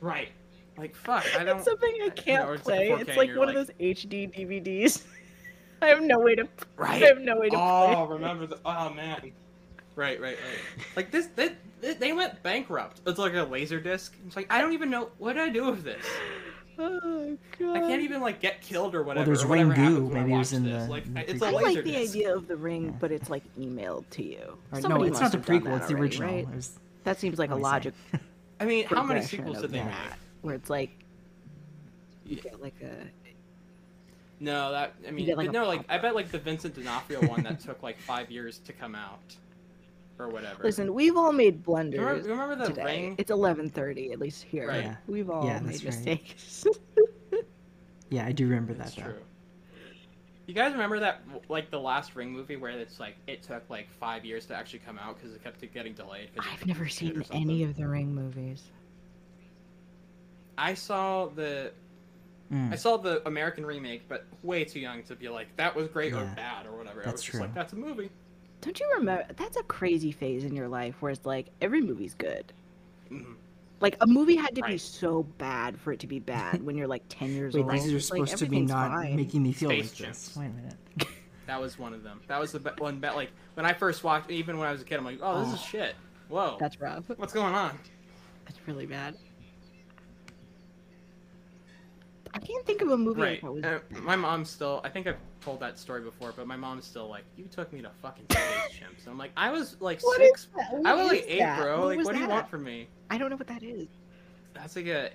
Right. 0.00 0.28
Like 0.80 0.94
fuck. 0.96 1.24
I 1.38 1.44
don't. 1.44 1.58
It's 1.58 1.66
something 1.66 1.94
I 2.02 2.08
can't 2.10 2.50
it's 2.50 2.66
like 2.66 2.80
a 2.80 2.86
play. 2.86 2.88
4K 2.88 3.08
It's 3.08 3.16
like 3.16 3.28
you're 3.28 3.38
one 3.38 3.48
of 3.50 3.54
those 3.54 3.70
HD 3.78 4.32
DVDs. 4.34 5.04
I 5.82 5.86
have 5.88 6.02
no 6.02 6.18
way 6.18 6.34
to. 6.34 6.48
Right. 6.76 7.02
I 7.02 7.06
have 7.06 7.20
no 7.20 7.38
way 7.38 7.48
to 7.50 7.56
oh, 7.56 8.06
play. 8.06 8.16
remember 8.16 8.46
the? 8.46 8.58
Oh 8.64 8.90
man. 8.90 9.32
Right, 9.96 10.20
right, 10.20 10.36
right. 10.36 10.36
Like 10.96 11.10
this, 11.10 11.26
they, 11.36 11.50
they, 11.80 11.94
they 11.94 12.12
went 12.12 12.42
bankrupt. 12.42 13.00
It's 13.06 13.18
like 13.18 13.34
a 13.34 13.42
laser 13.42 13.80
disc. 13.80 14.14
It's 14.26 14.36
like 14.36 14.46
I 14.50 14.60
don't 14.60 14.72
even 14.72 14.88
know 14.88 15.10
what 15.18 15.34
do 15.34 15.40
I 15.40 15.48
do 15.50 15.66
with 15.70 15.82
this. 15.84 16.04
Oh 16.78 17.36
god. 17.58 17.76
I 17.76 17.80
can't 17.80 18.00
even 18.00 18.22
like 18.22 18.40
get 18.40 18.62
killed 18.62 18.94
or 18.94 19.02
whatever. 19.02 19.30
Well, 19.30 19.36
there's 19.36 19.44
or 19.44 19.48
Ring 19.52 19.70
happens 19.70 19.98
Goo. 19.98 20.08
Maybe 20.08 20.32
it 20.32 20.38
was 20.38 20.52
in 20.54 20.64
this. 20.64 20.84
the- 20.84 20.90
Like 20.90 21.06
in 21.06 21.14
the 21.14 21.30
it's 21.30 21.42
a 21.42 21.46
I 21.46 21.50
laser 21.50 21.64
like 21.66 21.84
the 21.84 21.92
disc. 21.92 22.14
idea 22.14 22.34
of 22.34 22.48
the 22.48 22.56
ring, 22.56 22.84
Yeah. 22.86 22.90
but 23.00 23.12
it's 23.12 23.28
like 23.28 23.42
emailed 23.58 24.08
to 24.10 24.22
you. 24.24 24.56
Or, 24.72 24.80
Somebody 24.80 25.04
no, 25.04 25.10
it's 25.10 25.20
not 25.20 25.32
the 25.32 25.38
prequel. 25.38 25.76
It's 25.76 25.88
the 25.88 25.94
already, 25.94 25.94
original. 25.94 26.28
right? 26.30 26.48
It 26.48 26.54
was- 26.54 26.78
That 27.04 27.18
seems 27.18 27.38
like 27.38 27.50
a 27.50 27.54
what 27.54 27.62
logic? 27.62 27.94
I 28.60 28.64
mean, 28.64 28.86
how 28.86 29.02
many 29.02 29.22
sequels 29.22 29.56
of 29.58 29.62
did 29.64 29.72
they 29.72 29.78
that, 29.78 29.86
make? 30.10 30.18
Where 30.42 30.54
it's 30.54 30.70
like 30.70 30.90
you 32.24 32.36
Yeah. 32.36 32.42
get 32.42 32.60
like 32.62 32.80
a 32.82 33.06
No, 34.40 34.72
that 34.72 34.94
I 35.06 35.10
mean, 35.10 35.34
like, 35.36 35.50
no, 35.52 35.66
like 35.66 35.84
I 35.88 35.98
bet 35.98 36.14
like 36.14 36.30
the 36.30 36.38
Vincent 36.38 36.74
D'Onofrio 36.74 37.26
one 37.28 37.42
that 37.42 37.60
took 37.60 37.82
like 37.82 37.98
five 37.98 38.30
years 38.30 38.58
to 38.60 38.72
come 38.72 38.94
out, 38.94 39.36
or 40.18 40.28
whatever. 40.28 40.64
listen. 40.64 40.94
We've 40.94 41.16
all 41.16 41.32
made 41.32 41.62
blunders 41.62 41.98
you 41.98 42.32
remember, 42.32 42.54
remember 42.54 42.56
the 42.64 42.70
today. 42.70 42.84
ring? 42.84 43.14
It's 43.18 43.30
eleven 43.30 43.68
thirty, 43.68 44.12
at 44.12 44.18
least 44.18 44.42
here. 44.44 44.68
Right. 44.68 44.84
Yeah. 44.84 44.96
We've 45.06 45.28
all 45.28 45.44
Yeah, 45.46 45.60
made 45.60 45.80
that's 45.80 45.84
right. 45.84 45.94
mistakes. 45.94 46.64
Yeah, 48.12 48.26
I 48.26 48.32
do 48.32 48.44
remember 48.48 48.74
That's 48.74 48.94
that 48.96 49.04
though. 49.04 49.10
true. 49.12 49.20
You 50.48 50.54
guys 50.54 50.72
remember 50.72 50.98
that, 50.98 51.22
like 51.48 51.70
the 51.70 51.78
last 51.78 52.16
Ring 52.16 52.32
movie, 52.32 52.56
where 52.56 52.72
it's 52.72 52.98
like 52.98 53.14
it 53.28 53.40
took 53.44 53.62
like 53.70 53.88
five 54.00 54.24
years 54.24 54.46
to 54.46 54.54
actually 54.56 54.80
come 54.80 54.98
out 54.98 55.16
because 55.16 55.32
it 55.32 55.44
kept 55.44 55.60
getting 55.72 55.92
delayed. 55.94 56.30
I've 56.36 56.66
never 56.66 56.82
was 56.84 56.98
good 56.98 57.16
or 57.16 57.22
seen 57.22 57.42
any 57.42 57.62
of 57.62 57.76
the 57.76 57.86
Ring 57.86 58.12
movies. 58.12 58.64
I 60.60 60.74
saw 60.74 61.26
the 61.26 61.72
Mm. 62.52 62.72
I 62.72 62.74
saw 62.76 62.96
the 62.96 63.24
American 63.28 63.64
remake, 63.64 64.08
but 64.08 64.26
way 64.42 64.64
too 64.64 64.80
young 64.80 65.04
to 65.04 65.14
be 65.14 65.28
like 65.28 65.54
that 65.56 65.74
was 65.76 65.86
great 65.86 66.12
or 66.12 66.24
bad 66.34 66.66
or 66.66 66.76
whatever. 66.76 67.00
I 67.00 67.04
That's 67.04 67.18
was 67.18 67.24
just 67.24 67.40
like, 67.40 67.54
that's 67.54 67.72
a 67.74 67.76
movie. 67.76 68.10
Don't 68.60 68.78
you 68.80 68.90
remember? 68.98 69.24
That's 69.36 69.56
a 69.56 69.62
crazy 69.62 70.10
phase 70.10 70.42
in 70.44 70.56
your 70.56 70.66
life 70.66 70.96
where 70.98 71.12
it's 71.12 71.24
like 71.24 71.46
every 71.60 71.80
movie's 71.80 72.14
good. 72.14 72.52
Mhm. 73.08 73.34
Like 73.80 73.96
a 74.00 74.06
movie 74.08 74.34
had 74.34 74.56
to 74.56 74.62
be 74.62 74.78
so 74.78 75.22
bad 75.38 75.78
for 75.78 75.92
it 75.92 76.00
to 76.00 76.08
be 76.08 76.18
bad 76.18 76.62
when 76.64 76.76
you're 76.76 76.88
like 76.88 77.04
ten 77.08 77.30
years 77.30 77.54
Wait, 77.54 77.62
old. 77.62 77.70
these 77.72 77.92
are 77.92 77.96
It's 77.98 78.10
like, 78.10 78.26
supposed 78.26 78.38
to 78.44 78.50
be 78.50 78.62
not 78.62 78.90
fine. 78.90 79.14
making 79.14 79.44
me 79.44 79.52
feel 79.52 79.70
Space 79.70 80.00
like 80.00 80.08
this. 80.08 80.36
Wait 80.36 80.46
a 80.46 80.48
minute. 80.48 80.74
That 81.46 81.60
was 81.60 81.78
one 81.80 81.94
of 81.94 82.02
them. 82.04 82.20
That 82.28 82.38
was 82.40 82.50
the 82.52 82.60
be- 82.60 82.70
one. 82.78 82.98
Bet 83.00 83.14
like 83.16 83.30
when 83.54 83.64
I 83.66 83.72
first 83.72 84.02
watched, 84.04 84.30
even 84.30 84.58
when 84.58 84.68
I 84.68 84.72
was 84.72 84.82
a 84.82 84.84
kid, 84.84 84.98
I'm 84.98 85.04
like, 85.04 85.18
oh, 85.22 85.40
this 85.44 85.48
is 85.54 85.54
Oh. 85.54 85.66
shit. 85.68 85.94
Whoa, 86.28 86.56
That's 86.60 86.80
rough. 86.80 87.04
what's 87.16 87.32
going 87.32 87.54
on? 87.54 87.76
That's 88.44 88.58
really 88.68 88.86
bad. 88.86 89.16
I 92.32 92.38
can't 92.38 92.64
think 92.64 92.80
of 92.82 92.90
a 92.90 92.96
movie 92.96 93.20
Right. 93.22 93.42
that 93.42 93.52
was. 93.52 93.64
Uh, 93.64 93.80
my 94.02 94.16
mom 94.16 94.44
still. 94.44 94.80
I 94.84 94.88
think 94.88 95.06
I've 95.06 95.16
told 95.40 95.60
that 95.60 95.78
story 95.78 96.00
before, 96.02 96.32
but 96.36 96.46
my 96.46 96.56
mom's 96.56 96.84
still 96.86 97.08
like, 97.08 97.24
"You 97.36 97.44
took 97.46 97.72
me 97.72 97.82
to 97.82 97.90
fucking 98.02 98.24
Space 98.30 98.78
Chimps." 98.78 99.08
I'm 99.08 99.18
like, 99.18 99.32
I 99.36 99.50
was 99.50 99.76
like 99.80 100.00
What 100.02 100.20
is 100.20 100.28
six. 100.28 100.48
I 100.84 100.94
was 100.94 101.08
like 101.10 101.24
eight, 101.26 101.40
that? 101.40 101.60
bro. 101.60 101.78
What 101.80 101.86
like, 101.88 101.98
was 101.98 102.06
what 102.06 102.14
do 102.14 102.20
you 102.22 102.28
want 102.28 102.48
from 102.48 102.62
me? 102.64 102.86
I 103.10 103.18
don't 103.18 103.30
know 103.30 103.36
what 103.36 103.48
that 103.48 103.62
is. 103.62 103.88
That's 104.54 104.76
like 104.76 104.86
a. 104.86 105.06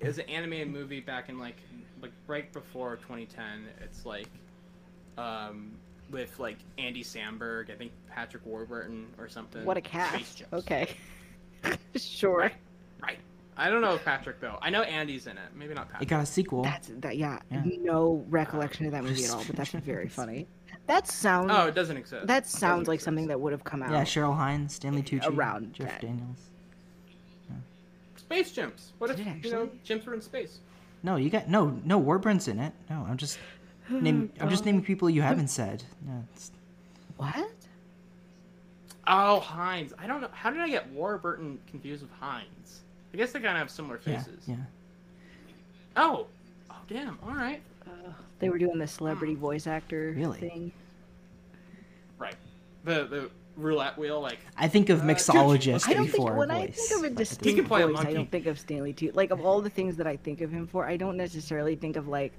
It 0.00 0.06
was 0.06 0.18
an 0.18 0.28
animated 0.28 0.68
movie 0.68 1.00
back 1.00 1.28
in 1.28 1.38
like 1.38 1.56
like 2.02 2.12
right 2.26 2.52
before 2.52 2.96
2010. 2.96 3.66
It's 3.82 4.04
like, 4.04 4.28
um, 5.18 5.72
with 6.10 6.38
like 6.38 6.58
Andy 6.78 7.02
Samberg, 7.04 7.70
I 7.70 7.74
think 7.76 7.92
Patrick 8.08 8.44
Warburton 8.44 9.06
or 9.18 9.28
something. 9.28 9.64
What 9.64 9.76
a 9.76 9.80
Space 9.80 9.90
cast. 9.90 10.42
Okay. 10.52 10.88
sure. 11.96 12.38
Right. 12.40 12.52
Right. 13.02 13.18
I 13.56 13.68
don't 13.68 13.82
know 13.82 13.98
Patrick 13.98 14.40
though. 14.40 14.58
I 14.62 14.70
know 14.70 14.82
Andy's 14.82 15.26
in 15.26 15.32
it. 15.36 15.48
Maybe 15.54 15.74
not 15.74 15.88
Patrick. 15.88 16.02
It 16.02 16.08
Patrick. 16.08 16.08
got 16.08 16.22
a 16.22 16.26
sequel. 16.26 16.62
That's 16.62 16.88
that. 17.00 17.16
Yeah, 17.18 17.38
Yeah. 17.50 17.62
no 17.80 18.24
recollection 18.28 18.86
of 18.86 18.92
that 18.92 19.04
movie 19.04 19.24
at 19.24 19.30
all. 19.30 19.42
But 19.46 19.56
that's 19.56 19.70
very 19.72 20.08
funny. 20.20 20.46
That 20.86 21.06
sounds. 21.08 21.50
Oh, 21.54 21.66
it 21.66 21.74
doesn't 21.74 21.96
exist. 21.96 22.26
that 22.26 22.46
sounds 22.46 22.88
like 22.88 22.96
exist. 22.96 23.04
something 23.04 23.26
that 23.28 23.40
would 23.40 23.52
have 23.52 23.62
come 23.64 23.82
out. 23.82 23.90
yeah, 23.92 24.02
Cheryl 24.02 24.34
Hines, 24.36 24.74
Stanley 24.74 25.02
Tucci, 25.02 25.26
Around 25.26 25.74
Jeff 25.74 25.88
that. 25.88 26.00
Daniels. 26.00 26.38
Space 28.16 28.52
chimps. 28.52 28.92
What 28.98 29.08
Did 29.08 29.20
if 29.20 29.26
it 29.26 29.44
you 29.44 29.52
know 29.52 29.62
actually? 29.64 29.78
chimps 29.98 30.06
are 30.06 30.14
in 30.14 30.20
space? 30.22 30.58
No, 31.02 31.16
you 31.16 31.30
got 31.30 31.48
no, 31.48 31.78
no. 31.84 31.98
Warburton's 31.98 32.46
in 32.48 32.58
it. 32.60 32.72
No, 32.88 33.04
I'm 33.08 33.16
just 33.16 33.38
name. 33.90 34.32
I'm 34.40 34.48
just 34.48 34.64
naming 34.64 34.82
people 34.84 35.10
you 35.10 35.22
haven't 35.22 35.48
said. 35.48 35.82
No, 36.06 36.24
it's, 36.34 36.52
What? 37.16 37.50
Oh, 39.06 39.40
Hines. 39.40 39.92
I 39.98 40.06
don't 40.06 40.20
know. 40.20 40.28
How 40.32 40.50
did 40.50 40.60
I 40.60 40.68
get 40.68 40.88
Warburton 40.90 41.58
confused 41.68 42.02
with 42.02 42.12
Hines? 42.12 42.80
I 43.12 43.16
guess 43.16 43.32
they 43.32 43.40
kind 43.40 43.52
of 43.52 43.58
have 43.58 43.70
similar 43.70 43.98
faces. 43.98 44.44
yeah. 44.46 44.56
Oh, 45.96 46.26
oh 46.70 46.76
damn. 46.88 47.18
All 47.26 47.34
right. 47.34 47.60
They 48.38 48.48
were 48.48 48.58
doing 48.58 48.78
the 48.78 48.86
celebrity 48.86 49.34
voice 49.34 49.66
actor 49.66 50.14
Really? 50.16 50.38
thing. 50.38 50.72
Right. 52.18 52.36
The 52.84 53.04
the 53.04 53.30
roulette 53.56 53.98
wheel, 53.98 54.20
like 54.20 54.38
I 54.56 54.68
think 54.68 54.88
of 54.88 55.00
Uh, 55.00 55.04
mixologist 55.04 55.88
I 55.88 55.92
don't 55.94 56.06
think 56.08 56.24
when 56.24 56.48
voice. 56.48 56.50
I 56.50 56.66
think 56.68 56.90
of 57.04 57.12
a 57.12 57.14
distinct 57.14 57.68
can 57.68 57.82
a 57.82 57.86
voice, 57.88 57.98
I 58.06 58.12
don't 58.14 58.30
think 58.30 58.46
of 58.46 58.58
Stanley 58.58 58.92
too. 58.92 59.10
Like 59.14 59.30
of 59.30 59.44
all 59.44 59.60
the 59.60 59.68
things 59.68 59.96
that 59.96 60.06
I 60.06 60.16
think 60.16 60.40
of 60.40 60.50
him 60.50 60.66
for, 60.66 60.86
I 60.86 60.96
don't 60.96 61.16
necessarily 61.16 61.74
think 61.76 61.96
of 61.96 62.08
like 62.08 62.32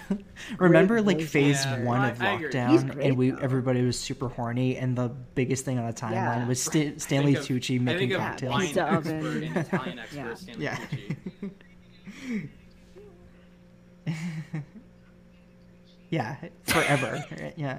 Remember 0.58 1.00
like 1.02 1.20
phase 1.20 1.64
actor. 1.66 1.84
one 1.84 2.04
of 2.04 2.20
I 2.22 2.36
lockdown, 2.38 2.92
great, 2.94 3.06
and 3.08 3.16
we 3.16 3.30
though. 3.30 3.38
everybody 3.38 3.82
was 3.84 3.98
super 3.98 4.28
horny, 4.28 4.76
and 4.76 4.96
the 4.96 5.08
biggest 5.34 5.64
thing 5.64 5.78
on 5.78 5.86
the 5.86 5.92
timeline 5.92 6.12
Yeah. 6.12 6.46
was 6.48 6.62
Sta- 6.62 6.98
Stanley 6.98 7.34
think 7.34 7.50
of- 7.50 7.56
Tucci 7.56 7.76
I 7.76 7.78
making 7.82 7.98
think 8.00 8.12
Yeah, 8.12 8.28
cocktails. 8.28 8.52
wine 8.52 8.66
Pizza 8.66 8.82
expert 8.92 9.16
oven. 9.16 9.56
Italian 9.56 9.98
expert 9.98 10.16
Yeah. 10.16 10.34
Stanley 10.34 10.64
Yeah. 10.64 10.76
Tucci. 10.76 11.50
yeah, 16.10 16.36
forever. 16.64 17.24
yeah, 17.56 17.78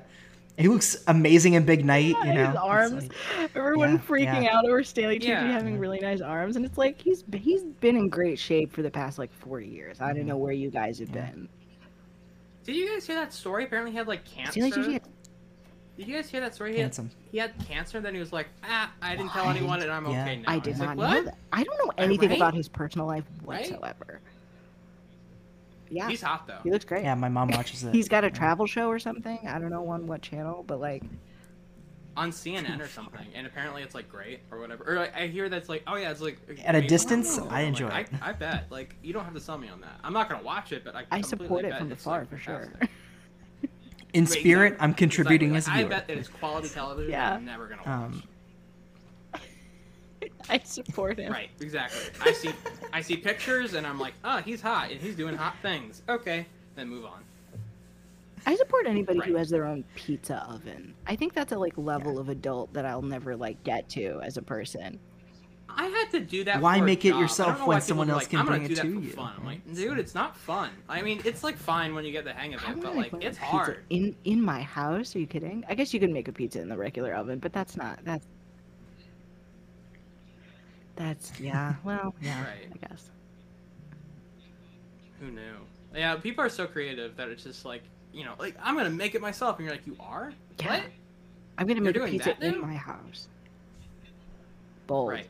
he 0.57 0.67
looks 0.67 1.03
amazing 1.07 1.53
in 1.53 1.65
Big 1.65 1.85
Night. 1.85 2.15
You 2.25 2.33
know, 2.33 2.47
his 2.47 2.55
arms. 2.55 2.93
like- 3.03 3.11
Everyone 3.55 3.93
Yeah, 3.93 3.97
freaking 3.99 4.43
yeah. 4.43 4.57
out 4.57 4.65
over 4.65 4.83
Stanley 4.83 5.19
Tucci 5.19 5.27
Yeah. 5.27 5.51
having 5.51 5.77
really 5.79 5.99
nice 5.99 6.21
arms, 6.21 6.55
and 6.55 6.65
it's 6.65 6.77
like 6.77 7.01
he's 7.01 7.23
he's 7.35 7.63
been 7.63 7.95
in 7.95 8.09
great 8.09 8.39
shape 8.39 8.71
for 8.73 8.81
the 8.81 8.91
past 8.91 9.19
like 9.19 9.31
four 9.33 9.59
years. 9.61 9.99
I 10.01 10.05
Mm-hmm. 10.09 10.17
don't 10.17 10.27
know 10.27 10.37
where 10.37 10.53
you 10.53 10.69
guys 10.71 10.99
have 10.99 11.09
Yeah. 11.09 11.25
been. 11.31 11.49
Did 12.63 12.75
you 12.75 12.89
guys 12.91 13.05
hear 13.05 13.15
that 13.15 13.33
story? 13.33 13.65
Apparently, 13.65 13.91
he 13.91 13.97
had 13.97 14.07
like 14.07 14.23
cancer. 14.25 14.53
Stanley 14.53 14.71
Tucci, 14.71 15.01
Did 15.97 16.07
you 16.07 16.15
guys 16.15 16.29
hear 16.29 16.39
that 16.41 16.55
story? 16.55 16.73
He 16.75 16.79
had, 16.79 16.97
he 17.31 17.37
had 17.37 17.53
cancer. 17.67 17.99
Then 18.01 18.13
he 18.13 18.19
was 18.19 18.31
like, 18.33 18.47
ah, 18.63 18.91
I 19.01 19.15
didn't 19.15 19.31
tell 19.31 19.49
anyone, 19.49 19.81
and 19.81 19.91
I'm 19.91 20.05
Yeah. 20.09 20.21
okay 20.23 20.37
now. 20.37 20.43
I 20.51 20.59
did 20.59 20.77
not 20.77 20.97
like, 20.97 20.97
know 20.97 21.15
what? 21.17 21.25
that. 21.25 21.37
I 21.51 21.63
don't 21.63 21.77
know 21.85 21.91
anything 21.97 22.29
Right? 22.29 22.37
about 22.37 22.53
his 22.53 22.67
personal 22.69 23.05
life 23.07 23.25
Right? 23.43 23.59
whatsoever. 23.69 24.21
Yeah, 25.89 26.09
He's 26.09 26.21
hot 26.23 26.47
though. 26.47 26.57
he 26.63 26.71
looks 26.71 26.85
great. 26.85 27.03
Yeah, 27.03 27.13
my 27.15 27.29
mom 27.29 27.49
watches 27.49 27.83
it. 27.83 27.93
He's 27.93 28.07
got 28.09 28.23
a 28.23 28.31
travel 28.31 28.65
show 28.65 28.87
or 28.89 28.97
something. 28.97 29.37
I 29.47 29.59
don't 29.59 29.69
know 29.69 29.87
on 29.89 30.07
what 30.07 30.21
channel, 30.23 30.63
but 30.65 30.79
like 30.79 31.03
on 32.15 32.31
CNN 32.31 32.79
or 32.79 32.87
something, 32.87 33.25
and 33.33 33.47
apparently 33.47 33.81
it's 33.81 33.95
like 33.95 34.09
great 34.09 34.41
or 34.51 34.59
whatever. 34.59 34.83
Or 34.87 34.95
like, 34.99 35.15
I 35.15 35.27
hear 35.27 35.49
that's 35.49 35.69
like, 35.69 35.83
oh 35.87 35.95
yeah, 35.95 36.11
it's 36.11 36.21
like 36.21 36.37
At 36.65 36.75
a 36.75 36.81
distance, 36.81 37.37
I'm 37.37 37.47
like, 37.47 37.67
enjoy 37.67 37.87
I, 37.87 37.99
it. 38.01 38.09
I 38.21 38.31
bet. 38.33 38.65
Like 38.69 38.95
you 39.01 39.13
don't 39.13 39.25
have 39.25 39.33
to 39.33 39.39
sell 39.39 39.57
me 39.57 39.69
on 39.69 39.81
that. 39.81 39.99
I'm 40.03 40.13
not 40.13 40.29
gonna 40.29 40.43
watch 40.43 40.71
it, 40.71 40.83
but 40.83 40.95
I 40.95 41.05
I 41.11 41.21
support 41.21 41.65
it 41.65 41.75
from 41.77 41.91
it's, 41.91 42.01
afar 42.01 42.19
like, 42.19 42.29
for 42.29 42.37
sure. 42.37 42.71
In 44.13 44.25
Right, 44.25 44.29
spirit, 44.31 44.65
exactly. 44.73 44.83
I'm 44.85 44.93
contributing 44.93 45.55
Exactly. 45.55 45.81
as 45.81 45.85
a 45.85 45.87
viewer. 45.87 45.95
I 45.95 45.99
bet 45.99 46.07
that 46.07 46.17
it's 46.19 46.27
quality 46.29 46.69
television. 46.69 47.11
Yeah. 47.11 47.33
I'm 47.33 47.45
never 47.45 47.65
gonna 47.67 47.81
watch. 47.83 48.13
Um, 48.13 48.23
I 50.49 50.59
support 50.59 51.17
him. 51.17 51.31
Right, 51.31 51.49
exactly. 51.59 51.99
I 52.21 52.31
see, 52.31 52.51
I 52.91 53.01
see 53.01 53.17
pictures, 53.17 53.73
and 53.73 53.87
I'm 53.87 53.99
like, 53.99 54.13
oh, 54.23 54.37
he's 54.37 54.61
hot, 54.61 54.91
and 54.91 55.01
he's 55.01 55.15
doing 55.15 55.35
hot 55.35 55.55
things. 55.63 56.03
Okay, 56.07 56.45
then 56.75 56.89
move 56.89 57.05
on. 57.05 57.22
I 58.45 58.55
support 58.55 58.87
anybody 58.87 59.19
who 59.21 59.35
has 59.35 59.49
their 59.49 59.65
own 59.65 59.83
pizza 59.95 60.45
oven. 60.49 60.93
I 61.07 61.15
think 61.15 61.33
that's 61.33 61.51
a 61.51 61.57
like 61.57 61.77
level 61.77 62.19
of 62.19 62.29
adult 62.29 62.73
that 62.73 62.85
I'll 62.85 63.01
never 63.01 63.35
like 63.35 63.63
get 63.63 63.89
to 63.89 64.19
as 64.23 64.37
a 64.37 64.41
person. 64.41 64.99
I 65.75 65.87
had 65.87 66.11
to 66.11 66.19
do 66.19 66.43
that. 66.43 66.61
Why 66.61 66.77
for 66.77 66.83
a 66.83 66.85
make 66.85 67.03
it 67.05 67.11
job. 67.11 67.21
Yourself 67.21 67.65
when 67.65 67.81
someone 67.81 68.09
else 68.09 68.23
like, 68.23 68.29
can 68.29 68.39
I'm 68.39 68.45
bring 68.45 68.67
do 68.67 68.73
it 68.73 68.75
that 68.75 68.81
to 68.83 68.93
for 68.93 68.99
you, 68.99 69.09
Fun. 69.11 69.33
I'm 69.39 69.45
like, 69.45 69.73
dude, 69.73 69.97
it's 69.97 70.13
not 70.13 70.37
fun. 70.37 70.69
I 70.87 71.01
mean, 71.01 71.21
it's 71.25 71.43
like 71.43 71.57
fine 71.57 71.95
when 71.95 72.05
you 72.05 72.11
get 72.11 72.25
the 72.25 72.33
hang 72.33 72.53
of 72.53 72.63
I 72.63 72.73
it, 72.73 72.81
but 72.81 72.95
like, 72.95 73.13
it's 73.21 73.37
hard. 73.39 73.79
in 73.89 74.15
in 74.23 74.41
my 74.41 74.61
house. 74.61 75.15
Are 75.15 75.19
you 75.19 75.25
kidding? 75.25 75.63
I 75.67 75.73
guess 75.73 75.93
you 75.93 75.99
can 75.99 76.13
make 76.13 76.27
a 76.27 76.31
pizza 76.31 76.61
in 76.61 76.69
the 76.69 76.77
regular 76.77 77.15
oven, 77.15 77.39
but 77.39 77.53
that's 77.53 77.75
not 77.75 77.99
that's 78.03 78.27
that's 80.95 81.39
yeah. 81.39 81.73
Well, 81.83 82.13
yeah, 82.21 82.43
Right. 82.43 82.67
I 82.71 82.87
guess. 82.87 83.09
Who 85.19 85.31
knew? 85.31 85.55
Yeah, 85.95 86.15
people 86.15 86.43
are 86.43 86.49
so 86.49 86.67
creative 86.67 87.15
that 87.17 87.29
it's 87.29 87.43
just 87.43 87.65
like, 87.65 87.83
you 88.13 88.23
know, 88.23 88.33
like 88.39 88.55
I'm 88.61 88.75
gonna 88.77 88.89
make 88.89 89.15
it 89.15 89.21
myself, 89.21 89.57
and 89.57 89.65
you're 89.65 89.73
like, 89.73 89.87
you 89.87 89.97
are? 89.99 90.31
Yeah. 90.59 90.67
What? 90.69 90.83
I'm 91.57 91.67
gonna 91.67 91.81
You're 91.81 91.93
make 91.93 92.07
a 92.07 92.11
pizza 92.11 92.37
in 92.45 92.53
now? 92.61 92.67
my 92.67 92.73
house. 92.75 93.27
Bold. 94.87 95.09
Right. 95.09 95.27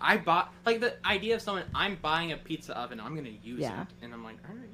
I 0.00 0.16
bought 0.16 0.52
like 0.64 0.80
the 0.80 0.94
idea 1.06 1.34
of 1.34 1.42
someone 1.42 1.64
I'm 1.74 1.96
buying 2.00 2.32
a 2.32 2.36
pizza 2.36 2.76
oven, 2.78 3.00
I'm 3.00 3.14
gonna 3.14 3.28
use 3.42 3.60
Yeah. 3.60 3.82
it, 3.82 3.88
and 4.02 4.12
I'm 4.14 4.24
like, 4.24 4.36
all 4.48 4.54
right. 4.54 4.66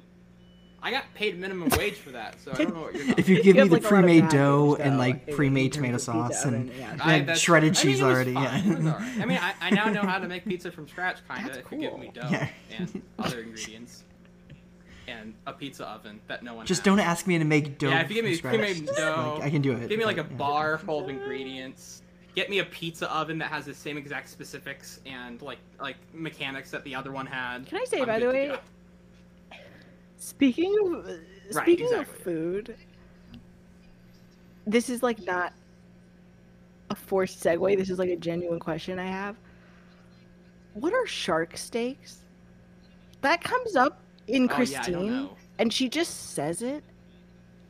I 0.81 0.91
got 0.91 1.05
paid 1.15 1.37
minimum 1.39 1.69
wage 1.77 1.95
for 1.95 2.11
that, 2.11 2.39
so 2.39 2.51
I 2.51 2.55
don't 2.57 2.73
know 2.75 2.81
what 2.81 2.93
you're. 2.93 3.05
Talking 3.07 3.15
if 3.19 3.27
you 3.29 3.35
about. 3.37 3.43
give 3.45 3.55
me 3.55 3.63
the 3.63 3.69
like, 3.69 3.81
a 3.81 3.83
lot 3.83 3.83
of 3.83 3.89
pre-made 4.05 4.29
dough 4.29 4.75
things, 4.75 4.85
and 4.85 4.93
though, 4.93 4.97
like 4.99 5.35
pre-made 5.35 5.73
tomato 5.73 5.97
sauce 5.97 6.45
and, 6.45 6.71
yeah. 6.71 6.91
And 6.91 7.01
that's- 7.23 7.39
shredded 7.39 7.69
I 7.77 7.83
mean, 7.83 7.93
cheese 7.95 8.01
already, 8.03 8.33
fun. 8.35 8.43
yeah. 8.43 8.57
It 8.63 8.77
was 8.77 8.85
all 8.85 8.91
right. 8.93 9.19
I 9.21 9.25
mean, 9.25 9.37
I, 9.41 9.53
I 9.59 9.69
now 9.71 9.85
know 9.89 10.03
how 10.03 10.19
to 10.19 10.27
make 10.27 10.45
pizza 10.45 10.71
from 10.71 10.87
scratch, 10.87 11.17
kind 11.27 11.47
of. 11.49 11.55
That's 11.55 11.65
If 11.65 11.71
you 11.73 11.79
give 11.79 11.97
me 11.99 12.11
cool. 12.13 12.23
dough 12.23 12.29
Yeah. 12.31 12.47
and 12.77 13.01
other 13.19 13.41
ingredients, 13.41 14.03
and 15.07 15.33
a 15.45 15.53
pizza 15.53 15.87
oven 15.87 16.19
that 16.27 16.43
no 16.43 16.53
one. 16.55 16.65
Just 16.65 16.81
has. 16.81 16.85
don't 16.85 16.99
ask 16.99 17.27
me 17.27 17.37
to 17.37 17.45
make 17.45 17.77
dough. 17.77 17.89
Yeah, 17.89 18.01
if 18.01 18.09
you 18.09 18.15
give 18.15 18.25
me 18.25 18.35
from 18.35 18.49
pre-made 18.51 18.85
dough, 18.85 19.35
Like, 19.37 19.47
I 19.47 19.49
can 19.49 19.61
do 19.61 19.71
it. 19.71 19.89
Give 19.89 19.97
me 19.97 20.05
like 20.05 20.17
a 20.17 20.21
yeah. 20.21 20.37
bar 20.37 20.77
full 20.77 21.03
of 21.03 21.09
ingredients. 21.09 22.01
Get 22.35 22.49
me 22.49 22.59
a 22.59 22.65
pizza 22.65 23.11
oven 23.11 23.37
that 23.39 23.49
has 23.49 23.65
the 23.65 23.73
same 23.73 23.97
exact 23.97 24.29
specifics 24.29 24.99
and 25.05 25.41
like 25.41 25.59
like 25.79 25.97
mechanics 26.13 26.69
that 26.71 26.83
the 26.83 26.93
other 26.93 27.11
one 27.11 27.25
had. 27.25 27.65
Can 27.65 27.79
I 27.79 27.85
say, 27.85 28.01
I'm 28.01 28.05
by 28.05 28.19
the 28.19 28.27
way. 28.27 28.57
Speaking 30.17 30.75
of 30.83 31.05
Right, 31.53 31.63
speaking 31.63 31.93
of 31.93 32.07
food, 32.07 32.75
this 34.65 34.89
is 34.89 35.01
like 35.01 35.23
not 35.23 35.53
a 36.89 36.95
forced 36.95 37.41
segue. 37.43 37.77
This 37.77 37.89
is 37.89 37.99
like 37.99 38.09
a 38.09 38.15
genuine 38.17 38.59
question 38.59 38.99
I 38.99 39.05
have. 39.05 39.37
What 40.73 40.93
are 40.93 41.07
shark 41.07 41.55
steaks? 41.55 42.19
That 43.21 43.43
comes 43.43 43.75
up 43.75 43.99
in 44.27 44.43
Oh, 44.43 44.45
yeah, 44.45 44.55
Christine, 44.55 45.29
and 45.59 45.71
she 45.73 45.89
just 45.89 46.33
says 46.33 46.61
it, 46.61 46.83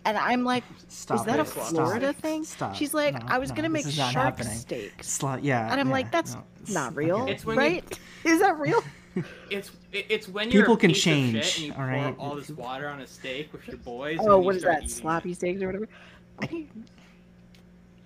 and 0.06 0.18
I'm 0.18 0.44
like, 0.44 0.64
Stop 0.88 1.20
"Is 1.20 1.26
that 1.26 1.40
it. 1.40 1.44
a 1.44 1.46
Stop. 1.46 1.68
Florida 1.70 2.14
thing?" 2.14 2.44
Stop. 2.44 2.76
She's 2.76 2.94
like, 2.94 3.14
No, 3.14 3.20
"I 3.28 3.38
was 3.38 3.50
no, 3.50 3.56
gonna 3.58 3.70
make 3.70 3.84
this 3.86 3.94
is 3.94 4.00
not 4.00 4.14
shark 4.14 4.26
happening. 4.38 4.54
steaks," 4.58 5.18
Sli- 5.20 5.40
yeah, 5.44 5.72
and 5.72 5.80
I'm 5.80 5.88
yeah, 5.88 5.94
like, 5.94 6.12
"That's 6.12 6.36
no, 6.36 6.44
not 6.70 6.96
real, 6.96 7.18
okay. 7.24 7.32
It's 7.34 7.46
when 7.46 7.56
you- 7.56 7.62
right? 7.62 8.00
Is 8.26 8.40
that 8.42 8.58
real?" 8.60 8.84
It's 9.50 9.72
it's 9.92 10.28
when 10.30 10.52
you're 10.52 10.62
People 10.62 10.78
can 10.78 10.94
change, 10.94 11.44
shit 11.44 11.58
and 11.58 11.66
you 11.66 11.72
all 11.72 11.78
pour 11.78 11.88
right? 11.88 12.16
all 12.20 12.36
this 12.36 12.50
water 12.52 12.88
on 12.88 13.02
a 13.02 13.08
steak 13.08 13.52
with 13.52 13.68
your 13.68 13.78
boys. 13.78 14.20
oh, 14.22 14.36
and 14.36 14.46
what 14.46 14.52
you 14.52 14.58
is 14.58 14.64
that? 14.64 14.84
eating 14.84 14.90
it. 14.90 14.92
Sloppy 14.92 15.34
steaks 15.34 15.60
or 15.64 15.66
whatever. 15.68 15.88
I, 16.44 16.66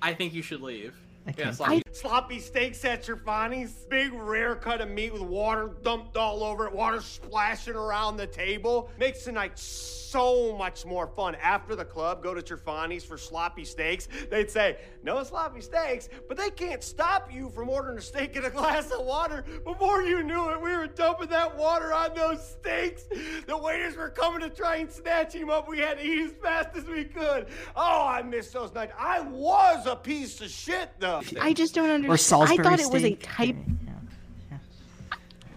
I 0.02 0.14
think 0.14 0.34
you 0.34 0.42
should 0.42 0.62
leave. 0.62 0.96
I 1.28 1.30
Yeah, 1.38 1.44
can't. 1.46 1.56
sloppy. 1.56 1.82
Sloppy 1.92 2.40
steaks 2.40 2.84
at 2.86 3.04
Truffoni's. 3.04 3.86
Big 3.90 4.12
rare 4.14 4.56
cut 4.56 4.82
of 4.82 4.90
meat 4.90 5.14
with 5.14 5.22
water 5.22 5.72
dumped 5.84 6.18
all 6.18 6.44
over 6.44 6.66
it, 6.68 6.74
water 6.74 7.00
splashing 7.02 7.76
around 7.76 8.18
the 8.18 8.26
table. 8.28 8.90
Makes 8.98 9.26
the 9.26 9.32
night 9.34 9.58
so 9.60 10.56
much 10.58 10.86
more 10.86 11.08
fun. 11.08 11.36
After 11.36 11.76
the 11.76 11.86
club, 11.86 12.24
go 12.24 12.34
to 12.34 12.42
Truffoni's 12.42 13.04
for 13.04 13.18
sloppy 13.18 13.66
steaks. 13.66 14.08
They'd 14.30 14.50
say, 14.50 14.78
no 15.04 15.22
sloppy 15.24 15.62
steaks, 15.62 16.10
but 16.28 16.38
they 16.38 16.50
can't 16.50 16.84
stop 16.84 17.32
you 17.32 17.50
from 17.50 17.70
ordering 17.70 17.98
a 17.98 18.02
steak 18.02 18.36
and 18.36 18.46
a 18.46 18.50
glass 18.50 18.90
of 18.92 19.06
water. 19.06 19.44
Before 19.64 20.02
you 20.02 20.24
knew 20.24 20.50
it, 20.50 20.62
we 20.62 20.76
were 20.76 20.88
dumping 20.88 21.30
that 21.30 21.56
water 21.58 21.94
on 21.94 22.14
those 22.16 22.46
steaks. 22.46 23.04
The 23.48 23.58
waiters 23.58 23.96
were 23.96 24.10
coming 24.10 24.42
to 24.42 24.50
try 24.50 24.78
and 24.78 24.92
snatch 24.92 25.34
him 25.34 25.50
up. 25.50 25.68
We 25.70 25.80
had 25.80 25.98
to 26.00 26.04
eat 26.06 26.22
as 26.26 26.32
fast 26.42 26.70
as 26.76 26.86
we 26.86 27.04
could. 27.06 27.48
Oh, 27.76 28.06
I 28.08 28.22
miss 28.24 28.50
those 28.52 28.74
nights. 28.74 28.94
I 28.98 29.22
was 29.22 29.86
a 29.86 29.96
piece 29.96 30.42
of 30.42 30.50
shit, 30.50 30.90
though. 31.00 31.11
I 31.42 31.54
just 31.54 31.74
don't 31.76 31.90
understand. 31.90 32.14
Or 32.14 32.18
Salisbury 32.18 32.60
I 32.60 32.64
thought 32.70 32.80
it 32.80 32.92
was 32.92 33.04
a 33.04 33.08
steak. 33.08 33.20
type. 33.24 33.56
Yeah. 33.86 35.08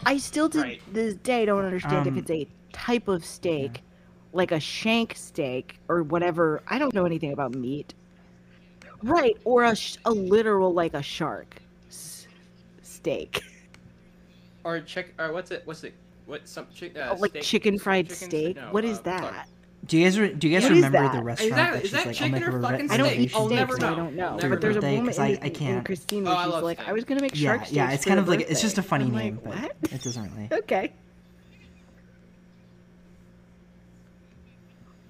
I 0.07 0.19
still 0.19 0.49
to 0.51 0.61
Right. 0.61 0.81
this 0.93 1.15
day 1.15 1.45
don't 1.47 1.65
understand 1.65 2.07
Um, 2.07 2.17
if 2.19 2.23
it's 2.23 2.31
a 2.31 2.47
type 2.73 3.09
of 3.09 3.25
steak, 3.25 3.83
like 4.33 4.53
a 4.53 4.61
shank 4.61 5.15
steak 5.17 5.79
or 5.89 6.03
whatever. 6.03 6.63
I 6.69 6.79
don't 6.79 6.93
know 6.95 7.05
anything 7.07 7.33
about 7.33 7.55
meat. 7.55 7.95
Right, 9.03 9.37
or 9.45 9.65
a, 9.65 9.77
sh- 9.77 9.97
a 10.07 10.11
literal 10.11 10.73
like 10.73 10.95
a 10.95 11.03
shark 11.03 11.57
s- 11.89 12.27
steak, 12.83 13.43
Or 14.65 14.81
chick 14.81 15.13
or 15.19 15.31
what's 15.33 15.51
it? 15.51 15.61
What's 15.67 15.85
it? 15.85 15.93
What 16.27 16.49
some 16.49 16.67
chick? 16.75 16.97
Uh, 16.97 17.11
Oh, 17.13 17.17
like 17.21 17.33
steak- 17.33 17.43
chicken 17.43 17.79
fried 17.79 18.09
chicken- 18.09 18.29
steak. 18.31 18.57
no, 18.57 18.69
what 18.71 18.83
is 18.85 18.99
uh, 19.01 19.03
sorry. 19.05 19.21
that? 19.21 19.49
Do 19.87 19.99
you 19.99 20.05
guys 20.05 20.19
re- 20.19 20.33
do 20.33 20.49
you 20.49 20.55
guys 20.55 20.63
What 20.63 20.73
is 20.73 20.77
remember 20.85 20.99
that? 21.03 21.13
the 21.13 21.19
Is 21.19 21.25
restaurant 21.25 21.55
that- 21.57 21.73
that 21.73 21.77
is 21.77 21.83
she's 21.83 21.91
that 21.93 21.99
like, 21.99 22.07
oh 22.07 22.09
I'll 22.09 22.15
chicken 22.15 22.43
or 22.43 22.49
a 22.49 22.73
reve- 22.79 22.91
I 22.91 22.97
don't 22.97 23.07
steak? 23.09 23.19
eat 23.21 23.35
I'll 23.37 23.49
never 23.49 23.77
so 23.79 23.87
I 23.87 23.91
know. 23.91 23.97
don't 23.97 24.17
know. 24.17 24.31
But 24.33 24.43
never 24.43 24.57
there's 24.57 24.77
a 24.77 24.81
woman 24.81 24.95
woman 24.97 25.07
'cause 25.13 25.19
I- 25.19 25.39
I 25.43 25.49
can't. 25.51 25.85
Christine 25.85 26.23
Oh, 26.27 26.31
where 26.31 26.39
I 26.39 26.45
she's 26.45 26.63
like, 26.63 26.79
steak. 26.79 26.89
I 26.89 26.93
was 26.93 27.05
gonna 27.05 27.21
make 27.21 27.35
Yeah, 27.41 27.49
shark 27.51 27.61
steaks. 27.63 27.73
yeah. 27.77 27.91
It's 27.91 28.03
for 28.05 28.09
kind 28.09 28.19
the 28.19 28.23
of 28.23 28.29
like 28.29 28.41
it's 28.51 28.61
just 28.63 28.79
a 28.79 28.83
funny 28.83 29.05
I'm 29.07 29.13
name, 29.15 29.41
like, 29.45 29.45
but 29.45 29.73
what? 29.83 29.93
it 29.93 30.03
doesn't 30.03 30.33
really. 30.35 30.49
Okay. 30.53 30.93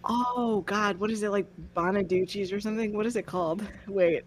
Oh 0.04 0.62
God, 0.66 0.98
what 0.98 1.10
is 1.10 1.22
it 1.22 1.30
like 1.30 1.46
Bonaducci's 1.76 2.52
or 2.52 2.60
something? 2.60 2.92
What 2.92 3.06
is 3.06 3.16
it 3.16 3.26
called? 3.26 3.62
Wait. 3.86 4.24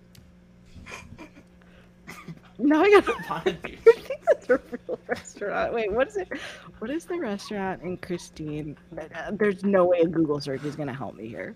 No, 2.60 2.82
I 2.82 2.90
got. 2.90 3.08
I 3.46 3.52
think 3.52 4.22
that's 4.26 4.50
a 4.50 4.60
real 4.88 5.00
restaurant. 5.08 5.74
Wait, 5.74 5.92
what 5.92 6.08
is 6.08 6.18
it? 6.18 6.30
What 6.80 6.90
is 6.90 7.06
the 7.06 7.18
restaurant 7.18 7.82
in 7.84 7.98
Christine? 7.98 8.78
Uh, 8.98 9.32
There's 9.32 9.64
no 9.64 9.86
way 9.86 10.00
a 10.00 10.08
Google 10.08 10.42
search 10.42 10.64
is 10.64 10.76
gonna 10.76 10.94
help 10.94 11.16
me 11.16 11.28
here. 11.28 11.56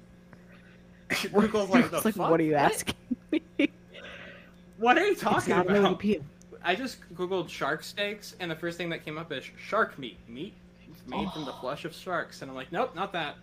Google's 1.34 1.69
like, 1.69 1.91
like, 2.06 2.15
what 2.15 2.40
are 2.40 2.44
you 2.44 2.56
asking 2.56 2.95
me? 3.32 3.41
What 4.78 4.98
are 4.98 5.06
you 5.06 5.15
talking 5.15 5.53
about? 5.53 6.02
I 6.64 6.76
just 6.76 6.98
googled 7.15 7.49
shark 7.49 7.84
steaks, 7.84 8.36
and 8.40 8.49
the 8.49 8.56
first 8.56 8.78
thing 8.78 8.90
that 8.90 9.03
came 9.03 9.18
up 9.18 9.32
is 9.32 9.44
shark 9.57 9.98
meat. 9.98 10.18
Meat? 10.28 10.53
made 11.07 11.32
from 11.32 11.45
the 11.45 11.53
flesh 11.53 11.86
of 11.86 11.94
sharks, 11.94 12.41
and 12.41 12.52
I'm 12.52 12.56
like, 12.56 12.72
nope, 12.72 12.95
not 12.95 13.14
that. 13.14 13.36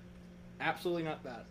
Absolutely 0.61 1.03
not 1.05 1.23
that. 1.25 1.45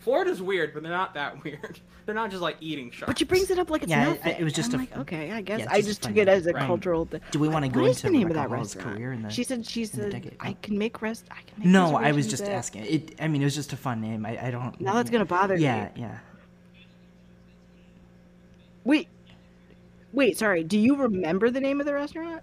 Florida's 0.00 0.40
weird, 0.42 0.72
but 0.74 0.82
they're 0.82 0.90
not 0.92 1.14
that 1.14 1.42
weird. 1.44 1.78
They're 2.06 2.14
not 2.14 2.30
just 2.30 2.42
like 2.42 2.56
eating 2.60 2.90
sharks. 2.90 3.06
But 3.06 3.18
she 3.18 3.24
brings 3.24 3.50
it 3.50 3.58
up 3.58 3.70
like 3.70 3.82
it's 3.82 3.90
Yeah, 3.90 4.04
nothing. 4.06 4.34
it 4.36 4.42
was 4.42 4.52
just 4.52 4.72
I'm 4.74 4.80
a- 4.80 4.82
like, 4.82 4.96
okay, 4.98 5.30
I 5.30 5.42
guess 5.42 5.58
yeah, 5.60 5.64
it's 5.66 5.74
I 5.74 5.80
just 5.82 6.02
took 6.02 6.16
it 6.16 6.26
as 6.28 6.46
a 6.46 6.52
name. 6.52 6.66
cultural. 6.66 7.06
Th- 7.06 7.22
Do 7.30 7.38
we 7.38 7.48
wanna 7.48 7.68
go 7.68 7.84
is 7.84 7.98
into 7.98 8.06
the 8.08 8.18
name 8.18 8.26
of 8.28 8.34
that 8.34 8.48
Hall's 8.48 8.74
restaurant? 8.74 8.96
career 8.96 9.12
in 9.12 9.22
the- 9.22 9.30
she 9.30 9.44
said 9.44 9.64
she 9.66 9.82
in 9.82 9.88
the 9.90 10.10
said? 10.10 10.36
I 10.40 10.54
can 10.62 10.76
make 10.78 11.02
rest. 11.02 11.26
I 11.30 11.34
can 11.46 11.58
make 11.58 11.66
No, 11.66 11.96
I 11.96 12.12
was 12.12 12.26
just 12.26 12.42
at-" 12.42 12.50
asking. 12.50 12.86
It. 12.86 13.20
I 13.20 13.28
mean, 13.28 13.42
it 13.42 13.44
was 13.44 13.54
just 13.54 13.72
a 13.72 13.76
fun 13.76 14.00
name. 14.00 14.24
I, 14.26 14.46
I 14.46 14.50
don't. 14.50 14.80
Now 14.80 14.94
that's 14.94 15.10
gonna 15.10 15.24
bother 15.26 15.56
Yeah, 15.56 15.84
me. 15.84 15.90
Yeah, 15.96 16.02
yeah. 16.08 16.18
Wait, 18.84 19.08
wait, 20.12 20.38
sorry. 20.38 20.64
Do 20.64 20.78
you 20.78 20.96
remember 20.96 21.50
the 21.50 21.60
name 21.60 21.78
of 21.80 21.86
the 21.86 21.92
restaurant? 21.94 22.42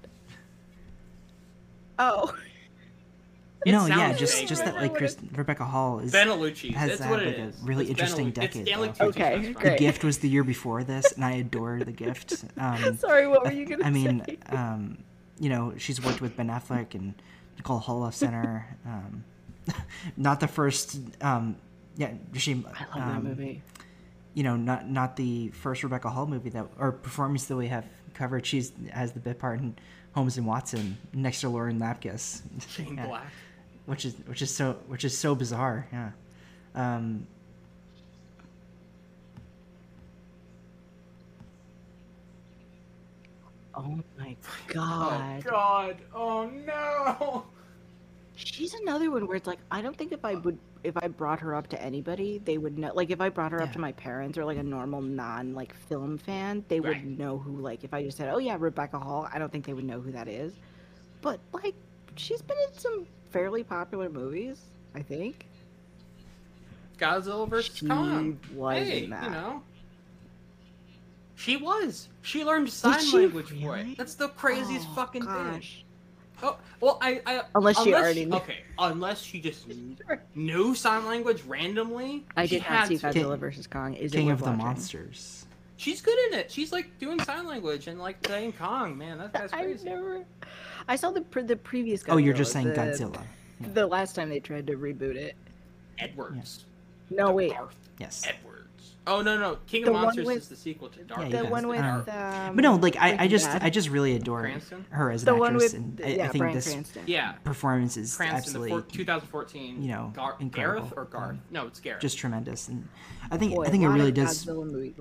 Oh, 1.99 2.33
It 3.65 3.71
no, 3.71 3.85
yeah, 3.87 4.13
just 4.13 4.37
vague. 4.37 4.47
just 4.47 4.63
that 4.65 4.75
like 4.75 4.93
Chris, 4.95 5.17
Rebecca 5.35 5.65
Hall 5.65 5.99
is. 5.99 6.13
Benelucci's. 6.13 6.75
has 6.75 6.89
That's 6.91 7.01
had, 7.01 7.09
what 7.11 7.23
it 7.23 7.39
like, 7.39 7.53
a 7.53 7.65
really 7.65 7.83
It's 7.83 7.91
interesting 7.91 8.25
Benelu- 8.27 8.29
it's 8.29 8.39
decade, 8.39 8.67
Stanley 8.67 8.91
though. 8.97 9.05
Okay, 9.07 9.35
restaurant. 9.37 9.61
The 9.61 9.75
gift 9.79 10.03
was 10.03 10.17
the 10.19 10.29
year 10.29 10.43
before 10.43 10.83
this, 10.83 11.11
and 11.13 11.25
I 11.25 11.31
adore 11.33 11.79
the 11.79 11.91
gift. 11.91 12.45
Um, 12.57 12.97
sorry. 12.99 13.27
What 13.27 13.43
were 13.45 13.51
you 13.51 13.65
gonna 13.65 13.83
say? 13.83 13.87
I 13.87 13.91
mean, 13.91 14.23
um, 14.49 14.97
you 15.39 15.49
know, 15.49 15.73
she's 15.77 16.03
worked 16.03 16.21
with 16.21 16.37
Ben 16.37 16.47
Affleck 16.47 16.93
and 16.93 17.13
Nicole 17.57 17.81
Holofcener. 17.81 18.63
Um, 18.85 19.23
not 20.17 20.39
the 20.39 20.47
first. 20.47 20.99
Um, 21.21 21.57
yeah, 21.95 22.11
she. 22.35 22.51
I 22.53 22.55
love 22.55 22.65
that 22.93 22.97
um, 23.17 23.23
movie. 23.23 23.63
You 24.35 24.43
know, 24.43 24.55
not 24.55 24.87
not 24.87 25.15
the 25.15 25.49
first 25.49 25.83
Rebecca 25.83 26.09
Hall 26.09 26.27
movie 26.27 26.51
that 26.51 26.67
or 26.77 26.91
performance 26.91 27.45
that 27.45 27.55
we 27.55 27.67
have 27.67 27.85
covered. 28.13 28.45
She's 28.45 28.71
has 28.91 29.13
the 29.13 29.19
bit 29.19 29.39
part 29.39 29.59
in 29.59 29.75
Holmes 30.13 30.37
and 30.37 30.45
Watson 30.45 30.97
next 31.11 31.41
to 31.41 31.49
Lauren 31.49 31.79
Lapkus. 31.79 32.41
Shane 32.69 32.95
Yeah. 32.95 33.07
Black. 33.07 33.27
Which 33.87 34.05
is 34.05 34.13
which 34.27 34.41
is 34.43 34.53
so 34.53 34.73
which 34.87 35.03
is 35.03 35.17
so 35.17 35.33
bizarre. 35.33 35.87
Yeah. 35.91 36.11
Um, 36.75 37.25
Oh 43.75 43.99
my 44.17 44.35
Oh 44.43 44.57
god. 44.67 45.43
God! 45.43 45.97
Oh 46.13 46.49
no! 46.65 47.45
She's 48.35 48.73
another 48.73 49.11
one 49.11 49.27
where 49.27 49.37
it's 49.37 49.47
like 49.47 49.59
I 49.71 49.81
don't 49.81 49.95
think 49.97 50.11
if 50.11 50.25
I 50.25 50.35
would 50.35 50.57
if 50.83 50.95
I 50.97 51.07
brought 51.07 51.39
her 51.39 51.55
up 51.55 51.67
to 51.69 51.81
anybody, 51.81 52.39
they 52.43 52.57
would 52.57 52.77
know 52.77 52.91
like 52.93 53.09
if 53.11 53.21
I 53.21 53.29
brought 53.29 53.51
her 53.51 53.61
up 53.61 53.71
to 53.73 53.79
my 53.79 53.91
parents 53.93 54.37
or 54.37 54.45
like 54.45 54.57
a 54.57 54.63
normal 54.63 55.01
non 55.01 55.53
like 55.53 55.73
film 55.75 56.17
fan, 56.17 56.65
they 56.67 56.79
Right. 56.79 57.03
would 57.03 57.19
know 57.19 57.37
who 57.37 57.57
like 57.57 57.83
if 57.83 57.93
I 57.93 58.03
just 58.03 58.17
said, 58.17 58.29
"Oh 58.33 58.39
yeah, 58.39 58.57
Rebecca 58.59 58.99
Hall," 58.99 59.27
I 59.31 59.39
don't 59.39 59.51
think 59.51 59.65
they 59.65 59.73
would 59.73 59.85
know 59.85 60.01
who 60.01 60.11
that 60.11 60.27
is. 60.27 60.53
But 61.21 61.39
like 61.53 61.75
she's 62.15 62.41
been 62.41 62.57
in 62.67 62.73
some 62.79 63.07
fairly 63.37 63.63
popular 63.63 64.09
movies, 64.09 64.59
I 64.95 65.01
think. 65.01 65.45
Godzilla 66.97 67.47
versus 67.47 67.77
She 67.77 67.87
Kong. 67.87 68.39
was 68.55 68.77
hey, 68.87 69.03
in 69.03 69.11
that. 69.11 69.23
you 69.25 69.29
know. 69.29 69.61
She 71.35 71.55
was. 71.55 72.09
She 72.23 72.43
learned 72.43 72.69
sign 72.71 72.99
she 72.99 73.15
language 73.17 73.51
for 73.61 73.77
it. 73.77 73.95
That's 73.95 74.15
the 74.15 74.29
craziest 74.29 74.87
Oh, 74.89 74.95
fucking 74.95 75.21
thing. 75.23 75.63
Oh, 76.41 76.57
well, 76.81 76.97
I, 77.01 77.21
I 77.25 77.41
Unless 77.55 77.83
she 77.83 77.93
already 77.93 78.25
knew. 78.25 78.35
Okay, 78.37 78.59
unless 78.79 79.21
she 79.21 79.39
just 79.39 79.67
knew 80.35 80.73
sign 80.75 81.05
language 81.05 81.43
randomly. 81.43 82.25
I 82.35 82.47
she 82.47 82.59
did 82.59 82.69
not 82.69 82.87
see 82.87 82.97
Godzilla 82.97 83.37
versus 83.37 83.67
Kong. 83.67 83.93
Is 83.93 84.11
King 84.11 84.29
it 84.29 84.33
of 84.33 84.39
the 84.39 84.45
watching? 84.45 84.57
Monsters. 84.57 85.46
She's 85.77 86.01
good 86.01 86.17
in 86.27 86.39
it. 86.39 86.51
She's 86.51 86.71
like 86.71 86.97
doing 86.99 87.21
sign 87.23 87.45
language 87.45 87.87
and 87.87 87.99
like 87.99 88.17
saying 88.27 88.53
Kong. 88.53 88.97
Man, 88.97 89.19
that, 89.19 89.31
that's 89.31 89.53
I've 89.53 89.61
crazy. 89.65 89.85
never. 89.89 90.25
I 90.87 90.95
saw 90.95 91.11
the 91.11 91.21
pre- 91.21 91.43
the 91.43 91.55
previous. 91.55 92.03
Godzilla, 92.03 92.13
Oh, 92.13 92.17
you're 92.17 92.33
just 92.33 92.51
saying 92.51 92.69
the, 92.69 92.73
Godzilla. 92.73 93.21
The 93.73 93.85
last 93.85 94.15
time 94.15 94.29
they 94.29 94.39
tried 94.39 94.67
to 94.67 94.73
reboot 94.73 95.15
it. 95.15 95.35
Edwards. 95.99 96.65
No, 97.09 97.31
wait. 97.31 97.51
Darth 97.51 97.75
Yes. 97.99 98.23
Edwards. 98.27 98.46
Oh 99.09 99.21
no 99.21 99.39
no, 99.39 99.57
King 99.67 99.83
The 99.85 99.89
of 99.89 99.93
one 99.93 100.03
Monsters 100.03 100.25
with- 100.27 100.37
is 100.37 100.47
the 100.49 100.55
sequel 100.57 100.89
to 100.89 101.03
Dark. 101.03 101.29
Yeah, 101.31 101.43
The 101.43 101.47
one 101.47 101.63
guys- 101.71 102.05
with. 102.05 102.09
Um, 102.15 102.55
But 102.55 102.61
no, 102.63 102.75
like 102.75 102.97
I, 102.97 103.23
I 103.23 103.27
just 103.27 103.47
I 103.49 103.69
just 103.69 103.89
really 103.89 104.15
adore 104.15 104.41
Cranston? 104.41 104.85
her 104.89 105.09
as 105.11 105.21
an 105.23 105.25
the 105.27 105.35
one 105.35 105.53
actress, 105.55 105.73
with. 105.73 105.81
and 105.81 106.01
I, 106.03 106.07
yeah, 106.09 106.25
I 106.25 106.27
think 106.27 106.39
Bryan 106.41 106.55
this 106.55 106.71
Cranston. 106.71 107.03
Yeah, 107.07 107.31
performance 107.43 107.95
is 107.97 108.15
Cranston, 108.15 108.33
the 108.35 108.37
absolutely 108.37 108.69
four, 108.69 108.81
2014. 108.81 109.81
you 109.81 109.89
know, 109.89 110.11
Gar- 110.13 110.35
incredible. 110.39 110.81
Gareth 110.89 110.93
or 110.97 111.05
Garth? 111.05 111.29
Um, 111.31 111.41
no, 111.51 111.67
it's 111.67 111.79
Gareth. 111.79 112.01
just 112.01 112.17
tremendous, 112.17 112.67
and 112.67 112.87
I 113.31 113.37
think 113.37 113.55
Boy, 113.55 113.63
I 113.63 113.69
think 113.69 113.83
it 113.83 113.87
really 113.89 114.11
does. 114.11 114.47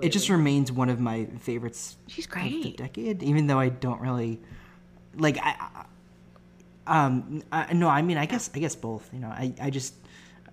It 0.00 0.10
just 0.10 0.28
remains 0.28 0.70
one 0.70 0.88
of 0.88 1.00
my 1.00 1.26
favorites 1.40 1.96
She's 2.06 2.26
of 2.26 2.32
the 2.32 2.38
great. 2.62 2.76
decade, 2.76 3.22
even 3.24 3.48
though 3.48 3.58
I 3.58 3.68
don't 3.70 4.00
really 4.00 4.40
like 5.16 5.36
I. 5.38 5.56
I- 5.58 5.84
Um, 6.88 7.42
I, 7.50 7.72
no, 7.72 7.88
I 7.88 8.02
mean, 8.02 8.16
I 8.16 8.26
guess 8.26 8.48
I 8.54 8.60
guess 8.60 8.76
both. 8.76 9.10
You 9.12 9.18
know, 9.18 9.26
I, 9.28 9.52
I 9.60 9.70
just 9.70 9.94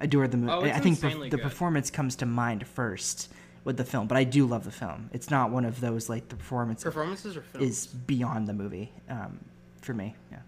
adore 0.01 0.27
the 0.27 0.37
movie. 0.37 0.51
Oh, 0.51 0.61
I 0.63 0.79
think 0.79 0.97
perf- 0.97 1.29
the 1.29 1.37
good. 1.37 1.41
performance 1.43 1.91
comes 1.91 2.15
to 2.17 2.25
mind 2.25 2.65
first 2.65 3.31
with 3.63 3.77
the 3.77 3.83
film, 3.85 4.07
but 4.07 4.17
I 4.17 4.23
do 4.25 4.45
love 4.45 4.65
the 4.65 4.71
film. 4.71 5.09
It's 5.13 5.29
not 5.31 5.49
one 5.51 5.65
of 5.65 5.79
those 5.79 6.09
like 6.09 6.27
the 6.29 6.35
performance 6.35 6.83
Performances 6.83 7.37
or 7.37 7.41
films? 7.41 7.67
is 7.67 7.87
beyond 7.87 8.47
the 8.47 8.53
movie 8.53 8.91
um, 9.09 9.39
for 9.81 9.93
me. 9.93 10.15
Yeah, 10.31 10.39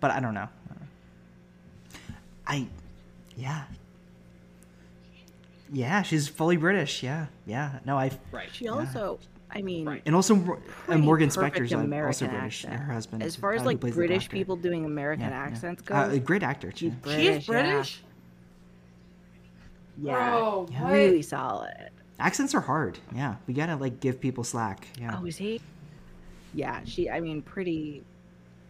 but 0.00 0.10
I 0.12 0.20
don't 0.20 0.34
know. 0.34 0.48
I, 2.46 2.66
yeah, 3.36 3.64
yeah. 5.72 6.02
She's 6.02 6.28
fully 6.28 6.56
British. 6.56 7.02
Yeah, 7.02 7.26
yeah. 7.46 7.78
No, 7.84 7.98
I 7.98 8.10
right. 8.32 8.48
She 8.52 8.68
also, 8.68 9.18
I 9.50 9.60
mean, 9.62 9.84
Right. 9.86 10.02
and 10.06 10.14
also 10.14 10.34
Mor- 10.36 10.58
uh, 10.88 10.96
Morgan 10.96 11.28
perfect 11.28 11.56
Spector's 11.56 11.72
uh, 11.72 12.06
also 12.06 12.26
British. 12.26 12.64
accent. 12.64 12.80
Her 12.80 12.92
husband. 12.92 13.22
As 13.22 13.36
far 13.36 13.52
uh, 13.52 13.56
as 13.56 13.66
like 13.66 13.80
British 13.80 14.28
people 14.28 14.56
doing 14.56 14.84
American 14.84 15.26
Yeah, 15.26 15.30
yeah. 15.30 15.44
accents 15.52 15.82
Uh, 15.90 16.06
go, 16.08 16.14
a 16.14 16.18
great 16.18 16.42
actor 16.42 16.70
too. 16.72 16.90
she's 16.90 16.92
She 16.92 16.98
British. 17.02 17.36
is 17.42 17.46
British. 17.46 18.02
Yeah, 20.00 20.12
yeah. 20.12 20.30
Bro, 20.30 20.66
what? 20.78 20.92
really 20.92 21.22
solid. 21.22 21.90
Accents 22.20 22.54
are 22.54 22.60
hard. 22.60 22.98
Yeah, 23.14 23.36
we 23.46 23.54
gotta 23.54 23.76
like 23.76 24.00
give 24.00 24.20
people 24.20 24.44
slack. 24.44 24.86
Yeah. 25.00 25.18
Oh, 25.20 25.24
is 25.26 25.36
he? 25.36 25.60
Yeah, 26.54 26.80
she. 26.84 27.08
I 27.10 27.20
mean, 27.20 27.42
pretty. 27.42 28.02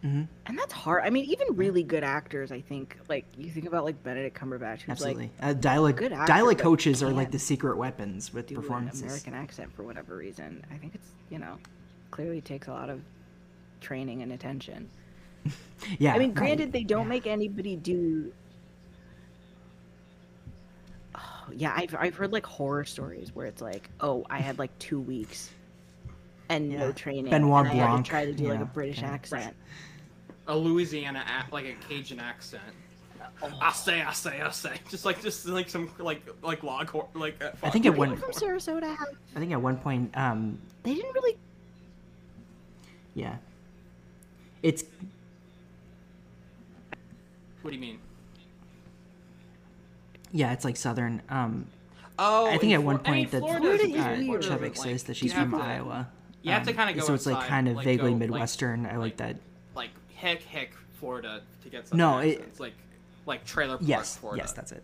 hmm 0.01 0.23
And 0.45 0.57
that's 0.57 0.73
hard. 0.73 1.03
I 1.05 1.09
mean, 1.09 1.25
even 1.25 1.55
really 1.55 1.81
good 1.83 2.03
actors, 2.03 2.51
I 2.51 2.61
think, 2.61 2.97
like 3.09 3.25
you 3.37 3.49
think 3.49 3.65
about 3.65 3.85
like 3.85 4.01
Benedict 4.03 4.37
Cumberbatch, 4.39 4.81
who's 4.81 4.91
Absolutely. 4.91 5.31
like 5.41 5.49
uh, 5.49 5.53
dialect 5.53 5.97
good 5.97 6.11
actor, 6.13 6.31
dialect 6.31 6.59
coaches 6.61 7.01
are 7.01 7.11
like 7.11 7.31
the 7.31 7.39
secret 7.39 7.77
weapons 7.77 8.33
with 8.33 8.47
do 8.47 8.55
an 8.55 8.61
performances. 8.61 9.01
American 9.03 9.33
accent 9.33 9.73
for 9.75 9.83
whatever 9.83 10.15
reason. 10.15 10.63
I 10.71 10.75
think 10.77 10.93
it's 10.95 11.07
you 11.29 11.39
know, 11.39 11.57
clearly 12.11 12.41
takes 12.41 12.67
a 12.67 12.71
lot 12.71 12.89
of 12.89 13.01
training 13.81 14.21
and 14.21 14.31
attention. 14.31 14.89
Yeah. 15.97 16.13
I 16.13 16.19
mean, 16.19 16.29
right. 16.29 16.35
granted, 16.35 16.73
they 16.73 16.83
don't 16.83 17.03
Yeah. 17.03 17.09
make 17.09 17.25
anybody 17.25 17.77
do. 17.77 18.33
Oh, 21.15 21.38
yeah, 21.55 21.73
I've 21.75 21.95
I've 21.97 22.15
heard 22.15 22.31
like 22.31 22.45
horror 22.45 22.83
stories 22.85 23.33
where 23.33 23.45
it's 23.45 23.61
like, 23.61 23.89
oh, 24.01 24.25
I 24.29 24.39
had 24.39 24.59
like 24.59 24.77
two 24.79 24.99
weeks 24.99 25.49
and 26.49 26.69
no 26.69 26.91
training, 26.91 27.29
Benoit 27.29 27.65
and 27.67 27.69
I 27.69 27.75
had 27.75 27.87
Blanc, 27.89 28.05
to 28.05 28.09
try 28.09 28.25
to 28.25 28.33
do 28.33 28.43
you 28.43 28.49
like 28.49 28.61
a 28.61 28.65
British 28.65 28.97
kinda. 28.97 29.11
accent. 29.13 29.55
A 30.47 30.55
Louisiana, 30.57 31.23
ac- 31.27 31.49
like 31.51 31.65
a 31.65 31.75
Cajun 31.87 32.19
accent. 32.19 32.63
I 33.61 33.71
say, 33.71 34.01
I 34.01 34.11
say, 34.13 34.41
I 34.41 34.49
say. 34.51 34.77
Just 34.89 35.05
like, 35.05 35.21
just 35.21 35.45
like 35.45 35.69
some 35.69 35.91
like 35.99 36.21
like 36.41 36.63
log 36.63 36.89
hor- 36.89 37.07
like. 37.13 37.41
Uh, 37.43 37.51
I 37.63 37.69
think 37.69 37.83
Do 37.83 37.91
at 37.91 37.97
one- 37.97 38.15
people 38.15 38.31
from 38.33 38.49
Sarasota? 38.49 38.97
I 39.35 39.39
think 39.39 39.51
at 39.51 39.61
one 39.61 39.77
point, 39.77 40.15
um, 40.17 40.57
They 40.83 40.95
didn't 40.95 41.13
really. 41.13 41.37
yeah, 43.13 43.35
it's 44.63 44.83
What 47.61 47.71
do 47.71 47.75
you 47.75 47.81
mean? 47.81 47.99
Yeah, 50.31 50.53
it's 50.53 50.65
like 50.65 50.77
southern. 50.77 51.21
Um, 51.29 51.65
Oh, 52.21 52.47
I 52.49 52.57
think 52.57 52.73
at 52.73 52.83
one 52.83 52.97
Flor- 52.97 53.07
I 53.07 53.11
mean, 53.15 53.29
point 53.29 53.31
that 53.31 53.39
Florida 53.39 53.67
is 53.69 53.81
Florida 53.81 53.97
is 53.97 54.05
uh, 54.05 54.09
weird, 54.09 54.27
weird. 54.29 54.41
Chubbuck 54.43 54.59
but, 54.59 54.77
like, 54.79 54.89
says 54.89 55.03
that 55.03 55.15
she's 55.15 55.31
from 55.31 55.51
to- 55.51 55.57
Iowa. 55.57 56.09
You 56.41 56.51
have 56.51 56.63
to 56.63 56.71
Um, 56.71 56.75
kind 56.75 56.89
of 56.89 56.95
go. 56.97 57.07
So 57.07 57.13
it's 57.13 57.25
like 57.25 57.47
kind 57.47 57.67
of 57.69 57.75
like, 57.77 57.85
vaguely 57.85 58.09
go, 58.09 58.15
like- 58.15 58.19
midwestern. 58.19 58.85
I 58.85 58.97
like 58.97 59.15
that. 59.17 59.37
Like 59.73 59.91
heck, 60.15 60.41
heck, 60.43 60.71
Florida 60.99 61.41
to 61.63 61.69
get 61.69 61.87
some 61.87 61.97
No, 61.97 62.17
it- 62.17 62.39
accents. 62.39 62.59
like 62.59 62.73
like 63.25 63.45
trailer 63.45 63.77
park 63.77 63.87
Yes, 63.87 64.17
Florida. 64.17 64.43
yes, 64.43 64.51
that's 64.51 64.73
it. 64.73 64.83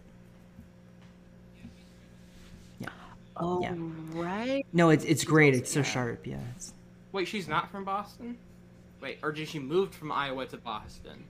Yeah. 2.80 2.88
Oh 3.36 3.62
Yeah. 3.62 3.74
right. 4.14 4.66
No, 4.72 4.90
it's 4.90 5.04
it's 5.04 5.26
great. 5.26 5.56
It's 5.56 5.72
so 5.74 5.80
yeah. 5.80 5.84
sharp. 5.86 6.26
Yeah. 6.26 6.38
It's, 6.56 6.74
Wait, 7.12 7.28
she's 7.28 7.48
not 7.50 7.70
from 7.70 7.84
Boston? 7.84 8.38
Wait, 9.02 9.20
or 9.24 9.32
did 9.34 9.48
she 9.50 9.60
moved 9.60 9.94
from 9.94 10.12
Iowa 10.12 10.46
to 10.48 10.58
Boston? 10.58 11.24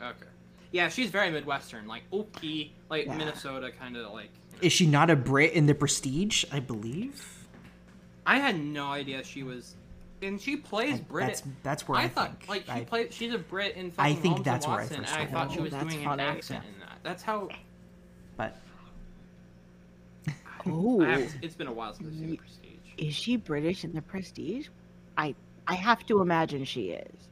Okay. 0.00 0.26
Yeah, 0.74 0.88
she's 0.88 1.08
very 1.08 1.30
Midwestern, 1.30 1.86
like 1.86 2.02
Okie, 2.10 2.72
like 2.90 3.06
Yeah. 3.06 3.16
Minnesota, 3.16 3.70
kind 3.70 3.96
of 3.96 4.10
like. 4.12 4.30
you 4.50 4.56
know. 4.56 4.58
is 4.62 4.72
she 4.72 4.86
not 4.88 5.08
a 5.08 5.14
Brit 5.14 5.52
in 5.52 5.66
the 5.66 5.74
Prestige? 5.74 6.44
I 6.50 6.58
believe. 6.58 7.46
I 8.26 8.38
had 8.38 8.58
no 8.58 8.86
idea 8.86 9.22
she 9.22 9.44
was, 9.44 9.76
and 10.20 10.40
she 10.40 10.56
plays 10.56 10.98
Brit. 10.98 11.26
That's 11.28 11.42
that's 11.62 11.88
where 11.88 12.00
I, 12.00 12.04
I 12.04 12.08
thought 12.08 12.38
think. 12.38 12.48
like 12.48 12.64
she 12.66 12.72
I, 12.72 12.84
played. 12.84 13.12
She's 13.14 13.32
a 13.32 13.38
Brit 13.38 13.76
in. 13.76 13.92
I 13.98 14.14
think 14.14 14.34
Holmes 14.34 14.44
that's 14.44 14.64
and 14.64 14.72
where 14.72 14.80
I 14.80 14.82
Watson, 14.84 15.00
first 15.04 15.14
and 15.14 15.22
I 15.22 15.26
thought 15.30 15.52
she 15.52 15.58
oh, 15.60 15.62
was 15.62 15.70
That's 15.70 15.84
doing 15.94 16.04
funny. 16.04 16.22
an 16.24 16.28
accent 16.28 16.64
in 16.64 16.80
that. 16.80 16.98
That's 17.04 17.22
how. 17.22 17.48
but 18.36 18.56
Oh, 20.66 21.02
it's 21.42 21.54
been 21.54 21.66
a 21.68 21.72
while 21.72 21.94
since 21.94 22.08
I've 22.08 22.14
seen 22.14 22.30
the 22.30 22.36
Prestige. 22.38 22.78
is 22.96 23.14
she 23.14 23.36
British 23.36 23.84
in 23.84 23.92
the 23.92 24.02
Prestige? 24.02 24.68
I 25.16 25.34
I 25.68 25.74
have 25.74 26.04
to 26.06 26.20
imagine 26.20 26.64
she 26.64 26.90
is. 26.90 27.28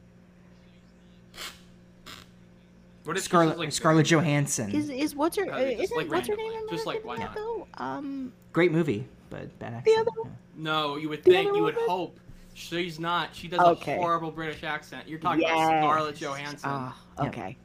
What 3.05 3.16
if 3.16 3.23
she's 3.23 3.29
Scarlett 3.29 3.51
just, 3.51 3.59
like, 3.59 3.73
Scarlett 3.73 4.07
very- 4.09 4.20
Johansson. 4.23 4.70
Is 4.74 4.89
is 4.91 5.15
what's 5.16 5.37
her? 5.37 5.45
Uh, 5.53 5.57
Uh, 5.57 5.70
just, 5.70 5.83
isn't 5.85 5.97
like, 5.97 6.11
what's 6.11 6.29
her 6.29 6.37
name 6.37 6.53
in 6.53 6.69
Just, 6.70 6.87
like, 6.87 7.05
why 7.05 7.16
not? 7.16 7.35
though? 7.35 7.66
Um, 7.79 8.33
Great 8.53 8.70
movie, 8.73 9.07
but 9.31 9.59
bad 9.59 9.85
The 9.85 9.97
other 9.97 10.11
yeah. 10.24 10.31
No, 10.57 10.97
you 10.97 11.09
would 11.09 11.24
think, 11.24 11.47
you 11.55 11.62
would 11.62 11.74
woman? 11.74 11.89
hope. 11.91 12.20
She's 12.55 13.01
not. 13.01 13.35
She 13.35 13.49
does 13.49 13.61
Okay. 13.61 13.95
a 13.95 13.97
horrible 13.97 14.31
British 14.31 14.62
accent. 14.62 15.09
You're 15.09 15.19
talking 15.19 15.41
yes. 15.41 15.53
about 15.53 15.81
Scarlett 15.83 16.16
Johansson. 16.16 16.70
Ah, 16.70 16.97
okay. 17.19 17.57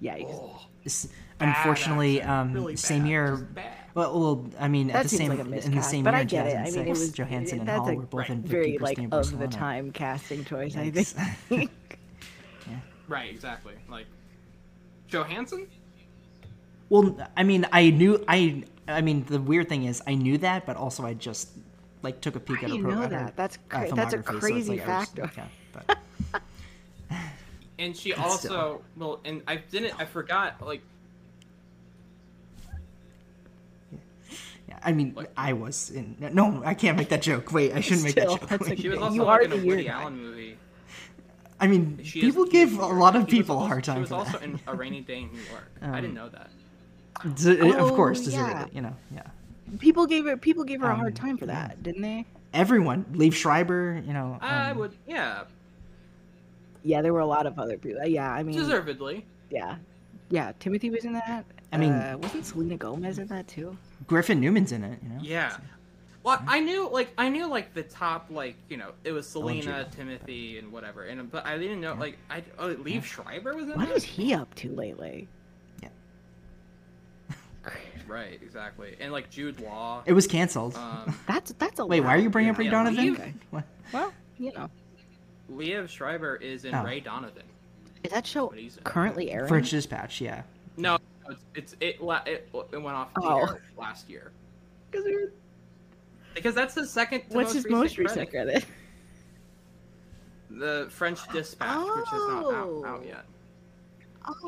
Yeah. 0.00 0.16
Oh, 0.26 0.62
Unfortunately, 1.40 2.22
um, 2.22 2.52
Really 2.52 2.76
same 2.76 3.02
bad. 3.02 3.08
year. 3.08 3.36
Bad. 3.36 3.76
Well, 3.94 4.18
well, 4.20 4.46
I 4.58 4.68
mean, 4.68 4.88
That 4.88 4.96
at 4.96 5.02
the 5.04 5.08
same 5.10 5.28
like 5.30 5.38
a 5.38 5.42
in 5.42 5.74
the 5.74 5.82
same 5.82 6.04
but 6.04 6.14
year, 6.14 6.20
I 6.20 6.24
get 6.24 6.46
it. 6.46 6.56
I 6.56 6.70
mean, 6.70 6.86
it 6.86 6.88
was 6.88 7.10
Johansson 7.12 7.60
and 7.60 7.68
that's 7.68 7.78
Hall 7.80 7.90
a 7.90 7.96
were 7.96 8.02
both 8.02 8.30
in 8.30 8.42
very 8.42 8.78
like 8.78 8.96
First 8.96 9.32
Name 9.32 9.42
of 9.42 9.50
the 9.50 9.56
time 9.56 9.90
casting 9.92 10.44
choice. 10.44 10.76
I 10.76 10.90
Yikes. 10.90 11.12
think. 11.48 11.70
Right, 13.08 13.28
exactly. 13.28 13.74
Like 13.88 14.06
Johansson. 15.10 15.66
Well, 16.88 17.16
I 17.36 17.42
mean, 17.42 17.66
I 17.72 17.90
knew 17.90 18.24
I. 18.28 18.64
I 18.88 19.00
mean, 19.02 19.24
the 19.28 19.40
weird 19.40 19.68
thing 19.68 19.84
is, 19.84 20.02
I 20.06 20.14
knew 20.14 20.38
that, 20.38 20.66
but 20.66 20.76
also 20.76 21.04
I 21.04 21.14
just 21.14 21.50
like 22.02 22.20
took 22.20 22.34
a 22.36 22.40
peek 22.40 22.58
How 22.58 22.66
at 22.66 22.70
do 22.70 22.72
her 22.72 22.78
you 22.78 22.82
pro- 22.84 22.94
know 22.94 23.02
at 23.02 23.12
her, 23.12 23.18
that? 23.18 23.36
That's 23.36 23.58
uh, 23.70 23.94
that's 23.94 24.14
a 24.14 24.18
filmography, 24.18 24.32
so 24.32 24.38
crazy 24.40 24.78
like 24.78 24.88
I 24.88 24.98
was- 24.98 25.08
yeah, 25.16 25.46
but- 25.72 25.98
And 27.78 27.96
she 27.96 28.10
But 28.12 28.18
also 28.20 28.48
still. 28.48 28.82
well, 28.96 29.20
and 29.24 29.42
I 29.46 29.56
didn't. 29.56 29.98
I 29.98 30.04
forgot. 30.04 30.60
Like 30.60 30.82
yeah, 34.68 34.78
I 34.82 34.92
mean, 34.92 35.14
What? 35.14 35.32
I 35.36 35.52
was 35.54 35.90
in. 35.90 36.16
No, 36.32 36.62
I 36.64 36.74
can't 36.74 36.96
make 36.98 37.08
that 37.08 37.22
joke. 37.22 37.52
Wait, 37.52 37.72
I 37.72 37.80
shouldn't 37.80 38.04
make 38.04 38.14
that 38.16 38.28
joke. 38.28 38.50
Wait. 38.60 38.78
she 38.80 38.88
was 38.88 38.98
You 38.98 39.04
also 39.04 39.26
are 39.26 39.38
like 39.38 39.46
in 39.46 39.52
a 39.52 39.56
the 39.56 39.62
year 39.64 39.76
Woody 39.76 39.84
guy. 39.88 40.00
Allen 40.02 40.16
movie. 40.22 40.56
I 41.60 41.66
mean, 41.66 42.00
She 42.02 42.20
people 42.22 42.44
is- 42.44 42.50
give 42.50 42.78
a 42.78 42.86
lot 42.86 43.14
of 43.16 43.22
She 43.22 43.36
was 43.36 43.46
people 43.46 43.62
a 43.62 43.66
hard 43.68 43.84
time 43.84 44.04
for 44.04 44.08
that. 44.08 44.08
She 44.08 44.14
was 44.14 44.30
for 44.30 44.36
also 44.36 44.38
that. 44.38 44.42
in 44.44 44.60
A 44.66 44.74
Rainy 44.74 45.02
Day 45.02 45.20
in 45.22 45.32
New 45.32 45.40
York. 45.50 45.70
I 45.82 45.86
Um, 45.86 45.94
didn't 45.96 46.14
know 46.14 46.28
that. 46.30 46.50
D- 47.36 47.58
of 47.58 47.76
Oh, 47.76 47.94
course, 47.94 48.20
yeah. 48.20 48.24
deservedly, 48.46 48.70
you 48.74 48.80
know, 48.80 48.96
yeah. 49.14 49.22
People 49.78 50.06
gave 50.06 50.24
her 50.24 50.36
people 50.38 50.64
gave 50.64 50.80
her 50.80 50.88
a 50.88 50.92
Um, 50.94 50.98
hard 51.00 51.14
time 51.14 51.36
for 51.36 51.44
yeah. 51.44 51.68
that, 51.68 51.82
didn't 51.82 52.00
they? 52.02 52.24
Everyone, 52.54 53.04
Liev 53.12 53.34
Schreiber, 53.34 54.02
you 54.06 54.12
know. 54.14 54.38
I 54.40 54.70
um, 54.70 54.78
would, 54.78 54.96
yeah, 55.06 55.44
Yeah, 56.82 57.02
there 57.02 57.12
were 57.12 57.20
a 57.20 57.26
lot 57.26 57.46
of 57.46 57.58
other 57.58 57.76
people. 57.76 58.04
Yeah, 58.06 58.32
I 58.32 58.42
mean, 58.42 58.56
deservedly. 58.56 59.26
yeah, 59.50 59.76
yeah. 60.30 60.52
Timothy 60.58 60.88
was 60.90 61.04
in 61.04 61.12
that. 61.12 61.44
I 61.72 61.76
mean- 61.76 61.92
uh, 61.92 62.16
wasn't 62.22 62.46
Selena 62.46 62.76
Gomez 62.76 63.18
in 63.18 63.26
that 63.28 63.46
too? 63.48 63.76
Griffin 64.06 64.40
Newman's 64.40 64.72
in 64.72 64.82
it, 64.82 64.98
you 65.02 65.08
know. 65.10 65.18
Yeah. 65.20 65.56
Well, 66.22 66.42
I 66.46 66.60
knew 66.60 66.88
like 66.90 67.12
I 67.16 67.28
knew 67.30 67.46
like 67.46 67.72
the 67.72 67.82
top 67.82 68.26
like 68.30 68.56
you 68.68 68.76
know 68.76 68.92
it 69.04 69.12
was 69.12 69.26
Selena, 69.28 69.62
Judah. 69.62 69.88
Timothy, 69.96 70.58
and 70.58 70.70
whatever, 70.70 71.04
and 71.04 71.30
but 71.30 71.46
I 71.46 71.56
didn't 71.56 71.80
know 71.80 71.94
like 71.94 72.18
I 72.28 72.42
oh 72.58 72.74
Liev 72.74 73.04
Schreiber 73.04 73.54
was 73.56 73.64
in 73.68 73.76
What 73.76 73.88
that? 73.88 73.96
is 73.96 74.04
he 74.04 74.34
up 74.34 74.54
to 74.56 74.70
lately? 74.74 75.28
Right, 78.08 78.40
exactly, 78.42 78.96
and 78.98 79.12
like 79.12 79.30
Jude 79.30 79.60
Law. 79.60 80.02
It 80.04 80.14
was 80.14 80.26
canceled. 80.26 80.74
Um, 80.74 81.14
That's 81.28 81.52
that's 81.58 81.78
a 81.78 81.86
Wait, 81.86 82.00
why 82.00 82.14
are 82.14 82.18
you 82.18 82.28
bringing 82.28 82.50
up 82.50 82.58
Ray 82.58 82.64
yeah, 82.64 82.70
Donovan? 82.72 82.96
Liev- 82.96 83.14
Okay. 83.14 83.34
What? 83.50 83.64
Well, 83.92 84.12
you 84.38 84.52
know, 84.52 84.68
Liev 85.52 85.88
Schreiber 85.88 86.34
is 86.36 86.64
in 86.64 86.74
Oh. 86.74 86.82
Ray 86.84 86.98
Donovan. 87.00 87.44
is 88.02 88.10
that 88.10 88.26
show 88.26 88.48
But 88.48 88.58
he's 88.58 88.76
in- 88.78 88.82
currently 88.82 89.30
airing? 89.30 89.46
French 89.48 89.70
Dispatch, 89.70 90.20
yeah. 90.20 90.42
No, 90.76 90.98
it's, 91.28 91.44
it's 91.54 91.72
it 91.80 91.98
it, 92.26 92.48
it 92.72 92.78
went 92.82 92.96
off 92.96 93.14
the 93.14 93.20
Oh. 93.22 93.38
air 93.46 93.62
last 93.78 94.08
year 94.10 94.32
'Cause 94.90 95.02
we 95.04 95.14
were- 95.14 95.32
because 96.34 96.54
that's 96.54 96.74
the 96.74 96.86
second. 96.86 97.20
To 97.30 97.36
What's 97.36 97.54
most 97.54 97.54
his 97.54 97.64
recent 97.64 97.80
most 97.82 97.98
recent 97.98 98.30
credit. 98.30 98.52
credit? 98.52 98.64
The 100.50 100.88
French 100.90 101.20
Dispatch, 101.32 101.76
which 101.96 102.06
is 102.06 102.12
not 102.12 102.44
out, 102.44 102.52
oh. 102.54 102.84
out 102.86 103.00
Oh. 103.02 103.06
yet. 103.06 103.24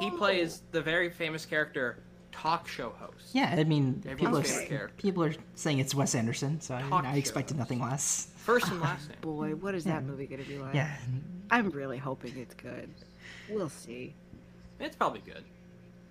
He 0.00 0.10
plays 0.10 0.62
the 0.72 0.82
very 0.82 1.10
famous 1.10 1.46
character 1.46 1.98
talk 2.32 2.66
show 2.68 2.90
host. 2.98 3.28
Yeah, 3.32 3.54
I 3.56 3.64
mean, 3.64 4.02
people 4.16 4.36
are, 4.38 4.42
favorite 4.42 4.62
s- 4.62 4.68
character. 4.68 4.94
people 4.98 5.24
are 5.24 5.32
saying 5.54 5.78
it's 5.78 5.94
Wes 5.94 6.14
Anderson, 6.14 6.60
so 6.60 6.74
I, 6.74 6.82
mean, 6.82 6.92
I 6.92 7.16
expected 7.16 7.54
shows. 7.54 7.59
nothing 7.59 7.80
less. 7.80 8.28
First 8.36 8.68
and 8.68 8.80
last 8.80 9.09
name. 9.09 9.18
Boy, 9.20 9.50
what 9.54 9.74
is 9.74 9.86
Yeah. 9.86 9.94
that 9.94 10.04
movie 10.04 10.26
gonna 10.26 10.42
be 10.44 10.59
like? 10.59 10.74
Yeah, 10.74 10.94
I'm 11.50 11.70
really 11.70 11.98
hoping 11.98 12.36
it's 12.36 12.54
good. 12.54 12.88
We'll 13.48 13.68
see. 13.70 14.14
It's 14.80 14.96
probably 14.96 15.20
good. 15.20 15.44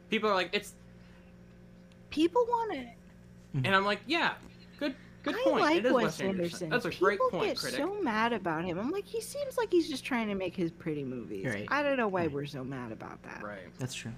People 0.10 0.30
are 0.30 0.36
like, 0.36 0.50
it's, 0.54 0.74
People 2.10 2.46
want 2.50 2.74
it. 2.74 2.88
Mm-hmm. 3.56 3.66
and 3.66 3.76
I'm 3.76 3.86
like, 3.86 4.00
yeah, 4.06 4.34
good, 5.24 5.34
good 5.34 5.42
I 5.42 5.44
point. 5.50 5.62
like 5.62 5.78
it 5.78 5.86
is 5.86 5.94
Wes 5.94 6.04
Wes 6.04 6.22
Anderson. 6.22 6.70
That's 6.70 6.86
a 6.86 6.90
People 6.90 7.08
great 7.08 7.20
point, 7.32 7.44
get 7.46 7.58
critic. 7.58 7.80
so 7.80 8.02
mad 8.02 8.34
about 8.34 8.64
him. 8.66 8.80
I'm 8.80 8.92
like, 8.92 9.06
he 9.06 9.22
seems 9.22 9.58
like 9.58 9.72
he's 9.72 9.88
just 9.90 10.04
trying 10.06 10.28
to 10.28 10.36
make 10.36 10.56
his 10.56 10.72
pretty 10.72 11.04
movies. 11.04 11.46
Right. 11.46 11.66
I 11.70 11.84
don't 11.84 11.98
know 11.98 12.08
why 12.08 12.22
Right. 12.22 12.32
we're 12.32 12.46
so 12.46 12.64
mad 12.64 12.92
about 12.92 13.22
that. 13.24 13.42
Right. 13.44 13.60
that's 13.80 13.94
true. 13.94 14.12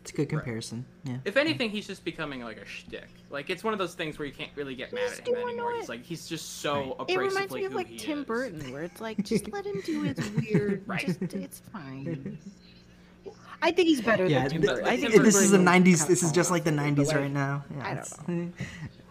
It's 0.00 0.10
a 0.10 0.14
good 0.14 0.28
comparison. 0.30 0.84
Yeah. 1.04 1.18
If 1.24 1.36
anything, 1.36 1.70
he's 1.70 1.86
just 1.86 2.04
becoming 2.04 2.42
like 2.42 2.56
a 2.56 2.66
shtick. 2.66 3.06
Like 3.30 3.50
it's 3.50 3.62
one 3.62 3.72
of 3.72 3.78
those 3.78 3.94
things 3.94 4.18
where 4.18 4.26
you 4.26 4.32
can't 4.34 4.50
really 4.56 4.74
get 4.74 4.92
mad 4.92 5.12
at 5.12 5.28
him 5.28 5.36
anymore. 5.36 5.72
it. 5.74 5.76
He's 5.78 5.88
like 5.88 6.02
he's 6.04 6.26
just 6.28 6.58
so 6.60 6.74
Right. 6.74 6.98
abrasively 6.98 7.10
It 7.10 7.18
reminds 7.18 7.54
me 7.54 7.64
of 7.66 7.74
like 7.74 7.98
Tim 7.98 8.18
is. 8.20 8.24
Burton, 8.24 8.72
where 8.72 8.82
it's 8.82 9.00
like, 9.00 9.22
just 9.24 9.52
let 9.52 9.64
him 9.64 9.80
do 9.84 10.02
his 10.02 10.18
weird. 10.50 10.82
Right. 10.88 11.06
Just, 11.06 11.22
it's 11.34 11.60
fine. 11.72 12.36
I 13.64 13.70
think 13.70 13.86
he's 13.86 14.00
better 14.00 14.26
Yeah, 14.26 14.48
than 14.48 14.60
Tim 14.60 14.60
Burton. 14.62 14.88
I 14.88 14.96
think 14.96 15.12
this 15.22 15.36
is 15.40 15.52
the 15.52 15.58
'90s. 15.58 16.08
This 16.08 16.24
is 16.24 16.32
just 16.32 16.50
like 16.50 16.64
the 16.64 16.72
'90s 16.72 17.14
right 17.14 17.30
now. 17.30 17.64
Yeah, 17.70 17.86
I 17.86 17.94
don't 17.94 18.48
it's- 18.48 18.68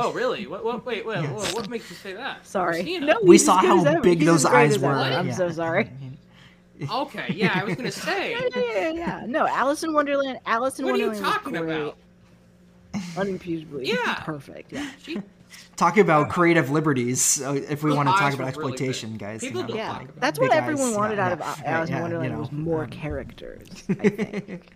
Oh 0.00 0.12
really? 0.12 0.46
What? 0.46 0.64
What? 0.64 0.86
Wait. 0.86 1.04
Wait. 1.04 1.22
Yes. 1.22 1.32
What, 1.32 1.54
what 1.54 1.68
makes 1.68 1.90
you 1.90 1.96
say 1.96 2.12
that? 2.12 2.46
Sorry. 2.46 2.74
Christina? 2.74 3.06
No, 3.06 3.18
We 3.22 3.36
saw 3.36 3.56
how 3.58 4.00
big 4.00 4.20
those 4.20 4.44
eyes 4.44 4.78
were. 4.78 4.90
I'm 4.92 5.28
yeah. 5.28 5.34
so 5.34 5.50
sorry. 5.50 5.90
Okay. 6.88 7.34
Yeah, 7.34 7.58
I 7.60 7.64
was 7.64 7.74
gonna 7.74 7.90
say. 8.08 8.30
Yeah, 8.30 8.40
yeah, 8.54 8.62
yeah, 8.62 8.90
yeah. 8.92 9.24
No, 9.26 9.48
Alice 9.48 9.82
in 9.82 9.92
Wonderland. 9.92 10.38
Alice 10.46 10.78
in 10.78 10.86
Wonderland. 10.86 11.20
What 11.20 11.24
are 11.24 11.26
you 11.26 11.32
talking 11.34 11.56
about? 11.56 11.96
Unimpeachably. 13.16 13.88
Yeah. 13.88 14.14
Perfect. 14.24 14.72
Yeah. 14.72 14.88
She, 15.02 15.20
Talking 15.76 16.02
about 16.02 16.28
creative 16.28 16.70
liberties, 16.70 17.40
uh, 17.42 17.54
if 17.54 17.82
we 17.82 17.90
Those 17.90 17.96
want 17.96 18.08
to 18.10 18.14
talk 18.14 18.34
about 18.34 18.54
were 18.56 18.62
really 18.62 18.72
big. 18.78 18.88
exploitation, 18.90 19.16
guys. 19.16 19.42
you 19.42 19.50
know, 19.52 19.66
Yeah. 19.68 19.88
talk 19.88 20.08
That's 20.18 20.38
what 20.38 20.52
everyone 20.52 20.90
eyes, 20.90 20.96
wanted 20.96 21.16
yeah, 21.16 21.26
out 21.26 21.32
of. 21.32 21.40
Alice 21.40 21.90
Right, 21.90 21.96
in 21.96 22.02
Wonderland 22.02 22.30
you 22.30 22.34
know, 22.36 22.40
was 22.42 22.52
more 22.52 22.84
um, 22.84 22.90
characters. 22.90 23.68
I 23.88 24.08
think. 24.08 24.66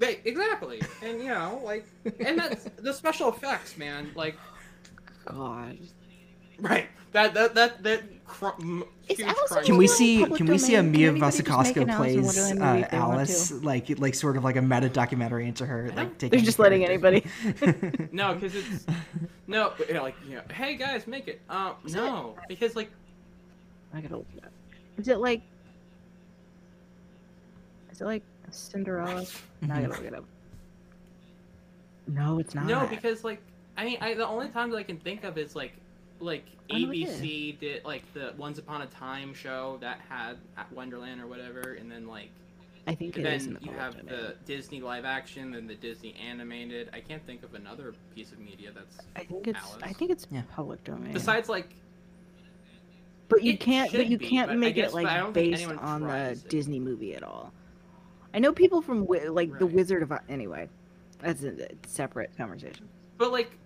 Right, 0.00 0.20
exactly. 0.24 0.80
And 1.02 1.22
you 1.22 1.28
know, 1.28 1.60
like, 1.64 1.86
and 2.20 2.38
that's 2.38 2.64
the 2.78 2.92
special 2.92 3.28
effects, 3.28 3.76
man. 3.76 4.10
Like, 4.14 4.36
God. 5.26 5.78
right. 6.58 6.88
That 7.12 7.34
that 7.34 7.54
that 7.54 7.82
that. 7.82 8.02
Cr- 8.24 8.46
m- 8.60 8.84
Is 9.08 9.18
huge 9.18 9.28
Alice 9.28 9.40
in 9.40 9.46
crunch. 9.48 9.66
Can 9.66 9.76
we 9.76 9.86
see? 9.88 10.20
public 10.20 10.38
Can 10.38 10.46
we 10.46 10.56
see 10.58 10.74
a 10.76 10.78
domain? 10.78 10.92
Mia 10.92 11.08
anybody 11.10 11.36
Wasikowska 11.42 11.82
an 11.82 11.90
Alice 11.90 12.12
in 12.14 12.22
plays 12.22 12.38
uh, 12.38 12.44
movie 12.72 12.82
if 12.82 12.90
they 12.90 12.98
want 12.98 13.12
Alice, 13.14 13.52
like 13.64 13.98
like 13.98 14.14
sort 14.14 14.36
of 14.36 14.44
like 14.44 14.54
a 14.56 14.62
meta 14.62 14.88
documentary 14.88 15.48
into 15.48 15.66
her, 15.66 15.92
like 15.96 16.16
taking. 16.16 16.38
They're 16.38 16.46
just 16.46 16.58
letting 16.60 16.84
anybody. 16.84 17.24
No, 18.12 18.34
because 18.34 18.54
it's 18.54 18.86
no, 19.48 19.72
you 19.88 20.00
like 20.00 20.14
you 20.28 20.36
know, 20.36 20.42
hey 20.52 20.76
guys, 20.76 21.06
make 21.08 21.26
it. 21.26 21.40
Um, 21.50 21.74
no, 21.88 22.36
because 22.48 22.76
like 22.76 22.90
I 23.92 24.00
gotta 24.00 24.16
look 24.16 24.26
it 24.36 24.44
up. 24.44 24.52
Is 24.96 25.08
it 25.08 25.18
like? 25.18 25.42
Is 27.90 28.00
it 28.00 28.04
like 28.04 28.22
Cinderella? 28.52 29.24
No, 29.62 29.74
I 29.74 29.82
gotta 29.82 29.88
look 29.94 30.04
it 30.04 30.14
up. 30.14 30.24
No, 32.06 32.38
it's 32.38 32.54
not. 32.54 32.66
no, 32.66 32.86
because 32.86 33.24
like 33.24 33.40
I 33.76 33.84
mean, 33.84 33.98
I 34.00 34.14
the 34.14 34.26
only 34.26 34.48
times 34.48 34.74
I 34.74 34.82
can 34.82 34.98
think 34.98 35.24
of 35.24 35.38
is 35.38 35.54
like 35.54 35.72
like 36.18 36.44
oh, 36.70 36.74
I 36.76 36.78
know 36.80 36.90
it 36.92 36.96
is. 36.98 37.20
ABC 37.20 37.58
did 37.60 37.84
like 37.84 38.02
the 38.14 38.34
Once 38.36 38.58
Upon 38.58 38.82
a 38.82 38.86
Time 38.86 39.32
show 39.32 39.78
that 39.80 40.00
had 40.08 40.36
at 40.56 40.70
Wonderland 40.72 41.20
or 41.20 41.26
whatever, 41.26 41.74
and 41.78 41.90
then 41.90 42.06
like 42.06 42.30
I 42.86 42.94
think 42.94 43.16
it 43.16 43.26
is 43.26 43.46
in 43.46 43.54
then 43.54 43.62
the 43.62 43.68
you 43.70 43.76
have 43.78 43.96
domain. 43.96 44.06
the 44.08 44.34
Disney 44.44 44.80
live 44.80 45.04
action, 45.04 45.52
then 45.52 45.66
the 45.66 45.74
Disney 45.76 46.14
animated. 46.14 46.90
I 46.92 47.00
can't 47.00 47.24
think 47.26 47.42
of 47.42 47.54
another 47.54 47.94
piece 48.14 48.32
of 48.32 48.38
media 48.38 48.70
that's 48.74 48.98
I 49.14 49.24
think 49.24 49.46
it's. 49.46 49.76
I 49.82 49.92
think 49.92 50.10
it's 50.10 50.26
Yeah. 50.30 50.42
public 50.54 50.82
domain. 50.84 51.12
besides 51.12 51.48
like 51.48 51.74
but 53.28 53.44
you 53.44 53.56
can't. 53.56 53.92
But 53.92 54.08
you 54.08 54.18
be, 54.18 54.26
can't 54.28 54.48
but 54.48 54.58
make 54.58 54.76
it 54.76 54.92
like 54.92 55.32
based 55.32 55.64
on 55.68 56.02
the 56.02 56.30
it. 56.32 56.48
Disney 56.48 56.80
movie 56.80 57.14
at 57.14 57.22
all. 57.22 57.52
I 58.34 58.38
know 58.38 58.52
people 58.52 58.80
from 58.82 59.00
Wi- 59.06 59.28
like 59.28 59.58
the 59.58 59.66
Wizard 59.66 60.02
of 60.02 60.12
anyway. 60.28 60.68
That's 61.20 61.42
a, 61.42 61.64
a 61.64 61.68
separate 61.86 62.36
conversation. 62.36 62.88
But 63.18 63.32
like, 63.32 63.58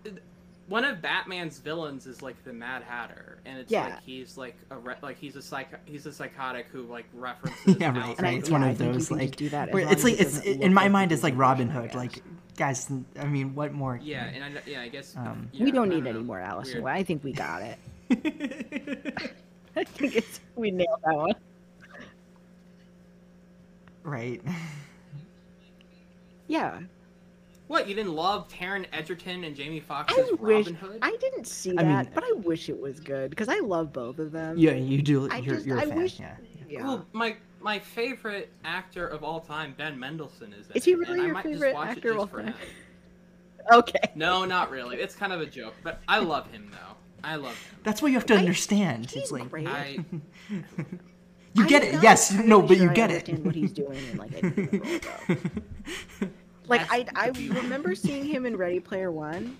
one 0.68 0.84
of 0.84 1.00
Batman's 1.02 1.58
villains 1.58 2.06
is 2.06 2.22
like 2.22 2.42
the 2.44 2.52
Mad 2.52 2.82
Hatter, 2.82 3.38
and 3.44 3.58
it's 3.58 3.70
Yeah. 3.70 3.84
like 3.84 4.02
he's 4.02 4.36
like 4.38 4.56
a 4.70 4.76
re- 4.78 4.94
like 5.02 5.18
he's 5.18 5.36
a 5.36 5.42
psych 5.42 5.68
he's 5.84 6.06
a 6.06 6.12
psychotic 6.12 6.66
who 6.72 6.82
like 6.84 7.04
references. 7.14 7.76
Yeah, 7.78 7.88
right, 7.96 8.16
And 8.18 8.26
I- 8.26 8.30
right. 8.30 8.38
It's 8.38 8.48
yeah, 8.48 8.52
one 8.58 8.62
of 8.68 8.78
think 8.78 8.92
those 8.94 9.10
like 9.10 9.36
do 9.36 9.48
that 9.50 9.72
where 9.72 9.86
it's 9.90 10.02
like 10.02 10.18
it's 10.20 10.38
doesn't 10.38 10.62
in 10.62 10.72
my 10.74 10.84
like 10.84 10.92
mind 10.92 11.12
a 11.12 11.14
it's 11.14 11.22
like 11.22 11.36
Robin 11.36 11.68
Hood. 11.68 11.94
Like, 11.94 12.22
guys, 12.56 12.90
I 13.20 13.26
mean, 13.26 13.54
what 13.54 13.72
more? 13.72 14.00
Yeah, 14.02 14.24
and 14.24 14.42
I, 14.58 14.62
yeah, 14.66 14.80
I 14.80 14.88
guess 14.88 15.14
Um, 15.16 15.48
yeah, 15.52 15.64
we 15.64 15.70
don't 15.70 15.92
I 15.92 15.94
need 15.96 16.04
know. 16.04 16.10
any 16.10 16.20
more 16.20 16.40
Alice. 16.40 16.72
Weird. 16.72 16.86
I 16.86 17.02
think 17.02 17.22
we 17.22 17.32
got 17.32 17.62
it. 17.62 17.78
I 19.76 19.84
think 19.84 20.16
it's 20.16 20.40
we 20.56 20.70
nailed 20.70 21.00
that 21.04 21.14
one. 21.16 21.34
Right. 24.05 24.40
Yeah, 26.47 26.81
What 27.68 27.89
you 27.89 27.94
didn't 27.94 28.12
love 28.14 28.48
Taron 28.48 28.85
Egerton 28.93 29.44
and 29.44 29.56
Jamie 29.56 29.78
I 29.78 29.81
Foxx's 29.81 30.32
wish 30.39 30.66
Robin 30.66 30.74
Hood? 30.74 30.98
I 31.01 31.16
didn't 31.16 31.47
see 31.47 31.70
I 31.78 31.82
that, 31.82 32.05
mean- 32.05 32.12
but 32.14 32.22
I 32.22 32.32
wish 32.32 32.68
it 32.68 32.78
was 32.78 33.01
good 33.01 33.31
because 33.31 33.48
I 33.48 33.60
love 33.60 33.94
both 33.94 34.18
of 34.18 34.31
them. 34.31 34.59
Yeah, 34.59 34.72
you 34.72 35.01
do. 35.01 35.26
I 35.31 35.39
you're, 35.39 35.55
just- 35.55 35.66
you're 35.66 35.78
a 35.78 35.82
I 35.82 35.86
fan. 35.86 35.97
wish- 35.97 36.20
Yeah. 36.20 36.36
Yeah. 36.68 36.82
Well, 36.85 37.06
my 37.14 37.36
my 37.62 37.78
favorite 37.78 38.51
actor 38.64 39.06
of 39.06 39.24
all 39.24 39.40
time, 39.40 39.74
Ben 39.78 39.98
Mendelsohn, 39.98 40.52
is 40.52 40.68
in 40.68 40.76
Is 40.76 40.85
he 40.85 40.93
it, 40.93 40.98
really 40.98 41.20
I 41.20 41.24
your 41.24 41.32
might 41.35 41.44
just 41.44 41.55
favorite 41.55 41.74
watch 41.74 41.89
actor 41.89 42.10
of 42.10 42.16
just 42.18 42.35
all 42.35 42.40
time? 42.43 42.55
Okay. 43.72 44.10
No, 44.14 44.44
not 44.44 44.70
really. 44.70 44.98
It's 44.98 45.14
kind 45.14 45.32
of 45.32 45.40
a 45.40 45.47
joke, 45.47 45.72
but 45.82 46.01
I 46.06 46.18
love 46.18 46.51
him 46.51 46.70
though. 46.70 46.97
I 47.26 47.36
love 47.36 47.56
him. 47.56 47.78
That's 47.85 48.02
what 48.02 48.09
you 48.09 48.14
have 48.18 48.26
to 48.26 48.35
I- 48.35 48.39
understand. 48.39 49.10
He's 49.10 49.22
It's 49.22 49.32
like 49.32 49.48
great. 49.48 49.66
I 49.66 50.05
you 51.55 51.66
get 51.66 51.82
I'm 51.82 51.89
it. 51.89 51.94
not 51.94 52.02
Yes. 52.02 52.31
entirely 52.31 52.48
No, 52.51 52.62
but 52.62 52.76
sure 52.76 52.85
you 52.85 52.90
I 52.90 52.94
get 52.94 53.10
it. 53.10 53.28
what 53.44 53.55
he's 53.55 53.72
doing 53.72 53.98
in 54.12 54.18
like 54.18 54.32
any 54.43 55.01
role. 56.20 56.31
Like 56.66 56.82
I, 56.90 57.06
I 57.14 57.28
remember 57.62 57.94
seeing 57.94 58.24
him 58.24 58.47
in 58.47 58.56
Ready 58.56 58.81
Player 58.81 59.10
One. 59.12 59.56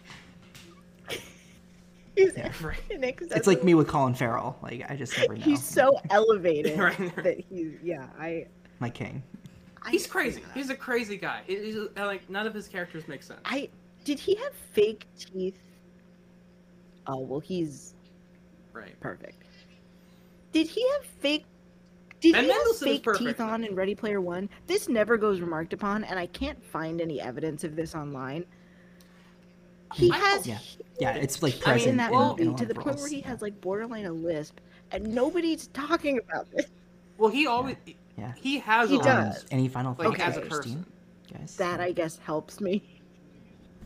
He's 2.17 2.33
Yeah. 2.37 2.53
It's 2.91 3.47
like 3.47 3.65
me 3.65 3.75
with 3.75 3.89
Colin 3.89 4.15
Farrell. 4.15 4.57
Like 4.63 4.89
I 4.91 4.97
just 4.97 5.17
never 5.19 5.35
know. 5.37 5.45
He's 5.45 5.63
so 5.63 5.99
elevated 6.11 6.79
Right. 6.79 7.15
that 7.25 7.41
he's 7.51 7.73
yeah. 7.83 8.07
I. 8.19 8.47
my 8.79 8.89
king. 8.91 9.23
I 9.83 9.91
he's 9.91 10.07
crazy. 10.07 10.43
He's 10.55 10.71
a 10.71 10.75
crazy 10.77 11.17
guy. 11.19 11.43
He's, 11.47 11.77
uh, 11.77 11.89
like 12.07 12.29
none 12.31 12.47
of 12.47 12.55
his 12.55 12.69
characters 12.69 13.07
make 13.09 13.23
sense. 13.23 13.41
I 13.45 13.69
did 14.05 14.19
he 14.19 14.35
have 14.37 14.53
fake 14.73 15.07
teeth? 15.19 15.59
Oh 17.07 17.19
well, 17.19 17.41
he's 17.41 17.95
Right. 18.73 18.99
perfect. 19.01 19.43
Did 20.53 20.69
he 20.69 20.89
have 20.93 21.05
fake? 21.05 21.45
Did 22.25 22.33
Ben 22.33 22.45
he 22.45 22.51
have 22.51 22.59
Mendelsohn 22.59 22.89
is 22.89 23.01
fake 23.01 23.15
teeth 23.19 23.41
on 23.41 23.65
in 23.65 23.75
Ready 23.75 23.95
Player 23.95 24.21
One? 24.21 24.49
This 24.67 24.89
never 24.89 25.17
goes 25.17 25.41
remarked 25.41 25.73
upon, 25.73 26.05
and 26.05 26.19
I 26.19 26.27
can't 26.27 26.63
find 26.65 27.01
any 27.01 27.21
evidence 27.21 27.65
of 27.65 27.77
this 27.77 27.95
online. 27.95 28.45
He 29.95 30.11
I 30.11 30.17
has 30.17 30.47
Yeah. 30.47 30.59
Yeah, 31.01 31.15
it's 31.17 31.43
like 31.43 31.61
present 31.61 31.83
I 31.83 31.87
mean, 31.89 31.97
that 31.99 32.13
in, 32.13 32.19
movie 32.19 32.43
in 32.43 32.49
a 32.49 32.51
lot 32.53 32.59
to 32.59 32.65
the 32.67 32.71
of 32.71 32.77
point 32.77 32.87
where 32.97 33.05
roles. 33.05 33.11
he 33.11 33.21
has 33.23 33.43
like 33.43 33.61
borderline 33.61 34.07
a 34.07 34.13
lisp, 34.13 34.59
and 34.91 35.15
nobody's 35.15 35.67
talking 35.75 36.19
about 36.19 36.51
this. 36.51 36.67
Well, 37.19 37.31
he 37.31 37.47
always 37.47 37.77
Yeah. 38.17 38.33
he 38.37 38.59
has 38.61 38.91
He 38.91 38.97
a 38.97 39.03
does. 39.03 39.35
lot. 39.43 39.45
Any 39.51 39.69
final 39.69 39.95
Like 39.99 40.19
thoughts, 40.19 40.21
as 40.21 40.37
a 40.39 40.41
Christine? 40.41 40.85
person. 41.29 41.41
Guys. 41.41 41.57
That 41.57 41.81
I 41.81 41.93
guess 41.93 42.19
helps 42.19 42.61
me. 42.61 42.83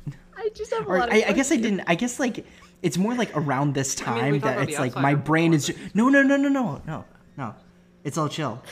I 0.36 0.48
just 0.55 0.73
have 0.73 0.86
a 0.86 0.89
or 0.89 0.98
lot 0.98 1.09
of. 1.09 1.15
I, 1.15 1.24
I 1.28 1.32
guess 1.32 1.51
I 1.51 1.56
didn't. 1.56 1.82
I 1.86 1.94
guess 1.97 2.20
like 2.20 2.47
it's 2.82 2.97
more 2.98 3.15
like 3.15 3.36
around 3.36 3.74
this 3.74 4.01
I 4.06 4.31
mean, 4.31 4.40
time 4.40 4.56
that 4.59 4.69
it's 4.69 4.78
like 4.78 4.94
my 4.94 5.15
brain 5.15 5.52
is. 5.55 5.66
before, 5.66 5.82
Ju- 5.85 5.90
no, 5.94 6.09
no, 6.09 6.23
no, 6.23 6.36
no, 6.36 6.48
no, 6.48 6.82
no, 6.86 7.05
no. 7.36 7.55
It's 8.04 8.16
all 8.18 8.28
chill. 8.28 8.62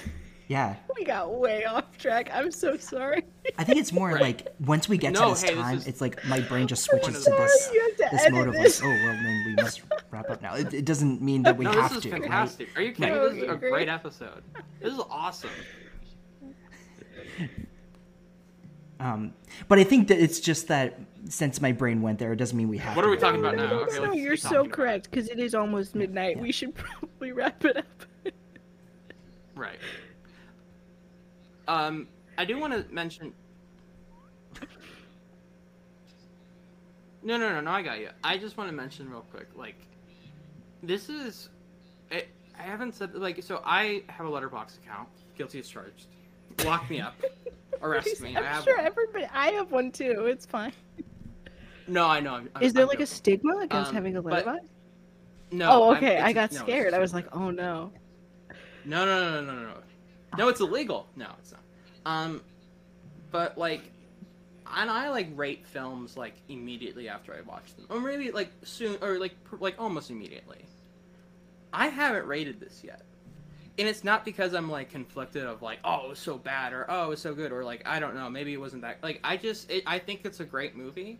Yeah, 0.48 0.76
We 0.96 1.04
got 1.04 1.34
way 1.34 1.64
off 1.64 1.98
track. 1.98 2.30
I'm 2.32 2.52
so 2.52 2.76
sorry. 2.76 3.24
I 3.58 3.64
think 3.64 3.78
it's 3.80 3.92
more 3.92 4.10
Right. 4.10 4.20
like 4.20 4.54
once 4.60 4.88
we 4.88 4.96
get 4.96 5.12
No, 5.12 5.24
to 5.24 5.28
this 5.30 5.42
hey, 5.42 5.54
this 5.54 5.62
time, 5.64 5.76
is- 5.78 5.86
it's 5.88 6.00
like 6.00 6.24
my 6.26 6.38
brain 6.40 6.68
just 6.68 6.84
switches 6.90 7.24
to 7.24 7.30
this 7.30 7.68
to 7.68 7.92
this 8.12 8.22
edit 8.22 8.32
mode 8.32 8.48
of 8.48 8.54
like, 8.54 8.72
oh 8.82 8.86
well, 8.88 9.12
then 9.22 9.44
we 9.46 9.54
must 9.62 9.82
wrap 10.12 10.30
up 10.30 10.40
now. 10.42 10.54
It, 10.54 10.72
it 10.72 10.84
doesn't 10.84 11.20
mean 11.20 11.42
that 11.42 11.56
we 11.56 11.64
no, 11.64 11.72
have 11.72 11.88
this 11.90 11.98
is 11.98 12.02
to. 12.04 12.12
right? 12.12 12.22
fantastic. 12.22 12.68
Are 12.76 12.82
you 12.82 12.92
kidding? 12.92 13.12
No, 13.14 13.28
This 13.28 13.38
is 13.42 13.50
a 13.50 13.56
great. 13.56 13.72
great 13.72 13.88
episode. 13.88 14.42
This 14.80 14.92
is 14.92 15.00
awesome. 15.10 15.50
Um, 18.98 19.34
but 19.68 19.78
I 19.78 19.84
think 19.84 20.08
that 20.08 20.18
it's 20.18 20.40
just 20.40 20.68
that 20.68 20.98
since 21.28 21.60
my 21.60 21.72
brain 21.72 22.00
went 22.00 22.18
there, 22.18 22.32
it 22.32 22.36
doesn't 22.36 22.56
mean 22.56 22.68
we 22.68 22.78
have. 22.78 22.94
To. 22.94 22.96
What 22.96 23.02
to 23.02 23.08
are 23.08 23.10
we 23.10 23.16
talking 23.18 23.40
about 23.40 23.56
now? 23.56 23.66
No, 23.66 23.80
Okay, 23.80 23.98
no, 23.98 24.12
you're 24.12 24.36
so 24.36 24.48
talking 24.48 24.56
about 24.58 24.66
it. 24.68 24.72
correct 24.72 25.10
because 25.10 25.28
it 25.28 25.38
is 25.38 25.54
almost 25.54 25.94
midnight. 25.94 26.36
yeah. 26.36 26.42
We 26.42 26.52
should 26.52 26.74
probably 26.74 27.32
wrap 27.32 27.62
it 27.64 27.76
up. 27.76 28.05
Right. 29.56 29.78
Um, 31.66 32.06
I 32.38 32.44
do 32.44 32.58
want 32.58 32.72
to 32.74 32.84
mention. 32.94 33.32
No, 37.22 37.36
no, 37.36 37.52
no, 37.52 37.60
no. 37.60 37.70
I 37.72 37.82
got 37.82 37.98
you. 37.98 38.10
I 38.22 38.38
just 38.38 38.56
want 38.56 38.70
to 38.70 38.76
mention 38.76 39.10
real 39.10 39.24
quick, 39.32 39.48
like, 39.56 39.74
this 40.82 41.08
is. 41.08 41.48
It, 42.10 42.28
I 42.56 42.62
haven't 42.62 42.94
said 42.94 43.14
like 43.16 43.42
so. 43.42 43.62
I 43.64 44.04
have 44.08 44.26
a 44.26 44.30
Letterboxd 44.30 44.78
account. 44.84 45.08
Guilty 45.36 45.58
as 45.58 45.68
charged. 45.68 46.06
Lock 46.64 46.88
me 46.88 47.00
up. 47.00 47.14
Arrest 47.82 48.20
me. 48.20 48.36
I 48.36 48.40
I'm 48.40 48.44
have 48.44 48.64
sure 48.64 48.76
one. 48.76 48.86
everybody. 48.86 49.26
I 49.32 49.48
have 49.48 49.72
one 49.72 49.90
too. 49.90 50.26
It's 50.26 50.46
fine. 50.46 50.72
No, 51.88 52.06
I 52.06 52.20
know. 52.20 52.34
I'm, 52.34 52.50
Is 52.60 52.72
there 52.72 52.82
I'm 52.82 52.88
like 52.88 53.00
a 53.00 53.06
stigma 53.06 53.56
against 53.58 53.88
Um, 53.90 53.94
having 53.94 54.16
a 54.16 54.22
but- 54.22 54.44
Letterboxd? 54.46 54.68
No. 55.52 55.70
oh, 55.70 55.94
okay. 55.96 56.18
I 56.18 56.32
got 56.32 56.50
no, 56.52 56.58
scared. 56.58 56.92
I 56.94 56.98
was 56.98 57.14
like, 57.14 57.26
oh 57.34 57.50
no. 57.50 57.92
No, 58.86 59.04
no, 59.04 59.20
no, 59.20 59.40
no, 59.40 59.52
no, 59.54 59.62
no. 59.68 59.74
No, 60.38 60.48
it's 60.48 60.60
illegal. 60.60 61.08
No, 61.16 61.28
it's 61.38 61.52
not. 61.52 61.62
Um, 62.06 62.42
but 63.30 63.58
like, 63.58 63.82
and 64.74 64.90
I 64.90 65.10
like 65.10 65.28
rate 65.34 65.66
films 65.66 66.16
like 66.16 66.34
immediately 66.48 67.08
after 67.08 67.34
I 67.34 67.40
watch 67.40 67.74
them, 67.74 67.86
or 67.90 68.00
maybe 68.00 68.30
like 68.30 68.50
soon, 68.62 68.96
or 69.02 69.18
like 69.18 69.34
like 69.58 69.74
almost 69.78 70.10
immediately. 70.10 70.64
I 71.72 71.88
haven't 71.88 72.26
rated 72.26 72.60
this 72.60 72.82
yet, 72.84 73.02
and 73.78 73.88
it's 73.88 74.04
not 74.04 74.24
because 74.24 74.54
I'm 74.54 74.70
like 74.70 74.90
conflicted 74.90 75.44
of 75.44 75.62
like, 75.62 75.78
oh, 75.84 76.06
it 76.06 76.08
was 76.10 76.18
so 76.18 76.38
bad, 76.38 76.72
or 76.72 76.86
oh, 76.88 77.06
it 77.06 77.08
was 77.08 77.20
so 77.20 77.34
good, 77.34 77.52
or 77.52 77.64
like 77.64 77.82
I 77.86 77.98
don't 77.98 78.14
know, 78.14 78.30
maybe 78.30 78.52
it 78.52 78.60
wasn't 78.60 78.82
that. 78.82 79.02
Like 79.02 79.20
I 79.24 79.36
just, 79.36 79.70
it, 79.70 79.82
I 79.86 79.98
think 79.98 80.24
it's 80.24 80.40
a 80.40 80.44
great 80.44 80.76
movie. 80.76 81.18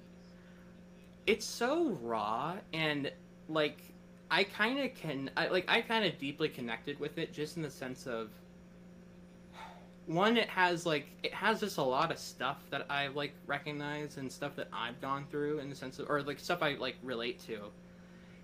It's 1.26 1.44
so 1.44 1.98
raw 2.00 2.56
and 2.72 3.10
like 3.48 3.78
I 4.30 4.44
kind 4.44 4.78
of 4.80 4.94
can, 4.94 5.30
I, 5.36 5.48
like, 5.48 5.64
I 5.68 5.80
kind 5.82 6.04
of 6.04 6.18
deeply 6.18 6.48
connected 6.48 6.98
with 6.98 7.18
it, 7.18 7.32
just 7.32 7.56
in 7.56 7.62
the 7.62 7.70
sense 7.70 8.06
of 8.06 8.30
one, 10.06 10.36
it 10.36 10.48
has 10.48 10.86
like, 10.86 11.08
it 11.22 11.34
has 11.34 11.60
just 11.60 11.78
a 11.78 11.82
lot 11.82 12.12
of 12.12 12.18
stuff 12.18 12.58
that 12.70 12.86
I 12.90 13.08
like 13.08 13.34
recognize 13.46 14.16
and 14.18 14.30
stuff 14.30 14.54
that 14.56 14.68
I've 14.72 15.00
gone 15.00 15.26
through 15.30 15.58
in 15.58 15.68
the 15.68 15.74
sense 15.76 15.98
of, 15.98 16.08
or 16.08 16.22
like 16.22 16.38
stuff 16.38 16.62
I 16.62 16.74
like 16.74 16.96
relate 17.02 17.40
to, 17.46 17.70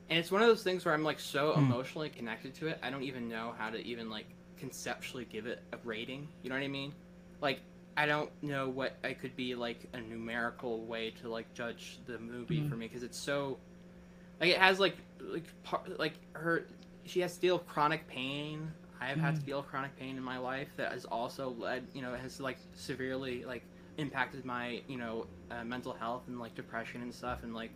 and 0.09 0.19
it's 0.19 0.31
one 0.31 0.43
of 0.43 0.49
those 0.49 0.62
things 0.62 0.85
where 0.85 0.94
I'm 0.94 1.05
like 1.05 1.20
so 1.20 1.55
Hmm. 1.55 1.59
emotionally 1.59 2.11
connected 2.11 2.55
to 2.57 2.69
it, 2.69 2.78
I 2.83 2.91
don't 2.91 3.05
even 3.05 3.28
know 3.28 3.55
how 3.57 3.70
to 3.70 3.78
even 3.86 4.11
like 4.11 4.27
conceptually 4.57 5.25
give 5.25 5.47
it 5.47 5.62
a 5.73 5.78
rating. 5.85 6.28
You 6.43 6.51
know 6.51 6.57
what 6.57 6.65
I 6.65 6.69
mean? 6.69 6.93
Like, 7.41 7.61
I 7.97 8.07
don't 8.07 8.31
know 8.43 8.69
what 8.69 8.97
I 9.05 9.12
could 9.15 9.36
be 9.36 9.55
like 9.55 9.86
a 9.93 10.01
numerical 10.01 10.85
way 10.86 11.11
to 11.23 11.28
like 11.28 11.52
judge 11.55 11.99
the 12.07 12.19
movie 12.19 12.61
Mhm. 12.61 12.69
for 12.69 12.77
me 12.77 12.89
because 12.89 13.02
it's 13.02 13.19
so 13.19 13.59
like 14.43 14.51
it 14.51 14.59
has 14.59 14.79
like 14.81 14.97
like 15.21 15.45
par- 15.62 15.83
like 15.99 16.15
her 16.35 16.67
she 17.07 17.21
has 17.21 17.35
to 17.37 17.41
deal 17.41 17.57
with 17.59 17.67
chronic 17.67 18.07
pain 18.09 18.71
i've 19.01 19.17
had 19.17 19.35
to 19.37 19.41
deal 19.43 19.59
with 19.59 19.67
chronic 19.69 19.97
pain 19.99 20.17
in 20.17 20.23
my 20.23 20.37
life 20.39 20.69
that 20.77 20.93
has 20.93 21.05
also 21.07 21.55
led 21.59 21.87
you 21.95 22.03
know 22.03 22.12
has 22.15 22.41
like 22.41 22.59
severely 22.75 23.45
like 23.45 23.62
impacted 23.99 24.45
my 24.45 24.83
you 24.89 24.99
know 24.99 25.27
uh, 25.51 25.65
mental 25.65 25.93
health 25.93 26.23
and 26.27 26.39
like 26.41 26.55
depression 26.55 27.03
and 27.03 27.15
stuff 27.15 27.43
and 27.45 27.55
like 27.55 27.71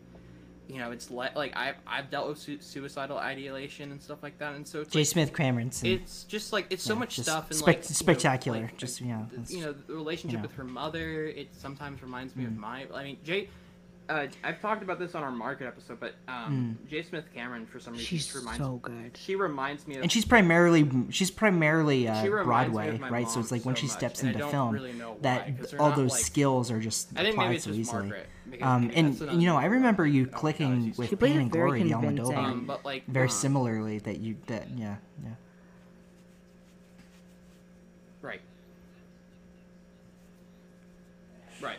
you 0.68 0.78
know 0.78 0.90
it's 0.90 1.10
le- 1.10 1.30
like 1.36 1.56
i've 1.56 1.76
i've 1.86 2.10
dealt 2.10 2.28
with 2.28 2.38
su- 2.38 2.60
suicidal 2.60 3.18
ideation 3.18 3.92
and 3.92 4.02
stuff 4.02 4.20
like 4.22 4.36
that 4.38 4.54
and 4.54 4.66
so 4.66 4.80
it's 4.80 4.90
J. 4.90 5.00
like, 5.00 5.06
Smith 5.06 5.32
Cameronson. 5.32 5.86
it's 5.86 6.24
just 6.24 6.52
like 6.52 6.66
it's 6.70 6.82
so 6.82 6.94
Yeah, 6.94 6.98
much 7.00 7.20
stuff 7.20 7.46
and 7.50 7.56
spec- 7.56 7.66
like 7.66 7.76
you 7.84 7.90
know, 7.90 7.94
spectacular, 7.94 8.60
like, 8.62 8.76
just, 8.76 9.00
you 9.00 9.06
know, 9.08 9.28
you 9.48 9.60
know 9.60 9.72
the 9.72 9.94
relationship 9.94 10.38
know. 10.40 10.42
with 10.42 10.52
her 10.56 10.64
mother 10.64 11.26
it 11.26 11.54
sometimes 11.54 12.02
reminds 12.02 12.34
me 12.34 12.46
of 12.46 12.50
Mm. 12.52 12.56
my 12.58 12.86
i 12.94 13.04
mean 13.04 13.18
jay 13.22 13.48
uh, 14.08 14.26
I've 14.44 14.60
talked 14.60 14.82
about 14.82 14.98
this 14.98 15.14
on 15.14 15.22
our 15.22 15.30
Margaret 15.32 15.66
episode, 15.66 15.98
but 15.98 16.14
um, 16.28 16.78
J. 16.88 17.02
Smith 17.02 17.24
Cameron, 17.34 17.66
for 17.66 17.80
some 17.80 17.92
reason, 17.94 18.06
She's 18.06 18.24
just 18.26 18.36
reminds 18.36 18.58
so 18.58 18.76
good. 18.82 19.16
she 19.16 19.34
reminds 19.36 19.86
me 19.86 19.96
of 19.96 20.02
and 20.02 20.12
she's 20.12 20.24
primarily 20.24 20.88
she's 21.10 21.30
primarily 21.30 22.06
uh, 22.08 22.22
She 22.22 22.28
Broadway, 22.28 22.98
right? 22.98 23.28
So 23.28 23.40
it's 23.40 23.50
like 23.50 23.64
when 23.64 23.74
she 23.74 23.88
steps 23.88 24.22
and 24.22 24.32
into 24.32 24.46
film, 24.48 24.74
really 24.74 24.92
know 24.92 25.12
why, 25.12 25.18
that 25.22 25.58
'cause 25.58 25.70
they're 25.72 25.80
all 25.82 25.90
those 25.92 26.12
like- 26.12 26.20
skills 26.22 26.70
are 26.70 26.78
just 26.80 27.08
I 27.16 27.22
applied 27.22 27.56
it's 27.56 27.64
so 27.64 27.70
easily. 27.70 28.08
Margaret. 28.08 28.26
Um, 28.62 28.90
and 28.94 29.18
you 29.40 29.46
know, 29.46 29.56
I 29.56 29.64
remember 29.64 30.06
you 30.06 30.22
I 30.22 30.24
don't 30.24 30.32
know, 30.32 30.38
clicking 30.38 30.94
with 30.96 31.18
Pain 31.18 31.40
and 31.40 31.50
Glory, 31.50 31.82
the 31.82 31.90
convincing. 31.90 32.26
Almodovar, 32.26 32.36
um, 32.36 32.64
but 32.66 32.84
like 32.84 33.04
very 33.06 33.24
um, 33.26 33.30
similarly. 33.30 33.98
That 33.98 34.18
you 34.20 34.36
that 34.46 34.68
yeah 34.76 34.96
yeah. 35.24 35.30
Right. 38.22 38.40
Right. 41.60 41.78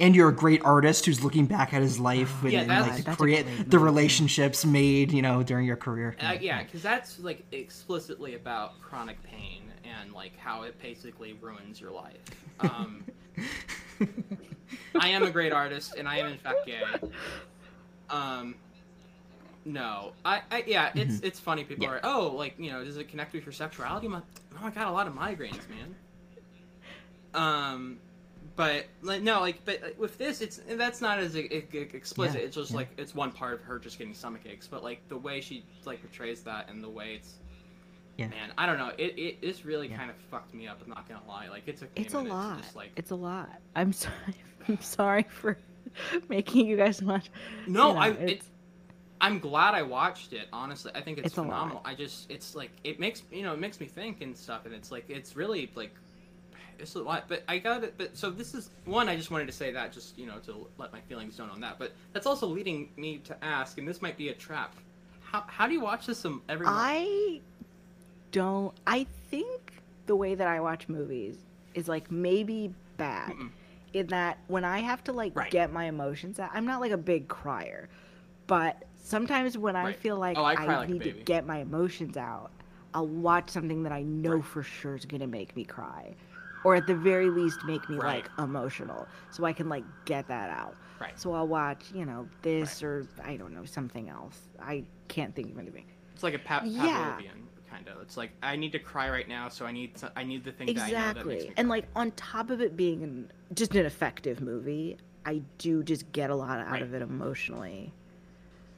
And 0.00 0.16
you're 0.16 0.30
a 0.30 0.34
great 0.34 0.64
artist 0.64 1.04
who's 1.04 1.22
looking 1.22 1.46
back 1.46 1.74
at 1.74 1.82
his 1.82 2.00
life 2.00 2.42
and, 2.42 2.52
Yeah, 2.52 2.60
and, 2.60 3.06
like 3.06 3.18
create 3.18 3.46
the 3.68 3.78
relationships 3.78 4.64
made, 4.64 5.12
you 5.12 5.20
know, 5.22 5.42
during 5.42 5.66
your 5.66 5.76
career. 5.76 6.16
Uh, 6.20 6.36
yeah, 6.40 6.62
because 6.62 6.82
that's 6.82 7.20
like 7.20 7.44
explicitly 7.52 8.34
about 8.34 8.80
chronic 8.80 9.22
pain 9.22 9.70
and 10.00 10.12
like 10.12 10.36
how 10.38 10.62
it 10.62 10.80
basically 10.80 11.34
ruins 11.34 11.80
your 11.80 11.90
life. 11.90 12.16
Um, 12.60 13.04
I 15.00 15.08
am 15.08 15.22
a 15.22 15.30
great 15.30 15.52
artist, 15.52 15.94
and 15.96 16.08
I 16.08 16.18
am 16.18 16.26
in 16.26 16.38
fact 16.38 16.66
gay. 16.66 16.82
Um, 18.08 18.56
no, 19.64 20.12
I, 20.24 20.42
I 20.50 20.64
yeah, 20.66 20.90
it's 20.94 21.20
it's 21.20 21.38
funny. 21.38 21.64
People 21.64 21.84
Yeah. 21.84 21.90
are 21.92 22.00
oh, 22.02 22.34
like 22.34 22.58
you 22.58 22.70
know, 22.70 22.84
does 22.84 22.96
it 22.96 23.08
connect 23.08 23.32
with 23.32 23.44
your 23.44 23.52
sexuality? 23.52 24.06
I'm 24.06 24.14
like, 24.14 24.22
oh, 24.54 24.66
I 24.66 24.70
got 24.70 24.88
a 24.88 24.90
lot 24.90 25.06
of 25.06 25.14
migraines, 25.14 25.60
man. 25.68 25.94
Um, 27.34 27.98
but 28.60 28.86
like 29.02 29.22
no, 29.22 29.40
like 29.40 29.64
but 29.64 29.82
uh, 29.82 29.86
with 29.96 30.18
this, 30.18 30.42
it's 30.42 30.60
that's 30.68 31.00
not 31.00 31.18
as 31.18 31.34
e- 31.36 31.48
e- 31.72 31.78
explicit. 31.94 32.40
Yeah, 32.40 32.46
it's 32.46 32.56
just 32.56 32.70
yeah. 32.72 32.76
like 32.78 32.88
it's 32.98 33.14
one 33.14 33.32
part 33.32 33.54
of 33.54 33.62
her 33.62 33.78
just 33.78 33.96
getting 33.98 34.12
stomach 34.14 34.42
aches, 34.44 34.66
but 34.66 34.82
like 34.84 35.00
the 35.08 35.16
way 35.16 35.40
she 35.40 35.64
like 35.86 36.00
portrays 36.02 36.42
that 36.42 36.68
and 36.68 36.84
the 36.84 36.88
way 36.90 37.14
it's. 37.14 37.34
Yeah. 38.18 38.28
Man, 38.28 38.52
I 38.58 38.66
don't 38.66 38.76
know. 38.76 38.90
It, 38.98 39.18
it 39.18 39.40
this 39.40 39.64
really 39.64 39.88
Yeah. 39.88 39.96
kind 39.96 40.10
of 40.10 40.16
fucked 40.30 40.52
me 40.52 40.68
up. 40.68 40.78
I'm 40.82 40.90
not 40.90 41.08
gonna 41.08 41.22
lie. 41.26 41.48
Like 41.48 41.62
it's 41.66 41.80
a 41.80 41.86
It's 41.96 42.12
a 42.12 42.20
lot. 42.20 42.60
Just, 42.62 42.76
like, 42.76 42.90
It's 42.96 43.10
a 43.12 43.16
lot. 43.16 43.48
I'm 43.74 43.92
sorry. 44.04 44.14
I'm 44.68 44.80
sorry 44.82 45.22
for 45.30 45.56
making 46.28 46.66
you 46.66 46.76
guys 46.76 47.02
watch. 47.02 47.30
no, 47.66 47.88
you 47.88 47.94
know, 47.94 47.98
I 48.00 48.08
it's- 48.10 48.30
it, 48.30 48.42
I'm 49.22 49.38
glad 49.38 49.74
I 49.74 49.82
watched 49.82 50.32
it. 50.34 50.48
Honestly, 50.52 50.92
I 50.94 51.00
think 51.00 51.18
it's, 51.18 51.26
It's 51.28 51.34
phenomenal. 51.34 51.82
I 51.84 51.94
just, 51.94 52.30
it's 52.30 52.54
like 52.54 52.70
it 52.84 52.98
makes 53.00 53.22
you 53.32 53.42
know, 53.42 53.52
it 53.54 53.58
makes 53.60 53.80
me 53.80 53.86
think 53.86 54.20
and 54.22 54.36
stuff, 54.36 54.66
and 54.66 54.74
it's 54.74 54.90
like 54.90 55.04
it's 55.08 55.34
really 55.36 55.70
like 55.74 55.94
it's 56.80 56.94
a 56.94 57.02
lot. 57.02 57.24
But 57.28 57.42
I 57.48 57.58
got 57.58 57.84
it. 57.84 57.94
But 57.98 58.16
so 58.16 58.30
this 58.30 58.54
is 58.54 58.70
one. 58.84 59.08
I 59.08 59.16
just 59.16 59.30
wanted 59.30 59.46
to 59.46 59.52
say 59.52 59.70
that, 59.72 59.92
just 59.92 60.18
you 60.18 60.26
know, 60.26 60.38
to 60.46 60.66
let 60.78 60.92
my 60.92 61.00
feelings 61.00 61.38
known 61.38 61.50
on 61.50 61.60
that. 61.60 61.78
But 61.78 61.92
that's 62.12 62.26
also 62.26 62.46
leading 62.46 62.88
me 62.96 63.18
to 63.24 63.44
ask, 63.44 63.78
and 63.78 63.86
this 63.86 64.00
might 64.02 64.16
be 64.16 64.28
a 64.30 64.34
trap. 64.34 64.74
How 65.20 65.44
how 65.46 65.66
do 65.66 65.72
you 65.74 65.80
watch 65.80 66.06
this 66.06 66.24
um, 66.24 66.42
every 66.48 66.66
month? 66.66 66.78
I 66.78 67.40
don't. 68.32 68.74
I 68.86 69.06
think 69.30 69.82
the 70.06 70.16
way 70.16 70.34
that 70.34 70.46
I 70.48 70.60
watch 70.60 70.88
movies 70.88 71.36
is 71.74 71.88
like 71.88 72.10
maybe 72.10 72.74
bad 72.96 73.32
Mm-mm. 73.32 73.50
in 73.92 74.06
that 74.08 74.38
when 74.48 74.64
I 74.64 74.80
have 74.80 75.02
to 75.04 75.12
like 75.12 75.34
Right. 75.36 75.50
get 75.50 75.72
my 75.72 75.84
emotions 75.84 76.38
out, 76.38 76.50
I'm 76.52 76.66
not 76.66 76.80
like 76.80 76.92
a 76.92 76.96
big 76.98 77.28
crier, 77.28 77.88
but 78.46 78.82
sometimes 79.02 79.56
when 79.56 79.76
I 79.76 79.92
feel 79.92 80.16
like 80.16 80.36
Oh, 80.36 80.44
I 80.44 80.54
I, 80.54 80.66
like 80.66 80.88
need 80.88 81.02
to 81.04 81.10
get 81.10 81.46
my 81.46 81.58
emotions 81.58 82.16
out, 82.16 82.50
I'll 82.94 83.06
watch 83.06 83.50
something 83.50 83.82
that 83.84 83.92
I 83.92 84.02
know 84.02 84.32
Right. 84.36 84.44
for 84.44 84.62
sure 84.62 84.96
is 84.96 85.04
gonna 85.04 85.26
make 85.28 85.54
me 85.56 85.64
cry, 85.64 86.14
or 86.64 86.74
at 86.74 86.86
the 86.86 86.94
very 86.94 87.30
least 87.30 87.64
make 87.64 87.88
me 87.88 87.96
Right. 87.96 88.24
like 88.24 88.30
emotional, 88.38 89.06
so 89.30 89.44
I 89.44 89.52
can 89.52 89.68
like 89.68 89.84
get 90.04 90.26
that 90.28 90.50
out. 90.50 90.74
Right. 91.00 91.18
So 91.18 91.32
I'll 91.32 91.48
watch, 91.48 91.84
you 91.94 92.04
know, 92.04 92.28
this 92.42 92.82
or 92.82 93.06
I 93.24 93.36
don't 93.36 93.54
know 93.54 93.64
something 93.64 94.08
else. 94.10 94.38
I 94.60 94.84
can't 95.08 95.34
think 95.34 95.50
of 95.52 95.58
anything. 95.58 95.86
It's 96.14 96.22
like 96.22 96.34
a 96.34 96.38
pa- 96.38 96.62
Yeah. 96.64 97.16
Pavlovian 97.18 97.46
kind 97.70 97.88
of. 97.88 98.02
It's 98.02 98.16
like 98.18 98.32
I 98.42 98.56
need 98.56 98.72
to 98.72 98.78
cry 98.78 99.08
right 99.08 99.26
now, 99.28 99.48
so 99.48 99.64
I 99.64 99.72
need 99.72 99.94
to, 99.96 100.12
I 100.14 100.24
need 100.24 100.44
the 100.44 100.52
thing 100.52 100.66
that 100.74 100.82
I 100.82 100.86
know 100.90 100.92
that 101.14 101.26
makes 101.26 101.44
Exactly. 101.44 101.54
And 101.56 101.68
cry. 101.68 101.76
like 101.76 101.88
on 101.96 102.10
top 102.12 102.50
of 102.50 102.60
it 102.60 102.76
being 102.76 103.02
an, 103.02 103.30
just 103.54 103.74
an 103.74 103.86
effective 103.86 104.40
movie, 104.42 104.98
I 105.24 105.40
do 105.58 105.82
just 105.82 106.10
get 106.12 106.28
a 106.30 106.34
lot 106.34 106.58
out 106.60 106.70
Right. 106.72 106.82
of 106.82 106.92
it 106.92 107.00
emotionally. 107.00 107.92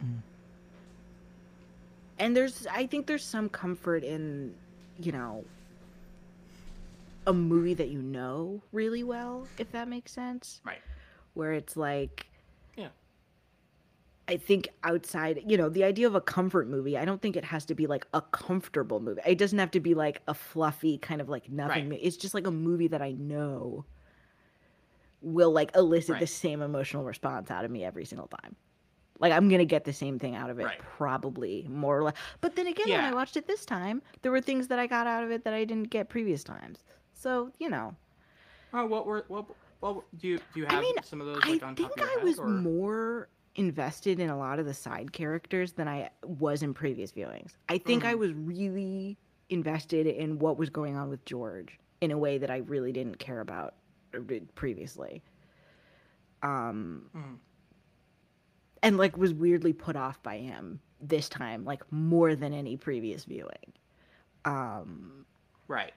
Mm. 0.04 0.18
And 2.18 2.36
there's 2.36 2.66
I 2.68 2.86
think 2.86 3.06
there's 3.06 3.24
some 3.24 3.48
comfort 3.48 4.04
in, 4.04 4.54
you 5.00 5.10
know, 5.12 5.44
a 7.26 7.32
movie 7.32 7.74
that 7.74 7.88
you 7.88 8.02
know 8.02 8.62
really 8.72 9.02
well, 9.04 9.46
if 9.58 9.70
that 9.72 9.88
makes 9.88 10.12
sense. 10.12 10.60
right. 10.64 10.80
Where 11.34 11.52
it's 11.52 11.76
like 11.76 12.26
Yeah. 12.76 12.88
I 14.28 14.36
think 14.36 14.68
outside, 14.84 15.42
you 15.46 15.56
know, 15.56 15.68
the 15.68 15.84
idea 15.84 16.06
of 16.06 16.14
a 16.14 16.20
comfort 16.20 16.68
movie, 16.68 16.96
I 16.96 17.04
don't 17.04 17.20
think 17.22 17.36
it 17.36 17.44
has 17.44 17.64
to 17.66 17.74
be 17.74 17.86
like 17.86 18.06
a 18.14 18.20
comfortable 18.20 19.00
movie. 19.00 19.20
It 19.26 19.38
doesn't 19.38 19.58
have 19.58 19.70
to 19.72 19.80
be 19.80 19.94
like 19.94 20.20
a 20.28 20.34
fluffy 20.34 20.98
kind 20.98 21.20
of 21.20 21.28
like 21.28 21.50
nothing. 21.50 21.90
Right. 21.90 21.98
It's 22.02 22.16
just 22.16 22.34
like 22.34 22.46
a 22.46 22.50
movie 22.50 22.88
that 22.88 23.02
I 23.02 23.12
know 23.12 23.84
will 25.20 25.52
like 25.52 25.74
elicit 25.76 26.18
the 26.18 26.26
same 26.26 26.62
emotional 26.62 27.04
response 27.04 27.50
out 27.50 27.64
of 27.64 27.70
me 27.70 27.84
every 27.84 28.04
single 28.04 28.26
time. 28.26 28.56
Like 29.20 29.32
I'm 29.32 29.48
gonna 29.48 29.64
get 29.64 29.84
the 29.84 29.92
same 29.92 30.18
thing 30.18 30.34
out 30.34 30.50
of 30.50 30.58
it, 30.58 30.64
Right. 30.64 30.78
probably 30.78 31.66
more 31.70 31.96
or 31.96 32.02
less. 32.02 32.14
But 32.40 32.56
then 32.56 32.66
again, 32.66 32.88
when 32.88 33.00
I 33.00 33.14
watched 33.14 33.36
it 33.36 33.46
this 33.46 33.64
time, 33.64 34.02
there 34.22 34.32
were 34.32 34.40
things 34.40 34.66
that 34.68 34.78
I 34.80 34.86
got 34.88 35.06
out 35.06 35.22
of 35.22 35.30
it 35.30 35.44
that 35.44 35.54
I 35.54 35.64
didn't 35.64 35.90
get 35.90 36.08
previous 36.08 36.42
times. 36.42 36.82
So 37.22 37.52
you 37.60 37.70
know, 37.70 37.94
Oh, 38.74 38.84
what 38.86 39.06
were 39.06 39.24
what? 39.28 39.46
What 39.78 40.02
do 40.18 40.26
you 40.28 40.38
do? 40.38 40.42
You 40.54 40.64
have 40.66 40.74
I 40.78 40.80
mean, 40.80 40.94
some 41.04 41.20
of 41.20 41.26
those 41.28 41.40
I 41.44 41.50
like 41.50 41.62
on 41.62 41.76
think 41.76 41.88
top 41.88 41.96
of 41.96 42.02
your 42.02 42.06
I 42.08 42.14
head, 42.14 42.24
was 42.24 42.38
or- 42.40 42.48
more 42.48 43.28
invested 43.54 44.18
in 44.18 44.28
a 44.30 44.36
lot 44.36 44.58
of 44.58 44.66
the 44.66 44.74
side 44.74 45.12
characters 45.12 45.72
than 45.72 45.86
I 45.86 46.08
was 46.24 46.62
in 46.62 46.72
previous 46.74 47.12
viewings. 47.12 47.52
I 47.68 47.78
think 47.78 48.04
I 48.04 48.14
Mhm. 48.14 48.18
was 48.18 48.32
really 48.32 49.16
invested 49.50 50.06
in 50.06 50.38
what 50.38 50.56
was 50.56 50.70
going 50.70 50.96
on 50.96 51.10
with 51.10 51.24
George 51.26 51.78
in 52.00 52.10
a 52.10 52.18
way 52.18 52.38
that 52.38 52.50
I 52.50 52.56
really 52.58 52.92
didn't 52.92 53.18
care 53.18 53.40
about 53.40 53.74
previously. 54.54 55.22
Um, 56.42 57.08
Mhm. 57.14 57.38
and 58.82 58.96
like 58.96 59.16
was 59.16 59.32
weirdly 59.34 59.72
put 59.74 59.94
off 59.96 60.20
by 60.22 60.38
him 60.38 60.80
this 61.00 61.28
time, 61.28 61.64
like 61.64 61.82
more 61.92 62.34
than 62.34 62.52
any 62.54 62.76
previous 62.76 63.24
viewing. 63.26 63.72
Um, 64.44 65.26
right. 65.68 65.92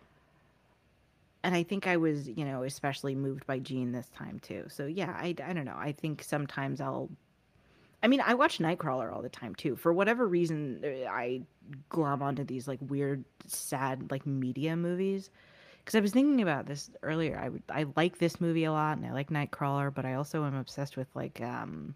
And 1.46 1.54
I 1.54 1.62
think 1.62 1.86
I 1.86 1.98
was, 1.98 2.28
you 2.28 2.44
know, 2.44 2.64
especially 2.64 3.14
moved 3.14 3.46
by 3.46 3.60
Jean 3.60 3.92
this 3.92 4.10
time 4.10 4.40
too. 4.40 4.66
So 4.68 4.88
yeah, 4.88 5.16
I, 5.16 5.36
I 5.46 5.54
don't 5.54 5.66
know. 5.66 5.78
I 5.78 5.92
think 5.92 6.24
sometimes 6.24 6.82
I'll. 6.82 7.08
I 8.02 8.08
mean, 8.08 8.20
I 8.26 8.34
watch 8.34 8.58
Nightcrawler 8.58 9.14
all 9.14 9.22
the 9.22 9.30
time 9.30 9.54
too. 9.54 9.76
For 9.76 9.94
whatever 9.94 10.28
reason, 10.28 10.82
uh, 10.84 11.08
I 11.08 11.42
glob 11.90 12.24
onto 12.24 12.44
these 12.44 12.68
like 12.68 12.80
weird, 12.82 13.24
sad 13.46 14.10
like 14.10 14.26
media 14.26 14.76
movies. 14.76 15.30
Because 15.78 15.94
I 15.94 16.00
was 16.00 16.14
thinking 16.14 16.42
about 16.42 16.66
this 16.66 16.90
earlier. 17.04 17.38
I 17.40 17.50
would 17.50 17.62
I 17.70 17.86
like 17.96 18.18
this 18.18 18.42
movie 18.42 18.64
a 18.64 18.72
lot, 18.72 18.98
and 18.98 19.06
I 19.06 19.14
like 19.14 19.30
Nightcrawler, 19.30 19.94
but 19.94 20.04
I 20.04 20.16
also 20.16 20.46
am 20.46 20.56
obsessed 20.56 20.98
with 20.98 21.08
like 21.14 21.42
um, 21.42 21.94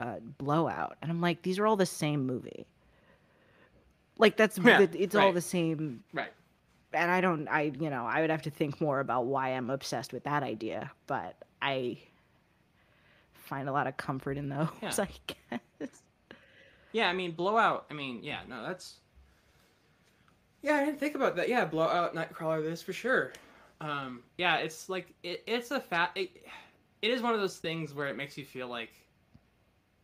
uh, 0.00 0.20
Blowout, 0.38 0.96
and 1.02 1.10
I'm 1.10 1.20
like, 1.20 1.42
these 1.42 1.58
are 1.58 1.66
all 1.66 1.74
the 1.74 1.84
same 1.84 2.24
movie. 2.24 2.64
Like 4.18 4.36
that's 4.36 4.56
Yeah, 4.58 4.86
it's 4.92 5.16
all 5.16 5.32
the 5.32 5.40
same 5.40 6.04
Right. 6.12 6.30
And 6.94 7.10
I 7.10 7.20
don't 7.20 7.48
I 7.48 7.72
you 7.78 7.90
know, 7.90 8.06
I 8.06 8.20
would 8.20 8.30
have 8.30 8.42
to 8.42 8.50
think 8.50 8.80
more 8.80 9.00
about 9.00 9.26
why 9.26 9.50
I'm 9.50 9.70
obsessed 9.70 10.12
with 10.12 10.24
that 10.24 10.42
idea, 10.42 10.90
but 11.06 11.36
I 11.60 11.98
find 13.34 13.68
a 13.68 13.72
lot 13.72 13.86
of 13.86 13.96
comfort 13.96 14.36
in 14.36 14.48
those, 14.48 14.68
Yeah. 14.82 14.94
I 14.98 15.08
guess. 15.80 16.02
Yeah, 16.92 17.08
I 17.08 17.12
mean, 17.12 17.32
blowout. 17.32 17.86
I 17.90 17.94
mean, 17.94 18.20
yeah, 18.22 18.40
no, 18.48 18.62
that's. 18.62 18.94
Yeah, 20.62 20.76
I 20.76 20.84
didn't 20.84 21.00
think 21.00 21.14
about 21.14 21.36
that. 21.36 21.48
Yeah, 21.48 21.64
blowout, 21.64 22.14
Nightcrawler, 22.14 22.62
this 22.62 22.80
for 22.80 22.92
sure. 22.92 23.32
Um, 23.80 24.22
yeah, 24.38 24.56
it's 24.58 24.88
like 24.88 25.12
it, 25.22 25.42
it's 25.46 25.70
a 25.72 25.80
fat. 25.80 26.12
It, 26.14 26.30
it 27.02 27.10
is 27.10 27.20
one 27.20 27.34
of 27.34 27.40
those 27.40 27.58
things 27.58 27.92
where 27.92 28.06
it 28.06 28.16
makes 28.16 28.38
you 28.38 28.44
feel 28.44 28.68
like, 28.68 28.92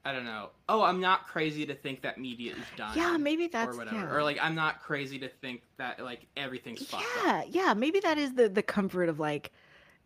I 0.05 0.13
don't 0.13 0.25
know. 0.25 0.49
Oh, 0.69 0.83
I'm 0.83 1.01
not 1.01 1.27
crazy 1.27 1.67
to 1.67 1.75
think 1.75 2.01
that 2.03 2.19
media 2.19 2.53
is 2.53 2.65
done. 2.77 2.97
Yeah, 2.97 3.19
maybe 3.19 3.49
that's 3.49 3.75
or 3.75 3.79
whatever. 3.79 3.97
yeah. 3.97 4.11
Or 4.15 4.23
like, 4.23 4.39
I'm 4.41 4.55
not 4.55 4.81
crazy 4.83 5.19
to 5.19 5.29
think 5.29 5.63
that 5.77 6.03
like 6.03 6.27
everything's 6.37 6.87
fucked 6.87 7.05
up. 7.19 7.25
yeah, 7.27 7.67
yeah, 7.67 7.75
maybe 7.75 8.01
that 8.01 8.17
is 8.17 8.33
the 8.35 8.49
the 8.49 8.63
comfort 8.63 9.09
of 9.11 9.21
like 9.21 9.53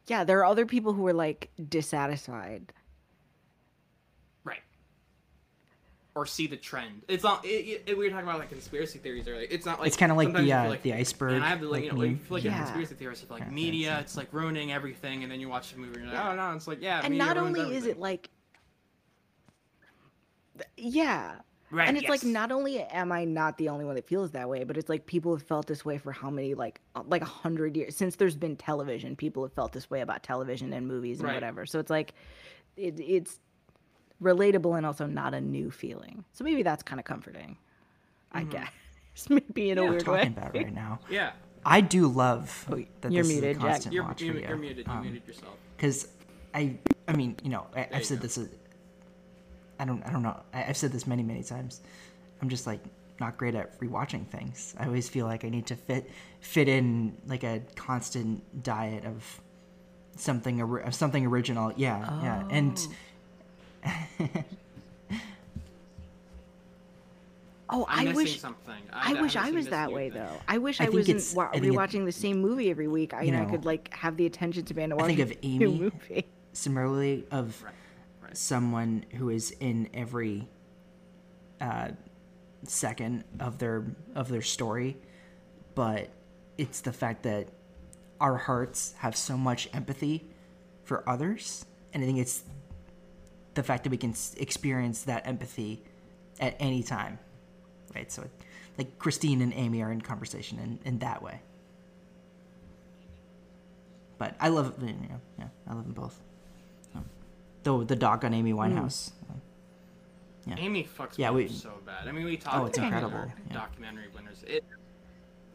yeah, 0.07 0.25
there 0.25 0.39
are 0.41 0.45
other 0.45 0.67
people 0.67 0.93
who 0.93 1.07
are 1.07 1.13
like 1.13 1.51
dissatisfied. 1.69 2.73
Right. 4.43 4.59
Or 6.15 6.27
see 6.27 6.47
the 6.47 6.57
trend. 6.57 7.03
It's 7.09 7.23
not. 7.25 7.45
It, 7.45 7.83
it, 7.87 7.97
we 7.99 8.05
were 8.05 8.11
talking 8.11 8.27
about 8.29 8.39
like 8.39 8.51
conspiracy 8.51 8.99
theories 8.99 9.27
earlier. 9.29 9.47
It's 9.51 9.65
not 9.65 9.79
like 9.79 9.87
it's 9.89 9.97
kind 9.97 10.13
of 10.13 10.19
like 10.19 10.33
the 10.33 10.53
uh, 10.53 10.69
like, 10.69 10.83
the 10.83 10.93
iceberg. 10.95 11.35
And 11.35 11.45
I 11.45 11.49
have 11.49 11.61
to 11.61 11.69
like, 11.69 11.83
like, 11.83 11.85
you 11.85 11.93
know, 11.93 11.99
like, 11.99 12.11
you 12.11 12.17
feel 12.17 12.37
like 12.37 12.45
Yeah. 12.45 12.55
a 12.57 12.65
conspiracy 12.65 12.95
theorist 12.97 13.23
of 13.23 13.31
like 13.31 13.41
Yeah, 13.41 13.47
yeah, 13.49 13.55
media, 13.55 13.99
it's 14.01 14.17
like 14.17 14.29
ruining 14.33 14.73
everything, 14.73 15.23
and 15.23 15.31
then 15.33 15.41
you 15.41 15.49
watch 15.49 15.73
the 15.73 15.79
movie 15.79 16.01
and 16.01 16.05
you're 16.07 16.15
like, 16.15 16.23
Yeah. 16.25 16.33
oh 16.33 16.37
no, 16.37 16.57
it's 16.57 16.67
like 16.69 16.83
yeah. 16.83 17.01
and 17.03 17.11
media 17.11 17.27
not 17.27 17.37
ruins 17.37 17.59
only 17.59 17.77
is 17.77 17.87
it 17.87 17.99
like 17.99 18.23
th- 18.23 18.31
yeah, 20.77 21.37
right, 21.71 21.89
and 21.89 21.97
it's 21.97 22.09
like 22.09 22.23
not 22.25 22.53
only 22.53 22.81
am 22.81 23.11
I 23.13 23.25
not 23.25 23.59
the 23.59 23.69
only 23.69 23.85
one 23.85 23.95
that 23.97 24.07
feels 24.07 24.31
that 24.33 24.49
way, 24.49 24.65
but 24.65 24.77
it's 24.77 24.89
like 24.89 25.07
people 25.07 25.35
have 25.37 25.43
felt 25.47 25.67
this 25.67 25.85
way 25.85 25.99
for 25.99 26.13
how 26.13 26.31
many 26.31 26.55
like 26.55 26.81
like 27.07 27.23
a 27.23 27.27
hundred 27.27 27.77
years 27.77 27.97
since 27.97 28.17
there's 28.17 28.37
been 28.37 28.57
television. 28.57 29.17
People 29.17 29.43
have 29.43 29.53
felt 29.53 29.73
this 29.73 29.91
way 29.91 30.01
about 30.01 30.23
television 30.23 30.73
and 30.73 30.87
movies 30.87 31.19
and 31.21 31.29
Right. 31.29 31.35
whatever. 31.35 31.67
So 31.67 31.79
it's 31.81 31.91
like 31.91 32.15
it, 32.77 32.99
it's 33.01 33.39
relatable 34.23 34.77
and 34.77 34.87
also 34.87 35.07
not 35.07 35.35
a 35.35 35.41
new 35.41 35.71
feeling. 35.71 36.25
So 36.33 36.45
maybe 36.45 36.63
that's 36.63 36.83
kind 36.83 36.99
of 37.01 37.05
comforting. 37.05 37.57
I 38.33 38.45
Mhm. 38.45 38.51
guess 38.51 38.71
maybe 39.31 39.71
in 39.71 39.79
Yeah. 39.79 39.83
a 39.83 39.87
we're 39.87 39.91
weird 39.93 40.05
talking 40.05 40.35
way. 40.35 40.39
about 40.43 40.55
right 40.55 40.75
now. 40.75 41.01
Yeah, 41.11 41.33
I 41.67 41.81
do 41.81 42.07
love 42.09 42.67
that 43.01 43.11
you're 43.13 43.23
this 43.23 43.33
muted, 43.33 43.51
is 43.53 43.57
a 43.57 43.61
Jack. 43.61 43.71
constant 43.71 43.95
you're, 43.95 44.05
watch 44.05 44.23
you're, 44.23 44.35
for 44.35 44.41
you. 44.41 44.49
you're 44.49 44.57
muted. 44.57 44.87
You 44.87 44.93
Um, 44.93 45.03
muted 45.03 45.27
yourself. 45.27 45.55
because 45.77 46.09
I, 46.55 46.77
I 47.09 47.17
mean, 47.17 47.37
you 47.43 47.49
know, 47.51 47.67
I, 47.75 47.89
i've 47.91 47.99
you 47.99 48.05
said 48.05 48.19
go. 48.21 48.23
this. 48.29 48.39
I 49.79 49.85
don't, 49.85 50.03
I 50.07 50.11
don't 50.11 50.23
know. 50.23 50.41
I, 50.53 50.65
I've 50.65 50.77
said 50.77 50.93
this 50.93 51.07
many, 51.07 51.23
many 51.23 51.43
times. 51.43 51.81
I'm 52.43 52.49
just 52.49 52.67
like 52.67 52.81
not 53.21 53.37
great 53.37 53.55
at 53.55 53.79
rewatching 53.81 54.27
things. 54.29 54.75
I 54.79 54.87
always 54.87 55.09
feel 55.09 55.27
like 55.27 55.45
I 55.45 55.49
need 55.49 55.67
to 55.67 55.77
fit, 55.77 56.11
fit 56.41 56.69
in 56.69 57.17
like 57.27 57.43
a 57.45 57.63
constant 57.77 58.63
diet 58.63 59.05
of 59.05 59.41
something, 60.17 60.61
of 60.61 60.95
something 60.95 61.27
original. 61.27 61.73
Yeah, 61.77 61.99
yeah, 62.23 62.45
and. 62.51 62.79
Oh, 63.85 63.91
oh 67.71 67.87
I'm 67.89 68.09
I 68.09 68.13
wish 68.13 68.41
something. 68.41 68.75
I 68.93 69.21
wish 69.21 69.37
I 69.37 69.51
was 69.51 69.69
that 69.69 69.93
way 69.93 70.11
thing. 70.11 70.21
though. 70.23 70.37
I 70.49 70.59
wish 70.59 70.81
I 70.81 70.87
I, 70.87 70.89
wasn't 70.91 71.23
wa- 71.37 71.49
I 71.53 71.59
think 71.59 71.65
it- 71.67 71.73
rewatching 71.73 72.05
the 72.05 72.13
same 72.13 72.41
movie 72.41 72.71
every 72.71 72.89
week. 72.89 73.15
I, 73.15 73.23
you 73.23 73.33
and 73.33 73.47
I 73.47 73.51
could 73.51 73.65
like 73.65 73.93
have 73.95 74.17
the 74.17 74.27
attention 74.27 74.65
to 74.65 74.75
be 74.75 74.81
span 74.81 74.91
to 74.91 74.97
watch. 74.97 75.05
I 75.05 75.09
think 75.15 75.21
of 75.21 75.33
Amy. 75.43 75.67
movie. 75.67 76.27
similarly 76.53 77.25
of 77.31 77.61
Right, 77.63 77.71
right. 77.71 77.75
Someone 78.35 79.05
who 79.17 79.31
is 79.31 79.51
in 79.61 79.89
every 79.95 80.49
uh, 81.61 81.89
second 82.65 83.25
of 83.41 83.59
their 83.59 83.85
of 84.15 84.29
their 84.29 84.43
story, 84.43 84.97
but 85.75 86.11
it's 86.59 86.81
the 86.81 86.93
fact 86.93 87.23
that 87.25 87.49
our 88.21 88.37
hearts 88.37 88.95
have 88.99 89.17
so 89.17 89.37
much 89.37 89.69
empathy 89.73 90.27
for 90.85 91.09
others, 91.09 91.67
and 91.93 92.03
I 92.03 92.07
think 92.07 92.19
it's 92.19 92.45
the 93.55 93.63
fact 93.63 93.85
that 93.85 93.91
we 93.91 93.97
can 93.97 94.15
experience 94.37 95.03
that 95.05 95.27
empathy 95.27 95.83
at 96.41 96.57
any 96.59 96.83
time, 96.83 97.19
right? 97.95 98.11
So, 98.11 98.25
like 98.77 98.99
Christine 98.99 99.41
and 99.41 99.53
Amy 99.55 99.83
are 99.83 99.93
in 99.93 100.01
conversation 100.01 100.59
in, 100.59 100.79
in 100.85 100.99
that 100.99 101.23
way. 101.23 101.41
But 104.19 104.37
I 104.41 104.49
love, 104.49 104.75
you 104.81 104.87
know, 104.89 105.21
yeah, 105.39 105.49
I 105.69 105.75
love 105.75 105.85
them 105.85 105.93
both. 105.93 106.21
Though 107.65 107.83
the 107.83 107.97
dog 107.97 108.25
on 108.25 108.33
Amy 108.35 108.53
Winehouse, 108.53 109.11
uh, 109.31 109.35
Yeah. 110.47 110.57
Amy 110.59 110.85
fucks 110.85 111.15
Yeah, 111.17 111.31
we- 111.31 111.47
up 111.47 111.51
so 111.51 111.81
bad. 111.87 112.07
I 112.07 112.13
mean, 112.13 112.27
we 112.27 112.37
talked 112.37 112.57
Oh, 112.57 112.67
it's 112.67 112.77
about 112.79 112.87
incredible, 112.93 113.19
her 113.19 113.35
yeah. 113.49 113.53
documentary 113.55 114.09
winners. 114.15 114.43
It 114.47 114.65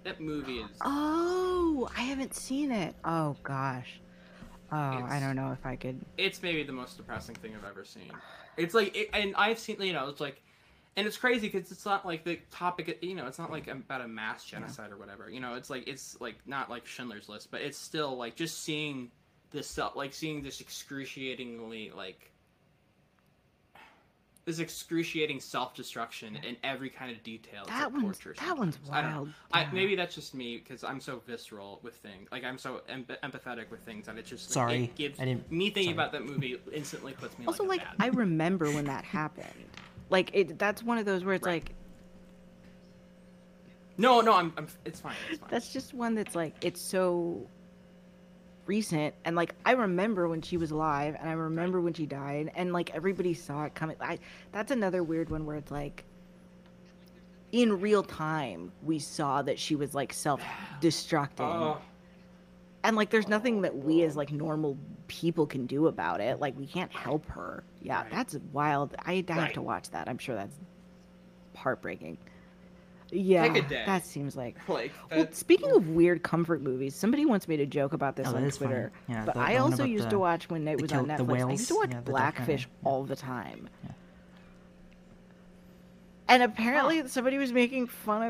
that 0.04 0.20
movie 0.20 0.60
is 0.60 0.70
Oh, 0.82 1.90
I 1.96 2.02
haven't 2.02 2.34
seen 2.34 2.72
it. 2.72 2.96
Oh 3.06 3.36
gosh. 3.44 4.00
Oh, 4.72 4.76
I 4.78 5.20
don't 5.20 5.36
know 5.36 5.52
if 5.52 5.66
I 5.66 5.76
could. 5.76 6.00
it's 6.18 6.42
maybe 6.44 6.64
the 6.64 6.72
most 6.72 6.98
depressing 6.98 7.36
thing 7.36 7.56
I've 7.56 7.66
ever 7.70 7.84
seen. 7.84 8.12
It's 8.56 8.74
like, 8.76 8.96
it, 8.96 9.10
and 9.14 9.36
I've 9.36 9.58
seen, 9.58 9.82
you 9.82 9.94
know, 9.94 10.10
it's 10.10 10.20
like, 10.22 10.42
and 10.96 11.08
it's 11.08 11.18
crazy 11.18 11.48
because 11.50 11.72
it's 11.72 11.86
not 11.86 12.06
like 12.06 12.24
the 12.24 12.40
topic, 12.52 13.00
you 13.02 13.16
know, 13.16 13.26
it's 13.28 13.40
not 13.40 13.52
like 13.52 13.68
about 13.68 14.02
a 14.02 14.08
mass 14.08 14.44
genocide 14.46 14.92
or 14.92 14.98
whatever. 14.98 15.30
You 15.30 15.40
know, 15.40 15.54
it's 15.56 15.70
like 15.70 15.88
it's 15.88 16.20
like 16.22 16.36
not 16.48 16.70
like 16.70 16.86
Schindler's 16.86 17.30
List, 17.30 17.50
but 17.52 17.62
it's 17.62 17.78
still 17.78 18.16
like 18.18 18.36
just 18.36 18.64
seeing 18.64 19.10
this, 19.52 19.68
self, 19.68 19.96
like 19.96 20.14
seeing 20.14 20.42
this 20.42 20.62
excruciatingly 20.62 21.92
like 21.96 22.32
this 24.46 24.60
excruciating 24.60 25.40
self 25.40 25.76
destruction 25.76 26.36
in 26.38 26.56
every 26.64 26.90
kind 26.90 27.12
of 27.16 27.22
detail. 27.24 27.62
It's 27.64 27.70
That 27.72 27.94
like 27.94 28.04
one's 28.04 28.20
that 28.40 28.58
one's 28.58 28.76
sometimes. 28.76 28.90
I 28.92 29.02
don't 29.02 29.12
know. 29.12 29.18
wild. 29.22 29.34
I, 29.52 29.62
Yeah. 29.62 29.70
maybe 29.74 29.96
that's 29.96 30.16
just 30.16 30.34
me 30.34 30.58
because 30.58 30.84
I'm 30.84 31.00
so 31.00 31.22
visceral 31.28 31.80
with 31.84 31.96
things. 31.96 32.28
Like 32.32 32.44
I'm 32.44 32.58
so 32.58 32.82
em- 32.90 33.06
empathetic 33.24 33.70
with 33.70 33.82
things 33.82 34.08
that 34.08 34.18
it 34.18 34.26
just 34.26 34.50
like, 34.50 34.54
Sorry, 34.54 34.84
it 34.86 34.96
gives 34.96 35.20
I 35.20 35.26
didn't- 35.26 35.52
me 35.52 35.70
thinking 35.70 35.94
sorry. 35.94 35.94
about 35.94 36.12
that 36.14 36.26
movie 36.26 36.60
instantly 36.72 37.14
puts 37.14 37.38
me 37.38 37.46
Also, 37.46 37.64
like, 37.64 37.82
like 37.82 37.88
I 38.00 38.08
remember 38.08 38.72
when 38.72 38.86
that 38.86 39.04
happened. 39.06 39.46
Like 40.10 40.32
it. 40.34 40.58
That's 40.58 40.82
one 40.82 40.98
of 40.98 41.06
those 41.06 41.24
where 41.24 41.36
it's 41.36 41.46
Right. 41.46 41.64
like 41.64 41.76
No, 43.98 44.22
no, 44.22 44.34
I'm, 44.34 44.54
I'm 44.58 44.68
it's 44.86 45.00
fine. 45.02 45.16
It's 45.30 45.40
fine. 45.40 45.50
that's 45.52 45.72
just 45.74 45.94
one 45.94 46.16
that's 46.16 46.34
like 46.34 46.56
it's 46.66 46.82
so 46.82 47.46
recent 48.70 49.16
and 49.26 49.36
like 49.36 49.56
I 49.66 49.72
remember 49.72 50.30
when 50.30 50.44
she 50.44 50.56
was 50.56 50.70
alive 50.70 51.16
and 51.20 51.28
I 51.28 51.34
remember 51.34 51.82
when 51.82 51.94
she 51.94 52.06
died 52.06 52.52
and 52.56 52.72
like 52.72 52.94
everybody 52.94 53.34
saw 53.34 53.66
it 53.66 53.74
coming. 53.74 53.96
I 54.00 54.20
that's 54.52 54.72
another 54.72 55.02
weird 55.02 55.32
one 55.32 55.44
where 55.48 55.56
it's 55.56 55.72
like 55.72 56.06
in 57.52 57.82
real 57.82 58.04
time 58.04 58.72
we 58.84 59.00
saw 59.00 59.42
that 59.42 59.58
she 59.58 59.76
was 59.76 59.96
like 59.96 60.14
self-destructing. 60.14 61.40
Oh, 61.40 61.80
and 62.84 62.96
like 62.96 63.10
there's 63.10 63.28
nothing 63.28 63.64
that 63.64 63.76
we 63.76 64.04
as 64.04 64.16
oh. 64.16 64.20
like 64.20 64.32
normal 64.32 64.78
people 65.08 65.48
can 65.48 65.66
do 65.66 65.88
about 65.88 66.22
it. 66.22 66.40
Like 66.40 66.56
we 66.56 66.68
can't 66.68 66.92
help 66.94 67.26
her. 67.30 67.64
Yeah 67.82 68.04
Right. 68.04 68.12
that's 68.12 68.38
wild. 68.54 68.96
I 69.04 69.14
i 69.14 69.34
have 69.34 69.44
Right. 69.46 69.54
to 69.56 69.64
watch 69.64 69.90
that. 69.90 70.08
I'm 70.08 70.20
sure 70.20 70.36
that's 70.36 70.56
heartbreaking 71.56 72.20
yeah 73.12 73.48
Take 73.52 73.66
a 73.66 73.68
day. 73.68 73.84
that 73.86 74.06
seems 74.06 74.36
like 74.36 74.56
like 74.70 74.92
well 75.10 75.20
that, 75.22 75.36
speaking 75.36 75.72
of 75.72 75.90
weird 75.90 76.22
comfort 76.24 76.62
movies 76.62 76.96
somebody 76.96 77.26
wants 77.26 77.48
me 77.48 77.58
to 77.58 77.66
joke 77.66 77.94
about 77.94 78.16
this 78.16 78.28
Oh, 78.28 78.32
that 78.34 78.38
on 78.38 78.44
is 78.44 78.58
funny. 78.58 78.68
twitter 78.70 78.92
Yeah, 79.08 79.26
but 79.26 79.34
the- 79.36 79.40
i 79.40 79.54
the 79.54 79.62
one 79.62 79.72
also 79.72 79.84
about 79.84 79.90
used 79.90 80.06
the- 80.06 80.10
to 80.12 80.20
watch 80.20 80.50
when 80.50 80.68
it 80.68 80.78
the 80.78 80.82
was 80.84 80.92
kill- 80.92 81.00
on 81.02 81.08
the 81.08 81.14
netflix 81.16 81.20
i 81.20 81.34
whales? 81.34 81.52
used 81.52 81.68
to 81.70 81.76
watch 81.76 81.90
Yeah, 81.92 82.02
the 82.02 82.12
blackfish 82.12 82.46
documentary. 82.64 82.72
Yeah. 82.84 82.90
all 82.90 83.04
the 83.06 83.16
time 83.16 83.70
Yeah. 83.84 83.92
and 86.28 86.44
apparently 86.44 87.08
somebody 87.08 87.38
was 87.38 87.52
making 87.52 87.88
fun 87.88 88.22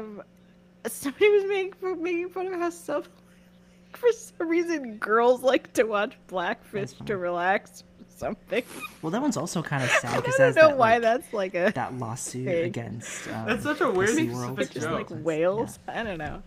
of 0.86 0.92
somebody 0.92 1.30
was 1.30 1.46
making 1.46 2.02
making 2.02 2.30
fun 2.30 2.48
of 2.48 2.54
how 2.60 2.70
some 2.70 3.04
for 3.94 4.12
some 4.14 4.48
reason 4.48 4.98
girls 4.98 5.42
like 5.44 5.74
to 5.74 5.84
watch 5.84 6.16
Blackfish 6.28 6.92
funny. 6.94 7.08
to 7.08 7.18
relax 7.18 7.82
or 7.82 7.86
something. 8.20 8.64
Well, 9.02 9.12
that 9.12 9.22
one's 9.22 9.38
also 9.38 9.62
kind 9.64 9.84
of 9.84 9.90
sad 10.02 10.24
because 10.24 10.40
I 10.40 10.46
don't 10.52 10.56
know 10.56 10.68
that, 10.70 10.78
why 10.78 10.94
like, 10.94 11.02
that's 11.02 11.34
like 11.34 11.56
a 11.56 11.72
that 11.76 11.98
lawsuit 11.98 12.46
thing. 12.46 12.66
against. 12.66 13.28
Um, 13.30 13.46
That's 13.48 13.64
such 13.64 13.82
a 13.82 13.90
weird 13.90 14.10
SeaWorld 14.10 14.54
specific 14.54 14.74
just 14.74 14.86
joke. 14.88 14.94
like 14.98 15.10
Yeah. 15.10 15.16
whales. 15.24 15.80
I 15.88 16.04
don't 16.04 16.18
know. 16.18 16.44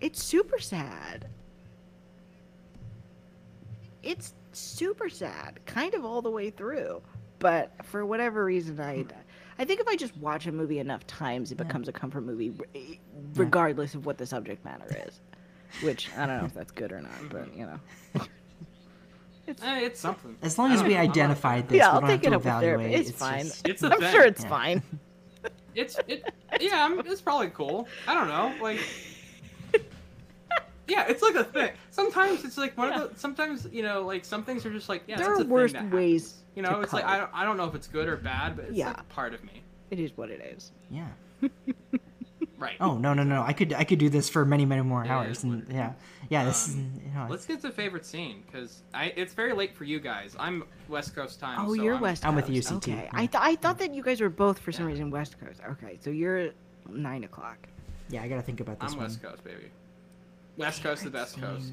It's 0.00 0.22
super 0.22 0.58
sad. 0.58 1.26
It's 4.02 4.34
super 4.52 5.08
sad, 5.08 5.60
kind 5.66 5.94
of 5.94 6.04
all 6.04 6.22
the 6.22 6.30
way 6.30 6.50
through. 6.50 7.02
But 7.38 7.72
for 7.84 8.04
whatever 8.06 8.44
reason, 8.44 8.80
I, 8.80 9.04
I 9.58 9.64
think 9.64 9.80
if 9.80 9.88
I 9.88 9.96
just 9.96 10.16
watch 10.16 10.46
a 10.46 10.52
movie 10.52 10.78
enough 10.78 11.06
times, 11.06 11.52
it 11.52 11.58
Yeah. 11.58 11.64
becomes 11.64 11.88
a 11.88 11.92
comfort 11.92 12.22
movie, 12.22 12.52
r- 12.58 12.66
regardless 13.34 13.94
of 13.94 14.06
what 14.06 14.18
the 14.18 14.26
subject 14.26 14.64
matter 14.64 15.04
is. 15.06 15.20
Which 15.82 16.10
I 16.16 16.26
don't 16.26 16.38
know 16.38 16.44
if 16.46 16.54
that's 16.54 16.70
good 16.72 16.92
or 16.92 17.00
not, 17.00 17.12
but 17.30 17.54
you 17.56 17.66
know. 17.66 17.80
eh, 19.48 19.80
it's 19.80 20.00
something. 20.00 20.36
As 20.42 20.58
long 20.58 20.72
as 20.72 20.82
we 20.82 20.90
know, 20.90 20.96
I'm 21.00 21.06
not 21.08 21.16
a 21.16 21.20
identified 21.20 21.68
this, 21.68 21.78
yeah, 21.78 21.88
we 21.90 21.94
I'll 21.94 22.00
don't 22.00 22.10
take 22.10 22.24
have 22.24 22.26
it 22.26 22.30
to 22.30 22.36
up 22.36 22.40
evaluate. 22.42 22.78
therapy. 22.80 22.94
It's, 22.94 23.10
It's 23.10 23.18
fine. 23.18 23.44
just- 23.46 23.68
It's 23.68 23.82
a 23.82 23.92
I'm 23.92 24.00
thing. 24.00 24.12
sure 24.12 24.24
it's 24.24 24.42
Yeah. 24.42 24.48
fine. 24.48 24.82
It's 25.74 25.98
it, 26.06 26.30
yeah, 26.60 26.84
I'm, 26.84 27.00
it's 27.00 27.22
probably 27.22 27.48
cool. 27.48 27.88
I 28.06 28.12
don't 28.12 28.28
know, 28.28 28.52
like. 28.62 28.78
Yeah, 30.88 31.06
it's 31.08 31.22
like 31.22 31.36
a 31.36 31.44
thing. 31.44 31.70
Sometimes 31.90 32.44
it's 32.44 32.58
like 32.58 32.76
one 32.76 32.88
Yeah. 32.88 33.02
of 33.04 33.14
the. 33.14 33.18
Sometimes 33.18 33.66
you 33.72 33.82
know, 33.82 34.02
like 34.02 34.24
some 34.24 34.44
things 34.44 34.66
are 34.66 34.70
just 34.72 34.88
like 34.88 35.04
yeah. 35.06 35.16
there 35.16 35.26
that's 35.28 35.38
are 35.38 35.40
a 35.40 35.44
thing 35.44 35.48
worse 35.48 35.72
happens. 35.72 35.92
ways. 35.92 36.34
You 36.56 36.62
know, 36.62 36.74
to 36.76 36.80
it's 36.82 36.92
like. 36.92 37.04
I 37.04 37.18
don't, 37.18 37.30
I 37.32 37.44
don't 37.44 37.56
know 37.56 37.64
if 37.64 37.74
it's 37.74 37.86
good 37.86 38.08
or 38.08 38.16
bad, 38.16 38.56
but 38.56 38.66
it's 38.66 38.74
Yeah. 38.74 38.88
like 38.88 39.08
part 39.08 39.32
of 39.32 39.42
me. 39.44 39.62
It 39.90 39.98
is 40.00 40.10
what 40.16 40.28
it 40.30 40.40
is. 40.54 40.72
Yeah. 40.90 41.06
Right. 42.58 42.76
Oh 42.80 42.96
no 42.96 43.12
no 43.12 43.24
no! 43.24 43.42
I 43.42 43.54
could 43.54 43.72
I 43.72 43.82
could 43.82 43.98
do 43.98 44.08
this 44.08 44.28
for 44.28 44.44
many 44.44 44.64
many 44.64 44.82
more 44.82 45.04
Yeah, 45.04 45.18
hours 45.18 45.42
and 45.42 45.66
yeah 45.68 45.94
yeah 46.30 46.44
this 46.44 46.68
is 46.68 46.74
Um, 46.76 46.92
you 47.04 47.12
know 47.14 47.26
Let's 47.28 47.46
get 47.46 47.60
to 47.62 47.70
favorite 47.70 48.06
scene 48.06 48.42
because 48.46 48.82
I 48.94 49.12
it's 49.16 49.34
very 49.34 49.52
late 49.52 49.74
for 49.74 49.84
you 49.84 50.00
guys. 50.00 50.34
I'm 50.38 50.64
West 50.88 51.14
Coast 51.14 51.40
time. 51.40 51.58
Oh, 51.60 51.74
so 51.74 51.82
you're 51.82 51.94
I'm, 51.96 52.00
West 52.00 52.22
Coast. 52.22 52.28
I'm 52.28 52.36
with 52.36 52.48
you, 52.50 52.62
CT, 52.62 52.76
Okay, 52.88 52.92
yeah. 53.04 53.10
I 53.12 53.26
thought 53.26 53.42
I 53.42 53.56
thought 53.56 53.78
that 53.78 53.92
you 53.94 54.02
guys 54.02 54.20
were 54.20 54.28
both 54.30 54.58
for 54.58 54.72
some 54.72 54.84
Yeah. 54.86 54.92
reason 54.92 55.10
West 55.10 55.38
Coast. 55.40 55.60
Okay, 55.72 55.98
so 56.00 56.10
you're 56.10 56.50
nine 56.88 57.24
o'clock. 57.24 57.58
yeah 58.08 58.22
I 58.22 58.28
gotta 58.28 58.42
think 58.42 58.60
about 58.60 58.78
this 58.80 58.92
I'm 58.92 58.98
one. 58.98 59.06
West 59.06 59.22
Coast, 59.22 59.42
baby. 59.44 59.70
West 60.56 60.82
Coast, 60.82 61.02
the 61.04 61.10
best 61.10 61.40
coast. 61.40 61.72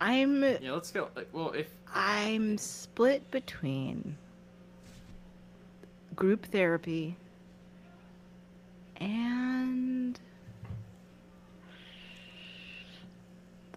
I'm 0.00 0.42
Yeah, 0.42 0.72
let's 0.72 0.90
go. 0.90 1.08
Like, 1.14 1.28
well, 1.32 1.50
if 1.50 1.68
I'm 1.94 2.56
split 2.58 3.30
between 3.30 4.16
group 6.16 6.46
therapy 6.46 7.16
and 8.96 10.18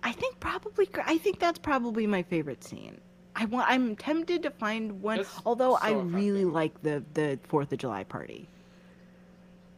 I 0.04 0.12
think 0.12 0.40
probably 0.40 0.88
I 1.06 1.18
think 1.18 1.40
that's 1.40 1.60
probably 1.60 2.06
my 2.06 2.24
favorite 2.24 2.64
scene. 2.64 3.00
I 3.36 3.46
want 3.46 3.70
I'm 3.70 3.96
tempted 3.96 4.44
to 4.44 4.52
find 4.52 5.02
one 5.02 5.18
That's 5.18 5.42
although 5.46 5.76
I 5.76 5.92
so 5.92 6.00
really 6.00 6.42
affecting. 6.42 6.54
like 6.54 6.82
the 6.84 7.04
the 7.14 7.40
4th 7.50 7.72
of 7.72 7.80
July 7.80 8.04
party. 8.04 8.48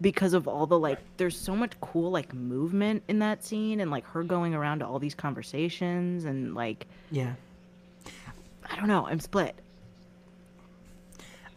Because 0.02 0.34
of 0.34 0.48
all 0.48 0.66
the 0.66 0.78
like 0.78 1.00
there's 1.18 1.38
so 1.38 1.56
much 1.56 1.80
cool 1.80 2.12
like 2.12 2.34
movement 2.34 3.04
in 3.08 3.20
that 3.20 3.44
scene 3.44 3.80
and 3.80 3.92
like 3.92 4.06
her 4.08 4.24
going 4.24 4.54
around 4.54 4.80
to 4.80 4.88
all 4.88 5.00
these 5.00 5.16
conversations 5.16 6.26
and 6.26 6.54
like 6.56 6.88
Yeah 7.12 7.34
I 8.70 8.76
don't 8.76 8.88
know, 8.88 9.08
I'm 9.08 9.20
split. 9.20 9.56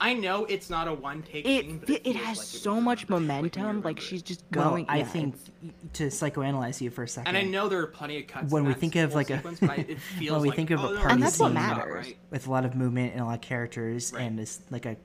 I 0.00 0.14
know 0.14 0.44
it's 0.44 0.70
not 0.70 0.86
a 0.86 0.94
one 0.94 1.22
take 1.22 1.44
it 1.46 1.64
scene, 1.66 1.78
but 1.78 1.90
it, 1.90 2.06
it 2.06 2.16
has 2.16 2.38
like 2.38 2.46
so 2.46 2.74
was 2.76 2.84
much 2.84 3.08
remembered, 3.08 3.42
like, 3.44 3.56
you 3.56 3.62
momentum. 3.62 3.82
Like 3.82 4.00
she's 4.00 4.20
it. 4.20 4.26
just 4.26 4.44
well 4.54 4.70
going. 4.70 4.86
I 4.88 4.98
yeah, 4.98 5.04
think 5.04 5.34
it's- 5.34 5.50
to 5.94 6.06
psychoanalyze 6.06 6.80
you 6.80 6.90
for 6.90 7.02
a 7.02 7.08
second 7.08 7.34
And 7.34 7.36
I 7.36 7.48
know 7.48 7.68
there 7.68 7.80
are 7.80 7.86
plenty 7.88 8.20
of 8.20 8.26
cuts. 8.28 8.52
When 8.52 8.64
we 8.64 8.74
think 8.74 8.94
of, 8.94 9.14
like, 9.14 9.30
a- 9.30 9.36
sequence, 9.38 9.60
it 9.60 9.98
feels 10.18 10.32
when 10.32 10.42
we 10.42 10.48
like, 10.50 10.56
think 10.56 10.70
of 10.70 10.80
a 10.84 10.86
oh, 10.86 10.90
no, 10.92 10.98
party 11.00 11.14
And 11.14 11.22
that's 11.22 11.38
what 11.40 11.48
scene- 11.48 11.54
matters. 11.54 12.06
Right. 12.06 12.16
with 12.30 12.46
a 12.46 12.50
lot 12.50 12.64
of 12.64 12.74
movement 12.76 13.12
and 13.12 13.20
a 13.20 13.24
lot 13.24 13.34
of 13.34 13.40
characters 13.40 14.12
Right. 14.12 14.22
and 14.22 14.38
it's 14.38 14.60
like 14.70 14.86
a 14.86 14.96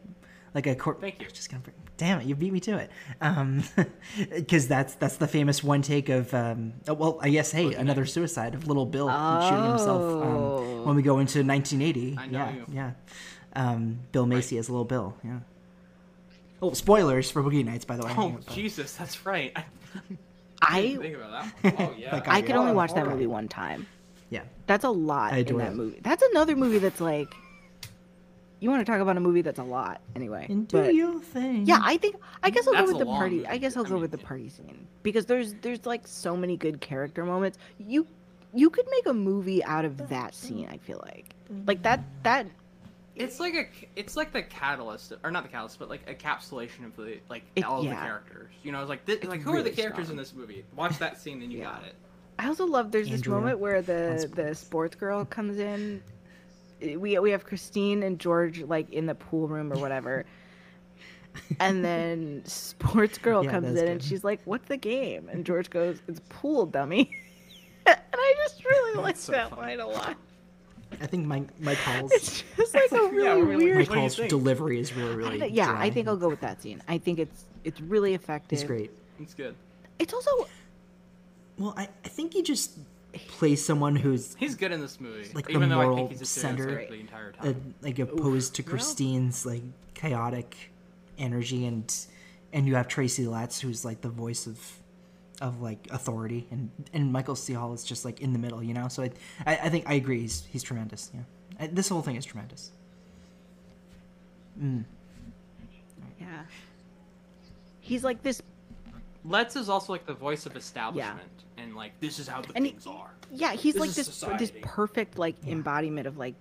like 0.53 0.67
a 0.67 0.75
cor- 0.75 0.97
Thank 1.01 1.19
you. 1.19 1.27
Just 1.29 1.49
gonna 1.49 1.63
bring, 1.63 1.75
damn 1.97 2.21
it 2.21 2.27
you 2.27 2.35
beat 2.35 2.53
me 2.53 2.59
to 2.59 2.77
it 2.77 2.91
um 3.21 3.63
because 4.35 4.67
that's 4.67 4.93
that's 4.95 5.17
the 5.17 5.27
famous 5.27 5.63
one 5.63 5.81
take 5.81 6.09
of 6.09 6.31
um 6.35 6.73
oh, 6.87 6.93
well 6.93 7.17
I 7.21 7.29
guess 7.29 7.51
hey 7.51 7.63
Looking 7.65 7.79
another 7.79 8.01
at- 8.03 8.09
suicide 8.09 8.53
of 8.53 8.67
little 8.67 8.85
Bill 8.85 9.07
shooting 9.09 9.65
himself 9.69 10.01
Oh. 10.01 10.57
um, 10.81 10.85
when 10.85 10.95
we 10.95 11.01
go 11.01 11.17
into 11.19 11.39
1980 11.43 12.17
I 12.19 12.27
know 12.27 12.37
yeah 12.37 12.51
you. 12.53 12.65
yeah 12.71 12.91
um 13.55 13.99
Bill 14.11 14.25
Macy 14.25 14.57
as 14.57 14.69
little 14.69 14.85
Bill 14.85 15.15
yeah 15.23 15.39
oh 16.61 16.73
spoilers 16.73 17.29
for 17.29 17.43
Boogie 17.43 17.63
Nights 17.65 17.85
by 17.85 17.97
the 17.97 18.05
way 18.05 18.13
Oh 18.17 18.37
Jesus, 18.49 18.93
that's 18.95 19.25
right. 19.25 19.51
I 19.55 19.65
I 20.61 20.95
think 20.95 21.15
about 21.17 21.31
that. 21.63 21.75
Oh 21.79 21.93
yeah. 21.97 22.11
Like 22.15 22.27
I 22.27 22.41
could 22.41 22.55
only 22.55 22.73
watch 22.73 22.93
that 22.93 23.07
movie 23.07 23.27
one 23.27 23.47
time. 23.47 23.85
yeah 24.29 24.43
That's 24.65 24.83
a 24.85 24.89
lot 24.89 25.33
I 25.33 25.37
in 25.39 25.57
that 25.57 25.71
it. 25.73 25.75
movie. 25.75 25.99
That's 26.01 26.23
another 26.31 26.55
movie 26.55 26.79
that's 26.79 27.01
like. 27.01 27.33
You 28.61 28.69
want 28.69 28.85
to 28.85 28.89
talk 28.89 29.01
about 29.01 29.17
a 29.17 29.19
movie 29.19 29.41
that's 29.41 29.59
a 29.59 29.63
lot 29.63 29.99
anyway. 30.15 30.47
and 30.49 30.65
do 30.69 30.77
but- 30.77 30.95
your 30.95 31.19
thing 31.19 31.65
Yeah, 31.65 31.79
I 31.83 31.97
think 31.97 32.15
I 32.41 32.49
guess 32.49 32.65
I'll 32.65 32.73
That's 32.73 32.91
go 32.91 32.97
with 32.97 33.05
the 33.05 33.11
party. 33.11 33.35
movie. 33.37 33.47
I 33.47 33.57
guess 33.57 33.75
I'll 33.75 33.85
I 33.85 33.89
go 33.89 33.95
mean, 33.95 34.01
with 34.03 34.11
the 34.11 34.17
party 34.19 34.47
scene 34.47 34.87
because 35.03 35.25
there's 35.25 35.53
there's 35.55 35.85
like 35.85 36.07
so 36.07 36.37
many 36.37 36.55
good 36.55 36.79
character 36.79 37.25
moments. 37.25 37.57
You 37.77 38.07
you 38.53 38.69
could 38.69 38.85
make 38.89 39.05
a 39.07 39.13
movie 39.13 39.61
out 39.65 39.83
of 39.83 40.07
that 40.09 40.33
scene. 40.33 40.69
I 40.71 40.77
feel 40.77 41.01
like 41.05 41.35
like 41.67 41.81
that 41.83 42.05
that 42.23 42.47
It's 43.15 43.39
like 43.39 43.53
a, 43.53 43.67
it's 43.95 44.15
like 44.17 44.33
the 44.33 44.41
catalyst, 44.41 45.13
or 45.23 45.29
not 45.31 45.43
the 45.43 45.49
catalyst, 45.49 45.77
but 45.77 45.87
like 45.89 46.01
a 46.09 46.15
capsulation 46.15 46.85
of 46.85 46.95
the 46.95 47.19
like 47.29 47.43
It- 47.55 47.63
all 47.63 47.81
of 47.81 47.87
the 47.87 47.93
characters. 47.95 48.51
You 48.63 48.71
know, 48.71 48.79
it's 48.81 48.89
like 48.89 49.05
this, 49.05 49.17
It's 49.17 49.27
like 49.27 49.41
who 49.41 49.53
are 49.55 49.61
the 49.61 49.69
characters 49.69 50.05
strong. 50.05 50.17
in 50.17 50.23
this 50.23 50.33
movie? 50.33 50.65
Watch 50.75 50.97
that 50.99 51.19
scene, 51.21 51.41
and 51.41 51.51
you 51.51 51.59
Yeah. 51.59 51.65
got 51.65 51.83
it. 51.85 51.95
I 52.39 52.47
also 52.47 52.65
love 52.65 52.91
there's 52.91 53.09
this 53.09 53.25
moment 53.27 53.59
where 53.59 53.81
the 53.83 54.17
sports. 54.19 54.35
the 54.35 54.55
sports 54.55 54.95
girl 54.95 55.25
comes 55.25 55.59
in. 55.59 56.01
We 56.81 57.19
we 57.19 57.29
have 57.31 57.45
Christine 57.45 58.01
and 58.03 58.17
George 58.19 58.61
like 58.63 58.89
in 58.91 59.05
the 59.05 59.15
pool 59.15 59.47
room 59.47 59.71
or 59.71 59.77
whatever. 59.79 60.25
and 61.59 61.83
then 61.85 62.41
sports 62.45 63.17
girl 63.19 63.43
Yeah, 63.43 63.51
comes 63.51 63.67
in 63.69 63.75
that's 63.75 63.89
and 63.89 64.03
she's 64.03 64.23
like, 64.23 64.39
"What's 64.45 64.67
the 64.67 64.77
game?" 64.77 65.29
And 65.29 65.45
George 65.45 65.69
goes, 65.69 66.01
"It's 66.07 66.19
pool, 66.29 66.65
dummy." 66.65 67.09
and 67.85 67.97
I 68.13 68.35
just 68.47 68.63
really 68.65 68.99
like 69.01 69.17
so 69.17 69.31
that 69.33 69.49
funny. 69.51 69.77
line 69.77 69.79
a 69.79 69.87
lot. 69.87 70.15
I 71.01 71.07
think 71.07 71.25
Mike 71.25 71.47
Mike 71.59 71.77
Hall's 71.79 72.11
It's 72.11 72.43
just 72.57 72.73
like 72.73 72.91
a 72.91 73.07
really 73.11 73.23
Yeah, 73.25 73.35
weird. 73.57 73.77
Mike 73.77 73.89
What 73.89 73.97
Hall's 73.99 74.15
delivery 74.15 74.79
is 74.79 74.93
really 74.93 75.15
really. 75.15 75.39
thi- 75.39 75.47
yeah, 75.47 75.75
I 75.77 75.89
think 75.89 76.07
I'll 76.07 76.17
go 76.17 76.29
with 76.29 76.41
that 76.41 76.61
scene. 76.61 76.81
I 76.87 76.97
think 76.97 77.19
it's 77.19 77.45
it's 77.63 77.79
really 77.81 78.13
effective. 78.13 78.57
It's 78.59 78.67
great. 78.67 78.91
It's 79.19 79.33
good. 79.33 79.55
It's 79.99 80.13
also 80.13 80.47
Well, 81.57 81.73
I, 81.77 81.87
I 82.03 82.07
think 82.09 82.33
he 82.33 82.41
just 82.41 82.77
plays 83.27 83.63
someone 83.63 83.95
who's 83.95 84.35
He's 84.39 84.55
good 84.55 84.71
in 84.71 84.81
this 84.81 84.99
movie. 84.99 85.29
Like 85.33 85.45
the 85.45 85.53
even 85.53 85.69
though 85.69 85.79
I 85.81 85.83
moral 85.85 85.97
think 85.97 86.11
he's 86.11 86.21
a 86.21 86.25
center. 86.25 86.85
the 86.87 86.93
entire 86.99 87.33
uh, 87.39 87.43
time. 87.43 87.75
like 87.81 87.99
opposed 87.99 88.55
to. 88.55 88.63
Christine's 88.63 89.45
like 89.45 89.61
chaotic 89.93 90.55
energy 91.17 91.65
and 91.65 91.95
and 92.51 92.67
you 92.67 92.75
have 92.75 92.87
Tracy 92.87 93.27
Letts 93.27 93.59
who's 93.59 93.85
like 93.85 94.01
the 94.01 94.09
voice 94.09 94.47
of 94.47 94.59
of 95.41 95.61
like 95.61 95.87
authority 95.91 96.47
and 96.51 96.69
and 96.93 97.11
Michael 97.11 97.35
C. 97.35 97.53
Hall 97.53 97.73
is 97.73 97.83
just 97.83 98.05
like 98.05 98.21
in 98.21 98.33
the 98.33 98.39
middle, 98.39 98.61
you 98.63 98.73
know. 98.73 98.87
So 98.87 99.03
I 99.03 99.11
I, 99.45 99.57
I 99.63 99.69
think 99.69 99.85
I 99.89 99.93
agree. 99.95 100.21
He's 100.21 100.45
he's 100.51 100.63
tremendous. 100.63 101.11
Yeah, 101.13 101.21
I, 101.59 101.67
this 101.67 101.89
whole 101.89 102.01
thing 102.01 102.15
is 102.15 102.25
tremendous. 102.25 102.71
Mm. 104.61 104.83
yeah. 106.19 106.43
He's 107.79 108.03
like 108.03 108.21
this. 108.21 108.41
Let's 109.25 109.55
is 109.55 109.69
also 109.69 109.93
like 109.93 110.05
the 110.05 110.13
voice 110.13 110.45
of 110.45 110.55
establishment, 110.55 111.21
and 111.57 111.75
like 111.75 111.99
this 111.99 112.19
is 112.19 112.27
how 112.27 112.41
the 112.41 112.51
And 112.55 112.65
he- 112.65 112.71
things 112.71 112.87
are. 112.87 113.09
Yeah, 113.31 113.53
he's 113.53 113.73
This 113.73 113.81
like 113.81 113.89
is 113.89 113.95
this 113.95 114.23
this 114.37 114.51
perfect 114.61 115.17
like 115.17 115.35
embodiment 115.47 116.05
of 116.05 116.17
like 116.17 116.35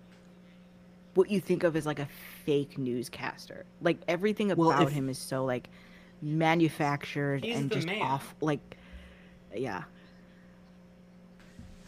what 1.15 1.31
you 1.31 1.41
think 1.41 1.63
of 1.63 1.75
as 1.77 1.87
like 1.87 1.99
a 2.01 2.09
fake 2.45 2.77
newscaster. 2.77 3.65
Like 3.81 3.99
everything 4.09 4.51
about 4.51 4.67
Well, 4.67 4.87
if- 4.87 4.93
him 4.93 5.09
is 5.09 5.19
so 5.19 5.45
like 5.45 5.69
manufactured 6.21 7.45
and 7.45 7.71
just 7.71 7.87
man. 7.87 8.03
off. 8.03 8.35
Like, 8.41 8.77
yeah. 9.57 9.85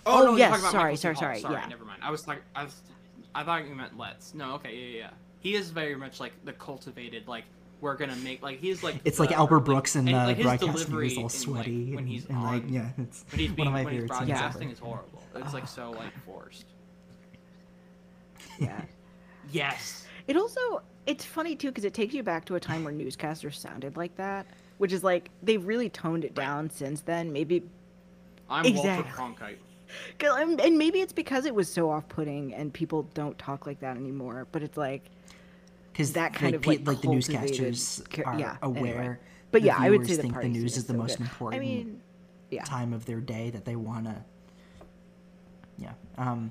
Oh, 0.06 0.22
Oh, 0.22 0.24
no, 0.32 0.36
yes, 0.36 0.58
about 0.60 0.70
sorry, 0.72 0.96
sorry, 0.96 1.16
sorry, 1.16 1.40
Sorry, 1.40 1.54
yeah. 1.54 1.66
never 1.66 1.84
mind. 1.84 2.00
I 2.02 2.10
was 2.10 2.28
like, 2.28 2.42
I 2.54 2.64
was, 2.64 2.82
I 3.34 3.42
thought 3.42 3.66
you 3.66 3.74
meant 3.74 3.96
Let's. 3.98 4.34
No, 4.34 4.52
okay, 4.56 4.74
yeah, 4.76 4.86
yeah, 4.86 4.98
yeah. 4.98 5.10
He 5.40 5.54
is 5.54 5.70
very 5.70 5.96
much 5.96 6.20
like 6.20 6.32
the 6.44 6.52
cultivated, 6.52 7.26
like 7.26 7.44
we're 7.80 7.96
gonna 7.96 8.16
make, 8.16 8.42
like 8.42 8.58
he's 8.60 8.82
like. 8.82 8.96
It's 9.04 9.18
like 9.18 9.30
the- 9.30 9.36
Albert 9.36 9.56
like- 9.58 9.64
Brooks 9.64 9.96
in 9.96 10.06
and, 10.06 10.08
the 10.08 10.12
like, 10.26 10.36
his 10.36 10.44
broadcasting. 10.44 10.72
delivery 10.72 11.08
He's 11.08 11.18
all 11.18 11.24
in, 11.24 11.30
sweaty 11.30 11.84
like, 11.86 11.88
when 11.90 11.98
and, 12.00 12.08
he's 12.08 12.26
and, 12.26 12.36
on, 12.38 12.44
like 12.44 12.64
yeah, 12.68 12.88
it's 12.98 13.24
when 13.30 13.38
he's 13.40 13.52
one 13.52 13.66
of 13.66 13.72
my 13.72 13.84
when 13.84 13.94
he's 13.94 14.02
favorite 14.02 14.18
scenes 14.18 14.28
broadcasting 14.30 14.70
is 14.70 14.78
horrible. 14.78 15.22
It's 15.36 15.54
like 15.54 15.66
so 15.68 15.90
like 15.92 16.12
forced. 16.26 16.66
Yeah. 18.58 18.80
Yes. 19.50 20.06
It 20.26 20.36
also 20.36 20.82
it's 21.06 21.24
funny 21.24 21.56
too 21.56 21.68
because 21.68 21.84
it 21.84 21.94
takes 21.94 22.14
you 22.14 22.22
back 22.22 22.44
to 22.46 22.54
a 22.56 22.60
time 22.60 22.84
where 22.84 22.92
newscasters 22.94 23.54
sounded 23.54 23.96
like 23.96 24.14
that, 24.16 24.46
which 24.78 24.92
is 24.92 25.04
like 25.04 25.30
they've 25.42 25.64
really 25.64 25.88
toned 25.88 26.24
it 26.24 26.34
down 26.34 26.70
since 26.70 27.00
then. 27.02 27.32
Maybe 27.32 27.62
I'm 28.48 28.64
Exactly. 28.64 29.10
Walter 29.20 29.34
Cronkite. 29.44 29.56
'cause- 30.18 30.36
and 30.40 30.60
and 30.60 30.76
maybe 30.78 31.00
it's 31.00 31.12
because 31.12 31.44
it 31.46 31.54
was 31.54 31.68
so 31.72 31.90
off-putting 31.90 32.52
and 32.54 32.72
people 32.72 33.04
don't 33.14 33.38
talk 33.38 33.66
like 33.66 33.80
that 33.80 33.96
anymore. 33.96 34.46
But 34.52 34.62
it's 34.62 34.76
like 34.76 35.02
because 35.92 36.12
that 36.14 36.34
kind 36.34 36.52
like, 36.52 36.60
of, 36.60 36.66
like, 36.66 36.86
like 36.86 37.00
the 37.02 37.08
newscasters 37.08 38.26
are 38.26 38.38
yeah, 38.38 38.56
anyway. 38.62 38.90
aware. 38.90 39.20
But 39.52 39.62
yeah, 39.62 39.76
I 39.78 39.90
would 39.90 40.04
say 40.06 40.16
the 40.16 40.22
think 40.22 40.40
the 40.40 40.48
news 40.48 40.72
scene 40.72 40.78
is 40.80 40.84
the 40.86 40.94
so 40.94 40.98
most 40.98 41.18
good. 41.18 41.24
important 41.28 41.62
I 41.62 41.64
mean, 41.64 42.00
yeah. 42.50 42.64
time 42.64 42.92
of 42.92 43.06
their 43.06 43.20
day 43.20 43.50
that 43.50 43.64
they 43.64 43.76
want 43.76 44.06
to. 44.06 44.16
Yeah. 45.78 45.92
Um. 46.18 46.50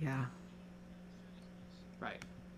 Yeah. 0.00 0.24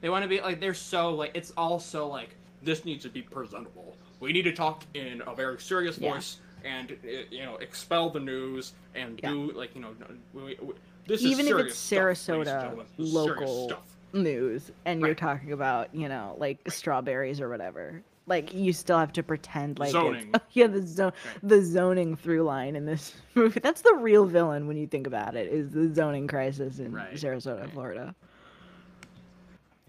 Right. 0.03 0.07
They 0.07 0.11
want 0.11 0.23
to 0.25 0.29
be 0.29 0.41
like 0.41 0.61
they're 0.61 0.75
so 0.75 1.11
like 1.15 1.31
it's 1.35 1.53
all 1.57 1.79
so 1.79 2.09
like 2.09 2.35
this 2.63 2.85
needs 2.85 3.03
to 3.05 3.09
be 3.09 3.23
presentable. 3.23 3.97
We 4.21 4.33
need 4.33 4.43
to 4.43 4.53
talk 4.53 4.85
in 4.95 5.23
a 5.27 5.35
very 5.35 5.61
serious 5.61 5.99
Yeah. 5.99 6.13
voice 6.15 6.39
and 6.65 6.93
uh, 6.93 7.09
you 7.31 7.45
know 7.45 7.57
expel 7.57 8.11
the 8.11 8.21
news 8.21 8.73
and 8.95 9.19
Yeah. 9.23 9.31
do 9.31 9.53
like 9.53 9.75
you 9.75 9.81
know 9.81 9.89
we, 10.35 10.57
we, 10.61 10.75
this 11.07 11.23
Even 11.23 11.47
is 11.47 11.53
if 11.53 11.67
it's 11.67 11.79
stuff, 11.79 11.99
ladies 12.03 12.29
and 12.29 12.39
Sarasota 12.47 12.61
gentlemen. 12.63 12.87
This 12.99 13.07
is 13.07 13.13
serious 13.13 13.41
local 13.41 13.83
news 14.13 14.71
and 14.85 15.01
you're 15.01 15.15
talking 15.15 15.53
about, 15.53 15.93
you 15.95 16.09
know, 16.09 16.37
like 16.39 16.59
strawberries 16.71 17.41
or 17.41 17.49
whatever. 17.49 18.03
Like 18.29 18.55
you 18.55 18.73
still 18.73 18.99
have 18.99 19.13
to 19.15 19.23
pretend 19.25 19.81
like 19.81 19.91
Zoning. 19.91 20.31
It's, 20.33 20.45
yeah, 20.53 20.69
the 20.69 20.87
zone, 20.87 21.13
the 21.43 21.61
zoning 21.65 22.15
through 22.15 22.43
line 22.45 22.77
in 22.77 22.87
this 22.87 23.15
movie. 23.35 23.59
That's 23.59 23.83
the 23.83 23.95
real 23.95 24.27
villain 24.27 24.69
when 24.69 24.77
you 24.77 24.87
think 24.87 25.09
about 25.09 25.35
it. 25.35 25.49
Is 25.53 25.71
the 25.73 25.93
zoning 25.93 26.29
crisis 26.29 26.79
in 26.79 26.93
Right, 26.93 27.15
Sarasota, 27.15 27.63
right. 27.63 27.73
Florida? 27.73 28.15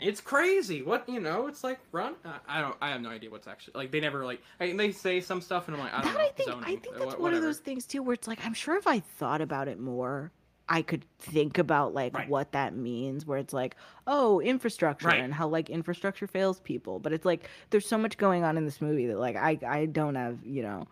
It's 0.03 0.21
crazy. 0.21 0.81
What 0.81 1.07
you 1.07 1.19
know? 1.19 1.47
It's 1.47 1.63
like 1.63 1.79
run. 1.91 2.15
I- 2.25 2.39
I 2.57 2.61
don't. 2.61 2.75
I 2.81 2.89
have 2.89 3.01
no 3.01 3.09
idea 3.09 3.29
what's 3.29 3.47
actually 3.47 3.73
like. 3.75 3.91
They 3.91 3.99
never 3.99 4.25
like. 4.25 4.41
I, 4.59 4.71
they 4.73 4.91
say 4.91 5.21
some 5.21 5.41
stuff 5.41 5.67
and 5.67 5.75
I'm 5.77 5.81
like 5.83 5.93
I 5.93 6.01
don't 6.01 6.13
That 6.13 6.19
know. 6.19 6.25
I 6.25 6.31
think 6.31 6.49
zoning, 6.49 6.63
I 6.65 6.75
think 6.81 6.95
uh, 6.95 6.99
that's 6.99 7.15
wha- 7.15 7.21
one 7.23 7.33
of 7.33 7.41
those 7.41 7.59
things 7.59 7.85
too, 7.85 8.03
where 8.03 8.13
it's 8.13 8.27
like 8.27 8.45
I'm 8.45 8.53
sure 8.53 8.75
if 8.77 8.85
I 8.87 8.99
thought 8.99 9.41
about 9.41 9.67
it 9.67 9.79
more, 9.79 10.31
I 10.69 10.81
could 10.81 11.05
think 11.19 11.57
about 11.57 11.93
like 11.93 12.15
Right. 12.15 12.29
what 12.29 12.51
that 12.51 12.75
means. 12.75 13.25
Where 13.25 13.37
it's 13.37 13.53
like, 13.53 13.75
oh, 14.07 14.39
infrastructure 14.41 15.07
Right. 15.07 15.21
and 15.21 15.33
how 15.33 15.47
like 15.47 15.69
infrastructure 15.69 16.27
fails 16.27 16.59
people. 16.59 16.99
But 16.99 17.13
it's 17.13 17.25
like 17.25 17.49
there's 17.69 17.87
so 17.87 17.97
much 17.97 18.17
going 18.17 18.43
on 18.43 18.57
in 18.57 18.65
this 18.65 18.81
movie 18.81 19.07
that 19.07 19.17
like 19.19 19.35
I 19.35 19.57
I 19.65 19.85
don't 19.85 20.15
have 20.15 20.39
you 20.45 20.63
know. 20.63 20.87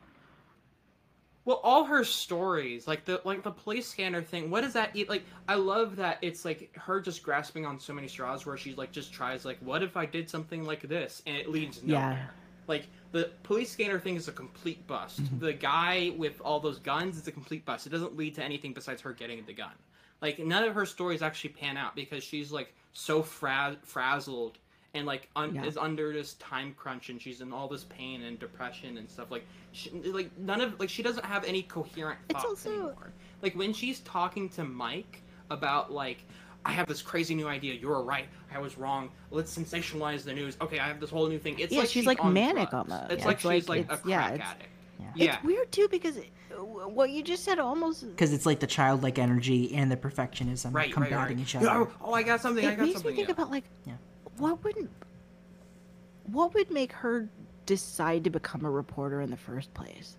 Well, 1.52 1.60
all 1.66 1.84
her 1.84 2.06
stories, 2.06 2.88
like 2.88 3.04
the 3.04 3.20
like 3.26 3.44
the 3.44 3.52
police 3.52 3.86
scanner 3.86 4.22
thing. 4.22 4.50
What 4.50 4.62
does 4.62 4.72
that 4.72 4.92
eat? 4.96 5.10
Like, 5.10 5.24
I 5.50 5.56
love 5.56 5.98
that 5.98 6.18
it's 6.22 6.46
like 6.46 6.74
her 6.78 7.02
just 7.02 7.24
grasping 7.24 7.66
on 7.66 7.78
so 7.78 7.92
many 7.92 8.08
straws, 8.08 8.46
where 8.46 8.56
she 8.56 8.74
like 8.74 8.94
just 8.94 9.12
tries 9.12 9.44
like, 9.44 9.58
what 9.60 9.84
if 9.84 9.98
I 9.98 10.06
did 10.06 10.30
something 10.30 10.64
like 10.64 10.82
this, 10.88 11.22
and 11.28 11.36
it 11.36 11.50
leads 11.50 11.82
Yeah. 11.84 12.00
nowhere. 12.00 12.34
Like 12.68 12.88
the 13.12 13.32
police 13.44 13.70
scanner 13.70 14.00
thing 14.00 14.16
is 14.16 14.30
a 14.30 14.32
complete 14.32 14.88
bust. 14.88 15.22
Mm-hmm. 15.22 15.40
The 15.40 15.52
guy 15.52 16.14
with 16.16 16.40
all 16.40 16.62
those 16.62 16.80
guns 16.80 17.18
is 17.18 17.28
a 17.28 17.34
complete 17.34 17.66
bust. 17.66 17.86
It 17.86 17.90
doesn't 17.90 18.16
lead 18.16 18.34
to 18.36 18.44
anything 18.44 18.72
besides 18.72 19.02
her 19.02 19.12
getting 19.12 19.44
the 19.46 19.52
gun. 19.54 19.74
Like 20.22 20.40
none 20.40 20.64
of 20.64 20.74
her 20.74 20.86
stories 20.86 21.22
actually 21.22 21.50
pan 21.50 21.76
out 21.76 21.98
because 21.98 22.24
she's 22.24 22.54
like 22.54 22.74
so 22.94 23.22
fra- 23.24 23.76
frazzled 23.84 24.58
and 24.94 25.06
like 25.06 25.30
un- 25.36 25.56
Yeah. 25.56 25.64
is 25.66 25.78
under 25.78 26.12
this 26.12 26.34
time 26.36 26.74
crunch 26.78 27.10
and 27.10 27.22
she's 27.22 27.42
in 27.42 27.54
all 27.54 27.68
this 27.68 27.86
pain 27.86 28.24
and 28.24 28.40
depression 28.40 28.98
and 28.98 29.10
stuff 29.10 29.32
like 29.32 29.46
she, 29.72 29.90
like 29.92 30.30
none 30.38 30.60
of 30.62 30.80
like 30.80 30.90
she 30.90 31.02
doesn't 31.04 31.26
have 31.26 31.44
any 31.46 31.64
coherent 31.64 32.20
It's 32.30 32.34
thoughts 32.42 32.66
also- 32.66 32.70
anymore 32.72 33.12
like 33.42 33.56
when 33.56 33.74
she's 33.74 34.00
talking 34.02 34.50
to 34.50 34.64
mike 34.64 35.22
about 35.50 35.92
like 35.92 36.24
i 36.66 36.72
have 36.72 36.88
this 36.88 37.02
crazy 37.02 37.36
new 37.36 37.48
idea 37.48 37.74
you're 37.76 38.02
right 38.04 38.26
i 38.54 38.60
was 38.60 38.78
wrong 38.78 39.10
let's 39.32 39.56
sensationalize 39.58 40.24
the 40.24 40.34
news 40.34 40.58
okay 40.62 40.80
i 40.80 40.88
have 40.88 41.00
this 41.00 41.10
whole 41.10 41.28
new 41.28 41.40
thing 41.40 41.58
it's 41.60 41.72
Yeah, 41.72 41.80
like 41.80 41.90
she's, 41.90 42.06
like, 42.06 42.24
on 42.24 42.34
manic 42.34 42.70
drugs. 42.70 42.92
almost. 42.92 43.12
it's 43.12 43.22
Yeah, 43.22 43.28
like 43.28 43.34
it's 43.36 43.42
she's 43.44 43.70
like- 43.70 43.70
like, 43.70 43.90
a 43.90 43.94
it's- 43.94 44.06
yeah, 44.06 44.18
crack 44.18 44.34
it's- 44.36 44.50
addict 44.52 44.70
Yeah. 45.00 45.08
yeah 45.16 45.36
It's 45.36 45.44
weird 45.46 45.72
too 45.72 45.88
because 45.90 46.18
it, 46.18 46.30
what 46.60 47.10
you 47.12 47.24
just 47.24 47.44
said 47.46 47.60
almost 47.60 48.06
Because 48.10 48.34
it's 48.34 48.46
like 48.46 48.60
the 48.60 48.68
childlike 48.68 49.18
energy 49.18 49.74
and 49.74 49.90
the 49.90 49.96
perfectionism 49.98 50.66
right 50.66 50.74
right, 50.88 50.92
combating 50.94 51.18
right. 51.18 51.40
each 51.40 51.56
other. 51.56 51.70
oh, 51.70 51.90
oh 52.02 52.14
i 52.14 52.24
got 52.24 52.42
something 52.42 52.66
i 52.66 52.74
it 52.74 52.76
got 52.76 52.82
makes 52.84 52.94
something 52.96 53.12
me 53.12 53.16
think 53.16 53.30
yeah. 53.30 53.34
about 53.34 53.50
like 53.52 53.64
Yeah. 53.86 53.94
What 54.38 54.64
wouldn't? 54.64 54.90
what 56.28 56.54
would 56.54 56.70
make 56.72 56.92
her 56.94 57.28
decide 57.66 58.24
to 58.24 58.30
become 58.30 58.64
a 58.66 58.70
reporter 58.70 59.22
in 59.22 59.30
the 59.32 59.38
first 59.38 59.74
place? 59.74 60.16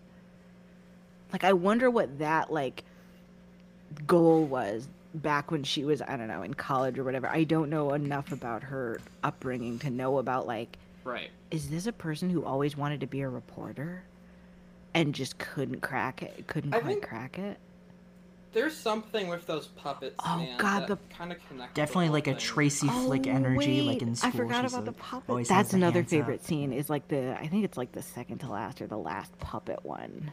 Like 1.32 1.44
i 1.44 1.52
wonder 1.52 1.90
what 1.90 2.18
that 2.18 2.52
like 2.52 2.84
goal 4.06 4.44
was 4.44 4.88
back 5.14 5.50
when 5.50 5.62
she 5.62 5.84
was 5.84 6.00
i 6.02 6.16
don't 6.16 6.28
know 6.28 6.42
in 6.42 6.54
college 6.54 6.98
or 6.98 7.04
whatever. 7.04 7.28
I 7.28 7.44
don't 7.44 7.68
know 7.70 7.92
enough 7.92 8.32
about 8.32 8.62
her 8.62 9.00
upbringing 9.22 9.78
to 9.80 9.90
know 9.90 10.18
about 10.18 10.46
like 10.46 10.76
right. 11.04 11.30
is 11.50 11.68
this 11.70 11.86
a 11.86 11.92
person 11.92 12.30
who 12.30 12.44
always 12.44 12.76
wanted 12.76 13.00
to 13.00 13.06
be 13.06 13.20
a 13.22 13.28
reporter 13.28 14.02
and 14.94 15.14
just 15.14 15.38
couldn't 15.38 15.80
crack 15.80 16.22
it 16.22 16.46
couldn't 16.46 16.74
I 16.74 16.80
quite 16.80 16.90
think- 16.92 17.06
crack 17.08 17.38
it 17.38 17.58
there's 18.52 18.76
something 18.76 19.28
with 19.28 19.46
those 19.46 19.66
puppets 19.68 20.14
Oh, 20.24 20.36
man, 20.38 20.58
God, 20.58 20.80
that 20.82 20.88
the- 20.88 21.14
kind 21.14 21.32
of 21.32 21.38
connect 21.48 21.74
Definitely 21.74 22.10
like 22.10 22.26
a 22.26 22.34
Tracy 22.34 22.86
oh, 22.90 23.06
Flick 23.06 23.26
energy, 23.26 23.82
like 23.82 24.02
in 24.02 24.08
Oh, 24.08 24.12
I 24.12 24.14
school. 24.14 24.30
forgot 24.32 24.62
she's 24.62 24.72
about 24.74 24.84
the 24.84 24.90
like, 24.92 25.00
puppet. 25.00 25.30
always 25.30 25.48
That's 25.48 25.72
another 25.72 26.00
hands 26.00 26.06
up. 26.12 26.18
favorite 26.18 26.44
scene. 26.44 26.72
Is 26.72 26.90
like 26.90 27.08
the 27.08 27.36
I 27.38 27.46
think 27.46 27.64
it's 27.64 27.76
like 27.78 27.92
the 27.92 28.02
second 28.02 28.38
to 28.38 28.48
last 28.50 28.80
or 28.82 28.86
the 28.86 28.98
last 28.98 29.36
puppet 29.38 29.84
one. 29.84 30.30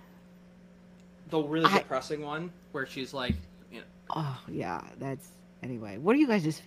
the 1.30 1.40
really 1.40 1.66
I- 1.66 1.78
depressing 1.80 2.22
one 2.22 2.52
where 2.72 2.86
she's 2.86 3.14
like 3.14 3.36
you 3.72 3.80
know, 3.80 3.86
Oh 4.12 4.40
yeah, 4.48 4.82
that's 4.98 5.30
anyway. 5.64 5.98
What 5.98 6.16
are 6.16 6.20
you 6.20 6.28
guys 6.28 6.44
just? 6.44 6.62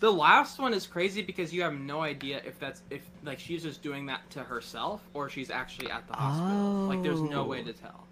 The 0.00 0.10
last 0.12 0.58
one 0.58 0.74
is 0.74 0.88
crazy 0.88 1.22
because 1.22 1.52
you 1.54 1.62
have 1.62 1.74
no 1.74 2.00
idea 2.00 2.40
if 2.44 2.58
that's 2.58 2.82
if 2.90 3.02
like 3.24 3.38
she's 3.38 3.62
just 3.62 3.80
doing 3.80 4.06
that 4.06 4.28
to 4.30 4.40
herself 4.42 5.00
or 5.14 5.28
she's 5.28 5.50
actually 5.50 5.88
at 5.88 6.06
the 6.08 6.14
hospital. 6.14 6.86
Like 6.88 7.02
there's 7.04 7.20
no 7.20 7.44
way 7.44 7.60
Oh. 7.60 7.64
to 7.66 7.72
tell. 7.72 8.06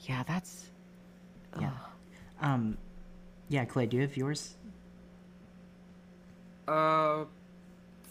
Yeah, 0.00 0.22
that's. 0.24 0.66
Yeah. 1.60 1.70
Um, 2.40 2.76
yeah, 3.48 3.64
Clay, 3.64 3.86
do 3.86 3.96
you 3.96 4.02
have 4.02 4.16
yours? 4.16 4.54
Uh, 6.66 7.24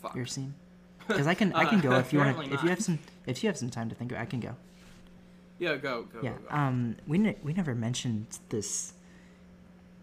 fuck. 0.01 0.15
Your 0.15 0.25
scene? 0.25 0.53
Because 1.07 1.27
I 1.27 1.35
can, 1.35 1.53
I 1.53 1.65
can 1.65 1.79
Uh, 1.79 1.81
go 1.83 1.91
if 1.99 2.11
you 2.11 2.17
want. 2.19 2.31
apparently 2.31 2.55
If 2.55 2.63
you 2.63 2.69
have 2.69 2.81
some, 2.81 2.97
if 3.27 3.43
you 3.43 3.47
have 3.49 3.57
some 3.57 3.69
time 3.69 3.89
to 3.89 3.95
think, 3.95 4.11
about 4.11 4.21
I 4.21 4.25
can 4.25 4.39
go. 4.39 4.55
Yeah, 5.59 5.75
go 5.75 6.03
go 6.11 6.19
Yeah. 6.23 6.31
go. 6.31 6.37
go. 6.49 6.55
Um, 6.55 6.95
we 7.05 7.19
ne- 7.19 7.37
we 7.43 7.53
never 7.53 7.75
mentioned 7.75 8.25
this 8.49 8.93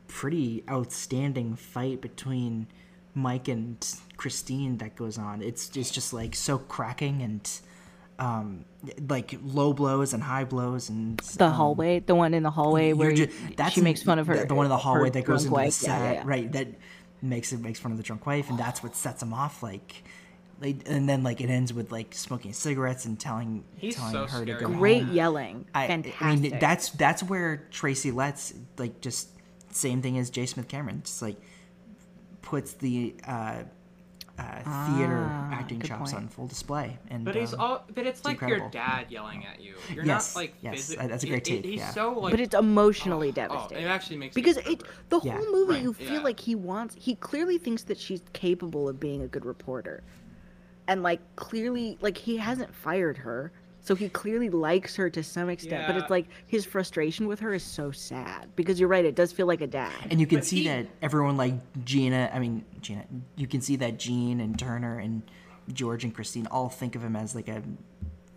pretty 0.06 0.62
outstanding 0.70 1.56
fight 1.56 2.00
between 2.00 2.68
Mike 3.14 3.48
and 3.48 3.84
Christine 4.16 4.78
that 4.78 4.94
goes 4.94 5.18
on. 5.18 5.42
It's 5.42 5.76
it's 5.76 5.90
just 5.90 6.12
like 6.12 6.36
so 6.36 6.58
cracking 6.58 7.20
and 7.20 7.50
um, 8.22 8.64
like 9.08 9.34
low 9.42 9.72
blows 9.72 10.12
and 10.14 10.22
high 10.22 10.44
blows 10.44 10.88
and 10.88 11.18
The 11.18 11.46
um, 11.46 11.52
hallway, 11.52 11.98
the 12.00 12.14
one 12.14 12.34
in 12.34 12.42
the 12.42 12.50
hallway 12.50 12.88
you're 12.88 12.96
where 12.96 13.12
ju- 13.12 13.28
you- 13.58 13.70
she 13.70 13.80
makes 13.80 14.02
fun 14.02 14.18
of 14.18 14.26
her. 14.28 14.36
the, 14.38 14.46
the 14.46 14.54
one 14.54 14.66
in 14.66 14.70
the 14.70 14.76
hallway 14.76 15.10
that 15.10 15.24
goes 15.24 15.44
drunk 15.44 15.44
into 15.44 15.48
the 15.48 15.54
wife. 15.54 15.82
Yeah, 15.82 15.88
set 15.88 16.00
yeah, 16.04 16.12
yeah. 16.12 16.22
right 16.24 16.52
that 16.52 16.68
makes 17.20 17.52
it 17.52 17.60
makes 17.60 17.78
fun 17.80 17.90
of 17.92 17.98
the 17.98 18.04
drunk 18.04 18.26
wife 18.26 18.50
and 18.50 18.58
that's 18.58 18.82
what 18.82 18.94
sets 18.96 19.22
him 19.22 19.32
off 19.32 19.62
like 19.62 20.02
like 20.60 20.76
and 20.86 21.08
then 21.08 21.22
like 21.22 21.40
it 21.40 21.48
ends 21.50 21.72
with 21.72 21.90
like 21.92 22.14
smoking 22.14 22.52
cigarettes 22.52 23.04
and 23.04 23.18
telling 23.18 23.64
He's 23.76 23.94
telling 23.96 24.12
so 24.12 24.26
her 24.26 24.44
to 24.44 24.52
scary. 24.56 24.60
go 24.72 24.78
Great 24.78 25.02
home. 25.04 25.12
yelling, 25.14 25.66
I, 25.74 25.86
fantastic. 25.88 26.22
I 26.22 26.36
mean 26.36 26.58
that's 26.60 26.90
that's 26.90 27.22
where 27.22 27.66
Tracy 27.70 28.10
Letts 28.10 28.54
like 28.78 29.00
just 29.00 29.28
same 29.70 30.02
thing 30.02 30.18
as 30.18 30.30
J. 30.30 30.46
Smith 30.46 30.68
Cameron 30.68 31.02
just 31.04 31.22
like 31.22 31.36
puts 32.42 32.72
the 32.74 33.14
uh, 33.26 33.62
uh, 34.38 34.96
theater 34.96 35.26
Ah, 35.28 35.50
acting 35.52 35.80
chops 35.80 36.12
point. 36.12 36.24
on 36.24 36.28
full 36.28 36.46
display 36.46 36.98
and 37.10 37.24
But 37.24 37.34
he's 37.36 37.52
um, 37.54 37.60
all. 37.60 37.84
But 37.94 38.06
it's 38.06 38.24
like 38.24 38.34
incredible. 38.34 38.62
your 38.64 38.70
dad 38.70 39.06
yelling 39.10 39.44
at 39.44 39.60
you. 39.60 39.74
You're 39.94 40.04
Yes, 40.06 40.34
not 40.34 40.40
like. 40.40 40.54
yes, 40.62 40.94
physi- 40.94 41.08
that's 41.08 41.22
a 41.24 41.26
great 41.26 41.46
it- 41.48 41.52
it- 41.52 41.62
take, 41.62 41.64
He's 41.70 41.80
yeah. 41.80 41.90
so 41.90 42.12
like. 42.18 42.30
but 42.32 42.40
it's 42.40 42.54
emotionally 42.54 43.28
oh, 43.28 43.32
devastating. 43.32 43.84
it 43.84 43.88
actually 43.88 44.16
makes 44.16 44.34
because 44.34 44.56
it 44.56 44.64
remember. 44.64 44.86
the 45.10 45.20
Yeah. 45.22 45.36
whole 45.36 45.52
movie 45.52 45.72
Right, 45.74 45.82
you 45.82 45.92
feel 45.92 46.12
yeah. 46.14 46.20
like 46.20 46.40
he 46.40 46.54
wants 46.54 46.94
he 46.98 47.14
clearly 47.14 47.58
thinks 47.58 47.82
that 47.84 47.98
she's 47.98 48.22
capable 48.32 48.88
of 48.88 48.98
being 48.98 49.20
a 49.22 49.28
good 49.28 49.44
reporter 49.44 50.02
and 50.88 51.02
like 51.02 51.20
clearly 51.36 51.98
like 52.00 52.16
he 52.16 52.38
hasn't 52.38 52.74
fired 52.74 53.18
her 53.18 53.52
so 53.84 53.94
he 53.96 54.08
clearly 54.08 54.48
likes 54.48 54.94
her 54.96 55.10
to 55.10 55.22
some 55.22 55.48
extent 55.50 55.86
but 55.88 55.96
it's 55.96 56.08
like 56.10 56.26
his 56.46 56.64
frustration 56.64 57.26
with 57.26 57.40
her 57.40 57.52
is 57.52 57.62
so 57.64 57.90
sad 57.90 58.48
because 58.56 58.78
you're 58.78 58.88
right 58.88 59.04
it 59.04 59.14
does 59.16 59.32
feel 59.32 59.46
like 59.46 59.60
a 59.60 59.66
dad 59.66 59.92
and 60.10 60.20
you 60.20 60.26
can 60.26 60.38
But 60.38 60.46
see 60.46 60.62
he- 60.62 60.68
that 60.68 60.86
everyone 61.02 61.36
like 61.36 61.54
Gina, 61.84 62.30
I 62.32 62.38
mean 62.38 62.64
Gina, 62.80 63.04
you 63.36 63.46
can 63.46 63.60
see 63.60 63.76
that 63.76 63.98
Jean 63.98 64.40
and 64.40 64.58
Turner 64.58 64.98
and 64.98 65.22
George 65.72 66.04
and 66.04 66.14
Christine 66.14 66.46
all 66.48 66.68
think 66.68 66.94
of 66.96 67.02
him 67.02 67.16
as 67.16 67.34
like 67.34 67.48
a 67.48 67.62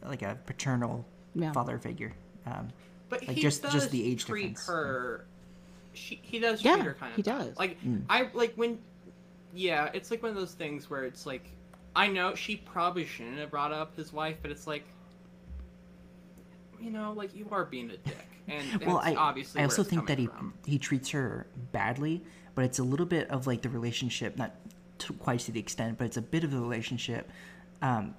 like 0.03 0.21
a 0.21 0.37
paternal 0.45 1.05
Yeah. 1.33 1.51
father 1.51 1.77
figure. 1.79 2.13
Um, 2.45 2.69
But 3.09 3.27
like, 3.27 3.35
he 3.37 3.41
just- 3.41 3.61
does 3.63 3.73
just 3.73 3.91
the 3.91 4.03
age 4.05 4.25
treat 4.25 4.41
difference. 4.55 4.67
her. 4.67 5.25
She, 5.93 6.19
he 6.21 6.39
does 6.39 6.63
Yeah, 6.63 6.73
treat 6.75 6.85
her 6.85 6.93
kind 6.93 7.11
of. 7.11 7.15
he 7.15 7.21
does. 7.23 7.57
Like 7.57 7.81
Mm. 7.83 8.03
I 8.09 8.29
like 8.33 8.53
when. 8.55 8.77
Yeah, 9.53 9.89
it's 9.93 10.11
like 10.11 10.21
one 10.21 10.29
of 10.31 10.35
those 10.35 10.53
things 10.53 10.89
where 10.89 11.05
it's 11.05 11.25
like, 11.25 11.49
I 11.95 12.07
know 12.07 12.35
she 12.35 12.57
probably 12.57 13.05
shouldn't 13.05 13.37
have 13.39 13.49
brought 13.51 13.71
up 13.71 13.95
his 13.95 14.11
wife, 14.13 14.37
but 14.41 14.51
it's 14.51 14.67
like. 14.67 14.83
You 16.85 16.91
know, 16.91 17.13
like 17.13 17.35
you 17.35 17.47
are 17.51 17.65
being 17.65 17.89
a 17.89 17.97
dick, 17.97 18.27
and 18.47 18.85
well, 18.85 19.01
I 19.03 19.15
obviously. 19.15 19.59
I 19.59 19.63
also 19.63 19.83
think 19.83 20.05
that 20.05 20.19
he 20.19 20.27
from. 20.27 20.53
he 20.65 20.77
treats 20.77 21.09
her 21.09 21.47
badly, 21.71 22.23
but 22.53 22.63
it's 22.63 22.77
a 22.77 22.83
little 22.83 23.07
bit 23.07 23.27
of 23.31 23.47
like 23.47 23.63
the 23.63 23.69
relationship, 23.69 24.37
not 24.37 24.51
to 24.99 25.13
quite 25.13 25.39
to 25.41 25.51
the 25.51 25.59
extent, 25.59 25.97
but 25.97 26.05
it's 26.05 26.17
a 26.17 26.21
bit 26.21 26.43
of 26.43 26.51
the 26.51 26.59
relationship. 26.59 27.31
Um, 27.81 28.13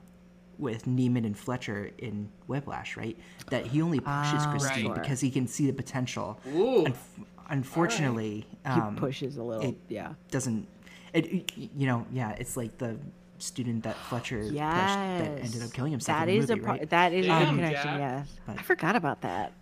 with 0.59 0.87
Neiman 0.87 1.27
and 1.27 1.37
Fletcher 1.39 1.91
in 1.99 2.31
Whiplash, 2.47 2.97
right? 2.97 3.17
That 3.51 3.67
he 3.67 3.83
only 3.83 4.01
pushes 4.01 4.41
Ah, 4.43 4.51
Christine 4.51 4.87
Right. 4.91 5.03
because 5.03 5.21
he 5.21 5.31
can 5.31 5.47
see 5.47 5.67
the 5.67 5.75
potential. 5.75 6.41
Ooh. 6.49 6.85
Unf- 6.85 7.25
unfortunately, 7.51 8.47
he 8.65 8.71
um, 8.71 8.97
pushes 8.97 9.37
a 9.37 9.43
little 9.43 9.63
it 9.63 9.77
yeah 9.89 10.15
doesn't 10.31 10.67
it 11.13 11.27
it- 11.27 11.53
you 11.57 11.87
know 11.87 12.07
yeah 12.11 12.31
it's 12.39 12.57
like 12.57 12.79
the 12.79 12.97
student 13.43 13.83
that 13.85 13.97
fletcher 13.97 14.41
pushed 14.43 14.55
that 14.55 15.39
ended 15.41 15.63
up 15.63 15.73
killing 15.73 15.93
himself 15.93 16.19
that 16.19 16.29
in 16.29 16.37
the 16.39 16.43
is 16.45 16.49
movie, 16.51 16.61
a 16.61 16.65
part 16.65 16.79
right? 16.81 16.91
that 16.91 17.13
is 17.13 17.27
a 17.27 17.29
good 17.29 17.49
connection 17.49 17.85
Jack. 17.85 17.99
yes 17.99 18.29
But- 18.47 18.59
i 18.59 18.63
forgot 18.63 18.97
about 18.97 19.21
that 19.23 19.53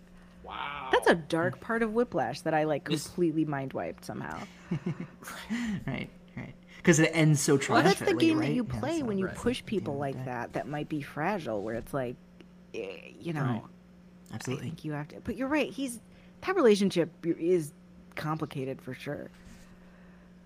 Wow. 0.43 0.89
that's 0.91 1.07
a 1.07 1.15
dark 1.15 1.59
part 1.59 1.81
of 1.83 1.93
whiplash 1.93 2.41
that 2.41 2.53
i 2.53 2.65
like 2.65 2.87
This- 2.87 3.05
completely 3.07 3.45
mind 3.45 3.73
wiped 3.73 4.05
somehow 4.05 4.39
right 5.87 6.09
right 6.37 6.53
because 6.77 6.99
it 6.99 7.09
ends 7.13 7.41
so 7.41 7.57
tragically. 7.57 7.73
Well, 7.73 7.81
tragically 7.83 8.05
that's 8.05 8.19
the 8.19 8.25
game 8.27 8.39
right? 8.39 8.47
that 8.49 8.53
you 8.53 8.67
Yeah, 8.71 8.79
play 8.79 8.99
so- 8.99 9.05
when 9.05 9.17
you 9.17 9.27
push 9.27 9.59
the 9.59 9.65
people 9.65 9.93
end 9.93 9.99
like 10.01 10.17
the 10.17 10.25
that 10.25 10.53
that 10.53 10.67
might 10.67 10.89
be 10.89 11.01
fragile 11.01 11.61
where 11.61 11.75
it's 11.75 11.93
like 11.93 12.15
eh, 12.73 12.87
you 13.19 13.33
know 13.33 13.41
Right. 13.41 13.61
i 14.31 14.35
absolutely 14.35 14.67
think 14.67 14.85
you 14.85 14.91
have 14.93 15.07
to 15.09 15.19
but 15.23 15.35
you're 15.35 15.47
right 15.47 15.71
he's 15.71 15.99
that 16.41 16.55
relationship 16.55 17.09
is 17.23 17.71
complicated 18.15 18.81
for 18.81 18.93
sure 18.93 19.29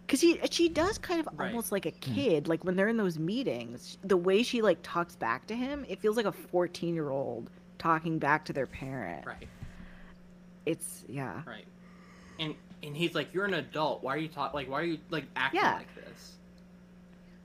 because 0.10 0.22
he 0.22 0.40
she 0.50 0.70
does 0.70 0.98
kind 0.98 1.20
of 1.20 1.30
Right. 1.38 1.50
almost 1.50 1.72
like 1.72 1.86
a 1.86 1.92
Hmm. 1.92 2.14
kid 2.16 2.48
like 2.48 2.64
when 2.64 2.76
they're 2.76 2.88
in 2.88 2.98
those 2.98 3.20
meetings 3.20 4.00
the 4.04 4.18
way 4.18 4.42
she 4.42 4.64
like 4.64 4.80
talks 4.82 5.16
back 5.16 5.46
to 5.48 5.56
him 5.56 5.86
it 5.88 6.00
feels 6.02 6.18
like 6.18 6.26
a 6.26 6.32
14 6.32 6.96
year 6.96 7.12
old 7.12 7.48
talking 7.78 8.18
back 8.18 8.46
to 8.46 8.54
their 8.54 8.66
parent 8.66 9.24
Right. 9.28 9.48
it's 10.66 11.04
yeah 11.08 11.44
Right. 11.46 11.66
And 12.40 12.56
and 12.82 12.96
he's 12.96 13.14
like, 13.14 13.34
"You're 13.34 13.44
an 13.46 13.54
adult. 13.56 14.02
Why 14.02 14.16
are 14.16 14.18
you 14.18 14.30
talk 14.30 14.54
like? 14.54 14.70
Why 14.70 14.80
are 14.80 14.86
you 14.86 15.00
like 15.10 15.26
acting 15.36 15.60
Yeah. 15.62 15.74
like 15.74 15.94
this?" 15.96 16.38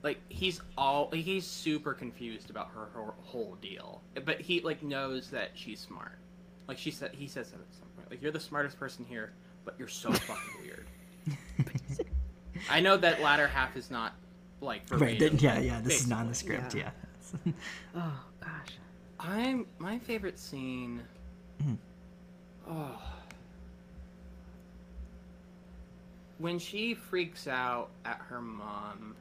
Like 0.01 0.17
he's 0.29 0.61
all 0.77 1.11
he's 1.11 1.45
super 1.45 1.93
confused 1.93 2.49
about 2.49 2.69
her, 2.73 2.85
her 2.93 3.13
whole 3.23 3.57
deal, 3.61 4.01
but 4.23 4.39
he 4.39 4.61
like 4.61 4.81
knows 4.81 5.29
that 5.31 5.49
she's 5.53 5.81
smart. 5.81 6.17
Like 6.69 6.77
she 6.77 6.89
said, 6.91 7.11
he 7.13 7.27
says 7.27 7.51
that 7.51 7.59
at 7.59 7.73
some 7.77 7.87
point. 7.97 8.09
Like 8.09 8.21
you're 8.21 8.31
the 8.31 8.39
smartest 8.39 8.79
person 8.79 9.03
here, 9.09 9.33
but 9.65 9.75
you're 9.77 9.89
so 9.89 10.11
fucking 10.13 10.61
weird. 10.61 10.85
I 12.69 12.79
know 12.79 12.97
that 12.97 13.21
latter 13.21 13.47
half 13.47 13.75
is 13.75 13.91
not 13.91 14.13
like 14.61 14.81
right 14.89 14.99
verbatim, 14.99 15.37
th- 15.37 15.41
yeah 15.41 15.59
yeah 15.59 15.81
this 15.81 16.01
is 16.01 16.07
not 16.07 16.21
in 16.23 16.29
the 16.29 16.35
script. 16.35 16.73
Yeah. 16.73 16.91
yeah, 17.45 17.51
oh 17.95 18.23
gosh 18.41 18.77
I'm 19.19 19.65
my 19.79 19.99
favorite 19.99 20.37
scene. 20.39 21.01
Mhm. 21.63 21.77
Oh. 22.69 23.01
When 26.37 26.59
she 26.59 26.93
freaks 26.93 27.47
out 27.47 27.89
at 28.03 28.17
her 28.29 28.41
mom, 28.41 29.15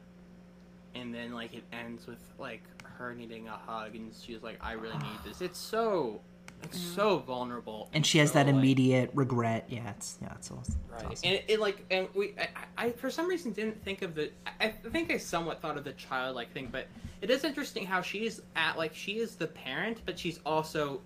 and 0.94 1.14
then 1.14 1.32
like 1.32 1.54
it 1.54 1.62
ends 1.72 2.06
with 2.06 2.18
like 2.38 2.62
her 2.82 3.14
needing 3.14 3.46
a 3.48 3.56
hug, 3.56 3.94
and 3.94 4.12
she's 4.20 4.42
like, 4.42 4.58
"I 4.60 4.72
really 4.72 4.98
need 4.98 5.18
this." 5.24 5.40
It's 5.40 5.58
so, 5.58 6.20
it's 6.64 6.78
so 6.80 7.18
vulnerable. 7.18 7.88
and 7.92 8.04
she 8.04 8.18
has 8.18 8.30
so, 8.30 8.34
that 8.34 8.46
like- 8.46 8.54
immediate 8.54 9.10
regret 9.14 9.66
yeah 9.68 9.90
it's 9.90 10.18
yeah 10.22 10.32
it's, 10.34 10.50
awesome. 10.50 10.60
It's 10.92 10.92
Right. 11.02 11.04
awesome. 11.12 11.28
And 11.28 11.34
it, 11.34 11.44
it, 11.48 11.60
like, 11.60 11.84
and 11.90 12.08
we, 12.14 12.34
I, 12.38 12.48
I, 12.86 12.90
for 12.92 13.10
some 13.10 13.26
reason 13.28 13.52
didn't 13.52 13.82
think 13.84 14.02
of 14.02 14.14
the. 14.14 14.30
I, 14.46 14.66
I 14.66 14.68
think 14.70 15.10
I 15.10 15.16
somewhat 15.16 15.60
thought 15.60 15.76
of 15.76 15.84
the 15.84 15.92
childlike 15.94 16.52
thing, 16.52 16.68
but 16.70 16.86
it 17.20 17.30
is 17.30 17.42
interesting 17.44 17.84
how 17.86 18.00
she's 18.02 18.40
at 18.56 18.76
like 18.78 18.94
she 18.94 19.18
is 19.18 19.34
the 19.36 19.46
parent, 19.48 20.02
but 20.06 20.18
she's 20.18 20.38
also 20.46 21.00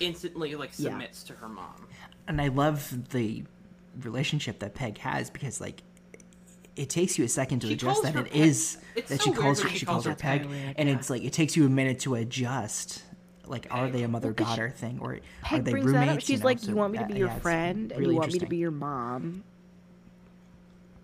instantly 0.00 0.54
like 0.54 0.70
Yeah. 0.76 0.90
submits 0.90 1.22
to 1.24 1.32
her 1.34 1.48
mom. 1.48 1.86
and 2.28 2.40
I 2.40 2.48
love 2.48 3.10
the 3.10 3.44
relationship 4.02 4.58
that 4.60 4.74
Peg 4.74 4.98
has 4.98 5.28
because 5.30 5.60
like 5.60 5.82
it 6.76 6.88
takes 6.88 7.18
you 7.18 7.24
a 7.24 7.28
second 7.28 7.60
to 7.60 7.66
She 7.66 7.74
adjust 7.74 8.02
that 8.02 8.16
it 8.16 8.30
Peg. 8.32 8.36
is 8.40 8.78
It's 8.94 9.10
that 9.10 9.20
so 9.20 9.30
she 9.30 9.36
calls 9.36 9.60
her 9.60 9.68
she 9.68 9.78
she 9.78 9.86
calls 9.86 9.96
calls 9.96 10.04
her 10.04 10.10
her 10.12 10.16
Peg, 10.16 10.48
Peg. 10.48 10.74
And 10.78 10.88
yeah. 10.88 10.94
it's 10.94 11.10
like 11.10 11.22
it 11.22 11.32
takes 11.32 11.56
you 11.56 11.66
a 11.66 11.68
minute 11.68 12.00
to 12.00 12.14
adjust. 12.14 13.02
Like, 13.46 13.66
are 13.70 13.88
they 13.90 14.02
a 14.04 14.08
mother 14.08 14.28
Well, 14.28 14.34
'cause 14.34 14.46
daughter 14.46 14.70
thing, 14.70 14.98
or 15.00 15.18
are 15.50 15.58
they 15.58 15.72
brings 15.72 15.86
roommates? 15.86 16.06
that 16.06 16.16
up. 16.16 16.20
She's 16.22 16.40
know? 16.40 16.46
like, 16.46 16.58
So, 16.60 16.68
"You 16.70 16.76
want 16.76 16.92
me 16.92 16.98
to 16.98 17.04
uh, 17.04 17.08
be 17.08 17.14
your 17.14 17.28
yeah, 17.28 17.34
it's 17.34 17.42
friend, 17.42 17.92
and 17.92 18.06
you 18.06 18.14
want 18.14 18.32
me 18.32 18.38
to 18.38 18.46
be 18.46 18.56
your 18.56 18.70
mom, 18.70 19.42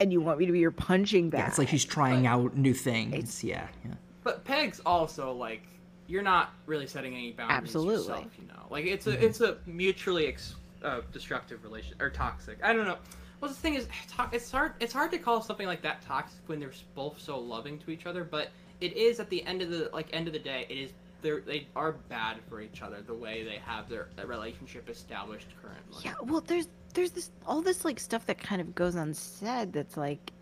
and 0.00 0.12
you 0.12 0.20
want 0.20 0.38
me 0.38 0.46
to 0.46 0.52
be 0.52 0.60
your 0.60 0.70
punching 0.70 1.30
bag." 1.30 1.40
Yeah, 1.40 1.48
it's 1.48 1.58
like 1.58 1.68
she's 1.68 1.84
trying 1.84 2.22
But- 2.22 2.28
out 2.28 2.56
new 2.56 2.74
things. 2.74 3.42
yeah, 3.42 3.66
yeah. 3.84 3.94
But 4.22 4.44
Peg's 4.44 4.80
also 4.86 5.32
like 5.32 5.62
you're 6.06 6.22
not 6.22 6.52
really 6.66 6.86
setting 6.86 7.14
any 7.14 7.32
boundaries 7.32 7.58
Absolutely. 7.58 8.02
yourself, 8.14 8.26
you 8.40 8.46
know. 8.46 8.62
Like 8.70 8.86
it's 8.86 9.06
a 9.06 9.12
Mm-hmm. 9.14 9.24
it's 9.24 9.40
a 9.40 9.58
mutually 9.66 10.26
ex- 10.28 10.54
uh, 10.82 11.00
destructive 11.12 11.62
relation 11.64 11.96
or 12.00 12.08
toxic. 12.08 12.58
I 12.62 12.72
don't 12.72 12.86
know. 12.86 12.98
Well, 13.40 13.50
the 13.50 13.56
thing 13.56 13.74
is, 13.74 13.88
it's 14.32 14.50
hard. 14.52 14.72
It's 14.80 14.92
hard 14.92 15.10
to 15.10 15.18
call 15.18 15.42
something 15.42 15.66
like 15.66 15.82
that 15.82 16.02
toxic 16.02 16.40
when 16.46 16.60
they're 16.60 16.70
both 16.94 17.20
so 17.20 17.38
loving 17.38 17.78
to 17.80 17.90
each 17.90 18.06
other. 18.06 18.22
But 18.24 18.50
it 18.80 18.96
is 18.96 19.18
at 19.18 19.28
the 19.28 19.44
end 19.44 19.60
of 19.60 19.70
the 19.70 19.90
like 19.92 20.06
end 20.12 20.28
of 20.28 20.32
the 20.32 20.38
day, 20.38 20.66
it 20.68 20.76
is 20.78 20.92
they're 21.22 21.40
they 21.40 21.66
are 21.74 21.92
bad 21.92 22.38
for 22.48 22.60
each 22.60 22.82
other 22.82 23.02
the 23.02 23.14
way 23.14 23.42
they 23.42 23.60
have 23.64 23.88
their, 23.88 24.08
their 24.16 24.26
relationship 24.26 24.88
established 24.88 25.48
currently. 25.60 26.02
Yeah, 26.04 26.14
well, 26.22 26.40
there's 26.40 26.68
there's 26.94 27.10
this 27.10 27.30
all 27.46 27.62
this 27.62 27.84
like 27.84 27.98
stuff 27.98 28.26
that 28.26 28.38
kind 28.38 28.60
of 28.60 28.74
goes 28.74 28.94
unsaid. 28.94 29.72
That's 29.72 29.96
like, 29.96 30.32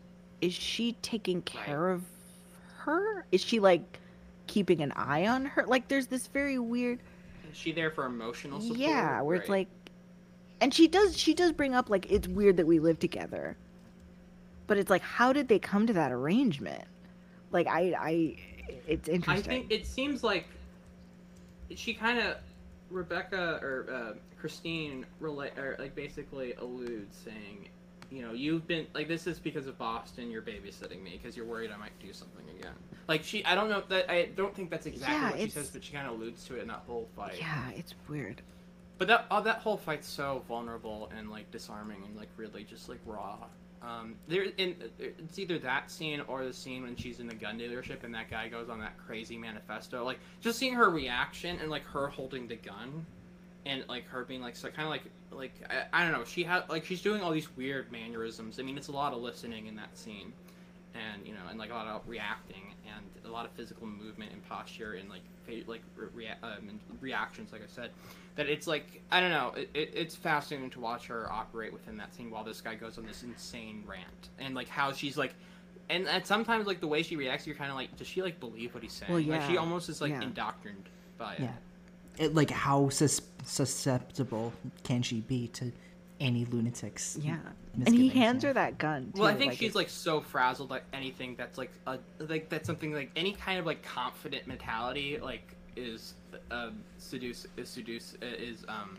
is 0.40 0.52
she 0.52 0.92
taking 1.02 1.42
care 1.42 1.90
of 1.90 2.02
her? 2.78 3.26
Is 3.32 3.42
she 3.42 3.60
like 3.60 3.98
keeping 4.46 4.80
an 4.82 4.92
eye 4.92 5.26
on 5.26 5.44
her? 5.46 5.64
Like, 5.66 5.88
there's 5.88 6.06
this 6.06 6.26
very 6.26 6.58
weird. 6.58 7.00
Is 7.50 7.56
she 7.56 7.72
there 7.72 7.90
for 7.90 8.04
emotional 8.04 8.60
support? 8.60 8.78
yeah, 8.78 9.22
where 9.22 9.36
it's 9.36 9.48
like, 9.48 9.68
and 10.60 10.72
she 10.72 10.88
does 10.88 11.16
she 11.16 11.34
does 11.34 11.52
bring 11.52 11.74
up 11.74 11.88
like 11.88 12.10
it's 12.10 12.28
weird 12.28 12.58
that 12.58 12.66
we 12.66 12.80
live 12.80 12.98
together, 12.98 13.56
but 14.66 14.76
it's 14.76 14.90
like 14.90 15.02
how 15.02 15.32
did 15.32 15.48
they 15.48 15.58
come 15.58 15.86
to 15.86 15.94
that 15.94 16.12
arrangement? 16.12 16.84
Like 17.50 17.66
I 17.66 17.94
I, 17.98 18.36
it's 18.86 19.08
interesting. 19.08 19.50
I 19.50 19.58
think 19.58 19.72
it 19.72 19.86
seems 19.86 20.22
like 20.22 20.46
she 21.74 21.94
kind 21.94 22.18
of 22.18 22.36
Rebecca 22.90 23.58
or 23.62 23.86
uh, 23.92 24.12
Christine 24.40 25.06
relate 25.20 25.58
or 25.58 25.76
like 25.78 25.94
basically 25.94 26.54
alludes 26.54 27.16
saying, 27.24 27.68
you 28.10 28.22
know, 28.22 28.32
you've 28.32 28.66
been 28.68 28.86
like 28.94 29.08
this 29.08 29.26
is 29.26 29.38
because 29.38 29.66
of 29.66 29.76
Boston. 29.78 30.30
You're 30.30 30.42
babysitting 30.42 31.02
me 31.02 31.18
because 31.20 31.36
you're 31.36 31.46
worried 31.46 31.70
I 31.72 31.76
might 31.76 31.98
do 32.00 32.12
something 32.12 32.44
again. 32.58 32.74
Like 33.08 33.24
she, 33.24 33.44
I 33.44 33.54
don't 33.54 33.68
know 33.68 33.82
that 33.88 34.10
I 34.10 34.26
don't 34.36 34.54
think 34.54 34.70
that's 34.70 34.86
exactly 34.86 35.14
Yeah, 35.16 35.30
what 35.30 35.40
she 35.40 35.50
says, 35.50 35.70
but 35.70 35.82
she 35.84 35.92
kind 35.92 36.06
of 36.06 36.14
alludes 36.14 36.44
to 36.46 36.56
it 36.56 36.62
in 36.62 36.68
that 36.68 36.82
whole 36.86 37.08
fight. 37.16 37.36
yeah, 37.38 37.70
it's 37.76 37.94
weird. 38.08 38.42
But 38.98 39.08
that 39.08 39.26
oh, 39.30 39.42
that 39.42 39.58
whole 39.58 39.76
fight's 39.76 40.08
so 40.08 40.42
vulnerable 40.48 41.10
and 41.16 41.30
like 41.30 41.50
disarming 41.50 42.02
and 42.06 42.16
like 42.16 42.28
really 42.36 42.64
just 42.64 42.88
like 42.88 43.00
raw. 43.04 43.36
Um, 43.82 44.16
there 44.26 44.44
in 44.56 44.74
it's 44.98 45.38
either 45.38 45.58
that 45.58 45.90
scene 45.90 46.22
or 46.26 46.44
the 46.44 46.52
scene 46.52 46.82
when 46.82 46.96
she's 46.96 47.20
in 47.20 47.26
the 47.26 47.34
gun 47.34 47.58
dealership 47.58 48.04
and 48.04 48.14
that 48.14 48.30
guy 48.30 48.48
goes 48.48 48.68
on 48.68 48.80
that 48.80 48.96
crazy 48.96 49.36
manifesto. 49.36 50.02
Like 50.04 50.18
just 50.40 50.58
seeing 50.58 50.74
her 50.74 50.88
reaction 50.90 51.58
and 51.60 51.70
like 51.70 51.84
her 51.84 52.08
holding 52.08 52.48
the 52.48 52.56
gun, 52.56 53.04
and 53.66 53.84
like 53.88 54.08
her 54.08 54.24
being 54.24 54.40
like 54.40 54.56
so 54.56 54.70
kind 54.70 54.84
of 54.84 54.90
like 54.90 55.02
like 55.30 55.52
I, 55.68 56.00
I 56.00 56.02
don't 56.04 56.18
know. 56.18 56.24
She 56.24 56.42
had 56.42 56.68
like 56.70 56.84
she's 56.84 57.02
doing 57.02 57.20
all 57.20 57.32
these 57.32 57.54
weird 57.56 57.92
mannerisms. 57.92 58.58
I 58.58 58.62
mean, 58.62 58.78
it's 58.78 58.88
a 58.88 58.92
lot 58.92 59.12
of 59.12 59.20
listening 59.20 59.66
in 59.66 59.76
that 59.76 59.96
scene, 59.96 60.32
and 60.94 61.26
you 61.26 61.34
know, 61.34 61.40
and 61.50 61.58
like 61.58 61.70
a 61.70 61.74
lot 61.74 61.86
of 61.86 62.08
reacting 62.08 62.72
and 62.94 63.04
a 63.24 63.30
lot 63.32 63.44
of 63.44 63.52
physical 63.52 63.86
movement 63.86 64.32
and 64.32 64.46
posture 64.48 64.94
and 64.94 65.08
like 65.08 65.22
like 65.66 65.82
rea- 66.14 66.34
um, 66.42 66.68
and 66.68 66.80
reactions. 67.00 67.52
Like 67.52 67.62
I 67.62 67.66
said, 67.68 67.90
that 68.36 68.48
it's 68.48 68.66
like 68.66 69.02
I 69.10 69.20
don't 69.20 69.30
know. 69.30 69.52
It, 69.56 69.70
it, 69.74 69.92
it's 69.94 70.14
fascinating 70.16 70.70
to 70.70 70.80
watch 70.80 71.06
her 71.06 71.30
operate 71.30 71.72
within 71.72 71.96
that 71.98 72.14
scene 72.14 72.30
while 72.30 72.44
this 72.44 72.60
guy 72.60 72.74
goes 72.74 72.98
on 72.98 73.06
this 73.06 73.22
insane 73.22 73.84
rant 73.86 74.28
and 74.38 74.54
like 74.54 74.68
how 74.68 74.92
she's 74.92 75.16
like. 75.16 75.34
And, 75.88 76.08
and 76.08 76.26
sometimes 76.26 76.66
like 76.66 76.80
the 76.80 76.88
way 76.88 77.04
she 77.04 77.14
reacts, 77.14 77.46
you're 77.46 77.54
kind 77.54 77.70
of 77.70 77.76
like, 77.76 77.96
does 77.96 78.08
she 78.08 78.20
like 78.20 78.40
believe 78.40 78.74
what 78.74 78.82
he's 78.82 78.92
saying? 78.92 79.12
Well, 79.12 79.22
Like 79.22 79.48
she 79.48 79.56
almost 79.56 79.88
is 79.88 80.00
like 80.00 80.10
Yeah. 80.10 80.22
indoctrined 80.22 80.88
by 81.16 81.34
it. 81.34 81.42
Yeah. 81.42 81.52
It, 82.18 82.34
like 82.34 82.50
how 82.50 82.88
sus- 82.88 83.20
susceptible 83.44 84.52
can 84.82 85.02
she 85.02 85.20
be 85.20 85.46
to 85.48 85.70
any 86.20 86.44
lunatic's? 86.46 87.18
Yeah. 87.20 87.36
And 87.84 87.94
he 87.94 88.08
hands 88.08 88.42
yeah. 88.42 88.48
her 88.50 88.54
that 88.54 88.78
gun. 88.78 89.12
Too. 89.14 89.20
Well, 89.20 89.28
I 89.30 89.34
think 89.34 89.50
like, 89.52 89.58
she's 89.58 89.66
it's- 89.70 89.74
like 89.76 89.90
so 89.90 90.20
frazzled 90.20 90.70
that 90.70 90.84
anything 90.92 91.34
that's 91.36 91.58
like 91.58 91.72
a 91.86 91.98
like 92.20 92.48
that's 92.48 92.66
something 92.66 92.92
like 92.92 93.10
any 93.16 93.32
kind 93.32 93.58
of 93.58 93.66
like 93.66 93.82
confident 93.82 94.46
mentality 94.46 95.18
like 95.22 95.54
is 95.76 96.14
um 96.50 96.82
seduce 96.98 97.46
is 97.58 97.68
seduce 97.68 98.14
is 98.22 98.64
um 98.68 98.96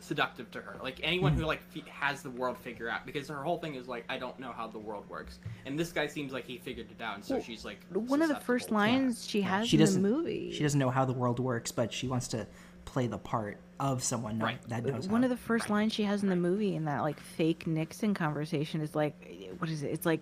seductive 0.00 0.50
to 0.50 0.60
her. 0.60 0.76
Like 0.82 1.00
anyone 1.02 1.32
Mm-hmm. 1.32 1.40
who 1.42 1.46
like 1.46 1.60
f- 1.74 1.86
has 1.86 2.22
the 2.22 2.30
world 2.30 2.58
figured 2.58 2.88
out 2.90 3.06
because 3.06 3.28
her 3.28 3.42
whole 3.42 3.58
thing 3.58 3.76
is 3.76 3.86
like 3.88 4.04
I 4.08 4.18
don't 4.18 4.38
know 4.40 4.52
how 4.52 4.66
the 4.66 4.78
world 4.78 5.08
works, 5.08 5.38
and 5.64 5.78
this 5.78 5.92
guy 5.92 6.06
seems 6.08 6.32
like 6.32 6.44
he 6.46 6.58
figured 6.58 6.88
it 6.90 7.00
out, 7.02 7.14
and 7.14 7.24
so 7.24 7.34
Well, 7.36 7.44
she's 7.44 7.64
like 7.64 7.78
one 7.92 8.22
of 8.22 8.28
the 8.28 8.34
first 8.36 8.66
susceptible 8.68 8.86
to 8.86 8.92
lines 9.02 9.26
she 9.28 9.40
has 9.42 9.68
She 9.68 9.76
in 9.76 9.80
the 9.80 9.86
doesn't. 9.86 10.02
movie. 10.02 10.52
She 10.52 10.62
doesn't 10.64 10.78
know 10.80 10.90
how 10.90 11.04
the 11.04 11.12
world 11.12 11.38
works, 11.38 11.70
but 11.72 11.92
she 11.92 12.08
wants 12.08 12.28
to 12.28 12.46
play 12.86 13.06
the 13.06 13.18
part 13.18 13.58
of 13.78 14.02
someone 14.02 14.38
Right. 14.38 14.58
that 14.68 14.84
knows. 14.86 15.06
one 15.06 15.20
how. 15.22 15.26
of 15.26 15.30
the 15.30 15.36
first 15.36 15.68
lines 15.68 15.92
she 15.92 16.04
has 16.04 16.22
in 16.22 16.30
the 16.30 16.36
movie 16.36 16.74
in 16.74 16.86
that 16.86 17.02
like 17.02 17.20
fake 17.20 17.66
Nixon 17.66 18.14
conversation 18.14 18.80
is 18.80 18.94
like, 18.94 19.14
what 19.58 19.68
is 19.68 19.82
it? 19.82 19.88
It's 19.90 20.06
like, 20.06 20.20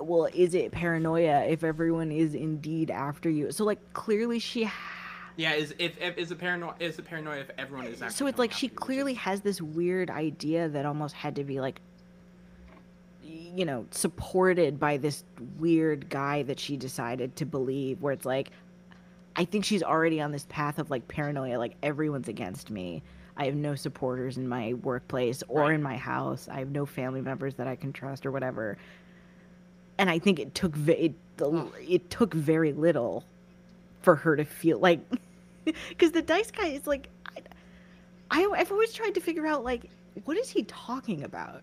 well, 0.00 0.28
is 0.32 0.54
it 0.54 0.70
paranoia 0.70 1.44
if 1.46 1.64
everyone 1.64 2.12
is 2.12 2.34
indeed 2.34 2.90
after 2.90 3.28
you? 3.28 3.50
So 3.50 3.64
like 3.64 3.80
clearly 3.94 4.38
she. 4.38 4.64
Ha- 4.64 4.72
Yeah, 5.36 5.54
is 5.54 5.74
if, 5.80 6.00
if 6.00 6.16
is 6.16 6.30
a 6.30 6.36
paranoia 6.36 6.74
is 6.78 6.98
a 6.98 7.02
paranoia 7.02 7.40
if 7.40 7.50
everyone 7.58 7.86
is 7.88 8.00
actually 8.00 8.14
so 8.16 8.26
it's 8.26 8.38
like 8.38 8.52
she 8.52 8.68
after 8.68 8.74
you, 8.74 8.78
clearly 8.78 9.14
has 9.14 9.40
this 9.40 9.60
weird 9.60 10.08
idea 10.08 10.68
that 10.68 10.86
almost 10.86 11.14
had 11.16 11.34
to 11.36 11.44
be 11.44 11.60
like 11.60 11.80
you 13.22 13.64
know 13.64 13.86
supported 13.90 14.78
by 14.78 14.96
this 14.96 15.24
weird 15.58 16.08
guy 16.08 16.42
that 16.44 16.60
she 16.60 16.76
decided 16.76 17.34
to 17.36 17.44
believe 17.44 18.00
where 18.00 18.12
it's 18.12 18.24
like 18.24 18.50
i 19.36 19.44
think 19.44 19.64
she's 19.64 19.82
already 19.82 20.20
on 20.20 20.32
this 20.32 20.46
path 20.48 20.78
of 20.78 20.90
like 20.90 21.06
paranoia 21.08 21.58
like 21.58 21.74
everyone's 21.82 22.28
against 22.28 22.70
me. 22.70 23.02
I 23.38 23.44
have 23.44 23.54
no 23.54 23.74
supporters 23.74 24.38
in 24.38 24.48
my 24.48 24.72
workplace 24.72 25.42
or 25.48 25.60
Right. 25.60 25.74
in 25.74 25.82
my 25.82 25.98
house. 25.98 26.48
I 26.50 26.60
have 26.60 26.70
no 26.70 26.86
family 26.86 27.20
members 27.20 27.54
that 27.56 27.66
i 27.66 27.76
can 27.76 27.92
trust 27.92 28.24
or 28.24 28.30
whatever. 28.32 28.78
And 29.98 30.08
i 30.10 30.18
think 30.18 30.38
it 30.38 30.54
took 30.54 30.74
it, 30.88 31.14
it 31.86 32.10
took 32.10 32.32
very 32.34 32.72
little 32.72 33.24
for 34.00 34.16
her 34.16 34.36
to 34.36 34.44
feel 34.44 34.78
like 34.78 35.00
because 35.90 36.12
the 36.12 36.22
dice 36.22 36.50
guy 36.50 36.68
is 36.68 36.86
like 36.86 37.08
I, 37.26 37.40
I 38.30 38.48
i've 38.56 38.72
always 38.72 38.92
tried 38.92 39.14
to 39.14 39.20
figure 39.20 39.46
out 39.46 39.64
like 39.64 39.90
what 40.24 40.36
is 40.38 40.48
he 40.48 40.62
talking 40.64 41.22
about 41.24 41.62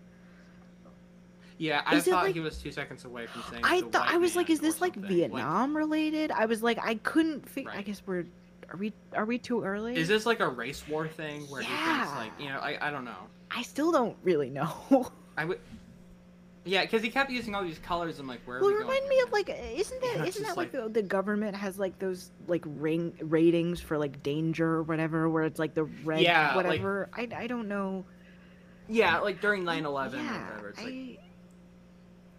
Yeah, 1.58 1.82
I 1.86 1.96
Is 1.96 2.04
thought 2.04 2.24
like- 2.24 2.34
he 2.34 2.40
was 2.40 2.58
two 2.58 2.72
seconds 2.72 3.04
away 3.04 3.26
from 3.26 3.42
saying. 3.50 3.62
i 3.64 3.80
thought 3.82 4.08
i 4.08 4.16
was 4.16 4.34
like 4.34 4.50
is 4.50 4.58
this 4.60 4.80
like 4.80 4.96
vietnam 4.96 5.76
related? 5.76 6.30
I 6.32 6.46
was 6.46 6.62
like 6.62 6.78
i 6.84 6.96
couldn't 6.96 7.48
figure 7.48 7.70
i 7.70 7.82
guess 7.82 8.02
we're 8.06 8.24
are 8.70 8.76
we 8.76 8.92
are 9.12 9.24
we 9.26 9.38
too 9.38 9.62
early? 9.62 9.94
Is 9.94 10.08
this 10.08 10.24
like 10.26 10.40
a 10.40 10.48
race 10.48 10.82
war 10.88 11.06
thing 11.06 11.42
where 11.42 11.60
he 11.60 11.66
thinks 11.68 11.80
Yeah. 11.86 12.14
like 12.16 12.32
you 12.40 12.48
know 12.48 12.58
I, 12.58 12.88
I 12.88 12.90
don't 12.90 13.04
know. 13.04 13.28
I 13.50 13.62
still 13.62 13.92
don't 13.92 14.16
really 14.24 14.48
know. 14.50 15.10
I 15.36 15.44
would 15.44 15.60
yeah 16.64 16.80
because 16.82 17.02
he 17.02 17.10
kept 17.10 17.30
using 17.30 17.54
all 17.54 17.62
these 17.62 17.78
colors 17.78 18.18
I'm 18.18 18.26
like 18.26 18.40
where 18.46 18.56
are 18.56 18.60
well 18.60 18.70
we 18.70 18.74
going 18.78 18.86
remind 18.88 19.06
me 19.08 19.20
of 19.20 19.32
like 19.32 19.50
uh, 19.50 19.52
isn't 19.76 20.00
that 20.00 20.12
Yeah, 20.16 20.24
not 20.24 20.32
that 20.34 20.46
like, 20.56 20.56
like- 20.56 20.72
the, 20.72 20.88
the 20.88 21.02
government 21.02 21.54
has 21.54 21.78
like 21.78 21.98
those 21.98 22.30
like 22.48 22.64
ring 22.66 23.12
ratings 23.20 23.80
for 23.80 23.98
like 23.98 24.22
danger 24.22 24.66
or 24.76 24.82
whatever 24.82 25.28
where 25.28 25.44
it's 25.44 25.58
like 25.58 25.74
the 25.74 25.84
red 25.84 26.22
Yeah, 26.22 26.54
like- 26.54 26.56
whatever? 26.66 27.10
I, 27.12 27.28
I 27.36 27.46
don't 27.46 27.68
know. 27.68 28.06
Yeah 28.88 29.18
like 29.18 29.40
during 29.42 29.62
9/11 29.64 30.14
or 30.14 30.16
yeah 30.16 30.48
whatever 30.48 30.68
it's 30.70 30.82
like 30.82 31.20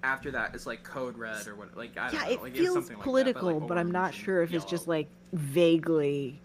after 0.06 0.32
that 0.32 0.53
it's 0.53 0.66
like 0.66 0.84
code 0.84 1.17
red 1.17 1.48
or 1.48 1.56
what 1.56 1.75
like 1.75 1.98
I 1.98 2.11
don't 2.11 2.14
yeah 2.14 2.25
know 2.27 2.32
it 2.34 2.42
like, 2.42 2.51
it's 2.51 2.59
feels 2.59 2.74
something 2.75 2.98
like 2.98 3.00
that, 3.00 3.03
political 3.09 3.59
like, 3.59 3.67
but 3.67 3.77
i'm 3.77 3.92
not 3.92 4.14
sure 4.14 4.42
if 4.43 4.53
it's 4.53 4.66
just 4.66 4.88
like 4.88 5.08
vaguely 5.34 6.40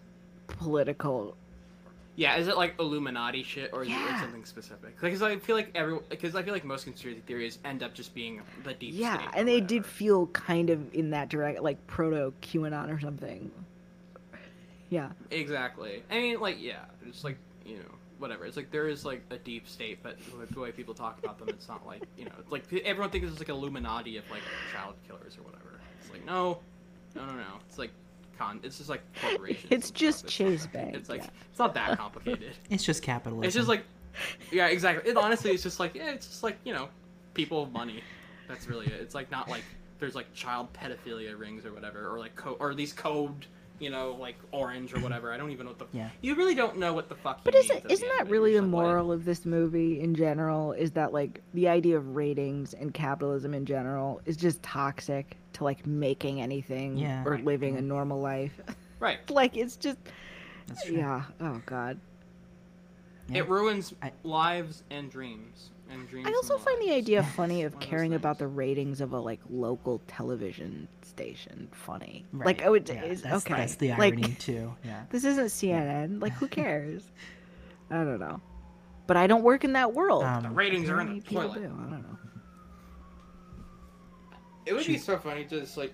political. 0.47 1.37
Yeah 2.17 2.35
is 2.37 2.47
it 2.49 2.57
like 2.57 2.75
Illuminati 2.79 3.41
shit 3.41 3.69
or 3.73 3.83
is 3.83 3.87
it 3.87 3.91
Yeah. 3.91 4.19
something 4.19 4.43
specific? 4.45 4.99
Because 4.99 5.21
I 5.21 5.37
feel 5.37 5.55
like 5.55 5.71
every 5.75 5.99
because 6.09 6.35
I 6.35 6.43
feel 6.43 6.53
like 6.53 6.65
most 6.65 6.83
conspiracy 6.83 7.21
theories 7.25 7.59
end 7.63 7.83
up 7.83 7.93
just 7.93 8.13
being 8.13 8.41
the 8.63 8.73
deep 8.73 8.93
yeah 8.95 9.17
state 9.17 9.29
and 9.39 9.47
they 9.47 9.61
did 9.61 9.85
feel 9.85 10.27
kind 10.27 10.69
of 10.69 10.93
in 10.93 11.11
that 11.11 11.29
direct 11.29 11.61
like 11.61 11.85
proto 11.87 12.33
qanon 12.41 12.93
or 12.93 12.99
something. 12.99 13.49
Yeah. 14.89 15.11
Exactly. 15.31 16.03
I 16.11 16.15
mean, 16.15 16.39
like, 16.41 16.57
yeah, 16.61 16.83
it's 17.07 17.23
like 17.23 17.37
you 17.65 17.77
know, 17.77 17.95
whatever. 18.21 18.45
It's 18.45 18.55
like 18.57 18.71
there 18.71 18.87
is 18.87 19.03
like 19.03 19.23
a 19.31 19.37
deep 19.37 19.67
state, 19.67 19.99
but 20.03 20.17
the 20.51 20.59
way 20.59 20.71
people 20.71 20.93
talk 20.93 21.19
about 21.19 21.39
them, 21.39 21.49
it's 21.49 21.67
not 21.67 21.85
like 21.85 22.03
you 22.17 22.25
know, 22.25 22.31
it's 22.39 22.51
like 22.51 22.63
everyone 22.85 23.09
thinks 23.09 23.27
it's 23.29 23.39
like 23.39 23.49
Illuminati 23.49 24.17
of 24.17 24.29
like 24.29 24.41
child 24.71 24.95
killers 25.07 25.37
or 25.37 25.43
whatever. 25.43 25.79
It's 25.99 26.11
like 26.11 26.25
no, 26.25 26.59
no, 27.15 27.25
no, 27.25 27.33
no. 27.33 27.59
It's 27.67 27.77
like 27.77 27.91
con. 28.37 28.59
It's 28.63 28.77
just 28.77 28.89
like 28.89 29.01
corporations. 29.21 29.67
It's 29.71 29.91
just 29.91 30.19
stuff. 30.19 30.27
It's 30.29 30.35
Chase 30.35 30.67
Bank, 30.67 30.95
It's 30.95 31.09
like 31.09 31.21
yeah. 31.21 31.29
it's 31.49 31.59
not 31.59 31.73
that 31.73 31.97
complicated. 31.97 32.53
It's 32.69 32.83
just 32.83 33.03
capitalism. 33.03 33.45
it's 33.45 33.55
just 33.55 33.67
like, 33.67 33.83
yeah, 34.51 34.67
exactly. 34.67 35.11
It 35.11 35.17
honestly, 35.17 35.51
it's 35.51 35.63
just 35.63 35.79
like 35.79 35.95
yeah, 35.95 36.11
it's 36.11 36.27
just 36.27 36.43
like 36.43 36.57
you 36.63 36.73
know, 36.73 36.89
people 37.33 37.63
of 37.63 37.71
money. 37.71 38.03
That's 38.47 38.67
really 38.67 38.87
it. 38.87 38.93
It's 38.93 39.15
like 39.15 39.31
not 39.31 39.49
like 39.49 39.63
there's 39.99 40.15
like 40.15 40.33
child 40.33 40.69
pedophilia 40.73 41.37
rings 41.37 41.65
or 41.65 41.73
whatever, 41.73 42.13
or 42.13 42.19
like 42.19 42.35
co- 42.35 42.57
or 42.59 42.73
these 42.73 42.93
code. 42.93 43.45
You 43.81 43.89
know, 43.89 44.15
like 44.19 44.35
orange 44.51 44.93
or 44.93 44.99
whatever. 44.99 45.31
I 45.33 45.37
don't 45.37 45.49
even 45.51 45.65
know 45.65 45.71
what 45.71 45.79
the. 45.91 45.97
Yeah. 45.97 46.09
You 46.21 46.35
really 46.35 46.53
don't 46.55 46.77
know 46.77 46.93
what 46.93 47.09
the 47.09 47.15
fuck. 47.15 47.43
but 47.43 47.53
he 47.55 47.59
isn't 47.61 47.73
means 47.73 47.83
at 47.83 47.87
the 47.89 47.93
isn't 47.93 48.09
that 48.17 48.29
really 48.29 48.51
the 48.53 48.59
just 48.59 48.63
like, 48.71 48.71
moral 48.71 49.11
of 49.11 49.25
this 49.25 49.45
movie 49.45 49.99
in 49.99 50.13
general 50.15 50.71
is 50.73 50.91
that 50.91 51.11
like 51.13 51.41
the 51.55 51.67
idea 51.67 51.97
of 51.97 52.15
ratings 52.15 52.73
and 52.75 52.93
capitalism 52.93 53.53
in 53.55 53.65
general 53.65 54.21
is 54.25 54.37
just 54.37 54.61
toxic 54.61 55.35
to 55.53 55.63
like 55.63 55.85
making 55.87 56.39
anything 56.41 56.95
Yeah. 56.97 57.23
or 57.25 57.31
Right. 57.31 57.43
living 57.45 57.75
a 57.75 57.79
mm-hmm. 57.79 57.87
normal 57.87 58.21
life 58.21 58.59
Right. 58.99 59.17
like 59.31 59.57
it's 59.57 59.75
just 59.75 59.97
That's 60.67 60.85
true. 60.85 60.97
yeah 60.97 61.23
oh 61.41 61.61
god 61.65 61.99
Yeah. 63.29 63.39
It 63.39 63.49
ruins 63.49 63.93
I- 64.01 64.11
lives 64.23 64.83
and 64.91 65.09
dreams. 65.09 65.69
And 65.89 66.07
dreams. 66.07 66.25
I 66.25 66.29
and 66.29 66.35
also 66.37 66.57
find 66.57 66.81
the 66.81 66.93
idea 66.93 67.21
funny 67.35 67.63
of 67.63 67.73
One 67.73 67.81
of 67.83 67.89
those 67.89 67.89
caring 67.89 68.13
about 68.13 68.37
the 68.37 68.47
ratings 68.47 69.01
of 69.01 69.11
a 69.11 69.19
like 69.19 69.39
local 69.49 70.01
television 70.07 70.87
station 71.11 71.67
funny. 71.71 72.25
Right. 72.31 72.45
Like 72.45 72.61
I 72.63 72.69
would 72.69 72.87
Yeah, 72.89 73.03
is 73.03 73.21
that's, 73.21 73.45
okay. 73.45 73.53
That's 73.55 73.75
the 73.75 73.89
like, 73.89 74.13
irony 74.15 74.35
too. 74.39 74.73
Yeah. 74.83 75.03
This 75.09 75.23
isn't 75.25 75.45
CNN. 75.47 76.21
Like 76.21 76.33
who 76.33 76.47
cares? 76.59 77.03
I 77.89 77.95
don't 78.03 78.19
know. 78.19 78.41
But 79.07 79.17
I 79.17 79.27
don't 79.27 79.43
work 79.43 79.63
in 79.63 79.73
that 79.73 79.93
world. 79.93 80.23
Um, 80.23 80.43
The 80.43 80.49
ratings 80.49 80.89
are 80.89 81.01
in 81.01 81.19
the 81.19 81.21
toilet. 81.21 81.55
do. 81.55 81.59
I 81.65 81.65
don't 81.65 81.91
know. 81.91 82.17
It 84.65 84.73
would 84.73 84.85
be 84.85 84.97
so 84.97 85.17
funny 85.17 85.43
to 85.45 85.59
just 85.61 85.77
like. 85.77 85.93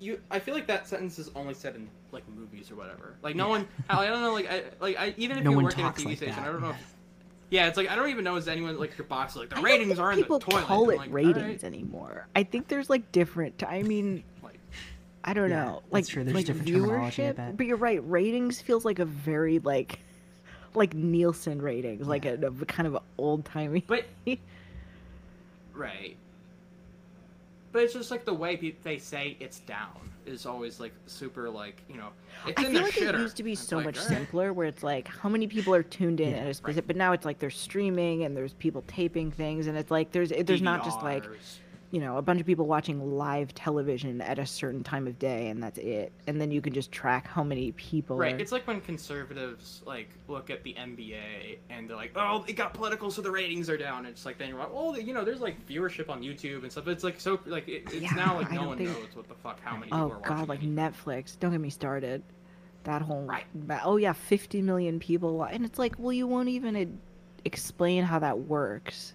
You, 0.00 0.20
I 0.28 0.40
feel 0.40 0.54
like 0.54 0.66
that 0.66 0.88
sentence 0.88 1.20
is 1.20 1.30
only 1.36 1.54
said 1.54 1.76
in 1.76 1.88
like 2.10 2.28
movies 2.28 2.68
or 2.70 2.74
whatever. 2.74 3.14
Like 3.22 3.36
no 3.36 3.48
one, 3.48 3.68
I 3.88 4.06
don't 4.06 4.22
know. 4.22 4.32
Like 4.32 4.50
I, 4.50 4.62
like 4.80 4.98
I, 4.98 5.14
even 5.16 5.38
if 5.38 5.44
No 5.44 5.50
you're 5.50 5.56
one 5.58 5.64
working 5.66 5.84
at 5.84 5.96
a 5.96 6.02
TV 6.02 6.06
like 6.06 6.16
station, 6.16 6.34
that. 6.34 6.42
I 6.42 6.46
don't 6.52 6.62
know. 6.62 6.70
If, 6.70 6.94
yeah, 7.50 7.68
it's 7.68 7.76
like 7.76 7.88
I 7.88 7.94
don't 7.94 8.08
even 8.10 8.24
know 8.24 8.34
is 8.36 8.48
anyone 8.48 8.76
like 8.76 8.98
your 8.98 9.06
boss 9.06 9.36
like 9.36 9.50
the 9.50 9.58
I 9.58 9.60
ratings 9.60 10.00
are 10.00 10.10
in 10.10 10.18
the 10.18 10.24
toilet. 10.24 10.40
people 10.42 10.52
toilet. 10.52 10.66
call 10.66 10.90
it 10.90 10.96
like, 10.98 11.12
ratings 11.12 11.36
alright. 11.36 11.64
anymore. 11.64 12.26
I 12.34 12.42
think 12.42 12.66
there's 12.66 12.90
like 12.90 13.12
different. 13.12 13.62
I 13.62 13.82
mean, 13.84 14.16
Like, 14.16 14.24
I 15.28 15.34
don't 15.34 15.50
Yeah, 15.50 15.64
know. 15.64 15.82
that's 15.82 15.92
Like 15.92 16.06
true. 16.06 16.24
There's 16.24 16.34
like 16.34 16.46
different 16.46 16.68
terminology, 16.68 17.26
I 17.26 17.32
viewership. 17.32 17.56
But 17.58 17.66
you're 17.66 17.76
right. 17.76 18.00
Ratings 18.08 18.62
feels 18.62 18.86
like 18.86 18.98
a 18.98 19.04
very 19.04 19.58
like 19.58 19.98
like 20.74 20.94
Nielsen 20.94 21.60
ratings, 21.60 22.06
like 22.06 22.24
a, 22.24 22.34
a 22.34 22.64
kind 22.64 22.86
of 22.86 22.98
old 23.18 23.44
timey. 23.44 23.84
but 23.86 24.04
right. 25.74 26.16
But 27.72 27.82
it's 27.82 27.92
just 27.92 28.10
like 28.10 28.24
the 28.24 28.32
way 28.32 28.56
pe- 28.56 28.72
they 28.82 28.96
say 28.98 29.36
it's 29.40 29.60
down 29.60 30.10
is 30.24 30.46
always 30.46 30.80
like 30.80 30.92
super 31.06 31.48
like 31.50 31.82
you 31.88 31.96
know 31.96 32.08
it's 32.46 32.60
I 32.60 32.66
in 32.66 32.72
feel 32.72 32.80
the 32.80 32.84
like 32.86 32.94
shitter. 32.94 33.14
it 33.14 33.20
used 33.20 33.36
to 33.36 33.42
be 33.42 33.52
It's 33.52 33.60
so 33.60 33.76
like, 33.76 33.84
much 33.86 33.98
alright. 33.98 34.16
simpler, 34.16 34.52
where 34.54 34.66
it's 34.66 34.82
like 34.82 35.08
how 35.08 35.28
many 35.28 35.46
people 35.46 35.74
are 35.74 35.82
tuned 35.82 36.20
in 36.20 36.30
Yeah, 36.30 36.36
at 36.36 36.42
a 36.44 36.46
right. 36.46 36.56
specific. 36.56 36.86
But 36.86 36.96
now 36.96 37.12
it's 37.12 37.26
like 37.26 37.38
they're 37.38 37.50
streaming 37.50 38.24
and 38.24 38.34
there's 38.34 38.54
people 38.54 38.82
taping 38.86 39.30
things, 39.30 39.66
and 39.66 39.76
it's 39.76 39.90
like 39.90 40.10
there's 40.12 40.32
there's 40.44 40.62
not 40.62 40.84
just 40.84 41.02
like 41.02 41.24
DVRs. 41.24 41.58
You 41.90 42.00
know, 42.00 42.18
a 42.18 42.22
bunch 42.22 42.40
of 42.40 42.46
people 42.46 42.66
watching 42.66 43.16
live 43.16 43.54
television 43.54 44.20
at 44.20 44.38
a 44.38 44.44
certain 44.44 44.82
time 44.84 45.06
of 45.06 45.18
day, 45.18 45.48
and 45.48 45.62
that's 45.62 45.78
it. 45.78 46.12
And 46.26 46.40
then 46.40 46.50
you 46.50 46.60
can 46.60 46.74
just 46.74 46.92
track 46.92 47.26
how 47.26 47.42
many 47.42 47.72
people. 47.72 48.16
Right. 48.16 48.34
Are... 48.34 48.38
It's 48.38 48.52
like 48.52 48.66
when 48.66 48.80
conservatives 48.80 49.82
like 49.86 50.10
look 50.28 50.50
at 50.50 50.62
the 50.64 50.74
NBA 50.74 51.58
and 51.70 51.88
they're 51.88 51.96
like, 51.96 52.12
"Oh, 52.14 52.44
it 52.46 52.54
got 52.54 52.74
political, 52.74 53.10
so 53.10 53.22
the 53.22 53.30
ratings 53.30 53.70
are 53.70 53.78
down." 53.78 54.04
It's 54.04 54.26
like 54.26 54.38
then 54.38 54.50
you're 54.50 54.58
like, 54.58 54.70
"Oh, 54.72 54.96
you 54.96 55.14
know, 55.14 55.24
there's 55.24 55.40
like 55.40 55.66
viewership 55.66 56.10
on 56.10 56.22
YouTube 56.22 56.62
and 56.62 56.70
stuff." 56.70 56.88
It's 56.88 57.04
like 57.04 57.20
so 57.20 57.40
like 57.46 57.68
it, 57.68 57.84
it's 57.86 58.02
Yeah, 58.02 58.14
now 58.14 58.36
like 58.36 58.52
I 58.52 58.56
no 58.56 58.68
one 58.68 58.78
think- 58.78 58.90
knows 58.90 59.14
what 59.14 59.28
the 59.28 59.34
fuck 59.34 59.58
how 59.62 59.76
many 59.76 59.90
oh, 59.92 59.96
people 59.96 59.98
Oh 59.98 60.02
are 60.02 60.18
watching. 60.18 60.36
God, 60.36 60.48
like 60.48 60.62
anymore. 60.62 60.90
Netflix. 60.90 61.38
Don't 61.38 61.52
get 61.52 61.60
me 61.60 61.70
started. 61.70 62.22
That 62.84 63.02
whole 63.02 63.22
Right. 63.22 63.44
Oh 63.82 63.96
yeah, 63.96 64.12
50 64.12 64.62
million 64.62 64.98
people, 65.00 65.42
and 65.42 65.64
it's 65.64 65.78
like, 65.78 65.94
well, 65.98 66.12
you 66.12 66.26
won't 66.26 66.48
even 66.48 66.98
explain 67.44 68.04
how 68.04 68.18
that 68.18 68.38
works. 68.38 69.14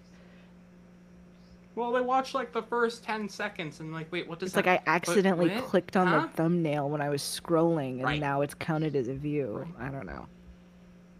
Well, 1.76 1.92
they 1.92 2.00
watch 2.00 2.34
like 2.34 2.52
the 2.52 2.62
first 2.62 3.02
ten 3.02 3.28
seconds 3.28 3.80
and 3.80 3.92
like, 3.92 4.10
wait, 4.12 4.28
what 4.28 4.38
does 4.38 4.48
It's 4.50 4.56
like? 4.56 4.66
I 4.68 4.80
accidentally 4.86 5.48
what? 5.50 5.64
clicked 5.64 5.96
on 5.96 6.06
Huh? 6.06 6.20
the 6.20 6.28
thumbnail 6.28 6.88
when 6.88 7.00
I 7.00 7.08
was 7.08 7.20
scrolling, 7.22 7.94
and 7.94 8.04
Right. 8.04 8.20
now 8.20 8.42
it's 8.42 8.54
counted 8.54 8.94
as 8.94 9.08
a 9.08 9.14
view. 9.14 9.66
I 9.78 9.88
don't 9.88 10.06
know. 10.06 10.26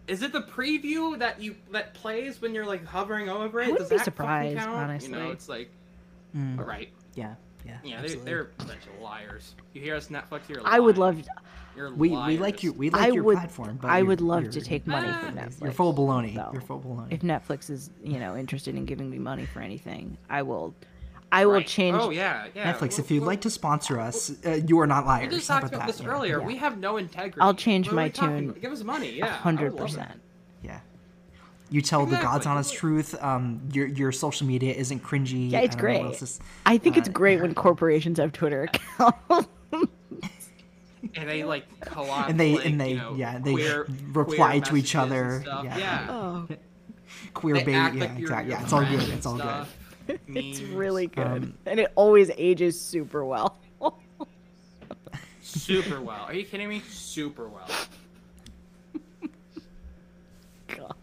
Is 0.07 0.21
it 0.21 0.31
the 0.31 0.41
preview 0.43 1.17
that 1.19 1.41
you 1.41 1.55
that 1.71 1.93
plays 1.93 2.41
when 2.41 2.53
you're 2.53 2.65
like 2.65 2.85
hovering 2.85 3.27
over 3.29 3.59
it? 3.59 3.65
I 3.65 3.71
wouldn't 3.71 3.89
Does 3.89 3.99
be 3.99 4.03
surprised, 4.03 4.57
count? 4.57 4.71
You 4.71 4.75
honestly. 4.77 5.11
know, 5.11 5.31
it's 5.31 5.49
like, 5.49 5.69
Mm, 6.35 6.59
all 6.59 6.65
right, 6.65 6.89
yeah, 7.15 7.35
yeah. 7.65 7.77
yeah, 7.83 7.97
they, 7.97 8.03
absolutely. 8.07 8.25
they're 8.25 8.41
a 8.59 8.63
bunch 8.65 8.81
of 8.93 9.01
liars. 9.01 9.55
You 9.73 9.81
hear 9.81 9.95
us, 9.95 10.09
Netflix? 10.09 10.47
You're 10.49 10.61
like, 10.61 10.71
I 10.73 10.79
would 10.79 10.97
lying. 10.97 11.17
love. 11.17 11.27
You're 11.75 11.93
We, 11.93 12.09
we 12.09 12.37
like 12.37 12.63
your 12.63 12.73
we 12.73 12.89
like 12.89 13.01
I 13.01 13.07
your 13.09 13.23
would. 13.23 13.37
platform, 13.37 13.77
but 13.81 13.89
I 13.91 14.01
would 14.01 14.21
love 14.21 14.49
to 14.51 14.61
take 14.61 14.87
money 14.87 15.07
Ah, 15.09 15.19
from 15.25 15.35
Netflix. 15.35 15.61
You're 15.63 15.71
full 15.71 15.93
baloney. 15.93 16.35
though. 16.35 16.49
You're 16.53 16.61
full 16.61 16.79
baloney. 16.79 17.07
If 17.11 17.21
Netflix 17.21 17.69
is, 17.69 17.89
you 18.03 18.19
know, 18.19 18.35
interested 18.35 18.75
in 18.75 18.85
giving 18.85 19.09
me 19.09 19.17
money 19.19 19.45
for 19.45 19.59
anything, 19.61 20.17
I 20.29 20.41
will. 20.43 20.73
I 21.31 21.45
will 21.45 21.53
Right. 21.55 21.67
change. 21.67 21.97
Oh 21.99 22.11
yeah, 22.11 22.47
yeah. 22.55 22.71
Netflix, 22.71 22.91
Well, 22.91 22.99
if 22.99 23.11
you'd 23.11 23.19
well, 23.21 23.27
like 23.27 23.41
to 23.41 23.49
sponsor 23.49 23.99
us, 23.99 24.31
uh, 24.45 24.51
you 24.65 24.79
are 24.79 24.87
not 24.87 25.05
We 25.21 25.27
just 25.27 25.47
talked 25.47 25.65
about 25.65 25.79
that? 25.79 25.87
this 25.87 25.99
Yeah, 26.01 26.07
earlier. 26.07 26.39
yeah. 26.39 26.45
We 26.45 26.55
have 26.57 26.77
no 26.77 26.97
integrity. 26.97 27.41
I'll 27.41 27.53
change 27.55 27.87
What 27.87 27.95
my 27.95 28.09
tune? 28.09 28.53
Give 28.61 28.71
us 28.71 28.83
money. 28.83 29.11
Yeah, 29.11 29.27
hundred 29.27 29.75
percent. 29.75 30.21
Yeah. 30.63 30.79
You 31.71 31.81
tell 31.81 32.05
the 32.05 32.15
God's 32.17 32.45
honest 32.45 32.73
truth. 32.75 33.21
Um, 33.21 33.59
your 33.73 33.87
your 33.87 34.11
social 34.13 34.45
media 34.47 34.73
isn't 34.75 35.03
cringy. 35.03 35.49
Yeah, 35.51 35.59
it's 35.61 35.75
I 35.75 35.79
don't 35.79 35.87
know 35.93 35.99
what 35.99 36.03
great. 36.11 36.21
is- 36.21 36.39
I 36.65 36.77
think 36.77 36.95
it's 36.95 37.09
uh, 37.09 37.11
great 37.11 37.41
when 37.41 37.53
corporations 37.55 38.19
have 38.19 38.31
Twitter 38.31 38.63
accounts. 38.71 39.47
And 41.15 41.29
they 41.29 41.43
like 41.43 41.65
co-op. 41.81 42.29
And 42.29 42.39
they- 42.39 42.55
like, 42.55 42.65
and 42.65 42.81
they- 42.81 42.89
you 42.91 42.97
know, 42.97 43.15
yeah, 43.15 43.37
they 43.39 43.53
queer, 43.53 43.85
reply 44.11 44.59
queer 44.59 44.61
to 44.61 44.75
each 44.77 44.95
other, 44.95 45.43
yeah. 45.45 45.77
Yeah. 45.77 46.07
oh, 46.09 46.47
queer 47.33 47.55
They 47.55 47.63
bait. 47.63 47.71
Yeah, 47.73 47.89
like 47.95 48.17
exactly. 48.17 48.51
Yeah, 48.51 48.63
it's 48.63 48.73
all 48.73 48.85
good. 48.85 49.09
It's 49.09 49.25
all 49.25 49.37
good. 49.37 49.65
it's 50.27 50.61
really 50.61 51.07
good, 51.07 51.25
Um, 51.25 51.57
and 51.65 51.79
it 51.79 51.91
always 51.95 52.31
ages 52.37 52.79
super 52.79 53.23
well. 53.25 53.57
super 55.41 56.01
well. 56.01 56.23
Are 56.25 56.33
you 56.33 56.43
kidding 56.45 56.69
me? 56.69 56.81
Super 56.89 57.47
well. 57.49 57.67
God, 60.67 60.95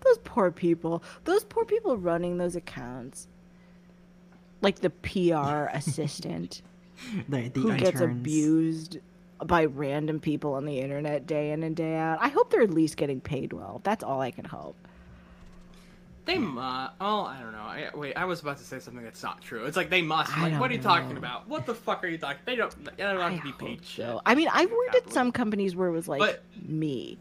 those 0.00 0.18
poor 0.24 0.50
people. 0.50 1.02
Those 1.24 1.44
poor 1.44 1.64
people 1.64 1.96
running 1.96 2.36
those 2.38 2.56
accounts. 2.56 3.26
Like 4.60 4.80
the 4.80 4.90
PR 4.90 5.70
assistant 5.76 6.62
The, 7.28 7.48
the 7.48 7.60
who 7.60 7.76
gets 7.76 8.00
abused 8.00 8.98
by 9.44 9.64
random 9.66 10.18
people 10.20 10.54
on 10.54 10.64
the 10.64 10.80
internet 10.80 11.26
day 11.26 11.52
in 11.52 11.62
and 11.62 11.76
day 11.76 11.94
out. 11.96 12.18
I 12.20 12.28
hope 12.28 12.50
they're 12.50 12.62
at 12.62 12.70
least 12.70 12.96
getting 12.96 13.20
paid 13.20 13.52
well. 13.52 13.80
That's 13.84 14.02
all 14.02 14.20
I 14.20 14.30
can 14.32 14.44
hope. 14.44 14.76
They 16.24 16.36
must. 16.38 16.92
Oh, 17.00 17.22
I 17.22 17.40
don't 17.40 17.52
know. 17.52 17.58
I, 17.58 17.88
wait, 17.94 18.14
I 18.16 18.24
was 18.26 18.40
about 18.42 18.58
to 18.58 18.64
say 18.64 18.78
something 18.80 19.02
that's 19.02 19.22
not 19.22 19.40
true. 19.40 19.64
It's 19.64 19.76
like 19.78 19.88
they 19.88 20.02
must. 20.02 20.36
I 20.36 20.48
Like, 20.48 20.60
what 20.60 20.70
are 20.70 20.74
you 20.74 20.80
talking 20.82 21.16
about? 21.16 21.48
What 21.48 21.64
the 21.64 21.74
fuck 21.74 22.04
are 22.04 22.08
you 22.08 22.18
talking? 22.18 22.40
They 22.44 22.54
don't. 22.56 22.84
They 22.84 23.02
don't 23.02 23.18
I 23.18 23.34
to 23.36 23.42
be 23.42 23.52
paid 23.52 23.68
hope 23.78 23.84
shit. 23.84 24.04
so. 24.04 24.20
I 24.26 24.34
mean, 24.34 24.48
I've 24.52 24.70
worked 24.70 24.94
at 24.96 25.10
some 25.12 25.32
companies 25.32 25.74
where 25.74 25.88
it 25.88 25.92
was 25.92 26.06
like 26.08 26.20
But- 26.20 26.42
me, 26.68 27.16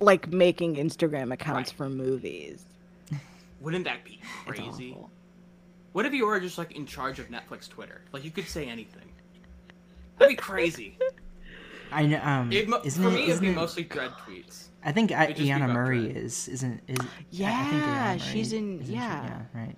like 0.00 0.28
making 0.32 0.76
Instagram 0.76 1.32
accounts 1.32 1.70
Right. 1.72 1.76
for 1.76 1.88
movies. 1.90 2.64
Wouldn't 3.60 3.84
that 3.84 4.02
be 4.04 4.18
It's 4.46 4.58
crazy? 4.58 4.96
Awful. 5.92 5.98
What 6.00 6.06
if 6.06 6.12
you 6.14 6.26
were 6.26 6.40
just 6.40 6.58
like 6.58 6.72
in 6.72 6.86
charge 6.86 7.18
of 7.18 7.28
Netflix 7.28 7.68
Twitter? 7.68 8.00
Like 8.12 8.24
you 8.24 8.30
could 8.30 8.46
say 8.48 8.66
anything. 8.66 9.02
That'd 10.18 10.36
be 10.36 10.40
crazy. 10.40 10.98
I 11.92 12.06
know. 12.06 12.20
Um, 12.22 12.50
It, 12.52 12.68
mo- 12.68 12.80
isn't 12.84 13.02
for 13.02 13.10
it, 13.10 13.12
me, 13.12 13.18
it'd 13.24 13.30
isn't 13.32 13.44
be 13.44 13.50
it- 13.50 13.56
mostly 13.56 13.84
dread 13.84 14.10
tweets. 14.26 14.68
I 14.84 14.90
think 14.92 15.12
I, 15.12 15.24
it'd 15.24 15.36
just 15.36 15.46
be 15.46 15.52
Iana 15.54 15.72
Murray 15.72 16.04
Dread. 16.04 16.16
is 16.16 16.48
isn't 16.48 16.80
is. 16.88 16.96
I- 17.00 17.04
I 17.04 17.06
think 17.06 17.22
Yeah, 17.30 18.16
she's 18.16 18.52
in- 18.52 18.74
isn't 18.80 18.86
she? 18.86 18.92
yeah. 18.94 19.24
yeah. 19.54 19.60
Right. 19.60 19.76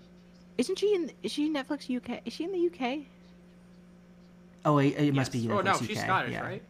Isn't 0.57 0.78
she 0.78 0.94
in? 0.94 1.10
Is 1.23 1.33
she 1.33 1.47
in 1.47 1.52
Netflix 1.55 1.94
UK? 1.94 2.23
Is 2.25 2.33
she 2.33 2.44
in 2.44 2.52
the 2.52 2.67
UK? 2.68 3.01
Oh, 4.65 4.78
it, 4.78 4.91
it 4.97 5.15
must 5.15 5.34
Yes. 5.34 5.43
be. 5.44 5.51
Oh 5.51 5.60
no, 5.60 5.73
Netflix 5.73 5.89
she's 5.89 5.99
UK, 5.99 6.05
Scottish, 6.05 6.33
yeah. 6.33 6.41
right? 6.47 6.62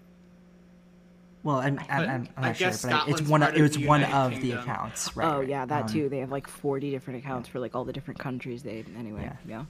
Well, 1.45 1.57
I'm, 1.57 1.79
I'm, 1.79 1.87
I'm, 1.91 2.09
I'm 2.11 2.29
I 2.39 2.49
not 2.49 2.57
sure, 2.57 2.69
guess 2.71 2.83
but 2.83 2.93
I, 2.93 3.07
it's 3.11 3.21
one. 3.23 3.43
part 3.43 3.53
Of, 3.55 3.61
of 3.61 3.67
it's 3.67 3.77
the 3.77 3.87
one 3.87 4.03
of 4.03 4.31
the 4.33 4.39
Kingdom. 4.41 4.59
oh 4.59 4.63
accounts. 4.63 5.15
Right, 5.17 5.29
oh 5.35 5.41
yeah, 5.43 5.65
that 5.67 5.83
Um, 5.83 5.89
too. 5.89 6.09
They 6.09 6.19
have 6.21 6.33
like 6.33 6.49
forty 6.49 6.91
different 6.91 7.19
accounts 7.21 7.49
for 7.49 7.61
like 7.61 7.75
all 7.77 7.85
the 7.85 7.93
different 7.93 8.19
countries. 8.19 8.63
They 8.63 8.85
anyway. 8.99 9.23
Yeah. 9.25 9.37
Yeah. 9.47 9.65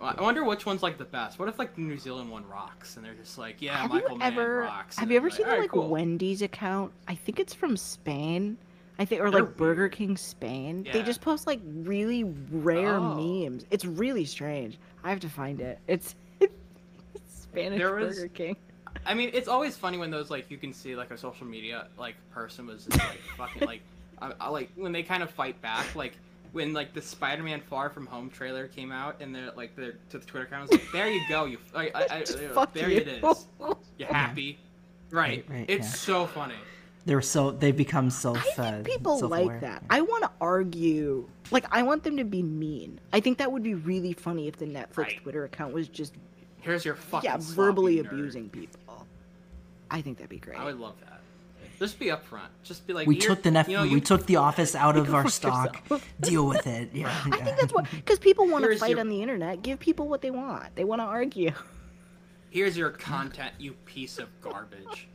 I 0.00 0.20
wonder 0.20 0.42
which 0.42 0.66
one's 0.66 0.82
like 0.82 0.98
the 0.98 1.04
best. 1.04 1.38
What 1.38 1.48
if 1.48 1.60
like 1.60 1.76
the 1.76 1.82
New 1.82 1.96
Zealand 1.96 2.28
one 2.28 2.44
rocks 2.48 2.96
and 2.96 3.04
they're 3.06 3.14
just 3.14 3.38
like, 3.38 3.62
yeah, 3.62 3.76
have 3.82 3.90
Michael 3.90 4.12
you 4.14 4.18
Mann 4.18 4.32
ever 4.32 4.56
rocks. 4.62 4.98
have 4.98 5.08
you 5.12 5.16
ever 5.16 5.28
I'm 5.28 5.30
seen 5.30 5.46
the 5.46 5.52
"Alright, 5.52 5.60
like 5.62 5.70
cool." 5.70 5.88
Wendy's 5.88 6.42
account? 6.42 6.90
I 7.06 7.14
think 7.14 7.38
it's 7.38 7.54
from 7.54 7.76
Spain. 7.76 8.58
I 8.98 9.04
think 9.04 9.20
or 9.20 9.30
They're 9.30 9.42
like 9.42 9.56
Burger. 9.56 9.88
King 9.88 10.16
Spain. 10.16 10.84
Yeah. 10.84 10.92
They 10.94 11.02
just 11.04 11.20
post 11.20 11.46
like 11.46 11.60
really 11.64 12.24
rare 12.50 12.96
Oh. 12.96 13.14
memes. 13.14 13.64
It's 13.70 13.84
really 13.84 14.24
strange. 14.24 14.76
I 15.04 15.10
have 15.10 15.20
to 15.20 15.28
find 15.28 15.60
it. 15.60 15.78
It's, 15.86 16.16
it's 16.40 16.52
Spanish 17.28 17.78
There 17.78 17.94
was- 17.94 18.16
Burger 18.16 18.28
King. 18.28 18.56
I 19.04 19.14
mean, 19.14 19.30
it's 19.32 19.48
always 19.48 19.76
funny 19.76 19.98
when 19.98 20.10
those 20.10 20.30
like 20.30 20.50
you 20.50 20.58
can 20.58 20.72
see 20.72 20.94
like 20.96 21.10
a 21.10 21.18
social 21.18 21.46
media 21.46 21.88
like 21.98 22.14
person 22.30 22.66
was 22.66 22.84
just, 22.84 22.98
like 22.98 23.20
fucking 23.36 23.66
like, 23.66 23.80
I, 24.20 24.32
I, 24.40 24.48
like 24.48 24.70
when 24.76 24.92
they 24.92 25.02
kind 25.02 25.22
of 25.22 25.30
fight 25.30 25.60
back 25.62 25.94
like. 25.94 26.14
When 26.52 26.74
like 26.74 26.92
the 26.92 27.00
Spider-Man 27.00 27.62
Far 27.62 27.88
From 27.88 28.04
Home 28.04 28.28
trailer 28.28 28.68
came 28.68 28.92
out, 28.92 29.22
and 29.22 29.34
they're 29.34 29.52
like 29.52 29.74
they're 29.74 29.94
to 30.10 30.18
the 30.18 30.26
Twitter 30.26 30.44
account, 30.44 30.68
was 30.68 30.72
like, 30.72 30.92
"There 30.92 31.08
you 31.08 31.22
go, 31.26 31.46
you, 31.46 31.56
I, 31.74 31.90
I, 31.94 32.06
I, 32.10 32.18
Just 32.20 32.38
fuck 32.52 32.74
there 32.74 32.90
you. 32.90 32.98
it 32.98 33.08
is. 33.08 33.46
You 33.96 34.04
happy? 34.04 34.58
Right. 35.10 35.46
Right, 35.48 35.56
right, 35.60 35.64
it's 35.66 35.86
yeah. 35.86 35.92
so 35.94 36.26
funny. 36.26 36.56
They're 37.06 37.22
so 37.22 37.52
they've 37.52 37.74
become 37.74 38.10
self. 38.10 38.36
I 38.36 38.42
think 38.42 38.58
uh, 38.58 38.82
people 38.82 39.18
self-aware. 39.18 39.44
like 39.46 39.60
that. 39.62 39.80
Yeah. 39.82 39.88
I 39.96 40.00
want 40.02 40.24
to 40.24 40.30
argue. 40.42 41.26
Like, 41.50 41.64
I 41.70 41.82
want 41.82 42.04
them 42.04 42.18
to 42.18 42.24
be 42.24 42.42
mean. 42.42 43.00
I 43.14 43.20
think 43.20 43.38
that 43.38 43.50
would 43.50 43.62
be 43.62 43.72
really 43.72 44.12
funny 44.12 44.46
if 44.46 44.56
the 44.58 44.66
Netflix 44.66 44.96
Right. 44.98 45.22
Twitter 45.22 45.44
account 45.44 45.72
was 45.72 45.88
just, 45.88 46.12
Here's 46.60 46.84
your 46.84 46.94
fucking 46.96 47.28
yeah, 47.30 47.38
sloppy 47.38 47.56
verbally 47.56 47.96
nerd. 47.96 48.12
abusing 48.12 48.48
people. 48.50 48.78
I 49.92 50.00
think 50.00 50.16
that'd 50.18 50.30
be 50.30 50.38
great. 50.38 50.58
I 50.58 50.64
would 50.64 50.78
love 50.80 50.94
that. 51.00 51.20
Just 51.78 51.98
be 51.98 52.06
upfront. 52.06 52.48
Just 52.62 52.86
be 52.86 52.92
like 52.92 53.06
we 53.06 53.16
took 53.18 53.42
the 53.42 53.50
Nef- 53.50 53.68
you 53.68 53.76
know, 53.76 53.82
we 53.86 54.00
took 54.00 54.24
the 54.26 54.36
office 54.36 54.74
out 54.74 54.96
of 54.96 55.12
our 55.14 55.28
stock. 55.28 55.82
Deal 56.20 56.46
with 56.46 56.66
it. 56.66 56.90
Yeah. 56.94 57.12
I 57.26 57.36
think 57.38 57.58
that's 57.60 57.72
what, 57.72 57.90
because 57.90 58.18
people 58.18 58.48
want 58.48 58.64
to 58.64 58.76
fight 58.78 58.90
your- 58.90 59.00
on 59.00 59.08
the 59.08 59.20
internet. 59.20 59.62
Give 59.62 59.78
people 59.78 60.08
what 60.08 60.22
they 60.22 60.30
want. 60.30 60.74
They 60.76 60.84
want 60.84 61.00
to 61.00 61.04
argue. 61.04 61.52
Here's 62.50 62.76
your 62.76 62.90
content, 62.90 63.52
you 63.58 63.72
piece 63.84 64.18
of 64.18 64.28
garbage. 64.40 65.08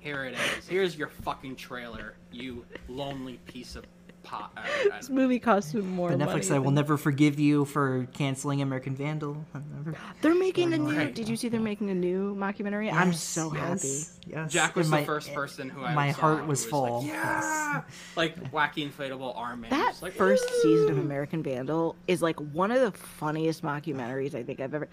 Here 0.00 0.24
it 0.24 0.34
is. 0.58 0.68
Here's 0.68 0.96
your 0.96 1.08
fucking 1.08 1.56
trailer, 1.56 2.14
you 2.30 2.64
lonely 2.88 3.38
piece 3.46 3.74
of 3.76 3.84
pot. 4.24 4.50
Uh, 4.56 4.60
I 4.92 4.96
This 4.98 5.08
movie 5.10 5.38
cost 5.38 5.72
them 5.72 5.88
more 5.90 6.08
But. 6.10 6.18
Netflix 6.18 6.44
said, 6.44 6.54
"We'll 6.58 6.64
than- 6.64 6.74
never 6.74 6.96
forgive 6.96 7.38
you 7.38 7.64
for 7.66 8.06
canceling 8.14 8.60
American 8.62 8.96
Vandal." 8.96 9.44
I'll 9.54 9.62
never- 9.76 9.96
They're 10.22 10.34
making 10.34 10.72
a 10.74 10.78
new. 10.78 10.96
Right. 10.96 11.14
Did 11.14 11.28
you 11.28 11.36
see 11.36 11.48
they're 11.48 11.60
making 11.60 11.90
a 11.90 11.94
new 11.94 12.34
mockumentary? 12.34 12.92
I'm 12.92 13.08
Yes, 13.12 13.22
so 13.22 13.50
happy. 13.50 13.80
yes, 13.86 14.18
Yes. 14.26 14.52
Jack 14.52 14.74
was 14.74 14.86
And 14.88 14.94
the 14.94 15.00
my- 15.00 15.04
first 15.04 15.32
person 15.32 15.68
who 15.68 15.84
I 15.84 15.94
my 15.94 16.12
saw 16.12 16.20
heart 16.20 16.40
who 16.40 16.46
was 16.46 16.62
like, 16.64 16.70
full. 16.70 17.04
yeah, 17.06 17.82
like 18.16 18.50
wacky 18.50 18.90
inflatable 18.90 19.36
arm 19.36 19.60
man. 19.60 19.70
That 19.70 19.94
like, 20.02 20.14
first 20.14 20.48
season 20.62 20.90
of 20.90 20.98
American 20.98 21.42
Vandal 21.42 21.94
is 22.08 22.22
like 22.22 22.36
one 22.52 22.70
of 22.70 22.80
the 22.80 22.90
funniest 22.98 23.62
mockumentaries 23.62 24.34
I 24.34 24.42
think 24.42 24.60
I've 24.60 24.74
ever. 24.74 24.88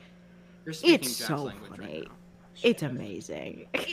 You're 0.66 0.74
speaking 0.74 0.96
It's 1.10 1.18
Jack's 1.18 1.28
so 1.28 1.50
funny. 1.68 1.84
right 1.84 2.04
now. 2.06 2.12
It's 2.64 2.84
amazing. 2.84 3.66
It's 3.74 3.92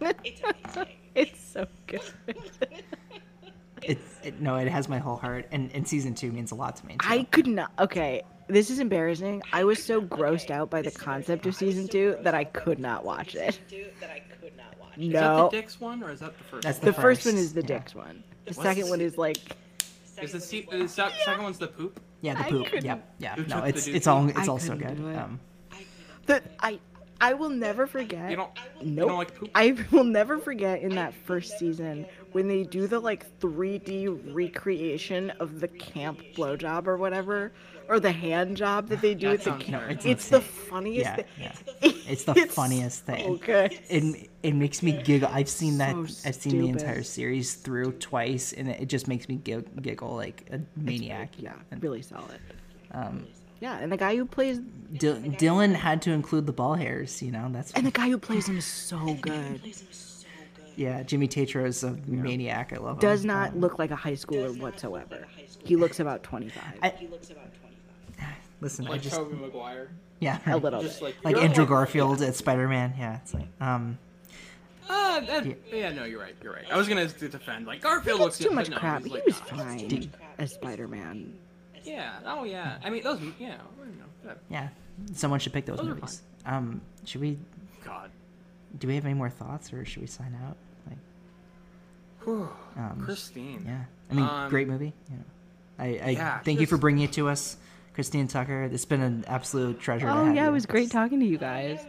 amazing. 0.00 0.86
it's 1.14 1.40
so 1.40 1.66
good. 1.86 2.02
It, 3.82 3.98
it, 4.22 4.40
no, 4.40 4.56
it 4.56 4.68
has 4.68 4.88
my 4.88 4.98
whole 4.98 5.16
heart, 5.16 5.46
and, 5.52 5.70
and 5.74 5.86
season 5.86 6.14
two 6.14 6.30
means 6.32 6.52
a 6.52 6.54
lot 6.54 6.76
to 6.76 6.86
me. 6.86 6.94
Too. 6.94 7.08
I 7.08 7.24
could 7.24 7.46
not. 7.46 7.72
Okay, 7.78 8.22
this 8.48 8.70
is 8.70 8.78
embarrassing. 8.78 9.42
I 9.52 9.64
was 9.64 9.82
so 9.82 10.00
grossed 10.00 10.50
out 10.50 10.70
by 10.70 10.82
the 10.82 10.90
concept 10.90 11.46
of 11.46 11.54
season 11.54 11.88
two 11.88 12.16
that 12.22 12.34
I 12.34 12.44
could 12.44 12.78
not 12.78 13.04
watch 13.04 13.34
it. 13.34 13.58
That 14.00 14.10
I 14.10 14.20
could 14.40 14.56
not 14.56 14.78
watch. 14.80 14.96
Is 14.98 15.08
No, 15.12 15.20
that 15.44 15.50
the 15.50 15.60
Dix 15.62 15.80
one 15.80 16.02
or 16.02 16.10
is 16.12 16.20
that 16.20 16.36
the 16.38 16.44
first? 16.44 16.62
That's 16.64 16.78
one? 16.78 16.84
the 16.86 16.92
the 16.92 17.00
first 17.02 17.24
one 17.26 17.34
first, 17.34 17.44
is 17.44 17.52
the 17.54 17.60
yeah. 17.62 17.66
Dix 17.66 17.94
one. 17.94 18.22
The 18.44 18.50
What's 18.54 18.62
second 18.62 18.84
the 18.84 18.90
one 18.90 19.00
is 19.00 19.16
like 19.18 19.38
Is 20.20 20.32
the, 20.32 20.40
se- 20.40 20.68
the 20.70 20.88
se- 20.88 21.10
second 21.24 21.42
one's 21.42 21.58
the 21.58 21.68
poop? 21.68 21.98
yeah, 22.20 22.34
the 22.34 22.40
I 22.46 22.50
poop. 22.50 22.66
couldn't- 22.66 22.84
Yeah, 22.84 22.98
yeah. 23.18 23.34
No, 23.48 23.62
it's 23.64 23.86
it's 23.86 24.06
all 24.06 24.28
it's 24.28 24.38
I 24.38 24.46
all 24.46 24.58
so 24.58 24.76
good. 24.76 24.96
do 24.96 25.08
it. 25.08 25.16
Um, 25.16 25.40
the 26.26 26.42
I. 26.60 26.78
I 27.20 27.34
will 27.34 27.50
never 27.50 27.86
forget. 27.86 28.30
You 28.30 28.36
don't. 28.36 28.50
You 28.80 28.90
Nope. 28.90 29.08
don't 29.10 29.18
like 29.18 29.34
poop. 29.36 29.50
I 29.54 29.76
will 29.92 30.02
never 30.02 30.38
forget 30.38 30.82
in 30.82 30.96
that 30.96 31.14
first 31.14 31.56
season 31.56 32.04
when 32.32 32.48
they 32.48 32.64
do 32.64 32.86
the 32.86 32.98
like 32.98 33.26
3D 33.40 34.34
recreation 34.34 35.30
of 35.40 35.60
the 35.60 35.68
camp 35.68 36.20
blowjob 36.34 36.86
or 36.86 36.96
whatever, 36.96 37.52
or 37.88 38.00
the 38.00 38.12
hand 38.12 38.56
job 38.56 38.88
that 38.88 39.00
they 39.00 39.14
do 39.14 39.28
at 39.30 39.42
the 39.44 39.50
camp. 39.52 39.82
very 39.82 39.92
it's 39.94 40.06
It's 40.06 40.28
the 40.28 40.40
funniest 40.40 41.04
Yeah, 41.10 41.16
thing. 41.16 41.24
yeah. 41.82 41.92
It's 42.08 42.24
the 42.24 42.34
funniest 42.34 43.06
thing. 43.06 43.30
Okay. 43.34 43.78
It 43.88 44.28
it 44.42 44.54
makes 44.54 44.82
me 44.82 44.92
giggle. 45.02 45.28
I've 45.32 45.48
seen 45.48 45.78
that. 45.78 45.94
So 46.08 46.28
I've 46.28 46.34
seen 46.34 46.58
the 46.60 46.68
entire 46.68 47.02
series 47.02 47.54
through 47.54 47.92
twice, 47.92 48.52
and 48.52 48.68
it 48.68 48.86
just 48.88 49.06
makes 49.08 49.28
me 49.28 49.36
giggle 49.36 50.14
like 50.16 50.48
a 50.52 50.60
maniac. 50.76 51.30
Yeah, 51.38 51.54
And, 51.70 51.82
really 51.82 52.02
solid. 52.02 52.40
Um, 52.92 53.26
Yeah, 53.60 53.78
and 53.78 53.92
the 53.92 53.96
guy 53.96 54.16
who 54.16 54.24
plays 54.26 54.58
Dil- 54.98 55.16
Dylan 55.40 55.72
had 55.74 56.02
to 56.02 56.10
include 56.10 56.46
the 56.46 56.52
ball 56.52 56.74
hairs. 56.74 57.22
You 57.22 57.30
know, 57.30 57.48
that's 57.52 57.72
and 57.72 57.86
the 57.86 57.90
guy 57.92 58.08
who 58.10 58.18
plays 58.18 58.48
him 58.48 58.58
is 58.58 58.64
so 58.66 59.14
good. 59.20 59.60
yeah. 60.76 61.02
Jimmy 61.02 61.28
Tatro 61.28 61.64
is 61.64 61.82
a 61.84 61.96
maniac. 62.06 62.72
I 62.72 62.76
love 62.78 62.96
him. 62.96 63.00
Does 63.00 63.24
not 63.24 63.50
Um, 63.52 63.60
look 63.60 63.78
like 63.78 63.90
a 63.90 63.96
high 63.96 64.12
schooler 64.14 64.56
whatsoever. 64.58 65.26
He 65.64 65.76
looks 65.76 66.00
about 66.00 66.22
25. 66.22 66.62
I, 66.82 66.92
listen, 68.60 68.86
I 68.86 68.90
like 68.90 69.02
just 69.02 69.16
Tobey 69.16 69.36
Maguire. 69.36 69.90
yeah, 70.20 70.38
a 70.46 70.56
little 70.56 70.82
Just 70.82 71.00
bit. 71.00 71.14
like 71.24 71.34
like 71.36 71.36
Andrew 71.44 71.64
like- 71.64 71.68
Garfield 71.70 72.22
at 72.22 72.34
Spider 72.34 72.68
Man. 72.68 72.94
Yeah, 72.98 73.16
it's 73.22 73.34
like 73.34 73.48
um. 73.60 73.98
Uh, 74.88 75.20
that, 75.20 75.46
yeah. 75.72 75.90
no, 75.92 76.04
you're 76.04 76.20
right. 76.20 76.34
You're 76.42 76.52
right. 76.52 76.64
I 76.70 76.76
was 76.76 76.88
gonna 76.88 77.06
defend 77.06 77.66
like 77.66 77.80
Garfield 77.80 78.20
looks 78.20 78.38
Too 78.38 78.44
good, 78.48 78.54
much 78.54 78.66
but 78.66 78.74
no, 78.74 78.78
crap. 78.80 79.02
he's, 79.02 79.08
He 79.12 79.14
like, 79.14 79.26
was 79.26 79.40
not. 79.40 79.48
fine 79.50 80.12
as 80.38 80.52
Spider-Man. 80.54 81.34
Yeah. 81.84 82.12
Oh 82.26 82.44
yeah. 82.44 82.78
I 82.84 82.90
mean 82.90 83.02
those. 83.02 83.20
Yeah. 83.38 83.56
You 84.24 84.28
know, 84.28 84.34
Yeah, 84.50 84.68
someone 85.14 85.38
should 85.40 85.52
pick 85.52 85.64
those, 85.66 85.78
Those 85.78 85.86
movies. 85.86 86.22
Um, 86.44 86.80
should 87.04 87.20
we? 87.20 87.38
God. 87.84 88.10
Do 88.78 88.88
we 88.88 88.94
have 88.94 89.04
any 89.04 89.14
more 89.14 89.30
thoughts, 89.30 89.72
or 89.72 89.84
should 89.84 90.00
we 90.02 90.06
sign 90.08 90.36
out? 90.46 90.56
Like, 90.88 90.98
Whew. 92.24 92.48
um, 92.76 93.02
Christine. 93.04 93.64
yeah. 93.66 93.84
I 94.10 94.14
mean, 94.14 94.24
Um, 94.24 94.50
great 94.50 94.68
movie. 94.68 94.92
You 95.10 95.16
know, 95.16 95.24
I, 95.78 95.84
I 96.04 96.10
yeah, 96.10 96.38
thank 96.40 96.60
you 96.60 96.66
for 96.66 96.76
bringing 96.76 97.04
it 97.04 97.12
to 97.14 97.28
us, 97.28 97.56
Christine 97.94 98.28
Tucker. 98.28 98.64
It's 98.64 98.84
been 98.84 99.02
an 99.02 99.24
absolute 99.28 99.78
treasure. 99.80 100.06
to 100.06 100.12
Oh 100.12 100.24
have 100.26 100.34
yeah, 100.34 100.44
you. 100.44 100.48
it 100.50 100.52
was 100.52 100.66
great 100.66 100.90
talking 100.90 101.20
to 101.20 101.26
you 101.26 101.38
guys. 101.38 101.80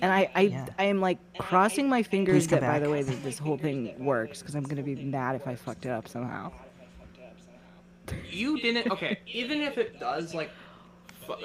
And 0.00 0.12
I, 0.12 0.30
I, 0.34 0.40
Yeah. 0.42 0.66
I 0.78 0.84
am 0.84 1.00
like 1.00 1.18
crossing 1.38 1.88
my 1.88 2.02
fingers 2.02 2.44
Please 2.44 2.46
come 2.48 2.60
that 2.60 2.72
by 2.72 2.78
the 2.80 2.90
way 2.90 3.02
that 3.02 3.22
this 3.22 3.38
whole 3.38 3.58
thing 3.58 3.94
works 4.04 4.40
because 4.40 4.54
I'm 4.54 4.64
gonna 4.64 4.82
be 4.82 4.96
mad 4.96 5.36
if 5.36 5.46
I 5.46 5.54
fucked 5.54 5.86
it 5.86 5.90
up 5.90 6.08
somehow. 6.08 6.52
You 8.30 8.58
didn't. 8.60 8.90
Okay. 8.90 9.18
Even 9.26 9.60
if 9.60 9.76
it 9.78 10.00
does 10.00 10.34
like, 10.34 10.48
fu- 10.50 10.67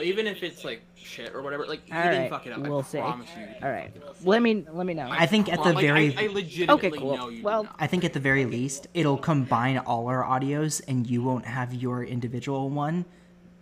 even 0.02 0.28
if 0.28 0.44
it's 0.44 0.64
like 0.64 0.82
shit 0.96 1.34
or 1.36 1.42
whatever, 1.42 1.66
like 1.66 1.88
you 1.88 1.96
All 1.96 2.04
didn't 2.04 2.22
right, 2.22 2.30
fuck 2.30 2.48
it 2.48 2.54
up. 2.54 2.60
we'll 2.60 2.80
I 2.80 2.84
see. 2.84 2.98
promise 3.00 3.30
you. 3.38 3.48
All 3.62 3.70
right, 3.72 3.92
let 4.24 4.42
me 4.42 4.66
let 4.72 4.86
me 4.86 4.94
know. 4.94 5.08
I 5.10 5.26
think 5.26 5.52
at 5.52 5.62
the 5.64 5.74
Like, 5.74 5.86
very- 5.86 6.16
I, 6.18 6.24
I 6.24 6.28
legitimately 6.28 6.90
Okay, 6.90 6.98
cool. 6.98 7.18
know 7.18 7.30
you. 7.30 7.36
did 7.38 7.44
Well, 7.46 7.64
not. 7.64 7.76
I 7.80 7.88
think 7.88 8.04
at 8.04 8.14
the 8.14 8.20
very 8.20 8.46
least, 8.46 8.88
it'll 8.94 9.18
combine 9.18 9.78
all 9.80 10.08
our 10.08 10.24
audios, 10.24 10.82
and 10.88 11.06
you 11.10 11.22
won't 11.22 11.46
have 11.46 11.74
your 11.74 12.04
individual 12.04 12.70
one, 12.70 13.06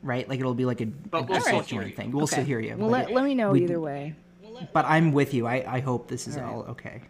right? 0.03 0.27
Like 0.29 0.39
it'll 0.39 0.53
be 0.53 0.65
like 0.65 0.81
a, 0.81 0.85
But 0.85 1.23
a 1.23 1.25
we'll 1.25 1.41
still 1.41 1.59
disjoint 1.59 1.67
hear 1.69 1.81
you. 1.89 1.95
thing. 1.95 2.11
We'll 2.11 2.27
still 2.27 2.39
Okay. 2.41 2.47
hear 2.47 2.59
you. 2.59 2.75
Well, 2.77 2.89
but 2.89 3.05
let, 3.07 3.11
let 3.13 3.23
me 3.25 3.35
know 3.35 3.51
we- 3.51 3.63
either 3.63 3.79
way. 3.79 4.15
But 4.73 4.85
I'm 4.85 5.11
with 5.11 5.33
you. 5.33 5.47
I, 5.47 5.63
I 5.67 5.79
hope 5.79 6.07
this 6.07 6.27
is 6.27 6.37
All 6.37 6.43
right. 6.43 6.51
all 6.53 6.61
okay. 6.69 7.01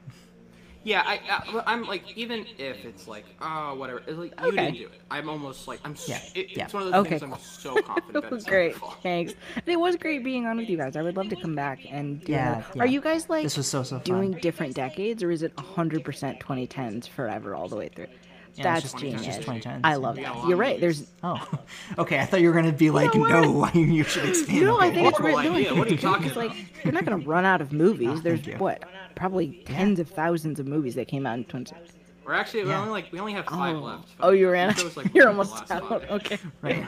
Yeah, 0.84 1.04
I, 1.06 1.20
I 1.30 1.64
I'm 1.68 1.86
like 1.86 2.04
even 2.16 2.46
if 2.58 2.86
it's 2.86 3.08
like 3.08 3.26
oh 3.40 3.76
whatever, 3.76 4.02
it's 4.08 4.18
like 4.18 4.34
you 4.42 4.58
didn't 4.58 4.78
do 4.78 4.86
it. 4.86 5.02
I'm 5.12 5.30
almost 5.30 5.68
like 5.68 5.80
I'm. 5.86 5.92
s 5.94 6.08
Yeah, 6.08 6.22
it, 6.34 6.50
yeah. 6.56 6.64
It's 6.66 6.74
one 6.74 6.84
of 6.84 6.90
those 6.90 7.02
Okay, 7.02 7.20
things 7.20 7.22
I'm 7.22 7.36
so 7.38 7.80
confident 7.82 8.22
that 8.24 8.34
it's 8.34 8.46
great, 8.46 8.76
thanks. 9.04 9.34
It 9.66 9.80
was 9.80 9.96
great 9.98 10.24
being 10.24 10.46
on 10.48 10.58
with 10.58 10.70
you 10.70 10.78
guys. 10.78 10.96
I 10.96 11.02
would 11.04 11.18
love 11.18 11.30
to 11.30 11.36
come 11.36 11.56
back 11.56 11.86
and 11.90 12.24
do 12.24 12.34
Yeah, 12.34 12.40
more. 12.40 12.66
yeah. 12.74 12.84
Are 12.84 12.88
you 12.88 13.02
guys 13.02 13.30
like 13.30 13.44
This 13.44 13.58
was 13.58 13.68
so 13.68 13.84
so 13.84 14.00
fun. 14.00 14.04
doing 14.06 14.36
different 14.36 14.76
decades, 14.76 15.24
or 15.24 15.32
is 15.32 15.44
it 15.44 15.54
100% 15.58 16.40
2010s 16.40 17.08
forever 17.08 17.56
all 17.56 17.70
the 17.70 17.76
way 17.78 17.90
through? 17.90 18.08
Yeah, 18.56 18.58
it's 18.58 18.64
That's 18.64 18.82
just- 18.82 18.94
it's 18.96 19.02
genius. 19.04 19.26
just 19.38 19.42
2010s, 19.48 19.82
I 19.84 19.96
love 19.96 20.18
We 20.18 20.24
that. 20.24 20.48
You're 20.48 20.58
right. 20.58 20.80
There's 20.80 21.08
Oh, 21.24 21.40
okay. 22.00 22.20
I 22.20 22.26
thought 22.26 22.42
you 22.42 22.48
were 22.50 22.54
gonna 22.54 22.72
be 22.74 22.90
like, 22.90 23.14
No, 23.16 23.24
no, 23.24 23.68
you 23.74 24.04
should 24.04 24.26
expand. 24.28 24.62
No, 24.62 24.78
Okay. 24.78 24.88
I 24.88 24.92
think 24.94 25.08
it's 25.08 25.18
Horrible 25.18 25.40
great. 25.42 25.50
No, 25.50 25.56
I 25.56 25.60
idea. 25.60 25.74
What 25.76 25.88
are 25.88 25.92
you 25.92 25.98
great 25.98 26.02
talking 26.02 26.24
because, 26.24 26.38
like 26.38 26.84
you're 26.84 26.94
not 26.94 27.06
gonna 27.06 27.26
run 27.26 27.46
out 27.46 27.62
of 27.62 27.72
movies. 27.72 28.10
Oh, 28.12 28.18
There's 28.20 28.46
you. 28.46 28.56
what 28.58 28.84
probably 29.16 29.64
tens 29.66 30.00
of 30.00 30.10
thousands 30.10 30.60
of 30.60 30.68
movies 30.68 30.96
that 30.96 31.08
came 31.08 31.26
out 31.26 31.38
in 31.38 31.46
20. 31.46 31.76
We're 32.26 32.34
actually 32.34 32.64
we 32.64 32.70
Yeah. 32.70 32.80
only 32.80 32.92
like 32.92 33.12
we 33.12 33.20
only 33.20 33.34
have 33.34 33.46
five 33.46 33.76
Oh, 33.76 33.80
left. 33.80 34.10
oh, 34.20 34.32
you 34.32 34.50
ran. 34.50 34.70
We 34.70 34.74
chose, 34.76 34.98
like, 34.98 35.12
You're 35.14 35.26
one 35.34 35.36
the 35.48 35.54
almost 35.54 35.70
last 35.70 35.72
out. 35.72 35.90
five. 35.90 36.12
Okay. 36.12 36.38
Right. 36.62 36.86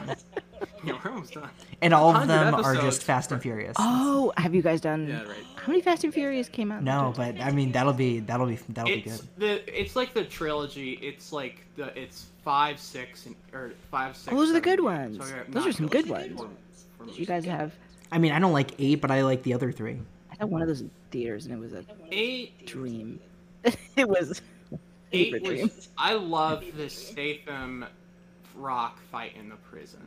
Yeah, 0.86 0.98
we're 1.04 1.12
almost 1.12 1.34
done. 1.34 1.50
And 1.82 1.94
all 1.94 2.10
of 2.10 2.16
100 2.16 2.34
them 2.34 2.54
are 2.56 2.60
episodes. 2.74 2.82
just 2.98 3.04
Fast 3.04 3.32
and 3.32 3.42
Furious. 3.42 3.76
Oh, 3.80 4.32
have 4.38 4.54
you 4.54 4.62
guys 4.62 4.80
done? 4.82 5.08
Yeah, 5.08 5.24
right. 5.24 5.38
How 5.64 5.72
many 5.72 5.82
Fast 5.82 6.04
and 6.04 6.14
Furious 6.14 6.50
came 6.50 6.74
out? 6.74 6.84
No, 6.84 7.14
but 7.16 7.40
I 7.40 7.52
mean 7.52 7.72
that'll 7.72 7.94
be 7.94 8.20
that'll 8.20 8.48
be 8.48 8.58
that'll 8.70 8.94
be 8.94 9.02
good. 9.02 9.22
the 9.38 9.82
it's 9.82 9.96
like 9.96 10.14
the 10.14 10.26
trilogy. 10.26 10.94
It's 11.02 11.32
like 11.32 11.64
the 11.78 11.98
it's 11.98 12.26
five, 12.44 12.80
six, 12.80 13.26
and 13.28 13.36
or 13.54 13.72
five, 13.90 14.18
six. 14.18 14.34
Oh, 14.36 14.40
those 14.40 14.50
are 14.50 14.54
the 14.54 14.62
good 14.62 14.82
ones. 14.82 15.18
So, 15.18 15.24
Those 15.48 15.56
not 15.56 15.68
are 15.68 15.72
some 15.72 15.88
good 15.88 16.06
trilogy, 16.06 16.34
ones. 16.34 16.50
for- 16.98 17.06
for 17.06 17.12
you 17.12 17.26
guys 17.26 17.46
have. 17.46 17.72
I 18.12 18.18
mean 18.18 18.34
I 18.34 18.40
don't 18.40 18.52
like 18.52 18.72
eight, 18.78 19.00
but 19.02 19.10
I 19.10 19.22
like 19.24 19.44
the 19.44 19.54
other 19.54 19.72
three. 19.72 19.98
I 20.32 20.36
had 20.40 20.50
one 20.50 20.62
of 20.62 20.68
those 20.68 20.82
in 20.82 20.92
theaters, 21.12 21.46
and 21.46 21.54
it 21.56 21.60
was 21.60 21.72
a 21.74 21.86
Eight 22.12 22.66
dream. 22.66 23.20
it 23.96 24.08
was. 24.10 24.42
a 24.72 24.78
Eight 25.14 25.32
fever 25.34 25.40
dream. 25.46 25.62
was. 25.74 25.88
I 25.98 26.14
love 26.16 26.64
the 26.76 26.90
Statham 26.90 27.86
Rock 28.56 29.00
fight 29.12 29.34
in 29.40 29.48
the 29.48 29.56
prison. 29.56 30.02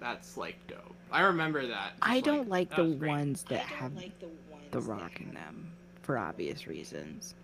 That's 0.00 0.36
like 0.36 0.56
dope. 0.68 0.94
I 1.10 1.22
remember 1.22 1.66
that. 1.66 1.92
Just, 1.98 2.02
I 2.10 2.20
don't 2.20 2.48
like 2.50 2.74
the 2.76 2.84
ones 2.84 3.44
that 3.48 3.60
have 3.60 3.94
the 3.94 4.10
Rock 4.76 5.20
in 5.20 5.32
them 5.34 5.70
for 6.02 6.18
obvious 6.18 6.66
reasons. 6.66 7.34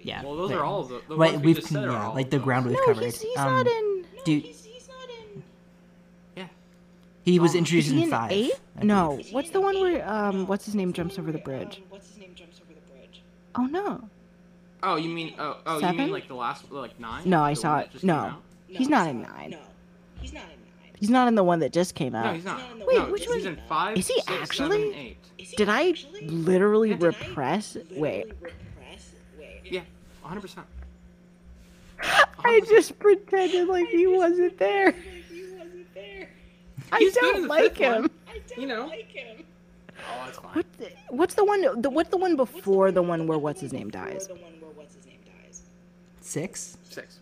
Yeah. 0.00 0.22
Well, 0.22 0.36
those 0.36 0.50
but- 0.50 0.58
are 0.58 0.64
all 0.64 0.82
the. 0.84 1.00
the 1.08 1.16
Right, 1.16 1.32
we 1.36 1.46
we've 1.46 1.56
just 1.56 1.68
said 1.68 1.84
are 1.84 1.90
yeah, 1.92 2.06
all 2.08 2.14
like 2.14 2.28
the 2.30 2.36
those. 2.38 2.44
ground 2.44 2.66
we've 2.66 2.76
no, 2.76 2.84
covered. 2.84 3.04
he's, 3.04 3.20
he's 3.22 3.38
um, 3.38 3.50
not 3.52 3.66
in. 3.66 4.06
Dude, 4.24 4.46
Yeah. 6.36 6.46
he 7.24 7.38
was 7.38 7.54
Oh. 7.54 7.58
introduced 7.58 7.86
Is 7.88 7.92
he 7.92 7.98
in 7.98 8.04
in 8.04 8.10
five. 8.10 8.32
eight? 8.32 8.52
No. 8.82 9.18
What's 9.30 9.50
the 9.50 9.60
one 9.60 9.80
where 9.80 10.06
um 10.08 10.46
what's 10.46 10.66
his 10.66 10.74
name 10.74 10.92
jumps 10.92 11.18
over 11.18 11.32
the 11.32 11.38
bridge? 11.38 11.82
What's 11.88 12.08
his 12.08 12.18
name? 12.18 12.32
Jumps 12.34 12.60
over 12.62 12.74
the 12.74 12.92
bridge. 12.92 13.22
Oh 13.54 13.64
no. 13.66 14.08
Oh, 14.82 14.96
you 14.96 15.08
mean 15.08 15.34
oh 15.38 15.56
oh 15.64 15.78
you 15.78 15.92
mean 15.96 16.10
like 16.12 16.28
the 16.28 16.34
last 16.34 16.70
like 16.70 16.98
nine? 17.00 17.22
No, 17.24 17.42
I 17.42 17.54
The 17.54 17.60
saw 17.60 17.70
one 17.76 17.78
it. 17.80 17.82
that 17.84 17.92
just 17.92 18.00
came 18.02 18.08
No. 18.08 18.14
out? 18.16 18.42
He's 18.68 18.88
not 18.88 19.08
in 19.08 19.22
nine. 19.22 19.56
He's 20.98 21.10
not 21.10 21.28
in 21.28 21.34
the 21.34 21.44
one 21.44 21.58
that 21.60 21.72
just 21.72 21.94
came 21.94 22.14
out. 22.14 22.26
No, 22.26 22.32
he's 22.34 22.44
not. 22.44 22.60
Wait, 22.86 22.98
no, 22.98 23.06
which 23.10 23.26
he's 23.26 23.44
one- 23.44 23.54
in 23.54 23.60
five. 23.68 23.96
Is 23.98 24.06
he 24.08 24.14
six, 24.22 24.56
seven, 24.56 24.72
actually? 24.72 24.94
eight. 24.96 25.56
Did 25.56 25.68
I 25.68 25.94
literally 26.22 26.94
repress? 26.94 27.76
Wait. 27.92 28.32
Yeah, 29.64 29.80
100. 30.22 30.40
percent 30.40 30.66
I 32.44 32.60
just 32.68 32.98
pretended 32.98 33.68
like 33.68 33.88
he 33.88 34.06
wasn't 34.06 34.58
there. 34.58 34.94
I 36.92 36.98
He's 36.98 37.14
good 37.16 37.24
in 37.24 37.32
don't 37.32 37.42
the 37.42 37.48
like 37.48 37.76
fifth 37.76 37.80
one. 37.92 38.04
him. 38.04 38.10
You 38.58 38.66
know. 38.66 38.92
Oh, 38.92 40.22
that's 40.26 40.38
fine. 40.38 40.52
What 40.52 40.66
the, 40.78 40.90
what's 41.08 41.34
the 41.34 41.44
one 41.44 41.80
the 41.82 41.90
what's 41.90 42.10
the 42.10 42.16
one 42.18 42.36
before 42.36 42.92
the 42.92 43.02
one 43.02 43.26
where 43.26 43.38
what's 43.38 43.60
his 43.60 43.72
name 43.72 43.90
dies? 43.90 44.28
Six. 46.20 46.76
Six. 46.88 47.20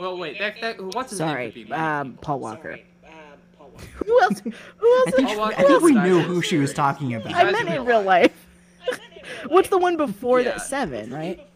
Wait. 0.00 0.06
Well, 0.06 0.18
wait. 0.18 0.38
That 0.38 0.60
that 0.60 0.80
what's 0.94 1.10
his 1.10 1.18
Sorry, 1.18 1.44
name? 1.44 1.52
could 1.52 1.66
be- 1.66 1.72
um, 1.72 2.18
Paul 2.20 2.40
Walker. 2.40 2.78
Who 4.06 4.20
else? 4.22 4.40
Who 4.40 4.50
else? 4.98 5.06
I 5.06 5.10
think, 5.12 5.28
I 5.40 5.62
think 5.62 5.82
we 5.82 5.92
knew 5.92 6.20
who 6.20 6.42
she 6.42 6.58
was 6.58 6.72
talking 6.74 7.14
about. 7.14 7.32
I 7.34 7.44
guys 7.44 7.52
meant 7.52 7.68
in 7.68 7.74
in 7.76 7.84
real 7.84 7.98
real 7.98 8.02
life. 8.02 8.46
What's 9.48 9.68
the 9.68 9.78
one 9.78 9.96
before 9.96 10.40
Yeah. 10.40 10.50
that? 10.52 10.62
Seven, 10.62 11.12
right? 11.12 11.46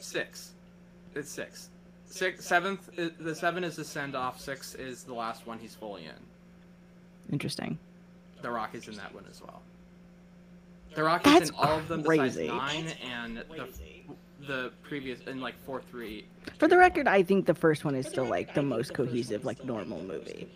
Six. 0.00 0.52
It's 1.14 1.28
six. 1.30 1.70
Six. 2.06 2.44
Seventh. 2.44 2.88
Is, 2.98 3.12
the 3.18 3.34
seven 3.34 3.64
is 3.64 3.76
the 3.76 3.84
send 3.84 4.14
off. 4.16 4.40
Six 4.40 4.74
is 4.74 5.02
the 5.04 5.14
last 5.14 5.46
one. 5.46 5.58
He's 5.58 5.74
fully 5.74 6.04
in. 6.04 7.32
Interesting. 7.32 7.78
The 8.42 8.50
Rock 8.50 8.74
is 8.74 8.86
in 8.88 8.96
that 8.96 9.14
one 9.14 9.24
as 9.30 9.40
well. 9.40 9.62
The 10.94 11.02
Rock 11.02 11.22
That's 11.24 11.44
is 11.44 11.48
in 11.50 11.56
all 11.56 11.78
of 11.78 11.88
them 11.88 12.02
crazy. 12.04 12.42
besides 12.48 12.74
nine 12.74 12.92
and 13.10 13.36
the 13.38 13.66
the 14.46 14.72
previous 14.82 15.20
in 15.22 15.40
like 15.40 15.54
four 15.64 15.82
three. 15.90 16.26
For 16.58 16.68
the 16.68 16.76
record, 16.78 17.08
I 17.08 17.22
think 17.22 17.46
the 17.46 17.54
first 17.54 17.84
one 17.84 17.94
is 17.94 18.06
still 18.06 18.24
like 18.26 18.54
the 18.54 18.62
most 18.62 18.94
cohesive, 18.94 19.44
like 19.44 19.64
normal 19.64 20.00
movie 20.02 20.48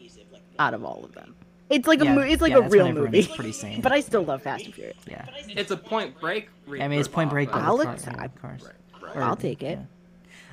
out 0.59 0.75
of 0.75 0.85
all 0.85 1.05
of 1.05 1.13
them. 1.15 1.35
It's 1.71 1.87
like 1.87 2.03
Yeah, 2.03 2.13
a 2.13 2.15
mo- 2.17 2.21
it's 2.23 2.41
like 2.41 2.53
yeah, 2.53 2.59
a 2.59 2.69
real 2.69 2.87
everyone's 2.87 3.13
movie. 3.15 3.29
pretty 3.35 3.53
sane. 3.53 3.81
But 3.83 3.93
I 3.93 4.01
still 4.01 4.23
love 4.25 4.43
Fast 4.43 4.65
and 4.65 4.75
Furious. 4.75 4.97
Yeah. 5.09 5.27
It's 5.49 5.71
a 5.71 5.77
Point 5.77 6.19
Break. 6.19 6.49
Re- 6.67 6.81
I 6.83 6.89
mean, 6.89 6.99
it's 6.99 7.09
Point 7.09 7.31
Break, 7.31 7.51
but- 7.51 7.57
but 7.57 7.65
I'll 7.65 7.81
accept- 7.83 8.17
yeah, 8.17 8.23
with 8.23 8.41
cars. 8.41 8.63
Right, 8.65 9.03
right. 9.03 9.17
Or- 9.17 9.23
I'll 9.23 9.37
take 9.37 9.63
it. 9.63 9.79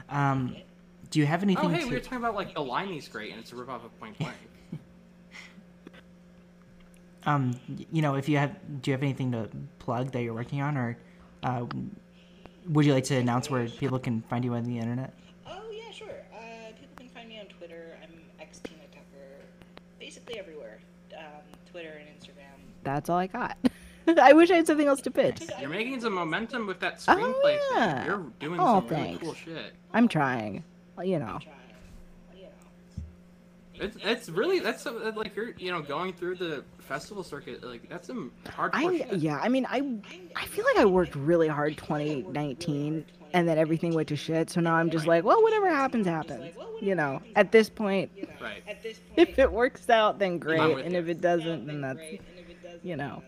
yeah. 0.10 0.32
Um, 0.32 0.56
do 1.10 1.20
you 1.20 1.26
have 1.26 1.42
anything 1.44 1.66
Oh, 1.68 1.70
hey, 1.70 1.82
to? 1.82 1.88
we 1.88 1.94
were 1.94 2.00
talking 2.02 2.18
about 2.18 2.36
like 2.36 2.54
the 2.54 2.62
Limey's 2.62 3.08
great, 3.08 3.32
and 3.32 3.40
it's 3.40 3.52
a 3.54 3.56
ripoff 3.56 3.86
of 3.86 3.98
Point 4.00 4.18
Blank. 4.20 4.36
um, 7.26 7.58
you 7.92 8.02
know, 8.02 8.16
if 8.16 8.28
you 8.30 8.38
have, 8.38 8.56
do 8.82 8.92
you 8.92 8.94
have 8.94 9.02
anything 9.04 9.32
to 9.32 9.50
plug 9.80 10.12
that 10.12 10.22
you're 10.22 10.34
working 10.34 10.62
on, 10.62 10.78
or 10.78 10.98
uh, 11.44 11.66
would 12.70 12.86
you 12.86 12.94
like 12.94 13.04
to 13.06 13.16
announce 13.16 13.50
where 13.50 13.68
people 13.68 14.00
can 14.00 14.22
find 14.24 14.44
you 14.46 14.54
on 14.54 14.64
the 14.64 14.78
internet? 14.80 15.14
Oh 15.48 15.70
yeah, 15.72 15.92
sure. 15.92 16.08
Uh, 16.34 16.72
people 16.80 16.96
can 16.98 17.10
find 17.10 17.28
me 17.30 17.40
on 17.40 17.46
Twitter. 17.48 17.98
I'm 18.04 18.10
X 18.40 18.60
Tina 18.60 18.82
Tucker, 18.92 19.44
basically 20.00 20.40
everywhere. 20.40 20.80
Um, 21.18 21.24
Twitter 21.72 22.00
and 22.00 22.08
Instagram. 22.20 22.60
That's 22.84 23.10
all 23.10 23.18
I 23.18 23.28
got. 23.28 23.58
I 24.22 24.34
wish 24.34 24.52
I 24.52 24.56
had 24.58 24.68
something 24.68 24.88
else 24.88 25.02
to 25.02 25.12
pitch. 25.12 25.42
You're 25.60 25.70
making 25.70 26.00
some 26.02 26.14
momentum 26.14 26.68
with 26.68 26.80
that 26.82 26.98
screenplay. 26.98 27.18
Oh, 27.18 27.42
screenplay 27.44 27.58
yeah. 27.72 27.98
thing. 27.98 28.06
You're 28.06 28.26
doing 28.40 28.60
Oh, 28.60 28.80
some 28.80 28.88
really 28.90 29.04
thanks. 29.04 29.24
cool 29.24 29.34
shit. 29.34 29.74
I'm 29.94 30.08
trying. 30.08 30.64
Well, 30.96 31.06
You 31.06 31.20
know. 31.20 31.40
It's 33.80 33.98
it's 34.02 34.30
really 34.30 34.60
that's 34.60 34.82
some- 34.84 34.98
uh, 35.06 35.12
like 35.16 35.36
you're 35.36 35.52
you 35.58 35.72
know 35.72 35.82
going 35.82 36.14
through 36.14 36.36
the 36.36 36.64
festival 36.80 37.24
circuit 37.24 37.64
like 37.64 37.90
that's 37.90 38.08
some 38.08 38.32
hard. 38.50 38.72
I 38.74 38.98
shit. 38.98 39.14
yeah, 39.16 39.40
I 39.42 39.50
mean, 39.50 39.66
I 39.70 39.82
I 40.36 40.46
feel 40.46 40.64
like 40.66 40.78
I 40.78 40.86
worked 40.86 41.16
really 41.16 41.48
hard 41.48 41.78
2019 41.78 43.06
and 43.34 43.48
then 43.48 43.58
everything 43.58 43.94
went 43.94 44.08
to 44.10 44.16
shit. 44.16 44.50
So 44.50 44.62
now 44.62 44.76
I'm 44.76 44.90
just 44.90 45.08
like, 45.08 45.24
well, 45.26 45.42
whatever 45.44 45.68
happens 45.70 46.08
happens. 46.08 46.56
You 46.82 46.96
know, 46.96 47.22
at 47.36 47.52
this 47.52 47.70
point, 47.70 48.12
Right. 48.42 48.64
if 49.18 49.38
it 49.40 49.52
works 49.52 49.90
out 49.90 50.20
then 50.20 50.38
great, 50.40 50.60
and 50.86 50.96
if 50.96 51.08
it 51.08 51.20
doesn't 51.22 51.66
then 51.68 51.82
that's 51.82 52.00
you 52.84 52.96
know. 52.96 53.24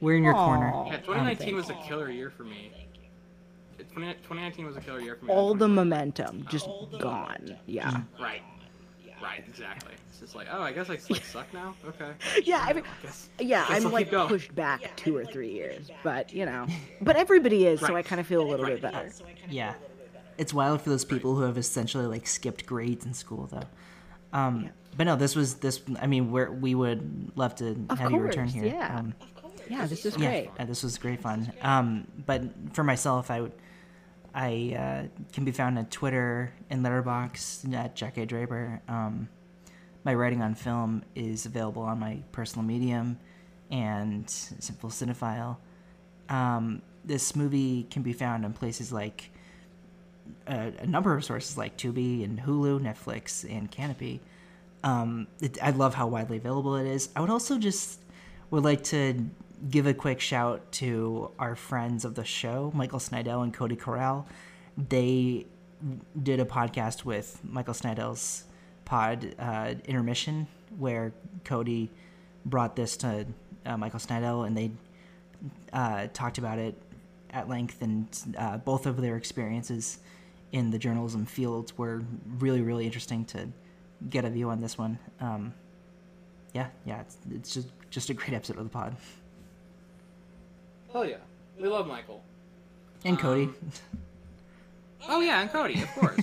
We're 0.00 0.16
in 0.16 0.24
your 0.24 0.34
Aw. 0.34 0.44
corner. 0.46 0.66
Yeah, 0.88 0.96
Oh, 1.04 1.06
2019 1.14 1.56
was 1.56 1.70
a 1.70 1.74
killer 1.74 2.10
year 2.10 2.28
for 2.30 2.44
me. 2.44 2.70
20 3.92 4.12
2019 4.14 4.66
was 4.66 4.76
a 4.76 4.80
killer 4.80 5.00
year 5.00 5.16
for 5.16 5.24
me. 5.26 5.32
All 5.32 5.54
the 5.54 5.68
momentum 5.68 6.46
just 6.50 6.68
gone. 7.00 7.56
Yeah. 7.66 8.02
Right. 8.20 8.42
Right. 9.22 9.42
Exactly. 9.48 9.92
It's 10.10 10.20
just 10.20 10.34
like 10.34 10.46
oh 10.52 10.60
I 10.62 10.72
guess 10.72 10.88
I 10.90 10.98
like, 11.10 11.24
suck 11.32 11.52
now. 11.54 11.74
Okay. 11.86 12.10
Yeah, 12.44 12.60
I 12.62 12.72
mean, 12.72 12.84
Guess, 13.02 13.28
yeah, 13.38 13.66
guess 13.68 13.84
I'm 13.84 13.92
like 13.92 14.10
going. 14.10 14.28
pushed 14.28 14.54
back 14.54 14.94
two 14.96 15.16
or 15.16 15.24
three 15.24 15.50
years, 15.52 15.90
but 16.02 16.32
you 16.32 16.44
know, 16.46 16.66
but 17.00 17.16
everybody 17.16 17.66
is, 17.66 17.80
so 17.80 17.96
I 17.96 18.02
kind 18.02 18.20
of 18.20 18.26
feel 18.26 18.42
a 18.42 18.48
little 18.48 18.64
Right. 18.66 18.80
bit 18.80 18.92
better. 18.92 19.10
Yeah. 19.48 19.74
It's 20.38 20.52
wild 20.52 20.82
for 20.82 20.90
those 20.90 21.04
people 21.04 21.34
who 21.34 21.42
have 21.42 21.56
essentially 21.56 22.06
like 22.06 22.26
skipped 22.26 22.66
grades 22.66 23.06
in 23.06 23.14
school 23.14 23.46
though. 23.50 23.62
Um, 24.38 24.70
but 24.96 25.04
no, 25.04 25.16
this 25.16 25.34
was 25.34 25.54
this. 25.56 25.80
I 26.00 26.06
mean, 26.06 26.30
we're, 26.30 26.50
we 26.50 26.74
would 26.74 27.32
love 27.36 27.54
to 27.56 27.76
Of 27.88 27.98
have 27.98 28.10
you 28.10 28.18
return 28.18 28.48
here. 28.48 28.66
yeah. 28.66 28.98
Um, 28.98 29.14
Yeah, 29.70 29.86
this 29.86 30.04
is 30.06 30.16
yeah, 30.16 30.28
great. 30.28 30.50
uh, 30.58 30.64
this 30.66 30.82
was 30.82 30.98
great 30.98 31.20
fun. 31.20 31.52
Um, 31.62 32.06
but 32.26 32.42
for 32.74 32.84
myself, 32.84 33.30
I 33.30 33.40
would, 33.42 33.52
I 34.36 34.76
uh, 34.78 35.22
can 35.32 35.46
be 35.46 35.50
found 35.50 35.78
at 35.78 35.90
Twitter 35.90 36.52
and 36.68 36.84
Letterboxd 36.84 37.72
at 37.74 37.96
Jack 37.96 38.18
A. 38.18 38.26
Draper. 38.26 38.82
Um, 38.86 39.28
my 40.04 40.14
writing 40.14 40.42
on 40.42 40.54
film 40.54 41.02
is 41.14 41.46
available 41.46 41.82
on 41.82 41.98
my 41.98 42.18
personal 42.32 42.64
medium 42.64 43.18
and 43.70 44.28
Simple 44.28 44.90
Cinephile. 44.90 45.56
Um, 46.28 46.82
this 47.02 47.34
movie 47.34 47.84
can 47.90 48.02
be 48.02 48.12
found 48.12 48.44
in 48.44 48.52
places 48.52 48.92
like 48.92 49.30
a, 50.46 50.70
a 50.80 50.86
number 50.86 51.14
of 51.14 51.24
sources 51.24 51.56
like 51.56 51.78
Tubi 51.78 52.22
and 52.22 52.38
Hulu, 52.38 52.78
Netflix, 52.80 53.50
and 53.50 53.72
Kanopy. 53.72 54.20
Um, 54.84 55.28
it, 55.40 55.56
I 55.62 55.70
love 55.70 55.94
how 55.94 56.08
widely 56.08 56.36
available 56.36 56.76
it 56.76 56.86
is. 56.86 57.08
I 57.16 57.20
would 57.22 57.30
also 57.30 57.58
just 57.58 58.00
would 58.50 58.64
like 58.64 58.84
to 58.84 59.14
give 59.70 59.86
a 59.86 59.94
quick 59.94 60.20
shout 60.20 60.70
to 60.72 61.30
our 61.38 61.56
friends 61.56 62.04
of 62.04 62.14
the 62.14 62.24
show, 62.24 62.70
Michael 62.74 62.98
Snydell 62.98 63.42
and 63.42 63.52
Cody 63.52 63.76
Corral. 63.76 64.26
They 64.76 65.46
did 66.22 66.40
a 66.40 66.44
podcast 66.44 67.04
with 67.04 67.40
Michael 67.42 67.74
Snydell's 67.74 68.44
pod 68.84 69.34
uh, 69.38 69.74
intermission, 69.84 70.46
where 70.78 71.12
Cody 71.44 71.90
brought 72.44 72.76
this 72.76 72.96
to 72.98 73.26
uh, 73.64 73.76
Michael 73.76 74.00
Snydell, 74.00 74.46
and 74.46 74.56
they 74.56 74.70
uh, 75.72 76.06
talked 76.12 76.38
about 76.38 76.58
it 76.58 76.74
at 77.30 77.48
length, 77.48 77.82
and 77.82 78.08
uh, 78.38 78.58
both 78.58 78.86
of 78.86 79.00
their 79.00 79.16
experiences 79.16 79.98
in 80.52 80.70
the 80.70 80.78
journalism 80.78 81.26
fields 81.26 81.76
were 81.76 82.02
really, 82.38 82.62
really 82.62 82.84
interesting 82.84 83.24
to 83.26 83.48
get 84.08 84.24
a 84.24 84.30
view 84.30 84.48
on 84.48 84.60
this 84.60 84.78
one. 84.78 84.98
Um, 85.20 85.52
yeah, 86.54 86.68
yeah, 86.84 87.00
it's, 87.00 87.18
it's 87.30 87.54
just 87.54 87.68
just 87.90 88.10
a 88.10 88.14
great 88.14 88.32
episode 88.32 88.58
of 88.58 88.64
the 88.64 88.70
pod. 88.70 88.96
Hell 90.96 91.04
yeah. 91.04 91.16
We 91.60 91.68
love 91.68 91.86
Michael. 91.86 92.22
And 93.04 93.18
Cody, 93.18 93.42
Um, 93.42 93.54
Oh 95.10 95.20
yeah, 95.20 95.42
and 95.42 95.50
Cody, 95.52 95.82
of 95.82 95.90
course. 95.90 96.18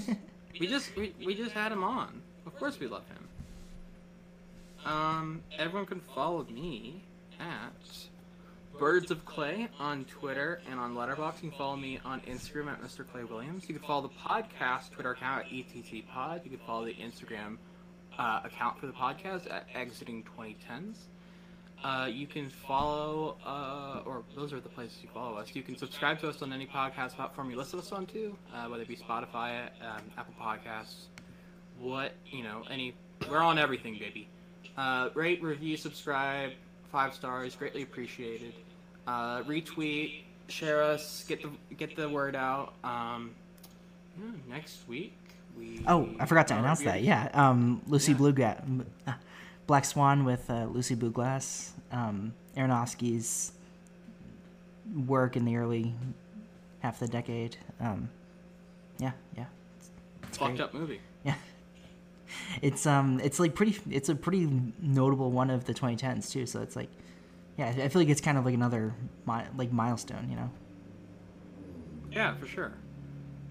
we 0.59 0.65
just 0.65 0.95
we, 0.95 1.13
we 1.23 1.35
just 1.35 1.51
had 1.51 1.71
him 1.71 1.83
on. 1.83 2.23
Of 2.47 2.57
course 2.57 2.79
we 2.79 2.87
love 2.87 3.03
him. 3.07 4.91
Um, 4.91 5.43
everyone 5.59 5.85
can 5.85 5.99
follow 6.15 6.43
me 6.45 7.03
at 7.39 8.07
Birds 8.79 9.11
of 9.11 9.23
Clay 9.25 9.67
on 9.79 10.05
Twitter 10.05 10.59
and 10.67 10.79
on 10.79 10.95
Letterboxd. 10.95 11.43
You 11.43 11.49
can 11.51 11.57
follow 11.59 11.75
me 11.75 11.99
on 12.03 12.21
Instagram 12.21 12.69
at 12.71 12.81
Mr. 12.81 13.07
Clay 13.07 13.25
Williams. 13.25 13.69
You 13.69 13.75
can 13.75 13.83
follow 13.87 14.01
the 14.01 14.27
podcast 14.27 14.89
Twitter 14.89 15.11
account 15.11 15.45
at 15.45 15.53
ETT 15.53 16.07
Pod. 16.09 16.41
You 16.43 16.49
can 16.49 16.59
follow 16.65 16.83
the 16.83 16.95
Instagram 16.95 17.57
uh, 18.17 18.39
account 18.43 18.79
for 18.79 18.87
the 18.87 18.93
podcast 18.93 19.53
at 19.53 19.67
Exiting 19.75 20.23
2010s. 20.35 20.95
Uh, 21.83 22.07
you 22.09 22.25
can 22.25 22.49
follow, 22.49 23.35
uh, 23.45 24.01
or 24.05 24.23
those 24.35 24.53
are 24.53 24.61
the 24.61 24.69
places 24.69 24.97
you 25.03 25.09
follow 25.13 25.37
us. 25.37 25.49
You 25.53 25.61
can 25.61 25.75
subscribe 25.75 26.19
to 26.21 26.29
us 26.29 26.41
on 26.41 26.53
any 26.53 26.65
podcast 26.65 27.15
platform 27.15 27.49
you 27.49 27.57
listen 27.57 27.79
to 27.79 27.85
us 27.85 27.91
on 27.91 28.05
too, 28.05 28.37
uh, 28.55 28.67
whether 28.67 28.83
it 28.83 28.87
be 28.87 28.95
Spotify, 28.95 29.65
um, 29.81 30.01
Apple 30.17 30.33
Podcasts, 30.41 31.07
what 31.79 32.13
you 32.31 32.43
know, 32.43 32.63
any. 32.69 32.93
We're 33.29 33.39
on 33.39 33.59
everything, 33.59 33.97
baby. 33.99 34.29
Uh, 34.77 35.09
rate, 35.13 35.43
review, 35.43 35.75
subscribe, 35.75 36.51
five 36.91 37.13
stars, 37.13 37.55
greatly 37.55 37.83
appreciated. 37.83 38.53
Uh, 39.05 39.43
retweet, 39.43 40.23
share 40.47 40.81
us, 40.81 41.25
get 41.27 41.41
the 41.41 41.49
get 41.75 41.97
the 41.97 42.07
word 42.07 42.35
out. 42.35 42.75
Um, 42.85 43.31
yeah, 44.17 44.31
next 44.47 44.87
week 44.87 45.17
we. 45.57 45.83
Oh, 45.85 46.09
I 46.17 46.25
forgot 46.27 46.47
to 46.47 46.57
announce 46.57 46.81
that. 46.83 47.03
Yeah, 47.03 47.29
um, 47.33 47.81
Lucy 47.87 48.13
Yeah. 48.13 49.13
Black 49.67 49.85
Swan 49.85 50.25
with 50.25 50.49
uh, 50.49 50.65
Lucy 50.65 50.95
Blueglass, 50.95 51.71
um, 51.91 52.33
Aronofsky's 52.57 53.53
work 55.07 55.35
in 55.37 55.45
the 55.45 55.55
early 55.55 55.93
half 56.79 57.01
of 57.01 57.07
the 57.07 57.11
decade. 57.11 57.57
Um, 57.79 58.09
yeah, 58.99 59.11
yeah, 59.37 59.45
it's, 59.77 59.89
it's 60.23 60.37
Fucked 60.37 60.51
great. 60.57 60.61
up 60.61 60.73
movie. 60.73 60.99
Yeah, 61.23 61.35
it's 62.61 62.85
um, 62.85 63.19
it's 63.23 63.39
like 63.39 63.55
pretty. 63.55 63.77
It's 63.89 64.09
a 64.09 64.15
pretty 64.15 64.49
notable 64.81 65.31
one 65.31 65.49
of 65.49 65.65
the 65.65 65.73
2010s 65.73 66.29
too. 66.31 66.45
So 66.45 66.61
it's 66.61 66.75
like, 66.75 66.89
yeah, 67.57 67.69
I 67.69 67.87
feel 67.87 68.01
like 68.01 68.09
it's 68.09 68.21
kind 68.21 68.37
of 68.37 68.45
like 68.45 68.53
another 68.55 68.93
mi- 69.25 69.47
like 69.57 69.71
milestone, 69.71 70.29
you 70.29 70.35
know. 70.35 70.51
Yeah, 72.11 72.35
for 72.35 72.45
sure. 72.45 72.73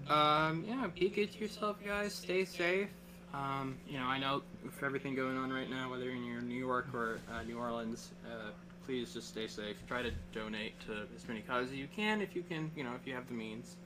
Um, 0.07 0.63
yeah, 0.67 0.87
be 0.93 1.09
good 1.09 1.31
to 1.33 1.39
yourself, 1.39 1.77
guys. 1.83 2.13
Stay 2.13 2.45
safe. 2.45 2.89
Um, 3.33 3.77
you 3.87 3.97
know, 3.97 4.05
I 4.05 4.19
know 4.19 4.43
with 4.63 4.81
everything 4.83 5.15
going 5.15 5.37
on 5.37 5.51
right 5.51 5.69
now, 5.69 5.89
whether 5.89 6.05
you're 6.05 6.39
in 6.39 6.47
New 6.47 6.59
York 6.59 6.87
or 6.93 7.19
uh, 7.31 7.41
New 7.43 7.57
Orleans, 7.57 8.11
uh, 8.25 8.51
please 8.85 9.13
just 9.13 9.29
stay 9.29 9.47
safe. 9.47 9.77
Try 9.87 10.03
to 10.03 10.11
donate 10.33 10.79
to 10.81 11.07
as 11.15 11.27
many 11.27 11.41
causes 11.41 11.71
as 11.71 11.77
you 11.77 11.87
can, 11.95 12.21
if 12.21 12.35
you 12.35 12.43
can, 12.43 12.69
you 12.75 12.83
know, 12.83 12.93
if 12.93 13.07
you 13.07 13.13
have 13.15 13.27
the 13.27 13.33
means. 13.33 13.77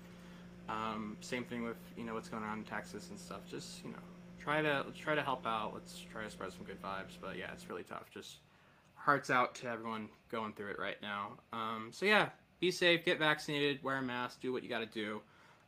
Um, 0.67 1.16
same 1.22 1.45
thing 1.45 1.64
with 1.64 1.77
you 1.95 2.03
know 2.03 2.14
what's 2.14 2.27
going 2.27 2.43
on 2.43 2.59
in 2.59 2.64
Texas 2.66 3.09
and 3.09 3.17
stuff. 3.17 3.40
Just 3.50 3.84
you 3.85 3.92
know, 3.92 4.00
try 4.42 4.61
to 4.61 4.85
try 5.00 5.16
to 5.16 5.24
help 5.24 5.48
out. 5.48 5.72
Let's 5.74 5.98
try 6.11 6.24
to 6.24 6.30
spread 6.30 6.51
some 6.51 6.66
good 6.66 6.82
vibes. 6.82 7.16
But 7.22 7.38
yeah, 7.38 7.51
it's 7.53 7.69
really 7.69 7.84
tough. 7.84 8.09
Just 8.14 8.38
hearts 8.95 9.30
out 9.30 9.56
to 9.56 9.69
everyone 9.69 10.09
going 10.30 10.51
through 10.51 10.72
it 10.72 10.80
right 10.80 11.01
now. 11.01 11.38
Um, 11.53 11.92
so 11.93 12.06
yeah, 12.06 12.30
be 12.59 12.72
safe, 12.72 13.06
get 13.06 13.19
vaccinated, 13.19 13.82
wear 13.82 13.98
a 13.98 14.01
mask, 14.01 14.42
do 14.42 14.51
what 14.51 14.64
you 14.64 14.69
got 14.69 14.80
to 14.80 14.85
do. 14.85 15.22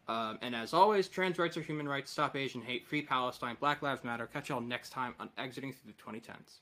Um, 0.10 0.40
and 0.42 0.56
as 0.56 0.74
always, 0.74 1.08
trans 1.08 1.38
rights 1.38 1.56
are 1.56 1.62
human 1.62 1.88
rights. 1.88 2.10
Stop 2.10 2.36
Asian 2.36 2.64
hate. 2.64 2.88
Free 2.88 3.04
Palestine. 3.04 3.56
Black 3.60 3.84
Lives 3.84 4.04
Matter. 4.04 4.26
Catch 4.26 4.50
y'all 4.50 4.60
next 4.60 4.90
time 4.90 5.14
on 5.20 5.30
Exiting 5.38 5.72
Through 5.72 5.94
the 5.94 6.20
2010s. 6.20 6.60